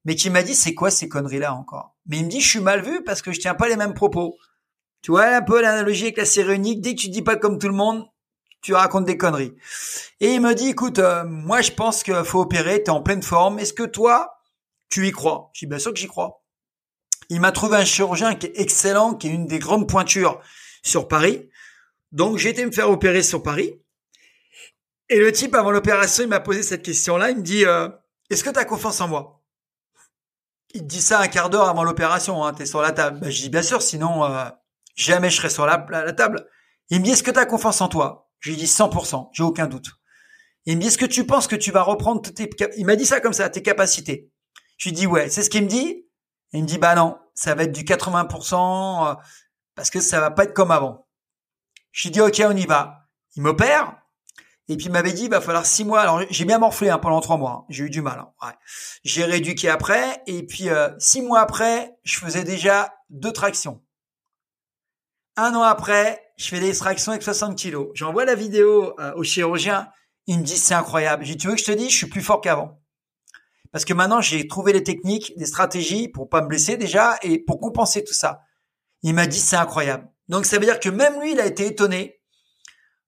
Mais 0.06 0.16
qui 0.16 0.30
m'a 0.30 0.44
dit 0.44 0.54
c'est 0.54 0.76
quoi 0.76 0.92
ces 0.92 1.10
conneries 1.10 1.40
là 1.40 1.56
encore? 1.56 1.96
Mais 2.06 2.18
il 2.18 2.26
me 2.26 2.30
dit 2.30 2.40
je 2.40 2.50
suis 2.50 2.60
mal 2.60 2.84
vu 2.84 3.04
parce 3.04 3.22
que 3.22 3.32
je 3.32 3.40
tiens 3.40 3.56
pas 3.56 3.68
les 3.68 3.76
mêmes 3.78 3.96
propos. 3.96 4.38
Tu 5.04 5.12
vois 5.12 5.26
un 5.26 5.42
peu 5.44 5.62
l'analogie 5.62 6.06
avec 6.06 6.18
la 6.18 6.26
série 6.26 6.56
unique, 6.56 6.82
dès 6.82 6.96
que 6.96 7.02
tu 7.02 7.10
dis 7.10 7.22
pas 7.22 7.36
comme 7.36 7.60
tout 7.60 7.68
le 7.68 7.74
monde, 7.74 8.06
tu 8.62 8.74
racontes 8.74 9.06
des 9.06 9.18
conneries. 9.18 9.54
Et 10.22 10.34
il 10.34 10.42
me 10.42 10.56
dit 10.56 10.70
écoute 10.70 10.98
euh, 10.98 11.26
moi 11.26 11.62
je 11.62 11.72
pense 11.72 12.02
qu'il 12.02 12.24
faut 12.24 12.42
opérer, 12.42 12.82
tu 12.82 12.86
es 12.86 12.90
en 12.90 13.02
pleine 13.02 13.22
forme, 13.22 13.60
est-ce 13.60 13.74
que 13.74 13.84
toi 13.84 14.40
tu 14.90 15.08
y 15.08 15.12
crois? 15.12 15.52
Je 15.54 15.60
dis 15.60 15.66
bien 15.68 15.78
sûr 15.78 15.94
que 15.94 16.00
j'y 16.00 16.08
crois. 16.08 16.42
Il 17.30 17.42
m'a 17.42 17.52
trouvé 17.52 17.78
un 17.78 17.86
chirurgien 17.86 18.34
qui 18.36 18.48
est 18.48 18.60
excellent, 18.60 19.14
qui 19.14 19.28
est 19.28 19.32
une 19.32 19.46
des 19.46 19.60
grandes 19.60 19.88
pointures 19.88 20.42
sur 20.82 21.08
Paris. 21.08 21.50
Donc 22.12 22.38
j'ai 22.38 22.50
été 22.50 22.66
me 22.66 22.72
faire 22.72 22.90
opérer 22.90 23.24
sur 23.24 23.44
Paris. 23.44 23.80
Et 25.10 25.20
le 25.20 25.32
type, 25.32 25.54
avant 25.54 25.72
l'opération, 25.72 26.24
il 26.24 26.30
m'a 26.30 26.40
posé 26.40 26.64
cette 26.64 26.84
question-là. 26.84 27.32
Il 27.32 27.38
me 27.38 27.42
dit, 27.42 27.66
euh, 27.66 27.90
est-ce 28.30 28.44
que 28.44 28.50
tu 28.50 28.58
as 28.58 28.66
confiance 28.66 29.02
en 29.02 29.08
moi? 29.08 29.42
Il 30.74 30.88
dit 30.88 31.02
ça 31.02 31.20
un 31.20 31.28
quart 31.28 31.50
d'heure 31.50 31.68
avant 31.68 31.84
l'opération. 31.84 32.44
Hein, 32.44 32.54
tu 32.54 32.64
es 32.64 32.66
sur 32.66 32.82
la 32.82 32.92
table. 32.92 33.20
Ben, 33.20 33.30
je 33.30 33.42
dis, 33.42 33.50
bien 33.50 33.62
sûr, 33.62 33.82
sinon, 33.82 34.24
euh, 34.26 34.46
jamais 34.96 35.30
je 35.30 35.38
serai 35.38 35.50
sur 35.50 35.66
la, 35.66 35.78
table. 36.14 36.48
Il 36.90 37.00
me 37.00 37.06
dit, 37.06 37.12
est-ce 37.12 37.24
que 37.24 37.32
tu 37.32 37.40
as 37.40 37.46
confiance 37.46 37.82
en 37.82 37.88
toi? 37.88 38.30
Je 38.40 38.50
lui 38.50 38.58
dis 38.58 38.66
100%, 38.66 39.30
j'ai 39.34 39.44
aucun 39.44 39.68
doute. 39.68 39.92
Il 40.66 40.78
me 40.78 40.82
dit, 40.82 40.88
est-ce 40.88 40.98
que 40.98 41.06
tu 41.06 41.26
penses 41.26 41.48
que 41.48 41.56
tu 41.56 41.72
vas 41.72 41.82
reprendre 41.82 42.22
tes... 42.22 42.50
Il 42.78 42.86
m'a 42.86 42.96
dit 42.96 43.06
ça 43.06 43.20
comme 43.20 43.34
ça, 43.34 43.50
tes 43.50 43.62
capacités. 43.62 44.32
Je 44.78 44.90
lui 44.90 44.94
dis, 44.94 45.08
ouais, 45.08 45.30
c'est 45.30 45.44
ce 45.44 45.50
qu'il 45.50 45.64
me 45.64 45.68
dit. 45.68 46.06
il 46.52 46.64
me 46.64 46.68
dit, 46.68 46.78
bah 46.78 46.96
non, 46.96 47.18
ça 47.34 47.56
va 47.56 47.64
être 47.64 47.72
du 47.72 47.84
80% 47.84 49.12
euh, 49.12 49.16
parce 49.76 49.90
que 49.90 50.00
ça 50.00 50.20
va 50.20 50.32
pas 50.32 50.44
être 50.44 50.54
comme 50.54 50.72
avant. 50.72 51.08
Je 51.92 52.08
lui 52.08 52.12
dis, 52.12 52.22
ok, 52.22 52.42
on 52.46 52.56
y 52.56 52.66
va. 52.66 53.08
Il 53.36 53.44
m'opère. 53.44 54.04
Et 54.70 54.78
puis 54.78 54.86
il 54.86 54.92
m'avait 54.92 55.12
dit, 55.12 55.26
il 55.26 55.30
va 55.30 55.42
falloir 55.42 55.66
six 55.66 55.84
mois. 55.84 56.02
Alors 56.02 56.22
j'ai 56.30 56.46
bien 56.46 56.58
morflé 56.58 56.90
hein, 56.90 56.98
pendant 56.98 57.20
trois 57.20 57.38
mois. 57.38 57.52
Hein. 57.52 57.66
J'ai 57.70 57.84
eu 57.86 57.90
du 57.90 58.02
mal. 58.02 58.26
Hein. 58.42 58.54
J'ai 59.04 59.26
rééduqué 59.26 59.70
après. 59.70 60.24
Et 60.26 60.44
puis 60.44 60.70
euh, 60.70 60.90
six 61.00 61.22
mois 61.22 61.42
après, 61.42 61.94
je 62.04 62.18
faisais 62.18 62.44
déjà 62.44 62.94
deux 63.10 63.34
tractions. 63.34 63.84
Un 65.36 65.56
an 65.56 65.64
après, 65.64 66.22
je 66.38 66.48
fais 66.48 66.60
des 66.60 66.74
tractions 66.76 67.12
avec 67.12 67.24
60 67.24 67.58
kilos. 67.58 67.90
J'envoie 67.94 68.26
la 68.26 68.36
vidéo 68.36 68.94
euh, 69.00 69.14
au 69.16 69.24
chirurgien. 69.24 69.90
Il 70.28 70.40
me 70.40 70.44
dit, 70.44 70.58
c'est 70.58 70.76
incroyable. 70.76 71.26
J'ai 71.26 71.34
dit, 71.34 71.42
tu 71.42 71.48
veux 71.48 71.54
que 71.56 71.60
je 71.60 71.66
te 71.66 71.72
dise, 71.72 71.90
je 71.90 71.98
suis 71.98 72.08
plus 72.08 72.22
fort 72.22 72.42
qu'avant. 72.42 72.80
Parce 73.72 73.86
que 73.86 73.94
maintenant, 73.94 74.22
j'ai 74.22 74.48
trouvé 74.48 74.74
les 74.74 74.84
techniques, 74.84 75.34
des 75.38 75.48
stratégies 75.48 76.08
pour 76.08 76.30
pas 76.30 76.42
me 76.42 76.48
blesser 76.48 76.78
déjà 76.78 77.18
et 77.24 77.40
pour 77.40 77.60
compenser 77.60 78.04
tout 78.04 78.14
ça. 78.14 78.42
Il 79.02 79.16
m'a 79.16 79.26
dit, 79.26 79.40
c'est 79.40 79.56
incroyable. 79.56 80.08
Donc 80.30 80.46
ça 80.46 80.60
veut 80.60 80.66
dire 80.66 80.80
que 80.80 80.90
même 80.90 81.20
lui, 81.20 81.32
il 81.32 81.40
a 81.40 81.46
été 81.46 81.66
étonné 81.66 82.22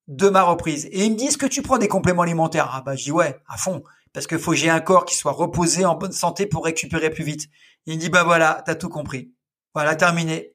de 0.07 0.29
ma 0.29 0.41
reprise. 0.41 0.85
Et 0.91 1.05
ils 1.05 1.11
me 1.11 1.17
disent 1.17 1.37
que 1.37 1.45
tu 1.45 1.61
prends 1.61 1.77
des 1.77 1.87
compléments 1.87 2.23
alimentaires? 2.23 2.69
Ah 2.73 2.81
bah 2.81 2.95
je 2.95 3.03
dis 3.03 3.11
ouais, 3.11 3.37
à 3.47 3.57
fond, 3.57 3.83
parce 4.13 4.27
qu'il 4.27 4.39
faut 4.39 4.51
que 4.51 4.57
j'ai 4.57 4.69
un 4.69 4.81
corps 4.81 5.05
qui 5.05 5.15
soit 5.15 5.31
reposé 5.31 5.85
en 5.85 5.95
bonne 5.95 6.11
santé 6.11 6.45
pour 6.45 6.65
récupérer 6.65 7.09
plus 7.09 7.23
vite. 7.23 7.47
Il 7.85 7.95
me 7.95 7.99
dit 7.99 8.09
bah 8.09 8.23
voilà, 8.23 8.63
t'as 8.65 8.75
tout 8.75 8.89
compris. 8.89 9.33
Voilà, 9.73 9.95
terminé. 9.95 10.54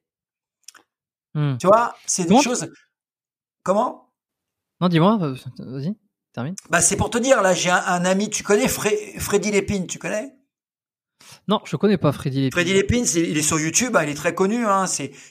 Hmm. 1.34 1.56
Tu 1.58 1.66
vois, 1.66 1.94
c'est 2.06 2.24
des 2.24 2.40
choses. 2.40 2.68
Comment? 3.62 4.10
Non, 4.80 4.88
dis-moi, 4.88 5.18
euh, 5.22 5.36
vas-y, 5.58 5.94
termine. 6.32 6.54
Bah 6.70 6.80
c'est 6.80 6.96
pour 6.96 7.10
te 7.10 7.18
dire 7.18 7.42
là, 7.42 7.52
j'ai 7.54 7.70
un, 7.70 7.82
un, 7.86 8.04
ami, 8.04 8.30
tu 8.30 8.42
connais 8.42 8.68
Freddy 8.68 9.50
Lépine, 9.50 9.86
tu 9.86 9.98
connais? 9.98 10.34
Non, 11.48 11.60
je 11.64 11.76
connais 11.76 11.98
pas 11.98 12.12
Freddy 12.12 12.40
Lépine. 12.40 12.52
Freddy 12.52 12.72
Lépine, 12.72 13.04
il 13.14 13.36
est 13.36 13.42
sur 13.42 13.60
YouTube, 13.60 13.94
hein, 13.94 14.04
il 14.04 14.08
est 14.08 14.14
très 14.14 14.34
connu, 14.34 14.66
hein, 14.66 14.86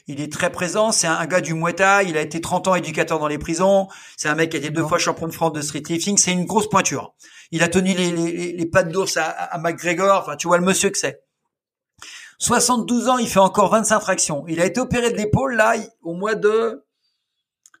il 0.06 0.20
est 0.20 0.32
très 0.32 0.50
présent, 0.52 0.92
c'est 0.92 1.08
un, 1.08 1.26
gars 1.26 1.40
du 1.40 1.54
Muay 1.54 1.72
Thai, 1.72 2.04
il 2.08 2.16
a 2.16 2.20
été 2.20 2.40
30 2.40 2.68
ans 2.68 2.74
éducateur 2.76 3.18
dans 3.18 3.26
les 3.26 3.38
prisons, 3.38 3.88
c'est 4.16 4.28
un 4.28 4.36
mec 4.36 4.50
qui 4.50 4.56
a 4.56 4.60
été 4.60 4.70
deux 4.70 4.86
fois 4.86 4.98
champion 4.98 5.26
de 5.26 5.32
France 5.32 5.52
de 5.52 5.60
street 5.60 5.82
lifting, 5.88 6.16
c'est 6.16 6.32
une 6.32 6.44
grosse 6.44 6.68
pointure. 6.68 7.14
Il 7.50 7.62
a 7.64 7.68
tenu 7.68 7.92
les, 7.94 8.12
les, 8.12 8.52
les 8.52 8.66
pattes 8.66 8.92
d'ours 8.92 9.16
à, 9.16 9.24
à 9.24 9.58
McGregor, 9.58 10.20
enfin 10.20 10.36
tu 10.36 10.46
vois 10.46 10.58
le 10.58 10.64
monsieur 10.64 10.90
que 10.90 10.98
c'est. 10.98 11.24
72 12.40 13.08
ans, 13.08 13.18
il 13.18 13.28
fait 13.28 13.38
encore 13.38 13.70
25 13.70 14.00
tractions. 14.00 14.44
Il 14.48 14.60
a 14.60 14.64
été 14.64 14.80
opéré 14.80 15.12
de 15.12 15.16
l'épaule 15.16 15.54
là 15.54 15.74
au 16.02 16.14
mois 16.14 16.34
de, 16.34 16.86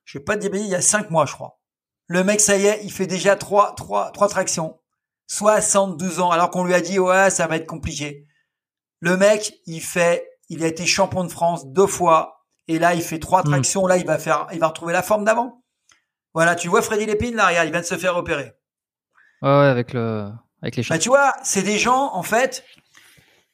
je 0.04 0.18
vais 0.18 0.24
pas 0.24 0.36
te 0.36 0.46
dire, 0.46 0.54
il 0.54 0.68
y 0.68 0.74
a 0.74 0.82
5 0.82 1.10
mois 1.10 1.26
je 1.26 1.32
crois. 1.32 1.58
Le 2.06 2.24
mec, 2.24 2.40
ça 2.40 2.56
y 2.56 2.66
est, 2.66 2.80
il 2.82 2.92
fait 2.92 3.06
déjà 3.06 3.36
trois, 3.36 3.74
trois, 3.74 4.10
trois 4.10 4.28
tractions. 4.28 4.80
72 5.28 6.18
ans, 6.18 6.30
alors 6.30 6.50
qu'on 6.50 6.64
lui 6.64 6.74
a 6.74 6.80
dit, 6.80 6.98
ouais, 6.98 7.30
ça 7.30 7.46
va 7.46 7.54
être 7.54 7.66
compliqué. 7.66 8.26
Le 8.98 9.16
mec, 9.16 9.54
il 9.66 9.80
fait, 9.80 10.28
il 10.48 10.64
a 10.64 10.66
été 10.66 10.86
champion 10.86 11.22
de 11.22 11.28
France 11.28 11.68
deux 11.68 11.86
fois. 11.86 12.44
Et 12.66 12.80
là, 12.80 12.94
il 12.94 13.02
fait 13.02 13.20
trois 13.20 13.42
hmm. 13.42 13.50
tractions. 13.50 13.86
Là, 13.86 13.96
il 13.96 14.04
va 14.04 14.18
faire, 14.18 14.48
il 14.52 14.58
va 14.58 14.66
retrouver 14.66 14.92
la 14.92 15.04
forme 15.04 15.24
d'avant. 15.24 15.62
Voilà, 16.34 16.56
tu 16.56 16.66
vois 16.66 16.82
Freddy 16.82 17.06
Lépine, 17.06 17.36
là, 17.36 17.46
regarde, 17.46 17.68
il 17.68 17.70
vient 17.70 17.80
de 17.80 17.86
se 17.86 17.96
faire 17.96 18.16
opérer. 18.16 18.54
Ouais, 19.42 19.48
ouais 19.48 19.66
avec 19.66 19.92
le, 19.92 20.28
avec 20.62 20.76
les 20.76 20.82
bah, 20.88 20.98
tu 20.98 21.08
vois, 21.08 21.32
c'est 21.44 21.62
des 21.62 21.78
gens, 21.78 22.12
en 22.12 22.24
fait, 22.24 22.64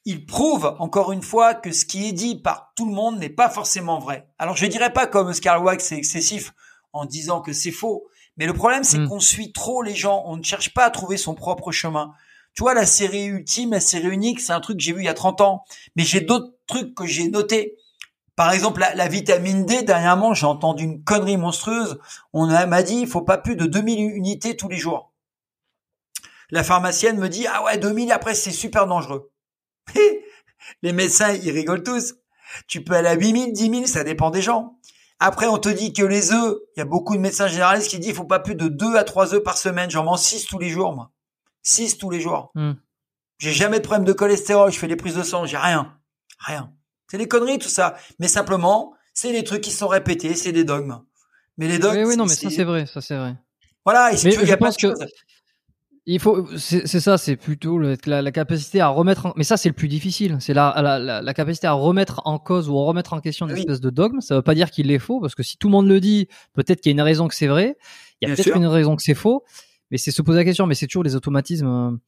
ils 0.06 0.24
prouvent 0.24 0.76
encore 0.78 1.10
une 1.10 1.22
fois 1.22 1.54
que 1.54 1.72
ce 1.72 1.84
qui 1.84 2.08
est 2.08 2.12
dit 2.12 2.36
par 2.36 2.72
tout 2.76 2.86
le 2.86 2.92
monde 2.92 3.18
n'est 3.18 3.28
pas 3.28 3.50
forcément 3.50 3.98
vrai. 3.98 4.28
Alors 4.38 4.56
je 4.56 4.64
dirais 4.66 4.92
pas 4.92 5.06
comme 5.06 5.26
Oscar 5.26 5.62
Wilde 5.62 5.80
c'est 5.80 5.96
excessif 5.96 6.52
en 6.92 7.04
disant 7.04 7.40
que 7.42 7.52
c'est 7.52 7.72
faux, 7.72 8.06
mais 8.36 8.46
le 8.46 8.54
problème 8.54 8.84
c'est 8.84 8.98
hmm. 8.98 9.08
qu'on 9.08 9.20
suit 9.20 9.52
trop 9.52 9.82
les 9.82 9.96
gens, 9.96 10.22
on 10.26 10.36
ne 10.36 10.44
cherche 10.44 10.72
pas 10.72 10.84
à 10.84 10.90
trouver 10.90 11.16
son 11.16 11.34
propre 11.34 11.72
chemin. 11.72 12.12
Tu 12.54 12.62
vois 12.62 12.72
la 12.72 12.86
série 12.86 13.26
ultime, 13.26 13.72
la 13.72 13.80
série 13.80 14.08
unique, 14.08 14.40
c'est 14.40 14.52
un 14.52 14.60
truc 14.60 14.78
que 14.78 14.82
j'ai 14.82 14.92
vu 14.92 15.02
il 15.02 15.06
y 15.06 15.08
a 15.08 15.14
30 15.14 15.40
ans, 15.40 15.64
mais 15.96 16.04
j'ai 16.04 16.20
d'autres 16.20 16.54
trucs 16.66 16.94
que 16.94 17.04
j'ai 17.04 17.28
notés. 17.28 17.76
Par 18.36 18.52
exemple, 18.52 18.80
la, 18.80 19.08
vitamine 19.08 19.66
D, 19.66 19.82
dernièrement, 19.82 20.34
j'ai 20.34 20.46
entendu 20.46 20.84
une 20.84 21.02
connerie 21.02 21.38
monstrueuse. 21.38 21.98
On 22.34 22.46
m'a 22.46 22.82
dit, 22.82 22.96
il 23.00 23.06
faut 23.06 23.22
pas 23.22 23.38
plus 23.38 23.56
de 23.56 23.64
2000 23.64 23.98
unités 24.14 24.56
tous 24.56 24.68
les 24.68 24.76
jours. 24.76 25.12
La 26.50 26.62
pharmacienne 26.62 27.18
me 27.18 27.28
dit, 27.28 27.46
ah 27.46 27.64
ouais, 27.64 27.78
2000 27.78 28.12
après, 28.12 28.34
c'est 28.34 28.52
super 28.52 28.86
dangereux. 28.86 29.30
les 30.82 30.92
médecins, 30.92 31.32
ils 31.32 31.50
rigolent 31.50 31.82
tous. 31.82 32.14
Tu 32.66 32.82
peux 32.82 32.94
aller 32.94 33.08
à 33.08 33.14
8000, 33.14 33.52
10 33.52 33.70
000, 33.70 33.86
ça 33.86 34.04
dépend 34.04 34.30
des 34.30 34.42
gens. 34.42 34.78
Après, 35.18 35.46
on 35.46 35.58
te 35.58 35.68
dit 35.68 35.92
que 35.92 36.02
les 36.02 36.32
œufs, 36.32 36.56
il 36.76 36.80
y 36.80 36.82
a 36.82 36.84
beaucoup 36.84 37.16
de 37.16 37.20
médecins 37.20 37.48
généralistes 37.48 37.88
qui 37.88 37.98
disent, 37.98 38.10
il 38.10 38.14
faut 38.14 38.24
pas 38.24 38.38
plus 38.38 38.54
de 38.54 38.68
2 38.68 38.96
à 38.96 39.04
3 39.04 39.34
œufs 39.34 39.42
par 39.42 39.56
semaine. 39.56 39.90
J'en 39.90 40.04
mange 40.04 40.20
6 40.20 40.46
tous 40.46 40.58
les 40.58 40.68
jours, 40.68 40.94
moi. 40.94 41.10
6 41.62 41.98
tous 41.98 42.10
les 42.10 42.20
jours. 42.20 42.50
Hmm. 42.54 42.72
J'ai 43.38 43.52
jamais 43.52 43.78
de 43.78 43.84
problème 43.84 44.04
de 44.04 44.12
cholestérol, 44.12 44.72
je 44.72 44.78
fais 44.78 44.88
des 44.88 44.96
prises 44.96 45.16
de 45.16 45.22
sang, 45.22 45.44
j'ai 45.46 45.56
rien. 45.56 45.98
Rien. 46.38 46.72
C'est 47.10 47.18
des 47.18 47.28
conneries, 47.28 47.58
tout 47.58 47.68
ça. 47.68 47.96
Mais 48.18 48.28
simplement, 48.28 48.94
c'est 49.14 49.32
des 49.32 49.44
trucs 49.44 49.62
qui 49.62 49.72
sont 49.72 49.88
répétés, 49.88 50.34
c'est 50.34 50.52
des 50.52 50.64
dogmes. 50.64 51.02
Mais 51.58 51.68
les 51.68 51.78
dogmes. 51.78 51.96
Oui, 51.96 52.04
oui, 52.04 52.16
non, 52.16 52.24
mais 52.24 52.34
ça, 52.34 52.50
c'est 52.50 52.64
vrai, 52.64 52.86
ça, 52.86 53.00
c'est 53.00 53.16
vrai. 53.16 53.36
Voilà, 53.84 54.12
et 54.12 54.16
si 54.16 54.28
tu 54.28 54.36
veux, 54.36 54.42
il 54.42 54.48
y 54.48 54.52
a 54.52 54.56
pas 54.56 54.70
de 54.70 54.76
que... 54.76 54.88
Il 56.08 56.20
faut, 56.20 56.46
c'est 56.56 56.86
ça, 56.86 57.18
c'est 57.18 57.34
plutôt 57.34 57.80
la, 57.80 57.96
la, 58.22 58.30
capacité 58.30 58.80
à 58.80 58.86
remettre. 58.86 59.26
En, 59.26 59.32
mais 59.34 59.42
ça, 59.42 59.56
c'est 59.56 59.68
le 59.68 59.74
plus 59.74 59.88
difficile. 59.88 60.36
C'est 60.38 60.54
la, 60.54 60.72
la, 60.80 61.20
la, 61.20 61.34
capacité 61.34 61.66
à 61.66 61.72
remettre 61.72 62.22
en 62.24 62.38
cause 62.38 62.68
ou 62.68 62.78
à 62.78 62.84
remettre 62.84 63.12
en 63.12 63.20
question 63.20 63.48
une 63.48 63.56
espèce 63.56 63.80
de 63.80 63.90
dogme. 63.90 64.20
Ça 64.20 64.36
veut 64.36 64.42
pas 64.42 64.54
dire 64.54 64.70
qu'il 64.70 64.92
est 64.92 65.00
faux, 65.00 65.20
parce 65.20 65.34
que 65.34 65.42
si 65.42 65.56
tout 65.56 65.66
le 65.66 65.72
monde 65.72 65.88
le 65.88 65.98
dit, 65.98 66.28
peut-être 66.54 66.80
qu'il 66.80 66.90
y 66.90 66.92
a 66.92 66.96
une 66.96 67.02
raison 67.02 67.26
que 67.26 67.34
c'est 67.34 67.48
vrai. 67.48 67.76
Il 68.20 68.28
y 68.28 68.30
a 68.30 68.36
peut-être 68.36 68.56
une 68.56 68.66
raison 68.66 68.94
que 68.94 69.02
c'est 69.02 69.16
faux. 69.16 69.42
Mais 69.90 69.98
c'est 69.98 70.12
se 70.12 70.22
poser 70.22 70.38
la 70.38 70.44
question. 70.44 70.66
Mais 70.66 70.76
c'est 70.76 70.86
toujours 70.86 71.02
les 71.02 71.16
automatismes. 71.16 71.98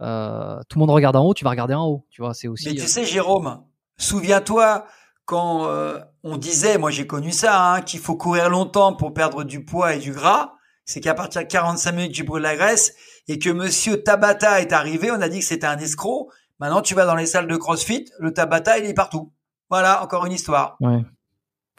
Euh, 0.00 0.60
tout 0.68 0.78
le 0.78 0.80
monde 0.80 0.90
regarde 0.90 1.16
en 1.16 1.24
haut, 1.24 1.34
tu 1.34 1.42
vas 1.42 1.50
regarder 1.50 1.74
en 1.74 1.86
haut. 1.86 2.06
Tu 2.10 2.22
vois, 2.22 2.34
c'est 2.34 2.46
aussi. 2.46 2.68
Mais 2.68 2.74
tu 2.74 2.82
euh, 2.82 2.86
sais, 2.86 3.04
Jérôme, 3.04 3.64
souviens-toi 3.96 4.86
quand 5.24 5.66
euh, 5.66 5.98
on 6.22 6.36
disait, 6.36 6.78
moi 6.78 6.90
j'ai 6.90 7.06
connu 7.06 7.32
ça, 7.32 7.72
hein, 7.72 7.82
qu'il 7.82 7.98
faut 7.98 8.16
courir 8.16 8.48
longtemps 8.48 8.94
pour 8.94 9.12
perdre 9.14 9.42
du 9.42 9.64
poids 9.64 9.94
et 9.94 9.98
du 9.98 10.12
gras. 10.12 10.52
C'est 10.84 11.00
qu'à 11.00 11.14
partir 11.14 11.42
de 11.42 11.46
45 11.46 11.92
minutes, 11.92 12.12
tu 12.12 12.24
brûles 12.24 12.42
la 12.42 12.56
graisse 12.56 12.94
et 13.28 13.38
que 13.38 13.50
monsieur 13.50 14.02
Tabata 14.02 14.60
est 14.60 14.72
arrivé, 14.72 15.10
on 15.10 15.20
a 15.20 15.28
dit 15.28 15.40
que 15.40 15.44
c'était 15.44 15.66
un 15.66 15.78
escroc. 15.78 16.30
Maintenant, 16.58 16.82
tu 16.82 16.94
vas 16.94 17.04
dans 17.04 17.14
les 17.14 17.26
salles 17.26 17.48
de 17.48 17.56
CrossFit, 17.56 18.06
le 18.18 18.32
Tabata, 18.32 18.78
il 18.78 18.86
est 18.86 18.94
partout. 18.94 19.32
Voilà, 19.70 20.02
encore 20.02 20.26
une 20.26 20.32
histoire. 20.32 20.76
Ouais. 20.80 21.02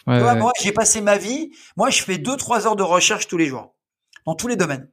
Moi, 0.06 0.52
j'ai 0.62 0.72
passé 0.72 1.02
ma 1.02 1.18
vie, 1.18 1.52
moi, 1.78 1.90
je 1.90 2.04
fais 2.04 2.18
deux, 2.18 2.38
trois 2.38 2.68
heures 2.68 2.76
de 2.76 2.84
recherche 2.84 3.28
tous 3.28 3.38
les 3.38 3.48
jours, 3.48 3.74
dans 4.26 4.36
tous 4.36 4.48
les 4.48 4.56
domaines. 4.56 4.92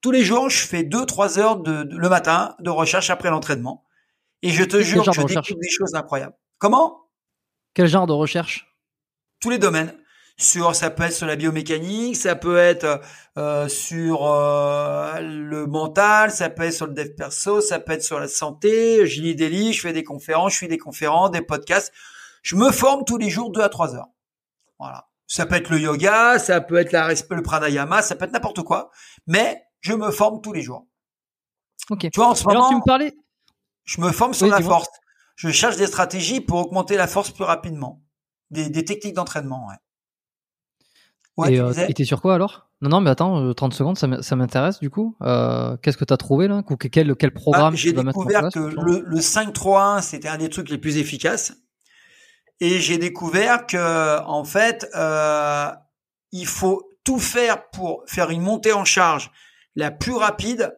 Tous 0.00 0.10
les 0.10 0.22
jours, 0.22 0.50
je 0.50 0.66
fais 0.66 0.82
deux, 0.82 1.06
trois 1.06 1.38
heures 1.38 1.56
de, 1.56 1.88
le 1.90 2.08
matin 2.10 2.54
de 2.58 2.68
recherche 2.68 3.08
après 3.08 3.30
l'entraînement. 3.30 3.84
Et 4.42 4.50
je 4.50 4.62
te 4.62 4.82
jure 4.82 5.02
que 5.04 5.12
je 5.12 5.20
découvre 5.22 5.60
des 5.60 5.70
choses 5.70 5.94
incroyables. 5.94 6.34
Comment? 6.58 7.08
Quel 7.72 7.86
genre 7.86 8.06
de 8.06 8.12
recherche? 8.12 8.76
Tous 9.40 9.48
les 9.48 9.56
domaines 9.56 9.94
sur 10.36 10.74
ça 10.74 10.90
peut 10.90 11.04
être 11.04 11.12
sur 11.12 11.26
la 11.26 11.36
biomécanique, 11.36 12.16
ça 12.16 12.34
peut 12.34 12.58
être 12.58 13.00
euh, 13.38 13.68
sur 13.68 14.26
euh, 14.26 15.20
le 15.20 15.66
mental, 15.66 16.30
ça 16.30 16.50
peut 16.50 16.64
être 16.64 16.74
sur 16.74 16.86
le 16.86 16.92
dev 16.92 17.14
perso, 17.14 17.60
ça 17.60 17.78
peut 17.78 17.92
être 17.92 18.02
sur 18.02 18.18
la 18.18 18.28
santé. 18.28 19.06
Je 19.06 19.22
lis 19.22 19.36
des 19.36 19.48
livres, 19.48 19.74
je 19.74 19.80
fais 19.80 19.92
des 19.92 20.04
conférences, 20.04 20.54
je 20.54 20.58
fais 20.58 20.68
des 20.68 20.78
conférences, 20.78 21.30
des 21.30 21.42
podcasts. 21.42 21.92
Je 22.42 22.56
me 22.56 22.70
forme 22.72 23.04
tous 23.04 23.16
les 23.16 23.30
jours 23.30 23.50
deux 23.50 23.62
à 23.62 23.68
trois 23.68 23.94
heures. 23.94 24.08
Voilà. 24.78 25.08
Ça 25.26 25.46
peut 25.46 25.54
être 25.54 25.70
le 25.70 25.78
yoga, 25.78 26.38
ça 26.38 26.60
peut 26.60 26.76
être 26.76 26.92
la, 26.92 27.08
le 27.08 27.42
pranayama, 27.42 28.02
ça 28.02 28.14
peut 28.14 28.24
être 28.24 28.32
n'importe 28.32 28.62
quoi, 28.62 28.90
mais 29.26 29.64
je 29.80 29.94
me 29.94 30.10
forme 30.10 30.40
tous 30.42 30.52
les 30.52 30.62
jours. 30.62 30.86
Ok. 31.90 32.00
Tu 32.00 32.20
vois 32.20 32.28
en 32.28 32.34
ce 32.34 32.44
moment, 32.44 32.68
tu 32.68 32.76
me 32.76 32.84
parlais. 32.84 33.14
Je 33.84 34.00
me 34.00 34.10
forme 34.10 34.34
sur 34.34 34.46
la 34.46 34.60
force. 34.60 34.88
Je 35.36 35.50
cherche 35.50 35.76
des 35.76 35.86
stratégies 35.86 36.40
pour 36.40 36.58
augmenter 36.58 36.96
la 36.96 37.06
force 37.06 37.30
plus 37.30 37.44
rapidement, 37.44 38.02
des, 38.50 38.68
des 38.68 38.84
techniques 38.84 39.14
d'entraînement. 39.14 39.66
Ouais. 39.68 39.76
Ouais, 41.36 41.54
et 41.54 41.60
euh, 41.60 41.72
t'es 41.94 42.04
sur 42.04 42.20
quoi 42.20 42.34
alors? 42.34 42.68
Non, 42.80 42.90
non, 42.90 43.00
mais 43.00 43.10
attends, 43.10 43.52
30 43.54 43.72
euh, 43.72 43.76
secondes, 43.76 43.98
ça 43.98 44.36
m'intéresse 44.36 44.78
du 44.78 44.90
coup. 44.90 45.16
Euh, 45.22 45.76
Qu'est-ce 45.82 45.96
que 45.96 46.04
tu 46.04 46.12
as 46.12 46.16
trouvé 46.16 46.48
là? 46.48 46.62
Quel, 46.92 47.16
quel 47.16 47.32
programme 47.32 47.74
bah, 47.74 47.76
J'ai 47.76 47.92
découvert 47.92 48.48
que 48.52 48.58
le, 48.58 49.04
le 49.06 49.18
5-3-1, 49.18 50.02
c'était 50.02 50.28
un 50.28 50.38
des 50.38 50.48
trucs 50.48 50.70
les 50.70 50.78
plus 50.78 50.98
efficaces. 50.98 51.54
Et 52.60 52.78
j'ai 52.78 52.98
découvert 52.98 53.66
que 53.66 54.20
en 54.22 54.44
fait, 54.44 54.88
euh, 54.94 55.70
il 56.30 56.46
faut 56.46 56.88
tout 57.04 57.18
faire 57.18 57.68
pour 57.70 58.04
faire 58.06 58.30
une 58.30 58.42
montée 58.42 58.72
en 58.72 58.84
charge 58.84 59.30
la 59.76 59.90
plus 59.90 60.14
rapide 60.14 60.72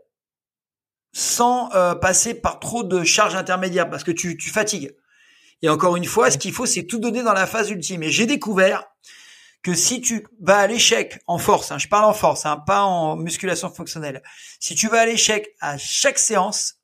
sans 1.13 1.71
euh, 1.75 1.95
passer 1.95 2.35
par 2.35 2.61
trop 2.61 2.83
de 2.83 3.05
charges 3.05 3.35
intermédiaires 3.35 3.89
parce 3.89 4.05
que 4.05 4.11
tu, 4.11 4.37
tu 4.37 4.51
fatigues. 4.51 4.95
Et 5.63 5.69
encore 5.69 5.97
une 5.97 6.05
fois, 6.05 6.31
ce 6.31 6.39
qu'il 6.39 6.53
faut, 6.53 6.67
c'est 6.67 6.85
tout 6.85 6.99
donner 6.99 7.23
dans 7.23 7.33
la 7.33 7.47
phase 7.47 7.71
ultime. 7.71 8.03
Et 8.03 8.11
j'ai 8.11 8.27
découvert 8.27 8.85
que 9.63 9.75
si 9.75 10.01
tu 10.01 10.27
vas 10.41 10.59
à 10.59 10.67
l'échec 10.67 11.21
en 11.27 11.39
force, 11.39 11.73
hein, 11.73 11.79
je 11.79 11.89
parle 11.89 12.05
en 12.05 12.15
force, 12.15 12.47
hein, 12.47 12.63
pas 12.67 12.83
en 12.83 13.17
musculation 13.17 13.71
fonctionnelle, 13.71 14.23
si 14.61 14.75
tu 14.75 14.89
vas 14.89 15.01
à 15.01 15.07
l'échec 15.07 15.55
à 15.61 15.77
chaque 15.77 16.19
séance, 16.19 16.77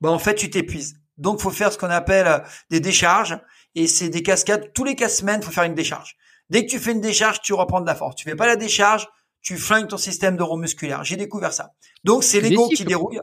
bah 0.00 0.10
en 0.10 0.18
fait 0.18 0.34
tu 0.34 0.50
t'épuises. 0.50 0.96
Donc 1.16 1.40
faut 1.40 1.50
faire 1.50 1.72
ce 1.72 1.78
qu'on 1.78 1.90
appelle 1.90 2.26
euh, 2.26 2.38
des 2.70 2.80
décharges 2.80 3.38
et 3.74 3.86
c'est 3.86 4.08
des 4.08 4.22
cascades 4.22 4.72
tous 4.72 4.84
les 4.84 4.96
quatre 4.96 5.12
semaines, 5.12 5.42
faut 5.42 5.52
faire 5.52 5.64
une 5.64 5.74
décharge. 5.74 6.16
Dès 6.50 6.66
que 6.66 6.70
tu 6.70 6.78
fais 6.78 6.92
une 6.92 7.00
décharge, 7.00 7.40
tu 7.40 7.54
reprends 7.54 7.80
de 7.80 7.86
la 7.86 7.94
force. 7.94 8.16
Tu 8.16 8.24
fais 8.24 8.36
pas 8.36 8.46
la 8.46 8.56
décharge, 8.56 9.08
tu 9.40 9.56
flingues 9.56 9.88
ton 9.88 9.96
système 9.96 10.36
neuromusculaire. 10.36 11.04
J'ai 11.04 11.16
découvert 11.16 11.52
ça. 11.52 11.72
Donc 12.04 12.24
c'est 12.24 12.40
l'ego 12.40 12.68
qui 12.68 12.84
dérouille. 12.84 13.20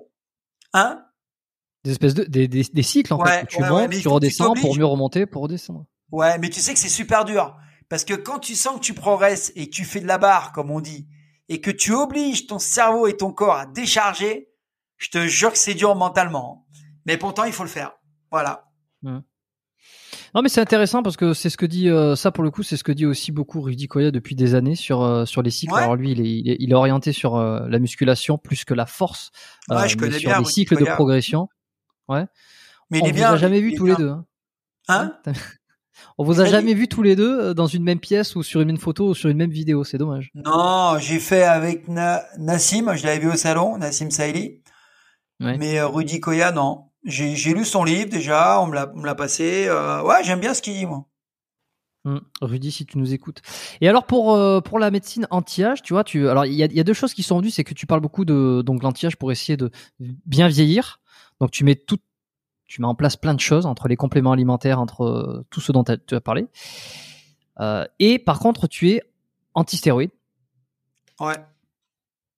Hein? 0.74 1.03
Des 1.84 1.91
espèces 1.91 2.14
de 2.14 2.24
des, 2.24 2.48
des, 2.48 2.84
cycles 2.84 3.14
en 3.14 3.24
fait. 3.24 3.44
Où 3.44 3.45
tu 3.48 3.61
montes, 3.61 3.91
tu 3.91 4.07
redescends 4.07 4.53
pour 4.53 4.76
mieux 4.76 4.86
remonter, 4.86 5.26
pour 5.26 5.44
redescendre. 5.44 5.86
Ouais, 6.11 6.38
mais 6.40 6.49
tu 6.49 6.60
sais 6.60 6.74
que 6.74 6.80
c'est 6.80 6.90
super 6.90 7.24
dur. 7.24 7.56
Parce 7.90 8.06
que 8.06 8.14
quand 8.14 8.40
tu 8.40 8.56
sens 8.56 8.76
que 8.76 8.86
tu 8.86 8.94
progresses 8.94 9.52
et 9.56 9.70
que 9.70 9.76
tu 9.76 9.84
fais 9.84 9.99
de 9.99 10.07
la 10.07 10.18
barre, 10.18 10.52
comme 10.52 10.72
on 10.72 10.80
dit, 10.80 11.07
et 11.49 11.60
que 11.60 11.72
tu 11.72 11.94
obliges 11.94 12.48
ton 12.48 12.60
cerveau 12.60 13.07
et 13.07 13.18
ton 13.18 13.34
corps 13.34 13.56
à 13.56 13.66
décharger, 13.66 14.49
je 14.98 15.10
te 15.10 15.28
jure 15.28 15.52
que 15.52 15.57
c'est 15.57 15.74
dur 15.74 15.95
mentalement. 15.95 16.68
Mais 17.06 17.18
pourtant, 17.18 17.45
il 17.45 17.53
faut 17.53 17.64
le 17.64 17.70
faire. 17.70 17.94
Voilà. 18.32 18.66
Non, 19.02 20.44
mais 20.44 20.49
c'est 20.49 20.61
intéressant 20.61 21.02
parce 21.02 21.18
que 21.18 21.34
c'est 21.34 21.49
ce 21.49 21.57
que 21.57 21.66
dit 21.66 21.90
euh, 21.90 22.16
ça 22.16 22.32
pour 22.32 22.44
le 22.44 22.52
coup, 22.52 22.61
c'est 22.61 22.78
ce 22.78 22.84
que 22.84 22.91
dit 22.91 23.07
aussi 23.07 23.32
beaucoup 23.32 23.61
Rudy 23.61 23.88
Koya 23.88 24.11
depuis 24.11 24.36
des 24.36 24.53
années 24.53 24.76
sur 24.76 25.02
euh, 25.02 25.26
sur 25.26 25.41
les 25.41 25.49
cycles. 25.49 25.74
Alors 25.74 25.95
lui, 25.95 26.11
il 26.11 26.22
est, 26.22 26.57
il 26.60 26.70
est, 26.70 26.76
orienté 26.76 27.14
sur 27.14 27.36
euh, 27.36 27.68
la 27.68 27.80
musculation 27.80 28.38
plus 28.38 28.64
que 28.66 28.76
la 28.76 28.86
force, 28.86 29.32
ouais, 29.70 29.90
je 29.90 29.98
connais 29.98 30.20
sur 30.20 30.38
les 30.38 30.45
cycles 30.45 30.78
de 30.78 30.86
progression. 30.86 31.49
Ouais. 32.07 32.26
Mais 32.91 33.02
on 33.02 33.06
il 33.06 33.10
est 33.10 33.14
bien. 33.14 33.32
a 33.32 33.38
jamais 33.38 33.61
vu 33.61 33.74
tous 33.74 33.88
les 33.88 33.95
deux. 33.95 34.10
Hein, 34.10 34.26
hein? 34.88 35.34
On 36.17 36.23
vous 36.23 36.41
a 36.41 36.45
jamais 36.45 36.73
vu 36.73 36.88
tous 36.88 37.01
les 37.01 37.15
deux 37.15 37.39
euh, 37.39 37.53
dans 37.53 37.67
une 37.67 37.84
même 37.84 37.99
pièce 37.99 38.35
ou 38.35 38.43
sur 38.43 38.61
une 38.61 38.67
même 38.67 38.77
photo 38.77 39.09
ou 39.09 39.15
sur 39.15 39.30
une 39.30 39.38
même 39.38 39.51
vidéo, 39.51 39.84
c'est 39.84 39.97
dommage. 39.97 40.31
Non, 40.35 40.97
j'ai 40.99 41.19
fait 41.19 41.43
avec 41.43 41.88
Nassim, 41.88 42.93
je 42.95 43.05
l'avais 43.05 43.19
vu 43.19 43.31
au 43.31 43.35
salon, 43.35 43.77
Nassim 43.77 44.11
Saïli. 44.11 44.61
Mais 45.39 45.80
euh, 45.80 45.88
Rudy 45.88 46.19
Koya, 46.19 46.51
non. 46.51 46.85
J'ai 47.05 47.53
lu 47.53 47.63
son 47.63 47.85
livre 47.85 48.09
déjà, 48.09 48.59
on 48.61 48.67
me 48.67 49.05
l'a 49.05 49.15
passé. 49.15 49.67
Euh, 49.67 50.03
ouais, 50.03 50.21
j'aime 50.23 50.41
bien 50.41 50.53
ce 50.53 50.61
qu'il 50.61 50.73
dit, 50.73 50.85
moi. 50.85 51.05
Hum, 52.05 52.21
Rudy, 52.41 52.71
si 52.71 52.85
tu 52.85 52.97
nous 52.97 53.13
écoutes. 53.13 53.41
Et 53.81 53.88
alors 53.88 54.05
pour 54.05 54.38
pour 54.63 54.80
la 54.80 54.91
médecine 54.91 55.27
anti-âge, 55.31 55.81
tu 55.81 55.93
vois, 55.93 56.03
tu 56.03 56.30
alors 56.30 56.45
il 56.45 56.53
y 56.53 56.63
a, 56.63 56.67
y 56.67 56.80
a, 56.80 56.84
deux 56.84 56.93
choses 56.93 57.13
qui 57.13 57.23
sont 57.23 57.38
venues, 57.38 57.49
c'est 57.49 57.65
que 57.65 57.73
tu 57.73 57.85
parles 57.85 57.99
beaucoup 58.01 58.23
de 58.23 58.61
donc 58.65 58.84
l'anti-âge 58.84 59.17
pour 59.17 59.31
essayer 59.31 59.57
de 59.57 59.69
bien 59.99 60.47
vieillir. 60.47 60.99
Donc 61.39 61.51
tu 61.51 61.63
mets 61.63 61.76
tout, 61.76 61.99
tu 62.69 62.81
mets 62.81 62.87
en 62.87 62.95
place 62.95 63.17
plein 63.17 63.33
de 63.33 63.39
choses 63.39 63.65
entre 63.65 63.87
les 63.87 63.97
compléments 63.97 64.31
alimentaires, 64.31 64.79
entre 64.79 65.03
euh, 65.03 65.45
tout 65.49 65.59
ce 65.59 65.71
dont 65.71 65.83
tu 65.83 66.15
as 66.15 66.21
parlé. 66.21 66.45
Euh, 67.59 67.83
et 67.97 68.19
par 68.19 68.39
contre, 68.39 68.67
tu 68.67 68.91
es 68.91 69.01
anti-stéroïde. 69.55 70.11
Ouais. 71.19 71.35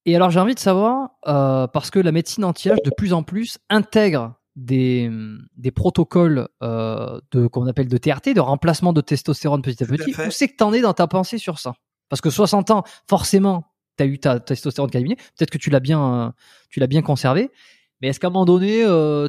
Et 0.05 0.15
alors, 0.15 0.31
j'ai 0.31 0.39
envie 0.39 0.55
de 0.55 0.59
savoir, 0.59 1.11
euh, 1.27 1.67
parce 1.67 1.91
que 1.91 1.99
la 1.99 2.13
médecine 2.13 2.45
anti-âge, 2.45 2.79
de 2.83 2.89
plus 2.89 3.13
en 3.13 3.23
plus, 3.23 3.59
intègre 3.69 4.35
des, 4.55 5.11
des 5.57 5.71
protocoles 5.71 6.47
de 6.61 7.47
qu'on 7.47 7.67
appelle 7.67 7.87
de 7.87 7.97
TRT, 7.97 8.33
de 8.33 8.39
remplacement 8.39 8.93
de 8.93 9.01
testostérone 9.01 9.61
petit 9.61 9.83
à 9.83 9.85
petit. 9.85 10.11
Où 10.11 10.31
c'est 10.31 10.47
que 10.47 10.55
tu 10.57 10.63
en 10.63 10.73
es 10.73 10.81
dans 10.81 10.93
ta 10.93 11.07
pensée 11.07 11.37
sur 11.37 11.59
ça? 11.59 11.75
Parce 12.09 12.21
que 12.21 12.29
60 12.29 12.71
ans, 12.71 12.83
forcément, 13.07 13.65
tu 13.97 14.03
as 14.03 14.07
eu 14.07 14.17
ta, 14.17 14.39
testostérone 14.39 14.89
qui 14.89 14.97
a 14.97 15.01
diminué. 15.01 15.17
Peut-être 15.37 15.51
que 15.51 15.57
tu 15.57 15.69
l'as 15.69 15.79
bien, 15.79 16.33
tu 16.69 16.79
l'as 16.79 16.87
bien 16.87 17.01
conservé. 17.01 17.51
Mais 18.01 18.09
est-ce 18.09 18.19
qu'à 18.19 18.27
un 18.27 18.31
moment 18.31 18.45
donné, 18.45 18.83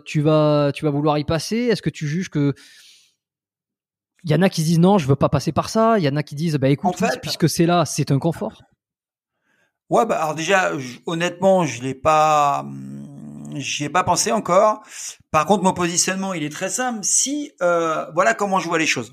tu 0.05 0.21
vas, 0.21 0.73
tu 0.75 0.85
vas 0.85 0.91
vouloir 0.91 1.19
y 1.19 1.25
passer? 1.25 1.57
Est-ce 1.57 1.83
que 1.83 1.91
tu 1.91 2.07
juges 2.07 2.31
que 2.31 2.55
il 4.25 4.31
y 4.31 4.35
en 4.35 4.43
a 4.43 4.49
qui 4.49 4.63
disent 4.63 4.79
non, 4.79 4.99
je 4.99 5.07
veux 5.07 5.17
pas 5.17 5.29
passer 5.29 5.53
par 5.53 5.69
ça. 5.69 5.99
Il 5.99 6.05
y 6.05 6.09
en 6.09 6.17
a 6.17 6.23
qui 6.23 6.35
disent 6.35 6.57
bah 6.57 6.69
écoute, 6.69 6.95
puisque 7.21 7.49
c'est 7.49 7.67
là, 7.67 7.85
c'est 7.85 8.11
un 8.11 8.19
confort. 8.19 8.63
Ouais, 9.91 10.07
bah 10.07 10.23
alors 10.23 10.35
déjà, 10.35 10.73
honnêtement, 11.07 11.67
je 11.67 11.83
l'ai 11.83 11.95
pas, 11.95 12.65
j'y 13.55 13.85
ai 13.85 13.89
pas 13.89 14.05
pensé 14.05 14.33
encore. 14.33 14.83
Par 15.31 15.45
contre, 15.45 15.65
mon 15.65 15.75
positionnement, 15.75 16.35
il 16.35 16.45
est 16.45 16.53
très 16.53 16.71
simple. 16.71 17.01
Si, 17.03 17.53
euh, 17.61 18.07
voilà 18.15 18.35
comment 18.35 18.59
je 18.59 18.69
vois 18.69 18.79
les 18.79 18.87
choses. 18.87 19.13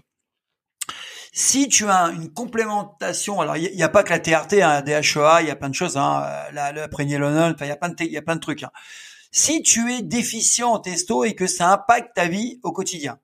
Si 1.32 1.68
tu 1.70 1.88
as 1.88 2.06
une 2.08 2.32
complémentation, 2.32 3.40
alors 3.40 3.56
il 3.56 3.76
n'y 3.76 3.84
a, 3.84 3.90
pas 3.90 4.04
que 4.04 4.10
la 4.10 4.20
TRT, 4.20 4.62
hein, 4.62 4.82
DHEA, 4.82 5.42
il 5.42 5.48
y 5.48 5.52
a 5.52 5.56
plein 5.56 5.70
de 5.70 5.76
choses, 5.76 5.96
hein, 5.96 6.26
la, 6.54 6.72
le 6.72 6.84
enfin 6.84 7.04
il 7.04 7.10
y 7.10 7.72
a 7.72 7.76
plein 7.76 7.90
de, 7.90 7.96
il 8.00 8.12
y 8.12 8.18
a 8.18 8.22
plein 8.22 8.36
de 8.36 8.42
trucs. 8.42 8.64
Hein. 8.64 8.72
Si 9.32 9.62
tu 9.62 9.92
es 9.92 10.02
déficient 10.02 10.72
en 10.72 10.80
testo 10.80 11.24
et 11.24 11.36
que 11.36 11.48
ça 11.48 11.72
impacte 11.72 12.16
ta 12.16 12.28
vie 12.28 12.60
au 12.64 12.72
quotidien, 12.72 13.20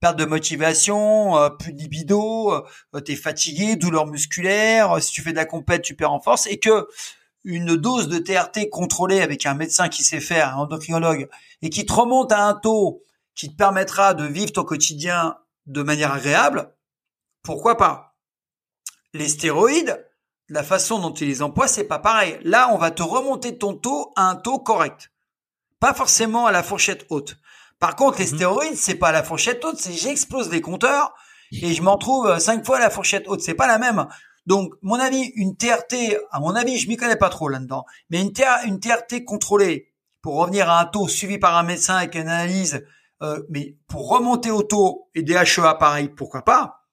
perte 0.00 0.18
de 0.18 0.24
motivation, 0.24 1.36
euh, 1.38 1.48
plus 1.48 1.72
de 1.72 1.78
libido, 1.78 2.52
euh, 2.52 3.00
t'es 3.00 3.16
fatigué, 3.16 3.76
douleur 3.76 4.06
musculaire, 4.06 5.00
si 5.00 5.12
tu 5.12 5.22
fais 5.22 5.30
de 5.30 5.36
la 5.36 5.44
compète, 5.44 5.82
tu 5.82 5.94
perds 5.94 6.12
en 6.12 6.20
force 6.20 6.46
et 6.46 6.58
que 6.58 6.88
une 7.44 7.76
dose 7.76 8.08
de 8.08 8.18
TRT 8.18 8.70
contrôlée 8.70 9.20
avec 9.20 9.46
un 9.46 9.54
médecin 9.54 9.88
qui 9.88 10.02
sait 10.02 10.20
faire, 10.20 10.56
un 10.56 10.62
endocrinologue, 10.62 11.28
et 11.62 11.70
qui 11.70 11.84
te 11.86 11.92
remonte 11.92 12.32
à 12.32 12.46
un 12.46 12.54
taux 12.54 13.02
qui 13.34 13.50
te 13.50 13.56
permettra 13.56 14.14
de 14.14 14.24
vivre 14.24 14.52
ton 14.52 14.64
quotidien 14.64 15.36
de 15.66 15.82
manière 15.82 16.12
agréable, 16.12 16.74
pourquoi 17.42 17.76
pas? 17.76 18.16
Les 19.12 19.28
stéroïdes, 19.28 20.04
la 20.48 20.62
façon 20.62 20.98
dont 20.98 21.12
tu 21.12 21.24
les 21.26 21.42
emploies, 21.42 21.68
c'est 21.68 21.84
pas 21.84 21.98
pareil. 21.98 22.38
Là, 22.42 22.70
on 22.72 22.78
va 22.78 22.90
te 22.90 23.02
remonter 23.02 23.56
ton 23.58 23.74
taux 23.74 24.12
à 24.16 24.28
un 24.28 24.36
taux 24.36 24.58
correct. 24.58 25.10
Pas 25.84 25.92
forcément 25.92 26.46
à 26.46 26.50
la 26.50 26.62
fourchette 26.62 27.04
haute. 27.10 27.36
Par 27.78 27.94
contre, 27.94 28.18
les 28.18 28.24
mhm. 28.24 28.36
stéroïdes, 28.36 28.76
c'est 28.76 28.94
pas 28.94 29.08
à 29.08 29.12
la 29.12 29.22
fourchette 29.22 29.62
haute, 29.66 29.76
c'est 29.78 29.92
j'explose 29.92 30.50
les 30.50 30.62
compteurs 30.62 31.12
et 31.52 31.74
je 31.74 31.82
m'en 31.82 31.98
trouve 31.98 32.38
cinq 32.38 32.64
fois 32.64 32.78
à 32.78 32.80
la 32.80 32.88
fourchette 32.88 33.28
haute. 33.28 33.42
C'est 33.42 33.52
pas 33.52 33.66
la 33.66 33.76
même. 33.76 34.06
Donc, 34.46 34.72
mon 34.80 34.98
avis, 34.98 35.30
une 35.36 35.58
TRT, 35.58 36.16
à 36.30 36.40
mon 36.40 36.54
avis, 36.54 36.78
je 36.78 36.88
m'y 36.88 36.96
connais 36.96 37.16
pas 37.16 37.28
trop 37.28 37.50
là-dedans, 37.50 37.84
mais 38.08 38.22
une, 38.22 38.32
une 38.64 38.80
TRT 38.80 39.24
contrôlée 39.26 39.92
pour 40.22 40.36
revenir 40.36 40.70
à 40.70 40.80
un 40.80 40.86
taux 40.86 41.06
suivi 41.06 41.36
par 41.36 41.54
un 41.54 41.64
médecin 41.64 41.96
avec 41.96 42.14
une 42.14 42.28
analyse, 42.28 42.82
euh, 43.20 43.42
mais 43.50 43.76
pour 43.86 44.08
remonter 44.08 44.50
au 44.50 44.62
taux 44.62 45.10
et 45.14 45.22
des 45.22 45.34
HEA 45.34 45.74
pareil, 45.78 46.08
pourquoi 46.08 46.46
pas 46.46 46.86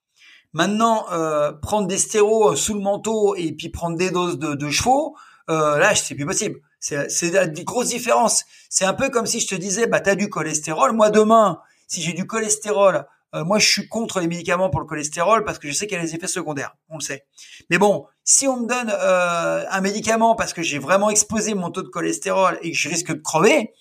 Maintenant, 0.51 1.05
euh, 1.13 1.53
prendre 1.53 1.87
des 1.87 1.97
stéros 1.97 2.57
sous 2.57 2.73
le 2.73 2.81
manteau 2.81 3.35
et 3.35 3.53
puis 3.53 3.69
prendre 3.69 3.97
des 3.97 4.11
doses 4.11 4.37
de, 4.37 4.53
de 4.53 4.69
chevaux, 4.69 5.15
euh, 5.49 5.77
là, 5.77 5.95
c'est 5.95 6.13
plus 6.13 6.25
possible. 6.25 6.59
C'est 6.81 7.07
une 7.23 7.63
grosse 7.63 7.89
différence. 7.89 8.43
C'est 8.69 8.85
un 8.85 8.93
peu 8.93 9.09
comme 9.09 9.25
si 9.25 9.39
je 9.39 9.47
te 9.47 9.55
disais, 9.55 9.87
bah, 9.87 10.01
t'as 10.01 10.15
du 10.15 10.29
cholestérol. 10.29 10.91
Moi, 10.91 11.09
demain, 11.11 11.61
si 11.87 12.01
j'ai 12.01 12.13
du 12.13 12.27
cholestérol 12.27 13.05
euh, 13.33 13.45
moi, 13.45 13.59
je 13.59 13.67
suis 13.67 13.87
contre 13.87 14.19
les 14.19 14.27
médicaments 14.27 14.69
pour 14.69 14.81
le 14.81 14.85
cholestérol 14.85 15.45
parce 15.45 15.57
que 15.57 15.67
je 15.67 15.73
sais 15.73 15.87
qu'il 15.87 15.97
y 15.97 16.01
a 16.01 16.03
des 16.03 16.15
effets 16.15 16.27
secondaires. 16.27 16.75
On 16.89 16.95
le 16.95 17.01
sait. 17.01 17.25
Mais 17.69 17.77
bon, 17.77 18.05
si 18.23 18.47
on 18.47 18.57
me 18.57 18.67
donne 18.67 18.91
euh, 18.91 19.65
un 19.69 19.81
médicament 19.81 20.35
parce 20.35 20.53
que 20.53 20.61
j'ai 20.61 20.79
vraiment 20.79 21.09
explosé 21.09 21.53
mon 21.53 21.71
taux 21.71 21.81
de 21.81 21.87
cholestérol 21.87 22.59
et 22.61 22.71
que 22.71 22.77
je 22.77 22.89
risque 22.89 23.07
de 23.07 23.21
crever, 23.21 23.73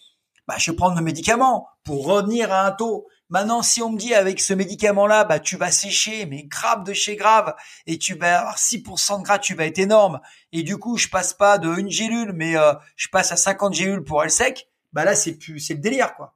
bah, 0.47 0.55
je 0.59 0.70
vais 0.70 0.77
prendre 0.77 0.97
le 0.97 1.02
médicament 1.02 1.68
pour 1.85 2.06
revenir 2.06 2.52
à 2.52 2.64
un 2.64 2.70
taux. 2.70 3.06
Maintenant, 3.31 3.62
si 3.62 3.81
on 3.81 3.90
me 3.90 3.98
dit 3.98 4.15
avec 4.15 4.40
ce 4.40 4.52
médicament-là, 4.52 5.24
bah, 5.24 5.39
tu 5.39 5.57
vas 5.57 5.70
sécher, 5.70 6.27
mais 6.27 6.43
grave 6.44 6.85
de 6.85 6.93
chez 6.93 7.16
grave, 7.16 7.55
et 7.86 7.97
tu 7.98 8.15
vas 8.15 8.40
avoir 8.40 8.59
6% 8.59 9.19
de 9.20 9.24
gras, 9.24 9.39
tu 9.39 9.55
vas 9.55 9.66
être 9.66 9.78
énorme, 9.78 10.20
et 10.52 10.62
du 10.62 10.78
coup, 10.78 10.97
je 10.97 11.09
passe 11.09 11.32
pas 11.32 11.59
de 11.59 11.69
une 11.78 11.90
gélule, 11.90 12.32
mais 12.35 12.57
euh, 12.57 12.74
je 12.97 13.09
passe 13.09 13.32
à 13.32 13.36
50 13.36 13.73
gélules 13.73 14.05
pour 14.05 14.23
elle 14.23 14.31
sec, 14.31 14.69
bah 14.93 15.05
là, 15.05 15.15
c'est 15.15 15.35
plus, 15.35 15.61
c'est 15.61 15.74
le 15.74 15.81
délire, 15.81 16.15
quoi. 16.16 16.35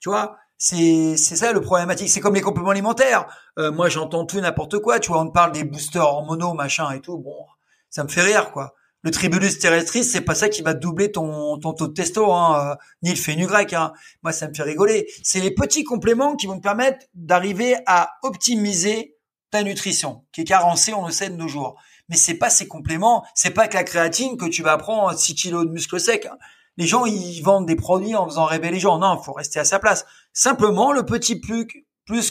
Tu 0.00 0.08
vois, 0.08 0.36
c'est 0.56 1.16
c'est 1.16 1.36
ça 1.36 1.52
le 1.52 1.60
problématique. 1.60 2.08
C'est 2.10 2.20
comme 2.20 2.34
les 2.34 2.40
compléments 2.40 2.70
alimentaires. 2.70 3.26
Euh, 3.58 3.70
moi, 3.70 3.88
j'entends 3.88 4.26
tout 4.26 4.40
n'importe 4.40 4.78
quoi. 4.78 4.98
Tu 4.98 5.08
vois, 5.10 5.20
on 5.20 5.30
parle 5.30 5.52
des 5.52 5.64
boosters 5.64 6.04
hormonaux, 6.04 6.54
machin 6.54 6.90
et 6.92 7.00
tout. 7.00 7.18
Bon, 7.18 7.46
ça 7.90 8.04
me 8.04 8.08
fait 8.08 8.22
rire, 8.22 8.50
quoi. 8.52 8.74
Le 9.02 9.10
tribulus 9.10 9.58
terrestris, 9.58 10.04
c'est 10.04 10.20
pas 10.20 10.34
ça 10.34 10.50
qui 10.50 10.60
va 10.60 10.74
doubler 10.74 11.10
ton, 11.10 11.58
ton 11.58 11.72
taux 11.72 11.88
de 11.88 11.94
testo, 11.94 12.32
hein, 12.32 12.72
euh, 12.72 12.76
ni 13.02 13.10
le 13.10 13.16
fenugrec. 13.16 13.72
Hein. 13.72 13.92
Moi, 14.22 14.32
ça 14.32 14.46
me 14.46 14.54
fait 14.54 14.62
rigoler. 14.62 15.10
C'est 15.22 15.40
les 15.40 15.52
petits 15.52 15.84
compléments 15.84 16.36
qui 16.36 16.46
vont 16.46 16.56
te 16.56 16.62
permettre 16.62 17.06
d'arriver 17.14 17.76
à 17.86 18.10
optimiser 18.22 19.16
ta 19.50 19.62
nutrition, 19.62 20.24
qui 20.32 20.42
est 20.42 20.44
carencée, 20.44 20.92
on 20.92 21.06
le 21.06 21.12
sait, 21.12 21.30
de 21.30 21.36
nos 21.36 21.48
jours. 21.48 21.80
Mais 22.08 22.16
c'est 22.16 22.34
pas 22.34 22.50
ces 22.50 22.68
compléments, 22.68 23.24
c'est 23.34 23.50
pas 23.50 23.68
que 23.68 23.74
la 23.74 23.84
créatine 23.84 24.36
que 24.36 24.46
tu 24.46 24.62
vas 24.62 24.76
prendre 24.76 25.18
6 25.18 25.34
kilos 25.34 25.64
de 25.64 25.70
muscles 25.70 25.98
secs. 25.98 26.26
Hein. 26.26 26.36
Les 26.76 26.86
gens, 26.86 27.06
ils 27.06 27.40
vendent 27.40 27.66
des 27.66 27.76
produits 27.76 28.14
en 28.14 28.26
faisant 28.28 28.44
rêver 28.44 28.70
les 28.70 28.80
gens. 28.80 28.98
Non, 28.98 29.20
faut 29.22 29.32
rester 29.32 29.60
à 29.60 29.64
sa 29.64 29.78
place. 29.78 30.04
Simplement, 30.32 30.92
le 30.92 31.04
petit 31.04 31.40
plus 31.40 31.66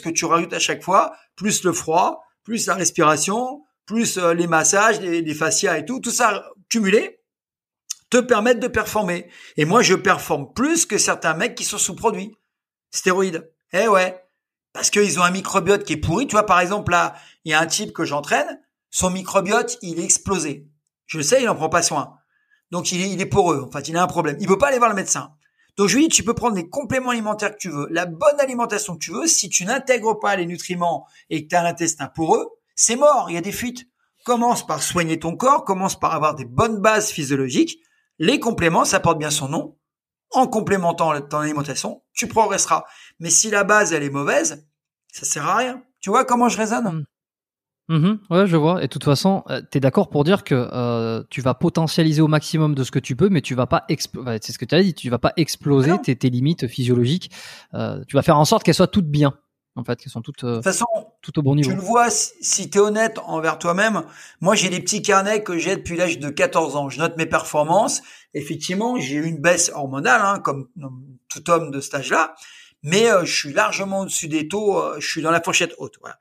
que 0.00 0.08
tu 0.08 0.24
rajoutes 0.24 0.52
à 0.52 0.58
chaque 0.58 0.82
fois, 0.82 1.12
plus 1.34 1.64
le 1.64 1.72
froid, 1.72 2.22
plus 2.44 2.66
la 2.66 2.74
respiration, 2.74 3.62
plus 3.90 4.18
euh, 4.18 4.34
les 4.34 4.46
massages, 4.46 5.00
les, 5.00 5.20
les 5.20 5.34
fascias 5.34 5.76
et 5.76 5.84
tout, 5.84 5.98
tout 5.98 6.12
ça 6.12 6.44
cumulé, 6.68 7.18
te 8.08 8.18
permettent 8.18 8.60
de 8.60 8.68
performer. 8.68 9.28
Et 9.56 9.64
moi, 9.64 9.82
je 9.82 9.94
performe 9.94 10.52
plus 10.52 10.86
que 10.86 10.96
certains 10.96 11.34
mecs 11.34 11.56
qui 11.56 11.64
sont 11.64 11.76
sous 11.76 11.96
produits. 11.96 12.36
Stéroïdes. 12.92 13.52
Eh 13.72 13.88
ouais. 13.88 14.24
Parce 14.72 14.90
qu'ils 14.90 15.18
ont 15.18 15.24
un 15.24 15.32
microbiote 15.32 15.82
qui 15.82 15.94
est 15.94 15.96
pourri. 15.96 16.28
Tu 16.28 16.36
vois, 16.36 16.46
par 16.46 16.60
exemple, 16.60 16.92
là, 16.92 17.16
il 17.44 17.50
y 17.50 17.54
a 17.54 17.60
un 17.60 17.66
type 17.66 17.92
que 17.92 18.04
j'entraîne. 18.04 18.60
Son 18.90 19.10
microbiote, 19.10 19.76
il 19.82 19.98
est 19.98 20.04
explosé. 20.04 20.68
Je 21.06 21.20
sais, 21.20 21.42
il 21.42 21.48
en 21.48 21.56
prend 21.56 21.68
pas 21.68 21.82
soin. 21.82 22.14
Donc, 22.70 22.92
il 22.92 23.00
est, 23.00 23.10
il 23.10 23.20
est 23.20 23.26
poreux. 23.26 23.64
En 23.66 23.72
fait, 23.72 23.88
il 23.88 23.96
a 23.96 24.02
un 24.04 24.06
problème. 24.06 24.36
Il 24.38 24.46
peut 24.46 24.58
pas 24.58 24.68
aller 24.68 24.78
voir 24.78 24.90
le 24.90 24.96
médecin. 24.96 25.34
Donc 25.76 25.88
je 25.88 25.96
lui 25.96 26.08
dis, 26.08 26.14
tu 26.14 26.22
peux 26.22 26.34
prendre 26.34 26.54
les 26.54 26.68
compléments 26.68 27.10
alimentaires 27.10 27.52
que 27.52 27.58
tu 27.58 27.70
veux, 27.70 27.86
la 27.90 28.04
bonne 28.04 28.38
alimentation 28.38 28.94
que 28.94 28.98
tu 28.98 29.12
veux. 29.12 29.26
Si 29.26 29.48
tu 29.48 29.64
n'intègres 29.64 30.18
pas 30.20 30.36
les 30.36 30.44
nutriments 30.44 31.06
et 31.30 31.44
que 31.44 31.48
tu 31.48 31.56
as 31.56 31.62
l'intestin 31.62 32.06
poreux, 32.06 32.59
c'est 32.80 32.96
mort, 32.96 33.26
il 33.28 33.34
y 33.34 33.36
a 33.36 33.42
des 33.42 33.52
fuites. 33.52 33.86
Commence 34.24 34.66
par 34.66 34.82
soigner 34.82 35.18
ton 35.18 35.36
corps, 35.36 35.66
commence 35.66 36.00
par 36.00 36.14
avoir 36.14 36.34
des 36.34 36.46
bonnes 36.46 36.80
bases 36.80 37.10
physiologiques. 37.10 37.78
Les 38.18 38.40
compléments, 38.40 38.86
ça 38.86 39.00
porte 39.00 39.18
bien 39.18 39.28
son 39.28 39.48
nom. 39.50 39.76
En 40.30 40.46
complémentant 40.46 41.20
ton 41.20 41.40
alimentation, 41.40 42.02
tu 42.14 42.26
progresseras. 42.26 42.84
Mais 43.18 43.28
si 43.28 43.50
la 43.50 43.64
base, 43.64 43.92
elle 43.92 44.02
est 44.02 44.08
mauvaise, 44.10 44.66
ça 45.12 45.26
sert 45.26 45.46
à 45.46 45.56
rien. 45.56 45.82
Tu 46.00 46.08
vois 46.08 46.24
comment 46.24 46.48
je 46.48 46.56
raisonne? 46.56 47.04
Mmh. 47.88 48.14
Ouais, 48.30 48.46
je 48.46 48.56
vois. 48.56 48.78
Et 48.78 48.86
de 48.86 48.92
toute 48.92 49.04
façon, 49.04 49.42
euh, 49.50 49.60
tu 49.70 49.76
es 49.76 49.80
d'accord 49.80 50.08
pour 50.08 50.24
dire 50.24 50.42
que 50.42 50.54
euh, 50.54 51.22
tu 51.28 51.42
vas 51.42 51.52
potentialiser 51.52 52.22
au 52.22 52.28
maximum 52.28 52.74
de 52.74 52.82
ce 52.82 52.90
que 52.90 52.98
tu 52.98 53.14
peux, 53.14 53.28
mais 53.28 53.42
tu 53.42 53.54
vas 53.54 53.66
pas 53.66 53.84
exploser. 53.90 54.38
c'est 54.40 54.52
ce 54.52 54.58
que 54.58 54.64
tu 54.64 54.74
as 54.74 54.82
dit, 54.82 54.94
tu 54.94 55.10
vas 55.10 55.18
pas 55.18 55.34
exploser 55.36 55.98
tes, 55.98 56.16
tes, 56.16 56.30
limites 56.30 56.66
physiologiques. 56.66 57.30
Euh, 57.74 58.02
tu 58.08 58.16
vas 58.16 58.22
faire 58.22 58.38
en 58.38 58.46
sorte 58.46 58.62
qu'elles 58.62 58.74
soient 58.74 58.86
toutes 58.86 59.10
bien, 59.10 59.34
en 59.76 59.84
fait, 59.84 59.96
qu'elles 59.96 60.12
sont 60.12 60.22
toutes, 60.22 60.44
euh, 60.44 60.62
façon, 60.62 60.86
toutes 61.22 61.38
au 61.38 61.42
bon 61.42 61.54
niveau. 61.54 61.70
Tu 61.70 61.76
le 61.76 61.82
vois, 61.82 62.08
si, 62.10 62.70
tu 62.70 62.78
es 62.78 62.80
honnête 62.80 63.18
envers 63.24 63.58
toi-même, 63.58 64.02
moi 64.40 64.54
j'ai 64.54 64.68
des 64.68 64.80
petits 64.80 65.02
carnets 65.02 65.42
que 65.42 65.58
j'ai 65.58 65.76
depuis 65.76 65.96
l'âge 65.96 66.18
de 66.18 66.28
14 66.28 66.76
ans. 66.76 66.88
Je 66.88 66.98
note 66.98 67.16
mes 67.16 67.26
performances. 67.26 68.02
Effectivement, 68.34 68.98
j'ai 68.98 69.16
eu 69.16 69.24
une 69.24 69.38
baisse 69.38 69.70
hormonale, 69.74 70.22
hein, 70.22 70.40
comme 70.40 70.68
tout 71.28 71.50
homme 71.50 71.70
de 71.70 71.80
cet 71.80 71.94
âge-là, 71.94 72.34
mais 72.82 73.06
je 73.24 73.32
suis 73.32 73.52
largement 73.52 74.00
au-dessus 74.00 74.28
des 74.28 74.48
taux. 74.48 74.82
je 74.98 75.06
suis 75.06 75.22
dans 75.22 75.30
la 75.30 75.40
fourchette 75.40 75.74
haute. 75.78 75.96
Voilà. 76.00 76.16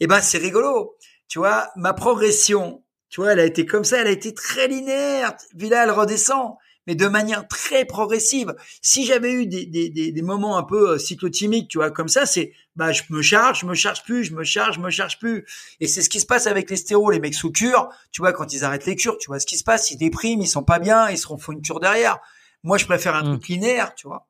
Et 0.00 0.04
eh 0.04 0.06
ben 0.06 0.20
c'est 0.20 0.38
rigolo 0.38 0.96
tu 1.28 1.38
vois, 1.38 1.70
ma 1.76 1.94
progression, 1.94 2.84
tu 3.08 3.20
vois, 3.20 3.32
elle 3.32 3.40
a 3.40 3.44
été 3.44 3.66
comme 3.66 3.84
ça, 3.84 4.00
elle 4.00 4.06
a 4.06 4.12
été 4.12 4.34
très 4.34 4.68
linéaire. 4.68 5.34
Puis 5.58 5.68
là, 5.68 5.84
elle 5.84 5.90
redescend, 5.90 6.54
mais 6.86 6.94
de 6.94 7.06
manière 7.06 7.48
très 7.48 7.84
progressive. 7.84 8.54
Si 8.82 9.06
j'avais 9.06 9.32
eu 9.32 9.46
des, 9.46 9.66
des, 9.66 9.90
des, 9.90 10.22
moments 10.22 10.58
un 10.58 10.62
peu 10.62 10.90
euh, 10.90 10.98
cyclotimiques, 10.98 11.68
tu 11.68 11.78
vois, 11.78 11.90
comme 11.90 12.08
ça, 12.08 12.26
c'est, 12.26 12.52
bah, 12.76 12.92
je 12.92 13.02
me 13.10 13.22
charge, 13.22 13.60
je 13.60 13.66
me 13.66 13.74
charge 13.74 14.02
plus, 14.04 14.24
je 14.24 14.34
me 14.34 14.44
charge, 14.44 14.76
je 14.76 14.80
me 14.80 14.90
charge 14.90 15.18
plus. 15.18 15.44
Et 15.80 15.86
c'est 15.86 16.02
ce 16.02 16.10
qui 16.10 16.20
se 16.20 16.26
passe 16.26 16.46
avec 16.46 16.70
les 16.70 16.76
stéros, 16.76 17.10
les 17.10 17.20
mecs 17.20 17.34
sous 17.34 17.52
cure, 17.52 17.88
tu 18.12 18.20
vois, 18.22 18.32
quand 18.32 18.52
ils 18.52 18.64
arrêtent 18.64 18.86
les 18.86 18.96
cures, 18.96 19.18
tu 19.18 19.28
vois 19.28 19.40
ce 19.40 19.46
qui 19.46 19.56
se 19.56 19.64
passe, 19.64 19.90
ils 19.90 19.96
dépriment, 19.96 20.40
ils 20.40 20.48
sont 20.48 20.64
pas 20.64 20.78
bien, 20.78 21.08
ils 21.10 21.18
se 21.18 21.28
refont 21.28 21.52
une 21.52 21.62
cure 21.62 21.80
derrière. 21.80 22.18
Moi, 22.62 22.78
je 22.78 22.86
préfère 22.86 23.14
un 23.14 23.22
mmh. 23.22 23.38
truc 23.38 23.48
linéaire, 23.48 23.94
tu 23.94 24.06
vois, 24.06 24.26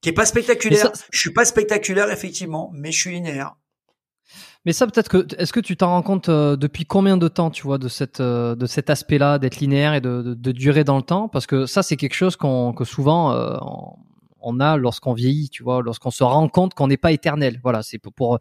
qui 0.00 0.08
est 0.08 0.14
pas 0.14 0.26
spectaculaire. 0.26 0.92
Je 1.10 1.18
suis 1.18 1.32
pas 1.32 1.44
spectaculaire, 1.44 2.10
effectivement, 2.10 2.70
mais 2.74 2.92
je 2.92 2.98
suis 2.98 3.10
linéaire. 3.10 3.56
Mais 4.66 4.72
ça, 4.72 4.86
peut-être 4.86 5.08
que, 5.08 5.26
est-ce 5.38 5.52
que 5.52 5.60
tu 5.60 5.76
t'en 5.76 5.88
rends 5.88 6.02
compte 6.02 6.28
euh, 6.28 6.56
depuis 6.56 6.84
combien 6.84 7.16
de 7.16 7.28
temps, 7.28 7.50
tu 7.50 7.62
vois, 7.62 7.78
de 7.78 7.88
cette, 7.88 8.20
euh, 8.20 8.54
de 8.54 8.66
cet 8.66 8.90
aspect-là, 8.90 9.38
d'être 9.38 9.56
linéaire 9.56 9.94
et 9.94 10.02
de, 10.02 10.22
de, 10.22 10.34
de, 10.34 10.52
durer 10.52 10.84
dans 10.84 10.96
le 10.96 11.02
temps? 11.02 11.28
Parce 11.28 11.46
que 11.46 11.64
ça, 11.64 11.82
c'est 11.82 11.96
quelque 11.96 12.14
chose 12.14 12.36
qu'on, 12.36 12.74
que 12.74 12.84
souvent 12.84 13.32
euh, 13.32 13.56
on 14.42 14.60
a 14.60 14.76
lorsqu'on 14.76 15.14
vieillit, 15.14 15.48
tu 15.48 15.62
vois, 15.62 15.82
lorsqu'on 15.82 16.10
se 16.10 16.22
rend 16.22 16.46
compte 16.48 16.74
qu'on 16.74 16.88
n'est 16.88 16.98
pas 16.98 17.12
éternel. 17.12 17.58
Voilà, 17.62 17.82
c'est 17.82 17.98
pour, 17.98 18.12
pour 18.12 18.38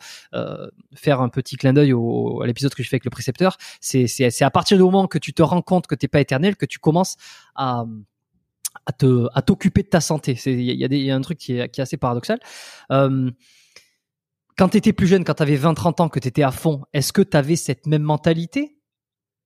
faire 0.94 1.22
un 1.22 1.30
petit 1.30 1.56
clin 1.56 1.74
d'œil 1.74 1.94
au, 1.94 2.42
à 2.42 2.48
l'épisode 2.48 2.74
que 2.74 2.84
je 2.84 2.90
fais 2.90 2.96
avec 2.96 3.06
le 3.06 3.12
précepteur. 3.12 3.58
C'est, 3.82 4.08
c'est, 4.08 4.30
c'est 4.30 4.46
à 4.46 4.52
partir 4.52 4.78
du 4.78 4.84
moment 4.84 5.08
que 5.08 5.18
tu 5.18 5.34
te 5.34 5.42
rends 5.42 5.62
compte 5.62 5.88
que 5.88 5.96
t'es 5.96 6.08
pas 6.08 6.22
éternel 6.22 6.56
que 6.56 6.66
tu 6.66 6.80
commences 6.80 7.16
à 7.56 7.86
à 8.86 8.92
te 8.92 9.28
à 9.34 9.42
t'occuper 9.42 9.84
de 9.84 9.90
ta 9.90 10.02
santé. 10.02 10.38
Il 10.46 10.62
y 10.62 10.84
a, 10.84 10.88
des, 10.88 11.00
y 11.00 11.12
a 11.12 11.16
un 11.16 11.22
truc 11.22 11.38
qui 11.38 11.58
est, 11.58 11.70
qui 11.70 11.82
est 11.82 11.84
assez 11.84 11.98
paradoxal. 11.98 12.40
Euh, 12.92 13.32
quand 14.60 14.68
tu 14.68 14.78
étais 14.78 14.92
plus 14.92 15.08
jeune, 15.08 15.24
quand 15.24 15.36
tu 15.36 15.44
avais 15.44 15.56
20-30 15.56 16.02
ans, 16.02 16.10
que 16.10 16.20
tu 16.20 16.28
étais 16.28 16.44
à 16.44 16.52
fond, 16.52 16.84
est-ce 16.92 17.14
que 17.14 17.22
tu 17.22 17.38
avais 17.38 17.56
cette 17.56 17.88
même 17.88 18.04
mentalité? 18.04 18.78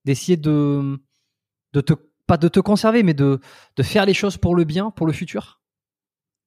D'essayer 0.05 0.37
de 0.37 0.99
de 1.73 1.81
te 1.81 1.93
pas 2.25 2.37
de 2.37 2.47
te 2.47 2.59
conserver, 2.59 3.03
mais 3.03 3.13
de 3.13 3.39
de 3.75 3.83
faire 3.83 4.07
les 4.07 4.15
choses 4.15 4.37
pour 4.37 4.55
le 4.55 4.63
bien, 4.63 4.89
pour 4.89 5.05
le 5.05 5.13
futur? 5.13 5.61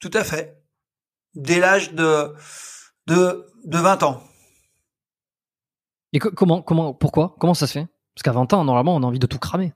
Tout 0.01 0.11
à 0.13 0.25
fait. 0.25 0.61
Dès 1.35 1.61
l'âge 1.61 1.95
de 1.95 2.35
de 3.07 3.47
de 3.65 3.79
20 3.79 4.03
ans. 4.03 4.21
Et 6.13 6.19
comment 6.19 6.61
comment 6.61 6.93
pourquoi? 6.93 7.37
Comment 7.39 7.55
ça 7.55 7.69
se 7.69 7.75
fait? 7.75 7.87
Parce 8.15 8.25
qu'à 8.25 8.33
20 8.33 8.53
ans, 8.53 8.65
normalement, 8.65 8.97
on 8.97 9.03
a 9.05 9.07
envie 9.07 9.21
de 9.21 9.27
tout 9.29 9.39
cramer. 9.39 9.75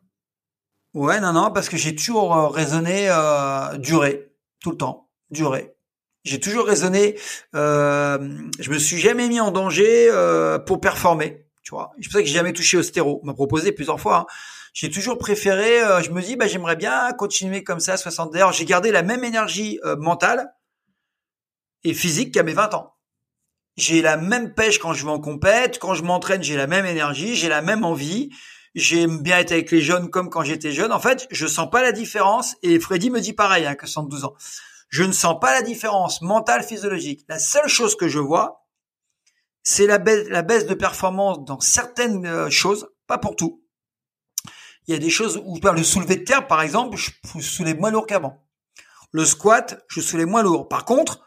Ouais, 0.95 1.21
non, 1.21 1.33
non, 1.33 1.53
parce 1.53 1.69
que 1.69 1.77
j'ai 1.77 1.95
toujours 1.95 2.35
euh, 2.35 2.49
raisonné 2.49 3.09
euh, 3.09 3.79
durer, 3.79 4.33
tout 4.61 4.73
le 4.73 4.77
temps, 4.79 5.09
durer. 5.31 5.77
J'ai 6.25 6.41
toujours 6.41 6.67
raisonné. 6.67 7.19
Euh, 7.55 8.19
je 8.59 8.71
me 8.71 8.79
suis 8.79 8.99
jamais 8.99 9.29
mis 9.29 9.41
en 9.41 9.51
danger 9.51 10.09
euh, 10.11 10.59
pour 10.59 10.81
performer. 10.81 11.47
Tu 11.63 11.71
vois, 11.71 11.93
c'est 11.97 12.05
pour 12.05 12.13
ça 12.15 12.21
que 12.21 12.27
j'ai 12.27 12.35
jamais 12.35 12.53
touché 12.53 12.77
au 12.77 12.83
stéro. 12.83 13.21
On 13.23 13.27
m'a 13.27 13.35
proposé 13.35 13.73
plusieurs 13.73 14.01
fois. 14.01 14.17
Hein. 14.17 14.27
J'ai 14.73 14.91
toujours 14.91 15.19
préféré. 15.19 15.83
Euh, 15.83 16.03
je 16.03 16.11
me 16.11 16.23
dis, 16.23 16.37
bah, 16.37 16.47
j'aimerais 16.47 16.77
bien 16.77 17.13
continuer 17.13 17.65
comme 17.65 17.81
ça, 17.81 17.97
60 17.97 18.35
heures. 18.37 18.53
J'ai 18.53 18.65
gardé 18.65 18.93
la 18.93 19.03
même 19.03 19.25
énergie 19.25 19.81
euh, 19.85 19.97
mentale 19.97 20.53
et 21.85 21.95
physique 21.95 22.35
qu'à 22.35 22.43
mes 22.43 22.53
20 22.53 22.75
ans. 22.75 22.95
J'ai 23.77 24.03
la 24.03 24.17
même 24.17 24.55
pêche 24.55 24.79
quand 24.79 24.93
je 24.93 25.05
vais 25.05 25.11
en 25.11 25.21
compète. 25.21 25.79
Quand 25.79 25.95
je 25.95 26.03
m'entraîne, 26.03 26.43
j'ai 26.43 26.57
la 26.57 26.67
même 26.67 26.87
énergie, 26.87 27.35
j'ai 27.35 27.49
la 27.49 27.63
même 27.63 27.85
envie. 27.85 28.31
J'aime 28.75 29.21
bien 29.23 29.39
être 29.39 29.53
avec 29.53 29.71
les 29.71 29.81
jeunes 29.81 30.11
comme 30.11 30.31
quand 30.31 30.45
j'étais 30.45 30.71
jeune. 30.71 30.93
En 30.93 31.01
fait, 31.01 31.27
je 31.31 31.47
sens 31.47 31.69
pas 31.71 31.83
la 31.83 31.93
différence. 31.93 32.57
Et 32.63 32.79
Freddy 32.79 33.11
me 33.11 33.21
dit 33.21 33.33
pareil, 33.33 33.67
hein, 33.67 33.75
que 33.75 33.87
112 33.87 34.25
ans. 34.25 34.35
Je 34.91 35.05
ne 35.05 35.13
sens 35.13 35.39
pas 35.41 35.55
la 35.55 35.63
différence 35.63 36.21
mentale, 36.21 36.65
physiologique. 36.65 37.25
La 37.29 37.39
seule 37.39 37.69
chose 37.69 37.97
que 37.97 38.09
je 38.09 38.19
vois, 38.19 38.67
c'est 39.63 39.87
la 39.87 39.99
baisse, 39.99 40.29
la 40.29 40.43
baisse 40.43 40.67
de 40.67 40.75
performance 40.75 41.45
dans 41.45 41.61
certaines 41.61 42.27
euh, 42.27 42.51
choses, 42.51 42.89
pas 43.07 43.19
pour 43.19 43.37
tout. 43.37 43.63
Il 44.87 44.93
y 44.93 44.97
a 44.97 44.99
des 44.99 45.11
choses 45.11 45.41
où 45.45 45.59
le 45.63 45.83
soulever 45.85 46.17
de 46.17 46.25
terre, 46.25 46.49
par 46.49 46.63
exemple, 46.63 46.97
je 46.97 47.41
soulève 47.41 47.79
moins 47.79 47.93
lourd 47.93 48.07
qu'avant. 48.07 48.45
Le 49.13 49.25
squat, 49.25 49.85
je 49.89 50.01
soulève 50.01 50.27
moins 50.27 50.43
lourd. 50.43 50.69
Par 50.69 50.85
contre, 50.85 51.25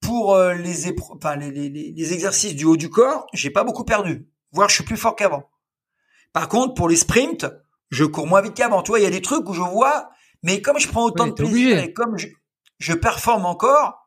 pour 0.00 0.34
euh, 0.34 0.54
les, 0.54 0.92
enfin, 1.10 1.36
les, 1.36 1.50
les, 1.50 1.68
les, 1.68 2.12
exercices 2.12 2.54
du 2.54 2.64
haut 2.64 2.76
du 2.76 2.88
corps, 2.88 3.26
j'ai 3.34 3.50
pas 3.50 3.64
beaucoup 3.64 3.84
perdu. 3.84 4.26
Voire, 4.52 4.68
je 4.68 4.76
suis 4.76 4.84
plus 4.84 4.96
fort 4.96 5.16
qu'avant. 5.16 5.50
Par 6.32 6.48
contre, 6.48 6.74
pour 6.74 6.88
les 6.88 6.96
sprints, 6.96 7.46
je 7.90 8.04
cours 8.04 8.26
moins 8.26 8.40
vite 8.40 8.54
qu'avant. 8.54 8.82
Tu 8.82 8.90
vois, 8.90 9.00
il 9.00 9.04
y 9.04 9.06
a 9.06 9.10
des 9.10 9.22
trucs 9.22 9.48
où 9.48 9.52
je 9.52 9.60
vois, 9.60 10.10
mais 10.42 10.62
comme 10.62 10.78
je 10.78 10.88
prends 10.88 11.04
autant 11.04 11.26
de 11.26 11.32
plaisir 11.32 11.78
et 11.78 11.92
comme 11.92 12.16
je, 12.16 12.28
je 12.82 12.92
performe 12.92 13.46
encore, 13.46 14.02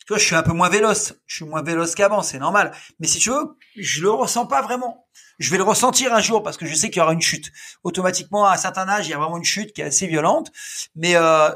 tu 0.00 0.08
vois, 0.08 0.18
je 0.18 0.24
suis 0.24 0.34
un 0.34 0.42
peu 0.42 0.52
moins 0.52 0.68
véloce. 0.68 1.14
Je 1.26 1.36
suis 1.36 1.44
moins 1.44 1.62
véloce 1.62 1.94
qu'avant, 1.94 2.22
c'est 2.22 2.38
normal. 2.38 2.72
Mais 2.98 3.06
si 3.06 3.18
tu 3.18 3.30
veux, 3.30 3.56
je 3.76 4.02
le 4.02 4.10
ressens 4.10 4.46
pas 4.46 4.62
vraiment. 4.62 5.06
Je 5.38 5.50
vais 5.50 5.58
le 5.58 5.62
ressentir 5.62 6.12
un 6.12 6.20
jour 6.20 6.42
parce 6.42 6.56
que 6.56 6.66
je 6.66 6.74
sais 6.74 6.90
qu'il 6.90 6.98
y 6.98 7.02
aura 7.02 7.12
une 7.12 7.20
chute. 7.20 7.52
Automatiquement, 7.84 8.46
à 8.46 8.54
un 8.54 8.56
certain 8.56 8.88
âge, 8.88 9.06
il 9.06 9.10
y 9.10 9.14
a 9.14 9.18
vraiment 9.18 9.36
une 9.36 9.44
chute 9.44 9.72
qui 9.72 9.80
est 9.80 9.84
assez 9.84 10.06
violente. 10.06 10.50
Mais 10.96 11.14
euh, 11.16 11.50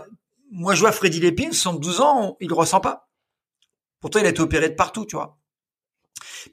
moi, 0.53 0.75
je 0.75 0.81
vois 0.81 0.93
Freddy 0.93 1.21
Lépine, 1.21 1.53
72 1.53 2.01
ans, 2.01 2.37
il 2.41 2.49
le 2.49 2.55
ressent 2.55 2.81
pas. 2.81 3.09
Pourtant, 4.01 4.21
il 4.21 4.27
a 4.27 4.29
été 4.29 4.41
opéré 4.41 4.69
de 4.69 4.75
partout, 4.75 5.07
tu 5.07 5.17
vois. 5.17 5.39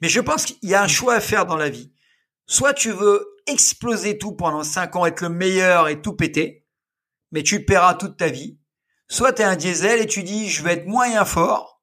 Mais 0.02 0.08
je 0.08 0.20
pense 0.20 0.46
qu'il 0.46 0.68
y 0.68 0.74
a 0.74 0.82
un 0.82 0.88
choix 0.88 1.14
à 1.14 1.20
faire 1.20 1.46
dans 1.46 1.56
la 1.56 1.68
vie. 1.68 1.92
Soit 2.46 2.74
tu 2.74 2.90
veux 2.90 3.24
exploser 3.46 4.18
tout 4.18 4.32
pendant 4.32 4.64
5 4.64 4.96
ans, 4.96 5.06
être 5.06 5.20
le 5.20 5.28
meilleur 5.28 5.88
et 5.88 6.02
tout 6.02 6.14
péter, 6.14 6.66
mais 7.30 7.42
tu 7.42 7.64
paieras 7.64 7.94
toute 7.94 8.16
ta 8.16 8.28
vie. 8.28 8.58
Soit 9.08 9.34
tu 9.34 9.42
es 9.42 9.44
un 9.44 9.56
diesel 9.56 10.00
et 10.00 10.06
tu 10.06 10.22
dis 10.22 10.48
je 10.48 10.62
vais 10.62 10.74
être 10.74 10.86
moyen 10.86 11.24
fort 11.24 11.82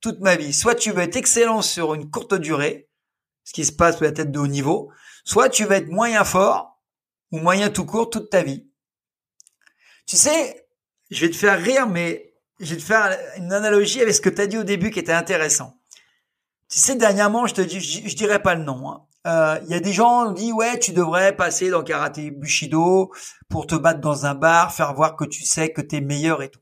toute 0.00 0.20
ma 0.20 0.36
vie. 0.36 0.52
Soit 0.52 0.74
tu 0.74 0.92
veux 0.92 1.02
être 1.02 1.16
excellent 1.16 1.62
sur 1.62 1.94
une 1.94 2.10
courte 2.10 2.34
durée, 2.34 2.88
ce 3.44 3.52
qui 3.52 3.64
se 3.64 3.72
passe 3.72 3.96
peut 3.96 4.04
être 4.04 4.30
de 4.30 4.38
haut 4.38 4.46
niveau. 4.46 4.92
Soit 5.24 5.48
tu 5.48 5.64
vas 5.64 5.76
être 5.76 5.88
moyen 5.88 6.24
fort 6.24 6.80
ou 7.30 7.38
moyen 7.38 7.70
tout 7.70 7.86
court 7.86 8.10
toute 8.10 8.30
ta 8.30 8.42
vie. 8.42 8.68
Tu 10.06 10.16
sais, 10.16 10.68
je 11.10 11.24
vais 11.24 11.30
te 11.30 11.36
faire 11.36 11.60
rire, 11.60 11.86
mais 11.86 12.34
je 12.60 12.74
vais 12.74 12.80
te 12.80 12.84
faire 12.84 13.16
une 13.36 13.52
analogie 13.52 14.00
avec 14.00 14.14
ce 14.14 14.20
que 14.20 14.28
tu 14.28 14.40
as 14.40 14.46
dit 14.46 14.58
au 14.58 14.64
début 14.64 14.90
qui 14.90 14.98
était 14.98 15.12
intéressant. 15.12 15.80
Tu 16.68 16.78
sais, 16.78 16.96
dernièrement, 16.96 17.46
je 17.46 17.54
te 17.54 17.60
dis, 17.60 17.80
je, 17.80 18.16
dirais 18.16 18.42
pas 18.42 18.54
le 18.54 18.64
nom. 18.64 18.90
Hein. 18.90 19.06
Euh, 19.26 19.58
il 19.64 19.70
y 19.70 19.74
a 19.74 19.80
des 19.80 19.92
gens 19.92 20.34
qui 20.34 20.42
disent 20.42 20.52
ouais 20.52 20.78
tu 20.80 20.92
devrais 20.92 21.36
passer 21.36 21.70
dans 21.70 21.84
karaté 21.84 22.32
bushido 22.32 23.12
pour 23.48 23.66
te 23.68 23.76
battre 23.76 24.00
dans 24.00 24.26
un 24.26 24.34
bar, 24.34 24.74
faire 24.74 24.94
voir 24.94 25.16
que 25.16 25.24
tu 25.24 25.44
sais 25.44 25.72
que 25.72 25.80
tu 25.80 25.96
es 25.96 26.00
meilleur 26.00 26.42
et 26.42 26.50
tout. 26.50 26.60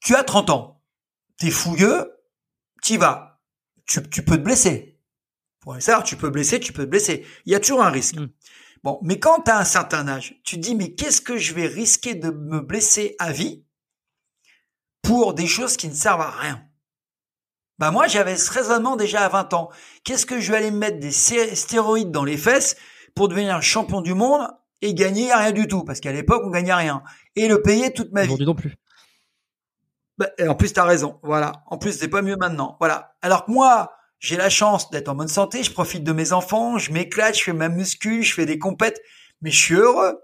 Tu 0.00 0.14
as 0.14 0.24
30 0.24 0.50
ans, 0.50 0.82
t'es 1.38 1.50
fougueux, 1.50 2.12
t'y 2.82 2.96
vas, 2.96 3.40
tu, 3.86 4.02
tu 4.08 4.24
peux 4.24 4.36
te 4.36 4.42
blesser. 4.42 4.98
Pour 5.60 5.80
ça, 5.80 6.02
tu 6.02 6.16
peux 6.16 6.28
blesser, 6.28 6.60
tu 6.60 6.72
peux 6.74 6.84
te 6.84 6.90
blesser. 6.90 7.26
Il 7.46 7.52
y 7.52 7.54
a 7.54 7.60
toujours 7.60 7.82
un 7.82 7.90
risque. 7.90 8.16
Mm. 8.16 8.28
Bon, 8.82 8.98
mais 9.02 9.18
quand 9.18 9.40
tu 9.40 9.50
as 9.50 9.58
un 9.58 9.64
certain 9.64 10.06
âge, 10.08 10.38
tu 10.44 10.56
te 10.56 10.60
dis 10.60 10.74
mais 10.74 10.94
qu'est-ce 10.94 11.22
que 11.22 11.38
je 11.38 11.54
vais 11.54 11.66
risquer 11.66 12.14
de 12.14 12.30
me 12.30 12.60
blesser 12.60 13.16
à 13.18 13.32
vie 13.32 13.64
pour 15.00 15.32
des 15.34 15.46
choses 15.46 15.76
qui 15.76 15.88
ne 15.88 15.94
servent 15.94 16.20
à 16.20 16.30
rien? 16.30 16.68
Bah 17.78 17.90
moi 17.90 18.06
j'avais 18.06 18.36
ce 18.36 18.50
raisonnement 18.52 18.96
déjà 18.96 19.24
à 19.24 19.28
20 19.28 19.52
ans. 19.54 19.70
Qu'est-ce 20.04 20.26
que 20.26 20.38
je 20.38 20.52
vais 20.52 20.58
aller 20.58 20.70
me 20.70 20.78
mettre 20.78 21.00
des 21.00 21.10
stéroïdes 21.10 22.10
dans 22.10 22.24
les 22.24 22.36
fesses 22.36 22.76
pour 23.14 23.28
devenir 23.28 23.60
champion 23.62 24.00
du 24.00 24.14
monde 24.14 24.48
et 24.80 24.94
gagner 24.94 25.32
rien 25.32 25.52
du 25.52 25.66
tout? 25.66 25.82
Parce 25.82 26.00
qu'à 26.00 26.12
l'époque 26.12 26.42
on 26.44 26.50
gagnait 26.50 26.74
rien 26.74 27.02
et 27.36 27.48
le 27.48 27.62
payer 27.62 27.92
toute 27.92 28.12
ma 28.12 28.22
vie. 28.22 28.28
Aujourd'hui 28.28 28.46
non 28.46 28.54
plus. 28.54 28.76
Bah, 30.18 30.28
et 30.38 30.46
en 30.46 30.54
plus 30.54 30.72
t'as 30.72 30.84
raison. 30.84 31.18
Voilà. 31.22 31.64
En 31.66 31.78
plus 31.78 31.98
c'est 31.98 32.08
pas 32.08 32.22
mieux 32.22 32.36
maintenant. 32.36 32.76
Voilà. 32.78 33.16
Alors 33.22 33.44
que 33.44 33.50
moi 33.50 33.92
j'ai 34.20 34.36
la 34.36 34.50
chance 34.50 34.90
d'être 34.90 35.08
en 35.08 35.16
bonne 35.16 35.28
santé. 35.28 35.64
Je 35.64 35.72
profite 35.72 36.04
de 36.04 36.12
mes 36.12 36.32
enfants. 36.32 36.78
Je 36.78 36.92
m'éclate. 36.92 37.36
Je 37.36 37.42
fais 37.42 37.52
ma 37.52 37.68
muscu. 37.68 38.22
Je 38.22 38.34
fais 38.34 38.46
des 38.46 38.58
compètes. 38.58 39.00
Mais 39.42 39.50
je 39.50 39.58
suis 39.58 39.74
heureux. 39.74 40.20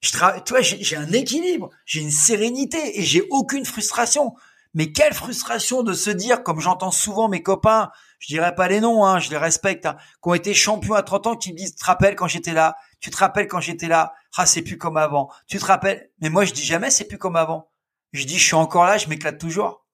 Je 0.00 0.10
travaille. 0.10 0.42
Toi 0.44 0.62
j'ai 0.62 0.96
un 0.96 1.12
équilibre. 1.12 1.68
J'ai 1.84 2.00
une 2.00 2.10
sérénité 2.10 2.98
et 2.98 3.02
j'ai 3.02 3.26
aucune 3.30 3.66
frustration. 3.66 4.34
Mais 4.74 4.92
quelle 4.92 5.14
frustration 5.14 5.82
de 5.82 5.92
se 5.92 6.10
dire, 6.10 6.42
comme 6.42 6.60
j'entends 6.60 6.90
souvent 6.90 7.28
mes 7.28 7.42
copains, 7.42 7.90
je 8.18 8.26
dirais 8.26 8.54
pas 8.54 8.68
les 8.68 8.80
noms, 8.80 9.04
hein, 9.04 9.20
je 9.20 9.30
les 9.30 9.36
respecte, 9.36 9.86
hein, 9.86 9.96
qui 10.22 10.28
ont 10.28 10.34
été 10.34 10.52
champions 10.52 10.94
à 10.94 11.02
30 11.02 11.26
ans, 11.28 11.36
qui 11.36 11.52
me 11.52 11.56
disent, 11.56 11.74
tu 11.74 11.80
te 11.80 11.84
rappelles 11.84 12.16
quand 12.16 12.26
j'étais 12.26 12.52
là, 12.52 12.76
tu 13.00 13.10
te 13.10 13.16
rappelles 13.16 13.46
quand 13.46 13.60
j'étais 13.60 13.86
là, 13.86 14.14
ah 14.36 14.46
c'est 14.46 14.62
plus 14.62 14.78
comme 14.78 14.96
avant, 14.96 15.30
tu 15.46 15.58
te 15.58 15.64
rappelles, 15.64 16.10
mais 16.20 16.30
moi 16.30 16.44
je 16.44 16.52
dis 16.52 16.64
jamais 16.64 16.90
c'est 16.90 17.04
plus 17.04 17.18
comme 17.18 17.36
avant. 17.36 17.70
Je 18.12 18.24
dis 18.24 18.38
je 18.38 18.44
suis 18.44 18.54
encore 18.54 18.84
là, 18.84 18.98
je 18.98 19.08
m'éclate 19.08 19.38
toujours. 19.38 19.86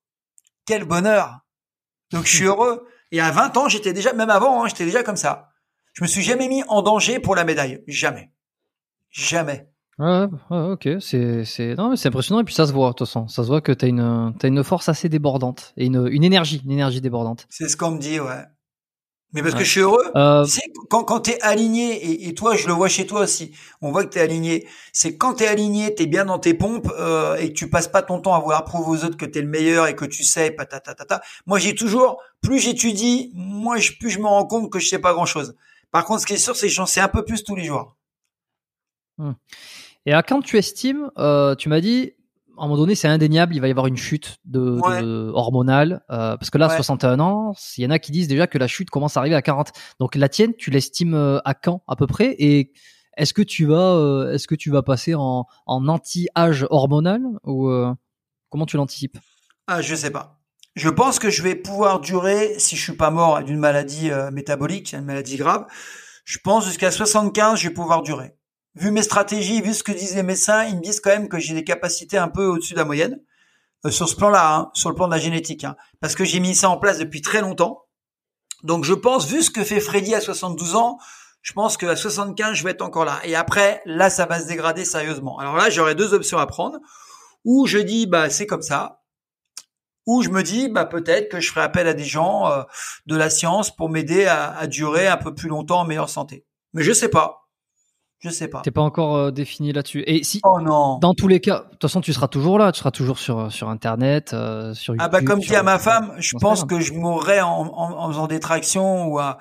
Quel 0.65 0.85
bonheur. 0.85 1.41
Donc 2.11 2.25
je 2.27 2.37
suis 2.37 2.45
heureux. 2.47 2.87
Et 3.13 3.21
à 3.21 3.31
20 3.31 3.57
ans, 3.57 3.69
j'étais 3.69 3.93
déjà, 3.93 4.13
même 4.13 4.31
avant, 4.31 4.63
hein, 4.63 4.69
j'étais 4.69 4.85
déjà 4.85 5.03
comme 5.03 5.17
ça. 5.17 5.51
Je 5.93 6.03
me 6.03 6.09
suis 6.09 6.23
jamais 6.23 6.49
mis 6.49 6.63
en 6.69 6.83
danger 6.83 7.19
pour 7.19 7.35
la 7.35 7.45
médaille. 7.45 7.83
Jamais. 7.89 8.31
Jamais. 9.11 9.70
Ouais, 10.01 10.27
ok, 10.51 10.89
c'est 11.01 11.45
c'est 11.45 11.75
non 11.75 11.91
mais 11.91 11.97
c'est 11.97 12.09
impressionnant 12.09 12.41
et 12.41 12.45
puis 12.45 12.55
ça 12.55 12.67
se 12.67 12.73
voit 12.73 12.89
de 12.89 12.95
toute 12.95 13.07
façon, 13.07 13.29
ça 13.29 13.43
se 13.43 13.49
voit 13.49 13.61
que 13.61 13.71
t'as 13.71 13.87
une 13.87 14.33
t'as 14.39 14.49
une 14.49 14.65
force 14.65 14.89
assez 14.89 15.11
débordante 15.11 15.75
et 15.77 15.85
une 15.85 16.09
une 16.11 16.25
énergie, 16.25 16.63
une 16.65 16.71
énergie 16.71 17.03
débordante. 17.03 17.47
C'est 17.51 17.69
ce 17.69 17.77
qu'on 17.77 17.91
me 17.91 17.99
dit, 17.99 18.19
ouais. 18.19 18.45
Mais 19.33 19.43
parce 19.43 19.55
que 19.55 19.63
je 19.63 19.71
suis 19.71 19.81
heureux. 19.81 20.11
Euh... 20.17 20.43
Tu 20.45 20.53
sais, 20.53 20.63
quand 20.89 21.05
quand 21.05 21.21
t'es 21.21 21.39
aligné 21.43 21.93
et, 21.93 22.29
et, 22.29 22.35
toi 22.35 22.57
je 22.57 22.67
le 22.67 22.73
vois 22.73 22.89
chez 22.89 23.07
toi 23.07 23.21
aussi, 23.21 23.53
on 23.83 23.93
voit 23.93 24.05
que 24.05 24.09
t'es 24.09 24.21
aligné. 24.21 24.67
C'est 24.95 25.19
quand 25.19 25.35
t'es 25.35 25.47
aligné, 25.47 25.95
t'es 25.95 26.07
bien 26.07 26.25
dans 26.25 26.39
tes 26.39 26.55
pompes 26.55 26.91
euh, 26.99 27.37
et 27.37 27.49
que 27.49 27.59
tu 27.59 27.69
passes 27.69 27.89
pas 27.89 28.01
ton 28.03 28.21
temps 28.21 28.35
à 28.35 28.41
vouloir 28.41 28.65
prouver 28.65 28.99
aux 28.99 29.05
autres 29.05 29.19
que 29.19 29.27
t'es 29.27 29.43
le 29.43 29.49
meilleur 29.49 29.87
et 29.87 29.95
que 29.95 30.07
tu 30.07 30.25
sais, 30.25 30.57
ta 30.57 31.21
Moi 31.45 31.59
j'ai 31.59 31.75
toujours, 31.75 32.23
plus 32.41 32.59
j'étudie, 32.59 33.31
moins 33.35 33.77
je, 33.77 33.93
plus 34.01 34.09
je 34.09 34.19
me 34.19 34.27
rends 34.27 34.47
compte 34.47 34.73
que 34.73 34.79
je 34.79 34.89
sais 34.89 34.99
pas 34.99 35.13
grand 35.13 35.27
chose. 35.27 35.55
Par 35.91 36.07
contre, 36.07 36.23
ce 36.23 36.27
qui 36.27 36.33
est 36.33 36.39
sûr, 36.39 36.57
c'est 36.57 36.69
que 36.69 36.73
j'en 36.73 36.87
sais 36.87 37.01
un 37.01 37.09
peu 37.09 37.23
plus 37.23 37.45
tous 37.45 37.55
les 37.55 37.65
jours. 37.65 37.97
Hum. 39.19 39.35
Et 40.07 40.13
à 40.13 40.23
quand 40.23 40.41
tu 40.41 40.57
estimes, 40.57 41.11
euh, 41.19 41.55
tu 41.55 41.69
m'as 41.69 41.81
dit, 41.81 42.13
à 42.59 42.65
un 42.65 42.67
moment 42.67 42.79
donné, 42.79 42.95
c'est 42.95 43.09
indéniable, 43.09 43.55
il 43.55 43.61
va 43.61 43.69
y 43.69 43.71
avoir 43.71 43.87
une 43.87 43.97
chute 43.97 44.39
de, 44.45 45.31
hormonale, 45.33 46.03
euh, 46.11 46.37
parce 46.37 46.51
que 46.51 46.59
là, 46.59 46.69
61 46.69 47.21
ans, 47.21 47.55
il 47.77 47.85
y 47.85 47.87
en 47.87 47.91
a 47.91 47.99
qui 47.99 48.13
disent 48.13 48.29
déjà 48.29 48.47
que 48.47 48.59
la 48.59 48.67
chute 48.67 48.91
commence 48.91 49.17
à 49.17 49.21
arriver 49.21 49.37
à 49.37 49.43
40. 49.43 49.73
Donc 49.99 50.15
la 50.15 50.29
tienne, 50.29 50.55
tu 50.55 50.71
l'estimes 50.71 51.15
euh, 51.15 51.39
à 51.45 51.55
quand 51.55 51.83
à 51.87 51.97
peu 51.97 52.07
près? 52.07 52.35
Et 52.39 52.73
est-ce 53.17 53.35
que 53.35 53.43
tu 53.43 53.67
vas, 53.67 54.31
est-ce 54.33 54.47
que 54.47 54.55
tu 54.55 54.71
vas 54.71 54.83
passer 54.83 55.15
en, 55.15 55.47
en 55.67 55.89
anti-âge 55.89 56.67
hormonal 56.71 57.21
ou 57.45 57.71
comment 58.49 58.67
tu 58.67 58.77
l'anticipes? 58.77 59.19
Ah, 59.67 59.83
je 59.83 59.95
sais 59.95 60.11
pas. 60.11 60.41
Je 60.77 60.89
pense 60.89 61.19
que 61.19 61.29
je 61.29 61.43
vais 61.43 61.55
pouvoir 61.55 62.01
durer, 62.01 62.55
si 62.59 62.77
je 62.77 62.83
suis 62.83 62.97
pas 62.97 63.11
mort 63.11 63.43
d'une 63.43 63.59
maladie 63.59 64.11
métabolique, 64.33 64.95
une 64.95 65.05
maladie 65.05 65.37
grave, 65.37 65.67
je 66.25 66.39
pense 66.39 66.65
jusqu'à 66.65 66.91
75, 66.91 67.59
je 67.59 67.69
vais 67.69 67.75
pouvoir 67.75 68.03
durer 68.03 68.37
vu 68.75 68.91
mes 68.91 69.03
stratégies, 69.03 69.63
vu 69.63 69.75
ce 69.75 69.83
que 69.83 69.93
disent 69.93 70.15
les 70.15 70.23
médecins, 70.23 70.65
ils 70.65 70.77
me 70.77 70.81
disent 70.83 71.01
quand 71.01 71.11
même 71.11 71.29
que 71.29 71.39
j'ai 71.39 71.55
des 71.55 71.65
capacités 71.65 72.19
un 72.19 72.29
peu 72.29 72.47
au-dessus 72.47 72.75
de 72.75 72.79
la 72.79 72.85
moyenne 72.85 73.21
euh, 73.85 73.91
sur 73.91 74.09
ce 74.09 74.17
plan-là, 74.17 74.55
hein, 74.55 74.71
sur 74.75 74.89
le 74.91 74.95
plan 74.95 75.07
de 75.07 75.13
la 75.13 75.19
génétique, 75.19 75.65
hein, 75.65 75.77
parce 76.01 76.15
que 76.15 76.25
j'ai 76.25 76.41
mis 76.41 76.55
ça 76.55 76.69
en 76.69 76.77
place 76.77 76.99
depuis 76.99 77.23
très 77.23 77.41
longtemps. 77.41 77.87
Donc 78.63 78.85
je 78.85 78.95
pense, 78.95 79.27
vu 79.27 79.43
ce 79.43 79.51
que 79.51 79.65
fait 79.65 79.81
Freddy 79.81 80.15
à 80.15 80.21
72 80.21 80.77
ans, 80.77 80.99
je 81.43 81.53
pense 81.53 81.77
qu'à 81.77 81.97
75, 81.97 82.55
je 82.55 82.65
vais 82.65 82.73
être 82.73 82.83
encore 82.83 83.07
là. 83.07 83.21
Et 83.25 83.35
après, 83.35 83.81
là, 83.87 84.11
ça 84.11 84.27
va 84.27 84.41
se 84.41 84.47
dégrader 84.47 84.85
sérieusement. 84.85 85.39
Alors 85.39 85.57
là, 85.57 85.71
j'aurais 85.71 85.95
deux 85.95 86.13
options 86.13 86.39
à 86.39 86.47
prendre. 86.47 86.79
Ou 87.47 87.67
je 87.67 87.79
dis, 87.79 88.07
bah 88.07 88.29
c'est 88.29 88.47
comme 88.47 88.61
ça. 88.61 89.03
Ou 90.07 90.23
je 90.23 90.29
me 90.29 90.43
dis, 90.43 90.69
bah 90.69 90.85
peut-être 90.85 91.31
que 91.31 91.41
je 91.41 91.51
ferai 91.51 91.63
appel 91.63 91.87
à 91.87 91.95
des 91.95 92.05
gens 92.05 92.51
euh, 92.51 92.63
de 93.07 93.17
la 93.17 93.31
science 93.31 93.75
pour 93.75 93.89
m'aider 93.89 94.27
à, 94.27 94.51
à 94.51 94.67
durer 94.67 95.09
un 95.09 95.17
peu 95.17 95.35
plus 95.35 95.49
longtemps 95.49 95.81
en 95.81 95.85
meilleure 95.87 96.11
santé. 96.11 96.45
Mais 96.75 96.83
je 96.83 96.93
sais 96.93 97.09
pas. 97.09 97.50
Je 98.21 98.29
sais 98.29 98.49
pas. 98.49 98.61
T'es 98.61 98.71
pas 98.71 98.83
encore 98.83 99.17
euh, 99.17 99.31
défini 99.31 99.73
là-dessus. 99.73 100.05
Et 100.07 100.23
si, 100.25 100.41
oh 100.45 100.61
non. 100.61 100.99
Dans 100.99 101.15
tous 101.15 101.27
les 101.27 101.41
cas, 101.41 101.61
de 101.61 101.71
toute 101.71 101.83
façon, 101.83 102.03
tu 102.03 102.13
seras 102.13 102.29
toujours 102.29 102.59
là. 102.59 102.71
Tu 102.71 102.79
seras 102.79 102.91
toujours 102.91 103.19
sur 103.19 103.51
sur 103.51 103.71
Internet, 103.71 104.35
euh, 104.35 104.75
sur 104.75 104.95
YouTube. 104.95 105.07
Ah 105.07 105.09
bah 105.09 105.23
comme 105.23 105.41
dit 105.41 105.57
à 105.57 105.63
ma 105.63 105.79
femme, 105.79 106.15
je 106.19 106.37
pense 106.39 106.65
que 106.65 106.81
je 106.81 106.93
mourrais 106.93 107.41
en, 107.41 107.49
en, 107.49 107.99
en, 107.99 108.09
faisant 108.09 108.27
des 108.27 108.39
tractions 108.39 109.07
ou 109.07 109.19
à, 109.19 109.39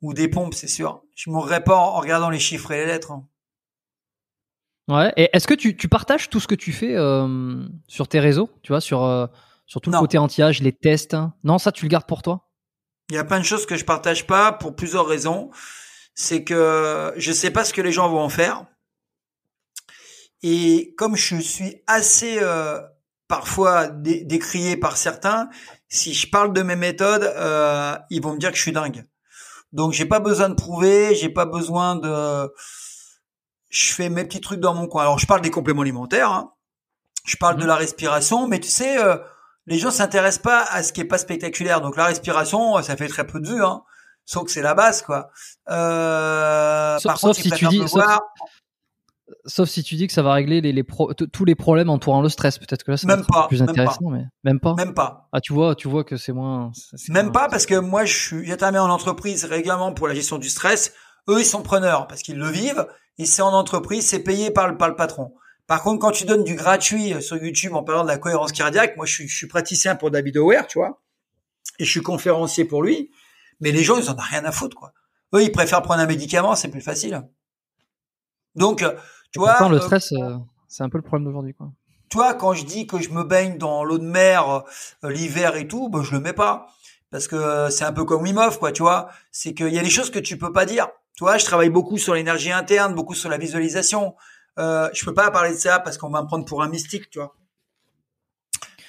ou 0.00 0.14
des 0.14 0.28
pompes, 0.28 0.54
c'est 0.54 0.68
sûr. 0.68 1.02
Je 1.16 1.30
mourrais 1.30 1.64
pas 1.64 1.76
en, 1.76 1.98
regardant 2.00 2.30
les 2.30 2.38
chiffres 2.38 2.70
et 2.70 2.78
les 2.78 2.86
lettres. 2.86 3.10
Hein. 3.10 3.26
Ouais. 4.88 5.12
Et 5.16 5.28
est-ce 5.32 5.46
que 5.46 5.54
tu, 5.54 5.76
tu 5.76 5.88
partages 5.88 6.30
tout 6.30 6.40
ce 6.40 6.48
que 6.48 6.54
tu 6.54 6.72
fais 6.72 6.96
euh, 6.96 7.64
sur 7.88 8.08
tes 8.08 8.20
réseaux, 8.20 8.48
tu 8.62 8.72
vois, 8.72 8.80
sur 8.80 9.04
euh, 9.04 9.26
sur 9.66 9.80
tout 9.80 9.90
le 9.90 9.98
côté 9.98 10.18
anti-âge, 10.18 10.62
les 10.62 10.72
tests 10.72 11.14
hein? 11.14 11.34
Non, 11.44 11.58
ça 11.58 11.72
tu 11.72 11.84
le 11.84 11.88
gardes 11.88 12.06
pour 12.06 12.22
toi? 12.22 12.48
Il 13.08 13.16
y 13.16 13.18
a 13.18 13.24
plein 13.24 13.40
de 13.40 13.44
choses 13.44 13.66
que 13.66 13.76
je 13.76 13.84
partage 13.84 14.26
pas 14.26 14.52
pour 14.52 14.74
plusieurs 14.76 15.06
raisons 15.06 15.50
c'est 16.20 16.44
que 16.44 17.14
je 17.16 17.32
sais 17.32 17.50
pas 17.50 17.64
ce 17.64 17.72
que 17.72 17.80
les 17.80 17.92
gens 17.92 18.10
vont 18.10 18.20
en 18.20 18.28
faire. 18.28 18.66
Et 20.42 20.94
comme 20.98 21.16
je 21.16 21.36
suis 21.36 21.82
assez 21.86 22.38
euh, 22.42 22.78
parfois 23.26 23.88
décrié 23.88 24.76
par 24.76 24.98
certains, 24.98 25.48
si 25.88 26.12
je 26.12 26.28
parle 26.28 26.52
de 26.52 26.62
mes 26.62 26.76
méthodes, 26.76 27.24
euh, 27.24 27.96
ils 28.10 28.22
vont 28.22 28.34
me 28.34 28.38
dire 28.38 28.50
que 28.50 28.56
je 28.56 28.62
suis 28.62 28.72
dingue. 28.72 29.06
Donc 29.72 29.92
j'ai 29.92 30.04
pas 30.04 30.20
besoin 30.20 30.50
de 30.50 30.54
prouver, 30.54 31.14
j'ai 31.14 31.30
pas 31.30 31.46
besoin 31.46 31.96
de. 31.96 32.52
Je 33.70 33.92
fais 33.94 34.10
mes 34.10 34.24
petits 34.24 34.42
trucs 34.42 34.60
dans 34.60 34.74
mon 34.74 34.88
coin. 34.88 35.02
Alors 35.02 35.18
je 35.18 35.26
parle 35.26 35.40
des 35.40 35.50
compléments 35.50 35.82
alimentaires, 35.82 36.30
hein. 36.30 36.52
je 37.24 37.36
parle 37.36 37.56
de 37.56 37.64
mmh. 37.64 37.68
la 37.68 37.76
respiration, 37.76 38.46
mais 38.46 38.60
tu 38.60 38.68
sais, 38.68 39.02
euh, 39.02 39.16
les 39.64 39.78
gens 39.78 39.90
s'intéressent 39.90 40.42
pas 40.42 40.64
à 40.64 40.82
ce 40.82 40.92
qui 40.92 41.00
est 41.00 41.04
pas 41.04 41.18
spectaculaire. 41.18 41.80
Donc 41.80 41.96
la 41.96 42.04
respiration, 42.04 42.82
ça 42.82 42.96
fait 42.96 43.08
très 43.08 43.26
peu 43.26 43.40
de 43.40 43.48
vues. 43.48 43.64
Hein 43.64 43.84
sauf 44.30 44.44
que 44.44 44.52
c'est 44.52 44.62
la 44.62 44.74
base, 44.74 45.02
quoi. 45.02 45.30
Euh, 45.70 46.98
sauf, 46.98 47.12
par 47.12 47.20
contre, 47.20 47.40
si 47.40 47.50
tu 47.50 47.66
dis, 47.66 47.82
sauf, 49.44 49.68
si 49.68 49.82
tu 49.82 49.96
dis 49.96 50.06
que 50.06 50.12
ça 50.12 50.22
va 50.22 50.34
régler 50.34 50.60
les, 50.60 50.72
les 50.72 50.84
tous 50.84 51.44
les 51.44 51.56
problèmes 51.56 51.90
entourant 51.90 52.22
le 52.22 52.28
stress, 52.28 52.58
peut-être 52.58 52.84
que 52.84 52.92
là 52.92 52.96
c'est 52.96 53.08
même 53.08 53.26
pas, 53.26 53.48
plus 53.48 53.60
intéressant, 53.60 54.08
mais 54.08 54.24
même 54.44 54.60
pas. 54.60 54.74
Même 54.74 54.94
pas. 54.94 55.28
Ah, 55.32 55.40
tu 55.40 55.52
vois, 55.52 55.74
tu 55.74 55.88
vois 55.88 56.04
que 56.04 56.16
c'est 56.16 56.32
moins. 56.32 56.70
Même 57.08 57.32
pas 57.32 57.48
parce 57.48 57.66
que 57.66 57.74
moi, 57.74 58.04
je 58.04 58.16
suis 58.16 58.52
intermédiaire 58.52 58.84
en 58.84 58.90
entreprise 58.90 59.44
régulièrement 59.44 59.92
pour 59.92 60.06
la 60.06 60.14
gestion 60.14 60.38
du 60.38 60.48
stress. 60.48 60.92
Eux, 61.28 61.40
ils 61.40 61.44
sont 61.44 61.62
preneurs 61.62 62.06
parce 62.06 62.22
qu'ils 62.22 62.38
le 62.38 62.48
vivent. 62.48 62.86
Et 63.18 63.26
c'est 63.26 63.42
en 63.42 63.52
entreprise, 63.52 64.06
c'est 64.06 64.22
payé 64.22 64.50
par 64.50 64.68
le, 64.68 64.78
par 64.78 64.88
le 64.88 64.94
patron. 64.94 65.34
Par 65.66 65.82
contre, 65.82 65.98
quand 66.00 66.12
tu 66.12 66.24
donnes 66.24 66.44
du 66.44 66.54
gratuit 66.54 67.20
sur 67.20 67.36
YouTube 67.36 67.74
en 67.74 67.82
parlant 67.82 68.02
de 68.04 68.08
la 68.08 68.16
cohérence 68.16 68.52
cardiaque, 68.52 68.96
moi, 68.96 69.06
je 69.06 69.12
suis, 69.12 69.28
je 69.28 69.36
suis 69.36 69.46
praticien 69.48 69.96
pour 69.96 70.10
David 70.10 70.38
O'Ware, 70.38 70.66
tu 70.66 70.78
vois, 70.78 71.02
et 71.78 71.84
je 71.84 71.90
suis 71.90 72.00
conférencier 72.00 72.64
pour 72.64 72.82
lui. 72.82 73.10
Mais 73.60 73.72
les 73.72 73.82
gens, 73.82 73.98
ils 73.98 74.08
en 74.10 74.14
ont 74.14 74.20
rien 74.20 74.44
à 74.44 74.52
foutre, 74.52 74.76
quoi. 74.76 74.92
Eux, 75.34 75.42
ils 75.42 75.52
préfèrent 75.52 75.82
prendre 75.82 76.00
un 76.00 76.06
médicament, 76.06 76.54
c'est 76.56 76.68
plus 76.68 76.80
facile. 76.80 77.22
Donc, 78.54 78.84
tu 79.32 79.38
vois. 79.38 79.56
le 79.68 79.76
euh, 79.76 79.80
stress, 79.80 80.12
euh, 80.12 80.36
c'est 80.68 80.82
un 80.82 80.88
peu 80.88 80.98
le 80.98 81.02
problème 81.02 81.26
d'aujourd'hui, 81.26 81.54
quoi. 81.54 81.70
Tu 82.08 82.16
vois, 82.16 82.34
quand 82.34 82.54
je 82.54 82.64
dis 82.64 82.88
que 82.88 82.98
je 83.00 83.10
me 83.10 83.22
baigne 83.22 83.56
dans 83.56 83.84
l'eau 83.84 83.98
de 83.98 84.04
mer 84.04 84.64
euh, 85.04 85.10
l'hiver 85.10 85.54
et 85.54 85.68
tout, 85.68 85.88
ben, 85.88 86.02
je 86.02 86.12
le 86.12 86.20
mets 86.20 86.32
pas. 86.32 86.66
Parce 87.10 87.28
que 87.28 87.70
c'est 87.70 87.84
un 87.84 87.92
peu 87.92 88.04
comme 88.04 88.22
Wim 88.22 88.38
Hof, 88.38 88.58
quoi, 88.58 88.72
tu 88.72 88.82
vois. 88.82 89.10
C'est 89.30 89.54
qu'il 89.54 89.72
y 89.72 89.78
a 89.78 89.82
des 89.82 89.90
choses 89.90 90.10
que 90.10 90.18
tu 90.18 90.36
peux 90.36 90.52
pas 90.52 90.64
dire. 90.64 90.88
Tu 91.16 91.24
vois, 91.24 91.38
je 91.38 91.44
travaille 91.44 91.70
beaucoup 91.70 91.98
sur 91.98 92.14
l'énergie 92.14 92.50
interne, 92.50 92.94
beaucoup 92.94 93.14
sur 93.14 93.28
la 93.28 93.38
visualisation. 93.38 94.14
Euh, 94.58 94.88
je 94.92 95.04
peux 95.04 95.14
pas 95.14 95.30
parler 95.30 95.50
de 95.50 95.56
ça 95.56 95.78
parce 95.78 95.98
qu'on 95.98 96.10
va 96.10 96.22
me 96.22 96.26
prendre 96.26 96.44
pour 96.44 96.62
un 96.62 96.68
mystique, 96.68 97.10
tu 97.10 97.18
vois. 97.18 97.36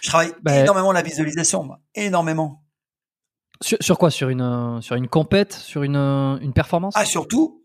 Je 0.01 0.09
travaille 0.09 0.33
ben 0.41 0.63
énormément 0.63 0.91
la 0.91 1.03
visualisation, 1.03 1.63
moi. 1.63 1.79
énormément. 1.93 2.60
Sur, 3.61 3.97
quoi? 3.97 4.09
Sur 4.09 4.29
une 4.29 4.41
euh, 4.41 4.81
sur 4.81 4.95
une 4.95 5.07
compète, 5.07 5.53
sur 5.53 5.83
une 5.83 5.95
euh, 5.95 6.37
une 6.39 6.53
performance? 6.53 6.93
Ah 6.97 7.05
surtout, 7.05 7.63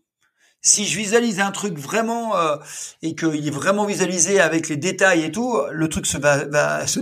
si 0.61 0.85
je 0.85 0.97
visualise 0.97 1.39
un 1.39 1.51
truc 1.51 1.77
vraiment 1.77 2.37
euh, 2.37 2.57
et 3.01 3.15
qu'il 3.15 3.47
est 3.47 3.51
vraiment 3.51 3.85
visualisé 3.85 4.39
avec 4.39 4.69
les 4.69 4.77
détails 4.77 5.23
et 5.23 5.31
tout, 5.31 5.59
le 5.71 5.89
truc 5.89 6.05
se 6.05 6.17
va 6.17 6.45
va 6.45 6.85
se 6.85 6.99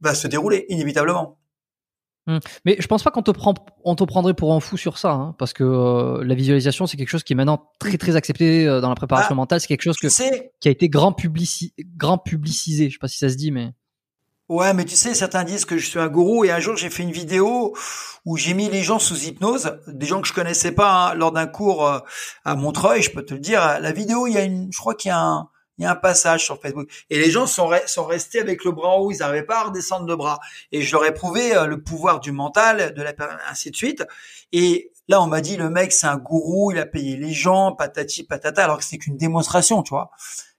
va 0.00 0.14
se 0.14 0.28
dérouler 0.28 0.66
inévitablement. 0.68 1.38
Hum. 2.28 2.40
Mais 2.64 2.76
je 2.78 2.86
pense 2.88 3.04
pas 3.04 3.12
qu'on 3.12 3.22
te 3.22 3.30
prend, 3.30 3.54
on 3.84 3.94
te 3.94 4.02
prendrait 4.02 4.34
pour 4.34 4.52
un 4.52 4.58
fou 4.58 4.76
sur 4.76 4.98
ça, 4.98 5.12
hein, 5.12 5.36
parce 5.38 5.52
que 5.52 6.20
la 6.22 6.34
visualisation 6.34 6.86
c'est 6.86 6.96
quelque 6.96 7.08
chose 7.08 7.22
qui 7.22 7.32
est 7.32 7.36
maintenant 7.36 7.70
très 7.78 7.98
très 7.98 8.16
accepté 8.16 8.66
dans 8.66 8.88
la 8.88 8.96
préparation 8.96 9.32
ah, 9.32 9.36
mentale. 9.36 9.60
C'est 9.60 9.68
quelque 9.68 9.82
chose 9.82 9.96
que, 9.96 10.08
qui 10.60 10.68
a 10.68 10.70
été 10.70 10.88
grand 10.88 11.12
publici 11.12 11.74
grand 11.96 12.18
publicisé. 12.18 12.88
Je 12.88 12.94
sais 12.94 12.98
pas 12.98 13.08
si 13.08 13.18
ça 13.18 13.28
se 13.28 13.36
dit, 13.36 13.50
mais 13.50 13.72
Ouais, 14.48 14.72
mais 14.74 14.84
tu 14.84 14.94
sais, 14.94 15.12
certains 15.14 15.42
disent 15.42 15.64
que 15.64 15.76
je 15.76 15.84
suis 15.88 15.98
un 15.98 16.06
gourou 16.06 16.44
et 16.44 16.52
un 16.52 16.60
jour 16.60 16.76
j'ai 16.76 16.88
fait 16.88 17.02
une 17.02 17.10
vidéo 17.10 17.76
où 18.24 18.36
j'ai 18.36 18.54
mis 18.54 18.68
les 18.70 18.84
gens 18.84 19.00
sous 19.00 19.24
hypnose, 19.24 19.76
des 19.88 20.06
gens 20.06 20.20
que 20.20 20.28
je 20.28 20.32
connaissais 20.32 20.70
pas 20.70 21.10
hein, 21.10 21.14
lors 21.14 21.32
d'un 21.32 21.48
cours 21.48 21.84
euh, 21.84 21.98
à 22.44 22.54
Montreuil, 22.54 23.02
je 23.02 23.10
peux 23.10 23.24
te 23.24 23.34
le 23.34 23.40
dire. 23.40 23.80
La 23.80 23.90
vidéo, 23.90 24.28
il 24.28 24.34
y 24.34 24.38
a 24.38 24.44
une, 24.44 24.72
je 24.72 24.78
crois 24.78 24.94
qu'il 24.94 25.08
y 25.08 25.12
a 25.12 25.18
un, 25.18 25.48
il 25.78 25.82
y 25.82 25.86
a 25.86 25.90
un 25.90 25.96
passage 25.96 26.44
sur 26.44 26.60
Facebook 26.60 26.88
et 27.10 27.18
les 27.18 27.28
gens 27.28 27.48
sont, 27.48 27.68
sont 27.86 28.04
restés 28.04 28.38
avec 28.38 28.64
le 28.64 28.70
bras 28.70 28.90
en 28.90 28.98
haut, 28.98 29.10
ils 29.10 29.18
n'arrivaient 29.18 29.42
pas 29.44 29.62
à 29.62 29.64
redescendre 29.64 30.06
le 30.06 30.14
bras 30.14 30.38
et 30.70 30.80
je 30.80 30.92
leur 30.92 31.04
ai 31.04 31.12
prouvé 31.12 31.56
euh, 31.56 31.66
le 31.66 31.82
pouvoir 31.82 32.20
du 32.20 32.30
mental, 32.30 32.94
de 32.94 33.02
la 33.02 33.14
ainsi 33.50 33.72
de 33.72 33.76
suite. 33.76 34.04
Et 34.52 34.92
là, 35.08 35.20
on 35.20 35.26
m'a 35.26 35.40
dit 35.40 35.56
le 35.56 35.70
mec 35.70 35.90
c'est 35.90 36.06
un 36.06 36.18
gourou, 36.18 36.70
il 36.70 36.78
a 36.78 36.86
payé 36.86 37.16
les 37.16 37.32
gens, 37.32 37.72
patati 37.72 38.22
patata, 38.22 38.62
alors 38.62 38.78
que 38.78 38.84
c'est 38.84 38.98
qu'une 38.98 39.16
démonstration, 39.16 39.82
tu 39.82 39.90
vois 39.90 40.10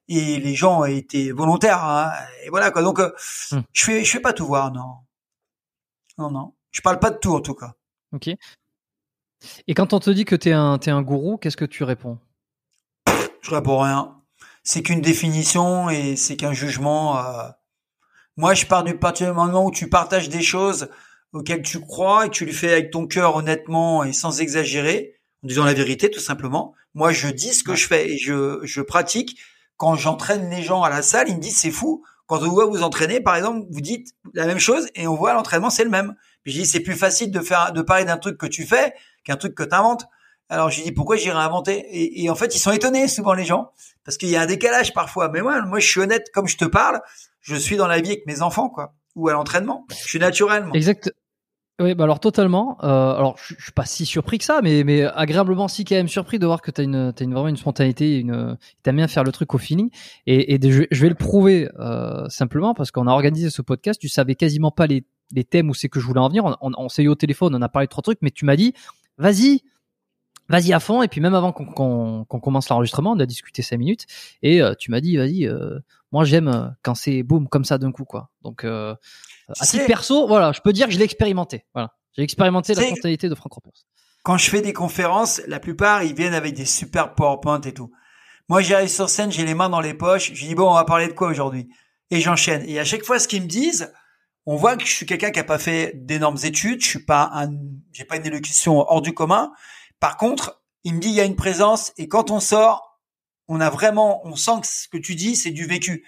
et 0.08 0.40
les 0.40 0.56
gens 0.56 0.86
étaient 0.86 1.32
volontaires. 1.32 1.84
Hein, 1.84 2.12
et 2.44 2.50
voilà 2.50 2.72
quoi. 2.72 2.82
Donc 2.82 3.00
euh, 3.00 3.12
hmm. 3.52 3.62
je 3.74 3.84
fais 3.84 4.04
je 4.04 4.12
fais 4.12 4.20
pas 4.20 4.34
tout 4.34 4.46
voir, 4.46 4.72
non, 4.72 4.96
non 6.18 6.32
non. 6.32 6.54
Je 6.72 6.82
parle 6.82 7.00
pas 7.00 7.12
de 7.12 7.18
tout 7.18 7.34
en 7.34 7.42
tout 7.42 7.56
cas. 7.56 7.74
Ok. 8.14 8.30
Et 9.68 9.74
quand 9.74 9.94
on 9.94 10.00
te 10.00 10.10
dit 10.10 10.26
que 10.26 10.36
t'es 10.36 10.54
un 10.54 10.78
t'es 10.78 10.92
un 10.92 11.02
gourou, 11.02 11.38
qu'est-ce 11.38 11.58
que 11.58 11.66
tu 11.66 11.84
réponds? 11.84 12.20
Je 13.42 13.52
réponds 13.54 13.80
rien. 13.80 14.16
C'est 14.64 14.84
qu'une 14.84 15.02
définition 15.02 15.90
et 15.90 16.16
c'est 16.16 16.36
qu'un 16.36 16.54
jugement. 16.54 17.18
Euh... 17.18 17.50
Moi, 18.36 18.54
je 18.54 18.66
pars 18.66 18.84
du 18.84 18.98
partir 18.98 19.28
du 19.28 19.34
moment 19.34 19.66
où 19.66 19.72
tu 19.72 19.90
partages 19.90 20.30
des 20.30 20.42
choses 20.42 20.90
auxquelles 21.34 21.64
tu 21.64 21.80
crois 21.80 22.26
et 22.26 22.30
que 22.30 22.34
tu 22.34 22.46
le 22.46 22.52
fais 22.52 22.72
avec 22.72 22.92
ton 22.92 23.08
cœur 23.08 23.36
honnêtement 23.36 24.04
et 24.04 24.14
sans 24.14 24.42
exagérer, 24.42 25.16
en 25.44 25.48
disant 25.48 25.66
la 25.66 25.74
vérité 25.74 26.12
tout 26.12 26.20
simplement. 26.20 26.76
Moi, 26.94 27.12
je 27.12 27.30
dis 27.30 27.54
ce 27.54 27.64
que 27.64 27.76
je 27.76 27.88
fais 27.88 28.12
et 28.12 28.18
je, 28.18 28.60
je 28.64 28.82
pratique 28.82 29.40
quand 29.78 29.96
j'entraîne 29.96 30.50
les 30.50 30.64
gens 30.64 30.84
à 30.84 30.90
la 30.90 31.02
salle, 31.02 31.30
ils 31.30 31.36
me 31.36 31.42
disent 31.42 31.58
c'est 31.58 31.72
fou. 31.72 32.04
Quand 32.26 32.42
on 32.44 32.50
voit 32.50 32.66
vous 32.66 32.84
entraîner, 32.84 33.22
par 33.22 33.36
exemple, 33.36 33.66
vous 33.70 33.80
dites 33.80 34.10
la 34.34 34.46
même 34.46 34.60
chose 34.60 34.90
et 34.96 35.08
on 35.08 35.16
voit 35.16 35.34
l'entraînement 35.34 35.70
c'est 35.70 35.86
le 35.86 35.90
même. 35.90 36.16
Puis 36.44 36.52
je 36.52 36.60
dis 36.60 36.66
c'est 36.66 36.82
plus 36.82 36.96
facile 36.96 37.32
de 37.32 37.40
faire 37.40 37.72
de 37.72 37.82
parler 37.82 38.04
d'un 38.04 38.18
truc 38.18 38.38
que 38.38 38.48
tu 38.48 38.66
fais 38.66 38.94
qu'un 39.24 39.38
truc 39.38 39.56
que 39.56 39.64
tu 39.64 39.74
inventes. 39.74 40.06
Alors 40.50 40.70
je 40.70 40.82
dis 40.82 40.92
pourquoi 40.92 41.16
j'irai 41.16 41.38
inventer 41.38 41.86
et, 42.22 42.30
en 42.30 42.36
fait 42.36 42.56
ils 42.56 42.60
sont 42.60 42.72
étonnés 42.72 43.08
souvent 43.08 43.34
les 43.34 43.44
gens 43.44 43.72
parce 44.06 44.18
qu'il 44.18 44.30
y 44.30 44.36
a 44.36 44.42
un 44.42 44.46
décalage 44.46 44.94
parfois. 44.94 45.30
Mais 45.30 45.42
moi 45.42 45.62
moi 45.62 45.80
je 45.80 45.88
suis 45.88 46.02
honnête 46.02 46.30
comme 46.34 46.48
je 46.48 46.58
te 46.58 46.66
parle, 46.66 47.02
je 47.42 47.56
suis 47.56 47.78
dans 47.78 47.88
la 47.88 48.02
vie 48.02 48.12
avec 48.12 48.26
mes 48.26 48.42
enfants 48.42 48.70
quoi 48.70 48.94
ou 49.16 49.30
à 49.30 49.34
l'entraînement. 49.34 49.86
Je 49.90 50.08
suis 50.08 50.20
naturellement. 50.20 50.74
Exact. 50.74 51.12
Oui, 51.80 51.94
bah 51.94 52.06
alors 52.06 52.20
totalement. 52.20 52.84
Euh, 52.84 53.14
alors 53.14 53.38
je, 53.38 53.54
je 53.56 53.64
suis 53.66 53.72
pas 53.72 53.86
si 53.86 54.08
surpris 54.08 54.40
que 54.40 54.44
ça, 54.44 54.62
mais 54.64 54.84
mais 54.84 55.04
agréablement 55.04 55.68
si 55.68 55.86
quand 55.86 55.94
même 55.94 56.08
surpris 56.08 56.40
de 56.40 56.46
voir 56.48 56.64
que 56.64 56.72
t'as 56.72 56.84
une 56.84 57.14
t'as 57.14 57.24
une 57.24 57.34
vraiment 57.34 57.50
une 57.50 57.58
spontanéité, 57.58 58.18
une 58.18 58.58
t'aimes 58.82 58.96
bien 58.96 59.08
faire 59.08 59.24
le 59.24 59.32
truc 59.32 59.54
au 59.54 59.60
feeling. 59.60 59.92
Et, 60.26 60.56
et 60.56 60.72
je, 60.72 61.02
vais 61.02 61.10
le 61.10 61.16
prouver 61.16 61.70
euh, 61.78 62.28
simplement 62.30 62.74
parce 62.74 62.90
qu'on 62.90 63.06
a 63.06 63.12
organisé 63.12 63.52
ce 63.52 63.62
podcast. 63.62 64.02
Tu 64.02 64.10
savais 64.10 64.34
quasiment 64.34 64.72
pas 64.72 64.88
les 64.88 65.06
les 65.32 65.44
thèmes 65.44 65.70
où 65.70 65.76
c'est 65.76 65.88
que 65.88 66.00
je 66.00 66.06
voulais 66.06 66.20
en 66.20 66.30
venir. 66.30 66.46
On, 66.46 66.72
on, 66.76 66.90
s'est 66.90 67.04
eu 67.04 67.10
au 67.10 67.16
téléphone, 67.16 67.54
on 67.54 67.62
a 67.62 67.70
parlé 67.70 67.86
de 67.86 67.92
trois 67.92 68.02
trucs, 68.02 68.20
mais 68.24 68.32
tu 68.32 68.46
m'as 68.46 68.56
dit 68.56 68.74
vas-y, 69.20 69.62
vas-y 70.50 70.74
à 70.74 70.80
fond. 70.80 71.04
Et 71.04 71.08
puis 71.08 71.22
même 71.22 71.36
avant 71.36 71.52
qu'on 71.52 72.26
qu'on 72.26 72.40
commence 72.40 72.70
l'enregistrement, 72.70 73.12
on 73.12 73.20
a 73.20 73.28
discuté 73.28 73.62
cinq 73.62 73.78
minutes 73.78 74.08
et 74.42 74.64
euh, 74.64 74.74
tu 74.74 74.90
m'as 74.90 75.00
dit 75.00 75.16
vas-y. 75.18 75.46
Euh, 75.46 75.78
moi 76.12 76.24
j'aime 76.24 76.76
quand 76.82 76.96
c'est 76.96 77.22
boum 77.22 77.48
comme 77.48 77.66
ça 77.66 77.78
d'un 77.78 77.92
coup 77.92 78.06
quoi. 78.06 78.32
Donc 78.42 78.64
euh, 78.64 78.96
à 79.60 79.66
titre 79.66 79.86
perso, 79.86 80.28
voilà, 80.28 80.52
je 80.52 80.62
peux 80.62 80.74
dire 80.74 80.88
que 80.88 80.94
je 80.94 80.98
l'ai 80.98 81.06
expérimenté. 81.06 81.66
Voilà, 81.74 81.94
j'ai 82.16 82.24
expérimenté 82.24 82.74
la 82.74 82.84
spontanéité 82.84 83.30
de 83.30 83.36
Franck 83.36 83.54
Ropers. 83.54 83.74
Quand 84.24 84.38
je 84.38 84.50
fais 84.50 84.62
des 84.62 84.74
conférences, 84.74 85.42
la 85.48 85.60
plupart 85.60 86.04
ils 86.04 86.14
viennent 86.14 86.34
avec 86.34 86.54
des 86.54 86.66
super 86.66 87.16
PowerPoint 87.16 87.62
et 87.62 87.74
tout. 87.74 87.92
Moi, 88.50 88.62
j'arrive 88.62 88.90
sur 88.90 89.10
scène, 89.10 89.32
j'ai 89.32 89.46
les 89.46 89.54
mains 89.54 89.70
dans 89.70 89.82
les 89.82 89.94
poches, 89.94 90.34
je 90.34 90.46
dis 90.46 90.56
bon, 90.56 90.70
on 90.70 90.74
va 90.74 90.86
parler 90.86 91.08
de 91.08 91.14
quoi 91.14 91.30
aujourd'hui? 91.30 91.70
Et 92.12 92.22
j'enchaîne. 92.22 92.64
Et 92.68 92.80
à 92.80 92.86
chaque 92.86 93.04
fois, 93.04 93.20
ce 93.20 93.28
qu'ils 93.28 93.44
me 93.44 93.48
disent, 93.48 93.94
on 94.46 94.56
voit 94.56 94.78
que 94.78 94.86
je 94.86 94.92
suis 94.92 95.06
quelqu'un 95.06 95.32
qui 95.32 95.40
a 95.40 95.44
pas 95.44 95.60
fait 95.60 95.92
d'énormes 95.96 96.38
études, 96.44 96.82
je 96.82 96.88
suis 96.88 97.04
pas 97.04 97.30
un, 97.34 97.52
j'ai 97.92 98.06
pas 98.06 98.16
une 98.16 98.26
élocution 98.26 98.80
hors 98.80 99.02
du 99.02 99.14
commun. 99.14 99.52
Par 100.00 100.16
contre, 100.16 100.62
il 100.86 100.96
me 100.96 101.00
dit 101.00 101.10
il 101.10 101.16
y 101.16 101.20
a 101.20 101.26
une 101.26 101.36
présence 101.36 101.92
et 101.98 102.08
quand 102.08 102.32
on 102.32 102.40
sort, 102.40 103.02
on 103.50 103.60
a 103.60 103.70
vraiment, 103.70 104.26
on 104.26 104.38
sent 104.38 104.62
que 104.62 104.68
ce 104.68 104.88
que 104.88 104.98
tu 104.98 105.16
dis 105.16 105.36
c'est 105.36 105.52
du 105.52 105.66
vécu 105.66 106.06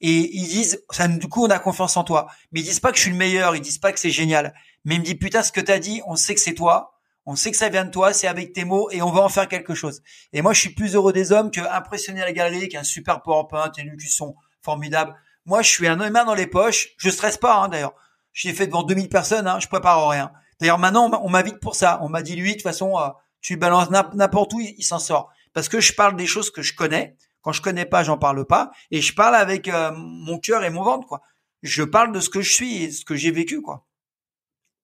et 0.00 0.34
ils 0.34 0.48
disent, 0.48 0.82
ça, 0.90 1.08
du 1.08 1.28
coup, 1.28 1.44
on 1.44 1.50
a 1.50 1.58
confiance 1.58 1.96
en 1.96 2.04
toi. 2.04 2.28
Mais 2.52 2.60
ils 2.60 2.64
disent 2.64 2.80
pas 2.80 2.90
que 2.90 2.96
je 2.96 3.02
suis 3.02 3.10
le 3.10 3.16
meilleur, 3.16 3.54
ils 3.54 3.60
disent 3.60 3.78
pas 3.78 3.92
que 3.92 4.00
c'est 4.00 4.10
génial. 4.10 4.54
Mais 4.84 4.94
ils 4.94 5.00
me 5.00 5.04
disent, 5.04 5.18
putain, 5.18 5.42
ce 5.42 5.52
que 5.52 5.60
t'as 5.60 5.78
dit, 5.78 6.00
on 6.06 6.16
sait 6.16 6.34
que 6.34 6.40
c'est 6.40 6.54
toi, 6.54 6.94
on 7.26 7.36
sait 7.36 7.50
que 7.50 7.56
ça 7.56 7.68
vient 7.68 7.84
de 7.84 7.90
toi, 7.90 8.12
c'est 8.12 8.26
avec 8.26 8.52
tes 8.52 8.64
mots, 8.64 8.90
et 8.90 9.02
on 9.02 9.10
va 9.10 9.20
en 9.22 9.28
faire 9.28 9.46
quelque 9.46 9.74
chose. 9.74 10.02
Et 10.32 10.40
moi, 10.40 10.52
je 10.52 10.60
suis 10.60 10.74
plus 10.74 10.94
heureux 10.94 11.12
des 11.12 11.32
hommes 11.32 11.50
que 11.50 11.60
impressionner 11.60 12.20
la 12.20 12.32
galerie, 12.32 12.68
qu'un 12.68 12.82
super 12.82 13.22
PowerPoint, 13.22 13.70
une 13.76 13.88
élocution 13.88 14.34
formidable. 14.62 15.14
Moi, 15.44 15.62
je 15.62 15.68
suis 15.68 15.86
un 15.86 15.96
main 15.96 16.24
dans 16.24 16.34
les 16.34 16.46
poches, 16.46 16.88
je 16.98 17.10
stresse 17.10 17.36
pas, 17.36 17.56
hein, 17.56 17.68
d'ailleurs. 17.68 17.94
J'ai 18.32 18.52
fait 18.52 18.66
devant 18.66 18.84
2000 18.84 19.08
personnes, 19.08 19.46
hein, 19.46 19.58
je 19.60 19.66
prépare 19.66 20.08
rien. 20.08 20.32
D'ailleurs, 20.60 20.78
maintenant, 20.78 21.10
on 21.22 21.30
m'invite 21.30 21.58
pour 21.58 21.74
ça. 21.74 21.98
On 22.02 22.08
m'a 22.08 22.22
dit, 22.22 22.36
lui, 22.36 22.50
de 22.50 22.54
toute 22.54 22.62
façon, 22.62 22.98
euh, 22.98 23.08
tu 23.40 23.56
balances 23.56 23.90
n'importe 23.90 24.52
où, 24.52 24.60
il 24.60 24.82
s'en 24.84 24.98
sort. 24.98 25.32
parce 25.52 25.68
que 25.68 25.80
je 25.80 25.94
parle 25.94 26.16
des 26.16 26.26
choses 26.26 26.50
que 26.50 26.62
je 26.62 26.74
connais. 26.74 27.16
Quand 27.42 27.52
je 27.52 27.62
connais 27.62 27.86
pas, 27.86 28.02
j'en 28.02 28.18
parle 28.18 28.44
pas, 28.46 28.70
et 28.90 29.00
je 29.00 29.14
parle 29.14 29.34
avec 29.34 29.68
euh, 29.68 29.92
mon 29.94 30.38
cœur 30.38 30.62
et 30.64 30.70
mon 30.70 30.82
ventre, 30.82 31.06
quoi. 31.06 31.22
Je 31.62 31.82
parle 31.82 32.12
de 32.12 32.20
ce 32.20 32.30
que 32.30 32.40
je 32.40 32.50
suis 32.50 32.84
et 32.84 32.90
ce 32.90 33.04
que 33.04 33.16
j'ai 33.16 33.30
vécu, 33.30 33.60
quoi. 33.62 33.86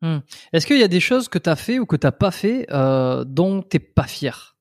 Hmm. 0.02 0.18
Est-ce 0.52 0.66
qu'il 0.66 0.78
y 0.78 0.82
a 0.82 0.88
des 0.88 1.00
choses 1.00 1.28
que 1.28 1.38
tu 1.38 1.48
as 1.48 1.56
fait 1.56 1.78
ou 1.78 1.86
que 1.86 1.96
tu 1.96 2.06
n'as 2.06 2.12
pas 2.12 2.30
fait 2.30 2.66
euh, 2.70 3.24
dont 3.24 3.62
tu 3.62 3.76
n'es 3.76 3.80
pas 3.80 4.06
fier? 4.06 4.56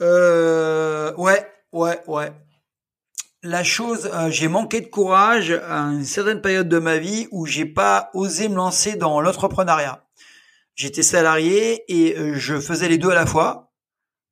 Euh, 0.00 1.12
Ouais, 1.16 1.46
ouais, 1.72 2.00
ouais. 2.06 2.32
La 3.42 3.62
chose, 3.62 4.08
euh, 4.12 4.30
j'ai 4.30 4.48
manqué 4.48 4.80
de 4.80 4.86
courage 4.86 5.50
à 5.50 5.80
une 5.80 6.04
certaine 6.04 6.40
période 6.40 6.68
de 6.68 6.78
ma 6.78 6.98
vie 6.98 7.28
où 7.30 7.46
j'ai 7.46 7.66
pas 7.66 8.10
osé 8.14 8.48
me 8.48 8.56
lancer 8.56 8.96
dans 8.96 9.20
l'entrepreneuriat. 9.20 10.04
J'étais 10.74 11.02
salarié 11.02 11.84
et 11.88 12.34
je 12.34 12.58
faisais 12.58 12.88
les 12.88 12.98
deux 12.98 13.10
à 13.10 13.14
la 13.14 13.26
fois. 13.26 13.73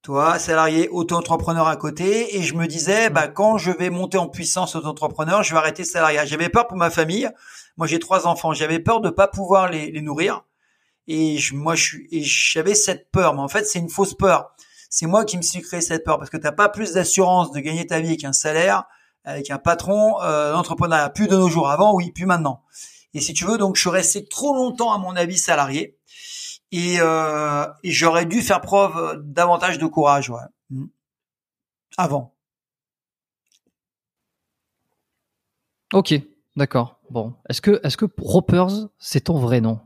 Toi, 0.03 0.37
salarié, 0.41 0.89
auto-entrepreneur 0.89 1.69
à 1.69 1.77
côté, 1.77 2.37
et 2.37 2.43
je 2.43 2.55
me 2.55 2.67
disais, 2.67 3.09
bah 3.09 3.29
quand 3.29 3.57
je 3.57 3.71
vais 3.71 3.89
monter 3.89 4.19
en 4.19 4.27
puissance 4.27 4.75
auto-entrepreneur, 4.75 5.45
je 5.45 5.53
vais 5.53 5.59
arrêter 5.59 5.85
salariat. 5.85 6.27
J'avais 6.27 6.49
peur 6.49 6.67
pour 6.67 6.77
ma 6.77 6.91
famille. 6.91 7.31
Moi, 7.77 7.87
j'ai 7.87 8.01
trois 8.01 8.27
enfants. 8.27 8.53
J'avais 8.53 8.81
peur 8.81 9.01
de 9.01 9.11
pas 9.11 9.29
pouvoir 9.29 9.71
les, 9.71 9.93
les 9.93 10.01
nourrir. 10.01 10.43
Et 11.07 11.39
je, 11.39 11.55
moi, 11.55 11.77
je 11.77 11.85
suis, 11.85 12.09
et 12.11 12.25
j'avais 12.25 12.75
cette 12.75 13.13
peur. 13.13 13.35
Mais 13.35 13.43
en 13.43 13.47
fait, 13.47 13.65
c'est 13.65 13.79
une 13.79 13.89
fausse 13.89 14.15
peur. 14.15 14.51
C'est 14.91 15.07
moi 15.07 15.25
qui 15.25 15.37
me 15.37 15.43
suis 15.43 15.63
créé 15.63 15.81
cette 15.81 16.03
peur 16.03 16.19
parce 16.19 16.31
que 16.31 16.37
t'as 16.37 16.51
pas 16.51 16.69
plus 16.69 16.95
d'assurance 16.95 17.53
de 17.53 17.61
gagner 17.61 17.87
ta 17.87 18.01
vie 18.01 18.17
qu'un 18.17 18.33
salaire, 18.33 18.83
avec 19.25 19.53
un 19.53 19.59
patron 19.59 20.21
euh, 20.23 20.53
d'entrepreneuriat. 20.53 21.11
Plus 21.11 21.29
de 21.29 21.37
nos 21.37 21.49
jours. 21.49 21.71
Avant, 21.71 21.95
oui, 21.95 22.11
plus 22.11 22.27
maintenant. 22.27 22.65
Et 23.15 23.21
si 23.21 23.35
tu 23.35 23.45
veux, 23.45 23.57
donc, 23.57 23.77
je 23.77 23.83
suis 23.83 23.91
resté 23.91 24.25
trop 24.25 24.53
longtemps, 24.53 24.93
à 24.93 24.99
mon 24.99 25.15
avis, 25.15 25.39
salarié 25.39 25.97
et, 26.73 26.97
euh, 27.01 27.67
et 27.85 27.91
j'aurais 27.93 28.25
dû 28.27 28.41
faire 28.41 28.61
preuve 28.61 29.23
davantage 29.25 29.79
de 29.79 29.87
courage, 29.87 30.31
ouais. 30.31 30.41
Mm. 30.71 30.87
Avant. 31.99 32.35
Ok, 35.93 36.15
d'accord. 36.57 36.99
Bon, 37.11 37.35
est-ce 37.51 37.61
que 37.61 37.81
est-ce 37.85 37.99
que 37.99 38.07
Ropers 38.19 38.89
c'est 38.99 39.25
ton 39.25 39.39
vrai 39.39 39.61
nom? 39.61 39.79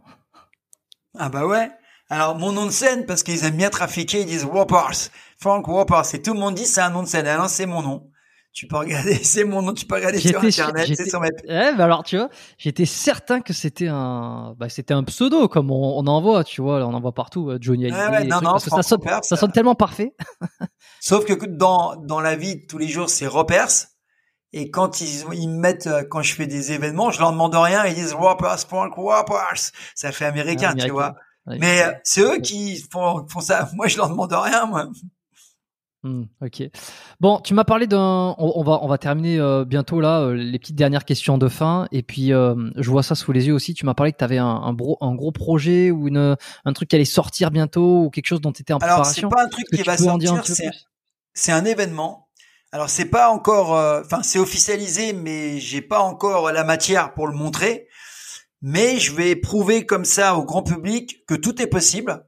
Ah 1.18 1.28
bah 1.28 1.46
ouais. 1.46 1.68
Alors 2.08 2.36
mon 2.38 2.52
nom 2.52 2.66
de 2.66 2.70
scène 2.70 3.04
parce 3.04 3.24
qu'ils 3.24 3.44
aiment 3.44 3.56
bien 3.56 3.70
trafiquer, 3.70 4.20
ils 4.20 4.26
disent 4.26 4.44
Whoppers, 4.44 5.10
Frank 5.38 5.66
Whoppers, 5.66 6.14
et 6.14 6.22
tout 6.22 6.34
le 6.34 6.38
monde 6.38 6.54
dit 6.54 6.64
c'est 6.64 6.80
un 6.80 6.90
nom 6.90 7.02
de 7.02 7.08
scène. 7.08 7.26
Alors 7.26 7.50
c'est 7.50 7.66
mon 7.66 7.82
nom 7.82 8.08
tu 8.56 8.66
peux 8.66 8.78
regarder, 8.78 9.14
c'est 9.22 9.44
mon 9.44 9.60
nom, 9.60 9.74
tu 9.74 9.84
peux 9.84 9.96
regarder 9.96 10.18
sur 10.18 10.42
internet, 10.42 10.86
c'est 10.96 11.10
sur 11.10 11.20
ma... 11.20 11.26
Ouais, 11.46 11.76
bah 11.76 11.84
alors 11.84 12.02
tu 12.02 12.16
vois, 12.16 12.30
j'étais 12.56 12.86
certain 12.86 13.42
que 13.42 13.52
c'était 13.52 13.88
un, 13.88 14.54
bah 14.56 14.70
c'était 14.70 14.94
un 14.94 15.04
pseudo 15.04 15.46
comme 15.46 15.70
on, 15.70 15.98
on 15.98 16.06
en 16.06 16.22
voit, 16.22 16.42
tu 16.42 16.62
vois, 16.62 16.82
on 16.86 16.94
en 16.94 17.00
voit 17.00 17.12
partout, 17.12 17.50
euh, 17.50 17.58
Johnny 17.60 17.84
Hallyday. 17.84 18.00
Ouais, 18.00 18.10
ouais, 18.10 18.24
non, 18.24 18.40
non, 18.40 18.58
ça, 18.58 18.82
sonne, 18.82 19.00
ça 19.22 19.36
sonne 19.36 19.52
tellement 19.52 19.74
parfait. 19.74 20.14
Sauf 21.00 21.26
que 21.26 21.44
dans 21.44 21.96
dans 21.96 22.20
la 22.20 22.34
vie 22.34 22.56
de 22.56 22.66
tous 22.66 22.78
les 22.78 22.88
jours, 22.88 23.10
c'est 23.10 23.26
Ropers. 23.26 23.88
Et 24.54 24.70
quand 24.70 25.02
ils, 25.02 25.24
ils 25.34 25.50
me 25.50 25.58
mettent, 25.58 25.86
euh, 25.86 26.02
quand 26.08 26.22
je 26.22 26.34
fais 26.34 26.46
des 26.46 26.72
événements, 26.72 27.10
je 27.10 27.20
leur 27.20 27.32
demande 27.32 27.54
rien, 27.54 27.84
ils 27.84 27.94
disent 27.94 28.14
Whoppers, 28.14 28.60
Frank 28.66 28.96
Whoppers. 28.96 29.70
Ça 29.94 30.12
fait 30.12 30.24
américain, 30.24 30.74
tu 30.74 30.88
vois. 30.88 31.14
Mais 31.46 31.82
euh, 31.82 31.92
c'est 32.04 32.22
eux 32.22 32.38
qui 32.38 32.82
font, 32.90 33.26
font 33.28 33.40
ça. 33.40 33.68
Moi, 33.74 33.88
je 33.88 33.98
leur 33.98 34.08
demande 34.08 34.32
rien, 34.32 34.64
moi. 34.64 34.88
Hmm, 36.06 36.22
ok. 36.40 36.62
Bon, 37.18 37.40
tu 37.40 37.52
m'as 37.52 37.64
parlé 37.64 37.88
d'un. 37.88 38.36
On, 38.38 38.62
va 38.62 38.78
on 38.82 38.86
va 38.86 38.96
terminer 38.96 39.40
euh, 39.40 39.64
bientôt 39.64 40.00
là 40.00 40.20
euh, 40.20 40.34
les 40.34 40.58
petites 40.60 40.76
dernières 40.76 41.04
questions 41.04 41.36
de 41.36 41.48
fin 41.48 41.88
et 41.90 42.04
puis 42.04 42.32
euh, 42.32 42.54
je 42.76 42.88
vois 42.90 43.02
ça 43.02 43.16
sous 43.16 43.32
les 43.32 43.48
yeux 43.48 43.54
aussi. 43.54 43.74
Tu 43.74 43.84
m'as 43.84 43.94
parlé 43.94 44.12
que 44.12 44.18
tu 44.18 44.24
avais 44.24 44.38
un, 44.38 44.46
un, 44.46 44.76
un, 45.00 45.14
gros 45.16 45.32
projet 45.32 45.90
ou 45.90 46.06
une 46.06 46.36
un 46.64 46.72
truc 46.72 46.90
qui 46.90 46.94
allait 46.94 47.04
sortir 47.04 47.50
bientôt 47.50 48.04
ou 48.04 48.10
quelque 48.10 48.26
chose 48.26 48.40
dont 48.40 48.52
tu 48.52 48.62
étais 48.62 48.72
en 48.72 48.78
préparation. 48.78 49.28
Alors 49.28 49.32
c'est 49.32 49.36
pas 49.36 49.44
un 49.46 49.48
truc 49.48 49.66
qui 49.68 49.82
va 49.82 49.96
sortir, 49.96 50.46
c'est 50.46 50.70
c'est 51.34 51.52
un 51.52 51.64
événement. 51.64 52.28
Alors 52.70 52.88
c'est 52.88 53.06
pas 53.06 53.30
encore, 53.30 53.70
enfin 53.70 54.22
c'est 54.22 54.38
officialisé, 54.38 55.12
mais 55.12 55.58
j'ai 55.58 55.82
pas 55.82 56.00
encore 56.00 56.52
la 56.52 56.62
matière 56.62 57.14
pour 57.14 57.26
le 57.26 57.34
montrer. 57.34 57.88
Mais 58.62 58.98
je 58.98 59.12
vais 59.12 59.34
prouver 59.34 59.86
comme 59.86 60.04
ça 60.04 60.36
au 60.36 60.44
grand 60.44 60.62
public 60.62 61.24
que 61.26 61.34
tout 61.34 61.60
est 61.60 61.66
possible 61.66 62.24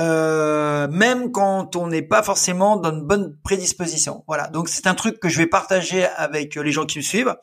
euh, 0.00 0.88
même 0.88 1.30
quand 1.30 1.76
on 1.76 1.86
n'est 1.86 2.02
pas 2.02 2.22
forcément 2.22 2.76
dans 2.76 2.90
une 2.90 3.06
bonne 3.06 3.36
prédisposition. 3.42 4.24
Voilà. 4.26 4.48
Donc 4.48 4.68
c'est 4.68 4.86
un 4.86 4.94
truc 4.94 5.20
que 5.20 5.28
je 5.28 5.38
vais 5.38 5.46
partager 5.46 6.06
avec 6.06 6.54
les 6.54 6.72
gens 6.72 6.86
qui 6.86 6.98
me 6.98 7.02
suivent, 7.02 7.36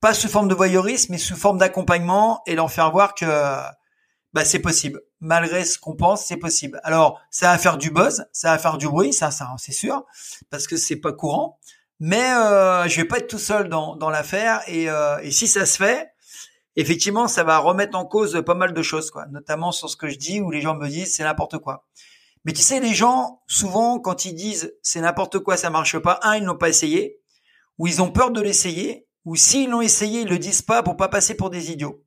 pas 0.00 0.14
sous 0.14 0.28
forme 0.28 0.48
de 0.48 0.54
voyeurisme, 0.54 1.12
mais 1.12 1.18
sous 1.18 1.36
forme 1.36 1.58
d'accompagnement 1.58 2.40
et 2.46 2.54
leur 2.54 2.70
faire 2.70 2.90
voir 2.92 3.14
que 3.14 3.26
bah, 4.32 4.44
c'est 4.44 4.60
possible. 4.60 5.02
Malgré 5.20 5.64
ce 5.64 5.78
qu'on 5.78 5.96
pense, 5.96 6.24
c'est 6.24 6.36
possible. 6.36 6.80
Alors 6.84 7.20
ça 7.30 7.50
va 7.50 7.58
faire 7.58 7.76
du 7.76 7.90
buzz, 7.90 8.26
ça 8.32 8.52
va 8.52 8.58
faire 8.58 8.78
du 8.78 8.88
bruit, 8.88 9.12
ça, 9.12 9.30
ça 9.30 9.48
c'est 9.58 9.72
sûr, 9.72 10.04
parce 10.50 10.66
que 10.66 10.76
c'est 10.76 10.96
pas 10.96 11.12
courant. 11.12 11.58
Mais 12.00 12.30
euh, 12.32 12.86
je 12.86 13.00
vais 13.00 13.08
pas 13.08 13.18
être 13.18 13.26
tout 13.26 13.38
seul 13.38 13.68
dans, 13.68 13.96
dans 13.96 14.10
l'affaire 14.10 14.62
et, 14.68 14.88
euh, 14.88 15.18
et 15.22 15.32
si 15.32 15.48
ça 15.48 15.66
se 15.66 15.78
fait, 15.78 16.12
effectivement, 16.80 17.28
ça 17.28 17.44
va 17.44 17.58
remettre 17.58 17.98
en 17.98 18.04
cause 18.04 18.42
pas 18.46 18.54
mal 18.54 18.72
de 18.72 18.82
choses, 18.82 19.10
quoi. 19.10 19.26
Notamment 19.26 19.72
sur 19.72 19.90
ce 19.90 19.96
que 19.96 20.08
je 20.08 20.16
dis 20.16 20.40
où 20.40 20.50
les 20.50 20.60
gens 20.60 20.76
me 20.76 20.88
disent 20.88 21.14
c'est 21.14 21.24
n'importe 21.24 21.58
quoi. 21.58 21.86
Mais 22.44 22.52
tu 22.52 22.62
sais, 22.62 22.80
les 22.80 22.94
gens, 22.94 23.42
souvent, 23.46 23.98
quand 23.98 24.24
ils 24.24 24.34
disent 24.34 24.74
c'est 24.82 25.00
n'importe 25.00 25.40
quoi, 25.40 25.56
ça 25.56 25.70
marche 25.70 25.98
pas, 25.98 26.20
un, 26.22 26.36
ils 26.36 26.44
n'ont 26.44 26.56
pas 26.56 26.68
essayé, 26.68 27.20
ou 27.78 27.86
ils 27.86 28.00
ont 28.00 28.10
peur 28.10 28.30
de 28.30 28.40
l'essayer, 28.40 29.06
ou 29.24 29.34
s'ils 29.36 29.70
l'ont 29.70 29.80
essayé, 29.80 30.22
ils 30.22 30.28
le 30.28 30.38
disent 30.38 30.62
pas 30.62 30.82
pour 30.82 30.96
pas 30.96 31.08
passer 31.08 31.34
pour 31.34 31.50
des 31.50 31.70
idiots. 31.70 32.02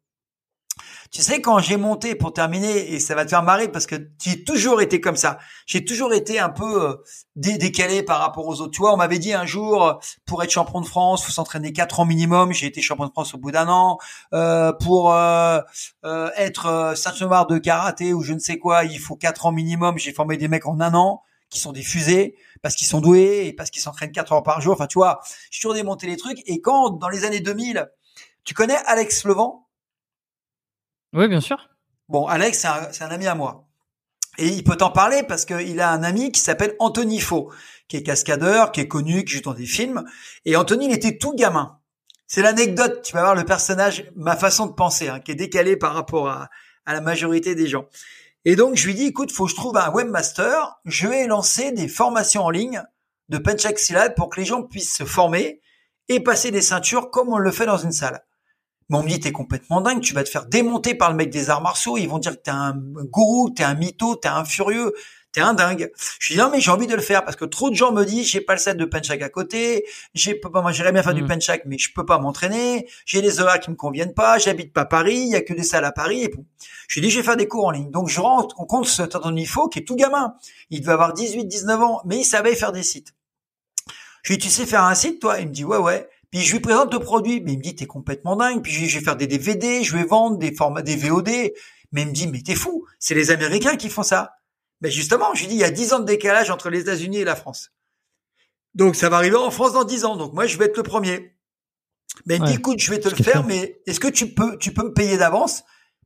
Tu 1.11 1.21
sais, 1.21 1.41
quand 1.41 1.59
j'ai 1.59 1.75
monté, 1.75 2.15
pour 2.15 2.31
terminer, 2.31 2.93
et 2.93 2.99
ça 3.01 3.15
va 3.15 3.25
te 3.25 3.29
faire 3.31 3.43
marrer 3.43 3.67
parce 3.67 3.85
que 3.85 3.95
j'ai 4.23 4.45
toujours 4.45 4.81
été 4.81 5.01
comme 5.01 5.17
ça. 5.17 5.39
J'ai 5.65 5.83
toujours 5.83 6.13
été 6.13 6.39
un 6.39 6.47
peu 6.47 6.89
euh, 6.89 6.95
décalé 7.35 8.01
par 8.01 8.19
rapport 8.19 8.47
aux 8.47 8.61
autres. 8.61 8.71
Tu 8.71 8.79
vois, 8.79 8.93
on 8.93 8.97
m'avait 8.97 9.19
dit 9.19 9.33
un 9.33 9.45
jour, 9.45 9.85
euh, 9.85 9.93
pour 10.25 10.41
être 10.41 10.51
champion 10.51 10.79
de 10.79 10.85
France, 10.85 11.25
faut 11.25 11.33
s'entraîner 11.33 11.73
quatre 11.73 11.99
ans 11.99 12.05
minimum. 12.05 12.53
J'ai 12.53 12.67
été 12.67 12.81
champion 12.81 13.07
de 13.07 13.11
France 13.11 13.33
au 13.33 13.37
bout 13.37 13.51
d'un 13.51 13.67
an. 13.67 13.97
Euh, 14.33 14.71
pour 14.71 15.13
être 16.03 16.95
noire 17.25 17.45
de 17.45 17.57
karaté 17.57 18.13
ou 18.13 18.23
je 18.23 18.31
ne 18.31 18.39
sais 18.39 18.57
quoi, 18.57 18.85
il 18.85 18.99
faut 18.99 19.17
quatre 19.17 19.45
ans 19.45 19.51
minimum. 19.51 19.97
J'ai 19.97 20.13
formé 20.13 20.37
des 20.37 20.47
mecs 20.47 20.65
en 20.65 20.79
un 20.79 20.93
an 20.93 21.23
qui 21.49 21.59
sont 21.59 21.73
des 21.73 21.83
fusées 21.83 22.35
parce 22.61 22.75
qu'ils 22.75 22.87
sont 22.87 23.01
doués 23.01 23.47
et 23.47 23.53
parce 23.53 23.69
qu'ils 23.69 23.81
s'entraînent 23.81 24.13
quatre 24.13 24.31
heures 24.31 24.43
par 24.43 24.61
jour. 24.61 24.73
Enfin, 24.73 24.87
tu 24.87 24.97
vois, 24.97 25.19
j'ai 25.49 25.59
toujours 25.59 25.75
démonté 25.75 26.07
les 26.07 26.15
trucs. 26.15 26.39
Et 26.45 26.61
quand, 26.61 26.91
dans 26.91 27.09
les 27.09 27.25
années 27.25 27.41
2000, 27.41 27.91
tu 28.45 28.53
connais 28.53 28.77
Alex 28.85 29.25
Levent? 29.25 29.60
Oui, 31.13 31.27
bien 31.27 31.41
sûr. 31.41 31.69
Bon, 32.09 32.27
Alex, 32.27 32.65
c'est 32.91 33.03
un, 33.03 33.09
ami 33.09 33.27
à 33.27 33.35
moi. 33.35 33.67
Et 34.37 34.47
il 34.47 34.63
peut 34.63 34.75
t'en 34.75 34.91
parler 34.91 35.23
parce 35.23 35.45
qu'il 35.45 35.79
a 35.79 35.91
un 35.91 36.03
ami 36.03 36.31
qui 36.31 36.41
s'appelle 36.41 36.75
Anthony 36.79 37.19
Faux, 37.19 37.51
qui 37.87 37.97
est 37.97 38.03
cascadeur, 38.03 38.71
qui 38.71 38.81
est 38.81 38.87
connu, 38.87 39.23
qui 39.23 39.35
joue 39.35 39.41
dans 39.41 39.53
des 39.53 39.65
films. 39.65 40.03
Et 40.45 40.55
Anthony, 40.55 40.85
il 40.85 40.93
était 40.93 41.17
tout 41.17 41.33
gamin. 41.33 41.79
C'est 42.27 42.41
l'anecdote, 42.41 43.01
tu 43.03 43.13
vas 43.13 43.21
voir 43.21 43.35
le 43.35 43.43
personnage, 43.43 44.09
ma 44.15 44.37
façon 44.37 44.65
de 44.65 44.71
penser, 44.71 45.09
hein, 45.09 45.19
qui 45.19 45.31
est 45.31 45.35
décalée 45.35 45.75
par 45.75 45.93
rapport 45.93 46.29
à, 46.29 46.49
à, 46.85 46.93
la 46.93 47.01
majorité 47.01 47.55
des 47.55 47.67
gens. 47.67 47.87
Et 48.45 48.55
donc, 48.55 48.75
je 48.75 48.87
lui 48.87 48.95
dis, 48.95 49.05
écoute, 49.05 49.31
faut 49.31 49.45
que 49.45 49.51
je 49.51 49.55
trouve 49.55 49.77
un 49.77 49.91
webmaster. 49.91 50.79
Je 50.85 51.07
vais 51.07 51.27
lancer 51.27 51.71
des 51.71 51.87
formations 51.87 52.43
en 52.43 52.49
ligne 52.49 52.83
de 53.29 53.37
Penchak 53.37 53.79
Silat 53.79 54.09
pour 54.09 54.29
que 54.29 54.39
les 54.39 54.45
gens 54.45 54.63
puissent 54.63 54.95
se 54.95 55.05
former 55.05 55.61
et 56.09 56.19
passer 56.19 56.51
des 56.51 56.61
ceintures 56.61 57.09
comme 57.09 57.29
on 57.29 57.37
le 57.37 57.51
fait 57.51 57.65
dans 57.65 57.77
une 57.77 57.91
salle. 57.91 58.23
Mais 58.91 58.97
on 58.97 59.03
me 59.03 59.07
dit, 59.07 59.21
t'es 59.21 59.31
complètement 59.31 59.79
dingue, 59.79 60.01
tu 60.01 60.13
vas 60.13 60.25
te 60.25 60.29
faire 60.29 60.45
démonter 60.45 60.95
par 60.95 61.09
le 61.11 61.15
mec 61.15 61.29
des 61.29 61.49
arts 61.49 61.61
martiaux, 61.61 61.97
ils 61.97 62.09
vont 62.09 62.19
dire 62.19 62.33
que 62.33 62.41
t'es 62.41 62.51
un 62.51 62.73
gourou, 62.75 63.49
t'es 63.49 63.63
un 63.63 63.73
mytho, 63.73 64.17
t'es 64.17 64.27
un 64.27 64.43
furieux, 64.43 64.93
t'es 65.31 65.39
un 65.39 65.53
dingue. 65.53 65.93
Je 66.19 66.33
dis, 66.33 66.37
non, 66.37 66.49
mais 66.51 66.59
j'ai 66.59 66.71
envie 66.71 66.87
de 66.87 66.95
le 66.95 67.01
faire 67.01 67.23
parce 67.23 67.37
que 67.37 67.45
trop 67.45 67.69
de 67.69 67.75
gens 67.75 67.93
me 67.93 68.03
disent, 68.03 68.27
j'ai 68.27 68.41
pas 68.41 68.51
le 68.51 68.59
set 68.59 68.75
de 68.75 68.83
penchak 68.83 69.21
à 69.21 69.29
côté, 69.29 69.85
j'ai 70.13 70.35
pas, 70.35 70.49
moi, 70.61 70.73
j'aimerais 70.73 70.91
bien 70.91 71.03
faire 71.03 71.13
du 71.13 71.23
mm. 71.23 71.27
penchak, 71.27 71.61
mais 71.67 71.77
je 71.77 71.93
peux 71.93 72.05
pas 72.05 72.19
m'entraîner, 72.19 72.85
j'ai 73.05 73.21
les 73.21 73.39
horaires 73.39 73.61
qui 73.61 73.69
me 73.69 73.77
conviennent 73.77 74.13
pas, 74.13 74.37
j'habite 74.39 74.73
pas 74.73 74.83
Paris, 74.83 75.19
il 75.19 75.29
y 75.29 75.35
a 75.35 75.41
que 75.41 75.53
des 75.53 75.63
salles 75.63 75.85
à 75.85 75.93
Paris, 75.93 76.23
et 76.23 76.29
puis, 76.29 76.41
je 76.89 76.99
lui 76.99 77.07
dis, 77.07 77.13
je 77.13 77.19
vais 77.19 77.23
faire 77.23 77.37
des 77.37 77.47
cours 77.47 77.67
en 77.67 77.71
ligne. 77.71 77.91
Donc, 77.91 78.09
je 78.09 78.19
rentre, 78.19 78.55
on 78.59 78.65
compte 78.65 78.87
ce 78.87 79.03
Anthony 79.03 79.45
Faux 79.45 79.69
qui 79.69 79.79
est 79.79 79.83
tout 79.85 79.95
gamin. 79.95 80.35
Il 80.69 80.81
devait 80.81 80.91
avoir 80.91 81.13
18, 81.13 81.45
19 81.45 81.81
ans, 81.81 82.01
mais 82.03 82.17
il 82.17 82.25
savait 82.25 82.55
faire 82.55 82.73
des 82.73 82.83
sites. 82.83 83.13
Je 84.23 84.33
lui 84.33 84.37
dis, 84.37 84.47
tu 84.47 84.53
sais 84.53 84.65
faire 84.65 84.83
un 84.83 84.95
site, 84.95 85.21
toi? 85.21 85.39
Il 85.39 85.47
me 85.47 85.53
dit, 85.53 85.63
ouais, 85.63 85.77
ouais. 85.77 86.09
Puis 86.31 86.41
je 86.41 86.53
lui 86.53 86.61
présente 86.61 86.93
le 86.93 86.99
produit, 86.99 87.41
mais 87.41 87.53
il 87.53 87.57
me 87.57 87.63
dit 87.63 87.75
t'es 87.75 87.85
complètement 87.85 88.37
dingue. 88.37 88.63
Puis 88.63 88.71
je 88.71 88.97
vais 88.97 89.03
faire 89.03 89.17
des 89.17 89.27
DVD, 89.27 89.83
je 89.83 89.95
vais 89.95 90.05
vendre 90.05 90.37
des 90.37 90.53
formats, 90.53 90.81
des 90.81 90.95
VOD. 90.95 91.29
Mais 91.91 92.03
il 92.03 92.07
me 92.07 92.13
dit 92.13 92.27
mais 92.27 92.41
t'es 92.41 92.55
fou, 92.55 92.85
c'est 92.99 93.15
les 93.15 93.31
Américains 93.31 93.75
qui 93.75 93.89
font 93.89 94.03
ça. 94.03 94.31
Mais 94.79 94.89
justement, 94.89 95.33
je 95.35 95.41
lui 95.41 95.49
dis 95.49 95.55
il 95.55 95.59
y 95.59 95.65
a 95.65 95.71
10 95.71 95.93
ans 95.93 95.99
de 95.99 96.05
décalage 96.05 96.49
entre 96.49 96.69
les 96.69 96.79
États-Unis 96.81 97.17
et 97.17 97.25
la 97.25 97.35
France. 97.35 97.71
Donc 98.73 98.95
ça 98.95 99.09
va 99.09 99.17
arriver 99.17 99.35
en 99.35 99.51
France 99.51 99.73
dans 99.73 99.83
10 99.83 100.05
ans. 100.05 100.15
Donc 100.15 100.33
moi 100.33 100.47
je 100.47 100.57
vais 100.57 100.65
être 100.65 100.77
le 100.77 100.83
premier. 100.83 101.35
Mais 102.25 102.37
il 102.37 102.41
me 102.41 102.47
dit 102.47 102.53
écoute, 102.53 102.79
je 102.79 102.89
vais 102.89 102.99
te 102.99 103.09
le 103.09 103.15
faire, 103.15 103.45
mais 103.45 103.81
est-ce 103.85 103.99
que 103.99 104.07
tu 104.07 104.33
peux, 104.33 104.57
tu 104.57 104.73
peux 104.73 104.83
me 104.83 104.93
payer 104.93 105.17
d'avance? 105.17 105.63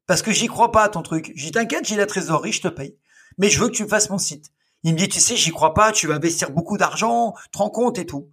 Parce 0.08 0.22
que 0.22 0.32
j'y 0.32 0.48
crois 0.48 0.72
pas 0.72 0.84
à 0.84 0.90
ton 0.90 1.02
truc. 1.02 1.32
J'y 1.36 1.52
t'inquiète, 1.52 1.86
j'ai 1.86 1.96
la 1.96 2.06
trésorerie, 2.06 2.52
je 2.52 2.62
te 2.62 2.68
paye. 2.68 2.96
Mais 3.38 3.50
je 3.50 3.60
veux 3.60 3.68
que 3.68 3.74
tu 3.74 3.84
me 3.84 3.88
fasses 3.88 4.10
mon 4.10 4.18
site. 4.18 4.52
Il 4.84 4.94
me 4.94 4.98
dit 4.98 5.10
tu 5.10 5.20
sais, 5.20 5.36
j'y 5.36 5.52
crois 5.52 5.74
pas, 5.74 5.92
tu 5.92 6.08
vas 6.08 6.16
investir 6.16 6.52
beaucoup 6.52 6.78
d'argent, 6.78 7.34
te 7.52 7.58
rends 7.58 7.70
compte 7.70 7.98
et 7.98 8.06
tout. 8.06 8.30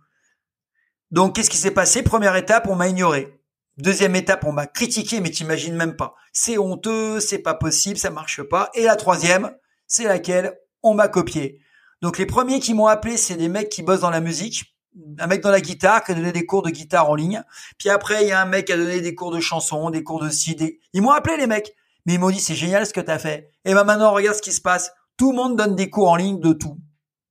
Donc, 1.12 1.36
qu'est-ce 1.36 1.50
qui 1.50 1.58
s'est 1.58 1.70
passé? 1.70 2.02
Première 2.02 2.36
étape, 2.36 2.66
on 2.68 2.74
m'a 2.74 2.88
ignoré. 2.88 3.38
Deuxième 3.76 4.16
étape, 4.16 4.44
on 4.44 4.52
m'a 4.52 4.66
critiqué, 4.66 5.20
mais 5.20 5.30
t'imagines 5.30 5.76
même 5.76 5.94
pas. 5.94 6.14
C'est 6.32 6.58
honteux, 6.58 7.20
c'est 7.20 7.38
pas 7.38 7.54
possible, 7.54 7.98
ça 7.98 8.10
marche 8.10 8.42
pas. 8.42 8.70
Et 8.74 8.84
la 8.84 8.96
troisième, 8.96 9.54
c'est 9.86 10.04
laquelle? 10.04 10.58
On 10.82 10.94
m'a 10.94 11.08
copié. 11.08 11.60
Donc 12.00 12.18
les 12.18 12.26
premiers 12.26 12.60
qui 12.60 12.74
m'ont 12.74 12.86
appelé, 12.86 13.16
c'est 13.16 13.36
des 13.36 13.48
mecs 13.48 13.68
qui 13.68 13.82
bossent 13.82 14.00
dans 14.00 14.10
la 14.10 14.20
musique, 14.20 14.74
un 15.18 15.26
mec 15.26 15.40
dans 15.42 15.50
la 15.50 15.60
guitare 15.60 16.02
qui 16.02 16.12
a 16.12 16.14
donné 16.14 16.32
des 16.32 16.44
cours 16.44 16.62
de 16.62 16.70
guitare 16.70 17.08
en 17.08 17.14
ligne. 17.14 17.42
Puis 17.78 17.90
après, 17.90 18.24
il 18.24 18.28
y 18.28 18.32
a 18.32 18.40
un 18.40 18.46
mec 18.46 18.66
qui 18.66 18.72
a 18.72 18.76
donné 18.76 19.00
des 19.00 19.14
cours 19.14 19.30
de 19.30 19.40
chansons, 19.40 19.90
des 19.90 20.02
cours 20.02 20.20
de 20.20 20.28
CD. 20.28 20.80
Ils 20.92 21.02
m'ont 21.02 21.10
appelé 21.10 21.36
les 21.36 21.46
mecs, 21.46 21.72
mais 22.04 22.14
ils 22.14 22.18
m'ont 22.18 22.30
dit 22.30 22.40
c'est 22.40 22.54
génial 22.54 22.86
ce 22.86 22.92
que 22.92 23.00
t'as 23.00 23.18
fait. 23.18 23.50
Et 23.64 23.74
ben 23.74 23.84
maintenant 23.84 24.12
regarde 24.12 24.36
ce 24.36 24.42
qui 24.42 24.52
se 24.52 24.60
passe. 24.60 24.92
Tout 25.16 25.30
le 25.30 25.36
monde 25.36 25.56
donne 25.56 25.76
des 25.76 25.90
cours 25.90 26.10
en 26.10 26.16
ligne 26.16 26.40
de 26.40 26.52
tout, 26.52 26.78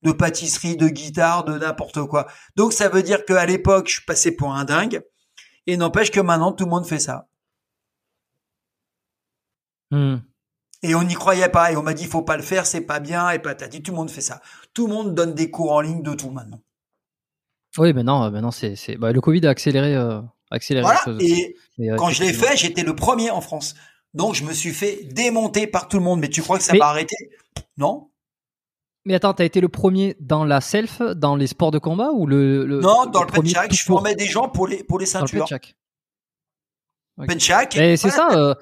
de 0.04 0.12
pâtisserie, 0.12 0.78
de 0.78 0.88
guitare, 0.88 1.44
de 1.44 1.58
n'importe 1.58 2.04
quoi. 2.06 2.28
Donc 2.56 2.74
ça 2.74 2.90
veut 2.90 3.04
dire 3.04 3.26
qu'à 3.26 3.46
l'époque, 3.46 3.88
je 3.88 3.94
suis 3.94 4.06
passé 4.06 4.36
pour 4.36 4.54
un 4.54 4.66
dingue. 4.66 5.02
Et 5.68 5.78
n'empêche 5.78 6.12
que 6.12 6.20
maintenant, 6.20 6.52
tout 6.52 6.66
le 6.66 6.72
monde 6.72 6.88
fait 6.88 7.00
ça. 7.00 7.28
Hmm. 9.92 10.18
Et 10.84 10.96
on 10.96 11.04
n'y 11.04 11.14
croyait 11.14 11.50
pas. 11.50 11.72
Et 11.72 11.76
on 11.76 11.84
m'a 11.84 11.94
dit, 11.94 12.06
faut 12.06 12.24
pas 12.24 12.38
le 12.38 12.44
faire, 12.44 12.66
c'est 12.66 12.82
pas 12.82 13.00
bien. 13.00 13.30
Et 13.30 13.40
dit 13.70 13.84
tout 13.84 13.92
le 13.92 13.98
monde 13.98 14.10
fait 14.10 14.22
ça. 14.22 14.42
Tout 14.74 14.88
le 14.88 14.94
monde 14.94 15.14
donne 15.14 15.36
des 15.36 15.52
cours 15.52 15.72
en 15.74 15.82
ligne 15.82 16.02
de 16.02 16.14
tout 16.14 16.32
maintenant. 16.32 16.62
Oui, 17.78 17.94
maintenant, 17.94 18.26
euh, 18.26 18.32
maintenant 18.32 18.52
c'est, 18.52 18.76
c'est... 18.76 18.98
Bah, 18.98 19.14
le 19.14 19.22
Covid 19.22 19.46
a 19.48 19.50
accéléré, 19.52 19.96
euh, 19.96 20.20
accéléré 20.50 20.84
voilà. 20.84 21.22
Et, 21.22 21.56
euh, 21.80 21.96
quand 21.96 22.10
je 22.10 22.22
l'ai 22.22 22.34
fait, 22.34 22.58
j'étais 22.58 22.84
le 22.84 22.96
premier 22.96 23.30
en 23.30 23.40
France. 23.40 23.76
Donc 24.14 24.36
je 24.36 24.44
me 24.44 24.52
suis 24.52 24.74
fait 24.74 25.06
démonter 25.06 25.68
par 25.68 25.88
tout 25.88 25.98
le 25.98 26.04
monde. 26.04 26.20
Mais 26.20 26.30
tu 26.30 26.42
crois 26.42 26.58
que 26.58 26.64
ça 26.64 26.76
va 26.76 26.88
arrêter 26.88 27.16
Non 27.78 28.11
mais 29.06 29.16
attends, 29.16 29.34
t'as 29.34 29.46
été 29.46 29.62
le 29.62 29.70
premier 29.70 30.16
dans 30.20 30.44
la 30.44 30.62
self, 30.62 31.02
dans 31.02 31.36
les 31.36 31.48
sports 31.48 31.72
de 31.72 31.80
combat 31.80 32.12
ou 32.12 32.28
le, 32.28 32.66
le 32.66 32.82
Non, 32.82 33.06
dans 33.08 33.22
le, 33.22 33.28
le 33.28 33.34
penchak. 33.34 33.74
Je 33.74 33.84
formais 33.84 34.16
des 34.16 34.28
gens 34.28 34.48
pour 34.48 34.68
les 34.68 34.84
pour 34.84 35.00
les 35.00 35.06
ceintures. 35.06 35.40
Dans 35.40 35.46
le 35.46 35.50
penchak. 35.50 35.76
Okay. 37.18 37.28
Penchak. 37.28 37.78
Et 37.78 37.98
c'est 37.98 38.10
ça. 38.10 38.30
Euh, 38.34 38.54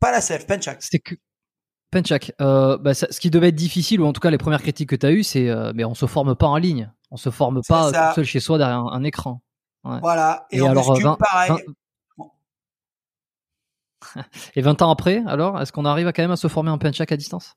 pas 0.00 0.10
la 0.10 0.20
self, 0.20 0.46
penchak. 0.46 0.78
C'est 0.80 0.98
que 0.98 1.14
penchak. 1.90 2.32
Euh, 2.40 2.78
bah, 2.78 2.94
ça, 2.94 3.06
ce 3.10 3.20
qui 3.20 3.30
devait 3.30 3.48
être 3.48 3.54
difficile 3.54 4.00
ou 4.00 4.06
en 4.06 4.12
tout 4.12 4.20
cas 4.20 4.30
les 4.30 4.38
premières 4.38 4.62
critiques 4.62 4.90
que 4.90 4.96
t'as 4.96 5.12
eues, 5.12 5.22
c'est 5.22 5.48
euh, 5.48 5.72
mais 5.74 5.84
on 5.84 5.94
se 5.94 6.06
forme 6.06 6.34
pas 6.34 6.46
en 6.46 6.56
ligne, 6.56 6.90
on 7.10 7.16
se 7.16 7.30
forme 7.30 7.60
pas 7.66 7.92
tout 7.92 8.14
seul 8.16 8.24
chez 8.24 8.40
soi 8.40 8.58
derrière 8.58 8.78
un, 8.78 9.04
écran. 9.04 9.40
Ouais. 9.84 10.00
Voilà. 10.00 10.46
Et, 10.50 10.60
alors 10.66 10.90
muscu, 10.90 11.04
20, 11.04 11.16
pareil. 11.16 11.50
20... 11.50 11.58
Et 14.56 14.62
20 14.62 14.82
ans 14.82 14.90
après, 14.90 15.22
alors, 15.26 15.60
est-ce 15.60 15.72
qu'on 15.72 15.84
arrive 15.84 16.06
à 16.06 16.12
quand 16.12 16.22
même 16.22 16.30
à 16.30 16.36
se 16.36 16.48
former 16.48 16.70
en 16.70 16.78
penchak 16.78 17.12
à 17.12 17.16
distance? 17.16 17.54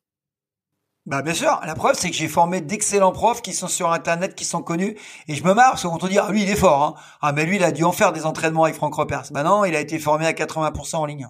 Bah 1.05 1.21
bien 1.21 1.33
sûr, 1.33 1.59
la 1.65 1.75
preuve 1.75 1.95
c'est 1.97 2.09
que 2.09 2.15
j'ai 2.15 2.27
formé 2.27 2.61
d'excellents 2.61 3.11
profs 3.11 3.41
qui 3.41 3.53
sont 3.53 3.67
sur 3.67 3.91
internet, 3.91 4.35
qui 4.35 4.45
sont 4.45 4.61
connus, 4.61 4.95
et 5.27 5.35
je 5.35 5.43
me 5.43 5.53
marre 5.53 5.71
parce 5.71 5.83
qu'on 5.83 5.97
te 5.97 6.07
dit 6.07 6.19
ah 6.19 6.29
lui 6.31 6.43
il 6.43 6.49
est 6.49 6.55
fort, 6.55 6.83
hein. 6.83 6.93
ah 7.21 7.31
mais 7.31 7.45
lui 7.45 7.55
il 7.55 7.63
a 7.63 7.71
dû 7.71 7.83
en 7.83 7.91
faire 7.91 8.13
des 8.13 8.25
entraînements 8.25 8.65
avec 8.65 8.75
Franck 8.75 8.93
Repers. 8.95 9.31
Bah 9.31 9.43
non, 9.43 9.65
il 9.65 9.75
a 9.75 9.79
été 9.79 9.97
formé 9.97 10.27
à 10.27 10.33
80% 10.33 10.97
en 10.97 11.05
ligne. 11.05 11.27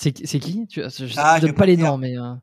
C'est 0.00 0.12
qui 0.12 0.66
tu, 0.66 0.82
Je, 0.82 1.14
ah, 1.18 1.38
donne 1.40 1.52
pas 1.52 1.66
les 1.66 1.76
noms, 1.76 1.98
mais 1.98 2.16
euh... 2.16 2.34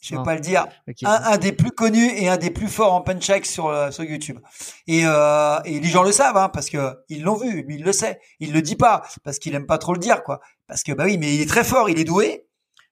je 0.00 0.16
vais 0.16 0.22
pas 0.22 0.34
le 0.34 0.40
dire. 0.40 0.66
Un, 1.04 1.36
des 1.38 1.52
plus 1.52 1.70
connus 1.70 2.10
et 2.16 2.28
un 2.28 2.36
des 2.36 2.50
plus 2.50 2.68
forts 2.68 2.92
en 2.92 3.02
punch 3.02 3.30
sur 3.42 3.66
euh, 3.66 3.90
sur 3.90 4.04
YouTube. 4.04 4.38
Et, 4.86 5.02
euh, 5.04 5.58
et 5.64 5.80
les 5.80 5.88
gens 5.88 6.02
le 6.02 6.12
savent, 6.12 6.36
hein, 6.36 6.48
parce 6.48 6.70
que 6.70 6.96
ils 7.08 7.22
l'ont 7.22 7.36
vu, 7.36 7.62
lui 7.62 7.76
il 7.76 7.84
le 7.84 7.92
sait. 7.92 8.20
Il 8.40 8.52
le 8.52 8.62
dit 8.62 8.76
pas 8.76 9.02
parce 9.22 9.38
qu'il 9.38 9.54
aime 9.54 9.66
pas 9.66 9.78
trop 9.78 9.92
le 9.92 9.98
dire, 9.98 10.22
quoi. 10.22 10.40
Parce 10.66 10.82
que 10.82 10.92
bah 10.92 11.04
oui, 11.04 11.18
mais 11.18 11.34
il 11.34 11.40
est 11.40 11.48
très 11.48 11.64
fort, 11.64 11.90
il 11.90 11.98
est 11.98 12.04
doué, 12.04 12.46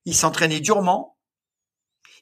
il 0.05 0.15
s'entraînait 0.15 0.61
durement 0.61 1.12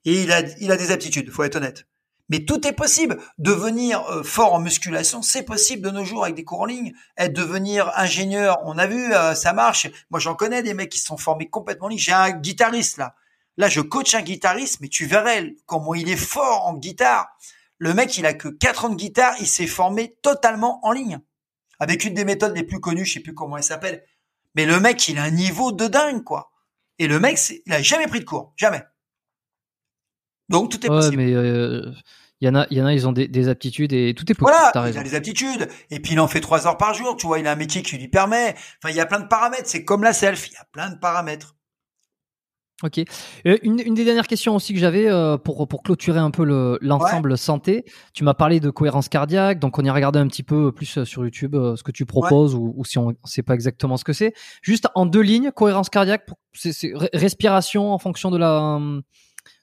et 0.05 0.23
il 0.23 0.33
a, 0.33 0.41
il 0.61 0.71
a 0.71 0.77
des 0.77 0.91
aptitudes, 0.91 1.31
faut 1.31 1.43
être 1.43 1.57
honnête. 1.57 1.87
Mais 2.31 2.45
tout 2.45 2.65
est 2.67 2.73
possible. 2.73 3.21
Devenir 3.39 4.03
euh, 4.09 4.23
fort 4.23 4.55
en 4.55 4.61
musculation, 4.61 5.21
c'est 5.21 5.43
possible 5.43 5.83
de 5.83 5.91
nos 5.91 6.05
jours 6.05 6.23
avec 6.23 6.37
des 6.37 6.45
cours 6.45 6.61
en 6.61 6.65
ligne. 6.65 6.93
Être 7.19 7.33
devenir 7.33 7.91
ingénieur, 7.97 8.59
on 8.65 8.79
a 8.79 8.87
vu, 8.87 9.13
euh, 9.13 9.35
ça 9.35 9.53
marche. 9.53 9.89
Moi, 10.11 10.21
j'en 10.21 10.37
connais 10.37 10.63
des 10.63 10.73
mecs 10.73 10.91
qui 10.91 11.01
sont 11.01 11.17
formés 11.17 11.51
complètement 11.51 11.87
en 11.87 11.89
ligne. 11.89 11.99
J'ai 11.99 12.13
un 12.13 12.31
guitariste 12.31 12.99
là. 12.99 13.17
Là, 13.57 13.69
je 13.69 13.81
coach 13.81 14.15
un 14.15 14.23
guitariste, 14.23 14.81
mais 14.81 14.89
tu 14.89 15.07
verrais 15.07 15.55
comment 15.67 15.93
il 15.95 16.09
est 16.09 16.17
fort 16.17 16.67
en 16.67 16.75
guitare. 16.75 17.29
Le 17.79 17.95
mec, 17.95 18.17
il 18.17 18.25
a 18.25 18.33
que 18.33 18.49
4 18.49 18.85
ans 18.85 18.89
de 18.91 18.95
guitare, 18.95 19.35
il 19.41 19.49
s'est 19.49 19.67
formé 19.67 20.17
totalement 20.23 20.79
en 20.87 20.93
ligne. 20.93 21.19
Avec 21.81 22.05
une 22.05 22.15
des 22.15 22.25
méthodes 22.25 22.55
les 22.55 22.63
plus 22.63 22.79
connues, 22.79 23.05
je 23.05 23.15
sais 23.15 23.21
plus 23.21 23.35
comment 23.35 23.57
elle 23.57 23.65
s'appelle. 23.65 24.05
Mais 24.55 24.67
le 24.67 24.79
mec, 24.79 25.09
il 25.09 25.19
a 25.19 25.25
un 25.25 25.31
niveau 25.31 25.73
de 25.73 25.89
dingue, 25.89 26.23
quoi. 26.23 26.53
Et 26.99 27.09
le 27.09 27.19
mec, 27.19 27.39
il 27.67 27.73
a 27.73 27.83
jamais 27.83 28.07
pris 28.07 28.21
de 28.21 28.25
cours. 28.25 28.53
Jamais. 28.57 28.83
Donc 30.51 30.71
tout 30.71 30.85
est 30.85 30.89
possible. 30.89 31.17
mais 31.17 31.31
il 31.31 31.37
euh, 31.37 31.93
y 32.41 32.49
en 32.49 32.55
a, 32.55 32.67
il 32.71 32.79
y 32.79 32.83
en 32.83 32.87
a, 32.87 32.93
ils 32.93 33.07
ont 33.07 33.13
des, 33.13 33.49
aptitudes 33.49 33.93
et 33.93 34.15
tout 34.15 34.31
est 34.31 34.35
possible. 34.35 34.59
Voilà, 34.75 34.91
il 34.91 34.99
a 34.99 35.03
des 35.03 35.15
aptitudes. 35.15 35.69
Et 35.91 36.01
puis 36.01 36.13
il 36.13 36.21
en 36.21 36.29
fait 36.29 36.41
trois 36.41 36.67
heures 36.67 36.77
par 36.77 36.93
jour. 36.93 37.17
Tu 37.17 37.27
vois, 37.27 37.39
il 37.39 37.47
a 37.47 37.53
un 37.53 37.57
métier 37.57 37.83
qui 37.83 37.97
lui 37.97 38.09
permet. 38.09 38.55
Enfin, 38.83 38.91
il 38.91 38.97
y 38.97 39.01
a 39.01 39.07
plein 39.07 39.21
de 39.21 39.29
paramètres. 39.29 39.67
C'est 39.67 39.85
comme 39.85 40.03
la 40.03 40.13
self. 40.13 40.49
Il 40.49 40.55
y 40.55 40.57
a 40.57 40.67
plein 40.73 40.91
de 40.91 40.99
paramètres. 40.99 41.55
Ok. 42.83 42.99
Euh, 43.47 43.59
une, 43.63 43.77
des 43.77 44.05
dernières 44.07 44.27
questions 44.27 44.57
aussi 44.57 44.73
que 44.73 44.81
j'avais 44.81 45.07
euh, 45.07 45.37
pour 45.37 45.69
pour 45.69 45.83
clôturer 45.83 46.19
un 46.19 46.31
peu 46.31 46.45
l'ensemble 46.81 47.37
santé. 47.37 47.85
Tu 48.15 48.25
m'as 48.25 48.33
parlé 48.33 48.59
de 48.59 48.71
cohérence 48.71 49.11
cardiaque, 49.11 49.59
donc 49.59 49.79
on 49.79 49.85
y 49.85 49.89
a 49.91 49.93
regardé 49.93 50.19
un 50.19 50.27
petit 50.27 50.43
peu 50.43 50.73
plus 50.73 51.05
sur 51.05 51.23
YouTube 51.23 51.55
ce 51.55 51.83
que 51.83 51.93
tu 51.93 52.07
proposes 52.07 52.55
ou, 52.55 52.73
ou, 52.75 52.85
si 52.87 52.97
on 52.97 53.11
ne 53.11 53.15
sait 53.25 53.43
pas 53.43 53.53
exactement 53.55 53.99
ce 53.99 54.05
que 54.05 54.15
c'est. 54.15 54.33
Juste 54.63 54.89
en 54.95 55.05
deux 55.05 55.21
lignes, 55.21 55.51
cohérence 55.51 55.91
cardiaque, 55.91 56.27
c'est 56.55 56.93
respiration 57.13 57.93
en 57.93 57.99
fonction 57.99 58.31
de 58.31 58.39
la 58.39 58.81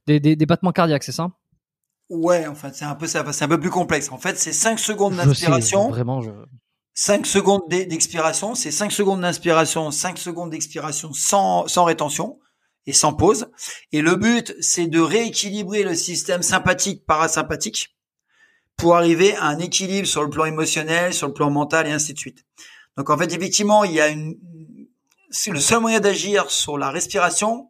des, 0.07 0.45
battements 0.45 0.71
cardiaques, 0.71 1.03
c'est 1.03 1.11
ça? 1.11 1.29
Ouais, 2.09 2.47
en 2.47 2.55
fait, 2.55 2.73
c'est 2.73 2.85
un 2.85 2.95
peu 2.95 3.07
ça. 3.07 3.25
C'est 3.33 3.45
un 3.45 3.49
peu 3.49 3.59
plus 3.59 3.69
complexe. 3.69 4.11
En 4.11 4.17
fait, 4.17 4.39
c'est 4.39 4.53
5 4.53 4.79
secondes 4.79 5.15
d'inspiration. 5.15 5.89
Vraiment, 5.89 6.21
je... 6.21 6.31
5 6.93 7.27
secondes 7.27 7.61
d'expiration, 7.69 8.55
c'est 8.55 8.71
5 8.71 8.91
secondes 8.91 9.21
d'inspiration, 9.21 9.91
5 9.91 10.17
secondes 10.17 10.49
d'expiration 10.49 11.13
sans, 11.13 11.67
sans 11.67 11.83
rétention 11.83 12.39
et 12.87 12.93
sans 12.93 13.13
pause. 13.13 13.51
Et 13.91 14.01
le 14.01 14.15
but, 14.15 14.55
c'est 14.61 14.87
de 14.87 14.99
rééquilibrer 14.99 15.83
le 15.83 15.93
système 15.93 16.41
sympathique 16.41 17.05
parasympathique 17.05 17.95
pour 18.77 18.95
arriver 18.95 19.35
à 19.35 19.45
un 19.45 19.59
équilibre 19.59 20.07
sur 20.07 20.23
le 20.23 20.29
plan 20.31 20.45
émotionnel, 20.45 21.13
sur 21.13 21.27
le 21.27 21.33
plan 21.33 21.51
mental 21.51 21.85
et 21.85 21.91
ainsi 21.91 22.13
de 22.13 22.19
suite. 22.19 22.45
Donc 22.95 23.11
en 23.11 23.17
fait, 23.17 23.31
effectivement, 23.31 23.83
il 23.83 23.91
y 23.91 24.01
a 24.01 24.07
une, 24.07 24.35
c'est 25.29 25.51
le 25.51 25.59
seul 25.59 25.81
moyen 25.81 25.99
d'agir 25.99 26.49
sur 26.49 26.77
la 26.77 26.89
respiration, 26.89 27.69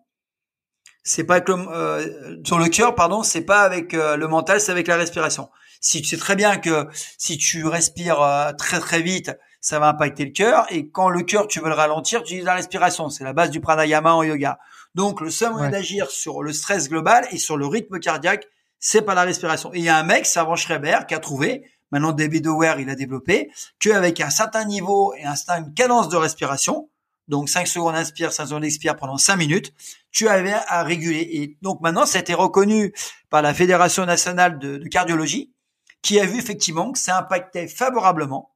c'est 1.07 1.23
pas 1.23 1.35
avec 1.35 1.47
le, 1.47 1.55
euh, 1.55 2.35
sur 2.43 2.59
le 2.59 2.67
cœur, 2.67 2.93
pardon, 2.93 3.23
c'est 3.23 3.41
pas 3.41 3.61
avec 3.61 3.93
euh, 3.93 4.17
le 4.17 4.27
mental, 4.27 4.59
c'est 4.59 4.73
avec 4.73 4.87
la 4.87 4.97
respiration. 4.97 5.49
Si 5.79 6.01
tu 6.01 6.09
sais 6.09 6.17
très 6.17 6.35
bien 6.35 6.57
que 6.57 6.89
si 7.17 7.37
tu 7.37 7.65
respires 7.65 8.21
euh, 8.21 8.51
très 8.51 8.79
très 8.79 9.01
vite, 9.01 9.31
ça 9.61 9.79
va 9.79 9.87
impacter 9.87 10.25
le 10.25 10.31
cœur, 10.31 10.65
et 10.69 10.89
quand 10.89 11.07
le 11.07 11.23
cœur 11.23 11.47
tu 11.47 11.61
veux 11.61 11.69
le 11.69 11.75
ralentir, 11.75 12.19
tu 12.23 12.25
utilises 12.25 12.45
la 12.45 12.55
respiration. 12.55 13.09
C'est 13.09 13.23
la 13.23 13.31
base 13.31 13.51
du 13.51 13.61
pranayama 13.61 14.15
en 14.15 14.23
yoga. 14.23 14.59
Donc 14.95 15.21
le 15.21 15.29
seul 15.29 15.53
moyen 15.53 15.69
d'agir 15.69 16.11
sur 16.11 16.43
le 16.43 16.51
stress 16.51 16.89
global 16.89 17.25
et 17.31 17.37
sur 17.37 17.55
le 17.55 17.67
rythme 17.67 17.99
cardiaque, 17.99 18.45
c'est 18.79 19.01
pas 19.01 19.15
la 19.15 19.23
respiration. 19.23 19.73
Et 19.73 19.77
il 19.77 19.85
y 19.85 19.89
a 19.89 19.97
un 19.97 20.03
mec, 20.03 20.25
Savant 20.25 20.57
Schreiber, 20.57 20.99
qui 21.07 21.15
a 21.15 21.19
trouvé, 21.19 21.63
maintenant 21.91 22.11
David 22.11 22.47
O'Ware, 22.47 22.81
il 22.81 22.89
a 22.89 22.95
développé, 22.95 23.49
qu'avec 23.79 24.19
un 24.19 24.29
certain 24.29 24.65
niveau 24.65 25.13
et 25.15 25.23
un, 25.23 25.35
une 25.57 25.73
cadence 25.73 26.09
de 26.09 26.17
respiration, 26.17 26.89
donc 27.27 27.49
5 27.49 27.67
secondes 27.67 27.95
inspire, 27.95 28.31
5 28.31 28.47
secondes 28.47 28.63
expire 28.63 28.95
pendant 28.95 29.17
5 29.17 29.35
minutes, 29.35 29.73
tu 30.11 30.27
avais 30.27 30.53
à 30.67 30.83
réguler. 30.83 31.27
Et 31.31 31.57
donc 31.61 31.81
maintenant, 31.81 32.05
ça 32.05 32.17
a 32.17 32.21
été 32.21 32.33
reconnu 32.33 32.93
par 33.29 33.41
la 33.41 33.53
Fédération 33.53 34.05
nationale 34.05 34.59
de, 34.59 34.77
cardiologie, 34.87 35.53
qui 36.01 36.19
a 36.19 36.25
vu 36.25 36.37
effectivement 36.37 36.91
que 36.91 36.99
ça 36.99 37.17
impactait 37.17 37.67
favorablement 37.67 38.55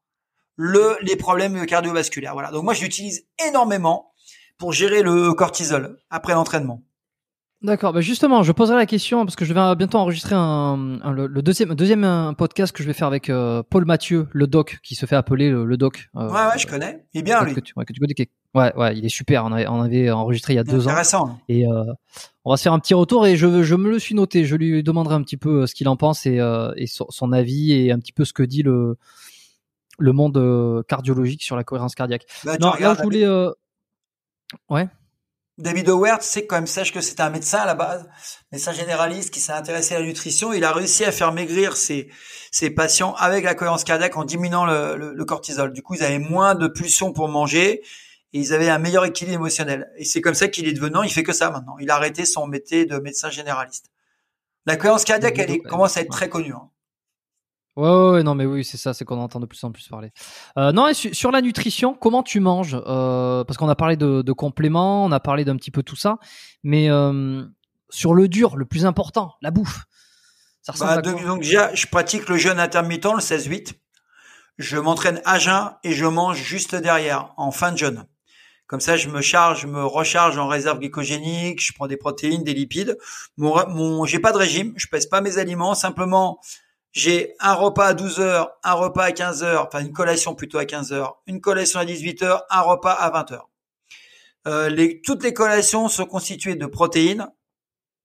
le, 0.56 0.98
les 1.02 1.16
problèmes 1.16 1.66
cardiovasculaires. 1.66 2.34
Voilà. 2.34 2.52
Donc 2.52 2.64
moi, 2.64 2.74
je 2.74 2.82
l'utilise 2.82 3.26
énormément 3.48 4.14
pour 4.58 4.74
gérer 4.74 5.02
le 5.02 5.34
cortisol 5.34 5.98
après 6.10 6.34
l'entraînement. 6.34 6.84
D'accord. 7.64 7.94
Bah 7.94 8.02
justement, 8.02 8.42
je 8.42 8.52
poserai 8.52 8.76
la 8.76 8.86
question 8.86 9.24
parce 9.26 9.36
que 9.36 9.46
je 9.46 9.54
vais 9.54 9.76
bientôt 9.76 10.00
enregistrer 10.00 10.36
un, 10.36 11.00
le, 11.12 11.28
deuxième, 11.42 11.76
deuxième 11.76 12.34
podcast 12.38 12.76
que 12.76 12.82
je 12.82 12.88
vais 12.88 12.94
faire 12.94 13.08
avec 13.08 13.30
euh, 13.30 13.62
Paul 13.70 13.86
Mathieu, 13.86 14.28
le 14.32 14.48
doc, 14.48 14.80
qui 14.82 14.96
se 14.96 15.06
fait 15.06 15.16
appeler 15.16 15.52
le, 15.52 15.78
doc. 15.78 16.10
Euh, 16.16 16.28
ouais, 16.28 16.34
ouais, 16.34 16.58
je 16.58 16.66
connais. 16.66 17.06
Il 17.14 17.20
est 17.20 17.24
bien 17.24 17.44
lui. 17.44 17.54
Que 17.54 17.60
tu, 17.60 17.74
ouais, 17.76 17.86
que 17.86 17.94
tu 17.94 18.00
connais, 18.00 18.16
Ouais, 18.54 18.76
ouais, 18.76 18.98
il 18.98 19.06
est 19.06 19.10
super. 19.10 19.46
On 19.46 19.52
avait, 19.54 19.68
on 19.68 19.82
avait 19.82 20.12
enregistré 20.12 20.54
il 20.54 20.56
y 20.58 20.60
a 20.60 20.64
deux 20.64 20.88
ans. 20.88 21.40
Et 21.48 21.66
euh, 21.66 21.84
on 22.44 22.52
va 22.52 22.58
se 22.58 22.64
faire 22.64 22.74
un 22.74 22.80
petit 22.80 22.94
retour 22.94 23.26
et 23.26 23.38
je, 23.38 23.64
je 23.64 23.76
me 23.76 23.90
le 23.90 24.00
suis 24.00 24.14
noté. 24.14 24.44
Je 24.44 24.56
lui 24.56 24.84
demanderai 24.84 25.16
un 25.16 25.22
petit 25.22 25.38
peu 25.38 25.62
euh, 25.62 25.68
ce 25.68 25.76
qu'il 25.76 25.88
en 25.88 25.96
pense 25.96 26.26
et, 26.26 26.40
euh, 26.40 26.74
et 26.76 26.86
son, 26.88 27.32
avis 27.32 27.72
et 27.72 27.92
un 27.92 28.00
petit 28.00 28.12
peu 28.12 28.26
ce 28.26 28.34
que 28.34 28.44
dit 28.44 28.64
le 28.64 28.98
le 30.00 30.14
monde 30.14 30.38
euh, 30.38 30.84
cardiologique 30.84 31.44
sur 31.44 31.56
la 31.56 31.64
cohérence 31.64 31.96
cardiaque. 31.96 32.26
Bah, 32.44 32.58
non, 32.60 32.74
là, 32.80 32.96
je 32.98 33.04
voulais. 33.04 33.26
Euh... 33.26 33.52
Ouais. 34.70 34.88
David 35.58 35.90
Howard, 35.90 36.22
c'est 36.22 36.48
quand 36.48 36.56
même 36.56 36.66
sache 36.66 36.92
que 36.92 37.02
c'est 37.02 37.20
un 37.20 37.30
médecin 37.30 37.60
à 37.60 37.66
la 37.66 37.76
base, 37.76 38.08
médecin 38.52 38.72
généraliste 38.72 39.32
qui 39.32 39.40
s'est 39.40 39.52
intéressé 39.52 39.96
à 39.96 40.00
la 40.00 40.06
nutrition. 40.06 40.54
Il 40.54 40.64
a 40.64 40.72
réussi 40.72 41.04
à 41.04 41.12
faire 41.12 41.34
maigrir 41.34 41.78
ses, 41.78 42.10
ses 42.52 42.72
patients 42.72 43.14
avec 43.16 43.44
la 43.44 43.54
cohérence 43.54 43.84
cardiaque 43.84 44.18
en 44.18 44.24
diminuant 44.24 44.66
le, 44.66 44.96
le, 44.96 45.14
le 45.14 45.26
cortisol. 45.26 45.72
Du 45.72 45.84
coup, 45.84 45.94
ils 45.94 46.04
avaient 46.04 46.20
moins 46.20 46.56
de 46.56 46.68
pulsions 46.68 47.14
pour 47.14 47.28
manger 47.28 47.84
et 48.34 48.40
ils 48.40 48.54
avaient 48.54 48.70
un 48.70 48.80
meilleur 48.80 49.06
équilibre 49.06 49.36
émotionnel. 49.36 49.92
Et 49.98 50.06
c'est 50.06 50.22
comme 50.22 50.34
ça 50.34 50.48
qu'il 50.48 50.68
est 50.68 50.74
devenant, 50.74 51.04
il 51.04 51.12
fait 51.12 51.24
que 51.24 51.34
ça 51.34 51.52
maintenant. 51.52 51.76
Il 51.80 51.92
a 51.92 51.96
arrêté 51.96 52.26
son 52.26 52.48
métier 52.48 52.86
de 52.86 52.98
médecin 52.98 53.30
généraliste. 53.30 53.92
La 54.66 54.78
cohérence 54.78 55.04
cardiaque, 55.04 55.38
elle 55.38 55.62
commence 55.62 55.98
à 55.98 56.02
être 56.02 56.12
très 56.12 56.30
connue. 56.30 56.54
Hein. 56.54 56.71
Ouais, 57.78 58.12
ouais, 58.12 58.24
non, 58.24 58.36
mais 58.36 58.46
oui, 58.46 58.66
c'est 58.66 58.78
ça, 58.78 58.94
c'est 58.94 59.06
qu'on 59.06 59.20
entend 59.20 59.40
de 59.40 59.46
plus 59.46 59.64
en 59.64 59.72
plus 59.72 59.88
parler. 59.88 60.12
Euh, 60.58 60.74
non, 60.74 60.90
et 60.90 60.94
sur 60.94 61.32
la 61.32 61.42
nutrition, 61.42 61.94
comment 61.94 62.22
tu 62.22 62.42
manges 62.42 62.78
euh, 62.86 63.46
Parce 63.46 63.58
qu'on 63.58 63.70
a 63.70 63.76
parlé 63.76 63.96
de, 63.96 64.22
de, 64.22 64.32
compléments, 64.34 65.06
on 65.06 65.12
a 65.12 65.22
parlé 65.22 65.46
d'un 65.46 65.56
petit 65.56 65.72
peu 65.72 65.82
tout 65.82 65.96
ça, 65.96 66.18
mais 66.64 66.90
euh, 66.90 67.46
sur 67.90 68.14
le 68.14 68.28
dur, 68.28 68.58
le 68.58 68.66
plus 68.66 68.86
important, 68.86 69.36
la 69.42 69.52
bouffe. 69.52 69.86
Ça 70.64 70.74
ressemble 70.74 71.02
bah, 71.02 71.02
donc 71.02 71.42
déjà, 71.42 71.74
je 71.74 71.88
pratique 71.88 72.28
le 72.28 72.38
jeûne 72.38 72.60
intermittent, 72.60 73.06
le 73.06 73.22
16-8. 73.22 73.74
Je 74.58 74.78
m'entraîne 74.78 75.22
à 75.24 75.40
jeun 75.40 75.72
et 75.84 75.94
je 75.94 76.06
mange 76.06 76.38
juste 76.38 76.76
derrière, 76.76 77.34
en 77.38 77.52
fin 77.52 77.72
de 77.72 77.78
jeûne. 77.78 78.06
Comme 78.68 78.82
ça, 78.82 78.96
je 78.96 79.10
me 79.10 79.22
charge, 79.22 79.62
je 79.62 79.68
me 79.68 79.84
recharge 79.84 80.38
en 80.38 80.48
réserve 80.48 80.80
glycogénique, 80.80 81.66
je 81.66 81.74
prends 81.74 81.88
des 81.88 81.98
protéines, 81.98 82.44
des 82.44 82.54
lipides. 82.54 82.98
Mon, 83.38 83.68
mon 83.70 84.06
j'ai 84.06 84.20
pas 84.20 84.34
de 84.34 84.38
régime, 84.38 84.74
je 84.76 84.88
pèse 84.88 85.08
pas 85.08 85.22
mes 85.22 85.40
aliments, 85.40 85.74
simplement 85.74 86.40
j'ai 86.92 87.36
un 87.40 87.54
repas 87.54 87.88
à 87.88 87.94
12 87.94 88.20
heures, 88.20 88.52
un 88.64 88.74
repas 88.74 89.06
à 89.06 89.12
15 89.12 89.44
heures, 89.44 89.68
enfin 89.68 89.82
une 89.82 89.94
collation 89.94 90.36
plutôt 90.36 90.58
à 90.58 90.66
15 90.66 90.92
heures, 90.92 91.22
une 91.28 91.42
collation 91.42 91.80
à 91.80 91.86
18 91.86 92.24
heures, 92.24 92.44
un 92.50 92.62
repas 92.62 92.92
à 92.92 93.10
20 93.10 93.32
heures. 93.32 93.50
Euh, 94.48 94.70
les, 94.70 95.02
toutes 95.02 95.24
les 95.24 95.34
collations 95.34 95.88
sont 95.88 96.06
constituées 96.06 96.56
de 96.56 96.66
protéines 96.66 97.28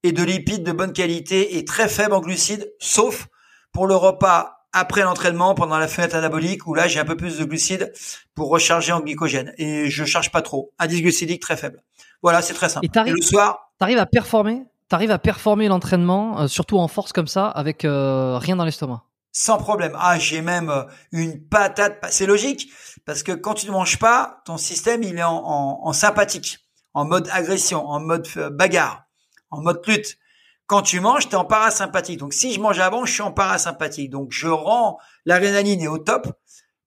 et 0.02 0.12
de 0.12 0.22
lipides 0.22 0.62
de 0.62 0.72
bonne 0.72 0.92
qualité 0.92 1.56
et 1.56 1.64
très 1.64 1.88
faibles 1.88 2.12
en 2.12 2.20
glucides, 2.20 2.72
sauf 2.78 3.28
pour 3.72 3.86
le 3.86 3.96
repas 3.96 4.56
après 4.72 5.02
l'entraînement, 5.02 5.54
pendant 5.54 5.78
la 5.78 5.88
fenêtre 5.88 6.14
anabolique, 6.16 6.66
où 6.66 6.74
là 6.74 6.86
j'ai 6.86 7.00
un 7.00 7.04
peu 7.04 7.16
plus 7.16 7.38
de 7.38 7.44
glucides 7.44 7.92
pour 8.34 8.50
recharger 8.50 8.92
en 8.92 9.00
glycogène. 9.00 9.54
Et 9.56 9.88
je 9.88 10.04
charge 10.04 10.30
pas 10.30 10.42
trop. 10.42 10.72
Indice 10.78 11.00
glucidique 11.00 11.40
très 11.40 11.56
faible. 11.56 11.82
Voilà, 12.22 12.42
c'est 12.42 12.52
très 12.52 12.68
simple. 12.68 12.86
Et, 12.86 13.10
le 13.10 13.22
soir, 13.22 13.72
t'arrives 13.78 13.98
à 13.98 14.06
performer? 14.06 14.64
T'arrives 14.88 15.10
à 15.10 15.18
performer 15.18 15.66
l'entraînement, 15.66 16.40
euh, 16.40 16.46
surtout 16.48 16.78
en 16.78 16.86
force 16.86 17.12
comme 17.12 17.26
ça, 17.26 17.48
avec 17.48 17.84
euh, 17.84 18.38
rien 18.38 18.54
dans 18.54 18.64
l'estomac 18.64 19.02
Sans 19.32 19.58
problème. 19.58 19.96
Ah, 19.98 20.16
j'ai 20.18 20.42
même 20.42 20.70
euh, 20.70 20.84
une 21.10 21.42
patate. 21.42 21.98
C'est 22.10 22.26
logique, 22.26 22.70
parce 23.04 23.24
que 23.24 23.32
quand 23.32 23.54
tu 23.54 23.66
ne 23.66 23.72
manges 23.72 23.98
pas, 23.98 24.42
ton 24.44 24.56
système 24.58 25.02
il 25.02 25.18
est 25.18 25.24
en, 25.24 25.80
en 25.82 25.92
sympathique, 25.92 26.58
en 26.94 27.04
mode 27.04 27.28
agression, 27.32 27.84
en 27.84 27.98
mode 27.98 28.28
bagarre, 28.52 29.06
en 29.50 29.60
mode 29.60 29.82
lutte. 29.88 30.18
Quand 30.66 30.82
tu 30.82 31.00
manges, 31.00 31.28
tu 31.28 31.34
es 31.34 31.36
en 31.36 31.44
parasympathique. 31.44 32.18
Donc 32.18 32.32
si 32.32 32.52
je 32.52 32.60
mange 32.60 32.78
avant, 32.78 33.04
je 33.04 33.12
suis 33.12 33.22
en 33.22 33.32
parasympathique. 33.32 34.10
Donc 34.10 34.28
je 34.30 34.48
rends 34.48 34.98
l'adrénaline 35.24 35.80
est 35.80 35.88
au 35.88 35.98
top, 35.98 36.28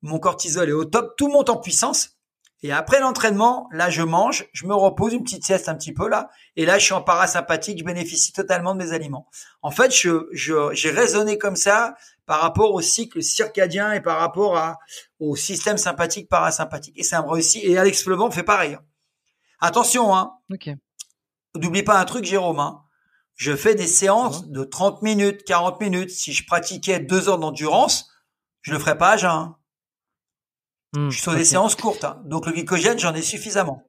mon 0.01 0.19
cortisol 0.19 0.69
est 0.69 0.73
au 0.73 0.85
top, 0.85 1.15
tout 1.17 1.27
monte 1.27 1.49
en 1.49 1.57
puissance. 1.57 2.18
Et 2.61 2.73
après 2.73 2.99
l'entraînement, 2.99 3.69
là 3.71 3.89
je 3.89 4.01
mange, 4.01 4.45
je 4.51 4.65
me 4.65 4.75
repose 4.75 5.13
une 5.13 5.23
petite 5.23 5.45
sieste 5.45 5.69
un 5.69 5.75
petit 5.75 5.93
peu 5.93 6.09
là, 6.09 6.29
et 6.57 6.65
là 6.65 6.77
je 6.77 6.85
suis 6.85 6.93
en 6.93 7.01
parasympathique, 7.01 7.79
je 7.79 7.85
bénéficie 7.85 8.33
totalement 8.33 8.75
de 8.75 8.83
mes 8.83 8.91
aliments. 8.91 9.29
En 9.61 9.71
fait, 9.71 9.95
je 9.95 10.27
j'ai 10.31 10.91
raisonné 10.91 11.37
comme 11.37 11.55
ça 11.55 11.95
par 12.29 12.41
rapport 12.41 12.73
au 12.75 12.81
cycle 12.81 13.23
circadien 13.23 13.91
et 13.93 14.01
par 14.01 14.19
rapport 14.19 14.55
à, 14.55 14.77
au 15.19 15.35
système 15.35 15.77
sympathique 15.77 16.29
parasympathique. 16.29 16.93
Et 16.95 17.01
ça 17.01 17.23
me 17.23 17.27
réussit. 17.27 17.63
Et 17.63 17.75
Alex 17.75 18.03
Flevant 18.03 18.29
fait 18.29 18.43
pareil. 18.43 18.77
Attention, 19.59 20.15
hein. 20.15 20.33
Ok. 20.53 20.69
N'oublie 21.55 21.81
pas 21.81 21.99
un 21.99 22.05
truc, 22.05 22.25
Jérôme. 22.25 22.59
Hein. 22.59 22.83
Je 23.33 23.55
fais 23.55 23.73
des 23.73 23.87
séances 23.87 24.47
de 24.47 24.63
30 24.63 25.01
minutes, 25.01 25.43
40 25.43 25.81
minutes. 25.81 26.11
Si 26.11 26.31
je 26.31 26.45
pratiquais 26.45 26.99
deux 26.99 27.29
heures 27.29 27.39
d'endurance, 27.39 28.11
je 28.61 28.73
le 28.73 28.79
ferais 28.79 28.99
pas 28.99 29.13
à 29.13 29.17
jeun. 29.17 29.55
Hmm, 30.93 31.09
je 31.09 31.15
suis 31.15 31.21
sur 31.21 31.35
des 31.35 31.45
séances 31.45 31.75
courtes. 31.75 32.03
Hein. 32.03 32.21
Donc 32.25 32.45
le 32.45 32.51
glycogène, 32.51 32.99
j'en 32.99 33.13
ai 33.13 33.21
suffisamment. 33.21 33.83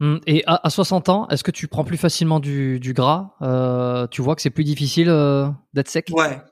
Hmm, 0.00 0.18
et 0.26 0.42
à, 0.46 0.68
60 0.68 1.08
ans, 1.08 1.28
est-ce 1.28 1.42
que 1.42 1.50
tu 1.50 1.68
prends 1.68 1.84
plus 1.84 1.96
facilement 1.96 2.38
du, 2.38 2.92
gras 2.94 3.34
euh, 3.40 4.06
Tu 4.08 4.20
vois 4.20 4.36
que 4.36 4.42
c'est 4.42 4.50
plus 4.50 4.64
difficile 4.64 5.08
euh, 5.08 5.48
d'être 5.72 5.88
sec? 5.88 6.10
Ouais. 6.12 6.42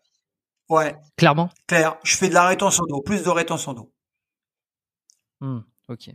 Ouais. 0.71 0.97
Clairement? 1.17 1.51
Claire. 1.67 1.97
Je 2.05 2.17
fais 2.17 2.29
de 2.29 2.35
la 2.35 2.47
rétention 2.47 2.85
d'eau, 2.89 3.03
plus 3.03 3.23
de 3.23 3.29
rétention 3.29 3.75
d'eau. 3.75 3.93
Hmm, 5.41 5.61
ok. 5.89 6.11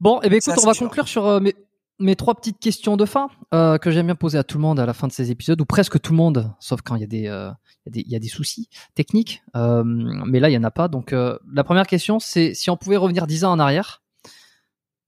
Bon, 0.00 0.20
eh 0.22 0.28
bien, 0.28 0.38
écoute, 0.38 0.54
on 0.62 0.66
va 0.66 0.74
conclure 0.74 1.08
sur 1.08 1.26
euh, 1.26 1.40
mes, 1.40 1.54
mes 1.98 2.16
trois 2.16 2.34
petites 2.34 2.58
questions 2.58 2.96
de 2.96 3.04
fin 3.04 3.28
euh, 3.54 3.78
que 3.78 3.90
j'aime 3.90 4.06
bien 4.06 4.14
poser 4.14 4.38
à 4.38 4.44
tout 4.44 4.58
le 4.58 4.62
monde 4.62 4.78
à 4.78 4.86
la 4.86 4.94
fin 4.94 5.08
de 5.08 5.12
ces 5.12 5.30
épisodes, 5.30 5.60
ou 5.60 5.64
presque 5.64 6.00
tout 6.00 6.12
le 6.12 6.16
monde, 6.16 6.52
sauf 6.60 6.80
quand 6.82 6.94
il 6.94 7.00
y 7.00 7.04
a 7.04 7.06
des, 7.06 7.26
euh, 7.26 8.28
soucis 8.28 8.68
techniques. 8.94 9.42
Euh, 9.56 9.82
mais 9.84 10.40
là, 10.40 10.48
il 10.48 10.52
y 10.52 10.58
en 10.58 10.64
a 10.64 10.70
pas. 10.70 10.88
Donc, 10.88 11.12
la 11.12 11.64
première 11.64 11.86
question, 11.86 12.18
c'est 12.18 12.54
si 12.54 12.70
on 12.70 12.76
pouvait 12.76 12.96
revenir 12.96 13.26
10 13.26 13.44
ans 13.44 13.52
en 13.52 13.58
arrière. 13.58 14.02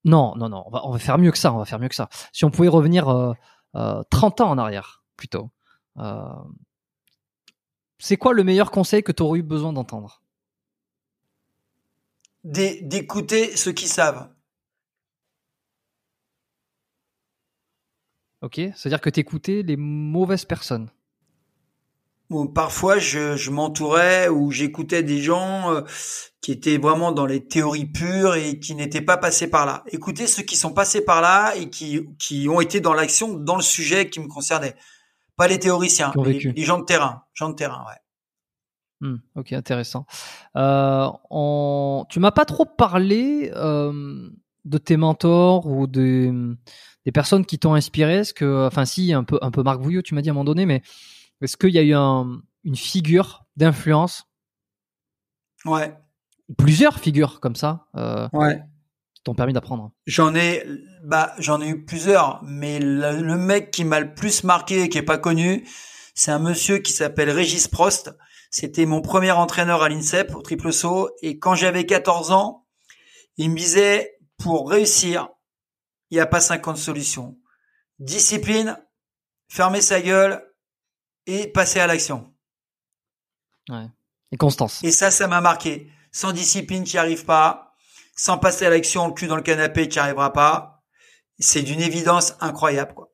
Non, 0.05 0.35
non, 0.37 0.49
non, 0.49 0.65
on 0.67 0.71
va, 0.71 0.87
on 0.87 0.91
va 0.91 0.99
faire 0.99 1.19
mieux 1.19 1.31
que 1.31 1.39
ça. 1.39 1.53
On 1.53 1.59
va 1.59 1.65
faire 1.65 1.79
mieux 1.79 1.89
que 1.89 1.95
ça. 1.95 2.09
Si 2.33 2.45
on 2.45 2.51
pouvait 2.51 2.69
revenir 2.69 3.35
30 3.75 4.41
ans 4.41 4.51
en 4.51 4.59
arrière, 4.59 5.05
plutôt. 5.17 5.51
c'est 7.99 8.17
quoi 8.17 8.33
le 8.33 8.45
meilleur 8.45 8.71
conseil 8.71 9.03
que 9.03 9.13
tu 9.13 9.23
aurais 9.23 9.41
eu 9.41 9.43
besoin 9.43 9.73
d'entendre? 9.73 10.23
D'écouter 12.43 13.55
ceux 13.57 13.73
qui 13.73 13.87
savent 13.87 14.31
Ok, 18.43 18.55
c'est-à-dire 18.55 19.01
que 19.01 19.11
t'écoutais 19.11 19.63
les 19.63 19.77
mauvaises 19.77 20.45
personnes. 20.45 20.91
Bon, 22.31 22.47
parfois, 22.47 22.99
je, 22.99 23.37
je 23.37 23.51
m'entourais 23.51 24.29
ou 24.29 24.53
j'écoutais 24.53 25.03
des 25.03 25.21
gens 25.21 25.75
euh, 25.75 25.83
qui 26.41 26.53
étaient 26.53 26.79
vraiment 26.79 27.11
dans 27.11 27.27
les 27.27 27.45
théories 27.45 27.87
pures 27.87 28.37
et 28.37 28.61
qui 28.61 28.77
n'étaient 28.77 29.01
pas 29.03 29.17
passés 29.17 29.51
par 29.51 29.67
là. 29.67 29.83
Écoutez 29.89 30.29
ceux 30.29 30.45
qui 30.45 30.57
sont 30.57 30.73
passés 30.73 31.05
par 31.05 31.21
là 31.21 31.55
et 31.57 31.69
qui, 31.69 32.09
qui 32.19 32.49
ont 32.49 32.61
été 32.61 32.81
dans 32.81 32.95
l'action, 32.95 33.35
dans 33.35 33.57
le 33.57 33.63
sujet 33.63 34.09
qui 34.09 34.21
me 34.21 34.29
concernait. 34.29 34.77
Pas 35.37 35.49
les 35.49 35.59
théoriciens, 35.59 36.13
les, 36.25 36.63
gens 36.63 36.79
de 36.79 36.85
terrain. 36.85 37.25
Gens 37.35 37.49
de 37.49 37.55
terrain, 37.55 37.85
ouais. 37.89 39.09
Hmm, 39.09 39.17
ok, 39.35 39.53
intéressant. 39.53 40.07
Euh, 40.57 41.09
on... 41.31 42.07
Tu 42.11 42.21
m'as 42.21 42.31
pas 42.31 42.45
trop 42.45 42.65
parlé 42.65 43.51
euh, 43.57 44.31
de 44.65 44.79
tes 44.79 44.97
mentors 44.97 45.67
ou 45.67 45.89
de 45.89 46.57
des 47.11 47.13
personnes 47.13 47.45
qui 47.45 47.59
t'ont 47.59 47.75
inspiré 47.75 48.19
Est-ce 48.19 48.33
que, 48.33 48.69
enfin, 48.69 48.85
si, 48.85 49.13
un 49.13 49.25
peu, 49.25 49.37
un 49.43 49.51
peu 49.51 49.65
Marc 49.65 49.81
Vouillot, 49.81 50.01
tu 50.01 50.15
m'as 50.15 50.23
dit 50.23 50.29
à 50.29 50.33
un 50.33 50.35
moment 50.35 50.45
donné, 50.45 50.65
mais 50.65 50.81
est-ce 51.43 51.57
qu'il 51.57 51.71
y 51.71 51.79
a 51.79 51.83
eu 51.83 51.93
une 51.93 52.77
figure 52.77 53.47
d'influence? 53.57 54.27
Ouais. 55.65 55.93
Plusieurs 56.57 57.01
figures 57.01 57.41
comme 57.41 57.57
ça. 57.57 57.89
Euh, 57.97 58.29
ouais. 58.33 58.63
Qui 59.15 59.25
t'ont 59.25 59.35
permis 59.35 59.53
d'apprendre. 59.53 59.91
J'en 60.07 60.37
ai, 60.37 60.65
bah, 61.03 61.35
j'en 61.39 61.61
ai 61.61 61.71
eu 61.71 61.85
plusieurs, 61.85 62.45
mais 62.45 62.79
le, 62.79 63.37
mec 63.37 63.73
qui 63.73 63.83
m'a 63.83 63.99
le 63.99 64.15
plus 64.15 64.45
marqué 64.45 64.83
et 64.83 64.89
qui 64.89 64.99
est 64.99 65.03
pas 65.03 65.19
connu, 65.19 65.67
c'est 66.15 66.31
un 66.31 66.39
monsieur 66.39 66.79
qui 66.79 66.93
s'appelle 66.93 67.31
Régis 67.31 67.67
Prost. 67.67 68.17
C'était 68.53 68.87
mon 68.87 69.01
premier 69.01 69.33
entraîneur 69.33 69.83
à 69.83 69.89
l'INSEP 69.89 70.33
au 70.37 70.43
triple 70.43 70.73
saut 70.73 71.11
et 71.23 71.41
quand 71.41 71.57
j'avais 71.57 71.87
14 71.87 72.31
ans, 72.31 72.67
il 73.37 73.51
me 73.51 73.57
disait 73.57 74.17
pour 74.39 74.71
réussir, 74.71 75.29
il 76.11 76.17
n'y 76.17 76.21
a 76.21 76.27
pas 76.27 76.41
50 76.41 76.77
solutions. 76.77 77.39
Discipline, 77.99 78.79
fermer 79.49 79.81
sa 79.81 80.01
gueule 80.01 80.45
et 81.27 81.47
passer 81.49 81.81
à 81.81 81.87
l'action. 81.87 82.33
Ouais. 83.69 83.87
Et 84.33 84.37
constance. 84.37 84.83
Et 84.83 84.91
ça, 84.91 85.11
ça 85.11 85.27
m'a 85.27 85.41
marqué. 85.41 85.91
Sans 86.13 86.33
discipline, 86.33 86.85
tu 86.85 86.97
n'y 86.97 86.99
arrives 86.99 87.25
pas. 87.25 87.75
Sans 88.17 88.39
passer 88.39 88.67
à 88.67 88.71
l'action, 88.71 89.09
le 89.09 89.15
cul 89.15 89.27
dans 89.27 89.37
le 89.37 89.43
canapé, 89.43 89.89
tu 89.89 89.99
n'y 89.99 90.01
arriveras 90.01 90.31
pas. 90.31 90.83
C'est 91.39 91.63
d'une 91.63 91.81
évidence 91.81 92.35
incroyable, 92.41 92.95
quoi. 92.95 93.13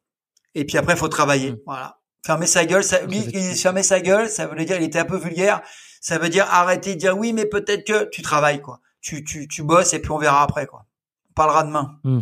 Et 0.55 0.65
puis 0.65 0.79
après, 0.79 0.95
il 0.95 0.99
faut 0.99 1.09
travailler. 1.09 1.53
Mm. 1.53 1.59
Voilà. 1.67 2.01
Fermer 2.25 2.47
sa 2.47 2.65
gueule, 2.65 2.83
ça, 2.83 3.03
lui, 3.03 3.21
fermer 3.55 3.85
sa 3.85 4.01
gueule, 4.01 4.29
ça 4.29 4.47
veut 4.47 4.65
dire, 4.65 4.77
il 4.77 4.83
était 4.83 4.99
un 4.99 5.05
peu 5.05 5.17
vulgaire. 5.17 5.63
Ça 6.01 6.19
veut 6.19 6.29
dire 6.29 6.47
arrêter 6.51 6.95
de 6.95 7.01
dire 7.01 7.17
oui, 7.17 7.33
mais 7.33 7.47
peut-être 7.47 7.87
que 7.87 8.09
tu 8.11 8.23
travailles, 8.23 8.61
quoi. 8.61 8.81
Tu, 9.01 9.23
tu, 9.23 9.47
tu 9.47 9.63
bosses 9.63 9.93
et 9.95 10.01
puis 10.01 10.11
on 10.11 10.19
verra 10.19 10.43
après, 10.43 10.67
quoi. 10.67 10.87
On 11.31 11.35
parlera 11.35 11.63
demain. 11.63 12.01
Mm. 12.03 12.21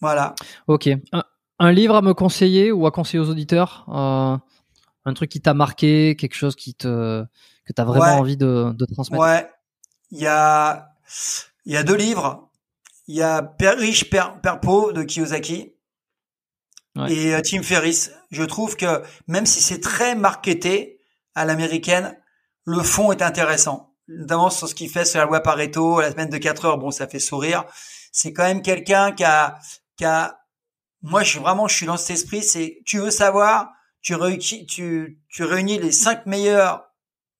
Voilà. 0.00 0.34
Ok. 0.66 0.88
Un, 1.58 1.72
livre 1.72 1.94
à 1.94 2.02
me 2.02 2.14
conseiller 2.14 2.72
ou 2.72 2.86
à 2.86 2.90
conseiller 2.90 3.20
aux 3.20 3.28
auditeurs 3.28 3.84
euh, 3.88 4.36
Un 5.04 5.14
truc 5.14 5.30
qui 5.30 5.40
t'a 5.40 5.54
marqué, 5.54 6.16
quelque 6.16 6.34
chose 6.34 6.56
qui 6.56 6.74
te 6.74 7.24
que 7.66 7.72
t'as 7.72 7.84
vraiment 7.84 8.18
envie 8.18 8.36
de, 8.36 8.72
de 8.74 8.84
transmettre? 8.86 9.22
Ouais. 9.22 9.48
Il 10.10 10.20
y 10.20 10.26
a 10.26 10.88
il 11.66 11.72
y 11.72 11.76
a 11.76 11.82
deux 11.82 11.96
livres. 11.96 12.50
Il 13.06 13.16
y 13.16 13.22
a 13.22 13.42
Père 13.42 13.76
riche, 13.76 14.08
Père, 14.08 14.40
Père 14.40 14.60
pauvre 14.60 14.92
de 14.92 15.02
Kiyosaki 15.02 15.74
et 17.08 17.34
euh, 17.34 17.40
Tim 17.42 17.62
Ferriss. 17.62 18.12
Je 18.30 18.42
trouve 18.42 18.76
que 18.76 19.02
même 19.26 19.46
si 19.46 19.60
c'est 19.60 19.80
très 19.80 20.14
marketé 20.14 21.00
à 21.34 21.44
l'américaine, 21.44 22.16
le 22.64 22.82
fond 22.82 23.12
est 23.12 23.22
intéressant. 23.22 23.94
Notamment 24.08 24.50
sur 24.50 24.68
ce 24.68 24.74
qu'il 24.74 24.90
fait 24.90 25.04
sur 25.04 25.20
la 25.20 25.26
loi 25.26 25.40
Pareto, 25.40 26.00
la 26.00 26.10
semaine 26.10 26.30
de 26.30 26.38
4 26.38 26.64
heures. 26.64 26.78
Bon, 26.78 26.90
ça 26.90 27.06
fait 27.06 27.20
sourire. 27.20 27.64
C'est 28.12 28.32
quand 28.32 28.42
même 28.42 28.62
quelqu'un 28.62 29.12
qui 29.12 29.24
a 29.24 29.58
moi, 31.02 31.22
je 31.22 31.30
suis 31.30 31.38
vraiment, 31.38 31.68
je 31.68 31.76
suis 31.76 31.86
dans 31.86 31.96
cet 31.96 32.10
esprit. 32.10 32.42
C'est, 32.42 32.80
tu 32.84 32.98
veux 32.98 33.10
savoir, 33.10 33.70
tu 34.02 34.14
réunis, 34.14 34.66
tu, 34.66 35.20
tu 35.28 35.44
réunis 35.44 35.78
les 35.78 35.92
cinq 35.92 36.26
meilleurs 36.26 36.84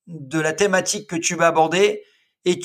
de 0.07 0.41
la 0.41 0.53
thématique 0.53 1.09
que 1.09 1.17
tu 1.17 1.35
vas 1.37 1.49
aborder 1.49 2.03
et, 2.45 2.59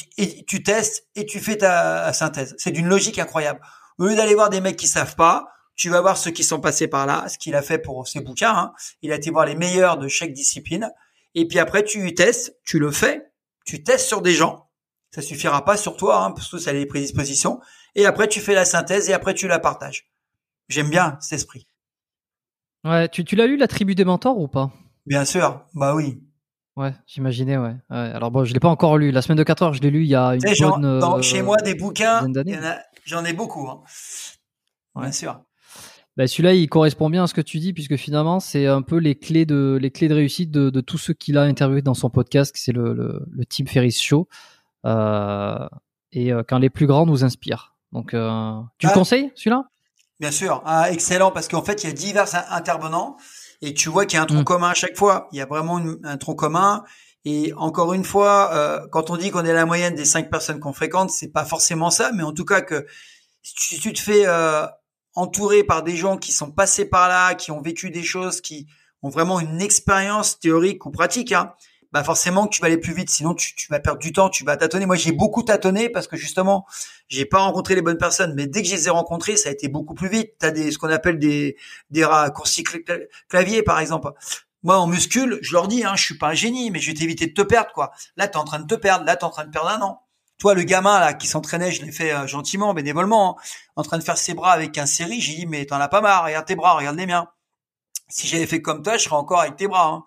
tu 0.46 0.64
testes 0.64 1.08
et 1.16 1.26
tu 1.26 1.40
fais 1.40 1.58
ta 1.58 2.12
synthèse. 2.14 2.56
C'est 2.58 2.72
d'une 2.72 2.88
logique 2.88 3.20
incroyable. 3.20 3.60
Au 3.98 4.06
lieu 4.06 4.16
d'aller 4.16 4.36
voir 4.36 4.50
des 4.50 4.62
mecs 4.62 4.78
qui 4.78 4.88
savent 4.88 5.16
pas, 5.16 5.48
tu 5.76 5.90
vas 5.90 6.00
voir 6.02 6.18
ceux 6.18 6.32
qui 6.32 6.44
sont 6.44 6.62
passés 6.62 6.88
par 6.88 7.06
là, 7.06 7.28
ce 7.28 7.38
qu'il 7.38 7.56
a 7.56 7.62
fait 7.62 7.80
pour 7.80 8.08
ses 8.08 8.22
bouquins. 8.22 8.56
Hein. 8.56 8.74
Il 9.02 9.12
a 9.12 9.16
été 9.16 9.30
voir 9.30 9.46
les 9.46 9.56
meilleurs 9.56 9.98
de 9.98 10.08
chaque 10.08 10.32
discipline. 10.32 10.90
Et 11.34 11.48
puis 11.48 11.60
après, 11.60 11.84
tu 11.84 12.14
testes, 12.16 12.56
tu 12.64 12.80
le 12.80 12.92
fais, 12.92 13.30
tu 13.66 13.84
testes 13.84 14.08
sur 14.08 14.22
des 14.22 14.34
gens. 14.34 14.70
Ça 15.12 15.22
suffira 15.22 15.66
pas 15.66 15.76
sur 15.76 15.98
toi, 15.98 16.24
hein, 16.24 16.32
parce 16.32 16.50
que 16.50 16.58
ça 16.58 16.70
a 16.70 16.74
les 16.74 16.86
prédispositions 16.86 17.60
et 17.96 18.06
après 18.06 18.28
tu 18.28 18.40
fais 18.40 18.54
la 18.54 18.66
synthèse 18.66 19.10
et 19.10 19.14
après 19.14 19.34
tu 19.34 19.48
la 19.48 19.60
partages. 19.60 20.10
J'aime 20.68 20.90
bien 20.90 21.18
cet 21.22 21.34
esprit. 21.34 21.68
Ouais, 22.84 23.10
tu, 23.10 23.24
tu 23.24 23.36
l'as 23.36 23.48
lu 23.48 23.58
la 23.58 23.68
tribu 23.68 23.96
des 23.96 24.06
mentors 24.06 24.38
ou 24.38 24.48
pas? 24.48 24.72
Bien 25.06 25.26
sûr, 25.26 25.66
bah 25.74 25.96
oui. 25.96 26.22
Ouais, 26.76 26.94
j'imaginais, 27.08 27.58
ouais. 27.58 27.76
Alors 27.90 28.32
bon, 28.32 28.44
je 28.44 28.54
l'ai 28.54 28.60
pas 28.60 28.68
encore 28.70 28.98
lu. 28.98 29.12
La 29.12 29.22
semaine 29.22 29.38
de 29.38 29.44
4 29.44 29.62
heures, 29.64 29.74
je 29.74 29.82
l'ai 29.82 29.92
lu 29.92 30.02
il 30.04 30.10
y 30.10 30.16
a 30.16 30.36
une 30.36 30.42
bonne. 30.60 31.24
chez 31.24 31.42
moi, 31.42 31.58
des 31.58 31.76
bouquins, 31.76 32.28
j'en 33.06 33.24
ai 33.24 33.34
beaucoup. 33.34 33.70
Hein. 33.70 33.82
Bien 34.96 35.12
sûr. 35.12 35.42
Bah, 36.18 36.28
celui-là, 36.28 36.54
il 36.54 36.70
correspond 36.70 37.10
bien 37.10 37.24
à 37.24 37.28
ce 37.28 37.34
que 37.34 37.42
tu 37.42 37.60
dis, 37.60 37.74
puisque 37.74 37.98
finalement, 37.98 38.40
c'est 38.40 38.68
un 38.68 38.82
peu 38.82 38.98
les 38.98 39.16
clés 39.16 39.46
de 39.46 39.78
les 39.82 39.92
clés 39.92 40.08
de 40.08 40.14
réussite 40.14 40.50
de, 40.50 40.70
de 40.70 40.82
tous 40.82 40.98
ceux 40.98 41.14
qu'il 41.14 41.38
a 41.38 41.42
interviewé 41.42 41.82
dans 41.82 41.94
son 41.94 42.10
podcast, 42.10 42.56
c'est 42.58 42.72
le, 42.72 42.94
le, 42.94 43.26
le, 43.30 43.46
Team 43.46 43.68
Ferris 43.68 44.00
Show, 44.02 44.30
euh, 44.86 45.68
et 46.14 46.32
euh, 46.32 46.44
quand 46.48 46.58
les 46.58 46.70
plus 46.70 46.88
grands 46.88 47.06
nous 47.06 47.26
inspirent. 47.26 47.75
Donc, 47.92 48.14
euh, 48.14 48.60
tu 48.78 48.88
le 48.88 48.92
ah. 48.92 48.96
conseilles 48.96 49.32
celui-là? 49.36 49.64
Bien 50.20 50.32
sûr, 50.32 50.62
ah, 50.66 50.92
excellent, 50.92 51.32
parce 51.32 51.48
qu'en 51.48 51.64
fait, 51.64 51.84
il 51.84 51.88
y 51.88 51.90
a 51.90 51.94
divers 51.94 52.28
intervenants, 52.52 53.18
et 53.62 53.74
tu 53.74 53.90
vois 53.90 54.06
qu'il 54.06 54.18
y 54.18 54.20
a 54.20 54.24
un 54.24 54.26
tronc 54.26 54.42
mm. 54.42 54.46
commun 54.46 54.70
à 54.70 54.74
chaque 54.74 54.98
fois. 54.98 55.28
Il 55.32 55.38
y 55.38 55.42
a 55.42 55.46
vraiment 55.46 55.82
un 56.04 56.18
tronc 56.18 56.36
commun. 56.36 56.84
Et 57.26 57.54
encore 57.56 57.94
une 57.94 58.04
fois, 58.04 58.54
euh, 58.54 58.88
quand 58.92 59.10
on 59.10 59.18
dit 59.18 59.32
qu'on 59.32 59.44
est 59.44 59.54
la 59.54 59.66
moyenne 59.66 59.96
des 59.96 60.06
cinq 60.06 60.30
personnes 60.30 60.60
qu'on 60.60 60.74
fréquente, 60.74 61.10
c'est 61.10 61.32
pas 61.32 61.44
forcément 61.44 61.90
ça, 61.90 62.12
mais 62.14 62.22
en 62.22 62.34
tout 62.34 62.46
cas 62.46 62.62
que 62.62 62.86
si 63.42 63.80
tu 63.80 63.94
te 63.94 64.00
fais 64.00 64.28
euh, 64.28 64.68
entouré 65.16 65.64
par 65.64 65.82
des 65.82 65.96
gens 65.96 66.18
qui 66.18 66.32
sont 66.32 66.52
passés 66.52 66.86
par 66.86 67.10
là, 67.10 67.34
qui 67.34 67.52
ont 67.52 67.62
vécu 67.62 67.90
des 67.90 68.04
choses, 68.04 68.42
qui 68.42 68.68
ont 69.02 69.10
vraiment 69.10 69.40
une 69.40 69.60
expérience 69.62 70.40
théorique 70.40 70.86
ou 70.86 70.92
pratique, 70.92 71.32
hein, 71.32 71.54
bah 71.92 72.04
forcément 72.04 72.48
que 72.48 72.56
tu 72.56 72.62
vas 72.62 72.68
aller 72.68 72.78
plus 72.78 72.94
vite. 72.94 73.10
Sinon, 73.10 73.34
tu, 73.34 73.56
tu 73.56 73.68
vas 73.70 73.80
perdre 73.80 74.00
du 74.00 74.12
temps, 74.12 74.30
tu 74.30 74.44
vas 74.44 74.58
tâtonner. 74.58 74.86
Moi, 74.86 74.96
j'ai 74.96 75.12
beaucoup 75.12 75.44
tâtonné 75.44 75.90
parce 75.90 76.08
que 76.08 76.18
justement, 76.18 76.66
j'ai 77.08 77.26
pas 77.26 77.40
rencontré 77.40 77.76
les 77.76 77.82
bonnes 77.82 77.98
personnes. 77.98 78.34
Mais 78.36 78.48
dès 78.48 78.62
que 78.62 78.68
je 78.68 78.76
les 78.76 78.88
ai 78.88 78.90
rencontrés, 78.90 79.38
ça 79.38 79.50
a 79.50 79.52
été 79.52 79.68
beaucoup 79.68 79.94
plus 79.94 80.10
vite. 80.10 80.34
T'as 80.40 80.52
des 80.52 80.72
ce 80.72 80.78
qu'on 80.78 80.90
appelle 80.90 81.20
des 81.20 81.58
des 81.90 82.06
raccourcis 82.06 82.64
clavier, 83.30 83.64
par 83.64 83.80
exemple. 83.80 84.12
Moi, 84.64 84.78
en 84.78 84.88
muscule, 84.88 85.40
je 85.42 85.54
leur 85.54 85.68
dis, 85.68 85.84
hein, 85.84 85.94
je 85.96 86.04
suis 86.04 86.18
pas 86.18 86.30
un 86.30 86.34
génie, 86.34 86.72
mais 86.72 86.80
je 86.80 86.88
vais 86.92 86.98
t'éviter 86.98 87.28
de 87.28 87.34
te 87.34 87.44
perdre, 87.44 87.72
quoi. 87.74 87.92
Là, 88.18 88.28
t'es 88.28 88.38
en 88.38 88.46
train 88.46 88.60
de 88.60 88.66
te 88.66 88.76
perdre. 88.76 89.06
Là, 89.06 89.16
t'es 89.16 89.24
en 89.24 89.30
train 89.30 89.46
de 89.46 89.52
perdre 89.52 89.70
un 89.70 89.82
an. 89.82 90.02
Toi, 90.38 90.54
le 90.54 90.64
gamin 90.64 91.00
là 91.00 91.14
qui 91.14 91.28
s'entraînait, 91.28 91.72
je 91.72 91.82
l'ai 91.84 91.92
fait 91.92 92.12
euh, 92.14 92.28
gentiment, 92.28 92.74
bénévolement, 92.74 93.38
hein, 93.40 93.42
en 93.78 93.84
train 93.84 93.98
de 93.98 94.04
faire 94.04 94.18
ses 94.18 94.34
bras 94.34 94.52
avec 94.52 94.78
un 94.78 94.86
série. 94.86 95.22
J'ai 95.22 95.36
dit 95.36 95.46
mais 95.46 95.66
t'en 95.66 95.80
as 95.80 95.88
pas 95.88 96.02
marre, 96.02 96.26
regarde 96.26 96.46
tes 96.46 96.56
bras, 96.56 96.74
regarde 96.74 96.98
les 96.98 97.06
miens. 97.06 97.30
Si 98.10 98.28
j'avais 98.28 98.46
fait 98.46 98.62
comme 98.62 98.84
toi, 98.84 98.98
je 98.98 99.04
serais 99.04 99.16
encore 99.16 99.42
avec 99.42 99.56
tes 99.56 99.68
bras. 99.68 99.88
Hein. 99.88 100.04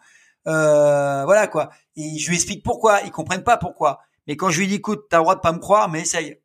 Euh, 0.49 1.25
voilà 1.25 1.47
quoi. 1.47 1.71
Et 1.97 2.19
je 2.19 2.29
lui 2.29 2.37
explique 2.37 2.65
pourquoi. 2.65 3.03
Ils 3.03 3.11
comprennent 3.11 3.45
pas 3.45 3.57
pourquoi. 3.57 4.01
Mais 4.27 4.37
quand 4.37 4.51
je 4.51 4.59
lui 4.59 4.67
dis 4.67 4.77
écoute, 4.77 5.07
t'as 5.09 5.19
le 5.19 5.23
droit 5.23 5.35
de 5.35 5.41
pas 5.41 5.53
me 5.53 5.59
croire, 5.59 5.89
mais 5.89 6.01
essaye. 6.01 6.41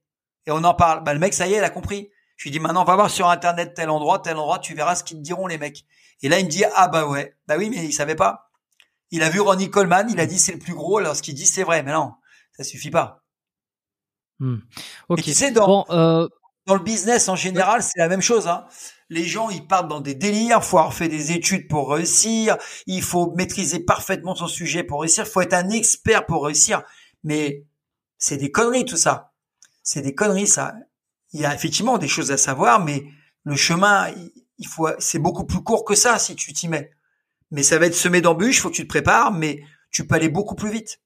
Et 0.46 0.52
on 0.52 0.64
en 0.64 0.74
parle. 0.74 1.04
Bah 1.04 1.14
le 1.14 1.20
mec, 1.20 1.34
ça 1.34 1.48
y 1.48 1.54
est, 1.54 1.58
il 1.58 1.64
a 1.64 1.70
compris. 1.70 2.10
Je 2.36 2.46
lui 2.46 2.52
dis 2.52 2.60
maintenant, 2.60 2.84
va 2.84 2.96
voir 2.96 3.10
sur 3.10 3.30
internet 3.30 3.74
tel 3.76 3.90
endroit, 3.90 4.20
tel 4.20 4.38
endroit, 4.38 4.60
tu 4.60 4.74
verras 4.74 4.96
ce 4.96 5.04
qu'ils 5.04 5.18
te 5.18 5.22
diront 5.24 5.48
les 5.48 5.58
mecs. 5.58 5.86
Et 6.22 6.30
là, 6.30 6.40
il 6.40 6.46
me 6.46 6.50
dit 6.50 6.64
ah 6.76 6.88
bah 6.88 7.08
ouais, 7.08 7.36
bah 7.48 7.56
oui, 7.58 7.70
mais 7.70 7.84
il 7.86 7.94
savait 7.94 8.16
pas. 8.16 8.50
Il 9.12 9.24
a 9.24 9.30
vu 9.30 9.40
Ronnie 9.40 9.70
Coleman, 9.70 10.08
il 10.10 10.20
a 10.20 10.26
dit 10.26 10.40
c'est 10.40 10.54
le 10.54 10.60
plus 10.60 10.74
gros. 10.74 10.98
Alors 10.98 11.16
ce 11.16 11.22
qu'il 11.22 11.36
dit 11.36 11.46
c'est 11.46 11.64
vrai, 11.64 11.84
mais 11.84 11.92
non, 11.92 12.14
ça 12.58 12.64
suffit 12.64 12.92
pas. 12.92 13.24
Hmm. 14.40 14.58
Ok. 15.10 15.22
tu 15.22 15.34
sais, 15.34 15.52
dans, 15.52 15.86
euh, 15.90 16.28
dans 16.66 16.76
le 16.76 16.84
business 16.84 17.28
en 17.30 17.36
général, 17.36 17.84
c'est 17.84 18.00
la 18.00 18.08
même 18.08 18.22
chose. 18.22 18.48
Hein. 18.48 18.66
Les 19.10 19.26
gens, 19.26 19.50
ils 19.50 19.66
partent 19.66 19.90
dans 19.90 20.02
des 20.02 20.16
délires. 20.16 20.60
Il 20.62 20.66
faut 20.66 20.78
avoir 20.78 20.94
fait 20.94 21.10
des 21.10 21.32
études 21.32 21.68
pour 21.68 21.92
réussir. 21.92 22.58
Il 22.88 23.02
faut 23.02 23.34
maîtriser 23.36 23.80
parfaitement 23.80 24.36
son 24.36 24.48
sujet 24.48 24.84
pour 24.84 25.02
réussir. 25.02 25.26
Il 25.26 25.32
faut 25.32 25.42
être 25.42 25.54
un 25.54 25.70
expert 25.70 26.26
pour 26.26 26.46
réussir. 26.46 26.84
Mais 27.24 27.66
c'est 28.18 28.38
des 28.38 28.52
conneries 28.52 28.86
tout 28.86 28.98
ça. 28.98 29.34
C'est 29.84 30.02
des 30.02 30.16
conneries 30.16 30.48
ça. 30.48 30.74
Il 31.34 31.42
y 31.42 31.46
a 31.46 31.54
effectivement 31.54 31.98
des 31.98 32.08
choses 32.08 32.32
à 32.32 32.38
savoir, 32.38 32.84
mais 32.84 33.06
le 33.44 33.56
chemin, 33.56 34.08
il 34.58 34.68
faut, 34.68 34.88
c'est 35.00 35.20
beaucoup 35.20 35.46
plus 35.46 35.62
court 35.62 35.84
que 35.84 35.96
ça 35.96 36.20
si 36.20 36.36
tu 36.36 36.54
t'y 36.54 36.68
mets. 36.68 36.92
Mais 37.52 37.64
ça 37.64 37.78
va 37.78 37.88
être 37.88 37.96
semé 37.96 38.22
d'embûches. 38.22 38.58
Il 38.58 38.62
faut 38.62 38.70
que 38.70 38.76
tu 38.76 38.84
te 38.84 38.88
prépares, 38.88 39.34
mais 39.34 39.64
tu 39.92 40.08
peux 40.08 40.16
aller 40.16 40.30
beaucoup 40.30 40.56
plus 40.56 40.72
vite. 40.72 41.02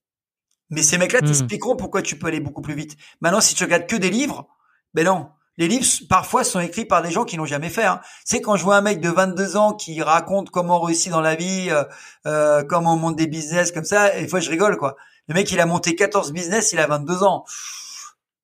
Mais 0.69 0.81
ces 0.81 0.97
mecs-là 0.97 1.21
hmm. 1.21 1.25
t'expliqueront 1.25 1.75
pourquoi 1.75 2.01
tu 2.01 2.17
peux 2.17 2.27
aller 2.27 2.39
beaucoup 2.39 2.61
plus 2.61 2.75
vite. 2.75 2.95
Maintenant, 3.21 3.41
si 3.41 3.55
tu 3.55 3.63
regardes 3.63 3.87
que 3.87 3.95
des 3.95 4.09
livres, 4.09 4.47
ben 4.93 5.05
non. 5.05 5.29
Les 5.57 5.67
livres, 5.67 5.85
parfois, 6.07 6.43
sont 6.43 6.59
écrits 6.59 6.85
par 6.85 7.01
des 7.01 7.09
gens 7.09 7.25
qui 7.25 7.35
n'ont 7.37 7.45
jamais 7.45 7.69
fait. 7.69 7.85
Hein. 7.85 7.99
C'est 8.23 8.41
quand 8.41 8.55
je 8.55 8.63
vois 8.63 8.77
un 8.77 8.81
mec 8.81 9.01
de 9.01 9.09
22 9.09 9.57
ans 9.57 9.73
qui 9.73 10.01
raconte 10.03 10.51
comment 10.51 10.77
on 10.77 10.81
réussit 10.81 11.11
dans 11.11 11.21
la 11.21 11.35
vie, 11.35 11.69
euh, 11.71 11.83
euh, 12.27 12.63
comment 12.63 12.93
on 12.93 12.97
monte 12.97 13.15
des 13.15 13.27
business 13.27 13.71
comme 13.71 13.83
ça, 13.83 14.15
et 14.15 14.21
des 14.21 14.27
fois, 14.27 14.39
je 14.39 14.51
rigole, 14.51 14.77
quoi. 14.77 14.95
Le 15.27 15.33
mec, 15.33 15.51
il 15.51 15.59
a 15.59 15.65
monté 15.65 15.95
14 15.95 16.31
business, 16.31 16.73
il 16.73 16.79
a 16.79 16.87
22 16.87 17.23
ans. 17.23 17.43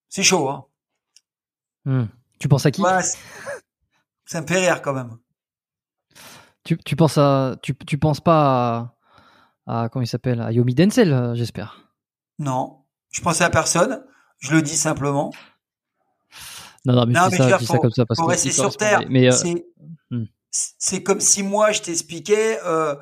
C'est 0.09 0.23
chaud, 0.23 0.49
hein. 0.49 0.65
Hmm. 1.85 2.05
Tu 2.39 2.47
penses 2.47 2.65
à 2.65 2.71
qui? 2.71 2.81
Ça 4.25 4.41
me 4.41 4.47
fait 4.47 4.59
rire, 4.59 4.81
quand 4.81 4.93
même. 4.93 5.17
Tu, 6.63 6.77
tu 6.77 6.95
penses 6.95 7.17
à, 7.17 7.55
tu, 7.61 7.75
tu 7.75 7.97
penses 7.97 8.21
pas 8.21 8.93
à, 9.67 9.83
à 9.83 9.89
comment 9.89 10.01
il 10.01 10.07
s'appelle, 10.07 10.41
à 10.41 10.51
Yomi 10.51 10.73
Denzel, 10.73 11.13
euh, 11.13 11.35
j'espère? 11.35 11.91
Non, 12.39 12.83
je 13.11 13.21
pensais 13.21 13.43
à 13.43 13.49
personne. 13.49 14.03
Je 14.39 14.51
le 14.53 14.61
dis 14.61 14.75
simplement. 14.75 15.31
Non, 16.85 16.93
non, 16.95 17.05
mais, 17.05 17.13
non, 17.13 17.27
mais 17.31 17.37
ça, 17.37 17.59
ça 17.59 17.77
comme 17.77 17.91
ça 17.91 18.05
parce 18.05 18.19
faut 18.19 18.25
rester 18.25 18.51
sur 18.51 18.75
terre. 18.75 19.01
Mais 19.09 19.31
euh, 19.31 19.55
hmm. 20.11 20.25
c'est 20.49 21.03
comme 21.03 21.21
si 21.21 21.43
moi 21.43 21.71
je 21.71 21.81
t'expliquais 21.81 22.59
euh, 22.65 22.95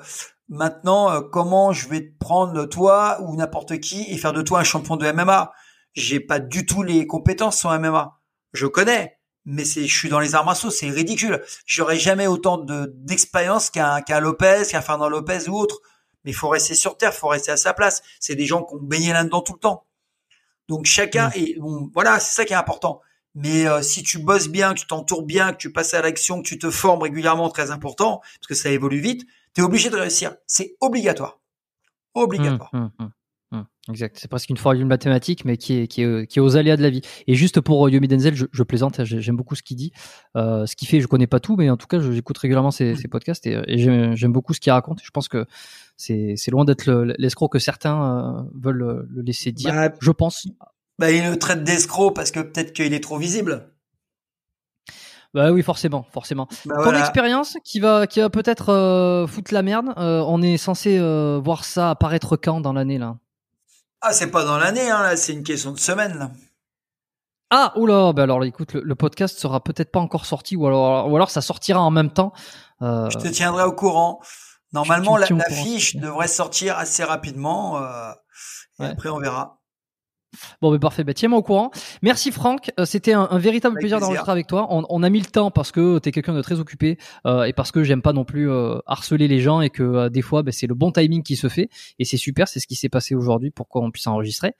maintenant 0.49 1.11
euh, 1.11 1.21
comment 1.21 1.73
je 1.73 1.89
vais 1.89 2.01
te 2.01 2.17
prendre 2.19 2.65
toi 2.65 3.19
ou 3.21 3.35
n'importe 3.35 3.79
qui 3.79 4.05
et 4.09 4.17
faire 4.17 4.33
de 4.33 4.41
toi 4.41 4.59
un 4.59 4.63
champion 4.63 4.97
de 4.97 5.11
MMA. 5.11 5.51
J'ai 5.93 6.19
pas 6.19 6.39
du 6.39 6.65
tout 6.65 6.83
les 6.83 7.07
compétences 7.07 7.65
en 7.65 7.77
MMA. 7.79 8.19
Je 8.53 8.67
connais, 8.67 9.17
mais 9.45 9.65
c'est 9.65 9.87
je 9.87 9.97
suis 9.97 10.09
dans 10.09 10.19
les 10.19 10.35
arts 10.35 10.45
martiaux, 10.45 10.69
c'est 10.69 10.89
ridicule. 10.89 11.41
J'aurais 11.65 11.97
jamais 11.97 12.27
autant 12.27 12.57
de 12.57 12.93
d'expérience 12.95 13.69
qu'un 13.69 14.01
qu'un 14.01 14.19
Lopez, 14.19 14.63
qu'un 14.69 14.81
Fernand 14.81 15.09
Lopez 15.09 15.49
ou 15.49 15.57
autre 15.57 15.81
mais 16.23 16.33
faut 16.33 16.49
rester 16.49 16.75
sur 16.75 16.97
terre, 16.97 17.13
faut 17.13 17.27
rester 17.27 17.51
à 17.51 17.57
sa 17.57 17.73
place. 17.73 18.01
C'est 18.19 18.35
des 18.35 18.45
gens 18.45 18.63
qui 18.63 18.75
ont 18.75 18.81
baigné 18.81 19.13
là-dedans 19.13 19.41
tout 19.41 19.53
le 19.53 19.59
temps. 19.59 19.85
Donc 20.67 20.85
chacun 20.85 21.29
mm. 21.29 21.33
est 21.35 21.59
bon, 21.59 21.89
voilà, 21.93 22.19
c'est 22.19 22.33
ça 22.33 22.45
qui 22.45 22.53
est 22.53 22.57
important. 22.57 23.01
Mais 23.35 23.67
euh, 23.67 23.81
si 23.81 24.03
tu 24.03 24.19
bosses 24.19 24.49
bien, 24.49 24.73
que 24.73 24.79
tu 24.79 24.87
t'entoures 24.87 25.23
bien, 25.23 25.53
que 25.53 25.57
tu 25.57 25.71
passes 25.71 25.93
à 25.93 26.01
l'action, 26.01 26.41
que 26.41 26.47
tu 26.47 26.59
te 26.59 26.69
formes 26.69 27.01
régulièrement, 27.01 27.49
très 27.49 27.71
important, 27.71 28.19
parce 28.19 28.47
que 28.47 28.55
ça 28.55 28.69
évolue 28.69 28.99
vite, 28.99 29.25
tu 29.53 29.61
es 29.61 29.63
obligé 29.63 29.89
de 29.89 29.95
réussir. 29.95 30.35
C'est 30.47 30.75
obligatoire. 30.81 31.39
Obligatoire. 32.13 32.69
Mm, 32.73 32.89
mm, 32.99 33.09
Mmh, 33.51 33.63
exact, 33.89 34.17
c'est 34.17 34.29
presque 34.29 34.49
une 34.49 34.55
formule 34.55 34.85
mathématique, 34.85 35.43
mais 35.43 35.57
qui 35.57 35.73
est, 35.73 35.87
qui, 35.87 36.03
est, 36.03 36.25
qui 36.27 36.39
est 36.39 36.41
aux 36.41 36.55
aléas 36.55 36.77
de 36.77 36.81
la 36.81 36.89
vie. 36.89 37.01
Et 37.27 37.35
juste 37.35 37.59
pour 37.59 37.85
euh, 37.85 37.91
Yomi 37.91 38.07
Denzel, 38.07 38.33
je, 38.33 38.45
je 38.49 38.63
plaisante, 38.63 39.03
j'aime 39.03 39.35
beaucoup 39.35 39.55
ce 39.55 39.61
qu'il 39.61 39.75
dit. 39.75 39.91
Euh, 40.37 40.65
ce 40.65 40.77
qu'il 40.77 40.87
fait, 40.87 41.01
je 41.01 41.07
connais 41.07 41.27
pas 41.27 41.41
tout, 41.41 41.57
mais 41.57 41.69
en 41.69 41.75
tout 41.75 41.87
cas, 41.87 41.99
j'écoute 41.99 42.37
régulièrement 42.37 42.71
ses, 42.71 42.95
ses, 42.95 43.09
podcasts 43.09 43.45
et, 43.45 43.61
et 43.67 43.77
j'aime 43.77 44.31
beaucoup 44.31 44.53
ce 44.53 44.61
qu'il 44.61 44.71
raconte. 44.71 45.01
Je 45.03 45.11
pense 45.11 45.27
que 45.27 45.45
c'est 45.97 46.37
loin 46.49 46.63
d'être 46.63 46.89
l'escroc 47.17 47.49
que 47.49 47.59
certains 47.59 48.39
euh, 48.39 48.43
veulent 48.55 49.05
le 49.09 49.21
laisser 49.21 49.51
dire, 49.51 49.73
bah, 49.73 49.89
je 49.99 50.11
pense. 50.11 50.47
Bah, 51.01 51.09
il 51.09 51.27
le 51.27 51.39
traite 51.39 51.63
d'escroc 51.63 52.13
parce 52.13 52.29
que 52.29 52.41
peut-être 52.41 52.73
qu'il 52.73 52.93
est 52.93 52.99
trop 52.99 53.17
visible. 53.17 53.71
Bah 55.33 55.51
oui, 55.51 55.63
forcément, 55.63 56.05
forcément. 56.11 56.47
Bah 56.67 56.75
Ton 56.83 56.93
expérience 56.93 57.57
qui 57.63 57.79
va, 57.79 58.05
qui 58.05 58.19
va 58.19 58.29
peut-être 58.29 58.69
euh, 58.69 59.25
foutre 59.25 59.51
la 59.51 59.63
merde. 59.63 59.95
Euh, 59.97 60.23
on 60.27 60.43
est 60.43 60.57
censé 60.57 60.99
euh, 60.99 61.41
voir 61.43 61.63
ça 61.63 61.89
apparaître 61.89 62.37
quand 62.37 62.61
dans 62.61 62.73
l'année 62.73 62.99
là? 62.99 63.17
Ah, 64.01 64.13
c'est 64.13 64.29
pas 64.29 64.45
dans 64.45 64.59
l'année, 64.59 64.91
hein, 64.91 65.01
là, 65.01 65.17
c'est 65.17 65.33
une 65.33 65.41
question 65.41 65.71
de 65.71 65.79
semaine, 65.79 66.19
là. 66.19 66.29
Ah, 67.49 67.73
oula, 67.77 68.13
bah 68.13 68.21
alors 68.23 68.43
écoute, 68.43 68.73
le, 68.73 68.95
podcast 68.95 69.39
sera 69.39 69.59
peut-être 69.59 69.91
pas 69.91 69.99
encore 69.99 70.27
sorti, 70.27 70.55
ou 70.55 70.67
alors, 70.67 71.09
ou 71.11 71.15
alors 71.15 71.31
ça 71.31 71.41
sortira 71.41 71.81
en 71.81 71.91
même 71.91 72.11
temps. 72.11 72.31
Je 72.79 73.17
te 73.17 73.27
tiendrai 73.27 73.63
au 73.63 73.73
courant. 73.73 74.21
Normalement, 74.71 75.17
la, 75.17 75.25
fiche 75.49 75.95
devrait 75.95 76.27
sortir 76.27 76.77
assez 76.77 77.03
rapidement. 77.03 77.81
Et 78.79 78.85
après, 78.85 79.09
on 79.09 79.19
verra. 79.19 79.60
Bon, 80.61 80.71
mais 80.71 80.79
parfait. 80.79 81.03
Bah, 81.03 81.13
Tiens-moi 81.13 81.39
au 81.39 81.43
courant. 81.43 81.71
Merci 82.01 82.31
Franck. 82.31 82.71
Euh, 82.79 82.85
c'était 82.85 83.13
un, 83.13 83.37
véritable 83.37 83.77
plaisir 83.77 83.99
d'enregistrer 83.99 84.31
avec 84.31 84.47
toi. 84.47 84.67
On, 84.69 85.03
a 85.03 85.09
mis 85.09 85.19
le 85.19 85.25
temps 85.25 85.51
parce 85.51 85.71
que 85.71 85.99
tu 85.99 86.09
es 86.09 86.11
quelqu'un 86.11 86.33
de 86.33 86.41
très 86.41 86.59
occupé 86.59 86.97
euh, 87.25 87.43
et 87.43 87.53
parce 87.53 87.71
que 87.71 87.83
j'aime 87.83 88.01
pas 88.01 88.13
non 88.13 88.23
plus 88.23 88.49
euh, 88.49 88.77
harceler 88.85 89.27
les 89.27 89.39
gens 89.39 89.61
et 89.61 89.69
que 89.69 90.09
des 90.09 90.21
fois, 90.21 90.43
bah, 90.43 90.51
c'est 90.51 90.67
le 90.67 90.75
bon 90.75 90.91
timing 90.91 91.23
qui 91.23 91.35
se 91.35 91.49
fait. 91.49 91.69
Et 91.99 92.05
c'est 92.05 92.17
super. 92.17 92.47
C'est 92.47 92.59
ce 92.59 92.67
qui 92.67 92.75
s'est 92.75 92.89
passé 92.89 93.15
aujourd'hui 93.15 93.51
pour 93.51 93.67
qu'on 93.67 93.91
puisse 93.91 94.07
enregistrer. 94.07 94.53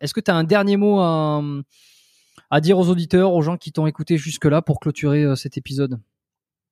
Est-ce 0.00 0.14
que 0.14 0.20
tu 0.20 0.30
as 0.30 0.34
un 0.34 0.44
dernier 0.44 0.76
mot 0.76 1.00
à, 1.00 1.42
à, 2.50 2.60
dire 2.60 2.78
aux 2.78 2.88
auditeurs, 2.88 3.32
aux 3.32 3.42
gens 3.42 3.56
qui 3.56 3.72
t'ont 3.72 3.86
écouté 3.86 4.18
jusque-là 4.18 4.62
pour 4.62 4.80
clôturer 4.80 5.34
cet 5.36 5.56
épisode? 5.56 6.00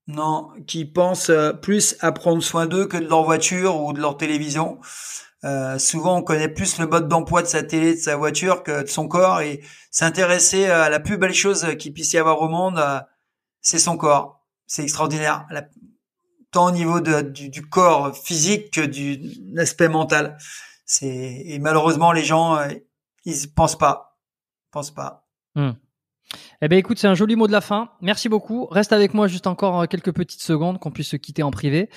Non, 0.06 0.48
qui 0.66 0.86
pensent 0.86 1.30
plus 1.60 1.96
à 2.00 2.12
prendre 2.12 2.42
soin 2.42 2.66
d'eux 2.66 2.86
que 2.86 2.96
de 2.96 3.06
leur 3.06 3.24
voiture 3.24 3.82
ou 3.82 3.92
de 3.92 4.00
leur 4.00 4.16
télévision. 4.16 4.78
Euh, 5.44 5.78
souvent, 5.78 6.18
on 6.18 6.22
connaît 6.22 6.48
plus 6.48 6.78
le 6.78 6.86
mode 6.86 7.08
d'emploi 7.08 7.42
de 7.42 7.46
sa 7.46 7.62
télé, 7.62 7.94
de 7.94 8.00
sa 8.00 8.16
voiture 8.16 8.62
que 8.62 8.82
de 8.82 8.88
son 8.88 9.08
corps. 9.08 9.40
Et 9.40 9.62
s'intéresser 9.90 10.66
à 10.66 10.88
la 10.88 11.00
plus 11.00 11.16
belle 11.16 11.34
chose 11.34 11.66
qu'il 11.78 11.92
puisse 11.92 12.12
y 12.12 12.18
avoir 12.18 12.40
au 12.40 12.48
monde, 12.48 12.78
euh, 12.78 13.00
c'est 13.60 13.78
son 13.78 13.96
corps. 13.96 14.44
C'est 14.66 14.82
extraordinaire. 14.82 15.46
tant 16.50 16.66
au 16.66 16.70
niveau 16.70 17.00
du, 17.00 17.68
corps 17.68 18.16
physique 18.16 18.72
que 18.72 18.80
du 18.80 19.20
aspect 19.58 19.88
mental. 19.88 20.36
C'est 20.84 21.42
et 21.44 21.58
malheureusement 21.58 22.12
les 22.12 22.24
gens 22.24 22.56
euh, 22.56 22.68
ils 23.24 23.52
pensent 23.52 23.78
pas, 23.78 24.18
pensent 24.70 24.90
pas. 24.90 25.28
Hmm. 25.54 25.72
Eh 26.60 26.66
ben 26.66 26.76
écoute, 26.76 26.98
c'est 26.98 27.06
un 27.06 27.14
joli 27.14 27.36
mot 27.36 27.46
de 27.46 27.52
la 27.52 27.60
fin. 27.60 27.90
Merci 28.00 28.28
beaucoup. 28.28 28.66
Reste 28.66 28.92
avec 28.92 29.14
moi 29.14 29.28
juste 29.28 29.46
encore 29.46 29.82
euh, 29.82 29.86
quelques 29.86 30.12
petites 30.12 30.42
secondes 30.42 30.80
qu'on 30.80 30.90
puisse 30.90 31.08
se 31.08 31.16
quitter 31.16 31.44
en 31.44 31.52
privé. 31.52 31.88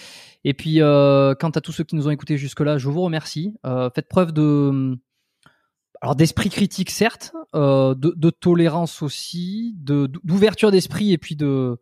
Et 0.43 0.53
puis, 0.53 0.81
euh, 0.81 1.33
quant 1.33 1.49
à 1.49 1.61
tous 1.61 1.71
ceux 1.71 1.83
qui 1.83 1.95
nous 1.95 2.07
ont 2.07 2.11
écoutés 2.11 2.37
jusque-là, 2.37 2.77
je 2.77 2.87
vous 2.87 3.01
remercie. 3.01 3.55
Euh, 3.65 3.89
faites 3.89 4.07
preuve 4.07 4.33
de, 4.33 4.99
alors 5.99 6.15
d'esprit 6.15 6.49
critique 6.49 6.91
certes, 6.91 7.33
de, 7.53 8.29
tolérance 8.29 9.01
aussi, 9.01 9.75
de 9.79 10.07
d'ouverture 10.23 10.69
d'esprit 10.69 11.11
et 11.11 11.17
puis 11.17 11.35
de 11.35 11.77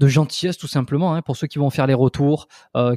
gentillesse 0.00 0.58
tout 0.58 0.66
simplement 0.66 1.14
hein, 1.14 1.22
pour 1.22 1.36
ceux 1.36 1.46
qui 1.46 1.58
vont 1.58 1.70
faire 1.70 1.86
les 1.86 1.94
retours, 1.94 2.48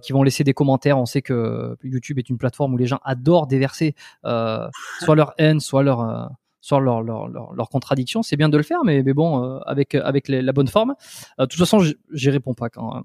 qui 0.01 0.11
vont 0.11 0.23
laisser 0.23 0.43
des 0.43 0.53
commentaires. 0.53 0.97
On 0.97 1.05
sait 1.05 1.21
que 1.21 1.77
YouTube 1.83 2.19
est 2.19 2.29
une 2.29 2.37
plateforme 2.37 2.73
où 2.73 2.77
les 2.77 2.87
gens 2.87 2.99
adorent 3.03 3.47
déverser 3.47 3.95
soit 4.23 5.15
leur 5.15 5.33
haine, 5.37 5.59
soit 5.59 5.83
leur 5.83 6.31
euh, 6.65 6.67
soit 6.67 6.79
leur, 6.79 7.01
leur, 7.01 7.27
leur, 7.27 7.53
leur, 7.53 7.69
contradiction. 7.69 8.23
C'est 8.23 8.37
bien 8.37 8.49
de 8.49 8.57
le 8.57 8.63
faire, 8.63 8.83
mais, 8.83 9.03
mais 9.03 9.13
bon, 9.13 9.43
euh, 9.43 9.59
avec, 9.65 9.95
avec 9.95 10.27
la 10.27 10.51
bonne 10.53 10.67
forme. 10.67 10.95
Euh, 11.39 11.43
de 11.43 11.47
toute 11.47 11.59
façon, 11.59 11.83
j'y 12.11 12.29
réponds 12.29 12.53
pas 12.53 12.69
quand, 12.69 13.03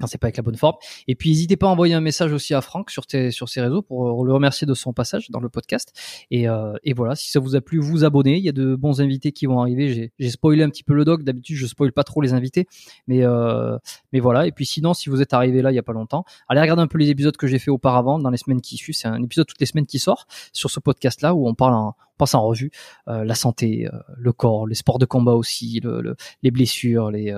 quand 0.00 0.06
c'est 0.06 0.18
pas 0.18 0.26
avec 0.26 0.36
la 0.36 0.42
bonne 0.42 0.56
forme. 0.56 0.76
Et 1.06 1.14
puis 1.14 1.30
n'hésitez 1.30 1.56
pas 1.56 1.66
à 1.66 1.70
envoyer 1.70 1.94
un 1.94 2.00
message 2.00 2.32
aussi 2.32 2.54
à 2.54 2.60
Franck 2.60 2.90
sur, 2.90 3.06
tes, 3.06 3.30
sur 3.30 3.48
ses 3.48 3.60
réseaux 3.60 3.82
pour 3.82 4.24
le 4.24 4.32
remercier 4.32 4.66
de 4.66 4.74
son 4.74 4.92
passage 4.92 5.30
dans 5.30 5.40
le 5.40 5.48
podcast. 5.48 5.92
Et, 6.30 6.48
euh, 6.48 6.74
et 6.84 6.92
voilà, 6.92 7.14
si 7.14 7.30
ça 7.30 7.40
vous 7.40 7.56
a 7.56 7.60
plu, 7.60 7.78
vous 7.78 8.04
abonnez. 8.04 8.36
Il 8.36 8.44
y 8.44 8.48
a 8.48 8.52
de 8.52 8.74
bons 8.74 9.00
invités 9.00 9.32
qui 9.32 9.46
vont 9.46 9.60
arriver. 9.60 10.10
J'ai 10.18 10.30
spoilé 10.30 10.62
un 10.62 10.70
petit 10.70 10.84
peu 10.84 10.94
le 10.94 11.04
doc. 11.04 11.22
D'habitude, 11.22 11.56
je 11.56 11.66
spoil 11.66 11.92
pas 11.92 12.04
trop 12.04 12.20
les 12.20 12.32
invités, 12.32 12.66
mais 13.06 13.24
euh, 13.24 13.76
mais 14.12 14.20
voilà. 14.20 14.46
Et 14.46 14.52
puis 14.52 14.66
sinon, 14.66 14.94
si 14.94 15.10
vous 15.10 15.20
êtes 15.20 15.34
arrivé 15.34 15.62
là 15.62 15.72
il 15.72 15.74
y 15.74 15.78
a 15.78 15.82
pas 15.82 15.92
longtemps, 15.92 16.24
allez 16.48 16.60
regarder 16.60 16.82
un 16.82 16.86
peu 16.86 16.98
les 16.98 17.10
épisodes 17.10 17.36
que 17.36 17.46
j'ai 17.46 17.58
fait 17.58 17.70
auparavant 17.70 18.18
dans 18.18 18.30
les 18.30 18.38
semaines 18.38 18.60
qui 18.60 18.76
suivent. 18.76 18.96
C'est 18.96 19.08
un 19.08 19.22
épisode 19.22 19.46
toutes 19.46 19.60
les 19.60 19.66
semaines 19.66 19.86
qui 19.86 19.98
sort 19.98 20.26
sur 20.52 20.70
ce 20.70 20.80
podcast 20.80 21.22
là 21.22 21.34
où 21.34 21.46
on 21.46 21.54
parle 21.54 21.74
en, 21.74 21.96
passe 22.18 22.34
en 22.34 22.42
revue 22.42 22.70
euh, 23.08 23.24
la 23.24 23.34
santé, 23.34 23.88
euh, 23.92 23.98
le 24.16 24.32
corps, 24.32 24.66
les 24.66 24.74
sports 24.74 24.98
de 24.98 25.06
combat 25.06 25.32
aussi, 25.32 25.80
le, 25.82 26.00
le, 26.00 26.16
les 26.42 26.50
blessures, 26.50 27.10
les 27.10 27.34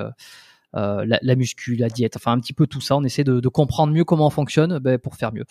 euh, 0.75 1.05
la, 1.07 1.19
la, 1.23 1.35
muscu, 1.37 1.77
la 1.77 1.89
diète, 1.89 2.17
enfin 2.17 2.33
un 2.33 2.41
petit 2.41 2.53
peu 2.53 2.67
tout 2.67 2.81
ça. 2.81 2.97
On 2.97 3.05
essaie 3.05 3.25
de, 3.25 3.49
comprendre 3.49 3.93
mieux 3.93 4.05
comment 4.05 4.27
on 4.27 4.31
fonctionne 4.31 4.79
ben, 4.79 4.99
pour 4.99 5.17
faire 5.17 5.33
mieux. 5.33 5.45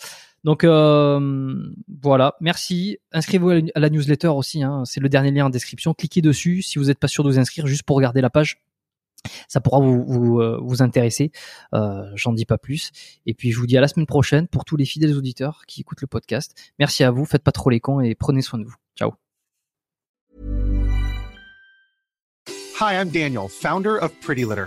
Donc 0.44 0.64
euh, 0.64 1.70
voilà, 2.02 2.34
merci. 2.40 2.98
Inscrivez-vous 3.12 3.70
à 3.74 3.80
la 3.80 3.90
newsletter 3.90 4.28
aussi, 4.28 4.62
hein. 4.62 4.82
c'est 4.84 5.00
le 5.00 5.08
dernier 5.08 5.30
lien 5.30 5.46
en 5.46 5.50
description. 5.50 5.94
Cliquez 5.94 6.20
dessus 6.20 6.62
si 6.62 6.78
vous 6.78 6.86
n'êtes 6.86 6.98
pas 6.98 7.08
sûr 7.08 7.22
de 7.22 7.30
vous 7.30 7.38
inscrire, 7.38 7.66
juste 7.66 7.84
pour 7.84 7.96
regarder 7.96 8.20
la 8.20 8.30
page. 8.30 8.62
Ça 9.46 9.60
pourra 9.60 9.78
vous, 9.78 10.40
euh, 10.40 10.76
intéresser. 10.80 11.30
J'en 11.72 12.32
dis 12.32 12.44
pas 12.44 12.58
plus. 12.58 12.90
Et 13.24 13.34
puis 13.34 13.52
je 13.52 13.58
vous 13.58 13.68
dis 13.68 13.78
à 13.78 13.80
la 13.80 13.86
semaine 13.86 14.06
prochaine 14.06 14.48
pour 14.48 14.64
tous 14.64 14.76
les 14.76 14.84
fidèles 14.84 15.16
auditeurs 15.16 15.62
qui 15.68 15.82
écoutent 15.82 16.00
le 16.00 16.08
podcast. 16.08 16.54
Merci 16.80 17.04
à 17.04 17.12
vous, 17.12 17.24
faites 17.24 17.44
pas 17.44 17.52
trop 17.52 17.70
les 17.70 17.78
cons 17.78 18.00
et 18.00 18.16
prenez 18.16 18.42
soin 18.42 18.58
de 18.58 18.64
vous. 18.64 18.74
Ciao. 18.96 19.12
Hi, 22.80 22.94
I'm 22.94 23.10
Daniel, 23.10 23.48
founder 23.48 23.96
of 23.96 24.10
Pretty 24.20 24.44
Litter. 24.44 24.66